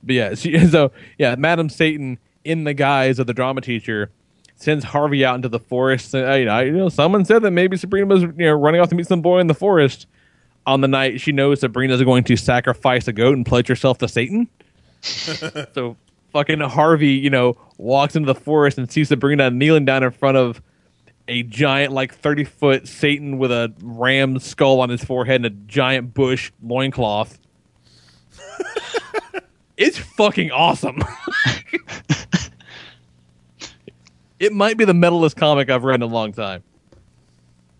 But 0.03 0.15
yeah, 0.15 0.33
she, 0.35 0.67
so 0.67 0.91
yeah, 1.17 1.35
Madam 1.35 1.69
Satan 1.69 2.19
in 2.43 2.65
the 2.65 2.73
guise 2.73 3.19
of 3.19 3.27
the 3.27 3.33
drama 3.33 3.61
teacher 3.61 4.11
sends 4.55 4.83
Harvey 4.85 5.23
out 5.25 5.35
into 5.35 5.49
the 5.49 5.59
forest. 5.59 6.13
Uh, 6.13 6.33
you, 6.33 6.45
know, 6.45 6.59
you 6.59 6.71
know, 6.71 6.89
someone 6.89 7.25
said 7.25 7.41
that 7.43 7.51
maybe 7.51 7.77
Sabrina 7.77 8.05
was 8.07 8.23
you 8.23 8.33
know 8.37 8.53
running 8.53 8.81
off 8.81 8.89
to 8.89 8.95
meet 8.95 9.07
some 9.07 9.21
boy 9.21 9.39
in 9.39 9.47
the 9.47 9.53
forest. 9.53 10.07
On 10.65 10.79
the 10.79 10.87
night 10.87 11.19
she 11.19 11.33
knows 11.33 11.59
Sabrina's 11.59 12.01
going 12.03 12.23
to 12.25 12.37
sacrifice 12.37 13.07
a 13.09 13.13
goat 13.13 13.35
and 13.35 13.45
pledge 13.45 13.67
herself 13.67 13.97
to 13.99 14.07
Satan. 14.07 14.47
so 15.01 15.97
fucking 16.33 16.59
Harvey, 16.59 17.11
you 17.11 17.29
know, 17.29 17.55
walks 17.77 18.15
into 18.15 18.27
the 18.27 18.39
forest 18.39 18.77
and 18.77 18.91
sees 18.91 19.07
Sabrina 19.09 19.49
kneeling 19.49 19.85
down 19.85 20.03
in 20.03 20.11
front 20.11 20.35
of 20.35 20.61
a 21.27 21.43
giant, 21.43 21.93
like 21.93 22.13
thirty 22.13 22.43
foot 22.43 22.87
Satan 22.87 23.37
with 23.37 23.51
a 23.51 23.73
ram 23.81 24.39
skull 24.39 24.81
on 24.81 24.89
his 24.89 25.03
forehead 25.03 25.37
and 25.37 25.45
a 25.45 25.49
giant 25.49 26.13
bush 26.13 26.51
loincloth. 26.61 27.39
it's 29.77 29.97
fucking 29.97 30.51
awesome. 30.51 31.01
it 34.39 34.51
might 34.51 34.77
be 34.77 34.85
the 34.85 34.93
metalist 34.93 35.37
comic 35.37 35.69
I've 35.69 35.85
read 35.85 35.95
in 35.95 36.01
a 36.01 36.07
long 36.07 36.33
time. 36.33 36.63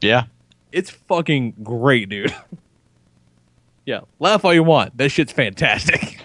Yeah. 0.02 0.26
It's 0.72 0.90
fucking 0.90 1.56
great, 1.62 2.10
dude. 2.10 2.34
yeah, 3.86 4.02
laugh 4.20 4.44
all 4.44 4.54
you 4.54 4.64
want. 4.64 4.98
That 4.98 5.10
shit's 5.10 5.32
fantastic. 5.32 6.20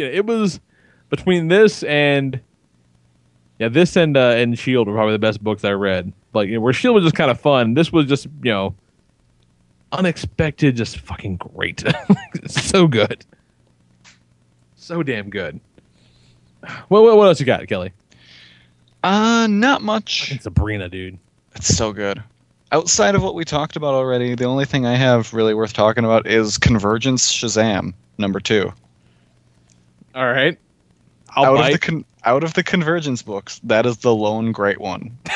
It's 0.00 0.12
yeah, 0.12 0.18
it 0.18 0.26
was 0.26 0.60
between 1.08 1.48
this 1.48 1.82
and 1.82 2.40
yeah, 3.58 3.68
this 3.68 3.96
and 3.96 4.16
uh, 4.16 4.30
and 4.30 4.58
Shield 4.58 4.88
were 4.88 4.94
probably 4.94 5.12
the 5.12 5.18
best 5.18 5.42
books 5.42 5.64
I 5.64 5.72
read. 5.72 6.12
Like 6.32 6.48
you 6.48 6.54
know, 6.54 6.60
where 6.60 6.72
Shield 6.72 6.94
was 6.94 7.04
just 7.04 7.16
kind 7.16 7.30
of 7.30 7.40
fun. 7.40 7.74
This 7.74 7.92
was 7.92 8.06
just 8.06 8.26
you 8.42 8.50
know 8.50 8.74
unexpected, 9.92 10.76
just 10.76 10.98
fucking 10.98 11.36
great. 11.36 11.84
So 12.46 12.86
good, 12.86 13.24
so 14.76 15.02
damn 15.02 15.28
good. 15.28 15.60
What 16.88 17.02
what, 17.02 17.16
what 17.16 17.26
else 17.26 17.38
you 17.38 17.46
got, 17.46 17.66
Kelly? 17.68 17.92
Uh, 19.02 19.46
not 19.50 19.82
much. 19.82 20.40
Sabrina, 20.40 20.88
dude. 20.88 21.18
It's 21.54 21.76
so 21.76 21.92
good. 21.92 22.22
Outside 22.72 23.14
of 23.14 23.22
what 23.22 23.34
we 23.34 23.44
talked 23.44 23.76
about 23.76 23.94
already, 23.94 24.34
the 24.34 24.44
only 24.44 24.64
thing 24.64 24.86
I 24.86 24.94
have 24.94 25.34
really 25.34 25.54
worth 25.54 25.72
talking 25.72 26.04
about 26.04 26.26
is 26.26 26.56
Convergence 26.56 27.30
Shazam 27.30 27.92
number 28.16 28.40
two. 28.40 28.72
All 30.14 30.26
right, 30.26 30.58
I'll 31.30 31.44
out 31.46 31.56
bite. 31.56 31.66
of 31.66 31.72
the 31.80 31.86
con- 31.86 32.04
out 32.24 32.44
of 32.44 32.54
the 32.54 32.62
Convergence 32.62 33.22
books, 33.22 33.60
that 33.64 33.86
is 33.86 33.98
the 33.98 34.14
lone 34.14 34.52
great 34.52 34.80
one. 34.80 35.16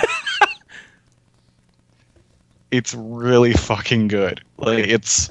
it's 2.70 2.94
really 2.94 3.52
fucking 3.52 4.08
good. 4.08 4.40
Like 4.58 4.86
it's 4.86 5.30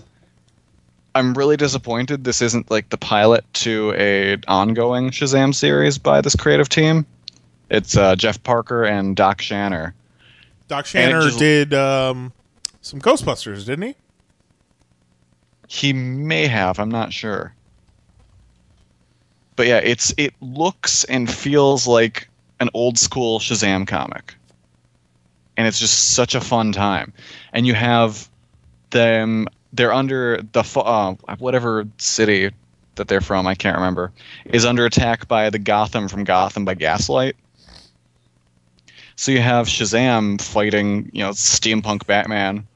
I'm 1.16 1.34
really 1.34 1.58
disappointed 1.58 2.24
this 2.24 2.42
isn't 2.42 2.72
like 2.72 2.90
the 2.90 2.98
pilot 2.98 3.46
to 3.56 3.94
a 3.98 4.38
ongoing 4.48 5.10
Shazam 5.12 5.54
series 5.54 5.98
by 5.98 6.22
this 6.22 6.36
creative 6.36 6.70
team. 6.70 7.06
It's 7.70 7.96
uh, 7.98 8.16
Jeff 8.16 8.42
Parker 8.44 8.84
and 8.84 9.16
Doc 9.16 9.40
Shaner. 9.40 9.94
Doc 10.68 10.86
And 10.96 11.14
Shaner 11.14 11.24
just- 11.24 11.40
did 11.40 11.74
um, 11.74 12.32
some 12.82 13.00
Ghostbusters, 13.00 13.66
didn't 13.66 13.84
he? 13.90 13.96
He 15.68 15.92
may 15.94 16.48
have, 16.48 16.80
I'm 16.80 16.90
not 16.90 17.14
sure. 17.14 17.54
But 19.56 19.68
yeah, 19.68 19.78
it's 19.78 20.14
it 20.18 20.34
looks 20.42 21.04
and 21.06 21.32
feels 21.32 21.88
like 21.88 22.28
an 22.60 22.70
old 22.74 22.98
school 22.98 23.40
Shazam 23.40 23.88
comic. 23.88 24.36
And 25.58 25.68
it's 25.68 25.80
just 25.80 26.14
such 26.16 26.34
a 26.34 26.42
fun 26.42 26.72
time. 26.72 27.14
And 27.52 27.68
you 27.68 27.74
have 27.74 28.28
them 28.90 29.48
they're 29.74 29.94
under 29.94 30.42
the 30.54 30.64
uh, 30.76 31.16
whatever 31.40 31.86
city 31.98 32.52
that 32.96 33.08
they're 33.08 33.22
from, 33.22 33.48
I 33.48 33.56
can't 33.56 33.76
remember, 33.76 34.12
is 34.46 34.66
under 34.66 34.86
attack 34.86 35.28
by 35.28 35.50
the 35.50 35.60
Gotham 35.60 36.08
from 36.08 36.24
Gotham 36.24 36.64
by 36.64 36.76
Gaslight. 36.76 37.36
So 39.16 39.32
you 39.32 39.42
have 39.42 39.68
Shazam 39.68 40.40
fighting, 40.42 41.10
you 41.14 41.24
know, 41.24 41.32
steampunk 41.32 42.06
Batman, 42.06 42.68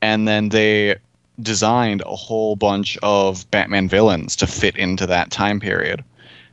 and 0.00 0.26
then 0.26 0.50
they 0.50 0.96
designed 1.40 2.02
a 2.02 2.16
whole 2.16 2.56
bunch 2.56 2.96
of 3.02 3.48
Batman 3.50 3.88
villains 3.88 4.36
to 4.36 4.46
fit 4.46 4.76
into 4.76 5.06
that 5.06 5.30
time 5.30 5.60
period. 5.60 6.04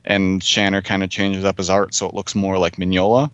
And 0.05 0.41
Shaner 0.41 0.83
kind 0.83 1.03
of 1.03 1.09
changes 1.09 1.45
up 1.45 1.57
his 1.57 1.69
art 1.69 1.93
so 1.93 2.07
it 2.07 2.13
looks 2.13 2.35
more 2.35 2.57
like 2.57 2.75
Mignola. 2.75 3.31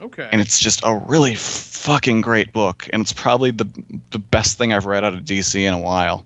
Okay. 0.00 0.28
And 0.32 0.40
it's 0.40 0.58
just 0.58 0.80
a 0.84 0.96
really 0.96 1.34
fucking 1.34 2.22
great 2.22 2.52
book. 2.52 2.88
And 2.92 3.02
it's 3.02 3.12
probably 3.12 3.50
the 3.50 3.68
the 4.10 4.18
best 4.18 4.58
thing 4.58 4.72
I've 4.72 4.86
read 4.86 5.04
out 5.04 5.14
of 5.14 5.20
DC 5.20 5.60
in 5.60 5.74
a 5.74 5.78
while. 5.78 6.24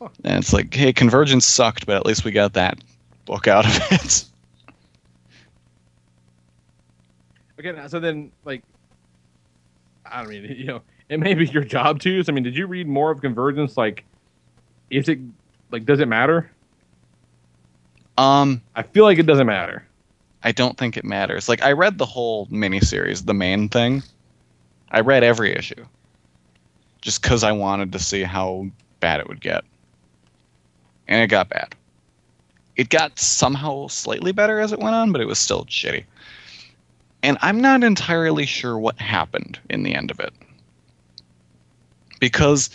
And 0.00 0.38
it's 0.38 0.52
like, 0.52 0.72
hey, 0.72 0.92
Convergence 0.92 1.44
sucked, 1.44 1.84
but 1.84 1.96
at 1.96 2.06
least 2.06 2.24
we 2.24 2.30
got 2.30 2.54
that 2.54 2.78
book 3.26 3.46
out 3.48 3.66
of 3.66 3.92
it. 3.92 4.24
Okay, 7.58 7.72
now, 7.72 7.86
so 7.86 8.00
then, 8.00 8.32
like, 8.46 8.62
I 10.06 10.22
don't 10.22 10.30
mean, 10.30 10.44
you 10.56 10.64
know, 10.64 10.82
it 11.10 11.20
may 11.20 11.34
be 11.34 11.44
your 11.44 11.64
job 11.64 12.00
too. 12.00 12.22
So, 12.22 12.32
I 12.32 12.34
mean, 12.34 12.44
did 12.44 12.56
you 12.56 12.66
read 12.66 12.88
more 12.88 13.10
of 13.10 13.20
Convergence? 13.20 13.76
Like, 13.76 14.04
is 14.88 15.08
it, 15.08 15.18
like, 15.70 15.84
does 15.84 16.00
it 16.00 16.08
matter? 16.08 16.50
Um, 18.16 18.62
I 18.74 18.82
feel 18.82 19.04
like 19.04 19.18
it 19.18 19.26
doesn't 19.26 19.46
matter. 19.46 19.86
I 20.42 20.52
don't 20.52 20.76
think 20.78 20.96
it 20.96 21.04
matters. 21.04 21.48
Like 21.48 21.62
I 21.62 21.72
read 21.72 21.98
the 21.98 22.06
whole 22.06 22.46
miniseries, 22.46 23.24
the 23.24 23.34
main 23.34 23.68
thing. 23.68 24.02
I 24.90 25.00
read 25.00 25.22
every 25.22 25.54
issue. 25.54 25.84
Just 27.00 27.22
because 27.22 27.44
I 27.44 27.52
wanted 27.52 27.92
to 27.92 27.98
see 27.98 28.22
how 28.22 28.66
bad 29.00 29.20
it 29.20 29.28
would 29.28 29.40
get. 29.40 29.64
And 31.08 31.22
it 31.22 31.28
got 31.28 31.48
bad. 31.48 31.74
It 32.76 32.88
got 32.88 33.18
somehow 33.18 33.88
slightly 33.88 34.32
better 34.32 34.60
as 34.60 34.72
it 34.72 34.78
went 34.78 34.94
on, 34.94 35.12
but 35.12 35.20
it 35.20 35.26
was 35.26 35.38
still 35.38 35.64
shitty. 35.64 36.04
And 37.22 37.36
I'm 37.42 37.60
not 37.60 37.84
entirely 37.84 38.46
sure 38.46 38.78
what 38.78 38.98
happened 38.98 39.58
in 39.68 39.82
the 39.82 39.94
end 39.94 40.10
of 40.10 40.20
it. 40.20 40.32
Because 42.20 42.70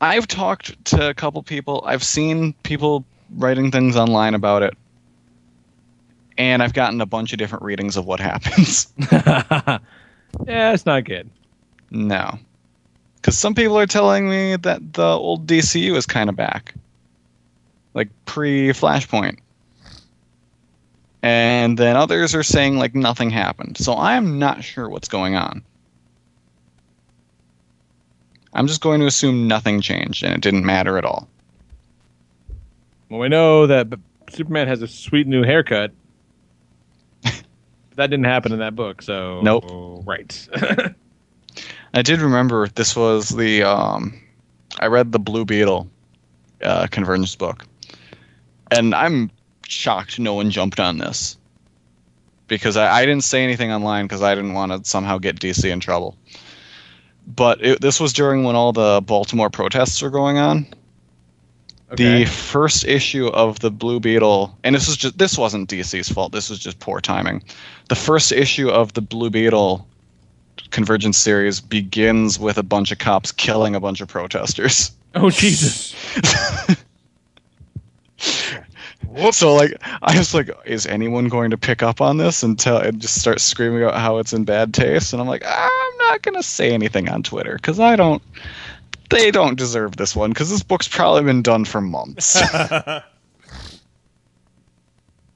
I've 0.00 0.26
talked 0.26 0.84
to 0.86 1.08
a 1.08 1.14
couple 1.14 1.42
people. 1.42 1.82
I've 1.86 2.02
seen 2.02 2.52
people 2.64 3.04
writing 3.36 3.70
things 3.70 3.96
online 3.96 4.34
about 4.34 4.62
it, 4.62 4.74
and 6.36 6.62
I've 6.62 6.72
gotten 6.72 7.00
a 7.00 7.06
bunch 7.06 7.32
of 7.32 7.38
different 7.38 7.62
readings 7.62 7.96
of 7.96 8.06
what 8.06 8.18
happens. 8.30 8.92
yeah, 9.12 9.78
it's 10.46 10.86
not 10.86 11.04
good. 11.04 11.30
No. 11.90 12.38
Because 13.16 13.36
some 13.36 13.54
people 13.54 13.78
are 13.78 13.86
telling 13.86 14.28
me 14.28 14.56
that 14.56 14.94
the 14.94 15.06
old 15.06 15.46
DCU 15.46 15.94
is 15.96 16.06
kind 16.06 16.30
of 16.30 16.36
back. 16.36 16.74
Like 17.92 18.08
pre 18.24 18.70
Flashpoint. 18.70 19.38
And 21.22 21.76
then 21.78 21.96
others 21.96 22.34
are 22.34 22.42
saying 22.42 22.78
like 22.78 22.94
nothing 22.94 23.28
happened. 23.28 23.76
So 23.76 23.94
I'm 23.94 24.38
not 24.38 24.64
sure 24.64 24.88
what's 24.88 25.08
going 25.08 25.34
on. 25.34 25.62
I'm 28.52 28.66
just 28.66 28.80
going 28.80 29.00
to 29.00 29.06
assume 29.06 29.46
nothing 29.46 29.80
changed 29.80 30.24
and 30.24 30.34
it 30.34 30.40
didn't 30.40 30.64
matter 30.64 30.98
at 30.98 31.04
all. 31.04 31.28
Well, 33.08 33.20
we 33.20 33.28
know 33.28 33.66
that 33.66 33.88
Superman 34.30 34.68
has 34.68 34.82
a 34.82 34.88
sweet 34.88 35.26
new 35.26 35.42
haircut. 35.42 35.92
that 37.22 37.42
didn't 37.96 38.24
happen 38.24 38.52
in 38.52 38.60
that 38.60 38.76
book, 38.76 39.02
so 39.02 39.40
Nope. 39.42 39.64
Right. 40.06 40.48
I 41.94 42.02
did 42.02 42.20
remember 42.20 42.68
this 42.68 42.94
was 42.94 43.30
the 43.30 43.64
um, 43.64 44.20
I 44.78 44.86
read 44.86 45.10
the 45.10 45.18
Blue 45.18 45.44
Beetle 45.44 45.88
uh, 46.62 46.86
Convergence 46.88 47.34
book, 47.34 47.66
and 48.70 48.94
I'm 48.94 49.30
shocked 49.66 50.18
no 50.18 50.34
one 50.34 50.50
jumped 50.50 50.78
on 50.78 50.98
this 50.98 51.36
because 52.46 52.76
I, 52.76 53.00
I 53.00 53.06
didn't 53.06 53.24
say 53.24 53.42
anything 53.42 53.72
online 53.72 54.04
because 54.04 54.22
I 54.22 54.34
didn't 54.36 54.52
want 54.52 54.72
to 54.72 54.88
somehow 54.88 55.18
get 55.18 55.40
DC 55.40 55.68
in 55.70 55.80
trouble. 55.80 56.16
But 57.26 57.64
it, 57.64 57.80
this 57.80 58.00
was 58.00 58.12
during 58.12 58.44
when 58.44 58.56
all 58.56 58.72
the 58.72 59.02
Baltimore 59.04 59.50
protests 59.50 60.02
were 60.02 60.10
going 60.10 60.38
on. 60.38 60.66
Okay. 61.92 62.20
The 62.20 62.30
first 62.30 62.84
issue 62.84 63.26
of 63.28 63.58
the 63.60 63.70
Blue 63.70 63.98
Beetle, 63.98 64.56
and 64.62 64.74
this 64.74 64.86
was 64.86 64.96
just 64.96 65.18
this 65.18 65.36
wasn't 65.36 65.68
DC's 65.68 66.08
fault. 66.08 66.32
This 66.32 66.48
was 66.48 66.58
just 66.58 66.78
poor 66.78 67.00
timing. 67.00 67.42
The 67.88 67.96
first 67.96 68.30
issue 68.30 68.68
of 68.68 68.92
the 68.92 69.00
Blue 69.00 69.28
Beetle 69.28 69.86
Convergence 70.70 71.18
series 71.18 71.60
begins 71.60 72.38
with 72.38 72.58
a 72.58 72.62
bunch 72.62 72.92
of 72.92 72.98
cops 72.98 73.32
killing 73.32 73.74
a 73.74 73.80
bunch 73.80 74.00
of 74.00 74.08
protesters. 74.08 74.92
oh 75.16 75.30
Jesus! 75.30 75.94
So 79.32 79.54
like, 79.54 79.76
I 80.02 80.16
was 80.16 80.34
like, 80.34 80.50
is 80.64 80.86
anyone 80.86 81.28
going 81.28 81.50
to 81.50 81.58
pick 81.58 81.82
up 81.82 82.00
on 82.00 82.18
this 82.18 82.42
and 82.42 82.58
tell 82.58 82.78
and 82.78 83.00
just 83.00 83.20
start 83.20 83.40
screaming 83.40 83.82
about 83.82 83.98
how 83.98 84.18
it's 84.18 84.32
in 84.32 84.44
bad 84.44 84.72
taste? 84.72 85.12
And 85.12 85.20
I'm 85.20 85.28
like, 85.28 85.42
I'm 85.44 85.96
not 85.98 86.22
gonna 86.22 86.42
say 86.42 86.72
anything 86.72 87.08
on 87.08 87.22
Twitter 87.22 87.56
because 87.56 87.80
I 87.80 87.96
don't. 87.96 88.22
They 89.10 89.32
don't 89.32 89.58
deserve 89.58 89.96
this 89.96 90.14
one 90.14 90.30
because 90.30 90.50
this 90.50 90.62
book's 90.62 90.86
probably 90.86 91.24
been 91.24 91.42
done 91.42 91.64
for 91.64 91.80
months. 91.80 92.40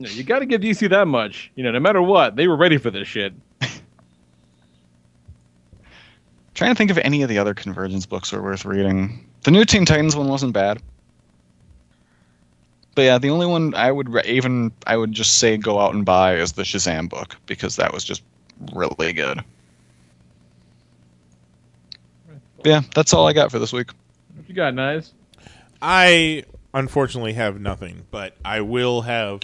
No, 0.01 0.09
you 0.09 0.25
got 0.25 0.41
to 0.41 0.47
give 0.47 0.61
DC 0.61 0.91
that 0.91 1.07
much. 1.07 1.51
You 1.55 1.63
know, 1.65 1.71
no 1.71 1.81
matter 1.81 2.03
what, 2.03 2.37
they 2.37 2.49
were 2.49 2.57
ready 2.57 2.79
for 2.79 2.91
this 2.91 3.07
shit. 3.07 3.33
Trying 6.55 6.71
to 6.71 6.75
think 6.75 6.91
of 6.91 6.99
any 6.99 7.23
of 7.23 7.29
the 7.29 7.39
other 7.39 7.55
Convergence 7.55 8.07
books 8.07 8.33
were 8.33 8.43
worth 8.43 8.65
reading. 8.65 9.29
The 9.43 9.51
new 9.51 9.65
Teen 9.65 9.85
Titans 9.85 10.15
one 10.15 10.29
wasn't 10.29 10.53
bad. 10.53 10.81
But 12.95 13.03
yeah, 13.03 13.19
the 13.19 13.31
only 13.31 13.47
one 13.47 13.75
I 13.75 13.91
would 13.91 14.09
re- 14.13 14.23
even 14.27 14.73
I 14.87 14.97
would 14.97 15.13
just 15.13 15.39
say 15.39 15.57
go 15.57 15.81
out 15.81 15.95
and 15.95 16.05
buy 16.05 16.37
is 16.37 16.53
the 16.53 16.63
Shazam 16.63 17.09
book 17.09 17.37
because 17.47 17.77
that 17.77 17.93
was 17.93 18.05
just 18.05 18.23
really 18.73 19.13
good. 19.13 19.43
Yeah, 22.65 22.83
that's 22.95 23.13
all 23.13 23.27
I 23.27 23.33
got 23.33 23.51
for 23.51 23.59
this 23.59 23.73
week. 23.73 23.91
What 24.37 24.49
you 24.49 24.55
got, 24.55 24.75
Knize? 24.75 25.13
I 25.83 26.45
unfortunately 26.73 27.35
have 27.35 27.61
nothing, 27.61 28.07
but 28.11 28.37
I 28.45 28.61
will 28.63 29.03
have 29.03 29.41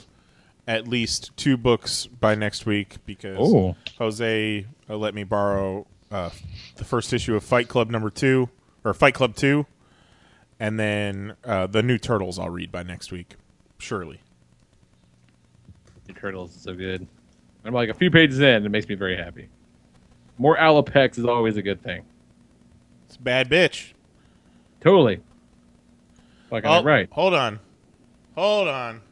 at 0.67 0.89
least 0.89 1.31
two 1.37 1.57
books 1.57 2.07
by 2.07 2.35
next 2.35 2.65
week 2.65 2.97
because 3.05 3.37
Oh. 3.39 3.77
Jose 3.99 4.67
uh, 4.89 4.97
let 4.97 5.15
me 5.15 5.25
borrow 5.25 5.87
uh, 6.11 6.31
the 6.77 6.85
first 6.85 7.13
issue 7.13 7.35
of 7.37 7.45
Fight 7.45 7.69
Club 7.69 7.91
number 7.91 8.11
two 8.11 8.49
or 8.85 8.95
Fight 8.95 9.15
Club 9.15 9.35
two, 9.37 9.67
and 10.59 10.79
then 10.81 11.37
uh, 11.45 11.67
the 11.67 11.83
new 11.83 11.99
Turtles. 11.99 12.39
I'll 12.39 12.49
read 12.49 12.73
by 12.73 12.83
next 12.83 13.13
week, 13.13 13.35
surely. 13.81 14.21
Your 16.07 16.17
turtles 16.17 16.55
is 16.55 16.63
so 16.63 16.75
good. 16.75 17.07
I'm 17.65 17.75
like 17.75 17.89
a 17.89 17.95
few 17.95 18.11
pages 18.11 18.41
in, 18.41 18.65
it 18.65 18.69
makes 18.71 18.89
me 18.89 18.95
very 18.95 19.17
happy. 19.17 19.49
More 20.39 20.57
Alopex 20.57 21.19
is 21.19 21.25
always 21.27 21.57
a 21.57 21.63
good 21.63 21.83
thing. 21.83 22.03
It's 23.07 23.17
a 23.17 23.21
bad 23.21 23.49
bitch. 23.51 23.93
Totally. 24.81 25.21
Fucking 26.49 26.69
Oh, 26.69 26.83
right. 26.83 27.09
Hold 27.13 27.35
on, 27.35 27.61
hold 28.35 28.69
on. 28.69 29.03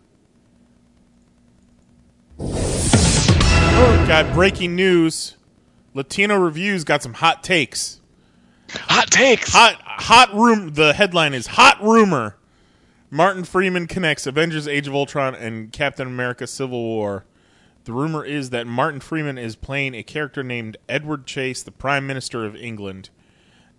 Oh, 2.40 4.04
got 4.08 4.32
breaking 4.34 4.74
news. 4.74 5.36
Latino 5.94 6.36
reviews 6.36 6.84
got 6.84 7.02
some 7.02 7.14
hot 7.14 7.44
takes. 7.44 8.00
Hot 8.70 9.10
takes. 9.10 9.52
Hot 9.52 9.74
hot 9.82 10.34
room. 10.34 10.72
The 10.74 10.92
headline 10.94 11.34
is 11.34 11.46
hot 11.46 11.82
rumor. 11.82 12.37
Martin 13.10 13.44
Freeman 13.44 13.86
connects 13.86 14.26
Avengers: 14.26 14.68
Age 14.68 14.86
of 14.86 14.94
Ultron 14.94 15.34
and 15.34 15.72
Captain 15.72 16.06
America: 16.06 16.46
Civil 16.46 16.82
War. 16.82 17.24
The 17.84 17.92
rumor 17.92 18.24
is 18.24 18.50
that 18.50 18.66
Martin 18.66 19.00
Freeman 19.00 19.38
is 19.38 19.56
playing 19.56 19.94
a 19.94 20.02
character 20.02 20.42
named 20.42 20.76
Edward 20.88 21.26
Chase, 21.26 21.62
the 21.62 21.70
Prime 21.70 22.06
Minister 22.06 22.44
of 22.44 22.54
England, 22.54 23.08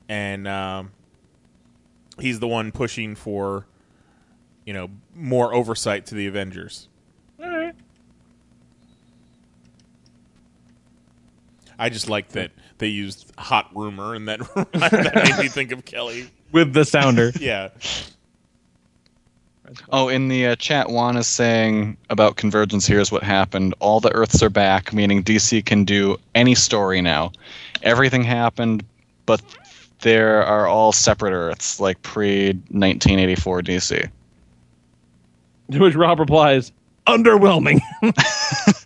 and 0.08 0.48
um, 0.48 0.92
he's 2.20 2.40
the 2.40 2.48
one 2.48 2.72
pushing 2.72 3.14
for, 3.14 3.68
you 4.66 4.74
know, 4.74 4.90
more 5.14 5.54
oversight 5.54 6.08
to 6.08 6.16
the 6.16 6.26
Avengers. 6.26 6.88
All 7.40 7.50
right. 7.50 7.76
I 11.78 11.90
just 11.90 12.10
like 12.10 12.30
that 12.30 12.52
they 12.80 12.88
used 12.88 13.32
hot 13.38 13.70
rumor, 13.76 14.16
and 14.16 14.28
that 14.28 14.40
that 14.74 15.14
made 15.14 15.38
me 15.38 15.50
think 15.50 15.72
of 15.72 15.86
Kelly. 15.86 16.30
With 16.52 16.74
the 16.74 16.84
sounder. 16.84 17.32
Yeah. 17.40 17.70
Oh, 19.92 20.10
in 20.10 20.28
the 20.28 20.48
uh, 20.48 20.56
chat, 20.56 20.90
Juan 20.90 21.18
is 21.18 21.28
saying 21.28 21.98
about 22.10 22.36
Convergence. 22.36 22.88
Here's 22.88 23.12
what 23.12 23.24
happened: 23.24 23.74
all 23.80 24.00
the 24.00 24.14
Earths 24.14 24.42
are 24.42 24.50
back, 24.50 24.94
meaning 24.94 25.24
DC 25.24 25.66
can 25.66 25.86
do 25.86 26.18
any 26.36 26.56
story 26.56 27.02
now. 27.02 27.32
Everything 27.84 28.24
happened, 28.24 28.84
but 29.26 29.42
there 30.02 30.44
are 30.44 30.68
all 30.68 30.92
separate 30.92 31.34
Earths, 31.34 31.80
like 31.80 32.02
pre 32.02 32.48
1984 32.48 33.62
DC. 33.62 34.10
To 35.72 35.80
which 35.80 35.96
Rob 35.96 36.20
replies, 36.20 36.72
underwhelming. 37.06 37.80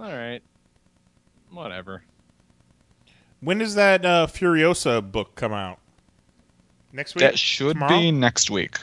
All 0.00 0.12
right. 0.12 0.40
Whatever. 1.50 2.02
When 3.40 3.58
does 3.58 3.74
that 3.76 4.04
uh, 4.04 4.26
Furiosa 4.26 5.00
book 5.02 5.36
come 5.36 5.52
out? 5.52 5.78
Next 6.92 7.14
week. 7.14 7.20
That 7.22 7.38
should 7.38 7.74
Tomorrow? 7.74 7.98
be 7.98 8.12
next 8.12 8.50
week. 8.50 8.76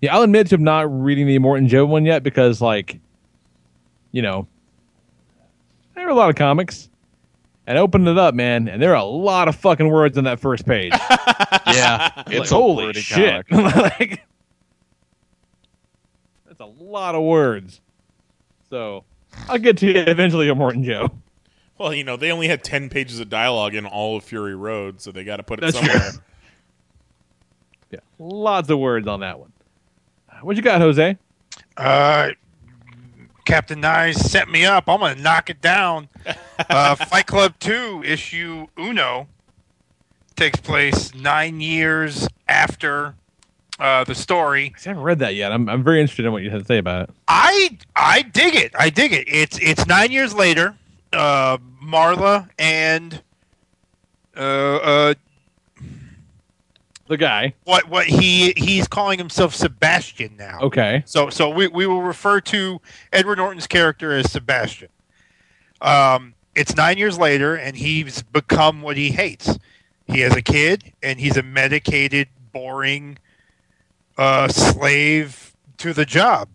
Yeah, 0.00 0.14
I'll 0.14 0.22
admit 0.22 0.48
to 0.48 0.58
not 0.58 0.86
reading 1.02 1.26
the 1.26 1.38
Morton 1.38 1.66
Joe 1.68 1.84
one 1.86 2.04
yet 2.04 2.22
because, 2.22 2.60
like, 2.60 3.00
you 4.12 4.22
know, 4.22 4.46
there 5.94 6.06
are 6.06 6.10
a 6.10 6.14
lot 6.14 6.30
of 6.30 6.36
comics. 6.36 6.88
And 7.66 7.76
I 7.76 7.82
opened 7.82 8.08
it 8.08 8.16
up, 8.16 8.34
man, 8.34 8.68
and 8.68 8.80
there 8.80 8.92
are 8.92 8.96
a 8.96 9.04
lot 9.04 9.46
of 9.48 9.54
fucking 9.56 9.88
words 9.88 10.16
on 10.16 10.24
that 10.24 10.40
first 10.40 10.64
page. 10.66 10.92
Yeah, 11.66 12.10
Like, 12.16 12.30
it's 12.30 12.50
a 12.50 12.54
holy 12.54 12.94
shit. 12.94 13.44
like, 13.50 14.24
that's 16.46 16.60
a 16.60 16.64
lot 16.64 17.14
of 17.14 17.22
words. 17.22 17.82
So 18.70 19.04
I'll 19.50 19.58
get 19.58 19.76
to 19.78 19.86
you 19.86 20.00
eventually, 20.00 20.52
Morton 20.54 20.82
Joe. 20.82 21.10
Well, 21.78 21.94
you 21.94 22.02
know, 22.04 22.16
they 22.16 22.30
only 22.32 22.48
had 22.48 22.64
10 22.64 22.90
pages 22.90 23.20
of 23.20 23.28
dialogue 23.28 23.74
in 23.74 23.86
all 23.86 24.16
of 24.16 24.24
Fury 24.24 24.56
Road, 24.56 25.00
so 25.00 25.12
they 25.12 25.22
got 25.24 25.36
to 25.36 25.42
put 25.44 25.60
it 25.60 25.62
That's 25.62 25.76
somewhere. 25.78 26.10
true. 26.10 26.20
Yeah, 27.90 28.00
lots 28.18 28.68
of 28.68 28.78
words 28.78 29.08
on 29.08 29.20
that 29.20 29.38
one. 29.38 29.50
What 30.42 30.56
you 30.56 30.62
got, 30.62 30.82
Jose? 30.82 31.16
Uh, 31.74 32.28
Captain 33.46 33.80
Knize 33.80 34.20
set 34.30 34.46
me 34.50 34.66
up. 34.66 34.90
I'm 34.90 35.00
gonna 35.00 35.14
knock 35.20 35.48
it 35.48 35.60
down. 35.62 36.08
Uh, 36.68 36.94
Fight 36.96 37.26
Club 37.26 37.54
Two 37.60 38.02
issue 38.04 38.66
Uno 38.78 39.28
takes 40.36 40.58
place 40.60 41.14
nine 41.14 41.60
years 41.62 42.28
after 42.48 43.14
uh, 43.78 44.02
the 44.04 44.14
story. 44.14 44.74
I 44.84 44.88
haven't 44.88 45.04
read 45.04 45.20
that 45.20 45.34
yet. 45.36 45.52
I'm, 45.52 45.68
I'm 45.68 45.82
very 45.84 46.00
interested 46.00 46.26
in 46.26 46.32
what 46.32 46.42
you 46.42 46.50
have 46.50 46.60
to 46.62 46.66
say 46.66 46.78
about 46.78 47.08
it. 47.08 47.14
I 47.28 47.78
I 47.96 48.22
dig 48.22 48.54
it. 48.56 48.72
I 48.78 48.90
dig 48.90 49.12
it. 49.14 49.28
It's 49.28 49.56
it's 49.60 49.86
nine 49.86 50.10
years 50.10 50.34
later. 50.34 50.76
Uh, 51.12 51.58
Marla 51.82 52.48
and 52.58 53.22
uh, 54.36 54.40
uh, 54.40 55.14
The 57.08 57.16
guy. 57.16 57.54
what 57.64 57.88
what 57.88 58.06
he 58.06 58.52
he's 58.56 58.86
calling 58.86 59.18
himself 59.18 59.54
Sebastian 59.54 60.36
now. 60.36 60.58
Okay. 60.60 61.02
So 61.06 61.30
so 61.30 61.48
we, 61.48 61.68
we 61.68 61.86
will 61.86 62.02
refer 62.02 62.40
to 62.42 62.80
Edward 63.12 63.36
Norton's 63.38 63.66
character 63.66 64.12
as 64.12 64.30
Sebastian. 64.30 64.90
Um, 65.80 66.34
it's 66.54 66.76
nine 66.76 66.98
years 66.98 67.18
later, 67.18 67.54
and 67.54 67.76
he's 67.76 68.22
become 68.22 68.82
what 68.82 68.96
he 68.96 69.10
hates. 69.10 69.58
He 70.06 70.20
has 70.20 70.34
a 70.34 70.42
kid, 70.42 70.92
and 71.02 71.20
he's 71.20 71.36
a 71.36 71.42
medicated, 71.42 72.28
boring 72.52 73.18
uh, 74.16 74.48
slave 74.48 75.54
to 75.78 75.92
the 75.92 76.04
job. 76.04 76.48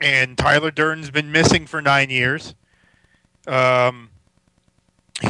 And 0.00 0.36
Tyler 0.36 0.70
Durden's 0.70 1.10
been 1.10 1.30
missing 1.32 1.66
for 1.66 1.80
nine 1.80 2.10
years. 2.10 2.54
Um, 3.46 4.10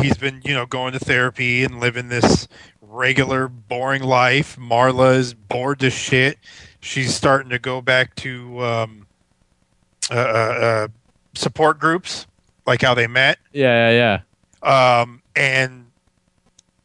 he's 0.01 0.17
been, 0.17 0.41
you 0.45 0.55
know, 0.55 0.67
going 0.67 0.93
to 0.93 0.99
therapy 0.99 1.65
and 1.65 1.81
living 1.81 2.09
this 2.09 2.49
regular, 2.81 3.49
boring 3.49 4.03
life. 4.03 4.57
Marla's 4.59 5.35
bored 5.35 5.81
to 5.81 5.91
shit. 5.91 6.39
She's 6.81 7.15
starting 7.15 7.51
to 7.51 7.59
go 7.59 7.81
back 7.81 8.15
to 8.17 8.63
um, 8.65 9.07
uh, 10.11 10.15
uh, 10.15 10.19
uh, 10.19 10.89
support 11.35 11.79
groups, 11.79 12.27
like 12.67 12.83
how 12.83 12.95
they 12.95 13.07
met. 13.07 13.39
Yeah, 13.53 13.91
yeah, 14.63 15.01
Um, 15.03 15.23
and 15.35 15.87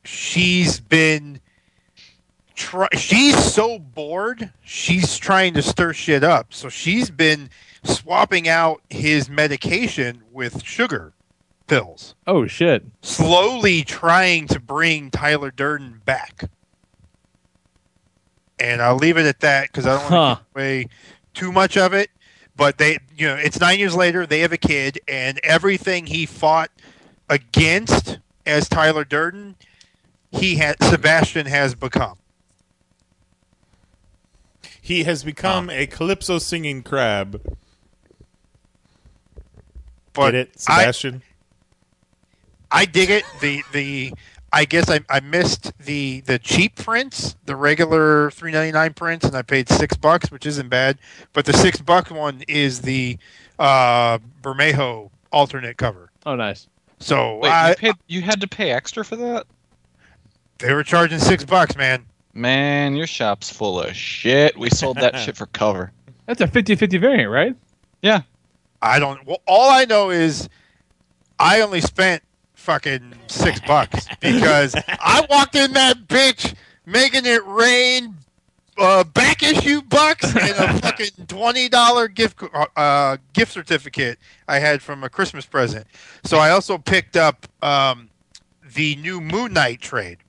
she's 0.04 0.80
been 0.80 1.40
try- 2.56 2.88
she's 2.94 3.38
so 3.54 3.80
bored 3.80 4.52
she's 4.64 5.18
trying 5.18 5.54
to 5.54 5.62
stir 5.62 5.94
shit 5.94 6.24
up 6.24 6.54
so 6.54 6.70
she's 6.70 7.10
been 7.12 7.50
swapping 7.84 8.48
out 8.48 8.82
his 8.90 9.30
medication 9.30 10.22
with 10.32 10.64
sugar 10.64 11.14
pills. 11.72 12.16
Oh 12.28 12.48
shit. 12.48 12.84
slowly 13.02 13.84
trying 13.84 14.46
to 14.48 14.60
bring 14.60 15.10
tyler 15.10 15.52
durden 15.52 16.02
back 16.04 16.50
and 18.60 18.82
i'll 18.82 18.98
leave 18.98 19.16
it 19.18 19.26
at 19.26 19.40
that 19.40 19.68
because 19.70 19.86
i 19.88 19.98
don't 19.98 20.12
want 20.12 20.40
to 20.40 20.44
give 20.44 20.56
away 20.62 20.88
too 21.34 21.52
much 21.52 21.78
of 21.78 21.94
it 21.94 22.10
but 22.58 22.78
they 22.78 23.00
you 23.18 23.26
know 23.26 23.36
it's 23.36 23.58
nine 23.62 23.80
years 23.80 23.96
later 23.96 24.26
they 24.26 24.42
have 24.42 24.52
a 24.52 24.58
kid 24.58 25.00
and 25.08 25.40
everything 25.44 26.08
he 26.08 26.26
fought 26.26 26.70
against 27.30 28.20
as 28.46 28.68
tyler 28.68 29.06
durden 29.06 29.56
he 30.30 30.56
had 30.58 30.76
sebastian 30.84 31.46
has 31.46 31.74
become 31.74 32.18
He 34.84 35.04
has 35.06 35.24
become 35.24 35.70
a 35.70 35.86
calypso 35.88 36.38
singing 36.40 36.82
crab. 36.84 37.40
but 40.12 40.32
Get 40.32 40.36
it, 40.36 40.50
I- 40.68 40.80
Sebastian? 40.82 41.22
I 42.72 42.86
dig 42.86 43.10
it. 43.10 43.24
The 43.42 43.64
the 43.72 44.14
I 44.54 44.66
guess 44.66 44.90
I, 44.90 45.02
I 45.10 45.20
missed 45.20 45.78
the 45.80 46.22
the 46.22 46.40
cheap 46.40 46.76
prints, 46.76 47.36
the 47.46 47.56
regular 47.56 48.32
three 48.32 48.52
ninety 48.52 48.72
nine 48.72 48.94
prints, 48.94 49.26
and 49.26 49.36
I 49.36 49.42
paid 49.42 49.70
six 49.70 49.96
bucks, 49.96 50.32
which 50.32 50.46
isn't 50.46 50.70
bad. 50.70 50.98
But 51.34 51.46
the 51.46 51.54
six 51.54 51.80
buck 51.80 52.10
one 52.12 52.44
is 52.48 52.82
the 52.82 53.18
uh, 53.60 54.20
Bermejo 54.42 55.12
alternate 55.32 55.78
cover. 55.78 56.12
Oh, 56.26 56.36
nice. 56.36 56.68
So 57.00 57.38
Wait, 57.38 57.50
I, 57.50 57.70
you, 57.70 57.76
paid, 57.76 57.96
you 58.08 58.22
had 58.22 58.42
to 58.42 58.48
pay 58.48 58.72
extra 58.72 59.04
for 59.04 59.16
that? 59.16 59.48
they 60.60 60.74
were 60.74 60.84
charging 60.84 61.20
six 61.20 61.44
bucks, 61.44 61.76
man. 61.76 62.06
Man, 62.34 62.96
your 62.96 63.08
shop's 63.08 63.50
full 63.50 63.82
of 63.82 63.96
shit. 63.96 64.58
We 64.58 64.70
sold 64.70 64.98
that 64.98 65.18
shit 65.20 65.36
for 65.36 65.48
cover. 65.48 65.92
That's 66.28 66.40
a 66.42 66.48
50-50 66.48 67.00
variant, 67.00 67.32
right? 67.32 67.56
Yeah. 68.02 68.22
I 68.82 69.00
don't. 69.00 69.26
Well, 69.26 69.42
all 69.48 69.70
I 69.70 69.86
know 69.86 70.12
is 70.12 70.48
I 71.40 71.62
only 71.62 71.82
spent 71.82 72.24
fucking 72.62 73.14
six 73.28 73.60
bucks 73.68 74.08
because 74.20 74.76
I 74.76 75.26
walked 75.30 75.56
in 75.56 75.74
that 75.74 76.08
bitch 76.08 76.56
making 76.86 77.26
it 77.26 77.46
rain. 77.46 78.16
Uh, 78.78 79.04
back 79.04 79.44
issue 79.44 79.82
bucks 79.82 80.26
and 80.34 80.56
a 80.58 80.74
fucking 80.82 81.26
twenty 81.28 81.68
dollar 81.68 82.08
gift 82.08 82.42
uh, 82.78 83.18
gift 83.34 83.52
certificate 83.52 84.18
I 84.48 84.60
had 84.60 84.82
from 84.82 85.04
a 85.04 85.10
Christmas 85.10 85.46
present. 85.46 85.86
So 86.24 86.38
I 86.38 86.52
also 86.52 86.78
picked 86.78 87.18
up 87.18 87.48
um, 87.62 88.10
the 88.74 88.96
new 88.96 89.20
Moon 89.20 89.54
Knight 89.54 89.82
trade. 89.82 90.20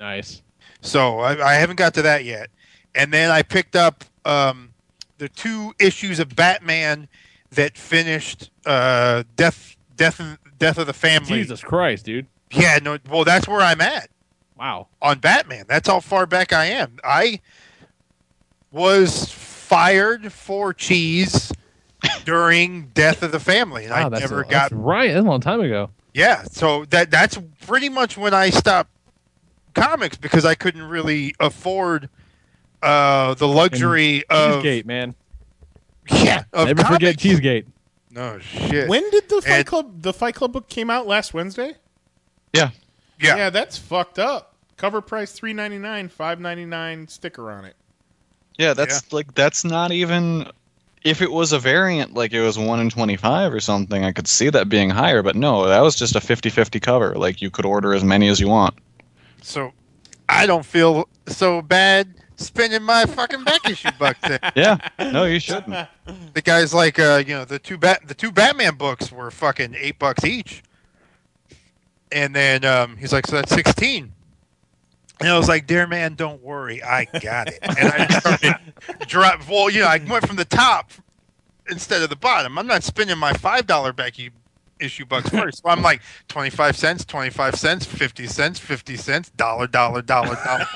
Nice. 0.00 0.42
So 0.80 1.20
I, 1.20 1.52
I 1.52 1.54
haven't 1.54 1.76
got 1.76 1.94
to 1.94 2.02
that 2.02 2.24
yet. 2.24 2.50
And 2.94 3.12
then 3.12 3.30
I 3.30 3.42
picked 3.42 3.76
up 3.76 4.04
um, 4.24 4.74
the 5.18 5.28
two 5.28 5.72
issues 5.78 6.18
of 6.18 6.34
Batman 6.34 7.08
that 7.52 7.78
finished 7.78 8.50
uh, 8.66 9.22
Death, 9.36 9.76
Death, 9.96 10.20
Death 10.62 10.78
of 10.78 10.86
the 10.86 10.92
Family. 10.92 11.28
Jesus 11.28 11.60
Christ, 11.60 12.04
dude. 12.06 12.26
Yeah, 12.52 12.78
no. 12.82 12.98
Well, 13.10 13.24
that's 13.24 13.48
where 13.48 13.60
I'm 13.60 13.80
at 13.80 14.08
Wow. 14.56 14.86
on 15.02 15.18
Batman. 15.18 15.64
That's 15.68 15.88
how 15.88 16.00
far 16.00 16.24
back 16.26 16.52
I 16.52 16.66
am. 16.66 16.98
I 17.02 17.40
was 18.70 19.30
fired 19.32 20.32
for 20.32 20.72
cheese 20.72 21.52
during 22.24 22.88
Death 22.94 23.22
of 23.22 23.32
the 23.32 23.40
Family, 23.40 23.84
and 23.84 23.92
Wow, 23.92 24.06
I 24.06 24.08
that's 24.08 24.20
never 24.22 24.40
a- 24.42 24.44
got. 24.44 24.50
that's 24.70 24.72
right. 24.72 25.12
That's 25.12 25.24
a 25.24 25.28
long 25.28 25.40
time 25.40 25.60
ago. 25.60 25.90
Yeah, 26.14 26.44
so 26.44 26.84
that 26.86 27.10
that's 27.10 27.38
pretty 27.66 27.88
much 27.88 28.16
when 28.18 28.34
I 28.34 28.50
stopped 28.50 28.90
comics 29.74 30.16
because 30.16 30.44
I 30.44 30.54
couldn't 30.54 30.82
really 30.82 31.34
afford 31.40 32.08
uh, 32.82 33.34
the 33.34 33.48
luxury 33.48 34.24
of 34.28 34.54
Cheesegate, 34.62 34.86
man. 34.86 35.14
yeah. 36.10 36.44
Of 36.52 36.68
Never 36.68 36.84
forget. 36.84 37.18
Cheesegate. 37.18 37.66
No 38.14 38.38
shit. 38.38 38.88
When 38.88 39.08
did 39.10 39.28
the 39.28 39.40
Fight 39.42 39.50
And- 39.50 39.66
Club 39.66 40.02
the 40.02 40.12
Fight 40.12 40.34
Club 40.34 40.52
book 40.52 40.68
came 40.68 40.90
out 40.90 41.06
last 41.06 41.32
Wednesday? 41.32 41.74
Yeah. 42.52 42.70
Yeah. 43.20 43.36
Yeah, 43.36 43.50
that's 43.50 43.78
fucked 43.78 44.18
up. 44.18 44.54
Cover 44.76 45.00
price 45.00 45.32
three 45.32 45.52
ninety 45.52 45.78
nine, 45.78 46.08
five 46.08 46.40
ninety 46.40 46.64
nine 46.64 47.08
sticker 47.08 47.50
on 47.50 47.64
it. 47.64 47.76
Yeah, 48.58 48.74
that's 48.74 49.12
like 49.12 49.34
that's 49.34 49.64
not 49.64 49.92
even 49.92 50.50
if 51.04 51.22
it 51.22 51.32
was 51.32 51.52
a 51.52 51.58
variant 51.58 52.14
like 52.14 52.32
it 52.32 52.42
was 52.42 52.58
1 52.58 52.78
in 52.78 52.88
25 52.90 53.52
or 53.52 53.60
something, 53.60 54.04
I 54.04 54.12
could 54.12 54.28
see 54.28 54.50
that 54.50 54.68
being 54.68 54.90
higher, 54.90 55.22
but 55.22 55.34
no, 55.34 55.66
that 55.66 55.80
was 55.80 55.96
just 55.96 56.14
a 56.14 56.20
50-50 56.20 56.80
cover. 56.80 57.14
Like 57.14 57.42
you 57.42 57.50
could 57.50 57.64
order 57.64 57.92
as 57.92 58.04
many 58.04 58.28
as 58.28 58.38
you 58.38 58.48
want. 58.48 58.74
So 59.40 59.72
I 60.28 60.46
don't 60.46 60.64
feel 60.64 61.08
so 61.26 61.60
bad 61.62 62.14
spending 62.36 62.82
my 62.82 63.04
fucking 63.06 63.44
back 63.44 63.68
issue 63.68 63.90
bucks. 63.98 64.20
Then. 64.22 64.38
Yeah. 64.56 64.76
No, 64.98 65.24
you 65.24 65.40
shouldn't. 65.40 65.88
The 66.34 66.42
guys 66.42 66.74
like 66.74 66.98
uh, 66.98 67.22
you 67.26 67.34
know 67.34 67.44
the 67.44 67.58
two 67.58 67.78
bat 67.78 68.06
the 68.06 68.14
two 68.14 68.30
Batman 68.32 68.74
books 68.76 69.10
were 69.12 69.30
fucking 69.30 69.74
eight 69.76 69.98
bucks 69.98 70.24
each, 70.24 70.62
and 72.10 72.34
then 72.34 72.64
um, 72.64 72.96
he's 72.96 73.12
like, 73.12 73.26
so 73.26 73.36
that's 73.36 73.52
sixteen. 73.54 74.12
And 75.20 75.28
I 75.28 75.38
was 75.38 75.48
like, 75.48 75.66
dear 75.68 75.86
man, 75.86 76.14
don't 76.14 76.42
worry, 76.42 76.82
I 76.82 77.04
got 77.20 77.48
it. 77.48 77.58
And 77.62 77.78
I 77.78 78.06
started 78.18 78.54
drop. 79.06 79.48
Well, 79.48 79.70
you 79.70 79.80
know, 79.80 79.86
I 79.86 79.98
went 79.98 80.26
from 80.26 80.36
the 80.36 80.44
top 80.44 80.90
instead 81.70 82.02
of 82.02 82.10
the 82.10 82.16
bottom. 82.16 82.58
I'm 82.58 82.66
not 82.66 82.82
spending 82.82 83.16
my 83.18 83.32
five 83.32 83.66
dollar 83.66 83.92
back 83.92 84.14
issue 84.82 85.06
bucks 85.06 85.28
first. 85.30 85.62
So 85.62 85.68
I'm 85.68 85.82
like 85.82 86.02
twenty 86.28 86.50
five 86.50 86.76
cents, 86.76 87.04
twenty 87.04 87.30
five 87.30 87.54
cents, 87.54 87.86
fifty 87.86 88.26
cents, 88.26 88.58
fifty 88.58 88.96
cents, 88.96 89.30
dollar, 89.30 89.66
dollar, 89.66 90.02
dollar, 90.02 90.36
dollar, 90.44 90.66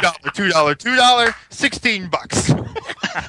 dollar, 0.00 0.30
two 0.34 0.48
dollar, 0.48 0.74
two 0.74 0.96
dollar, 0.96 1.34
sixteen 1.50 2.08
bucks. 2.08 2.52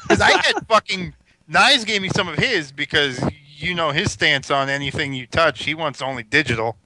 Because 0.03 0.21
I 0.21 0.31
had 0.31 0.67
fucking 0.67 1.15
Knize 1.47 1.83
gave 1.83 2.01
me 2.01 2.09
some 2.09 2.27
of 2.27 2.37
his 2.37 2.71
because 2.71 3.19
you 3.55 3.73
know 3.73 3.89
his 3.91 4.11
stance 4.11 4.51
on 4.51 4.69
anything 4.69 5.13
you 5.13 5.25
touch. 5.25 5.63
He 5.63 5.73
wants 5.73 6.01
only 6.01 6.21
digital. 6.23 6.77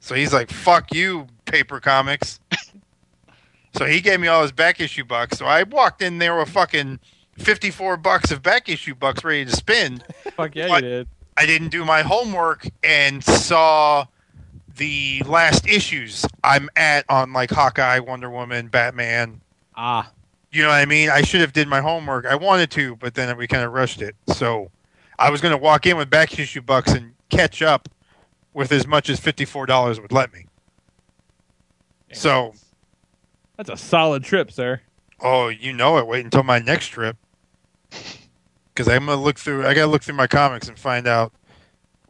So 0.00 0.14
he's 0.14 0.32
like, 0.32 0.50
"Fuck 0.50 0.92
you, 0.92 1.26
paper 1.46 1.80
comics." 1.80 2.40
so 3.76 3.86
he 3.86 4.00
gave 4.00 4.20
me 4.20 4.28
all 4.28 4.42
his 4.42 4.52
back 4.52 4.80
issue 4.80 5.04
bucks. 5.04 5.38
So 5.38 5.46
I 5.46 5.62
walked 5.62 6.02
in 6.02 6.18
there 6.18 6.36
with 6.36 6.50
fucking 6.50 7.00
fifty-four 7.38 7.96
bucks 7.96 8.30
of 8.30 8.42
back 8.42 8.68
issue 8.68 8.94
bucks 8.94 9.24
ready 9.24 9.46
to 9.46 9.52
spend. 9.52 10.04
Fuck 10.36 10.54
yeah, 10.54 10.68
But 10.68 10.82
you 10.84 10.90
did. 10.90 11.08
I 11.40 11.46
didn't 11.46 11.68
do 11.68 11.86
my 11.86 12.02
homework 12.02 12.68
and 12.84 13.24
saw 13.24 14.04
the 14.76 15.22
last 15.24 15.66
issues 15.66 16.26
I'm 16.44 16.68
at 16.76 17.06
on 17.08 17.32
like 17.32 17.50
Hawkeye, 17.50 17.98
Wonder 18.00 18.28
Woman, 18.28 18.68
Batman. 18.68 19.40
Ah. 19.74 20.12
You 20.52 20.62
know 20.64 20.68
what 20.68 20.74
I 20.74 20.84
mean? 20.84 21.08
I 21.08 21.22
should 21.22 21.40
have 21.40 21.54
did 21.54 21.66
my 21.66 21.80
homework. 21.80 22.26
I 22.26 22.34
wanted 22.34 22.70
to, 22.72 22.94
but 22.96 23.14
then 23.14 23.34
we 23.38 23.46
kind 23.46 23.64
of 23.64 23.72
rushed 23.72 24.02
it. 24.02 24.14
So 24.34 24.70
I 25.18 25.30
was 25.30 25.40
going 25.40 25.52
to 25.52 25.56
walk 25.56 25.86
in 25.86 25.96
with 25.96 26.10
back 26.10 26.38
issue 26.38 26.60
bucks 26.60 26.92
and 26.92 27.14
catch 27.30 27.62
up 27.62 27.88
with 28.52 28.70
as 28.70 28.86
much 28.86 29.08
as 29.08 29.18
fifty-four 29.18 29.64
dollars 29.64 29.98
would 29.98 30.12
let 30.12 30.34
me. 30.34 30.44
So, 32.12 32.52
That's 33.56 33.70
a 33.70 33.78
solid 33.78 34.24
trip, 34.24 34.52
sir. 34.52 34.82
oh, 35.20 35.48
you 35.48 35.72
know 35.72 35.96
it. 35.96 36.06
Wait 36.06 36.22
until 36.22 36.42
my 36.42 36.58
next 36.58 36.88
trip, 36.88 37.16
because 38.74 38.88
I'm 38.88 39.06
gonna 39.06 39.20
look 39.20 39.38
through. 39.38 39.66
I 39.66 39.74
gotta 39.74 39.86
look 39.90 40.02
through 40.02 40.14
my 40.16 40.26
comics 40.26 40.68
and 40.68 40.78
find 40.78 41.06
out 41.06 41.32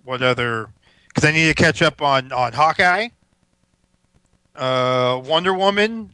what 0.05 0.23
other. 0.23 0.69
Because 1.09 1.29
I 1.29 1.33
need 1.33 1.49
to 1.49 1.55
catch 1.55 1.83
up 1.83 2.01
on 2.03 2.31
on 2.33 2.53
Hawkeye, 2.53 3.09
uh, 4.57 5.21
Wonder 5.25 5.55
Woman, 5.55 6.11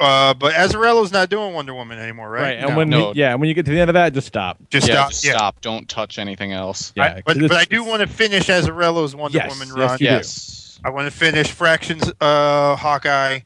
uh, 0.00 0.34
but 0.34 0.52
Azzarello's 0.54 1.12
not 1.12 1.30
doing 1.30 1.54
Wonder 1.54 1.74
Woman 1.74 1.98
anymore, 1.98 2.28
right? 2.30 2.42
Right, 2.42 2.58
and 2.58 2.76
when 2.76 2.90
you, 2.92 3.12
yeah, 3.14 3.34
when 3.36 3.48
you 3.48 3.54
get 3.54 3.64
to 3.66 3.72
the 3.72 3.80
end 3.80 3.90
of 3.90 3.94
that, 3.94 4.12
just 4.12 4.26
stop. 4.26 4.58
Just 4.70 4.86
yeah, 4.88 4.94
stop. 4.94 5.10
just 5.10 5.24
yeah. 5.24 5.32
stop. 5.36 5.60
Don't 5.60 5.88
touch 5.88 6.18
anything 6.18 6.52
else. 6.52 6.92
Yeah, 6.96 7.04
I- 7.04 7.22
but, 7.24 7.38
'cause 7.38 7.48
but 7.48 7.56
I 7.56 7.64
do 7.64 7.84
want 7.84 8.00
to 8.00 8.06
finish 8.06 8.48
Azzarello's 8.48 9.14
Wonder 9.16 9.38
Yes, 9.38 9.50
Woman 9.50 9.68
yes, 9.68 9.76
run. 9.76 9.92
you 9.92 9.98
do. 9.98 10.04
Yes. 10.04 10.80
I 10.84 10.90
want 10.90 11.10
to 11.10 11.16
finish 11.16 11.50
Fraction's 11.50 12.12
uh, 12.20 12.76
Hawkeye. 12.76 13.36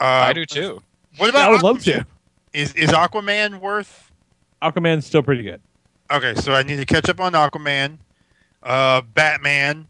Uh, 0.00 0.04
I 0.04 0.32
do 0.34 0.44
too. 0.44 0.82
What 1.16 1.30
about 1.30 1.48
I 1.48 1.50
would 1.50 1.62
love 1.62 1.82
to. 1.84 2.04
Is 2.52 2.74
is 2.74 2.90
Aquaman 2.90 3.60
worth? 3.60 4.10
Aquaman's 4.62 5.06
still 5.06 5.22
pretty 5.22 5.42
good. 5.42 5.62
Okay, 6.10 6.34
so 6.34 6.54
I 6.54 6.62
need 6.62 6.76
to 6.76 6.86
catch 6.86 7.08
up 7.08 7.20
on 7.20 7.32
Aquaman, 7.32 7.98
uh, 8.62 9.02
Batman, 9.02 9.86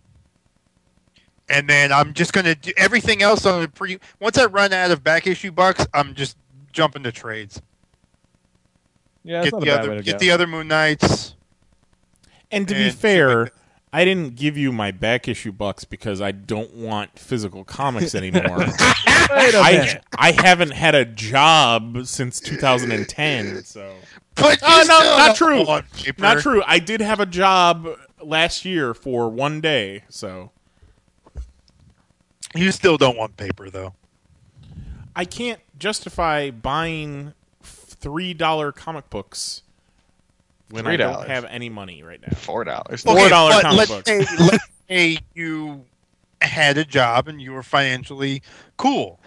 and 1.48 1.68
then 1.68 1.92
I'm 1.92 2.12
just 2.12 2.32
gonna 2.32 2.54
do 2.54 2.72
everything 2.76 3.22
else 3.22 3.46
on 3.46 3.62
the 3.62 3.68
pre. 3.68 3.98
Once 4.20 4.36
I 4.36 4.46
run 4.46 4.72
out 4.72 4.90
of 4.90 5.04
back 5.04 5.26
issue 5.26 5.52
bucks, 5.52 5.86
I'm 5.94 6.14
just 6.14 6.36
jumping 6.72 7.04
to 7.04 7.12
trades. 7.12 7.62
Yeah, 9.22 9.44
get 9.44 9.60
the 9.60 9.70
other 9.70 10.02
get 10.02 10.12
go. 10.14 10.18
the 10.18 10.30
other 10.30 10.46
Moon 10.46 10.68
Knights. 10.68 11.34
And 12.50 12.66
to 12.66 12.74
be 12.74 12.84
And 12.84 12.92
shit 12.92 12.98
fair, 12.98 13.50
I 13.92 14.04
didn't 14.04 14.36
give 14.36 14.56
you 14.58 14.70
my 14.72 14.90
back 14.90 15.28
issue 15.28 15.52
bucks 15.52 15.84
because 15.84 16.20
I 16.20 16.32
don't 16.32 16.74
want 16.74 17.18
physical 17.18 17.64
comics 17.64 18.14
anymore. 18.14 18.58
Wait 18.58 19.54
a 19.54 19.58
I 19.58 19.72
minute. 19.72 20.04
I 20.16 20.32
haven't 20.32 20.72
had 20.72 20.94
a 20.94 21.04
job 21.04 22.06
since 22.06 22.40
2010, 22.40 23.64
so. 23.64 23.94
But 24.34 24.58
Oh 24.62 24.84
no, 24.86 25.00
not 25.16 25.36
true. 25.36 25.64
Not 26.18 26.40
true. 26.40 26.62
I 26.66 26.78
did 26.78 27.00
have 27.00 27.18
a 27.20 27.26
job 27.26 27.88
last 28.22 28.64
year 28.64 28.94
for 28.94 29.28
one 29.28 29.60
day, 29.60 30.04
so 30.08 30.50
You 32.54 32.72
still 32.72 32.96
don't 32.98 33.16
want 33.16 33.36
paper 33.36 33.70
though. 33.70 33.94
I 35.16 35.24
can't 35.24 35.60
justify 35.78 36.50
buying 36.50 37.32
three 37.62 38.34
dollar 38.34 38.70
comic 38.70 39.10
books 39.10 39.62
when 40.70 40.86
I 40.86 40.96
don't 40.96 41.14
$3. 41.24 41.26
have 41.26 41.44
any 41.46 41.68
money 41.68 42.02
right 42.02 42.20
now. 42.20 42.36
Four 42.36 42.64
dollars. 42.64 43.02
Four 43.02 43.18
Okay, 43.18 43.28
dollar 43.28 43.60
comic 43.62 43.78
let's 43.78 43.90
books. 43.90 44.06
say, 44.08 44.18
let's 44.40 44.64
say 44.88 45.18
you 45.34 45.84
had 46.42 46.78
a 46.78 46.84
job 46.84 47.28
and 47.28 47.40
you 47.40 47.52
were 47.52 47.62
financially 47.62 48.42
cool. 48.76 49.18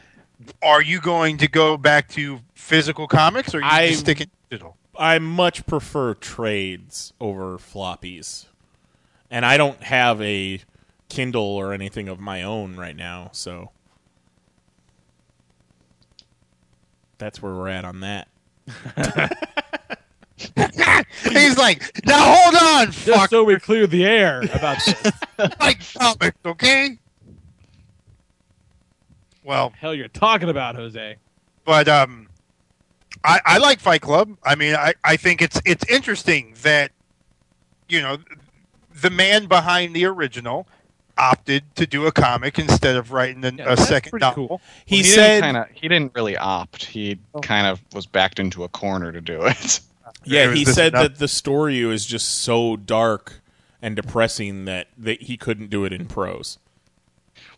Are 0.64 0.82
you 0.82 1.00
going 1.02 1.38
to 1.38 1.48
go 1.48 1.78
back 1.78 2.08
to 2.10 2.40
physical 2.56 3.08
comics, 3.08 3.54
or 3.54 3.60
are 3.60 3.62
you 3.62 3.68
I- 3.68 3.88
just 3.90 4.02
sticking 4.02 4.28
digital? 4.50 4.78
I 5.00 5.18
much 5.20 5.66
prefer 5.66 6.14
trades 6.16 7.14
over 7.20 7.58
floppies, 7.58 8.46
and 9.32 9.46
I 9.46 9.58
don't 9.58 9.82
have 9.84 10.22
a 10.22 10.60
Kindle 11.10 11.44
or 11.44 11.74
anything 11.74 12.08
of 12.08 12.20
my 12.20 12.44
own 12.44 12.76
right 12.76 12.96
now, 12.96 13.30
so 13.32 13.72
that's 17.18 17.42
where 17.42 17.54
we're 17.54 17.70
at 17.70 17.86
on 17.86 18.02
that. 18.02 18.28
He's 21.40 21.58
like, 21.58 22.06
now 22.06 22.20
hold 22.36 22.56
on, 22.56 22.92
Just 22.92 23.06
fuck, 23.08 23.30
so 23.30 23.44
we 23.44 23.58
clear 23.60 23.88
the 23.88 24.06
air 24.06 24.42
about 24.54 24.78
this. 24.86 25.12
like 25.60 25.82
comics, 25.94 26.38
okay? 26.46 26.98
Well, 29.44 29.74
hell 29.80 29.94
you're 29.96 30.08
talking 30.08 30.50
about, 30.50 30.76
Jose. 30.76 31.16
but 31.66 31.88
um, 31.88 32.28
I, 33.24 33.40
I 33.46 33.58
like 33.58 33.80
Fight 33.80 34.02
Club. 34.02 34.38
I 34.44 34.56
mean, 34.56 34.76
I, 34.76 34.94
I 35.04 35.18
think 35.18 35.42
it's 35.42 35.60
it's 35.66 35.84
interesting 35.90 36.56
that 36.62 36.92
you 37.90 38.02
know 38.02 38.18
the 39.02 39.10
man 39.10 39.48
behind 39.48 39.96
the 39.96 40.06
original 40.06 40.68
opted 41.18 41.64
to 41.76 41.86
do 41.86 42.06
a 42.08 42.12
comic 42.12 42.58
instead 42.60 42.96
of 42.96 43.12
writing 43.12 43.44
an, 43.44 43.58
Yeah, 43.58 43.74
a 43.74 43.78
second 43.78 44.20
novel. 44.20 44.48
cool. 44.48 44.62
He, 44.86 44.98
he 44.98 45.04
said, 45.04 45.42
kind 45.42 45.58
of 45.58 45.68
he 45.74 45.88
didn't 45.88 46.14
really 46.16 46.38
opt. 46.38 46.86
He 46.86 47.18
kind 47.42 47.68
of 47.68 47.82
was 47.94 48.06
backed 48.06 48.40
into 48.40 48.64
a 48.64 48.70
corner 48.70 49.12
to 49.12 49.22
do 49.22 49.42
it. 49.44 49.80
yeah, 50.24 50.54
he 50.54 50.66
said 50.66 50.94
enough- 50.94 51.04
that 51.04 51.20
the 51.20 51.28
story 51.28 51.84
was 51.86 52.06
just 52.06 52.42
so 52.42 52.76
dark 52.78 53.42
and 53.82 53.96
depressing 53.96 54.66
that, 54.66 54.88
that 54.98 55.24
he 55.24 55.38
couldn't 55.38 55.70
do 55.70 55.86
it 55.86 55.94
in 55.94 56.06
prose. 56.06 56.58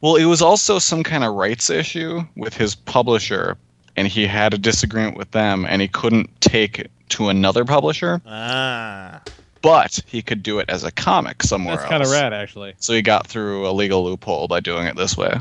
Well, 0.01 0.15
it 0.15 0.25
was 0.25 0.41
also 0.41 0.79
some 0.79 1.03
kind 1.03 1.23
of 1.23 1.33
rights 1.33 1.69
issue 1.69 2.21
with 2.35 2.55
his 2.55 2.75
publisher, 2.75 3.57
and 3.95 4.07
he 4.07 4.25
had 4.27 4.53
a 4.53 4.57
disagreement 4.57 5.17
with 5.17 5.31
them, 5.31 5.65
and 5.65 5.81
he 5.81 5.87
couldn't 5.87 6.29
take 6.41 6.79
it 6.79 6.91
to 7.09 7.29
another 7.29 7.63
publisher, 7.65 8.21
Ah, 8.25 9.21
but 9.61 9.99
he 10.05 10.21
could 10.21 10.41
do 10.43 10.59
it 10.59 10.69
as 10.69 10.83
a 10.83 10.91
comic 10.91 11.43
somewhere 11.43 11.75
That's 11.75 11.83
else. 11.83 11.89
kind 11.91 12.03
of 12.03 12.09
rad, 12.11 12.33
actually. 12.33 12.73
So 12.79 12.93
he 12.93 13.01
got 13.01 13.27
through 13.27 13.67
a 13.67 13.71
legal 13.71 14.03
loophole 14.03 14.47
by 14.47 14.59
doing 14.61 14.87
it 14.87 14.95
this 14.97 15.15
way. 15.17 15.33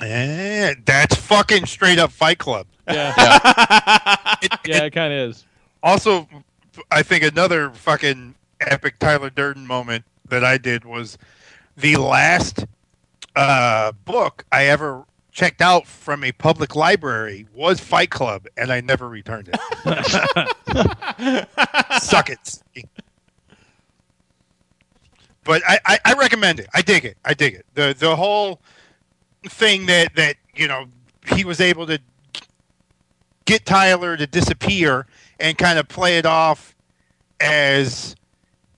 Eh, 0.00 0.74
that's 0.84 1.16
fucking 1.16 1.66
straight 1.66 1.98
up 1.98 2.12
Fight 2.12 2.38
Club. 2.38 2.66
Yeah, 2.86 3.12
It- 4.42 4.52
yeah, 4.64 4.76
it- 4.76 4.84
it 4.84 4.90
kind 4.92 5.12
of 5.12 5.30
is. 5.30 5.44
also, 5.82 6.28
I 6.90 7.02
think 7.02 7.24
another 7.24 7.70
fucking 7.70 8.34
epic 8.60 8.98
Tyler 8.98 9.30
Durden 9.30 9.66
moment 9.66 10.04
that 10.28 10.44
I 10.44 10.58
did 10.58 10.84
was 10.84 11.16
the 11.76 11.96
last 11.96 12.66
uh, 13.36 13.92
book 14.04 14.44
I 14.50 14.66
ever 14.66 15.04
checked 15.30 15.60
out 15.60 15.86
from 15.86 16.24
a 16.24 16.32
public 16.32 16.74
library 16.74 17.46
was 17.54 17.78
Fight 17.78 18.10
Club, 18.10 18.46
and 18.56 18.72
I 18.72 18.80
never 18.80 19.08
returned 19.08 19.50
it. 19.52 19.60
Suck 22.02 22.30
it. 22.30 22.60
But 25.44 25.62
I, 25.66 25.78
I, 25.86 25.98
I 26.04 26.12
recommend 26.14 26.60
it. 26.60 26.68
I 26.74 26.82
dig 26.82 27.04
it. 27.04 27.16
I 27.24 27.34
dig 27.34 27.54
it. 27.54 27.66
The 27.74 27.94
the 27.96 28.16
whole 28.16 28.60
thing 29.46 29.86
that 29.86 30.14
that 30.16 30.36
you 30.54 30.66
know 30.66 30.86
he 31.32 31.44
was 31.44 31.60
able 31.60 31.86
to 31.86 32.00
get 33.44 33.64
Tyler 33.64 34.16
to 34.16 34.26
disappear 34.26 35.06
and 35.38 35.56
kind 35.56 35.78
of 35.78 35.88
play 35.88 36.18
it 36.18 36.26
off 36.26 36.74
as 37.40 38.16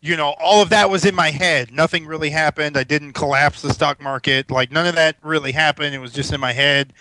you 0.00 0.16
know 0.16 0.34
all 0.40 0.62
of 0.62 0.70
that 0.70 0.90
was 0.90 1.04
in 1.04 1.14
my 1.14 1.30
head. 1.30 1.72
Nothing 1.72 2.06
really 2.06 2.30
happened. 2.30 2.76
I 2.76 2.84
didn't 2.84 3.12
collapse 3.12 3.62
the 3.62 3.72
stock 3.72 4.00
market. 4.00 4.50
Like 4.50 4.70
none 4.70 4.86
of 4.86 4.94
that 4.94 5.16
really 5.22 5.52
happened. 5.52 5.94
It 5.94 5.98
was 5.98 6.12
just 6.12 6.32
in 6.32 6.40
my 6.40 6.52
head 6.52 6.92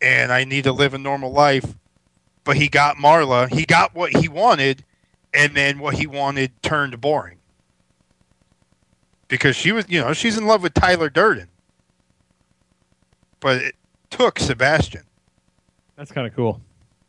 and 0.00 0.30
i 0.30 0.44
need 0.44 0.64
to 0.64 0.72
live 0.72 0.94
a 0.94 0.98
normal 0.98 1.32
life. 1.32 1.74
But 2.44 2.56
he 2.56 2.68
got 2.68 2.96
marla. 2.96 3.52
He 3.52 3.66
got 3.66 3.94
what 3.94 4.16
he 4.16 4.28
wanted 4.28 4.84
and 5.34 5.54
then 5.54 5.78
what 5.78 5.94
he 5.94 6.06
wanted 6.06 6.50
turned 6.62 6.98
boring. 7.00 7.38
Because 9.28 9.56
she 9.56 9.72
was 9.72 9.84
you 9.88 10.00
know 10.00 10.12
she's 10.12 10.38
in 10.38 10.46
love 10.46 10.62
with 10.62 10.74
tyler 10.74 11.10
durden. 11.10 11.48
But 13.40 13.58
it 13.58 13.76
took 14.10 14.38
sebastian. 14.38 15.02
That's 15.96 16.10
kind 16.10 16.26
of 16.26 16.34
cool. 16.34 16.60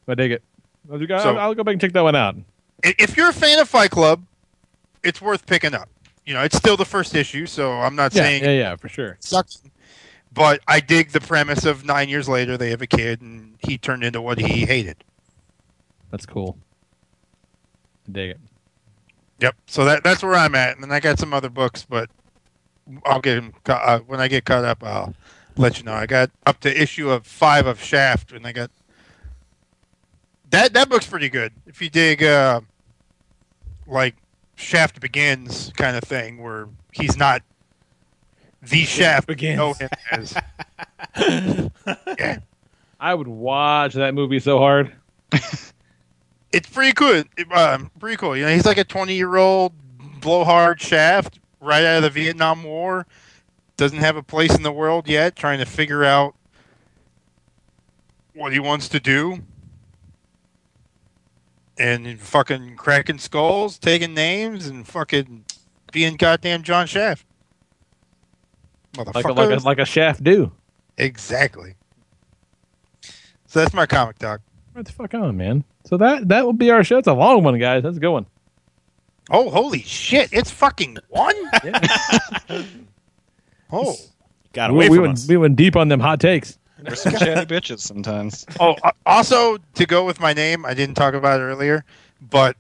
I 0.08 0.16
dig 0.16 0.32
it. 0.32 0.44
I'll, 0.92 1.06
go- 1.06 1.20
So- 1.20 1.38
I'll 1.38 1.54
go 1.56 1.64
back 1.64 1.74
and 1.74 1.82
check 1.82 1.94
that 1.94 2.02
one 2.04 2.16
out. 2.16 2.36
If 2.84 3.18
you're 3.18 3.30
a 3.30 3.34
fan 3.34 3.60
of 3.60 3.68
Fight 3.68 3.92
Club, 3.92 4.24
it's 5.04 5.22
worth 5.22 5.46
picking 5.46 5.74
up. 5.74 5.90
You 6.26 6.34
know, 6.34 6.42
it's 6.44 6.56
still 6.56 6.78
the 6.78 6.86
first 6.86 7.16
issue, 7.16 7.46
so 7.46 7.74
I'm 7.74 7.96
not 7.96 8.14
Yeah, 8.14 8.24
saying 8.24 8.44
yeah, 8.44 8.52
yeah, 8.52 8.76
for 8.76 8.88
sure. 8.88 9.12
it 9.12 9.24
sucks. 9.24 9.62
But 10.32 10.62
I 10.68 10.80
dig 10.80 11.10
the 11.10 11.20
premise 11.20 11.66
of 11.66 11.84
nine 11.86 12.08
years 12.08 12.30
later 12.30 12.56
they 12.56 12.70
have 12.70 12.82
a 12.82 12.88
kid 12.88 13.20
and 13.22 13.56
he 13.60 13.78
turned 13.78 14.04
into 14.04 14.22
what 14.22 14.38
he 14.40 14.66
hated. 14.66 15.04
That's 16.12 16.26
cool. 16.26 16.58
I 18.08 18.12
dig 18.12 18.30
it. 18.32 18.40
Yep. 19.40 19.56
So 19.68 19.86
that 19.86 20.04
that's 20.04 20.22
where 20.24 20.36
I'm 20.36 20.54
at, 20.56 20.76
and 20.76 20.84
then 20.84 20.92
I 20.92 21.00
got 21.00 21.18
some 21.20 21.34
other 21.34 21.50
books, 21.50 21.86
but 21.90 22.10
I'll 23.06 23.22
get 23.22 23.36
them 23.36 23.54
uh, 23.68 24.00
when 24.00 24.20
I 24.20 24.28
get 24.28 24.46
caught 24.46 24.66
up. 24.66 24.84
I'll 24.84 25.16
let 25.58 25.78
you 25.80 25.84
know. 25.86 25.94
I 25.94 26.06
got 26.06 26.30
up 26.46 26.60
to 26.62 26.82
issue 26.82 27.10
of 27.10 27.26
five 27.26 27.66
of 27.66 27.82
Shaft, 27.82 28.32
and 28.32 28.46
I 28.46 28.52
got 28.52 28.70
that. 30.52 30.74
That 30.74 30.90
book's 30.90 31.08
pretty 31.08 31.30
good. 31.30 31.54
If 31.66 31.82
you 31.82 31.90
dig, 31.90 32.24
uh, 32.24 32.62
like 33.88 34.16
Shaft 34.56 35.00
begins 35.00 35.72
kind 35.78 35.96
of 35.96 36.04
thing, 36.04 36.42
where 36.42 36.68
he's 36.92 37.18
not 37.18 37.42
the 38.62 38.84
Shaft 38.84 39.28
Begins. 39.28 39.52
you 39.52 39.58
know 39.58 39.74
him 39.74 39.90
as. 40.12 40.36
yeah, 42.20 42.40
I 43.00 43.14
would 43.14 43.28
watch 43.28 43.94
that 43.94 44.14
movie 44.14 44.40
so 44.40 44.58
hard. 44.58 44.94
it's 45.32 46.70
pretty 46.70 46.94
good. 46.94 47.28
It, 47.38 47.52
um, 47.52 47.92
pretty 48.00 48.18
cool. 48.18 48.36
You 48.36 48.46
know, 48.46 48.54
he's 48.54 48.66
like 48.66 48.78
a 48.78 48.84
20 48.84 49.16
year 49.16 49.38
old 49.38 49.74
blowhard 50.20 50.82
shaft 50.82 51.40
right 51.62 51.84
out 51.84 51.98
of 51.98 52.04
the 52.04 52.10
Vietnam 52.10 52.64
War. 52.64 53.06
Doesn't 53.78 54.00
have 54.00 54.18
a 54.18 54.24
place 54.24 54.56
in 54.56 54.64
the 54.64 54.72
world 54.72 55.08
yet. 55.08 55.36
Trying 55.36 55.60
to 55.60 55.66
figure 55.66 56.04
out 56.04 56.36
what 58.34 58.52
he 58.52 58.60
wants 58.60 58.90
to 58.90 59.00
do. 59.00 59.40
And 61.80 62.20
fucking 62.20 62.76
cracking 62.76 63.20
skulls, 63.20 63.80
taking 63.80 64.14
names, 64.14 64.68
and 64.68 64.86
fucking 64.86 65.46
being 65.94 66.18
goddamn 66.18 66.64
John 66.64 66.86
Shaft. 66.88 67.26
Like 68.98 69.08
a, 69.26 69.32
like 69.32 69.60
a 69.60 69.64
like 69.64 69.80
a 69.80 69.86
shaft 69.86 70.24
do. 70.24 70.52
exactly. 70.98 71.76
So 73.48 73.60
that's 73.60 73.74
my 73.74 73.86
comic 73.86 74.20
talk. 74.20 74.42
Right 74.76 74.86
the 74.86 74.92
fuck 74.92 75.14
on, 75.14 75.38
man. 75.38 75.64
So 75.86 75.98
that 75.98 76.28
that 76.28 76.46
will 76.46 76.54
be 76.54 76.70
our 76.72 76.84
show. 76.84 76.98
It's 76.98 77.08
a 77.08 77.14
long 77.14 77.44
one, 77.44 77.58
guys. 77.58 77.84
That's 77.84 77.98
a 77.98 78.00
good 78.00 78.12
one. 78.12 78.26
Oh, 79.32 79.50
holy 79.50 79.82
shit! 79.84 80.30
It's 80.34 80.50
fucking 80.52 80.98
one. 81.10 81.36
oh, 83.72 83.96
got 84.54 84.72
we, 84.72 84.78
away 84.78 84.90
we 84.90 84.98
from 84.98 85.06
went 85.06 85.18
us. 85.20 85.28
we 85.28 85.38
went 85.38 85.56
deep 85.56 85.76
on 85.76 85.88
them 85.88 86.00
hot 86.00 86.20
takes. 86.20 86.58
We're 86.88 86.96
some 86.96 87.14
chatty 87.14 87.46
bitches 87.46 87.80
sometimes. 87.80 88.46
oh. 88.60 88.76
uh, 88.84 88.92
Also, 89.06 89.58
to 89.76 89.86
go 89.86 90.06
with 90.06 90.20
my 90.20 90.34
name, 90.34 90.66
I 90.66 90.74
didn't 90.74 90.96
talk 90.96 91.14
about 91.14 91.40
it 91.40 91.44
earlier, 91.44 91.84
but 92.22 92.56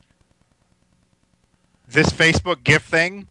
this 1.87 2.09
Facebook 2.09 2.63
gift 2.63 2.89
thing, 2.89 3.27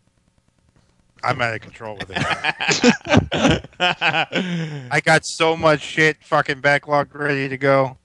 I'm 1.23 1.41
out 1.41 1.55
of 1.55 1.61
control 1.61 1.97
with 1.97 2.11
it. 2.15 3.65
I 3.81 5.01
got 5.05 5.25
so 5.27 5.57
much 5.57 5.81
shit 5.81 6.17
fucking 6.23 6.61
backlog 6.61 7.15
ready 7.15 7.49
to 7.49 7.57
go. 7.57 7.97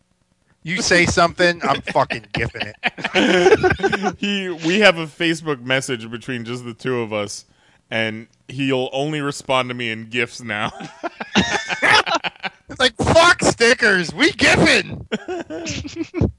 You 0.65 0.81
say 0.81 1.05
something, 1.05 1.61
I'm 1.63 1.81
fucking 1.81 2.27
gifting 2.33 2.71
it. 2.73 4.15
he 4.17 4.49
we 4.49 4.79
have 4.79 4.97
a 4.97 5.05
Facebook 5.07 5.61
message 5.61 6.09
between 6.09 6.45
just 6.45 6.63
the 6.63 6.73
two 6.73 7.01
of 7.01 7.11
us, 7.11 7.45
and 7.91 8.27
he'll 8.47 8.89
only 8.93 9.19
respond 9.19 9.67
to 9.69 9.75
me 9.75 9.91
in 9.91 10.09
gifs 10.09 10.41
now. 10.41 10.71
Like 12.79 12.95
fuck 12.97 13.43
stickers. 13.43 14.13
We 14.13 14.31
giving. 14.31 15.07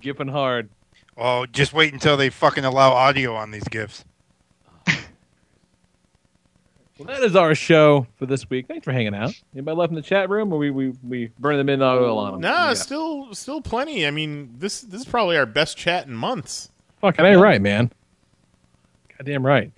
Gipping 0.00 0.28
hard. 0.28 0.70
Oh, 1.16 1.46
just 1.46 1.72
wait 1.72 1.92
until 1.92 2.16
they 2.16 2.30
fucking 2.30 2.64
allow 2.64 2.92
audio 2.92 3.34
on 3.34 3.50
these 3.50 3.64
gifts. 3.64 4.04
Well, 7.00 7.06
that 7.06 7.22
is 7.22 7.34
our 7.34 7.54
show 7.54 8.06
for 8.16 8.26
this 8.26 8.50
week. 8.50 8.68
Thanks 8.68 8.84
for 8.84 8.92
hanging 8.92 9.14
out. 9.14 9.32
Anybody 9.54 9.74
left 9.74 9.88
in 9.90 9.96
the 9.96 10.02
chat 10.02 10.28
room, 10.28 10.52
or 10.52 10.58
we 10.58 10.70
we 10.70 10.92
we 11.02 11.30
burn 11.38 11.56
them 11.56 11.70
in 11.70 11.78
the 11.78 11.86
oil 11.86 12.18
on 12.18 12.32
them? 12.32 12.40
Nah, 12.42 12.74
still 12.74 13.32
still 13.34 13.62
plenty. 13.62 14.06
I 14.06 14.10
mean, 14.10 14.54
this 14.58 14.82
this 14.82 15.00
is 15.00 15.06
probably 15.06 15.38
our 15.38 15.46
best 15.46 15.78
chat 15.78 16.06
in 16.06 16.12
months. 16.12 16.70
Fucking 17.00 17.24
ain't 17.24 17.40
right, 17.40 17.62
man. 17.62 17.90
Goddamn 19.16 19.46
right. 19.46 19.72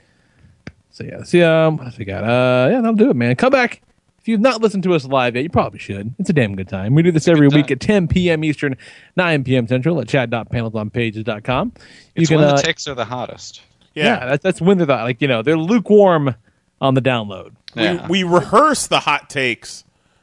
So 0.91 1.05
yeah, 1.05 1.23
see 1.23 1.45
um, 1.45 1.77
what 1.77 1.87
else 1.87 1.97
we 1.97 2.05
got? 2.05 2.25
Uh, 2.25 2.71
yeah, 2.73 2.81
that'll 2.81 2.95
do 2.95 3.11
it, 3.11 3.15
man. 3.15 3.37
Come 3.37 3.53
back. 3.53 3.83
If 4.23 4.29
you've 4.29 4.41
not 4.41 4.61
listened 4.63 4.85
to 4.85 4.95
us 4.95 5.05
live 5.05 5.35
yet, 5.35 5.43
you 5.43 5.51
probably 5.51 5.81
should. 5.81 6.15
It's 6.21 6.31
a 6.31 6.33
damn 6.33 6.55
good 6.55 6.69
time. 6.69 6.95
We 6.95 7.03
do 7.03 7.11
this 7.11 7.27
every 7.27 7.49
week 7.49 7.73
at 7.73 7.81
10 7.81 8.07
p.m. 8.07 8.45
Eastern, 8.45 8.77
9 9.17 9.43
p.m. 9.43 9.67
Central 9.67 10.01
at 10.01 10.07
chat.panelsonpages.com. 10.09 11.73
You 11.77 11.83
It's 12.23 12.29
can, 12.29 12.39
when 12.39 12.49
uh, 12.49 12.55
the 12.57 12.63
takes 12.63 12.87
are 12.87 12.95
the 12.95 13.05
hottest. 13.05 13.63
yeah, 13.95 14.25
that's, 14.27 14.43
that's 14.45 14.61
when 14.61 14.79
they're 14.79 14.87
the- 14.87 14.95
like 14.95 15.21
you 15.21 15.27
know 15.29 15.43
they're 15.43 15.59
lukewarm 15.59 16.37
on 16.81 16.95
the 16.95 17.03
download. 17.03 17.53
We, 17.75 17.99
we 18.09 18.23
rehearse 18.23 18.87
the 18.87 19.01
hot 19.01 19.29
takes 19.29 19.83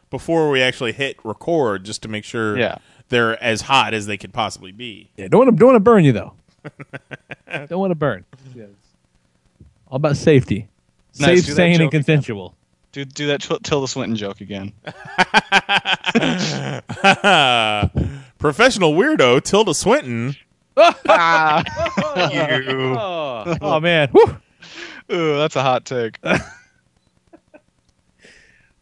before 0.10 0.50
we 0.50 0.62
actually 0.62 0.92
hit 0.94 1.18
record, 1.26 1.84
just 1.84 2.02
to 2.04 2.08
make 2.08 2.24
sure 2.24 2.58
Yeah. 2.58 2.78
they're 3.10 3.42
as 3.44 3.62
hot 3.62 3.94
as 3.94 4.06
they 4.06 4.18
could 4.18 4.32
possibly 4.34 4.72
be. 4.72 5.10
Yeah, 5.18 5.28
don't 5.28 5.40
want 5.46 5.52
to 5.52 5.58
don't 5.60 5.68
want 5.68 5.76
to 5.76 5.80
burn 5.82 6.06
you 6.06 6.12
though. 6.14 6.34
don't 7.68 7.80
want 7.80 7.92
to 7.92 7.96
burn. 7.96 8.24
All 9.88 9.96
about 9.98 10.16
safety, 10.18 10.70
Nice, 11.20 11.40
safe, 11.40 11.46
do 11.48 11.54
sane, 11.54 11.82
and 11.82 11.92
consensual. 11.92 12.56
Do 12.92 13.06
do 13.06 13.28
that 13.28 13.42
Til- 13.42 13.60
Tilda 13.60 13.88
Swinton 13.88 14.16
joke 14.16 14.42
again. 14.42 14.74
Professional 18.40 18.94
weirdo 18.94 19.44
Tilda 19.44 19.74
Swinton. 19.74 20.36
you. 20.78 20.84
Oh, 22.98 23.58
oh, 23.62 23.80
man, 23.80 24.10
Whew. 24.10 24.38
Ooh, 25.12 25.38
that's 25.38 25.56
a 25.56 25.62
hot 25.62 25.86
take. 25.86 26.18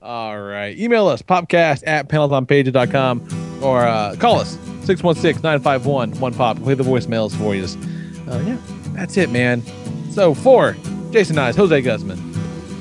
All 0.02 0.40
right. 0.40 0.78
Email 0.78 1.08
us, 1.08 1.22
popcast 1.22 1.84
at 1.88 2.08
panelsonpages.com 2.08 3.60
or 3.64 3.84
uh, 3.84 4.16
call 4.18 4.40
us, 4.40 4.56
616-951-1POP. 4.86 6.64
Play 6.64 6.74
the 6.76 6.84
voicemails 6.84 7.36
for 7.36 7.56
you. 7.56 7.66
Uh, 8.32 8.40
yeah, 8.46 8.58
that's 8.94 9.18
it, 9.18 9.30
man. 9.32 9.64
So 10.12 10.34
for 10.34 10.76
Jason 11.12 11.36
Knize, 11.36 11.56
Jose 11.56 11.82
Guzman, 11.82 12.18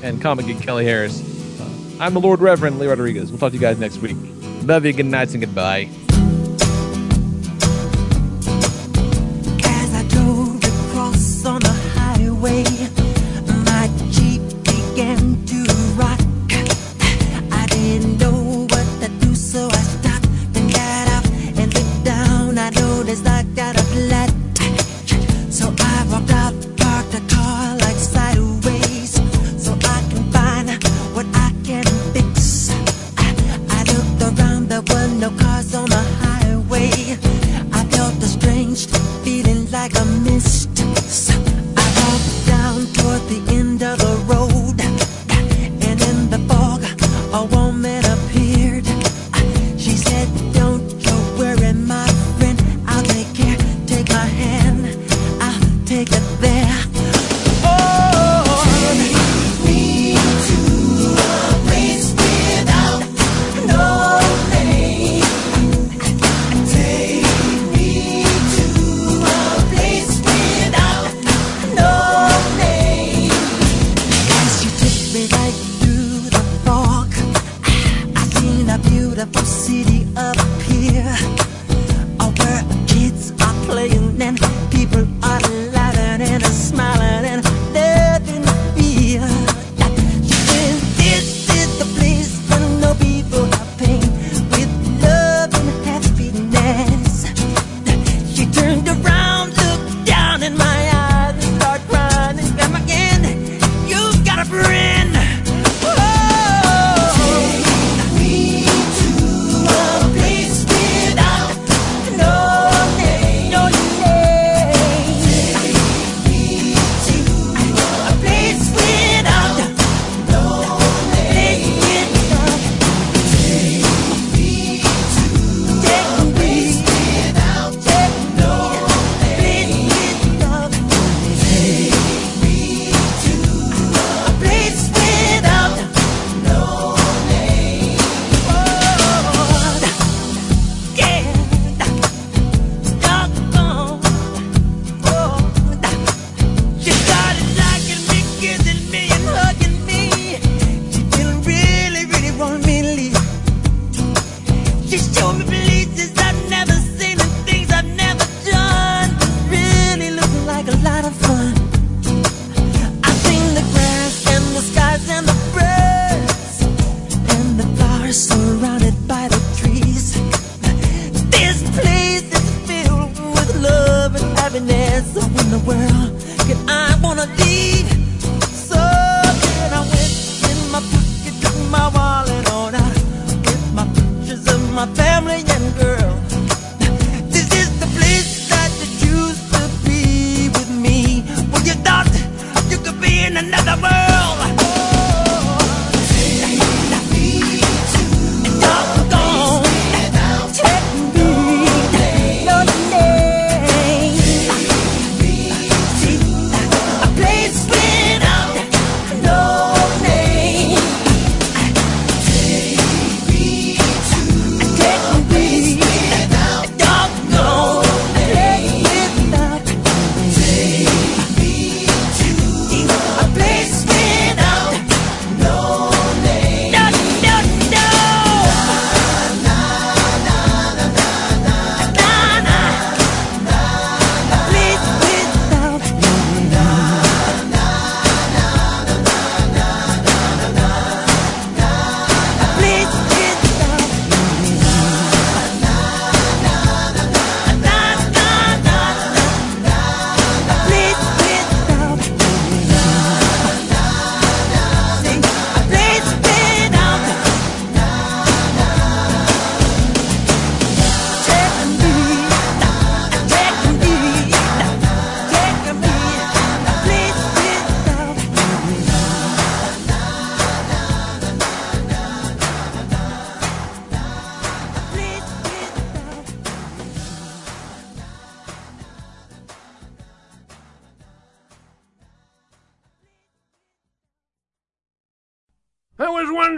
and 0.03 0.21
comic 0.21 0.45
geek 0.45 0.61
Kelly 0.61 0.85
Harrass, 0.85 1.21
I'm 1.99 2.13
the 2.13 2.19
Lord 2.19 2.39
Reverend 2.39 2.79
Lee 2.79 2.87
Rodriguez. 2.87 3.31
We'll 3.31 3.39
talk 3.39 3.51
to 3.51 3.55
you 3.55 3.61
guys 3.61 3.79
next 3.79 3.97
week. 3.97 4.17
Love 4.63 4.85
you, 4.85 4.93
good 4.93 5.05
nights, 5.05 5.33
and 5.33 5.41
goodbye. 5.41 5.89